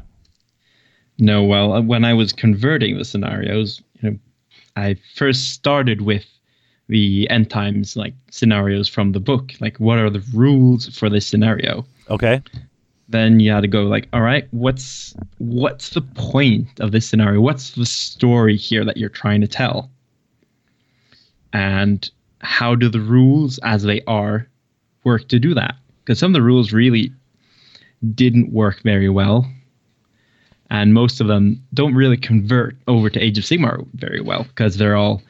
No, 1.18 1.44
well, 1.44 1.74
uh, 1.74 1.82
when 1.82 2.04
I 2.04 2.14
was 2.14 2.34
converting 2.34 2.98
the 2.98 3.06
scenarios, 3.06 3.82
you 4.02 4.12
know, 4.12 4.18
I 4.76 4.96
first 5.16 5.52
started 5.52 6.02
with 6.02 6.26
the 6.88 7.30
end 7.30 7.50
times 7.50 7.96
like 7.96 8.14
scenarios 8.32 8.90
from 8.90 9.14
the 9.14 9.20
book. 9.20 9.54
Like, 9.60 9.78
what 9.78 9.98
are 9.98 10.10
the 10.10 10.24
rules 10.34 10.88
for 10.98 11.10
this 11.10 11.26
scenario? 11.26 11.86
Okay, 12.10 12.42
Then 13.08 13.40
you 13.40 13.52
had 13.52 13.62
to 13.62 13.68
go 13.68 13.84
like, 13.84 14.08
all 14.14 14.22
right, 14.22 14.48
what's 14.52 15.16
what's 15.38 15.90
the 15.92 16.02
point 16.02 16.80
of 16.80 16.92
this 16.92 17.08
scenario? 17.08 17.40
What's 17.40 17.72
the 17.72 17.86
story 17.86 18.58
here 18.58 18.84
that 18.84 18.98
you're 18.98 19.10
trying 19.10 19.42
to 19.42 19.48
tell? 19.48 19.90
And 21.54 22.10
how 22.40 22.76
do 22.76 22.90
the 22.90 23.00
rules 23.00 23.58
as 23.60 23.84
they 23.84 24.02
are 24.08 24.48
work 25.04 25.30
to 25.30 25.40
do 25.40 25.54
that? 25.54 25.76
Because 26.04 26.20
some 26.20 26.32
of 26.32 26.34
the 26.34 26.42
rules 26.42 26.74
really 26.74 27.12
didn't 28.14 28.52
work 28.52 28.82
very 28.84 29.10
well 29.10 29.48
and 30.82 30.94
most 30.94 31.22
of 31.22 31.28
them 31.28 31.62
don't 31.74 31.96
really 31.96 32.18
convert 32.18 32.76
over 32.88 33.10
to 33.10 33.20
Age 33.20 33.38
of 33.38 33.44
Sigmar 33.44 33.86
very 33.94 34.22
well 34.22 34.44
because 34.44 34.78
they're 34.78 34.96
all, 34.96 35.22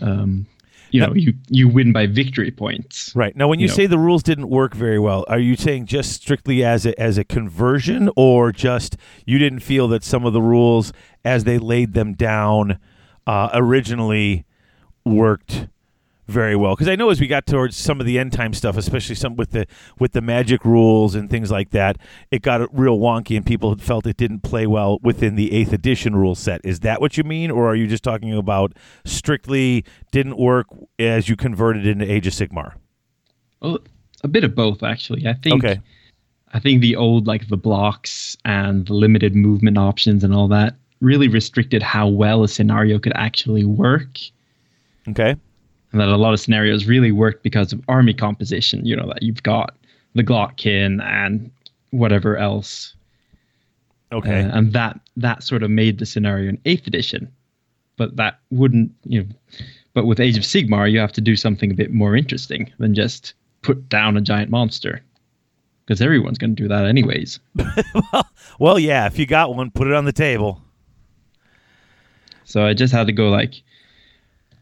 um, 0.00 0.46
you 0.90 1.00
know, 1.00 1.14
you 1.14 1.32
you 1.48 1.68
win 1.68 1.92
by 1.92 2.06
victory 2.06 2.50
points. 2.50 3.14
right. 3.16 3.34
Now, 3.34 3.48
when 3.48 3.58
you, 3.58 3.64
You 3.64 3.68
know. 3.68 3.74
say 3.74 3.86
the 3.86 3.98
rules 3.98 4.22
didn't 4.22 4.48
work 4.50 4.74
very 4.74 4.98
well, 4.98 5.24
are 5.28 5.38
you 5.38 5.56
saying 5.56 5.86
just 5.86 6.12
strictly 6.12 6.62
as 6.64 6.84
a 6.84 6.98
as 7.00 7.16
a 7.18 7.24
conversion, 7.24 8.10
or 8.16 8.52
just 8.52 8.96
you 9.24 9.38
didn't 9.38 9.60
feel 9.60 9.88
that 9.88 10.04
some 10.04 10.26
of 10.26 10.32
the 10.32 10.42
rules 10.42 10.92
as 11.24 11.44
they 11.44 11.58
laid 11.58 11.94
them 11.94 12.12
down 12.12 12.78
uh, 13.26 13.48
originally 13.54 14.44
worked 15.04 15.68
very 16.26 16.54
well 16.54 16.74
because 16.74 16.88
I 16.88 16.96
know 16.96 17.10
as 17.10 17.20
we 17.20 17.26
got 17.26 17.46
towards 17.46 17.76
some 17.76 18.00
of 18.00 18.06
the 18.06 18.18
end 18.18 18.32
time 18.32 18.54
stuff, 18.54 18.76
especially 18.76 19.14
some 19.14 19.36
with 19.36 19.50
the 19.50 19.66
with 19.98 20.12
the 20.12 20.20
magic 20.20 20.64
rules 20.64 21.14
and 21.14 21.28
things 21.28 21.50
like 21.50 21.70
that, 21.70 21.98
it 22.30 22.42
got 22.42 22.68
real 22.76 22.98
wonky 22.98 23.36
and 23.36 23.44
people 23.44 23.76
felt 23.76 24.06
it 24.06 24.16
didn't 24.16 24.40
play 24.40 24.66
well 24.66 24.98
within 25.02 25.34
the 25.34 25.52
eighth 25.52 25.72
edition 25.72 26.14
rule 26.14 26.34
set. 26.34 26.60
Is 26.64 26.80
that 26.80 27.00
what 27.00 27.16
you 27.16 27.24
mean, 27.24 27.50
or 27.50 27.68
are 27.68 27.74
you 27.74 27.86
just 27.86 28.04
talking 28.04 28.32
about 28.32 28.72
strictly 29.04 29.84
didn't 30.10 30.38
work 30.38 30.66
as 30.98 31.28
you 31.28 31.36
converted 31.36 31.86
into 31.86 32.10
Age 32.10 32.26
of 32.26 32.32
Sigmar? 32.32 32.74
Well, 33.60 33.78
a 34.22 34.28
bit 34.28 34.44
of 34.44 34.54
both 34.54 34.82
actually. 34.82 35.26
I 35.26 35.34
think. 35.34 35.64
Okay. 35.64 35.80
I 36.54 36.60
think 36.60 36.82
the 36.82 36.96
old 36.96 37.26
like 37.26 37.48
the 37.48 37.56
blocks 37.56 38.36
and 38.44 38.86
the 38.86 38.92
limited 38.92 39.34
movement 39.34 39.78
options 39.78 40.22
and 40.22 40.34
all 40.34 40.48
that 40.48 40.74
really 41.00 41.26
restricted 41.26 41.82
how 41.82 42.06
well 42.06 42.44
a 42.44 42.48
scenario 42.48 42.98
could 42.98 43.12
actually 43.16 43.64
work. 43.64 44.18
Okay. 45.08 45.34
And 45.92 46.00
that 46.00 46.08
a 46.08 46.16
lot 46.16 46.32
of 46.32 46.40
scenarios 46.40 46.86
really 46.86 47.12
worked 47.12 47.42
because 47.42 47.72
of 47.72 47.82
army 47.86 48.14
composition. 48.14 48.84
You 48.86 48.96
know 48.96 49.06
that 49.08 49.22
you've 49.22 49.42
got 49.42 49.76
the 50.14 50.24
Glottkin 50.24 51.02
and 51.04 51.50
whatever 51.90 52.36
else, 52.38 52.94
Okay. 54.10 54.40
uh, 54.42 54.56
and 54.58 54.72
that 54.72 54.98
that 55.16 55.42
sort 55.42 55.62
of 55.62 55.70
made 55.70 55.98
the 55.98 56.06
scenario 56.06 56.48
in 56.48 56.58
eighth 56.64 56.86
edition. 56.86 57.30
But 57.98 58.16
that 58.16 58.40
wouldn't, 58.50 58.90
you 59.04 59.22
know. 59.22 59.28
But 59.94 60.06
with 60.06 60.18
Age 60.18 60.38
of 60.38 60.44
Sigmar, 60.44 60.90
you 60.90 60.98
have 60.98 61.12
to 61.12 61.20
do 61.20 61.36
something 61.36 61.70
a 61.70 61.74
bit 61.74 61.92
more 61.92 62.16
interesting 62.16 62.72
than 62.78 62.94
just 62.94 63.34
put 63.60 63.86
down 63.90 64.16
a 64.16 64.22
giant 64.22 64.50
monster, 64.50 65.02
because 65.84 66.00
everyone's 66.00 66.38
going 66.38 66.56
to 66.56 66.62
do 66.62 66.68
that 66.68 66.86
anyways. 66.86 67.38
well, 68.58 68.78
yeah. 68.78 69.06
If 69.06 69.18
you 69.18 69.26
got 69.26 69.54
one, 69.54 69.70
put 69.70 69.86
it 69.86 69.92
on 69.92 70.06
the 70.06 70.12
table. 70.12 70.62
So 72.44 72.64
I 72.66 72.72
just 72.74 72.92
had 72.92 73.06
to 73.06 73.12
go 73.12 73.28
like, 73.28 73.62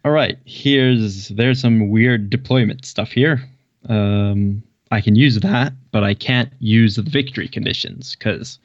all 0.04 0.12
right, 0.12 0.38
here's 0.44 1.28
there's 1.28 1.60
some 1.60 1.90
weird 1.90 2.30
deployment 2.30 2.84
stuff 2.84 3.10
here. 3.12 3.42
Um, 3.88 4.62
I 4.90 5.00
can 5.00 5.14
use 5.14 5.38
that, 5.40 5.72
but 5.92 6.04
I 6.04 6.14
can't 6.14 6.52
use 6.58 6.96
the 6.96 7.02
victory 7.02 7.48
conditions 7.48 8.16
because, 8.16 8.58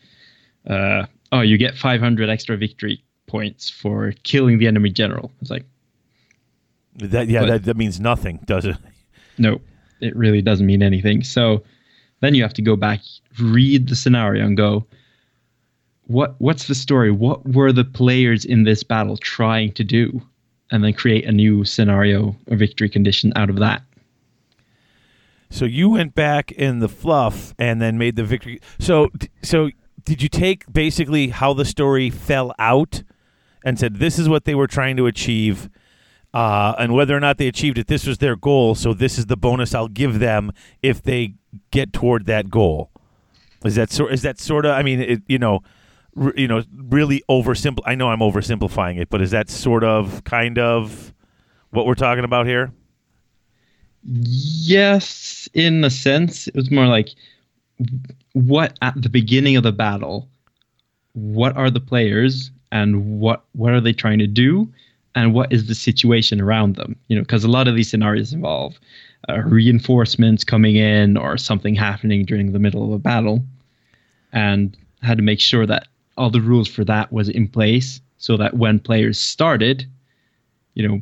uh, 0.67 1.05
oh, 1.31 1.41
you 1.41 1.57
get 1.57 1.75
500 1.75 2.29
extra 2.29 2.57
victory 2.57 3.03
points 3.27 3.69
for 3.69 4.13
killing 4.23 4.57
the 4.57 4.67
enemy 4.67 4.89
general. 4.89 5.31
It's 5.41 5.51
like, 5.51 5.65
That 6.95 7.27
yeah. 7.27 7.41
But- 7.41 7.47
that, 7.47 7.63
that 7.65 7.77
means 7.77 7.99
nothing, 7.99 8.39
does 8.45 8.65
it? 8.65 8.77
no, 9.37 9.61
it 10.01 10.15
really 10.15 10.41
doesn't 10.41 10.65
mean 10.65 10.81
anything. 10.81 11.23
So 11.23 11.63
then 12.21 12.33
you 12.33 12.43
have 12.43 12.53
to 12.53 12.61
go 12.61 12.75
back, 12.75 13.01
read 13.39 13.87
the 13.89 13.95
scenario, 13.95 14.45
and 14.45 14.57
go, 14.57 14.85
what 16.07 16.35
what's 16.39 16.67
the 16.67 16.75
story? 16.75 17.11
What 17.11 17.47
were 17.47 17.71
the 17.71 17.83
players 17.83 18.45
in 18.45 18.63
this 18.63 18.83
battle 18.83 19.17
trying 19.17 19.73
to 19.73 19.83
do? 19.83 20.21
And 20.71 20.83
then 20.83 20.93
create 20.93 21.25
a 21.25 21.31
new 21.31 21.63
scenario 21.63 22.35
or 22.47 22.57
victory 22.57 22.89
condition 22.89 23.31
out 23.35 23.49
of 23.49 23.57
that. 23.57 23.83
So 25.51 25.65
you 25.65 25.91
went 25.91 26.15
back 26.15 26.51
in 26.51 26.79
the 26.79 26.89
fluff 26.89 27.53
and 27.59 27.79
then 27.81 27.97
made 27.97 28.15
the 28.15 28.23
victory. 28.23 28.59
So 28.79 29.09
so 29.43 29.69
did 30.03 30.21
you 30.21 30.29
take 30.29 30.71
basically 30.71 31.29
how 31.29 31.53
the 31.53 31.65
story 31.65 32.09
fell 32.09 32.53
out 32.57 33.03
and 33.63 33.79
said 33.79 33.97
this 33.97 34.19
is 34.19 34.27
what 34.27 34.45
they 34.45 34.55
were 34.55 34.67
trying 34.67 34.97
to 34.97 35.05
achieve, 35.05 35.69
uh, 36.33 36.73
and 36.77 36.93
whether 36.93 37.15
or 37.15 37.19
not 37.19 37.37
they 37.37 37.47
achieved 37.47 37.77
it, 37.77 37.87
this 37.87 38.05
was 38.05 38.17
their 38.17 38.35
goal. 38.35 38.75
So 38.75 38.93
this 38.93 39.17
is 39.17 39.27
the 39.27 39.37
bonus 39.37 39.73
I'll 39.73 39.87
give 39.87 40.19
them 40.19 40.51
if 40.81 41.01
they 41.01 41.35
get 41.71 41.93
toward 41.93 42.25
that 42.25 42.49
goal. 42.49 42.89
Is 43.63 43.75
that 43.75 43.91
sort? 43.91 44.13
Is 44.13 44.21
that 44.23 44.39
sort 44.39 44.65
of? 44.65 44.71
I 44.71 44.83
mean, 44.83 44.99
it, 44.99 45.21
you 45.27 45.39
know, 45.39 45.61
you 46.35 46.47
know, 46.47 46.63
really 46.75 47.23
oversimple. 47.29 47.79
I 47.85 47.95
know 47.95 48.09
I'm 48.09 48.19
oversimplifying 48.19 48.99
it, 48.99 49.09
but 49.09 49.21
is 49.21 49.31
that 49.31 49.49
sort 49.49 49.83
of, 49.83 50.23
kind 50.23 50.57
of, 50.57 51.13
what 51.71 51.85
we're 51.85 51.95
talking 51.95 52.23
about 52.23 52.45
here? 52.45 52.71
Yes, 54.03 55.49
in 55.53 55.83
a 55.83 55.89
sense, 55.89 56.47
it 56.47 56.55
was 56.55 56.71
more 56.71 56.85
like 56.85 57.09
what 58.33 58.77
at 58.81 59.01
the 59.01 59.09
beginning 59.09 59.57
of 59.57 59.63
the 59.63 59.71
battle, 59.71 60.29
what 61.13 61.55
are 61.57 61.69
the 61.69 61.79
players 61.79 62.51
and 62.71 63.19
what 63.19 63.43
what 63.53 63.73
are 63.73 63.81
they 63.81 63.93
trying 63.93 64.19
to 64.19 64.27
do, 64.27 64.71
and 65.15 65.33
what 65.33 65.51
is 65.51 65.67
the 65.67 65.75
situation 65.75 66.39
around 66.39 66.75
them? 66.75 66.95
You 67.07 67.15
know, 67.15 67.23
because 67.23 67.43
a 67.43 67.49
lot 67.49 67.67
of 67.67 67.75
these 67.75 67.89
scenarios 67.89 68.31
involve 68.31 68.79
uh, 69.27 69.41
reinforcements 69.41 70.43
coming 70.43 70.75
in 70.75 71.17
or 71.17 71.37
something 71.37 71.75
happening 71.75 72.25
during 72.25 72.51
the 72.51 72.59
middle 72.59 72.85
of 72.85 72.91
a 72.91 72.99
battle, 72.99 73.43
and 74.31 74.77
had 75.01 75.17
to 75.17 75.23
make 75.23 75.39
sure 75.39 75.65
that 75.65 75.87
all 76.17 76.29
the 76.29 76.41
rules 76.41 76.67
for 76.67 76.83
that 76.85 77.11
was 77.11 77.29
in 77.29 77.47
place 77.47 78.01
so 78.17 78.37
that 78.37 78.55
when 78.55 78.79
players 78.79 79.19
started, 79.19 79.85
you 80.73 80.87
know, 80.87 81.01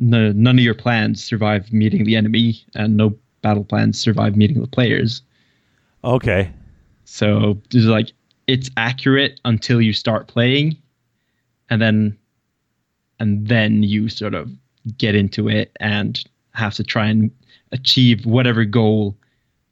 no, 0.00 0.32
none 0.32 0.58
of 0.58 0.64
your 0.64 0.74
plans 0.74 1.22
survive 1.22 1.72
meeting 1.72 2.04
the 2.04 2.16
enemy, 2.16 2.64
and 2.74 2.96
no 2.96 3.16
battle 3.42 3.64
plans 3.64 3.98
survive 3.98 4.36
meeting 4.36 4.60
the 4.60 4.68
players. 4.68 5.22
Okay. 6.04 6.52
So 7.04 7.60
it's 7.72 7.86
like 7.86 8.12
it's 8.46 8.70
accurate 8.76 9.40
until 9.44 9.80
you 9.80 9.92
start 9.92 10.28
playing, 10.28 10.76
and 11.70 11.82
then 11.82 12.16
and 13.18 13.48
then 13.48 13.82
you 13.82 14.08
sort 14.08 14.34
of 14.34 14.50
get 14.96 15.14
into 15.14 15.48
it 15.48 15.76
and 15.80 16.22
have 16.54 16.74
to 16.74 16.84
try 16.84 17.06
and 17.06 17.30
achieve 17.72 18.24
whatever 18.24 18.64
goal 18.64 19.16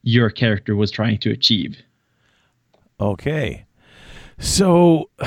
your 0.02 0.31
character 0.31 0.75
was 0.75 0.91
trying 0.91 1.18
to 1.18 1.31
achieve. 1.31 1.81
Okay. 3.01 3.66
So, 4.39 5.10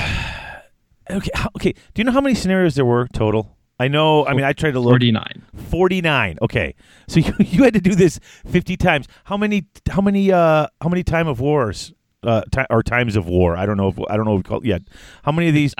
okay, 1.11 1.29
okay. 1.55 1.73
Do 1.73 1.99
you 1.99 2.03
know 2.03 2.11
how 2.11 2.21
many 2.21 2.35
scenarios 2.35 2.75
there 2.75 2.85
were 2.85 3.07
total? 3.13 3.55
I 3.81 3.87
know. 3.87 4.25
I 4.25 4.33
mean, 4.33 4.43
I 4.45 4.53
tried 4.53 4.71
to 4.71 4.79
look. 4.79 4.91
49. 4.91 5.43
49 5.69 6.37
okay 6.41 6.73
so 7.07 7.19
you, 7.25 7.33
you 7.39 7.63
had 7.63 7.73
to 7.75 7.79
do 7.79 7.93
this 7.93 8.19
50 8.47 8.75
times 8.75 9.07
how 9.25 9.37
many 9.37 9.65
how 9.91 10.01
many 10.01 10.31
uh 10.31 10.65
how 10.81 10.89
many 10.89 11.03
time 11.03 11.27
of 11.27 11.39
wars 11.39 11.93
uh 12.23 12.41
ti- 12.51 12.65
or 12.71 12.81
times 12.81 13.15
of 13.15 13.27
war 13.27 13.55
i 13.55 13.67
don't 13.67 13.77
know 13.77 13.87
if 13.89 13.99
i 14.09 14.17
don't 14.17 14.25
know 14.25 14.31
what 14.31 14.37
we 14.37 14.43
call 14.43 14.57
it 14.57 14.65
yet 14.65 14.81
how 15.23 15.31
many 15.31 15.47
of 15.49 15.53
these 15.53 15.75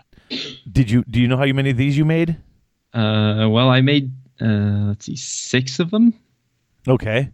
did 0.72 0.92
you 0.92 1.04
do 1.10 1.20
you 1.20 1.28
know 1.28 1.38
how 1.38 1.46
many 1.48 1.72
of 1.72 1.78
these 1.78 1.98
you 1.98 2.06
made 2.06 2.38
Uh, 2.94 3.48
well, 3.50 3.70
I 3.70 3.82
made 3.82 4.12
uh, 4.40 4.90
let's 4.90 5.06
see, 5.08 5.16
six 5.16 5.80
of 5.80 5.90
them. 5.90 6.14
okay 6.88 7.32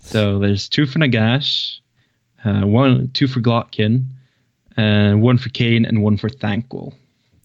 So 0.00 0.38
there's 0.38 0.68
two 0.68 0.84
for 0.86 0.98
Nagash, 0.98 1.80
uh, 2.44 2.66
one, 2.66 3.08
two 3.14 3.26
for 3.28 3.40
Glottkin, 3.40 4.04
uh, 4.76 5.12
one 5.14 5.38
for 5.38 5.48
Khaine, 5.50 5.86
and 5.88 6.02
one 6.02 6.16
for 6.16 6.28
Thanquol. 6.28 6.94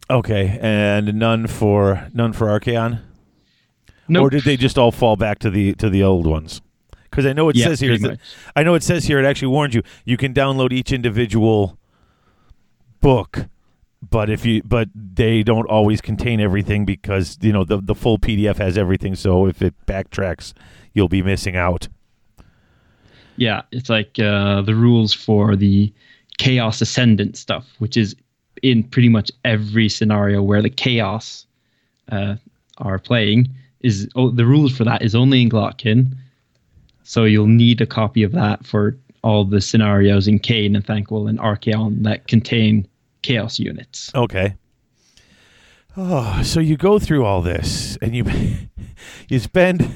okay 0.10 0.58
and 0.62 1.16
none 1.16 1.48
for 1.48 2.08
none 2.14 2.34
for 2.34 2.48
Archaon 2.48 3.02
Nope. 4.08 4.24
or 4.26 4.30
did 4.30 4.44
they 4.44 4.56
just 4.58 4.78
all 4.78 4.92
fall 4.92 5.16
back 5.16 5.40
to 5.40 5.50
the 5.50 5.74
to 5.76 5.90
the 5.90 6.04
old 6.04 6.28
ones 6.28 6.62
because 7.10 7.26
i 7.26 7.34
know 7.34 7.50
it 7.50 7.56
Yeah, 7.56 7.66
says 7.66 7.80
here 7.80 7.98
that, 7.98 8.20
i 8.56 8.62
know 8.62 8.76
it 8.76 8.84
says 8.84 9.06
here 9.06 9.18
it 9.20 9.26
actually 9.26 9.48
warns 9.48 9.74
you 9.74 9.82
you 10.06 10.16
can 10.18 10.32
download 10.34 10.72
each 10.72 10.92
individual 10.92 11.80
book 13.02 13.48
but 14.08 14.30
if 14.30 14.46
you 14.46 14.62
but 14.64 14.90
they 14.94 15.42
don't 15.42 15.66
always 15.68 16.02
contain 16.02 16.40
everything 16.40 16.86
because 16.86 17.40
you 17.42 17.52
know 17.52 17.64
the 17.64 17.82
the 17.82 17.96
full 17.96 18.20
pdf 18.20 18.58
has 18.58 18.78
everything 18.78 19.16
so 19.16 19.48
if 19.48 19.62
it 19.64 19.74
backtracks 19.88 20.54
you'll 20.94 21.08
be 21.10 21.24
missing 21.24 21.56
out 21.56 21.88
Yeah, 23.38 23.64
it's 23.72 23.90
like 23.90 24.18
uh, 24.20 24.62
the 24.62 24.76
rules 24.76 25.14
for 25.14 25.56
the 25.58 25.92
Chaos 26.38 26.82
Ascendant 26.82 27.38
stuff, 27.38 27.66
which 27.80 27.98
is 27.98 28.16
in 28.62 28.84
pretty 28.84 29.10
much 29.10 29.32
every 29.44 29.90
scenario 29.90 30.42
where 30.42 30.62
the 30.62 30.70
Chaos 30.70 31.46
uh, 32.12 32.36
are 32.78 33.00
playing. 33.00 33.50
Is 33.82 34.08
oh, 34.16 34.32
the 34.32 34.46
rules 34.46 34.76
for 34.76 34.84
that 34.84 35.02
is 35.02 35.14
only 35.14 35.42
in 35.42 35.50
Glottkin, 35.50 36.16
so 37.04 37.24
you'll 37.24 37.46
need 37.48 37.82
a 37.82 37.86
copy 37.86 38.24
of 38.24 38.32
that 38.32 38.66
for 38.66 38.98
all 39.24 39.44
the 39.44 39.62
scenarios 39.62 40.28
in 40.28 40.40
Khaine 40.40 40.76
and 40.76 40.86
Thanquol 40.86 41.28
and 41.30 41.40
Archaon 41.40 42.04
that 42.04 42.28
contain 42.28 42.88
Chaos 43.22 43.58
units. 43.60 44.12
okay 44.14 44.56
oh 45.98 46.42
so 46.44 46.60
you 46.60 46.78
go 46.78 47.00
through 47.00 47.26
all 47.26 47.42
this 47.42 47.98
and 48.02 48.16
you 48.16 48.24
you 49.30 49.40
spend 49.40 49.90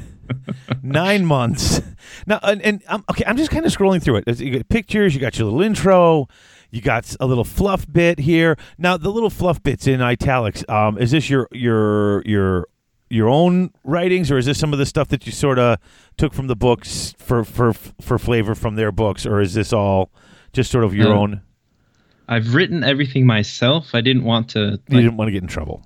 nine 0.83 1.25
months 1.25 1.82
now 2.25 2.40
and, 2.43 2.61
and 2.61 2.83
um, 2.88 3.03
okay 3.09 3.24
i'm 3.27 3.38
just 3.38 3.51
kind 3.51 3.66
of 3.66 3.72
scrolling 3.72 4.01
through 4.01 4.16
it 4.16 4.40
you 4.40 4.51
got 4.51 4.67
pictures 4.69 5.14
you 5.14 5.22
got 5.22 5.38
your 5.38 5.45
little 5.45 5.61
intro 5.61 6.27
you 6.72 6.82
got 6.82 7.16
a 7.19 7.25
little 7.25 7.43
fluff 7.43 7.85
bit 7.91 8.19
here 8.19 8.58
now 8.77 8.98
the 8.98 9.09
little 9.09 9.30
fluff 9.30 9.61
bits 9.64 9.88
in 9.88 10.01
italics 10.01 10.64
um, 10.69 10.98
is 10.98 11.11
this 11.11 11.30
your 11.30 11.48
your 11.51 12.22
your 12.25 12.67
your 13.09 13.27
own 13.27 13.72
writings 13.83 14.30
or 14.30 14.38
is 14.38 14.45
this 14.45 14.59
some 14.59 14.72
of 14.72 14.80
the 14.80 14.85
stuff 14.85 15.08
that 15.08 15.25
you 15.25 15.32
sort 15.32 15.58
of 15.58 15.77
took 16.17 16.33
from 16.33 16.48
the 16.48 16.56
books 16.56 17.16
for 17.17 17.43
for 17.43 17.74
for 17.74 18.19
flavor 18.19 18.53
from 18.56 18.75
their 18.75 18.91
books 18.91 19.25
or 19.25 19.40
is 19.41 19.53
this 19.53 19.74
all 19.74 20.11
just 20.53 20.72
sort 20.72 20.83
of 20.83 20.93
your 20.93 21.14
Uh, 21.14 21.17
own 21.17 21.41
I've 22.32 22.53
written 22.53 22.83
everything 22.83 23.25
myself. 23.25 23.95
I 23.95 24.01
didn't 24.01 24.24
want 24.24 24.49
to 24.51 24.80
you 24.88 25.01
didn't 25.01 25.17
want 25.17 25.30
to 25.30 25.32
get 25.32 25.41
in 25.41 25.48
trouble 25.48 25.83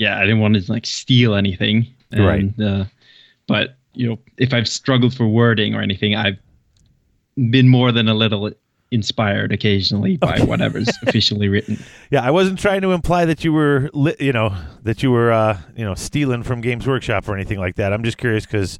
yeah, 0.00 0.16
I 0.16 0.22
didn't 0.22 0.40
want 0.40 0.54
to 0.54 0.72
like 0.72 0.86
steal 0.86 1.34
anything. 1.34 1.86
Right. 2.10 2.58
Uh, 2.58 2.86
but 3.50 3.74
you 3.94 4.08
know, 4.08 4.16
if 4.38 4.54
I've 4.54 4.68
struggled 4.68 5.12
for 5.12 5.26
wording 5.26 5.74
or 5.74 5.82
anything, 5.82 6.14
I've 6.14 6.38
been 7.50 7.68
more 7.68 7.90
than 7.90 8.06
a 8.06 8.14
little 8.14 8.52
inspired 8.92 9.50
occasionally 9.50 10.16
by 10.16 10.38
whatever's 10.38 10.88
officially 11.02 11.48
written. 11.48 11.76
Yeah, 12.12 12.22
I 12.22 12.30
wasn't 12.30 12.60
trying 12.60 12.82
to 12.82 12.92
imply 12.92 13.24
that 13.24 13.42
you 13.42 13.52
were, 13.52 13.90
li- 13.92 14.14
you 14.20 14.32
know, 14.32 14.54
that 14.84 15.02
you 15.02 15.10
were, 15.10 15.32
uh, 15.32 15.58
you 15.76 15.84
know, 15.84 15.96
stealing 15.96 16.44
from 16.44 16.60
Games 16.60 16.86
Workshop 16.86 17.28
or 17.28 17.34
anything 17.34 17.58
like 17.58 17.74
that. 17.74 17.92
I'm 17.92 18.04
just 18.04 18.18
curious 18.18 18.46
because 18.46 18.78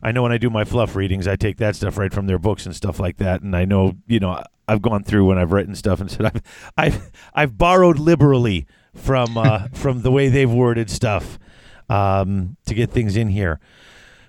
I 0.00 0.12
know 0.12 0.22
when 0.22 0.30
I 0.30 0.38
do 0.38 0.48
my 0.48 0.64
fluff 0.64 0.94
readings, 0.94 1.26
I 1.26 1.34
take 1.34 1.56
that 1.56 1.74
stuff 1.74 1.98
right 1.98 2.12
from 2.12 2.28
their 2.28 2.38
books 2.38 2.66
and 2.66 2.74
stuff 2.76 3.00
like 3.00 3.16
that, 3.16 3.42
and 3.42 3.56
I 3.56 3.64
know, 3.64 3.96
you 4.06 4.20
know, 4.20 4.40
I've 4.68 4.80
gone 4.80 5.02
through 5.02 5.26
when 5.26 5.38
I've 5.38 5.50
written 5.50 5.74
stuff 5.74 6.00
and 6.00 6.08
said 6.08 6.26
I've, 6.34 6.42
I've, 6.76 7.10
I've 7.34 7.58
borrowed 7.58 7.98
liberally 7.98 8.68
from, 8.94 9.36
uh, 9.36 9.66
from 9.72 10.02
the 10.02 10.12
way 10.12 10.28
they've 10.28 10.50
worded 10.50 10.88
stuff 10.88 11.40
um, 11.88 12.56
to 12.66 12.74
get 12.74 12.92
things 12.92 13.16
in 13.16 13.28
here. 13.28 13.58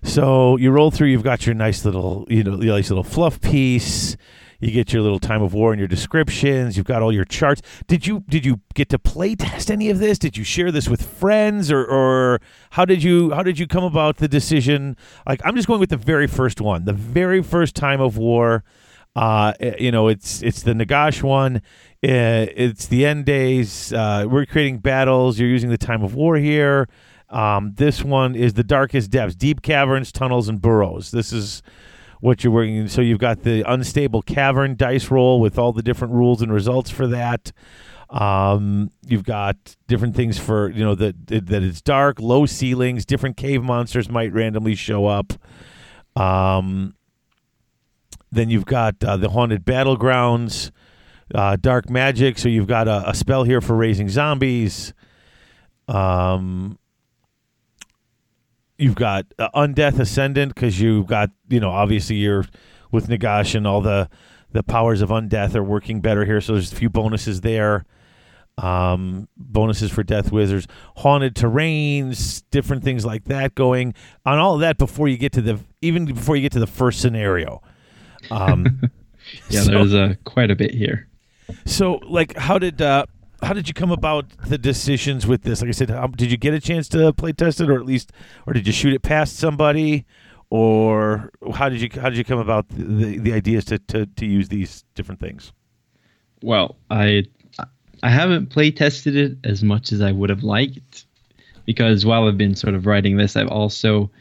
So 0.05 0.55
you 0.57 0.71
roll 0.71 0.91
through. 0.91 1.07
You've 1.07 1.23
got 1.23 1.45
your 1.45 1.55
nice 1.55 1.83
little, 1.83 2.25
you 2.29 2.43
know, 2.43 2.61
your 2.61 2.75
nice 2.75 2.89
little 2.89 3.03
fluff 3.03 3.41
piece. 3.41 4.15
You 4.59 4.71
get 4.71 4.93
your 4.93 5.01
little 5.01 5.19
time 5.19 5.41
of 5.41 5.53
war 5.53 5.73
and 5.73 5.79
your 5.79 5.87
descriptions. 5.87 6.77
You've 6.77 6.85
got 6.85 7.01
all 7.01 7.11
your 7.11 7.25
charts. 7.25 7.61
Did 7.87 8.07
you 8.07 8.23
did 8.29 8.45
you 8.45 8.61
get 8.73 8.89
to 8.89 8.99
play 8.99 9.35
test 9.35 9.69
any 9.69 9.89
of 9.89 9.99
this? 9.99 10.17
Did 10.17 10.37
you 10.37 10.43
share 10.43 10.71
this 10.71 10.87
with 10.87 11.01
friends, 11.01 11.71
or 11.71 11.83
or 11.83 12.39
how 12.71 12.85
did 12.85 13.03
you 13.03 13.31
how 13.31 13.43
did 13.43 13.59
you 13.59 13.67
come 13.67 13.83
about 13.83 14.17
the 14.17 14.27
decision? 14.27 14.95
Like 15.27 15.41
I'm 15.43 15.55
just 15.55 15.67
going 15.67 15.79
with 15.79 15.89
the 15.89 15.97
very 15.97 16.27
first 16.27 16.61
one, 16.61 16.85
the 16.85 16.93
very 16.93 17.43
first 17.43 17.75
time 17.75 17.99
of 17.99 18.17
war. 18.17 18.63
Uh, 19.15 19.53
eh, 19.59 19.75
you 19.79 19.91
know, 19.91 20.07
it's 20.07 20.41
it's 20.41 20.63
the 20.63 20.73
Nagash 20.73 21.23
one. 21.23 21.57
Uh, 22.03 22.47
it's 22.55 22.87
the 22.87 23.05
end 23.05 23.25
days. 23.25 23.91
Uh, 23.91 24.25
we're 24.29 24.45
creating 24.45 24.79
battles. 24.79 25.39
You're 25.39 25.49
using 25.49 25.69
the 25.69 25.77
time 25.77 26.03
of 26.03 26.15
war 26.15 26.37
here. 26.37 26.87
Um, 27.29 27.73
this 27.75 28.03
one 28.03 28.35
is 28.35 28.53
the 28.53 28.63
darkest 28.63 29.11
depths, 29.11 29.35
deep 29.35 29.61
caverns, 29.61 30.11
tunnels, 30.11 30.47
and 30.47 30.61
burrows. 30.61 31.11
This 31.11 31.33
is 31.33 31.61
what 32.21 32.43
you're 32.43 32.53
working. 32.53 32.75
in. 32.75 32.89
So 32.89 33.01
you've 33.01 33.19
got 33.19 33.43
the 33.43 33.63
unstable 33.71 34.21
cavern 34.21 34.75
dice 34.75 35.11
roll 35.11 35.39
with 35.39 35.57
all 35.57 35.73
the 35.73 35.83
different 35.83 36.13
rules 36.13 36.41
and 36.41 36.51
results 36.51 36.89
for 36.89 37.07
that. 37.07 37.51
Um, 38.09 38.91
you've 39.05 39.23
got 39.23 39.57
different 39.87 40.15
things 40.15 40.37
for 40.37 40.69
you 40.69 40.83
know 40.83 40.95
that 40.95 41.27
that 41.27 41.63
it's 41.63 41.81
dark, 41.81 42.19
low 42.19 42.45
ceilings, 42.45 43.05
different 43.05 43.35
cave 43.35 43.63
monsters 43.63 44.09
might 44.09 44.31
randomly 44.31 44.75
show 44.75 45.07
up. 45.07 45.33
Um, 46.15 46.95
then 48.31 48.49
you've 48.49 48.65
got 48.65 49.03
uh, 49.03 49.17
the 49.17 49.29
haunted 49.29 49.65
battlegrounds, 49.65 50.71
uh, 51.33 51.57
dark 51.59 51.89
magic. 51.89 52.37
So 52.37 52.47
you've 52.47 52.67
got 52.67 52.87
a, 52.87 53.09
a 53.09 53.13
spell 53.13 53.43
here 53.43 53.61
for 53.61 53.75
raising 53.75 54.09
zombies. 54.09 54.93
Um, 55.87 56.77
you've 58.77 58.95
got 58.95 59.25
uh, 59.39 59.49
undeath 59.55 59.99
ascendant 59.99 60.53
because 60.55 60.79
you've 60.79 61.07
got 61.07 61.29
you 61.49 61.59
know 61.59 61.69
obviously 61.71 62.17
you're 62.17 62.45
with 62.91 63.07
Nagash 63.07 63.55
and 63.55 63.65
all 63.67 63.81
the 63.81 64.09
the 64.51 64.63
powers 64.63 65.01
of 65.01 65.09
undeath 65.09 65.53
are 65.55 65.63
working 65.63 66.01
better 66.01 66.25
here. 66.25 66.39
So 66.41 66.53
there's 66.53 66.71
a 66.71 66.75
few 66.75 66.89
bonuses 66.89 67.41
there. 67.41 67.85
Um, 68.57 69.27
bonuses 69.35 69.91
for 69.91 70.01
death 70.01 70.31
wizards, 70.31 70.65
haunted 70.95 71.35
terrains, 71.35 72.41
different 72.51 72.85
things 72.85 73.05
like 73.05 73.25
that 73.25 73.53
going 73.53 73.93
on. 74.25 74.37
All 74.39 74.53
of 74.55 74.61
that 74.61 74.77
before 74.77 75.09
you 75.09 75.17
get 75.17 75.33
to 75.33 75.41
the 75.41 75.59
even 75.81 76.05
before 76.05 76.37
you 76.37 76.41
get 76.41 76.53
to 76.53 76.59
the 76.59 76.67
first 76.67 77.01
scenario. 77.01 77.61
Um, 78.31 78.81
Yeah, 79.49 79.61
so- 79.61 79.71
there's 79.71 79.93
uh, 79.95 80.13
quite 80.23 80.51
a 80.51 80.55
bit 80.55 80.71
here. 80.71 81.07
so, 81.65 81.95
like, 82.07 82.37
how 82.37 82.59
did 82.59 82.79
uh, 82.79 83.07
how 83.41 83.53
did 83.53 83.67
you 83.67 83.73
come 83.73 83.91
about 83.91 84.29
the 84.45 84.57
decisions 84.57 85.27
with 85.27 85.43
this? 85.43 85.61
Like 85.61 85.69
I 85.69 85.71
said, 85.71 85.89
how, 85.89 86.07
did 86.07 86.31
you 86.31 86.37
get 86.37 86.53
a 86.53 86.59
chance 86.59 86.87
to 86.89 87.13
play 87.13 87.33
test 87.33 87.61
it, 87.61 87.69
or 87.69 87.75
at 87.75 87.85
least, 87.85 88.11
or 88.47 88.53
did 88.53 88.67
you 88.67 88.73
shoot 88.73 88.93
it 88.93 89.01
past 89.01 89.37
somebody, 89.37 90.05
or 90.49 91.31
how 91.53 91.69
did 91.69 91.81
you 91.81 91.89
how 92.01 92.09
did 92.09 92.17
you 92.17 92.23
come 92.23 92.39
about 92.39 92.67
the 92.69 92.83
the, 92.83 93.17
the 93.17 93.33
ideas 93.33 93.65
to, 93.65 93.79
to 93.79 94.05
to 94.05 94.25
use 94.25 94.49
these 94.49 94.83
different 94.95 95.19
things? 95.19 95.51
well, 96.45 96.75
I 96.91 97.25
I 98.03 98.09
haven't 98.09 98.51
play 98.51 98.71
tested 98.71 99.15
it 99.15 99.37
as 99.43 99.63
much 99.63 99.91
as 99.91 100.01
I 100.01 100.11
would 100.11 100.29
have 100.29 100.43
liked 100.43 101.05
because 101.65 102.05
while 102.05 102.27
I've 102.27 102.37
been 102.37 102.55
sort 102.55 102.75
of 102.75 102.85
writing 102.85 103.17
this, 103.17 103.35
I've 103.35 103.47
also 103.47 104.11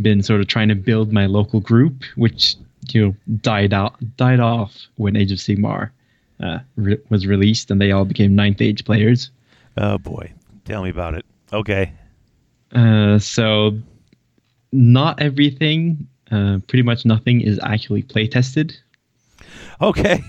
been 0.00 0.22
sort 0.22 0.40
of 0.40 0.46
trying 0.46 0.68
to 0.68 0.74
build 0.74 1.12
my 1.12 1.26
local 1.26 1.60
group, 1.60 2.04
which 2.16 2.56
you 2.92 3.06
know 3.06 3.16
died 3.40 3.72
out 3.72 3.94
died 4.16 4.40
off 4.40 4.86
when 4.96 5.16
Age 5.16 5.32
of 5.32 5.38
Sigmar 5.38 5.90
uh, 6.42 6.58
re- 6.76 6.98
was 7.08 7.26
released, 7.26 7.70
and 7.70 7.80
they 7.80 7.92
all 7.92 8.04
became 8.04 8.34
ninth 8.34 8.60
age 8.60 8.84
players. 8.84 9.30
Oh 9.76 9.98
boy, 9.98 10.32
tell 10.64 10.82
me 10.82 10.90
about 10.90 11.14
it. 11.14 11.24
Okay. 11.52 11.92
Uh, 12.72 13.18
so 13.18 13.78
not 14.72 15.20
everything, 15.20 16.06
uh, 16.30 16.58
pretty 16.68 16.82
much 16.82 17.04
nothing, 17.04 17.40
is 17.40 17.58
actually 17.62 18.02
play 18.02 18.26
tested. 18.26 18.76
Okay. 19.80 20.22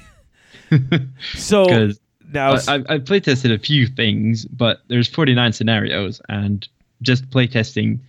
so 1.35 1.91
now, 2.33 2.55
I, 2.67 2.83
I 2.87 2.97
play 2.99 3.19
tested 3.19 3.51
a 3.51 3.59
few 3.59 3.87
things, 3.87 4.45
but 4.45 4.81
there's 4.87 5.07
49 5.07 5.53
scenarios, 5.53 6.21
and 6.29 6.67
just 7.01 7.29
play 7.29 7.47
testing 7.47 8.01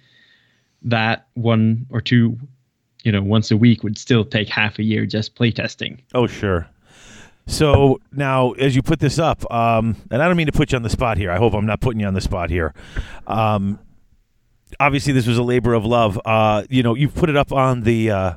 that 0.83 1.27
one 1.35 1.87
or 1.91 2.01
two, 2.01 2.39
you 3.05 3.13
know, 3.13 3.23
once 3.23 3.51
a 3.51 3.57
week 3.57 3.83
would 3.83 3.99
still 3.99 4.25
take 4.25 4.49
half 4.49 4.79
a 4.79 4.83
year 4.83 5.07
just 5.07 5.35
play 5.35 5.51
testing. 5.51 6.01
oh 6.15 6.27
sure. 6.27 6.69
So 7.47 8.01
now, 8.13 8.53
as 8.53 8.77
you 8.77 8.83
put 8.83 9.01
this 9.01 9.19
up, 9.19 9.51
um, 9.53 9.97
and 10.11 10.23
I 10.23 10.29
don't 10.29 10.37
mean 10.37 10.47
to 10.47 10.53
put 10.53 10.73
you 10.73 10.77
on 10.77 10.83
the 10.83 10.91
spot 10.91 11.19
here. 11.19 11.31
I 11.31 11.39
hope 11.39 11.55
I'm 11.55 11.67
not 11.67 11.81
putting 11.81 12.01
you 12.01 12.07
on 12.07 12.15
the 12.15 12.21
spot 12.21 12.51
here. 12.51 12.73
Um, 13.27 13.79
obviously, 14.79 15.13
this 15.13 15.27
was 15.27 15.39
a 15.39 15.43
labor 15.43 15.75
of 15.75 15.85
love. 15.85 16.21
Uh, 16.25 16.65
you 16.71 16.83
know, 16.83 16.95
you've 16.95 17.15
put 17.15 17.29
it 17.29 17.37
up 17.37 17.53
on 17.53 17.83
the 17.83 18.11
uh, 18.11 18.33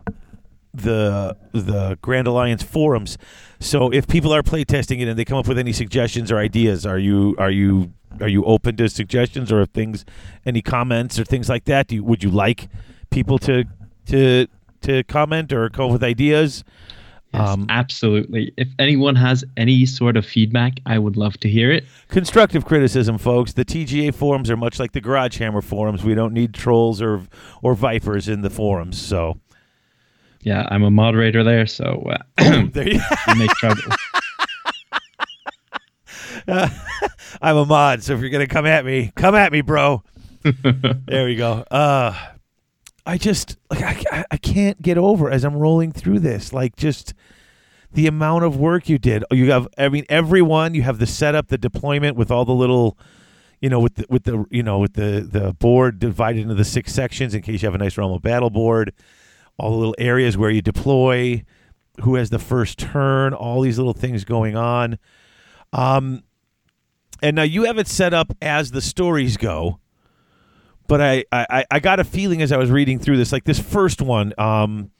the 0.74 1.38
the 1.52 1.98
Grand 2.02 2.28
Alliance 2.28 2.64
forums. 2.64 3.18
So 3.60 3.92
if 3.92 4.08
people 4.08 4.34
are 4.34 4.44
playtesting 4.44 5.02
it 5.02 5.08
and 5.08 5.18
they 5.18 5.26
come 5.26 5.38
up 5.38 5.48
with 5.48 5.58
any 5.58 5.72
suggestions 5.72 6.32
or 6.32 6.38
ideas, 6.38 6.86
are 6.86 7.00
you 7.00 7.36
are 7.38 7.52
you 7.52 7.94
are 8.20 8.28
you 8.28 8.44
open 8.46 8.76
to 8.78 8.90
suggestions 8.90 9.52
or 9.52 9.66
things, 9.66 10.06
any 10.46 10.62
comments 10.62 11.20
or 11.20 11.26
things 11.26 11.50
like 11.50 11.66
that? 11.66 11.92
You, 11.92 12.04
would 12.04 12.24
you 12.24 12.32
like 12.32 12.70
people 13.10 13.38
to 13.40 13.66
to 14.08 14.48
to 14.82 15.04
comment 15.04 15.54
or 15.54 15.70
come 15.70 15.86
up 15.86 15.92
with 15.92 16.04
ideas? 16.04 16.64
Yes, 17.34 17.50
Um, 17.50 17.66
absolutely. 17.70 18.54
If 18.58 18.70
anyone 18.80 19.16
has 19.16 19.44
any 19.58 19.86
sort 19.86 20.16
of 20.16 20.26
feedback, 20.26 20.80
I 20.86 20.98
would 21.00 21.18
love 21.18 21.38
to 21.42 21.50
hear 21.50 21.72
it. 21.72 21.84
Constructive 22.08 22.64
criticism, 22.66 23.18
folks. 23.18 23.54
The 23.54 23.66
TGA 23.66 24.14
forums 24.14 24.50
are 24.50 24.56
much 24.58 24.80
like 24.80 24.94
the 24.94 25.02
Garage 25.02 25.38
Hammer 25.40 25.62
forums. 25.62 26.04
We 26.04 26.16
don't 26.16 26.34
need 26.34 26.54
trolls 26.54 27.02
or 27.02 27.24
or 27.62 27.76
vipers 27.76 28.30
in 28.30 28.42
the 28.42 28.50
forums. 28.50 28.98
So 29.02 29.38
Yeah, 30.42 30.66
I'm 30.72 30.84
a 30.84 30.92
moderator 30.92 31.44
there, 31.44 31.66
so 31.66 32.10
uh, 32.38 32.62
there 32.72 32.88
you. 32.88 33.02
make 33.36 33.50
trouble. 33.52 33.82
I'm 37.42 37.58
a 37.58 37.66
mod, 37.66 38.04
so 38.04 38.14
if 38.14 38.22
you're 38.22 38.30
gonna 38.30 38.48
come 38.48 38.66
at 38.66 38.86
me, 38.86 39.12
come 39.16 39.36
at 39.36 39.52
me, 39.52 39.62
bro. 39.62 40.04
there 40.44 41.26
we 41.26 41.36
go. 41.36 41.66
Uh, 41.72 42.14
I 43.06 43.18
just 43.18 43.58
like 43.70 44.04
I, 44.12 44.26
I- 44.32 44.38
can't 44.38 44.82
get 44.82 44.98
over 44.98 45.30
as 45.30 45.44
I'm 45.44 45.56
rolling 45.56 45.92
through 45.92 46.20
this. 46.20 46.54
Like 46.54 46.76
just 46.76 47.14
the 47.92 48.08
amount 48.08 48.44
of 48.44 48.58
work 48.58 48.90
you 48.90 48.98
did. 48.98 49.24
You 49.32 49.52
have, 49.52 49.68
I 49.78 49.90
mean, 49.90 50.06
everyone. 50.10 50.74
You 50.74 50.82
have 50.84 51.00
the 51.00 51.06
setup, 51.08 51.48
the 51.48 51.58
deployment 51.58 52.16
with 52.18 52.30
all 52.32 52.46
the 52.46 52.54
little, 52.54 52.98
you 53.62 53.70
know, 53.70 53.80
with 53.80 53.96
the 53.96 54.06
with 54.10 54.24
the 54.24 54.46
you 54.50 54.64
know 54.64 54.80
with 54.80 54.94
the 54.94 55.28
the 55.30 55.54
board 55.54 56.00
divided 56.00 56.42
into 56.42 56.56
the 56.56 56.66
six 56.66 56.94
sections 56.94 57.34
in 57.34 57.42
case 57.42 57.62
you 57.62 57.68
have 57.68 57.76
a 57.76 57.78
nice 57.84 57.98
realm 57.98 58.12
of 58.12 58.22
battle 58.22 58.50
board. 58.50 58.92
All 59.58 59.72
the 59.72 59.78
little 59.78 59.96
areas 59.98 60.38
where 60.38 60.50
you 60.50 60.62
deploy, 60.62 61.44
who 62.02 62.16
has 62.16 62.30
the 62.30 62.40
first 62.40 62.78
turn, 62.78 63.34
all 63.34 63.62
these 63.62 63.78
little 63.78 63.94
things 63.94 64.26
going 64.26 64.58
on. 64.58 65.00
Um, 65.72 66.24
and 67.22 67.36
now 67.38 67.44
you 67.44 67.64
have 67.64 67.78
it 67.78 67.88
set 67.88 68.14
up 68.14 68.36
as 68.42 68.72
the 68.72 68.82
stories 68.82 69.38
go. 69.38 69.80
But 70.88 71.02
I, 71.02 71.26
I, 71.32 71.66
I 71.72 71.80
got 71.80 72.00
a 72.00 72.04
feeling 72.04 72.42
as 72.42 72.52
I 72.52 72.58
was 72.58 72.70
reading 72.70 73.00
through 73.00 73.18
this, 73.18 73.32
like 73.32 73.44
this 73.44 73.60
first 73.60 74.02
one, 74.02 74.34
um, 74.38 74.92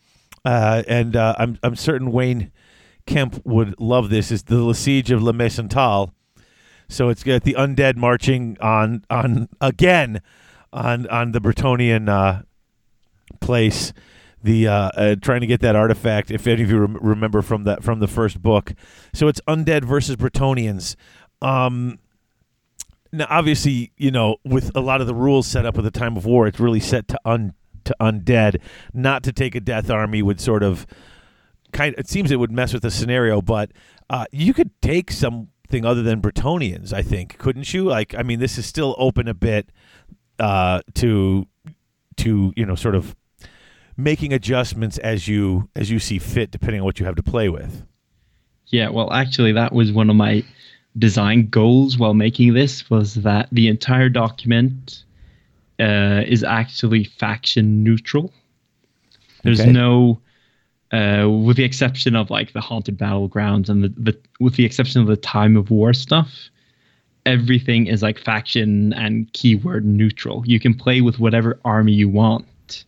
uh, 0.44 0.84
and 0.88 1.16
uh, 1.16 1.36
I'm, 1.38 1.60
I'm 1.62 1.76
certain 1.76 2.12
Wayne 2.12 2.52
Kemp 3.06 3.42
would 3.46 3.80
love 3.80 4.10
this, 4.10 4.32
is 4.32 4.44
the 4.44 4.74
Siege 4.74 5.12
of 5.12 5.22
La 5.22 5.32
Maisontaal. 5.32 6.12
So 6.88 7.10
it's 7.10 7.24
got 7.24 7.44
the 7.44 7.54
undead 7.54 7.96
marching 7.96 8.58
on 8.62 9.04
on 9.10 9.50
again 9.60 10.22
on 10.72 11.08
on 11.08 11.32
the 11.32 11.42
Bretonnian 11.42 12.10
uh, 12.10 12.44
place, 13.40 13.92
the 14.44 14.68
uh, 14.68 14.90
uh, 14.96 15.16
trying 15.22 15.42
to 15.42 15.48
get 15.48 15.62
that 15.62 15.76
artifact. 15.76 16.30
If 16.30 16.46
any 16.46 16.64
of 16.64 16.70
you 16.70 16.80
rem- 16.80 16.98
remember 17.02 17.42
from 17.42 17.64
that 17.64 17.84
from 17.84 18.00
the 18.00 18.08
first 18.08 18.42
book, 18.42 18.74
so 19.14 19.28
it's 19.28 19.42
undead 19.48 19.84
versus 19.84 20.16
Bretonnians. 20.16 20.96
Um, 21.42 22.00
now, 23.12 23.28
obviously, 23.30 23.92
you 23.98 24.12
know, 24.12 24.38
with 24.44 24.76
a 24.76 24.80
lot 24.80 25.02
of 25.02 25.08
the 25.08 25.16
rules 25.16 25.48
set 25.48 25.66
up 25.66 25.78
at 25.78 25.84
the 25.84 25.92
time 25.92 26.18
of 26.18 26.26
war, 26.26 26.48
it's 26.48 26.60
really 26.60 26.80
set 26.80 27.08
to 27.10 27.20
un 27.26 27.54
to 27.86 27.96
undead. 28.00 28.60
Not 28.94 29.24
to 29.24 29.32
take 29.32 29.56
a 29.56 29.60
death 29.60 29.90
army 29.90 30.22
would 30.22 30.42
sort 30.42 30.64
of 30.64 30.86
kind. 31.72 31.96
It 31.98 32.08
seems 32.08 32.32
it 32.32 32.38
would 32.38 32.52
mess 32.52 32.74
with 32.74 32.84
the 32.84 32.92
scenario, 32.92 33.42
but 33.42 33.72
uh, 34.10 34.26
you 34.32 34.54
could 34.54 34.72
take 34.82 35.12
something 35.12 35.86
other 35.86 36.04
than 36.04 36.22
Bretonnians. 36.22 36.94
I 36.94 37.02
think, 37.02 37.38
couldn't 37.38 37.74
you? 37.74 37.86
Like, 37.86 38.16
I 38.16 38.24
mean, 38.24 38.40
this 38.40 38.58
is 38.58 38.66
still 38.66 38.96
open 38.98 39.28
a 39.28 39.34
bit 39.34 39.72
uh, 40.40 40.82
to 40.96 41.48
to 42.18 42.54
you 42.56 42.66
know, 42.66 42.76
sort 42.76 42.96
of 42.96 43.16
making 43.98 44.34
adjustments 44.34 44.98
as 44.98 45.28
you 45.28 45.70
as 45.76 45.90
you 45.92 46.00
see 46.00 46.20
fit, 46.20 46.52
depending 46.52 46.82
on 46.82 46.86
what 46.86 47.00
you 47.00 47.06
have 47.06 47.16
to 47.16 47.24
play 47.24 47.50
with. 47.50 47.86
Yeah, 48.68 48.90
well, 48.90 49.14
actually, 49.14 49.52
that 49.54 49.74
was 49.74 49.92
one 49.92 50.10
of 50.10 50.16
my 50.16 50.44
design 50.98 51.48
goals 51.48 51.98
while 51.98 52.14
making 52.14 52.54
this 52.54 52.90
was 52.90 53.16
that 53.16 53.50
the 53.52 53.68
entire 53.68 54.10
document 54.10 55.04
uh, 55.80 56.24
is 56.26 56.44
actually 56.44 57.04
faction 57.04 57.84
neutral. 57.84 58.34
There's 59.44 59.60
Okay. 59.60 59.72
no, 59.72 60.22
uh, 60.92 61.30
with 61.30 61.58
the 61.58 61.64
exception 61.64 62.16
of 62.16 62.30
like 62.30 62.54
the 62.54 62.62
haunted 62.62 62.98
battlegrounds 62.98 63.70
and 63.70 63.84
the, 63.84 63.90
the 63.90 64.18
with 64.40 64.56
the 64.56 64.66
exception 64.66 65.02
of 65.02 65.08
the 65.08 65.18
time 65.18 65.58
of 65.58 65.70
war 65.70 65.94
stuff, 65.94 66.50
everything 67.26 67.88
is 67.88 68.02
like 68.02 68.18
faction 68.18 68.94
and 68.94 69.32
keyword 69.34 69.86
neutral. 69.86 70.44
You 70.46 70.60
can 70.60 70.74
play 70.74 71.02
with 71.02 71.20
whatever 71.20 71.60
army 71.66 71.92
you 71.92 72.08
want 72.08 72.86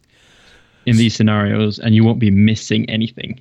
in 0.86 0.96
these 0.96 1.14
scenarios, 1.16 1.80
and 1.80 1.94
you 1.94 2.04
won't 2.06 2.20
be 2.20 2.32
missing 2.32 2.90
anything. 2.90 3.38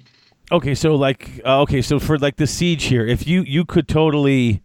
Okay, 0.52 0.74
so 0.74 0.94
like 0.94 1.40
uh, 1.44 1.60
okay, 1.62 1.82
so 1.82 1.98
for 1.98 2.18
like 2.18 2.36
the 2.36 2.46
siege 2.46 2.84
here, 2.84 3.06
if 3.06 3.26
you 3.26 3.42
you 3.42 3.64
could 3.64 3.88
totally 3.88 4.62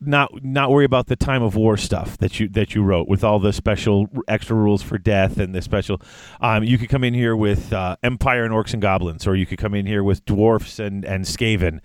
not 0.00 0.30
not 0.42 0.70
worry 0.70 0.84
about 0.84 1.06
the 1.06 1.16
time 1.16 1.42
of 1.42 1.56
war 1.56 1.76
stuff 1.76 2.16
that 2.18 2.38
you 2.38 2.48
that 2.48 2.74
you 2.74 2.82
wrote 2.82 3.08
with 3.08 3.24
all 3.24 3.38
the 3.38 3.52
special 3.52 4.08
extra 4.28 4.54
rules 4.54 4.82
for 4.82 4.98
death 4.98 5.38
and 5.38 5.54
the 5.54 5.62
special 5.62 6.00
um 6.40 6.62
you 6.62 6.76
could 6.76 6.90
come 6.90 7.02
in 7.02 7.14
here 7.14 7.34
with 7.34 7.72
uh, 7.72 7.96
empire 8.02 8.44
and 8.44 8.52
orcs 8.52 8.74
and 8.74 8.82
goblins 8.82 9.26
or 9.26 9.34
you 9.34 9.46
could 9.46 9.58
come 9.58 9.74
in 9.74 9.86
here 9.86 10.04
with 10.04 10.22
dwarfs 10.26 10.78
and 10.78 11.04
and 11.06 11.24
skaven 11.24 11.80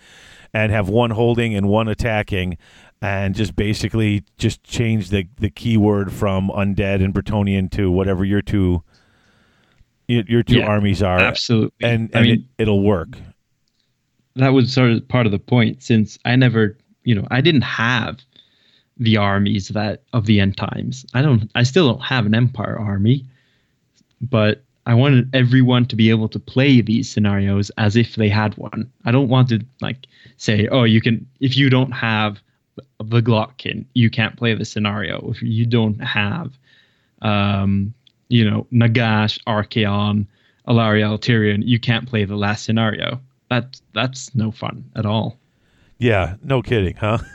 and 0.53 0.73
have 0.73 0.89
one 0.89 1.11
holding 1.11 1.55
and 1.55 1.69
one 1.69 1.87
attacking 1.87 2.57
and 3.01 3.33
just 3.33 3.55
basically 3.55 4.23
just 4.37 4.61
change 4.63 5.09
the 5.09 5.25
the 5.37 5.49
keyword 5.49 6.11
from 6.11 6.49
undead 6.49 7.01
and 7.03 7.13
bretonnian 7.13 7.71
to 7.71 7.89
whatever 7.89 8.25
your 8.25 8.41
two 8.41 8.83
your, 10.27 10.43
two 10.43 10.59
Yeah, 10.59 10.67
armies 10.67 11.01
are 11.01 11.19
Absolutely, 11.19 11.71
and, 11.81 12.09
and 12.13 12.15
I 12.15 12.21
mean, 12.21 12.31
it, 12.57 12.63
it'll 12.63 12.83
work 12.83 13.17
that 14.35 14.49
was 14.49 14.73
sort 14.73 14.91
of 14.91 15.07
part 15.07 15.25
of 15.25 15.31
the 15.31 15.39
point 15.39 15.83
since 15.83 16.17
I 16.25 16.35
never, 16.35 16.77
you 17.03 17.15
know, 17.15 17.27
I 17.31 17.41
didn't 17.41 17.61
have 17.61 18.21
the 18.97 19.17
armies 19.17 19.69
that 19.69 20.03
of 20.13 20.25
the 20.25 20.39
end 20.39 20.57
times. 20.57 21.05
I 21.13 21.21
don't 21.21 21.49
I 21.55 21.63
still 21.63 21.91
don't 21.91 22.03
have 22.03 22.25
an 22.25 22.35
empire 22.35 22.77
army, 22.79 23.25
but 24.21 24.63
I 24.85 24.93
wanted 24.93 25.33
everyone 25.35 25.85
to 25.87 25.95
be 25.95 26.09
able 26.09 26.27
to 26.29 26.39
play 26.39 26.81
these 26.81 27.09
scenarios 27.09 27.69
as 27.77 27.95
if 27.95 28.15
they 28.15 28.29
had 28.29 28.57
one. 28.57 28.91
I 29.05 29.11
don't 29.11 29.29
want 29.29 29.49
to 29.49 29.63
like 29.81 30.07
say, 30.37 30.67
"Oh, 30.67 30.83
you 30.83 31.01
can 31.01 31.25
if 31.39 31.57
you 31.57 31.69
don't 31.69 31.91
have 31.91 32.41
the 32.99 33.21
Glottkin, 33.21 33.85
you 33.93 34.09
can't 34.09 34.37
play 34.37 34.53
the 34.53 34.65
scenario. 34.65 35.31
If 35.31 35.41
you 35.41 35.65
don't 35.65 35.99
have 35.99 36.57
um, 37.21 37.93
you 38.31 38.49
know, 38.49 38.65
Nagash, 38.71 39.37
Archaon, 39.45 40.25
Alarielle, 40.67 41.19
Tyrion, 41.19 41.61
you 41.65 41.79
can't 41.79 42.07
play 42.07 42.23
the 42.23 42.35
last 42.35 42.63
scenario. 42.63 43.19
That 43.49 43.79
that's 43.93 44.33
no 44.33 44.51
fun 44.51 44.89
at 44.95 45.05
all. 45.05 45.37
Yeah, 45.97 46.35
no 46.43 46.61
kidding, 46.61 46.95
huh? 46.95 47.19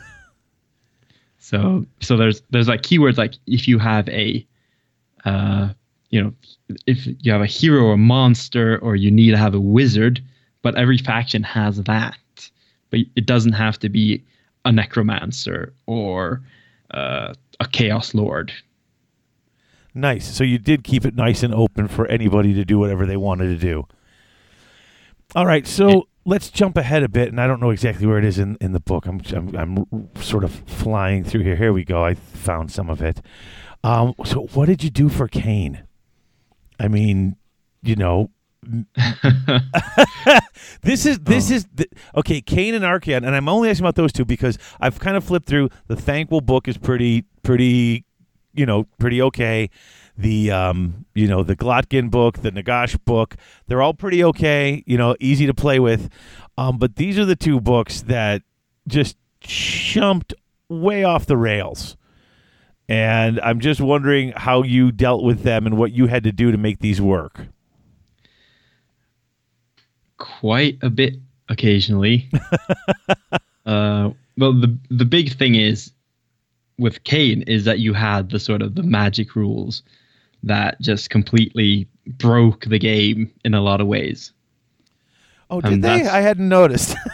So 1.39 1.86
so 2.00 2.16
there's 2.16 2.42
there's 2.50 2.66
like 2.66 2.83
keywords 2.83 3.18
like 3.18 3.34
if 3.47 3.68
you 3.68 3.78
have 3.78 4.08
a 4.08 4.44
uh 5.25 5.68
you 6.10 6.20
know 6.20 6.33
if 6.89 7.07
you 7.07 7.31
have 7.31 7.41
a 7.41 7.47
hero 7.47 7.84
or 7.84 7.97
monster 7.97 8.78
or 8.78 8.97
you 8.97 9.12
need 9.12 9.31
to 9.31 9.36
have 9.36 9.55
a 9.55 9.60
wizard, 9.60 10.20
but 10.62 10.75
every 10.75 10.99
faction 10.99 11.44
has 11.44 11.81
that. 11.84 12.18
But 12.91 13.00
it 13.15 13.26
doesn't 13.26 13.52
have 13.52 13.78
to 13.78 13.89
be 13.89 14.25
a 14.65 14.73
necromancer 14.73 15.73
or 15.86 16.42
uh, 16.91 17.34
a 17.60 17.68
chaos 17.68 18.12
lord. 18.12 18.52
Nice. 19.97 20.33
So 20.36 20.44
you 20.44 20.58
did 20.58 20.84
keep 20.84 21.05
it 21.07 21.15
nice 21.16 21.42
and 21.42 21.55
open 21.55 21.89
for 21.89 22.07
anybody 22.07 22.52
to 22.55 22.65
do 22.65 22.78
whatever 22.78 23.07
they 23.07 23.16
wanted 23.16 23.47
to 23.47 23.57
do. 23.57 23.86
All 25.34 25.47
right. 25.47 25.66
So 25.66 26.07
let's 26.26 26.50
jump 26.50 26.76
ahead 26.76 27.02
a 27.02 27.08
bit, 27.08 27.28
and 27.28 27.41
I 27.41 27.47
don't 27.47 27.60
know 27.60 27.70
exactly 27.70 28.07
where 28.07 28.18
it 28.18 28.25
is 28.25 28.39
in, 28.39 28.57
in 28.60 28.73
the 28.73 28.81
book. 28.81 29.07
I'm, 29.07 29.23
I'm 29.34 29.57
I'm 29.57 30.10
sort 30.23 30.44
of 30.44 30.52
flying 30.66 31.25
through 31.25 31.42
here. 31.42 31.57
Here 31.57 31.73
we 31.73 31.83
go. 31.84 32.05
I 32.05 32.15
found 32.15 32.70
some 32.70 32.91
of 32.91 33.00
it. 33.02 33.23
Um, 33.83 34.15
so, 34.25 34.42
what 34.55 34.66
did 34.66 34.84
you 34.84 34.91
do 34.91 35.08
for 35.08 35.28
Khaine? 35.28 35.84
I 36.78 36.89
mean, 36.89 37.36
you 37.83 37.97
know, 37.97 38.31
this 40.83 41.07
is 41.07 41.18
this 41.20 41.50
Oh. 41.50 41.55
is 41.55 41.66
the, 41.75 41.86
okay. 42.16 42.41
Khaine 42.41 42.75
and 42.75 42.84
Archaon, 42.84 43.18
and 43.26 43.34
I'm 43.34 43.49
only 43.49 43.70
asking 43.70 43.84
about 43.84 43.94
those 43.94 44.12
two 44.12 44.25
because 44.25 44.58
I've 44.81 44.99
kind 44.99 45.16
of 45.16 45.25
flipped 45.25 45.47
through. 45.49 45.70
The 45.86 45.94
Thanquol 45.97 46.44
book 46.44 46.68
is 46.68 46.76
pretty 46.78 47.25
pretty, 47.42 48.05
you 48.57 48.67
know, 48.67 48.85
pretty 48.99 49.20
okay. 49.23 49.70
The 50.18 50.51
um, 50.51 51.05
you 51.15 51.28
know, 51.28 51.43
the 51.43 51.57
Glottkin 51.57 52.10
book, 52.10 52.39
the 52.39 52.51
Nagash 52.51 52.99
book, 53.05 53.36
they're 53.67 53.83
all 53.83 53.94
pretty 53.94 54.25
okay. 54.25 54.83
You 54.86 54.97
know, 54.97 55.15
easy 55.20 55.47
to 55.47 55.55
play 55.55 55.78
with. 55.78 56.09
Um, 56.57 56.78
but 56.78 56.97
these 56.97 57.18
are 57.18 57.25
the 57.26 57.36
two 57.36 57.60
books 57.60 58.02
that 58.02 58.43
just 58.89 59.17
jumped 59.41 60.33
way 60.68 61.05
off 61.05 61.26
the 61.26 61.36
rails. 61.36 61.97
And 62.89 63.41
I'm 63.41 63.60
just 63.60 63.81
wondering 63.81 64.33
how 64.36 64.62
you 64.62 64.93
dealt 64.93 65.25
with 65.25 65.43
them 65.43 65.67
and 65.67 65.76
what 65.76 65.93
you 65.93 66.07
had 66.07 66.23
to 66.25 66.33
do 66.33 66.52
to 66.52 66.57
make 66.57 66.78
these 66.78 67.01
work. 67.01 67.49
quite 70.18 70.78
a 70.83 70.91
bit 70.91 71.15
occasionally. 71.49 72.28
uh, 73.67 74.10
well, 74.39 74.52
the 74.52 74.78
the 74.91 75.05
big 75.05 75.33
thing 75.33 75.55
is 75.55 75.93
with 76.79 77.03
Khaine 77.05 77.43
is 77.49 77.65
that 77.65 77.79
you 77.79 77.93
had 77.93 78.31
the 78.31 78.39
sort 78.39 78.63
of 78.63 78.75
the 78.75 78.83
magic 78.83 79.35
rules 79.35 79.83
that 80.43 80.81
just 80.81 81.11
completely 81.11 81.89
broke 82.07 82.65
the 82.67 82.79
game 82.79 83.33
in 83.45 83.55
a 83.55 83.61
lot 83.61 83.81
of 83.81 83.87
ways. 83.87 84.33
Oh, 85.51 85.61
And 85.61 85.83
did 85.83 85.83
they? 85.83 86.07
I 86.09 86.21
hadn't 86.21 86.49
noticed. 86.49 86.97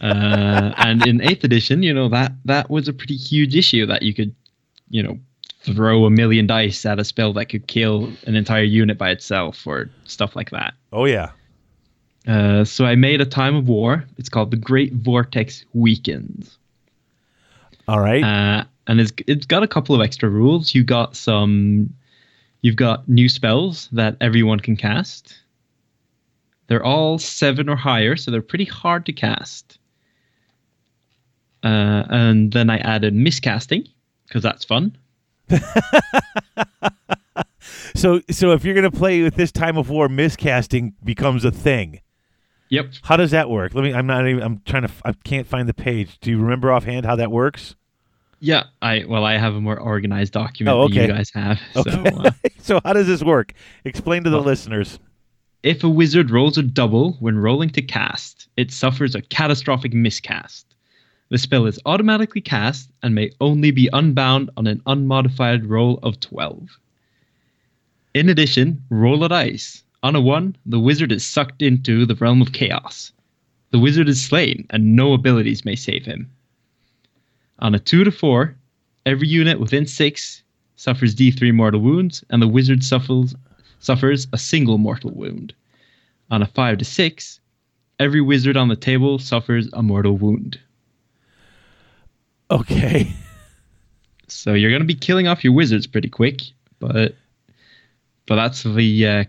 Uh, 0.00 0.72
and 0.78 1.06
in 1.06 1.20
eighth 1.20 1.44
edition, 1.44 1.82
you 1.82 1.92
know 1.92 2.08
that 2.08 2.32
that 2.46 2.70
was 2.70 2.88
a 2.88 2.92
pretty 2.92 3.16
huge 3.16 3.54
issue 3.54 3.84
that 3.84 4.02
you 4.02 4.14
could, 4.14 4.34
you 4.88 5.02
know, 5.02 5.18
throw 5.62 6.06
a 6.06 6.10
million 6.10 6.46
dice 6.46 6.86
at 6.86 6.98
a 6.98 7.04
spell 7.04 7.34
that 7.34 7.46
could 7.46 7.66
kill 7.66 8.10
an 8.26 8.34
entire 8.34 8.62
unit 8.62 8.96
by 8.96 9.10
itself 9.10 9.66
or 9.66 9.90
stuff 10.04 10.34
like 10.34 10.50
that. 10.50 10.72
oh 10.92 11.04
yeah. 11.04 11.30
Uh, 12.26 12.64
so 12.64 12.84
I 12.84 12.94
made 12.94 13.20
a 13.20 13.26
time 13.26 13.54
of 13.56 13.68
war. 13.68 14.04
It's 14.16 14.28
called 14.28 14.50
the 14.50 14.56
Great 14.56 14.92
Vortex 14.94 15.64
Weekends. 15.74 16.58
All 17.90 17.98
right. 17.98 18.22
Uh, 18.22 18.64
and 18.86 19.00
it's 19.00 19.12
it's 19.26 19.46
got 19.46 19.64
a 19.64 19.66
couple 19.66 19.96
of 19.96 20.00
extra 20.00 20.28
rules. 20.28 20.76
You 20.76 20.84
got 20.84 21.16
some, 21.16 21.92
you've 22.62 22.76
got 22.76 23.08
new 23.08 23.28
spells 23.28 23.88
that 23.90 24.16
everyone 24.20 24.60
can 24.60 24.76
cast. 24.76 25.36
They're 26.68 26.84
all 26.84 27.18
seven 27.18 27.68
or 27.68 27.74
higher, 27.74 28.14
so 28.14 28.30
they're 28.30 28.42
pretty 28.42 28.64
hard 28.64 29.06
to 29.06 29.12
cast. 29.12 29.80
Uh, 31.64 32.04
and 32.08 32.52
then 32.52 32.70
I 32.70 32.78
added 32.78 33.12
miscasting 33.12 33.88
because 34.28 34.44
that's 34.44 34.64
fun. 34.64 34.96
so 37.96 38.20
so 38.30 38.52
if 38.52 38.64
you're 38.64 38.76
gonna 38.76 38.92
play 38.92 39.20
with 39.24 39.34
this 39.34 39.50
time 39.50 39.76
of 39.76 39.90
war, 39.90 40.06
miscasting 40.06 40.92
becomes 41.02 41.44
a 41.44 41.50
thing. 41.50 42.02
Yep. 42.68 42.92
How 43.02 43.16
does 43.16 43.32
that 43.32 43.50
work? 43.50 43.74
Let 43.74 43.82
me. 43.82 43.92
I'm 43.92 44.06
not 44.06 44.28
even. 44.28 44.44
I'm 44.44 44.62
trying 44.64 44.86
to. 44.86 44.92
I 45.04 45.12
can't 45.24 45.48
find 45.48 45.68
the 45.68 45.74
page. 45.74 46.20
Do 46.20 46.30
you 46.30 46.38
remember 46.38 46.72
offhand 46.72 47.04
how 47.04 47.16
that 47.16 47.32
works? 47.32 47.74
Yeah. 48.40 48.64
I 48.82 49.04
well, 49.06 49.24
I 49.24 49.36
have 49.36 49.54
a 49.54 49.60
more 49.60 49.78
organized 49.78 50.32
document 50.32 50.76
Oh, 50.76 50.88
than 50.88 50.96
you 50.96 51.06
guys 51.06 51.30
have. 51.34 51.60
Okay. 51.76 51.90
So 51.90 52.16
uh, 52.16 52.30
so 52.58 52.80
how 52.84 52.92
does 52.94 53.06
this 53.06 53.22
work? 53.22 53.52
Explain 53.84 54.24
to 54.24 54.30
the 54.30 54.36
Well- 54.36 54.46
listeners. 54.46 54.98
If 55.62 55.84
a 55.84 55.88
wizard 55.90 56.30
rolls 56.30 56.56
a 56.56 56.62
double 56.62 57.12
when 57.20 57.36
rolling 57.36 57.68
to 57.70 57.82
cast, 57.82 58.48
it 58.56 58.72
suffers 58.72 59.14
a 59.14 59.20
catastrophic 59.20 59.92
miscast. 59.92 60.64
The 61.28 61.36
spell 61.36 61.66
is 61.66 61.78
automatically 61.84 62.40
cast 62.40 62.90
and 63.02 63.14
may 63.14 63.30
only 63.42 63.70
be 63.70 63.90
unbound 63.92 64.48
on 64.56 64.66
an 64.66 64.80
unmodified 64.86 65.66
roll 65.66 65.98
of 66.02 66.18
12. 66.20 66.78
In 68.14 68.30
addition, 68.30 68.82
roll 68.88 69.22
a 69.22 69.28
dice. 69.28 69.82
On 70.02 70.16
a 70.16 70.20
1, 70.20 70.56
the 70.64 70.80
wizard 70.80 71.12
is 71.12 71.26
sucked 71.26 71.60
into 71.60 72.06
the 72.06 72.14
realm 72.14 72.40
of 72.40 72.52
chaos. 72.54 73.12
The 73.70 73.78
wizard 73.78 74.08
is 74.08 74.20
slain, 74.24 74.66
and 74.70 74.96
no 74.96 75.12
abilities 75.12 75.64
may 75.66 75.76
save 75.76 76.06
him. 76.06 76.28
On 77.60 77.74
a 77.74 77.78
2 77.78 78.04
to 78.04 78.10
4, 78.10 78.54
every 79.06 79.28
unit 79.28 79.60
within 79.60 79.86
6 79.86 80.42
suffers 80.76 81.14
d3 81.14 81.52
mortal 81.52 81.80
wounds, 81.80 82.24
and 82.30 82.40
the 82.40 82.48
wizard 82.48 82.82
suffers 82.82 83.34
suffers 83.80 84.26
a 84.32 84.38
single 84.38 84.78
mortal 84.78 85.10
wound. 85.10 85.54
On 86.30 86.42
a 86.42 86.46
5 86.46 86.78
to 86.78 86.84
6, 86.84 87.40
every 87.98 88.20
wizard 88.20 88.56
on 88.56 88.68
the 88.68 88.76
table 88.76 89.18
suffers 89.18 89.68
a 89.72 89.82
mortal 89.82 90.16
wound. 90.16 90.58
Okay. 92.50 93.12
So 94.32 94.54
you're 94.54 94.70
going 94.70 94.80
to 94.80 94.86
be 94.86 94.94
killing 94.94 95.26
off 95.26 95.42
your 95.42 95.52
wizards 95.52 95.88
pretty 95.88 96.08
quick, 96.08 96.42
but 96.78 97.16
but 98.26 98.36
that's 98.36 98.62
the 98.62 99.06
uh, 99.06 99.24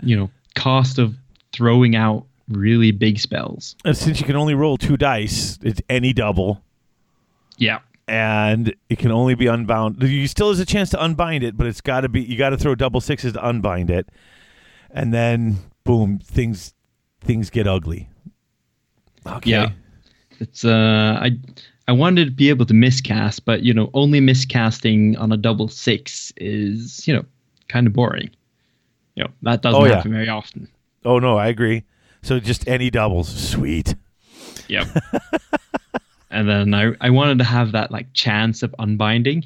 you 0.00 0.16
know 0.16 0.30
cost 0.54 0.98
of 1.00 1.16
throwing 1.52 1.96
out 1.96 2.24
really 2.48 2.92
big 2.92 3.18
spells. 3.18 3.74
And 3.84 3.96
since 3.96 4.20
you 4.20 4.26
can 4.26 4.36
only 4.36 4.54
roll 4.54 4.76
two 4.76 4.96
dice, 4.96 5.58
it's 5.62 5.82
any 5.88 6.12
double, 6.12 6.62
Yeah. 7.58 7.80
and 8.08 8.74
it 8.90 8.98
can 8.98 9.10
only 9.10 9.34
be 9.34 9.46
unbound. 9.46 10.02
You 10.02 10.26
still 10.28 10.50
has 10.50 10.60
a 10.60 10.66
chance 10.66 10.90
to 10.90 11.02
unbind 11.02 11.42
it, 11.44 11.56
but 11.56 11.66
it's 11.66 11.80
got 11.80 12.02
to 12.02 12.08
be. 12.08 12.22
You 12.22 12.36
got 12.36 12.50
to 12.50 12.56
throw 12.58 12.74
double 12.74 13.00
sixes 13.00 13.32
to 13.34 13.46
unbind 13.46 13.90
it, 13.90 14.08
and 14.90 15.12
then 15.14 15.56
boom, 15.84 16.18
things 16.18 16.74
things 17.20 17.48
get 17.50 17.66
ugly. 17.66 18.08
Okay. 19.26 19.50
Yeah. 19.50 19.70
It's 20.40 20.64
uh 20.64 21.18
I 21.22 21.30
I 21.88 21.92
wanted 21.92 22.24
to 22.26 22.30
be 22.30 22.48
able 22.50 22.66
to 22.66 22.74
miscast, 22.74 23.44
but 23.44 23.62
you 23.62 23.72
know, 23.72 23.88
only 23.94 24.20
miscasting 24.20 25.18
on 25.18 25.32
a 25.32 25.36
double 25.36 25.68
six 25.68 26.32
is, 26.36 27.06
you 27.08 27.14
know, 27.14 27.24
kind 27.68 27.86
of 27.86 27.92
boring. 27.94 28.30
You 29.14 29.24
know, 29.24 29.30
that 29.42 29.62
doesn't 29.62 29.80
Oh, 29.80 29.84
yeah. 29.86 29.96
happen 29.96 30.12
very 30.12 30.28
often. 30.28 30.68
Oh 31.04 31.18
no, 31.18 31.38
I 31.38 31.46
agree. 31.48 31.84
So 32.22 32.40
just 32.40 32.66
any 32.68 32.90
doubles, 32.90 33.28
sweet. 33.34 33.94
Yep. 34.68 34.88
and 36.34 36.48
then 36.48 36.74
I, 36.74 36.92
I 37.00 37.10
wanted 37.10 37.38
to 37.38 37.44
have 37.44 37.72
that 37.72 37.90
like 37.90 38.12
chance 38.12 38.62
of 38.62 38.74
unbinding. 38.78 39.44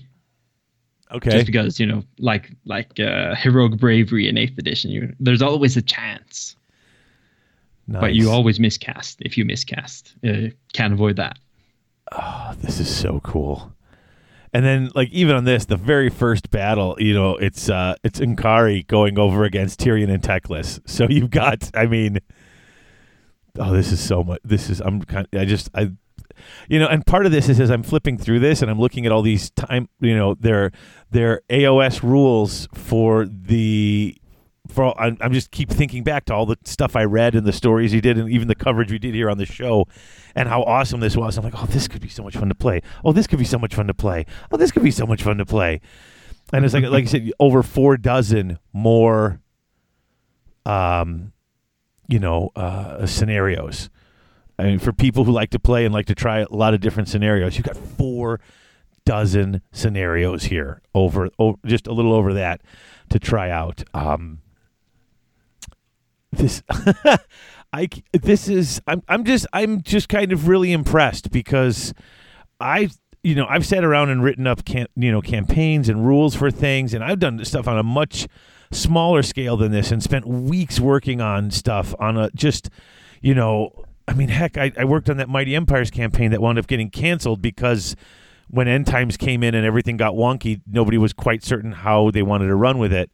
Okay. 1.11 1.31
Just 1.31 1.47
because, 1.47 1.81
you 1.81 1.87
know, 1.87 2.03
like 2.19 2.51
like 2.65 2.99
uh, 3.01 3.35
heroic 3.35 3.79
bravery 3.79 4.29
in 4.29 4.37
eighth 4.37 4.59
edition, 4.59 4.91
you 4.91 5.15
there's 5.21 5.43
always 5.43 5.77
a 5.77 5.83
chance. 5.83 6.57
But 7.91 8.15
you 8.15 8.31
always 8.31 8.61
miscast 8.61 9.17
if 9.21 9.39
you 9.39 9.47
miscast. 9.47 10.15
Uh, 10.23 10.49
can't 10.75 10.93
avoid 10.93 11.17
that. 11.17 11.39
Oh, 12.13 12.55
this 12.61 12.81
is 12.81 12.95
so 12.95 13.21
cool. 13.21 13.73
And 14.53 14.65
then, 14.65 14.91
like 14.95 15.09
even 15.11 15.37
on 15.37 15.45
this, 15.45 15.65
the 15.65 15.77
very 15.77 16.11
first 16.11 16.51
battle, 16.51 16.97
you 16.99 17.15
know, 17.15 17.37
it's 17.37 17.71
uh 17.71 17.95
it's 18.03 18.21
N'Kari 18.21 18.87
going 18.87 19.19
over 19.19 19.45
against 19.45 19.81
Tyrion 19.81 20.13
and 20.13 20.23
Teclis. 20.23 20.81
So 20.87 21.07
you've 21.09 21.31
got, 21.31 21.71
I 21.75 21.87
mean, 21.87 22.19
oh, 23.59 23.73
this 23.73 23.93
is 23.93 24.01
so 24.01 24.23
much. 24.23 24.41
This 24.45 24.69
is 24.69 24.81
I'm 24.81 25.03
kind. 25.03 25.27
I 25.33 25.47
just 25.47 25.71
I, 25.75 25.91
you 26.69 26.79
know, 26.79 26.87
and 26.87 27.05
part 27.07 27.27
of 27.27 27.33
this 27.33 27.49
is 27.49 27.61
as 27.61 27.71
I'm 27.71 27.83
flipping 27.83 28.19
through 28.19 28.41
this 28.41 28.63
and 28.63 28.71
I'm 28.71 28.79
looking 28.79 29.07
at 29.07 29.13
all 29.13 29.23
these 29.23 29.51
time, 29.51 29.89
you 30.01 30.17
know, 30.17 30.35
their 30.35 30.73
their 31.11 31.43
AOS 31.51 32.03
rules 32.03 32.69
for 32.73 33.27
the. 33.27 34.17
For 34.69 35.01
I'm, 35.01 35.17
I'm 35.23 35.33
just 35.33 35.51
keep 35.51 35.71
thinking 35.71 36.05
back 36.05 36.27
to 36.27 36.35
all 36.35 36.45
the 36.45 36.59
stuff 36.65 36.95
I 36.95 37.05
read 37.05 37.35
and 37.35 37.47
the 37.47 37.55
stories 37.55 37.91
he 37.91 38.03
did 38.03 38.19
and 38.19 38.29
even 38.29 38.49
the 38.49 38.55
coverage 38.55 38.93
we 38.93 38.99
did 38.99 39.15
here 39.15 39.31
on 39.31 39.39
the 39.39 39.47
show 39.47 39.87
and 40.35 40.47
how 40.47 40.63
awesome 40.65 41.01
this 41.01 41.17
was. 41.17 41.39
I'm 41.39 41.45
like, 41.45 41.55
oh, 41.57 41.65
this 41.65 41.89
could 41.89 42.03
be 42.03 42.11
so 42.11 42.23
much 42.23 42.37
fun 42.37 42.51
to 42.51 42.55
play. 42.55 42.83
Oh, 43.03 43.13
this 43.13 43.27
could 43.27 43.39
be 43.39 43.47
so 43.47 43.59
much 43.59 43.75
fun 43.75 43.87
to 43.87 43.95
play. 43.95 44.27
Oh, 44.53 44.59
this 44.59 44.71
could 44.71 44.83
be 44.83 44.91
so 44.91 45.07
much 45.07 45.23
fun 45.23 45.39
to 45.39 45.47
play. 45.47 45.81
And 46.53 46.67
it's 46.67 46.75
like, 46.75 46.85
like 46.85 47.03
you 47.03 47.09
said, 47.09 47.33
over 47.41 47.63
four 47.63 47.97
dozen 47.97 48.59
more, 48.73 49.41
um, 50.67 51.33
you 52.07 52.19
know, 52.19 52.51
uh, 52.55 53.07
scenarios. 53.07 53.91
I 54.59 54.65
mean, 54.65 54.79
for 54.79 54.93
people 54.93 55.25
who 55.25 55.33
like 55.33 55.51
to 55.51 55.59
play 55.59 55.85
and 55.85 55.95
like 55.95 56.07
to 56.07 56.15
try 56.15 56.41
a 56.41 56.49
lot 56.51 56.75
of 56.75 56.81
different 56.81 57.09
scenarios, 57.09 57.57
you've 57.57 57.67
got 57.67 57.77
four 57.77 58.41
dozen 59.05 59.63
scenarios 59.73 60.45
here 60.45 60.83
over, 60.95 61.31
over 61.39 61.59
just 61.65 61.87
a 61.87 61.93
little 61.93 62.13
over 62.13 62.35
that 62.35 62.61
to 63.11 63.19
try 63.19 63.51
out. 63.51 63.83
Um, 63.95 64.41
this 66.33 66.63
I 67.73 67.89
this 68.13 68.49
is 68.49 68.81
I'm 68.87 69.03
I'm 69.09 69.25
just 69.25 69.47
I'm 69.53 69.83
just 69.83 70.09
kind 70.09 70.33
of 70.33 70.49
really 70.49 70.73
impressed 70.73 71.31
because 71.31 71.93
I 72.61 72.91
you 73.23 73.35
know 73.35 73.47
I've 73.49 73.67
sat 73.67 73.85
around 73.85 74.11
and 74.11 74.23
written 74.23 74.47
up 74.47 74.65
can, 74.65 74.87
you 74.97 75.11
know 75.11 75.21
campaigns 75.21 75.89
and 75.89 76.07
rules 76.07 76.35
for 76.35 76.51
things 76.51 76.95
and 76.95 77.05
I've 77.05 77.19
done 77.19 77.43
stuff 77.45 77.69
on 77.69 77.79
a 77.79 77.83
much 77.83 78.27
smaller 78.71 79.23
scale 79.23 79.57
than 79.57 79.73
this 79.73 79.91
and 79.91 80.03
spent 80.03 80.27
weeks 80.27 80.79
working 80.79 81.21
on 81.21 81.51
stuff 81.51 81.95
on 81.99 82.17
a 82.17 82.31
just 82.35 82.69
you 83.21 83.35
know 83.35 83.73
I 84.09 84.15
mean 84.15 84.29
heck 84.31 84.59
I, 84.59 84.73
I 84.77 84.85
worked 84.85 85.11
on 85.11 85.19
that 85.19 85.29
Mighty 85.29 85.55
Empires 85.55 85.91
campaign 85.91 86.33
that 86.33 86.41
wound 86.43 86.59
up 86.59 86.67
getting 86.67 86.91
canceled 86.91 87.43
because 87.43 87.95
when 88.49 88.67
end 88.67 88.87
times 88.87 89.17
came 89.17 89.43
in 89.45 89.55
and 89.55 89.67
everything 89.67 89.97
got 89.97 90.15
wonky 90.15 90.61
nobody 90.67 90.99
was 90.99 91.13
quite 91.13 91.45
certain 91.45 91.73
how 91.73 92.11
they 92.11 92.23
wanted 92.23 92.47
to 92.49 92.57
run 92.57 92.79
with 92.79 92.93
it 92.93 93.13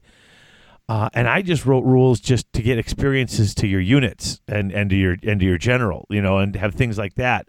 Uh, 0.88 1.08
and 1.14 1.28
I 1.28 1.40
just 1.42 1.64
wrote 1.64 1.84
rules 1.84 2.20
just 2.20 2.52
to 2.52 2.62
get 2.62 2.78
experiences 2.78 3.54
to 3.56 3.66
your 3.66 3.80
units 3.80 4.40
and, 4.46 4.70
and 4.70 4.90
to 4.90 4.96
your 4.96 5.16
and 5.22 5.40
to 5.40 5.46
your 5.46 5.56
general, 5.58 6.06
you 6.10 6.20
know, 6.20 6.38
and 6.38 6.54
have 6.56 6.74
things 6.74 6.98
like 6.98 7.14
that. 7.14 7.48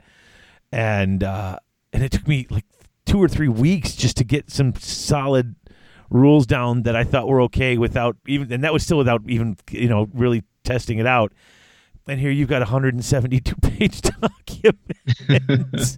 And 0.71 1.21
uh, 1.23 1.59
and 1.91 2.03
it 2.03 2.11
took 2.11 2.27
me 2.27 2.47
like 2.49 2.65
two 3.05 3.21
or 3.21 3.27
three 3.27 3.49
weeks 3.49 3.93
just 3.95 4.15
to 4.17 4.23
get 4.23 4.49
some 4.51 4.73
solid 4.75 5.55
rules 6.09 6.45
down 6.45 6.83
that 6.83 6.95
I 6.95 7.03
thought 7.03 7.27
were 7.27 7.41
okay 7.41 7.77
without 7.77 8.15
even, 8.25 8.51
and 8.53 8.63
that 8.63 8.71
was 8.73 8.83
still 8.83 8.97
without 8.97 9.21
even 9.27 9.57
you 9.69 9.89
know 9.89 10.09
really 10.13 10.43
testing 10.63 10.97
it 10.99 11.05
out. 11.07 11.33
And 12.07 12.19
here 12.19 12.29
you've 12.31 12.49
got 12.49 12.61
a 12.61 12.65
172 12.65 13.55
page 13.61 14.01
document. 14.01 15.97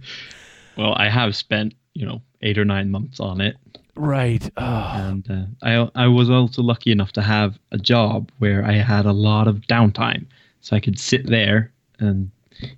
Well, 0.76 0.94
I 0.96 1.08
have 1.08 1.34
spent 1.34 1.74
you 1.94 2.06
know 2.06 2.22
eight 2.40 2.56
or 2.56 2.64
nine 2.64 2.88
months 2.92 3.18
on 3.18 3.40
it, 3.40 3.56
right. 3.96 4.48
Oh, 4.56 4.92
and 4.94 5.28
uh, 5.28 5.46
I 5.66 6.04
I 6.04 6.06
was 6.06 6.30
also 6.30 6.62
lucky 6.62 6.92
enough 6.92 7.10
to 7.14 7.20
have 7.22 7.58
a 7.72 7.78
job 7.78 8.30
where 8.38 8.64
I 8.64 8.74
had 8.74 9.04
a 9.04 9.12
lot 9.12 9.48
of 9.48 9.56
downtime, 9.62 10.26
so 10.60 10.76
I 10.76 10.80
could 10.80 10.96
sit 10.96 11.26
there 11.26 11.72
and 11.98 12.30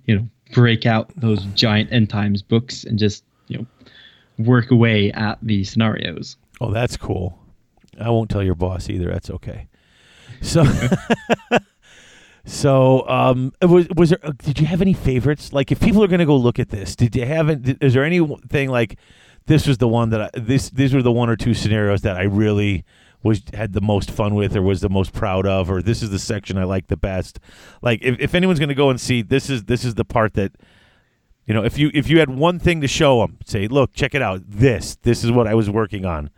you 0.05 0.15
know 0.15 0.27
break 0.53 0.87
out 0.87 1.11
those 1.15 1.43
giant 1.53 1.93
end 1.93 2.09
times 2.09 2.41
books 2.41 2.83
and 2.85 2.97
just 2.97 3.23
you 3.49 3.59
know 3.59 3.67
work 4.45 4.71
away 4.71 5.11
at 5.11 5.37
the 5.43 5.63
scenarios. 5.63 6.37
oh, 6.59 6.71
that's 6.71 6.97
cool. 6.97 7.37
I 7.99 8.09
won't 8.09 8.31
tell 8.31 8.41
your 8.41 8.55
boss 8.55 8.89
either. 8.89 9.11
That's 9.11 9.29
okay. 9.29 9.67
So. 10.41 10.65
So, 12.45 13.07
um, 13.07 13.53
was 13.61 13.87
was 13.95 14.09
there? 14.09 14.19
uh, 14.23 14.31
Did 14.37 14.59
you 14.59 14.65
have 14.65 14.81
any 14.81 14.93
favorites? 14.93 15.53
Like, 15.53 15.71
if 15.71 15.79
people 15.79 16.03
are 16.03 16.07
going 16.07 16.19
to 16.19 16.25
go 16.25 16.35
look 16.35 16.59
at 16.59 16.69
this, 16.69 16.95
did 16.95 17.15
you 17.15 17.25
have? 17.25 17.49
Is 17.81 17.93
there 17.93 18.03
anything 18.03 18.69
like 18.69 18.97
this 19.45 19.67
was 19.67 19.77
the 19.77 19.87
one 19.87 20.09
that 20.09 20.21
I, 20.21 20.29
this 20.33 20.69
these 20.69 20.93
were 20.93 21.01
the 21.03 21.11
one 21.11 21.29
or 21.29 21.35
two 21.35 21.53
scenarios 21.53 22.01
that 22.01 22.17
I 22.17 22.23
really 22.23 22.83
was 23.23 23.43
had 23.53 23.73
the 23.73 23.81
most 23.81 24.09
fun 24.09 24.33
with, 24.33 24.55
or 24.55 24.61
was 24.63 24.81
the 24.81 24.89
most 24.89 25.13
proud 25.13 25.45
of, 25.45 25.69
or 25.69 25.83
this 25.83 26.01
is 26.01 26.09
the 26.09 26.17
section 26.19 26.57
I 26.57 26.63
like 26.63 26.87
the 26.87 26.97
best. 26.97 27.39
Like, 27.83 28.01
if, 28.01 28.19
if 28.19 28.33
anyone's 28.33 28.59
going 28.59 28.69
to 28.69 28.75
go 28.75 28.89
and 28.89 28.99
see 28.99 29.21
this 29.21 29.49
is 29.49 29.65
this 29.65 29.85
is 29.85 29.93
the 29.95 30.05
part 30.05 30.33
that 30.33 30.53
you 31.45 31.53
know, 31.53 31.63
if 31.63 31.77
you 31.77 31.91
if 31.93 32.09
you 32.09 32.19
had 32.19 32.29
one 32.29 32.57
thing 32.59 32.81
to 32.81 32.87
show 32.87 33.19
them, 33.19 33.37
say, 33.45 33.67
look, 33.67 33.93
check 33.93 34.15
it 34.15 34.21
out. 34.21 34.41
This 34.47 34.95
this 35.03 35.23
is 35.23 35.31
what 35.31 35.47
I 35.47 35.53
was 35.53 35.69
working 35.69 36.05
on. 36.05 36.31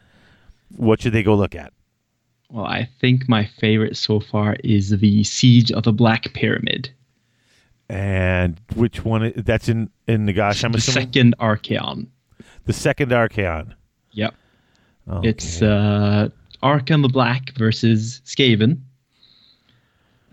What 0.76 1.02
should 1.02 1.14
they 1.14 1.24
go 1.24 1.36
look 1.36 1.56
at? 1.56 1.72
Well, 2.54 2.66
I 2.66 2.88
think 3.02 3.28
my 3.28 3.46
favorite 3.60 3.98
so 3.98 4.20
far 4.20 4.58
is 4.64 4.92
the 4.92 5.24
Siege 5.24 5.72
of 5.72 5.84
the 5.84 5.92
Black 5.92 6.32
Pyramid, 6.34 6.90
And 7.90 8.62
which 8.76 9.04
one? 9.04 9.34
That's 9.36 9.68
in 9.70 9.90
in 10.08 10.28
Nagash. 10.28 10.64
I'm 10.64 10.72
the 10.72 10.78
assuming 10.78 11.08
second 11.08 11.36
Archaon. 11.40 12.06
the 12.66 12.74
second 12.74 13.10
Archaon. 13.12 13.74
Yep. 14.12 14.36
Okay. 15.10 15.30
It's 15.30 15.64
uh, 15.64 16.30
Arkhan 16.62 17.02
the 17.02 17.10
Black 17.10 17.54
versus 17.58 18.22
Skaven. 18.24 18.78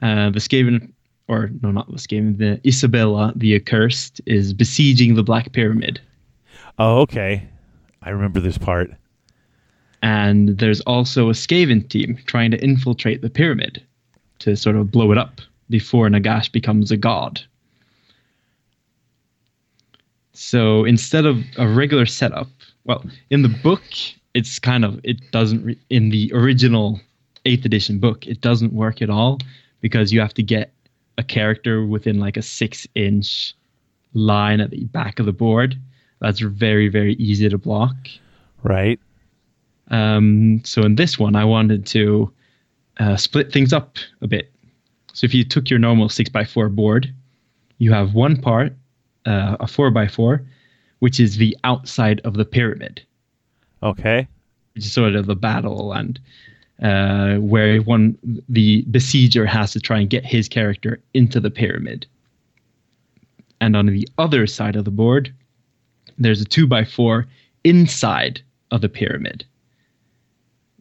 Uh, 0.03 0.29
the 0.31 0.41
Skaven, 0.41 0.93
or 1.27 1.51
no, 1.63 1.71
not 1.71 1.91
the 1.91 1.97
Skaven, 1.97 2.37
the 2.37 2.61
Isabella, 2.69 3.33
the 3.35 3.55
Accursed, 3.57 4.21
is 4.27 4.53
besieging 4.53 5.15
the 5.15 5.23
Black 5.23 5.53
Pyramid. 5.53 6.01
oh, 6.79 7.01
okay. 7.01 7.49
I 8.03 8.11
remember 8.11 8.41
this 8.41 8.59
part. 8.59 8.91
And 10.03 10.59
there's 10.59 10.81
also 10.83 11.29
a 11.29 11.33
Skaven 11.33 11.89
team 11.89 12.19
trying 12.27 12.51
to 12.53 12.63
infiltrate 12.63 13.23
the 13.23 13.31
pyramid 13.31 13.83
to 14.41 14.57
sort 14.57 14.77
of 14.77 14.91
blow 14.91 15.13
it 15.13 15.19
up 15.19 15.41
before 15.69 16.09
Nagash 16.09 16.51
becomes 16.51 16.91
a 16.91 16.97
god. 16.97 17.41
So 20.33 20.85
instead 20.85 21.27
of 21.27 21.45
a 21.59 21.69
regular 21.69 22.07
setup, 22.07 22.49
well, 22.85 23.05
in 23.29 23.43
the 23.43 23.49
book, 23.49 23.83
it's 24.33 24.59
kind 24.59 24.85
of, 24.85 24.99
it 25.05 25.19
doesn't, 25.33 25.63
re- 25.65 25.79
in 25.91 26.09
the 26.09 26.33
original 26.35 26.99
8th 27.45 27.65
edition 27.67 27.99
book, 27.99 28.27
it 28.27 28.41
doesn't 28.41 28.73
work 28.73 29.03
at 29.03 29.11
all 29.11 29.39
because 29.81 30.13
you 30.13 30.21
have 30.21 30.35
to 30.35 30.43
get 30.43 30.73
a 31.19 31.23
character 31.23 31.85
within 31.85 32.19
like 32.19 32.37
a 32.39 32.43
six 32.43 32.87
inch 32.95 33.55
line 34.15 34.61
at 34.61 34.71
the 34.71 34.85
back 34.87 35.19
of 35.19 35.27
the 35.27 35.33
board. 35.33 35.79
That's 36.21 36.41
very, 36.41 36.89
very 36.89 37.15
easy 37.15 37.49
to 37.49 37.59
block. 37.59 37.97
Right. 38.63 38.99
Um, 39.91 40.61
so 40.65 40.83
in 40.83 40.97
this 40.97 41.19
one, 41.19 41.37
I 41.37 41.45
wanted 41.45 41.87
to 41.87 42.31
uh, 42.99 43.17
split 43.17 43.53
things 43.53 43.73
up 43.73 43.97
a 44.21 44.27
bit. 44.29 44.53
So 45.13 45.25
if 45.25 45.35
you 45.35 45.45
took 45.45 45.69
your 45.69 45.79
normal 45.79 46.09
six 46.09 46.31
by 46.31 46.45
four 46.45 46.69
board, 46.69 47.13
you 47.79 47.93
have 47.93 48.15
one 48.15 48.41
part, 48.41 48.73
uh, 49.27 49.57
a 49.59 49.67
four 49.67 49.91
by 49.91 50.07
four, 50.07 50.43
which 51.01 51.19
is 51.19 51.37
the 51.37 51.57
outside 51.65 52.21
of 52.25 52.35
the 52.35 52.45
pyramid, 52.45 53.03
Okay. 53.83 54.29
which 54.75 54.85
is 54.85 54.93
sort 54.93 55.15
of 55.15 55.27
the 55.27 55.35
battle 55.35 55.93
and 55.93 56.21
uh, 56.83 57.37
where 57.37 57.79
one 57.83 58.17
the 58.49 58.85
besieger 58.85 59.47
has 59.47 59.73
to 59.73 59.81
try 59.81 59.99
and 59.99 60.09
get 60.09 60.25
his 60.25 60.49
character 60.49 61.01
into 61.15 61.41
the 61.41 61.51
pyramid. 61.51 62.07
And 63.61 63.77
on 63.77 63.87
the 63.87 64.09
other 64.19 64.47
side 64.47 64.77
of 64.77 64.85
the 64.85 64.91
board, 64.91 65.35
there's 66.19 66.41
a 66.41 66.47
two 66.47 66.67
by 66.67 66.85
four 66.85 67.27
inside 67.65 68.41
of 68.71 68.81
the 68.81 68.89
pyramid, 68.89 69.45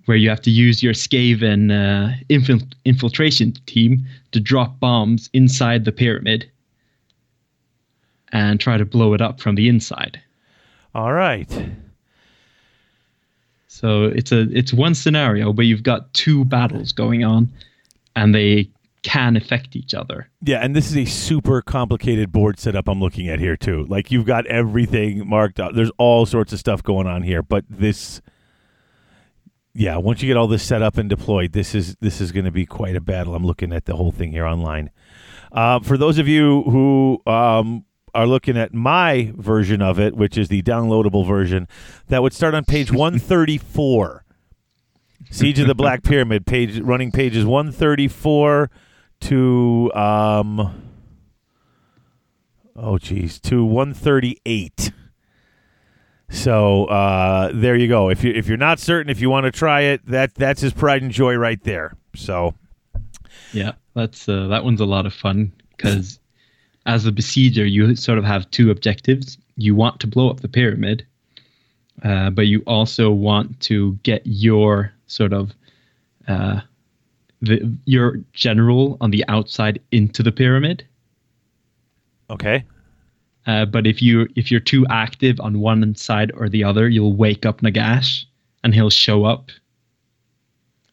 where 0.10 0.18
you 0.18 0.28
have 0.28 0.42
to 0.42 0.50
use 0.50 0.82
your 0.82 0.94
Skaven 0.94 1.70
uh, 1.70 2.16
infil- 2.32 2.74
infiltration 2.84 3.54
team 3.68 4.04
to 4.32 4.40
drop 4.40 4.80
bombs 4.80 5.30
inside 5.34 5.86
the 5.86 5.92
pyramid 5.92 6.50
and 8.32 8.60
try 8.60 8.76
to 8.76 8.86
blow 8.86 9.14
it 9.14 9.22
up 9.22 9.40
from 9.40 9.54
the 9.54 9.70
inside. 9.70 10.20
All 10.96 11.14
right. 11.14 11.48
So 13.68 14.06
it's 14.06 14.32
a 14.32 14.48
it's 14.52 14.74
one 14.74 14.96
scenario, 14.96 15.54
but 15.54 15.68
you've 15.68 15.84
got 15.84 16.12
two 16.16 16.44
battles 16.44 16.92
going 16.92 17.24
on, 17.24 17.48
and 18.16 18.34
they 18.34 18.68
can 19.04 19.38
affect 19.38 19.76
each 19.76 19.94
other. 19.94 20.28
Yeah, 20.42 20.58
and 20.58 20.76
this 20.76 20.90
is 20.90 20.98
a 20.98 21.06
super 21.06 21.62
complicated 21.62 22.32
board 22.32 22.60
setup 22.60 22.90
I'm 22.90 23.00
looking 23.00 23.30
at 23.30 23.40
here 23.40 23.56
too. 23.56 23.86
Like 23.88 24.10
you've 24.10 24.26
got 24.26 24.48
everything 24.48 25.30
marked 25.30 25.60
out. 25.60 25.76
There's 25.76 25.92
all 26.00 26.26
sorts 26.26 26.52
of 26.52 26.58
stuff 26.58 26.82
going 26.82 27.06
on 27.06 27.22
here, 27.22 27.44
but 27.44 27.64
this 27.70 28.22
yeah, 29.80 29.95
once 29.95 30.22
you 30.22 30.27
get 30.27 30.35
all 30.35 30.48
this 30.48 30.61
set 30.61 30.82
up 30.82 30.98
and 30.98 31.09
deployed, 31.09 31.53
this 31.53 31.74
is 31.74 31.95
this 32.01 32.19
is 32.19 32.33
going 32.33 32.43
to 32.43 32.51
be 32.51 32.66
quite 32.66 32.98
a 32.98 33.01
battle. 33.01 33.33
I'm 33.33 33.45
looking 33.45 33.72
at 33.72 33.85
the 33.85 33.95
whole 33.95 34.11
thing 34.11 34.33
here 34.33 34.45
online. 34.45 34.91
Uh, 35.53 35.80
for 35.80 35.98
those 35.98 36.17
of 36.17 36.27
you 36.27 36.64
who 36.64 37.22
um, 37.25 37.85
are 38.14 38.27
looking 38.27 38.58
at 38.58 38.74
my 38.74 39.32
version 39.38 39.82
of 39.82 39.98
it, 39.98 40.17
which 40.17 40.38
is 40.38 40.49
the 40.49 40.61
downloadable 40.64 41.25
version, 41.25 41.66
that 42.09 42.22
would 42.22 42.33
start 42.33 42.53
on 42.53 42.66
page 42.66 42.91
134. 42.91 44.25
Siege 45.32 45.59
of 45.59 45.67
the 45.67 45.75
Black 45.75 46.03
Pyramid, 46.03 46.45
page 46.45 46.82
running 46.82 47.09
pages 47.09 47.45
134 47.45 48.69
to 49.22 49.93
um 49.93 50.91
oh 52.75 52.98
geez 52.98 53.40
to 53.40 53.64
138 53.64 54.91
so 56.30 56.85
uh 56.85 57.51
there 57.53 57.75
you 57.75 57.88
go 57.88 58.09
if 58.09 58.24
you 58.24 58.32
if 58.33 58.48
you're 58.48 58.58
not 58.58 58.80
certain 58.80 59.09
if 59.09 59.19
you 59.19 59.30
want 59.30 59.45
to 59.45 59.51
try 59.51 59.82
it 59.82 60.06
that 60.06 60.33
that's 60.35 60.61
his 60.61 60.74
pride 60.74 61.01
and 61.01 61.11
joy 61.11 61.35
right 61.35 61.64
there 61.64 61.93
so 62.16 62.53
Yeah, 63.53 63.74
that's 63.95 64.30
uh, 64.30 64.48
that 64.48 64.64
one's 64.64 64.82
a 64.82 64.85
lot 64.85 65.06
of 65.06 65.14
fun 65.14 65.51
because 65.75 66.19
as 66.85 67.06
a 67.06 67.11
besieger, 67.11 67.69
you 67.69 67.95
sort 67.95 68.17
of 68.17 68.25
have 68.25 68.49
two 68.51 68.72
objectives. 68.72 69.38
You 69.58 69.75
want 69.75 69.99
to 70.01 70.08
blow 70.08 70.30
up 70.30 70.41
the 70.41 70.48
pyramid, 70.48 71.06
uh, 72.03 72.30
but 72.30 72.48
you 72.48 72.61
also 72.67 73.11
want 73.11 73.59
to 73.61 73.93
get 74.03 74.22
your 74.25 74.93
sort 75.08 75.33
of 75.33 75.53
uh, 76.27 76.61
the 77.41 77.75
your 77.85 78.17
general 78.33 78.98
on 79.01 79.11
the 79.11 79.25
outside 79.27 79.82
into 79.91 80.24
the 80.24 80.32
pyramid. 80.32 80.85
okay 82.30 82.64
Uh, 83.50 83.66
but 83.66 83.88
if 83.88 84.00
you 84.00 84.28
if 84.36 84.52
you're 84.52 84.60
too 84.60 84.86
active 84.92 85.40
on 85.40 85.60
one 85.60 85.95
side 85.95 86.32
or 86.36 86.48
the 86.50 86.64
other, 86.64 86.88
you'll 86.88 87.16
wake 87.16 87.48
up 87.48 87.61
Nagash, 87.61 88.26
and 88.64 88.76
he'll 88.76 88.92
show 88.92 89.26
up, 89.26 89.50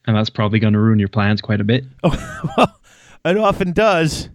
and 0.07 0.15
that's 0.15 0.31
probably 0.31 0.57
going 0.57 0.73
to 0.73 0.79
ruin 0.79 0.97
your 0.97 1.07
plans 1.07 1.39
quite 1.39 1.61
a 1.61 1.63
bit. 1.63 1.85
oh 2.03 2.51
well 2.57 2.79
it 3.25 3.37
often 3.37 3.73
does 3.73 4.29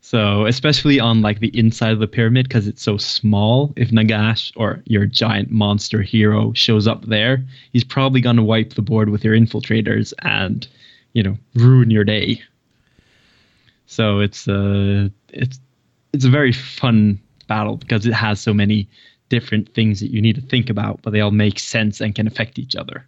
So, 0.00 0.46
especially 0.46 1.00
on 1.00 1.22
like 1.22 1.40
the 1.40 1.56
inside 1.58 1.92
of 1.92 2.00
the 2.00 2.06
pyramid, 2.06 2.48
because 2.48 2.66
it's 2.66 2.82
so 2.82 2.96
small, 2.98 3.72
if 3.76 3.90
Nagash 3.90 4.52
or 4.56 4.82
your 4.86 5.06
giant 5.06 5.50
monster 5.50 6.02
hero 6.02 6.52
shows 6.54 6.86
up 6.86 7.04
there, 7.06 7.44
he's 7.72 7.84
probably 7.84 8.20
going 8.20 8.36
to 8.36 8.42
wipe 8.42 8.74
the 8.74 8.82
board 8.82 9.08
with 9.10 9.24
your 9.24 9.34
infiltrators 9.34 10.12
and, 10.22 10.66
you 11.12 11.22
know, 11.22 11.36
ruin 11.54 11.90
your 11.90 12.04
day. 12.04 12.42
So 13.86 14.20
it's 14.20 14.48
uh, 14.48 15.08
it's 15.28 15.60
it's 16.18 16.26
a 16.26 16.30
very 16.30 16.52
fun 16.52 17.20
battle 17.46 17.76
because 17.76 18.04
it 18.04 18.12
has 18.12 18.40
so 18.40 18.52
many 18.52 18.88
different 19.28 19.72
things 19.72 20.00
that 20.00 20.10
you 20.10 20.20
need 20.20 20.34
to 20.34 20.42
think 20.42 20.68
about, 20.68 21.00
but 21.02 21.12
they 21.12 21.20
all 21.20 21.30
make 21.30 21.58
sense 21.60 22.00
and 22.00 22.14
can 22.14 22.26
affect 22.26 22.58
each 22.58 22.74
other. 22.74 23.06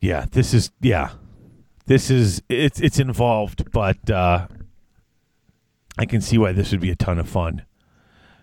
yeah 0.00 0.24
this 0.32 0.54
is 0.54 0.70
yeah 0.80 1.10
this 1.86 2.10
is 2.10 2.42
it's 2.48 2.80
it's 2.80 2.98
involved 2.98 3.70
but 3.72 4.10
uh 4.10 4.46
i 5.98 6.04
can 6.06 6.20
see 6.20 6.38
why 6.38 6.50
this 6.52 6.70
would 6.72 6.80
be 6.80 6.90
a 6.90 6.96
ton 6.96 7.18
of 7.18 7.28
fun 7.28 7.62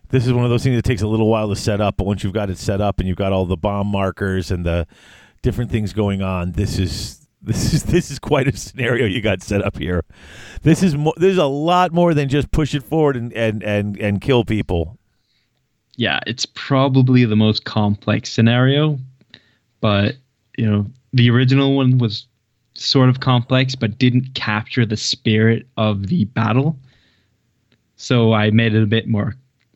this 0.09 0.27
is 0.27 0.33
one 0.33 0.43
of 0.43 0.49
those 0.51 0.63
things 0.63 0.75
that 0.75 0.85
takes 0.85 1.01
a 1.01 1.07
little 1.07 1.27
while 1.27 1.49
to 1.49 1.55
set 1.55 1.81
up 1.81 1.97
but 1.97 2.05
once 2.05 2.23
you've 2.23 2.33
got 2.33 2.49
it 2.49 2.57
set 2.57 2.81
up 2.81 2.99
and 2.99 3.07
you've 3.07 3.17
got 3.17 3.31
all 3.33 3.45
the 3.45 3.57
bomb 3.57 3.87
markers 3.87 4.51
and 4.51 4.65
the 4.65 4.87
different 5.41 5.71
things 5.71 5.93
going 5.93 6.21
on. 6.21 6.51
This 6.53 6.77
is 6.77 7.20
this 7.41 7.73
is 7.73 7.83
this 7.83 8.11
is 8.11 8.19
quite 8.19 8.47
a 8.47 8.55
scenario 8.55 9.05
you 9.05 9.21
got 9.21 9.41
set 9.41 9.63
up 9.63 9.77
here. 9.77 10.03
This 10.63 10.83
is 10.83 10.95
mo- 10.95 11.13
there's 11.17 11.37
a 11.37 11.45
lot 11.45 11.91
more 11.91 12.13
than 12.13 12.29
just 12.29 12.51
push 12.51 12.73
it 12.75 12.83
forward 12.83 13.15
and 13.17 13.33
and 13.33 13.63
and, 13.63 13.97
and 13.97 14.21
kill 14.21 14.45
people. 14.45 14.97
yeah, 15.97 16.19
it's 16.25 16.45
probably 16.45 17.25
the 17.25 17.35
most 17.35 17.65
complex 17.65 18.31
scenario, 18.31 18.97
but 19.81 20.15
you 20.57 20.69
know, 20.69 20.85
the 21.13 21.29
original 21.29 21.75
one 21.75 21.97
was 21.97 22.25
sort 22.73 23.09
of 23.09 23.19
complex 23.19 23.75
but 23.75 23.97
didn't 23.97 24.33
capture 24.33 24.85
the 24.85 24.97
spirit 24.97 25.67
of 25.77 26.07
the 26.07 26.25
battle. 26.25 26.77
So 27.97 28.33
I 28.33 28.49
made 28.51 28.73
it 28.73 28.81
a 28.83 28.87
bit 28.87 29.07
more 29.07 29.35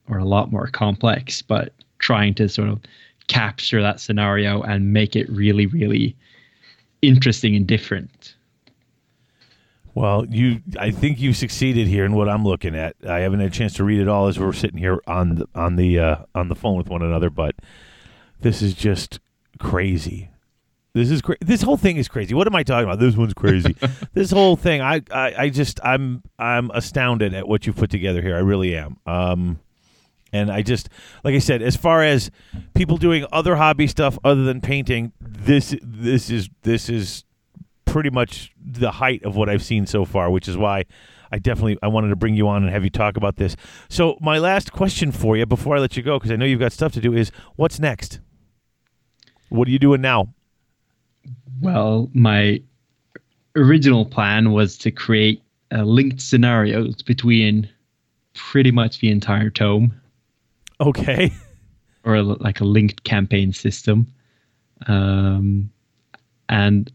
or 0.10 0.18
a 0.18 0.26
lot 0.26 0.52
more 0.52 0.68
complex, 0.68 1.42
but 1.42 1.74
trying 2.00 2.34
to 2.35 2.48
sort 2.50 2.69
of 2.69 2.80
capture 3.27 3.82
that 3.82 4.00
scenario 4.00 4.61
and 4.64 4.94
make 4.94 5.16
it 5.16 5.30
really 5.30 5.66
really 5.68 6.16
interesting 7.02 7.56
and 7.56 7.68
different. 7.68 8.36
Well, 9.96 10.26
you 10.28 10.62
I 10.78 10.92
think 10.92 11.20
you 11.20 11.34
succeeded 11.34 11.88
here 11.88 12.04
in 12.04 12.14
what 12.14 12.28
I'm 12.28 12.44
looking 12.44 12.76
at. 12.76 12.96
I 13.08 13.20
haven't 13.20 13.40
had 13.40 13.50
a 13.50 13.54
chance 13.54 13.74
to 13.76 13.86
read 13.86 14.02
it 14.02 14.10
all 14.10 14.28
as 14.28 14.38
we're 14.38 14.52
sitting 14.52 14.78
here 14.78 15.00
on 15.08 15.36
the, 15.36 15.48
on 15.56 15.78
the 15.78 16.00
uh, 16.00 16.16
on 16.36 16.50
the 16.50 16.56
phone 16.56 16.78
with 16.78 16.90
one 16.90 17.02
another, 17.02 17.30
but 17.30 17.56
this 18.42 18.62
is 18.62 18.74
just 18.74 19.20
crazy. 19.58 20.30
This 20.94 21.12
is 21.12 21.22
cra- 21.22 21.38
this 21.40 21.62
whole 21.62 21.78
thing 21.78 21.96
is 21.96 22.10
crazy. 22.10 22.34
What 22.34 22.46
am 22.48 22.56
I 22.56 22.64
talking 22.64 22.86
about? 22.86 23.00
This 23.00 23.16
one's 23.16 23.34
crazy. 23.34 23.76
this 24.14 24.32
whole 24.32 24.58
thing, 24.58 24.82
I, 24.82 25.02
I 25.12 25.36
I 25.38 25.50
just 25.50 25.80
I'm 25.84 26.24
I'm 26.38 26.72
astounded 26.72 27.34
at 27.34 27.48
what 27.48 27.66
you've 27.66 27.78
put 27.78 27.90
together 27.90 28.22
here. 28.22 28.36
I 28.36 28.40
really 28.40 28.76
am. 28.76 28.98
Um 29.06 29.60
and 30.36 30.52
I 30.52 30.62
just 30.62 30.90
like 31.24 31.34
I 31.34 31.40
said, 31.40 31.62
as 31.62 31.76
far 31.76 32.04
as 32.04 32.30
people 32.74 32.98
doing 32.98 33.26
other 33.32 33.56
hobby 33.56 33.88
stuff 33.88 34.18
other 34.24 34.44
than 34.44 34.62
painting, 34.62 35.14
this 35.20 35.76
this 35.82 36.30
is 36.30 36.50
this 36.64 36.90
is 36.90 37.24
pretty 37.86 38.10
much 38.10 38.52
the 38.62 38.92
height 38.92 39.24
of 39.24 39.36
what 39.36 39.50
I've 39.50 39.64
seen 39.64 39.86
so 39.86 40.04
far, 40.04 40.30
which 40.30 40.48
is 40.48 40.58
why 40.58 40.84
I 41.32 41.40
definitely 41.40 41.78
I 41.82 41.88
wanted 41.88 42.10
to 42.10 42.16
bring 42.16 42.36
you 42.36 42.48
on 42.48 42.64
and 42.64 42.72
have 42.72 42.84
you 42.84 42.90
talk 42.90 43.18
about 43.18 43.38
this. 43.38 43.56
So 43.90 44.18
my 44.22 44.38
last 44.38 44.72
question 44.72 45.12
for 45.12 45.38
you 45.38 45.46
before 45.46 45.78
I 45.78 45.80
let 45.80 45.96
you 45.96 46.04
go, 46.04 46.20
because 46.20 46.32
I 46.32 46.36
know 46.36 46.46
you've 46.46 46.60
got 46.60 46.74
stuff 46.74 46.92
to 46.94 47.02
do, 47.02 47.14
is 47.14 47.32
what's 47.56 47.80
next? 47.80 48.20
What 49.50 49.68
are 49.68 49.72
you 49.72 49.80
doing 49.80 50.02
now? 50.02 50.34
Well, 51.62 52.10
my 52.14 52.62
original 53.56 54.06
plan 54.06 54.52
was 54.52 54.78
to 54.80 54.92
create 54.92 55.42
uh, 55.72 55.84
linked 55.84 56.22
scenarios 56.22 57.02
between 57.02 57.70
pretty 58.34 58.72
much 58.72 59.00
the 59.00 59.10
entire 59.10 59.50
tome, 59.50 59.94
Okay. 60.80 61.32
or 62.04 62.16
a, 62.16 62.24
like 62.24 62.62
a 62.62 62.66
linked 62.66 63.04
campaign 63.04 63.52
system. 63.52 64.08
Um, 64.88 65.70
and 66.50 66.92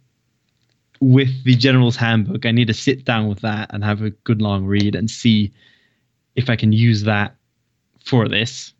with 1.01 1.45
the 1.45 1.57
General's 1.57 1.97
Handbook, 1.97 2.47
I 2.47 2.51
need 2.53 2.69
to 2.69 2.75
sit 2.75 3.05
down 3.05 3.29
with 3.29 3.41
that 3.41 3.71
and 3.73 3.83
have 3.83 4.03
a 4.03 4.11
good 4.11 4.41
long 4.41 4.67
read 4.67 4.95
and 4.95 5.11
see 5.11 5.53
if 6.37 6.49
I 6.49 6.57
can 6.57 6.73
use 6.73 7.03
that 7.05 7.35
for 8.05 8.29
this. 8.29 8.73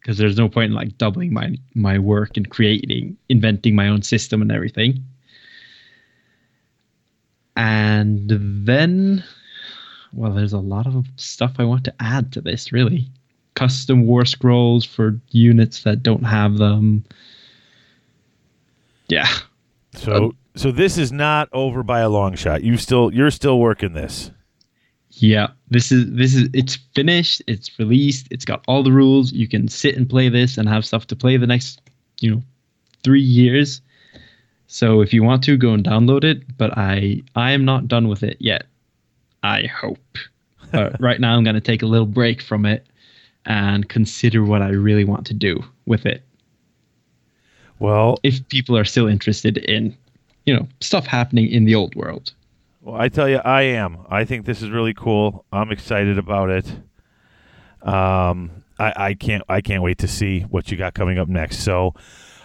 Because 0.00 0.16
there's 0.16 0.38
no 0.38 0.48
point 0.48 0.70
in 0.70 0.74
like 0.74 0.96
doubling 0.96 1.32
my 1.32 1.56
my 1.74 1.98
work 1.98 2.36
and 2.36 2.48
creating, 2.48 3.16
inventing 3.28 3.74
my 3.74 3.88
own 3.88 4.02
system 4.02 4.40
and 4.40 4.52
everything. 4.52 5.04
And 7.56 8.30
then, 8.30 9.24
well, 10.12 10.32
there's 10.32 10.52
a 10.52 10.58
lot 10.58 10.86
of 10.86 11.06
stuff 11.16 11.54
I 11.58 11.64
want 11.64 11.84
to 11.84 11.94
add 11.98 12.32
to 12.32 12.40
this. 12.40 12.72
Really, 12.72 13.08
custom 13.58 14.06
war 14.06 14.24
scrolls 14.24 14.84
for 14.84 15.20
units 15.30 15.82
that 15.82 16.02
don't 16.02 16.22
have 16.22 16.58
them. 16.58 17.04
Yeah, 19.08 19.26
So 19.94 20.12
um, 20.12 20.36
so 20.54 20.70
this 20.70 20.96
is 20.96 21.10
not 21.10 21.48
over 21.52 21.82
by 21.82 22.00
a 22.00 22.08
long 22.08 22.36
shot. 22.36 22.62
You 22.62 22.76
still 22.76 23.12
you're 23.12 23.30
still 23.30 23.58
working 23.58 23.94
this. 23.94 24.30
Yeah, 25.10 25.48
this 25.70 25.90
is 25.90 26.12
this 26.12 26.34
is 26.34 26.48
it's 26.52 26.76
finished. 26.94 27.42
It's 27.48 27.76
released. 27.78 28.28
It's 28.30 28.44
got 28.44 28.62
all 28.68 28.82
the 28.82 28.92
rules. 28.92 29.32
You 29.32 29.48
can 29.48 29.66
sit 29.66 29.96
and 29.96 30.08
play 30.08 30.28
this 30.28 30.56
and 30.56 30.68
have 30.68 30.84
stuff 30.84 31.06
to 31.08 31.16
play 31.16 31.36
the 31.36 31.46
next, 31.46 31.80
you 32.20 32.30
know, 32.30 32.42
three 33.02 33.22
years. 33.22 33.80
So 34.68 35.00
if 35.00 35.12
you 35.12 35.24
want 35.24 35.42
to, 35.44 35.56
go 35.56 35.72
and 35.72 35.82
download 35.82 36.22
it. 36.22 36.56
But 36.58 36.76
I 36.76 37.22
I 37.34 37.52
am 37.52 37.64
not 37.64 37.88
done 37.88 38.06
with 38.06 38.22
it 38.22 38.36
yet. 38.38 38.66
I 39.42 39.66
hope. 39.66 40.18
But 40.70 41.00
right 41.00 41.18
now, 41.18 41.34
I'm 41.34 41.42
going 41.42 41.54
to 41.54 41.60
take 41.60 41.82
a 41.82 41.86
little 41.86 42.06
break 42.06 42.42
from 42.42 42.66
it 42.66 42.86
and 43.44 43.88
consider 43.88 44.44
what 44.44 44.62
I 44.62 44.70
really 44.70 45.04
want 45.04 45.26
to 45.26 45.34
do 45.34 45.62
with 45.86 46.06
it. 46.06 46.22
Well, 47.78 48.18
If 48.22 48.46
people 48.48 48.76
are 48.76 48.84
still 48.84 49.06
interested 49.06 49.58
in, 49.58 49.96
you 50.46 50.54
know, 50.54 50.66
stuff 50.80 51.06
happening 51.06 51.48
in 51.48 51.64
the 51.64 51.74
old 51.74 51.94
world. 51.94 52.32
Well, 52.80 53.00
I 53.00 53.08
tell 53.08 53.28
you, 53.28 53.36
I 53.38 53.62
am. 53.62 53.98
I 54.08 54.24
think 54.24 54.46
this 54.46 54.62
is 54.62 54.70
really 54.70 54.94
cool. 54.94 55.44
I'm 55.52 55.70
excited 55.70 56.18
about 56.18 56.50
it. 56.50 56.66
Um, 57.82 58.64
I, 58.78 58.92
I 58.96 59.14
can't. 59.14 59.42
I 59.48 59.60
can't 59.60 59.82
wait 59.82 59.98
to 59.98 60.08
see 60.08 60.40
what 60.40 60.70
you 60.70 60.76
got 60.76 60.94
coming 60.94 61.18
up 61.18 61.28
next. 61.28 61.58
So, 61.58 61.94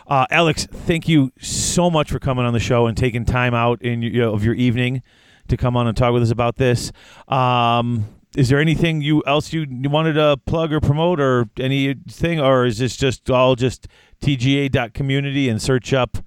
uh, 0.08 0.26
Alex, 0.30 0.66
thank 0.66 1.08
you 1.08 1.32
so 1.40 1.90
much 1.90 2.12
for 2.12 2.20
coming 2.20 2.46
on 2.46 2.54
the 2.54 2.60
show 2.60 2.88
and 2.88 2.98
taking 2.98 3.26
time 3.26 3.54
out 3.54 3.82
in 3.82 4.02
your, 4.02 4.30
of 4.30 4.44
your 4.44 4.56
evening 4.56 5.02
to 5.48 5.58
come 5.58 5.76
on 5.76 5.88
and 5.88 5.96
talk 5.96 6.14
with 6.14 6.24
us 6.24 6.32
about 6.32 6.58
this. 6.58 6.92
Um, 7.28 8.06
is 8.36 8.50
there 8.50 8.60
anything 8.60 9.02
you 9.02 9.24
else 9.26 9.53
you, 9.53 9.66
wanted 9.70 10.14
to 10.14 10.38
plug 10.45 10.74
or 10.74 10.80
promote 10.80 11.20
or 11.20 11.50
anything, 11.60 12.40
or 12.40 12.66
is 12.66 12.80
this 12.80 12.95
just 12.95 13.30
all 13.30 13.56
just 13.56 13.88
TGA.community 14.22 15.50
and 15.50 15.62
search 15.62 15.94
up 15.94 16.18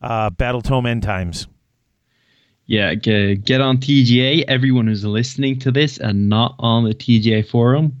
uh, 0.00 0.30
Battletome 0.30 0.88
End 0.88 1.02
Times? 1.02 1.46
Yeah, 2.66 2.94
get 2.94 3.60
on 3.60 3.78
TGA. 3.78 4.44
Everyone 4.46 4.86
who's 4.86 5.04
listening 5.04 5.58
to 5.58 5.72
this 5.72 5.98
and 5.98 6.28
not 6.28 6.54
on 6.60 6.84
the 6.84 6.94
TGA 6.94 7.48
forum, 7.48 8.00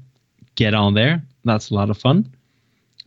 get 0.54 0.74
on 0.74 0.94
there. 0.94 1.22
That's 1.44 1.70
a 1.70 1.74
lot 1.74 1.90
of 1.90 1.98
fun. 1.98 2.32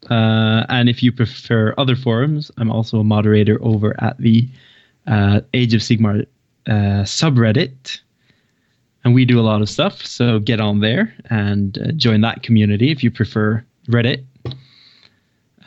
Uh, 0.09 0.65
and 0.67 0.89
if 0.89 1.01
you 1.01 1.11
prefer 1.11 1.73
other 1.77 1.95
forums, 1.95 2.51
I'm 2.57 2.69
also 2.69 2.99
a 2.99 3.03
moderator 3.03 3.57
over 3.61 3.95
at 4.03 4.17
the 4.17 4.49
uh, 5.07 5.41
Age 5.53 5.73
of 5.73 5.81
Sigmar 5.81 6.25
uh, 6.67 7.03
subreddit. 7.03 8.01
And 9.03 9.13
we 9.13 9.25
do 9.25 9.39
a 9.39 9.41
lot 9.41 9.61
of 9.61 9.69
stuff. 9.69 10.05
So 10.05 10.39
get 10.39 10.61
on 10.61 10.79
there 10.79 11.13
and 11.29 11.77
uh, 11.77 11.91
join 11.93 12.21
that 12.21 12.41
community 12.43 12.91
if 12.91 13.03
you 13.03 13.11
prefer 13.11 13.63
Reddit. 13.87 14.23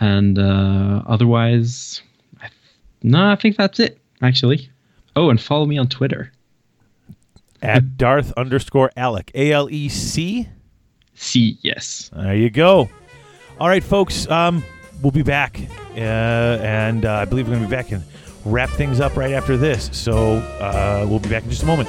And 0.00 0.39
uh, 0.39 1.02
otherwise, 1.06 2.02
I, 2.40 2.48
no, 3.02 3.31
I 3.31 3.36
think 3.36 3.56
that's 3.56 3.78
it, 3.81 3.98
actually. 4.23 4.70
Oh, 5.16 5.31
and 5.31 5.40
follow 5.40 5.66
me 5.66 5.78
on 5.78 5.89
Twitter. 5.89 6.32
at 7.62 7.97
Darth 7.98 8.32
underscore 8.36 8.90
Alec. 8.97 9.31
A 9.34 9.52
L 9.52 9.68
E 9.70 9.89
C. 9.89 10.48
C, 11.15 11.58
yes. 11.62 12.10
There 12.15 12.36
you 12.36 12.50
go. 12.50 12.89
All 13.58 13.68
right, 13.68 13.82
folks. 13.82 14.28
Um, 14.31 14.62
we'll 15.02 15.12
be 15.12 15.23
back, 15.23 15.58
uh, 15.94 15.98
and 16.00 17.06
uh, 17.06 17.12
I 17.15 17.24
believe 17.24 17.48
we're 17.48 17.55
going 17.55 17.65
to 17.65 17.68
be 17.70 17.74
back 17.74 17.90
and 17.92 18.05
wrap 18.44 18.68
things 18.70 19.00
up 19.00 19.16
right 19.16 19.32
after 19.32 19.56
this. 19.56 19.89
So 19.92 20.36
uh, 20.60 21.06
we'll 21.08 21.20
be 21.20 21.31
back 21.31 21.44
in 21.44 21.50
just 21.50 21.62
a 21.62 21.66
moment. 21.66 21.89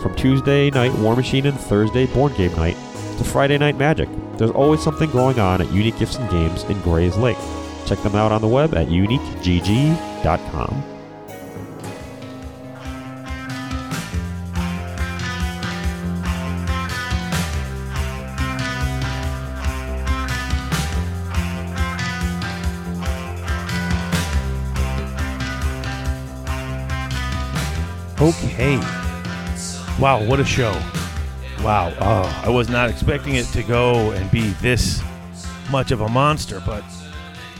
From 0.00 0.14
Tuesday 0.14 0.70
night 0.70 0.92
Warmachine 0.92 1.46
and 1.46 1.58
Thursday 1.58 2.06
board 2.06 2.36
game 2.36 2.54
night 2.54 2.76
to 3.18 3.24
Friday 3.24 3.58
night 3.58 3.76
Magic, 3.76 4.08
there's 4.36 4.52
always 4.52 4.82
something 4.82 5.10
going 5.10 5.40
on 5.40 5.60
at 5.60 5.72
Unique 5.72 5.98
Gifts 5.98 6.16
and 6.16 6.30
Games 6.30 6.62
in 6.64 6.76
Grayslake. 6.82 7.36
Check 7.86 7.98
them 8.02 8.14
out 8.14 8.30
on 8.30 8.40
the 8.40 8.46
web 8.48 8.74
at 8.74 8.86
uniquegg.com. 8.88 10.84
Okay, 28.20 29.07
Wow, 30.00 30.24
what 30.24 30.38
a 30.38 30.44
show. 30.44 30.70
Wow. 31.64 31.92
Oh, 32.00 32.42
I 32.44 32.50
was 32.50 32.68
not 32.68 32.88
expecting 32.88 33.34
it 33.34 33.46
to 33.46 33.64
go 33.64 34.12
and 34.12 34.30
be 34.30 34.42
this 34.62 35.02
much 35.72 35.90
of 35.90 36.00
a 36.02 36.08
monster, 36.08 36.62
but 36.64 36.84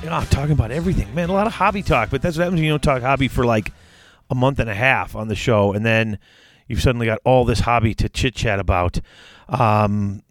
you 0.04 0.08
know, 0.08 0.20
talking 0.30 0.52
about 0.52 0.70
everything. 0.70 1.12
Man, 1.16 1.30
a 1.30 1.32
lot 1.32 1.48
of 1.48 1.54
hobby 1.54 1.82
talk, 1.82 2.10
but 2.10 2.22
that's 2.22 2.36
what 2.36 2.44
happens 2.44 2.60
when 2.60 2.64
you 2.64 2.70
don't 2.70 2.82
talk 2.82 3.02
hobby 3.02 3.26
for 3.26 3.44
like 3.44 3.72
a 4.30 4.36
month 4.36 4.60
and 4.60 4.70
a 4.70 4.74
half 4.74 5.16
on 5.16 5.26
the 5.26 5.34
show, 5.34 5.72
and 5.72 5.84
then 5.84 6.20
you've 6.68 6.80
suddenly 6.80 7.06
got 7.06 7.18
all 7.24 7.44
this 7.44 7.58
hobby 7.58 7.92
to 7.94 8.08
chit 8.08 8.36
chat 8.36 8.60
about. 8.60 9.00
Um, 9.48 10.22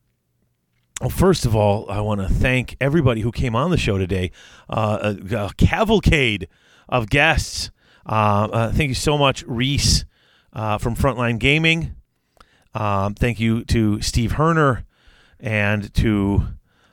well, 1.02 1.10
first 1.10 1.46
of 1.46 1.58
all, 1.58 1.92
I 1.92 2.00
want 2.00 2.22
to 2.22 2.30
thank 2.30 2.78
everybody 2.80 3.20
who 3.20 3.34
came 3.34 3.54
on 3.54 3.70
the 3.70 3.78
show 3.78 3.98
today. 3.98 4.32
Uh, 4.70 5.14
a, 5.30 5.36
a 5.48 5.54
cavalcade 5.58 6.48
of 6.88 7.10
guests. 7.10 7.70
Uh, 8.06 8.48
uh, 8.50 8.72
thank 8.72 8.88
you 8.88 8.96
so 8.96 9.18
much, 9.18 9.44
Reece 9.46 10.06
uh, 10.54 10.78
from 10.78 10.96
Frontline 10.96 11.38
Gaming. 11.38 11.97
Um, 12.78 13.16
thank 13.16 13.40
you 13.40 13.64
to 13.66 14.00
Steve 14.02 14.34
Herner 14.34 14.84
and 15.40 15.92
to 15.96 16.44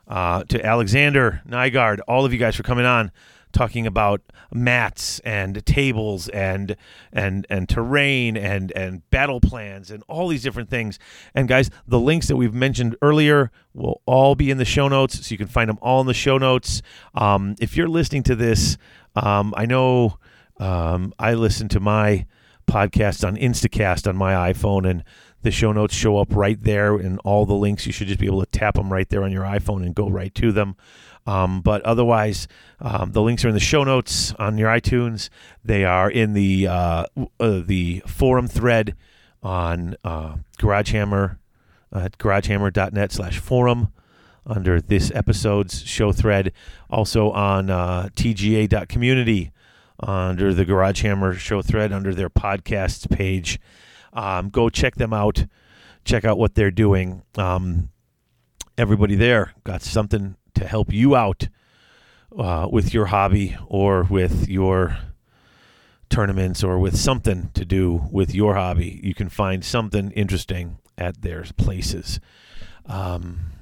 uh, 0.09 0.45
to 0.45 0.65
Alexander 0.65 1.43
Nygaard, 1.47 1.99
all 2.09 2.25
of 2.25 2.33
you 2.33 2.39
guys 2.39 2.57
for 2.57 2.63
coming 2.63 2.87
on, 2.87 3.13
talking 3.53 3.87
about 3.87 4.23
mats 4.51 5.19
and 5.21 5.65
tables 5.67 6.29
and 6.31 6.77
and 7.13 7.47
and 7.51 7.69
terrain 7.69 8.35
and 8.35 8.73
and 8.73 9.09
battle 9.11 9.43
plans 9.43 9.91
and 9.91 10.03
all 10.09 10.29
these 10.29 10.43
different 10.43 10.71
things. 10.71 10.99
And 11.35 11.49
guys, 11.49 11.69
the 11.87 12.01
links 12.01 12.29
that 12.29 12.37
we've 12.37 12.55
mentioned 12.55 12.97
earlier 13.03 13.51
will 13.75 14.01
all 14.07 14.35
be 14.35 14.51
in 14.51 14.57
the 14.57 14.65
show 14.65 14.89
notes, 14.89 15.27
so 15.27 15.33
you 15.33 15.39
can 15.39 15.49
find 15.49 15.69
them 15.69 15.79
all 15.83 16.01
in 16.01 16.07
the 16.07 16.15
show 16.15 16.39
notes. 16.39 16.81
Um, 17.15 17.57
if 17.61 17.77
you're 17.77 17.89
listening 17.89 18.23
to 18.23 18.35
this, 18.35 18.79
um, 19.17 19.53
I 19.55 19.67
know 19.67 20.19
um, 20.59 21.13
I 21.19 21.35
listen 21.35 21.69
to 21.69 21.81
my 21.81 22.25
podcast 22.67 23.27
on 23.27 23.37
Instacast 23.37 24.09
on 24.09 24.17
my 24.17 24.51
iPhone 24.51 24.89
and 24.89 25.05
the 25.45 25.51
show 25.51 25.71
notes 25.73 25.95
show 25.95 26.19
up 26.19 26.35
right 26.35 26.61
there 26.63 26.97
and 26.97 27.21
all 27.23 27.47
the 27.47 27.55
links 27.55 27.87
you 27.87 27.93
should 27.93 28.09
just 28.09 28.19
be 28.19 28.27
able 28.27 28.41
to 28.41 28.51
tap 28.51 28.75
them 28.75 28.93
right 28.93 29.09
there 29.11 29.23
on 29.23 29.31
your 29.31 29.45
iphone 29.45 29.85
and 29.85 29.95
go 29.95 30.09
right 30.09 30.35
to 30.35 30.51
them. 30.51 30.75
Um, 31.27 31.61
but 31.61 31.83
otherwise 31.83 32.49
um, 32.81 33.13
the 33.13 33.23
links 33.23 33.45
are 33.45 33.49
in 33.49 33.55
the 33.55 33.61
show 33.61 33.85
notes 33.85 34.33
on 34.39 34.59
your 34.59 34.69
itunes. 34.69 35.29
They 35.65 35.85
are 35.85 36.11
in 36.11 36.33
the 36.33 36.67
uh, 36.67 37.05
uh, 37.39 37.61
the 37.65 38.03
forum 38.07 38.49
thread 38.49 38.97
on 39.43 39.97
uh, 40.03 40.37
garagehammer 40.59 41.39
at 41.93 42.19
garagehammer.net 42.19 43.13
slash 43.13 43.39
forum 43.39 43.93
under 44.47 44.81
this 44.81 45.13
episode's 45.15 45.83
show 45.85 46.11
thread. 46.13 46.53
Also 46.91 47.31
on 47.31 47.71
uh, 47.71 48.09
tga.community 48.17 49.53
under 50.01 50.53
the 50.53 50.65
garagehammer 50.65 51.35
show 51.35 51.63
thread 51.63 51.93
under 51.93 52.15
their 52.15 52.31
podcasts 52.31 53.09
page 53.09 53.61
um, 54.15 54.49
go 54.49 54.71
check 54.71 54.95
them 54.95 55.13
out. 55.13 55.45
Check 56.05 56.25
out 56.25 56.39
what 56.39 56.55
they're 56.55 56.71
doing. 56.71 57.23
Um, 57.37 57.91
everybody 58.79 59.15
there 59.15 59.53
got 59.65 59.83
something 59.83 60.37
to 60.55 60.67
help 60.67 60.93
you 60.93 61.17
out 61.17 61.49
uh, 62.37 62.69
with 62.71 62.93
your 62.95 63.07
hobby 63.07 63.57
or 63.69 64.03
with 64.05 64.49
your 64.49 64.97
tournaments 66.11 66.63
or 66.63 66.79
with 66.79 66.97
something 66.97 67.51
to 67.55 67.65
do 67.65 68.07
with 68.11 68.35
your 68.35 68.55
hobby. 68.55 69.01
You 69.03 69.15
can 69.15 69.29
find 69.29 69.65
something 69.65 70.11
interesting 70.13 70.79
at 70.97 71.23
their 71.23 71.45
places. 71.57 72.21
Um, 72.87 73.53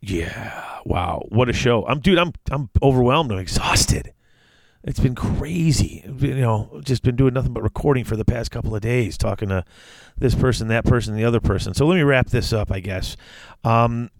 yeah, 0.00 0.80
wow, 0.84 1.24
what 1.28 1.48
a 1.48 1.52
show! 1.52 1.86
I'm 1.86 2.00
dude, 2.00 2.18
I'm 2.18 2.32
I'm 2.50 2.68
overwhelmed. 2.82 3.32
I'm 3.32 3.38
exhausted. 3.38 4.12
It's 4.86 5.00
been 5.00 5.14
crazy. 5.14 6.04
You 6.18 6.34
know, 6.34 6.80
just 6.84 7.02
been 7.02 7.16
doing 7.16 7.32
nothing 7.32 7.54
but 7.54 7.62
recording 7.62 8.04
for 8.04 8.16
the 8.16 8.24
past 8.24 8.50
couple 8.50 8.74
of 8.76 8.82
days, 8.82 9.16
talking 9.16 9.48
to 9.48 9.64
this 10.18 10.34
person, 10.34 10.68
that 10.68 10.84
person, 10.84 11.16
the 11.16 11.24
other 11.24 11.40
person. 11.40 11.72
So 11.72 11.86
let 11.86 11.94
me 11.96 12.02
wrap 12.02 12.28
this 12.28 12.52
up, 12.52 12.70
I 12.70 12.80
guess. 12.80 13.16
Um, 13.64 14.10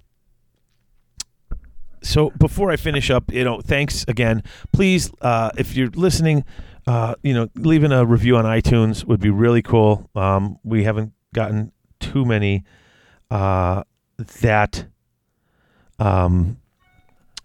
so 2.03 2.31
before 2.31 2.71
I 2.71 2.77
finish 2.77 3.11
up, 3.11 3.31
you 3.31 3.45
know, 3.45 3.61
thanks 3.61 4.07
again. 4.09 4.43
Please, 4.73 5.13
uh, 5.21 5.51
if 5.59 5.77
you're 5.77 5.91
listening, 5.91 6.45
uh, 6.87 7.15
you 7.23 7.35
know, 7.35 7.51
leaving 7.57 7.93
a 7.93 8.07
review 8.07 8.37
on 8.37 8.47
iTunes 8.47 9.05
would 9.05 9.21
be 9.21 9.31
really 9.31 9.63
cool. 9.63 10.09
Um, 10.15 10.59
we 10.65 10.85
haven't 10.85 11.13
gotten 11.35 11.73
too 12.01 12.25
many 12.25 12.65
uh, 13.31 13.85
that 14.41 14.87
um, 15.99 16.59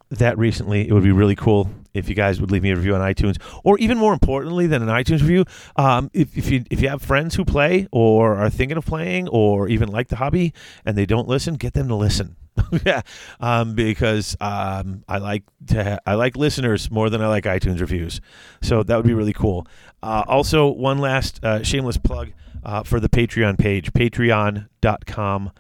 that 0.10 0.38
recently. 0.38 0.88
It 0.88 0.94
would 0.94 1.04
be 1.04 1.12
really 1.12 1.36
cool 1.36 1.70
if 1.94 2.10
you 2.10 2.16
guys 2.16 2.40
would 2.40 2.52
leave 2.52 2.64
me 2.64 2.72
a 2.72 2.76
review 2.76 2.96
on 2.96 3.02
iTunes, 3.02 3.42
or 3.64 3.78
even 3.80 3.98
more 3.98 4.14
importantly 4.14 4.68
than 4.68 4.82
an 4.82 4.90
iTunes 4.90 5.22
review, 5.22 5.46
um, 5.76 6.10
if, 6.14 6.38
if 6.38 6.50
you 6.50 6.64
if 6.70 6.82
you 6.82 6.90
have 6.90 7.02
friends 7.02 7.36
who 7.36 7.46
play 7.46 7.88
or 7.92 8.36
are 8.36 8.50
thinking 8.50 8.78
of 8.78 8.86
playing 8.86 9.28
or 9.30 9.68
even 9.68 9.90
like 9.90 10.08
the 10.10 10.16
hobby 10.16 10.54
and 10.86 10.98
they 10.98 11.06
don't 11.06 11.28
listen, 11.28 11.56
get 11.56 11.74
them 11.74 11.88
to 11.88 11.96
listen. 11.96 12.36
yeah, 12.86 13.02
um, 13.40 13.74
because 13.74 14.36
um, 14.42 15.04
I 15.08 15.18
like 15.20 15.44
to 15.68 15.84
ha- 15.84 16.00
I 16.06 16.16
like 16.16 16.36
listeners 16.36 16.92
more 16.92 17.10
than 17.10 17.22
I 17.22 17.28
like 17.28 17.46
iTunes 17.46 17.80
reviews, 17.80 18.20
so 18.62 18.84
that 18.84 18.96
would 18.96 19.08
be 19.08 19.14
really 19.14 19.34
cool. 19.34 19.68
Uh, 20.04 20.24
also, 20.28 20.68
one 20.68 21.00
last 21.00 21.44
uh, 21.44 21.64
shameless 21.64 21.98
plug 21.98 22.32
uh, 22.64 22.84
for 22.84 23.00
the 23.00 23.10
Patreon 23.10 23.58
page, 23.58 23.94
patreon.com 23.94 25.52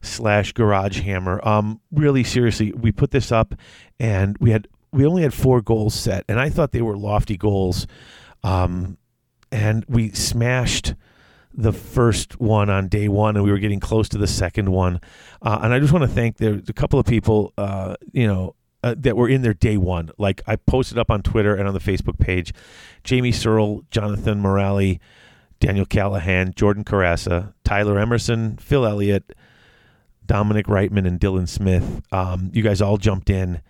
slash 0.00 0.52
garage 0.52 1.00
hammer 1.00 1.40
um 1.46 1.80
really 1.90 2.22
seriously 2.22 2.72
we 2.72 2.92
put 2.92 3.10
this 3.10 3.32
up 3.32 3.52
and 3.98 4.36
we 4.38 4.52
had 4.52 4.68
we 4.92 5.06
only 5.06 5.22
had 5.22 5.34
four 5.34 5.60
goals 5.60 5.94
set, 5.94 6.24
and 6.28 6.40
I 6.40 6.48
thought 6.50 6.72
they 6.72 6.82
were 6.82 6.96
lofty 6.96 7.36
goals. 7.36 7.86
Um, 8.42 8.98
and 9.50 9.84
we 9.88 10.10
smashed 10.10 10.94
the 11.54 11.72
first 11.72 12.40
one 12.40 12.70
on 12.70 12.88
day 12.88 13.08
one, 13.08 13.36
and 13.36 13.44
we 13.44 13.50
were 13.50 13.58
getting 13.58 13.80
close 13.80 14.08
to 14.10 14.18
the 14.18 14.26
second 14.26 14.70
one. 14.70 15.00
Uh, 15.42 15.58
and 15.62 15.72
I 15.72 15.80
just 15.80 15.92
want 15.92 16.02
to 16.02 16.08
thank 16.08 16.36
there's 16.36 16.68
a 16.68 16.72
couple 16.72 16.98
of 16.98 17.06
people, 17.06 17.52
uh, 17.58 17.96
you 18.12 18.26
know, 18.26 18.54
uh, 18.84 18.94
that 18.98 19.16
were 19.16 19.28
in 19.28 19.42
there 19.42 19.54
day 19.54 19.76
one. 19.76 20.10
Like 20.18 20.40
I 20.46 20.56
posted 20.56 20.98
up 20.98 21.10
on 21.10 21.22
Twitter 21.22 21.54
and 21.54 21.66
on 21.66 21.74
the 21.74 21.80
Facebook 21.80 22.18
page, 22.18 22.52
Jamie 23.02 23.32
Searle, 23.32 23.82
Jonathan 23.90 24.40
Morale, 24.40 24.98
Daniel 25.58 25.84
Callahan, 25.86 26.52
Jordan 26.54 26.84
Carassa, 26.84 27.54
Tyler 27.64 27.98
Emerson, 27.98 28.56
Phil 28.58 28.86
Elliott, 28.86 29.32
Dominic 30.24 30.66
Reitman, 30.66 31.06
and 31.06 31.18
Dylan 31.18 31.48
Smith. 31.48 32.02
Um, 32.12 32.50
you 32.54 32.62
guys 32.62 32.80
all 32.80 32.98
jumped 32.98 33.30
in 33.30 33.60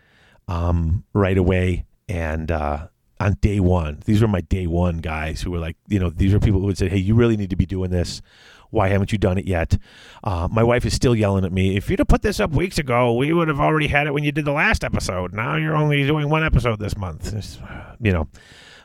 um, 0.49 1.05
right 1.13 1.39
away. 1.39 1.85
And 2.09 2.51
uh, 2.51 2.89
on 3.21 3.35
day 3.35 3.61
one, 3.61 4.03
these 4.07 4.21
were 4.21 4.29
my 4.29 4.41
day 4.41 4.67
one 4.67 4.99
guys 4.99 5.43
who 5.43 5.51
were 5.51 5.59
like, 5.59 5.77
you 5.87 6.01
know, 6.01 6.11
these 6.11 6.35
are 6.35 6.41
people 6.41 6.61
who 6.61 6.67
would 6.67 6.79
say, 6.79 6.89
hey, 6.89 6.97
you 6.97 7.15
really 7.15 7.37
need 7.37 7.51
to 7.51 7.57
be 7.57 7.67
doing 7.67 7.91
this. 7.91 8.21
Why 8.71 8.89
haven't 8.89 9.13
you 9.13 9.19
done 9.19 9.39
it 9.39 9.47
yet? 9.47 9.79
Uh, 10.23 10.49
my 10.51 10.63
wife 10.63 10.85
is 10.85 10.93
still 10.93 11.15
yelling 11.15 11.45
at 11.45 11.53
me. 11.53 11.77
If 11.77 11.89
you'd 11.89 12.01
have 12.01 12.09
put 12.09 12.23
this 12.23 12.39
up 12.39 12.51
weeks 12.51 12.79
ago, 12.79 13.15
we 13.15 13.33
would 13.33 13.49
have 13.49 13.61
already 13.61 13.87
had 13.87 14.07
it 14.07 14.13
when 14.13 14.25
you 14.25 14.33
did 14.33 14.45
the 14.45 14.53
last 14.53 14.85
episode. 14.85 15.33
Now 15.33 15.57
you're 15.57 15.77
only 15.77 16.07
doing 16.07 16.29
one 16.29 16.45
episode 16.45 16.79
this 16.79 16.97
month. 16.97 17.33
It's, 17.33 17.59
you 18.01 18.13
know, 18.13 18.29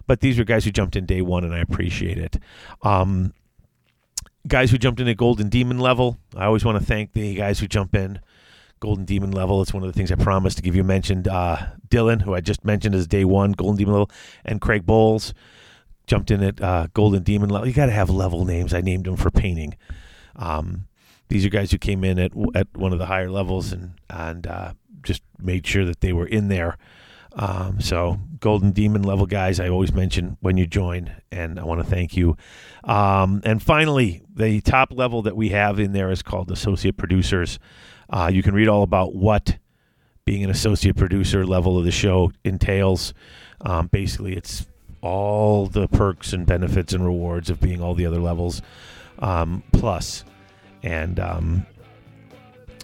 but 0.07 0.21
these 0.21 0.39
are 0.39 0.43
guys 0.43 0.65
who 0.65 0.71
jumped 0.71 0.95
in 0.95 1.05
day 1.05 1.21
one, 1.21 1.43
and 1.43 1.53
I 1.53 1.59
appreciate 1.59 2.17
it. 2.17 2.39
Um, 2.81 3.33
guys 4.47 4.71
who 4.71 4.77
jumped 4.77 4.99
in 4.99 5.07
at 5.07 5.17
Golden 5.17 5.49
Demon 5.49 5.79
level, 5.79 6.17
I 6.35 6.45
always 6.45 6.65
want 6.65 6.79
to 6.79 6.85
thank 6.85 7.13
the 7.13 7.35
guys 7.35 7.59
who 7.59 7.67
jump 7.67 7.95
in. 7.95 8.19
Golden 8.83 9.05
Demon 9.05 9.31
level. 9.31 9.61
It's 9.61 9.73
one 9.73 9.81
of 9.81 9.87
the 9.87 9.97
things 9.97 10.11
I 10.11 10.15
promised 10.15 10.57
to 10.57 10.61
give 10.61 10.75
you 10.75 10.83
mentioned. 10.83 11.25
Uh, 11.25 11.67
Dylan, 11.87 12.21
who 12.21 12.33
I 12.33 12.41
just 12.41 12.65
mentioned 12.65 12.93
as 12.95 13.07
day 13.07 13.23
one, 13.23 13.53
Golden 13.53 13.77
Demon 13.77 13.93
level, 13.93 14.11
and 14.43 14.59
Craig 14.59 14.85
Bowles 14.85 15.33
jumped 16.05 16.31
in 16.31 16.43
at 16.43 16.61
uh, 16.61 16.87
Golden 16.93 17.23
Demon 17.23 17.49
level. 17.49 17.65
You 17.65 17.73
got 17.73 17.85
to 17.85 17.93
have 17.93 18.09
level 18.09 18.43
names. 18.43 18.73
I 18.73 18.81
named 18.81 19.05
them 19.05 19.15
for 19.15 19.31
painting. 19.31 19.77
Um, 20.35 20.87
these 21.29 21.45
are 21.45 21.49
guys 21.49 21.71
who 21.71 21.77
came 21.77 22.03
in 22.03 22.19
at 22.19 22.33
at 22.55 22.67
one 22.75 22.91
of 22.91 22.99
the 22.99 23.05
higher 23.05 23.31
levels 23.31 23.71
and 23.71 23.93
and 24.09 24.45
uh, 24.45 24.73
just 25.01 25.23
made 25.39 25.65
sure 25.65 25.85
that 25.85 26.01
they 26.01 26.11
were 26.11 26.27
in 26.27 26.49
there. 26.49 26.77
Um, 27.35 27.79
so 27.79 28.19
Golden 28.41 28.73
Demon 28.73 29.03
level 29.03 29.25
guys, 29.25 29.61
I 29.61 29.69
always 29.69 29.93
mention 29.93 30.35
when 30.41 30.57
you 30.57 30.67
join, 30.67 31.09
and 31.31 31.57
I 31.57 31.63
want 31.63 31.79
to 31.79 31.89
thank 31.89 32.17
you. 32.17 32.35
Um, 32.83 33.41
and 33.45 33.63
finally, 33.63 34.23
the 34.35 34.59
top 34.59 34.91
level 34.91 35.21
that 35.21 35.37
we 35.37 35.49
have 35.49 35.79
in 35.79 35.93
there 35.93 36.11
is 36.11 36.21
called 36.21 36.51
associate 36.51 36.97
producers. 36.97 37.59
Uh, 38.13 38.29
you 38.31 38.43
can 38.43 38.53
read 38.53 38.67
all 38.67 38.83
about 38.83 39.15
what 39.15 39.57
being 40.23 40.43
an 40.43 40.51
associate 40.51 40.95
producer 40.95 41.45
level 41.45 41.79
of 41.79 41.83
the 41.83 41.91
show 41.91 42.31
entails. 42.43 43.11
Um, 43.61 43.87
basically, 43.87 44.35
it's 44.35 44.67
all 45.01 45.65
the 45.65 45.87
perks 45.87 46.31
and 46.31 46.45
benefits 46.45 46.93
and 46.93 47.03
rewards 47.03 47.49
of 47.49 47.59
being 47.59 47.81
all 47.81 47.95
the 47.95 48.05
other 48.05 48.19
levels 48.19 48.61
um, 49.17 49.63
plus. 49.71 50.23
And 50.83 51.19
um, 51.19 51.65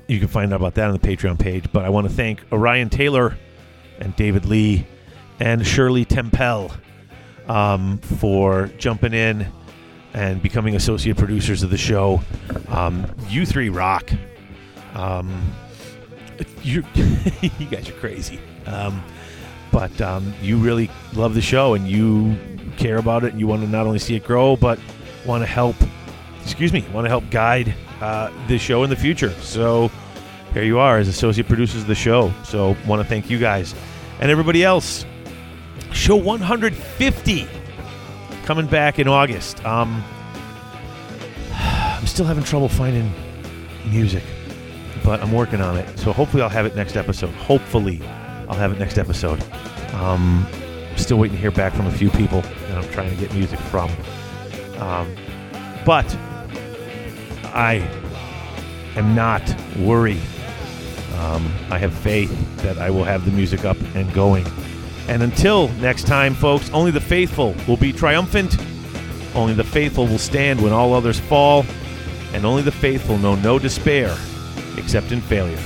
you 0.07 0.17
can 0.17 0.27
find 0.27 0.51
out 0.51 0.55
about 0.57 0.73
that 0.75 0.87
on 0.87 0.93
the 0.93 0.99
Patreon 0.99 1.37
page. 1.37 1.71
But 1.71 1.85
I 1.85 1.89
want 1.89 2.09
to 2.09 2.13
thank 2.13 2.41
Orion 2.51 2.89
Taylor 2.89 3.37
and 3.99 4.15
David 4.15 4.45
Lee 4.45 4.87
and 5.39 5.65
Shirley 5.65 6.05
Tempel 6.05 6.71
um, 7.47 7.99
for 7.99 8.71
jumping 8.79 9.13
in 9.13 9.45
and 10.13 10.41
becoming 10.41 10.75
associate 10.75 11.17
producers 11.17 11.61
of 11.61 11.69
the 11.69 11.77
show. 11.77 12.19
Um, 12.69 13.05
you 13.29 13.45
three 13.45 13.69
rock. 13.69 14.11
Um, 14.93 15.53
you 16.63 16.83
you 16.95 17.65
guys 17.69 17.89
are 17.89 17.93
crazy. 17.93 18.39
Um, 18.65 19.03
but 19.71 20.01
um, 20.01 20.33
you 20.41 20.57
really 20.57 20.89
love 21.13 21.33
the 21.35 21.41
show 21.41 21.73
and 21.73 21.87
you 21.87 22.35
care 22.77 22.97
about 22.97 23.23
it 23.23 23.31
and 23.31 23.39
you 23.39 23.47
want 23.47 23.61
to 23.61 23.67
not 23.67 23.85
only 23.85 23.99
see 23.99 24.15
it 24.15 24.23
grow, 24.23 24.55
but 24.55 24.79
want 25.25 25.41
to 25.43 25.47
help. 25.47 25.75
Excuse 26.41 26.73
me, 26.73 26.83
want 26.93 27.05
to 27.05 27.09
help 27.09 27.29
guide 27.29 27.73
uh, 28.01 28.31
the 28.47 28.57
show 28.57 28.83
in 28.83 28.89
the 28.89 28.95
future. 28.95 29.31
So 29.41 29.91
here 30.53 30.63
you 30.63 30.79
are 30.79 30.97
as 30.97 31.07
associate 31.07 31.47
producers 31.47 31.81
of 31.81 31.87
the 31.87 31.95
show. 31.95 32.33
So 32.43 32.75
want 32.87 33.01
to 33.01 33.07
thank 33.07 33.29
you 33.29 33.37
guys 33.37 33.75
and 34.19 34.31
everybody 34.31 34.63
else. 34.63 35.05
Show 35.91 36.15
150 36.15 37.47
coming 38.45 38.67
back 38.67 38.99
in 38.99 39.07
August. 39.07 39.63
Um, 39.65 40.03
I'm 41.53 42.07
still 42.07 42.25
having 42.25 42.43
trouble 42.43 42.69
finding 42.69 43.11
music, 43.85 44.23
but 45.09 45.23
I'm 45.23 45.31
working 45.31 45.59
on 45.59 45.75
it. 45.75 45.97
So 45.97 46.13
hopefully 46.13 46.43
I'll 46.43 46.49
have 46.49 46.67
it 46.67 46.75
next 46.75 46.95
episode. 46.95 47.31
Hopefully 47.31 47.99
I'll 48.47 48.53
have 48.53 48.71
it 48.71 48.77
next 48.77 48.99
episode. 48.99 49.43
Um, 49.93 50.45
still 50.97 51.17
waiting 51.17 51.35
to 51.35 51.41
hear 51.41 51.49
back 51.49 51.73
from 51.73 51.87
a 51.87 51.91
few 51.91 52.11
people 52.11 52.41
that 52.41 52.77
I'm 52.77 52.87
trying 52.91 53.09
to 53.09 53.15
get 53.15 53.33
music 53.33 53.57
from. 53.57 53.89
Um, 54.77 55.15
but 55.83 56.05
I 57.55 57.77
am 58.95 59.15
not 59.15 59.41
worried. 59.79 60.21
Um, 61.17 61.51
I 61.71 61.79
have 61.79 61.91
faith 61.91 62.29
that 62.57 62.77
I 62.77 62.91
will 62.91 63.03
have 63.03 63.25
the 63.25 63.31
music 63.31 63.65
up 63.65 63.77
and 63.95 64.13
going. 64.13 64.45
And 65.07 65.23
until 65.23 65.69
next 65.79 66.05
time, 66.05 66.35
folks, 66.35 66.69
only 66.69 66.91
the 66.91 67.01
faithful 67.01 67.55
will 67.67 67.77
be 67.77 67.91
triumphant. 67.91 68.55
Only 69.33 69.55
the 69.55 69.63
faithful 69.63 70.05
will 70.05 70.19
stand 70.19 70.61
when 70.61 70.71
all 70.71 70.93
others 70.93 71.19
fall. 71.19 71.65
And 72.31 72.45
only 72.45 72.61
the 72.61 72.71
faithful 72.71 73.17
know 73.17 73.33
no 73.33 73.57
despair 73.57 74.15
except 74.79 75.11
in 75.11 75.21
failure. 75.21 75.59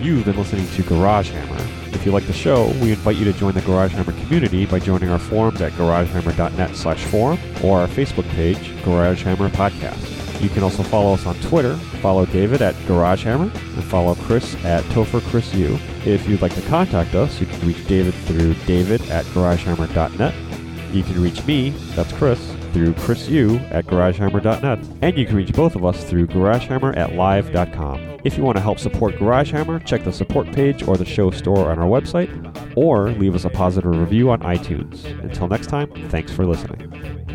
You've 0.00 0.24
been 0.26 0.36
listening 0.36 0.68
to 0.68 0.82
Garage 0.82 1.30
Hammer. 1.30 1.56
If 1.94 2.04
you 2.04 2.12
like 2.12 2.26
the 2.26 2.32
show, 2.32 2.66
we 2.82 2.90
invite 2.90 3.16
you 3.16 3.24
to 3.24 3.32
join 3.32 3.54
the 3.54 3.62
Garage 3.62 3.92
Hammer 3.92 4.12
community 4.12 4.66
by 4.66 4.78
joining 4.78 5.08
our 5.08 5.18
forums 5.18 5.60
at 5.62 5.72
garagehammer.net 5.72 6.76
slash 6.76 7.02
forum 7.04 7.38
or 7.64 7.80
our 7.80 7.88
Facebook 7.88 8.28
page, 8.30 8.80
Garage 8.84 9.22
Hammer 9.22 9.48
Podcast. 9.48 10.16
You 10.42 10.50
can 10.50 10.62
also 10.62 10.82
follow 10.82 11.14
us 11.14 11.24
on 11.24 11.34
Twitter. 11.36 11.76
Follow 12.02 12.26
David 12.26 12.60
at 12.60 12.74
Garage 12.86 13.24
Hammer 13.24 13.50
and 13.50 13.84
follow 13.84 14.14
Chris 14.14 14.54
at 14.64 14.84
Topher 14.84 15.22
Chris 15.30 15.52
U. 15.54 15.78
If 16.04 16.28
you'd 16.28 16.42
like 16.42 16.54
to 16.54 16.62
contact 16.62 17.14
us, 17.14 17.40
you 17.40 17.46
can 17.46 17.66
reach 17.66 17.86
David 17.86 18.12
through 18.12 18.54
david 18.66 19.00
at 19.10 19.24
garagehammer.net. 19.26 20.45
You 20.92 21.02
can 21.02 21.22
reach 21.22 21.44
me, 21.46 21.70
that's 21.94 22.12
Chris, 22.12 22.40
through 22.72 22.94
chrisu 22.94 23.60
at 23.70 23.86
garagehammer.net. 23.86 24.78
And 25.02 25.18
you 25.18 25.26
can 25.26 25.36
reach 25.36 25.52
both 25.52 25.76
of 25.76 25.84
us 25.84 26.04
through 26.04 26.26
garagehammer 26.28 26.96
at 26.96 27.14
live.com. 27.14 28.16
If 28.24 28.36
you 28.36 28.42
want 28.42 28.56
to 28.56 28.62
help 28.62 28.80
support 28.80 29.14
GarageHammer, 29.14 29.86
check 29.86 30.02
the 30.02 30.12
support 30.12 30.50
page 30.50 30.82
or 30.82 30.96
the 30.96 31.04
show 31.04 31.30
store 31.30 31.70
on 31.70 31.78
our 31.78 31.86
website, 31.86 32.28
or 32.76 33.10
leave 33.10 33.36
us 33.36 33.44
a 33.44 33.50
positive 33.50 33.96
review 33.96 34.30
on 34.30 34.40
iTunes. 34.40 35.04
Until 35.22 35.46
next 35.46 35.68
time, 35.68 35.88
thanks 36.08 36.32
for 36.32 36.44
listening. 36.44 37.25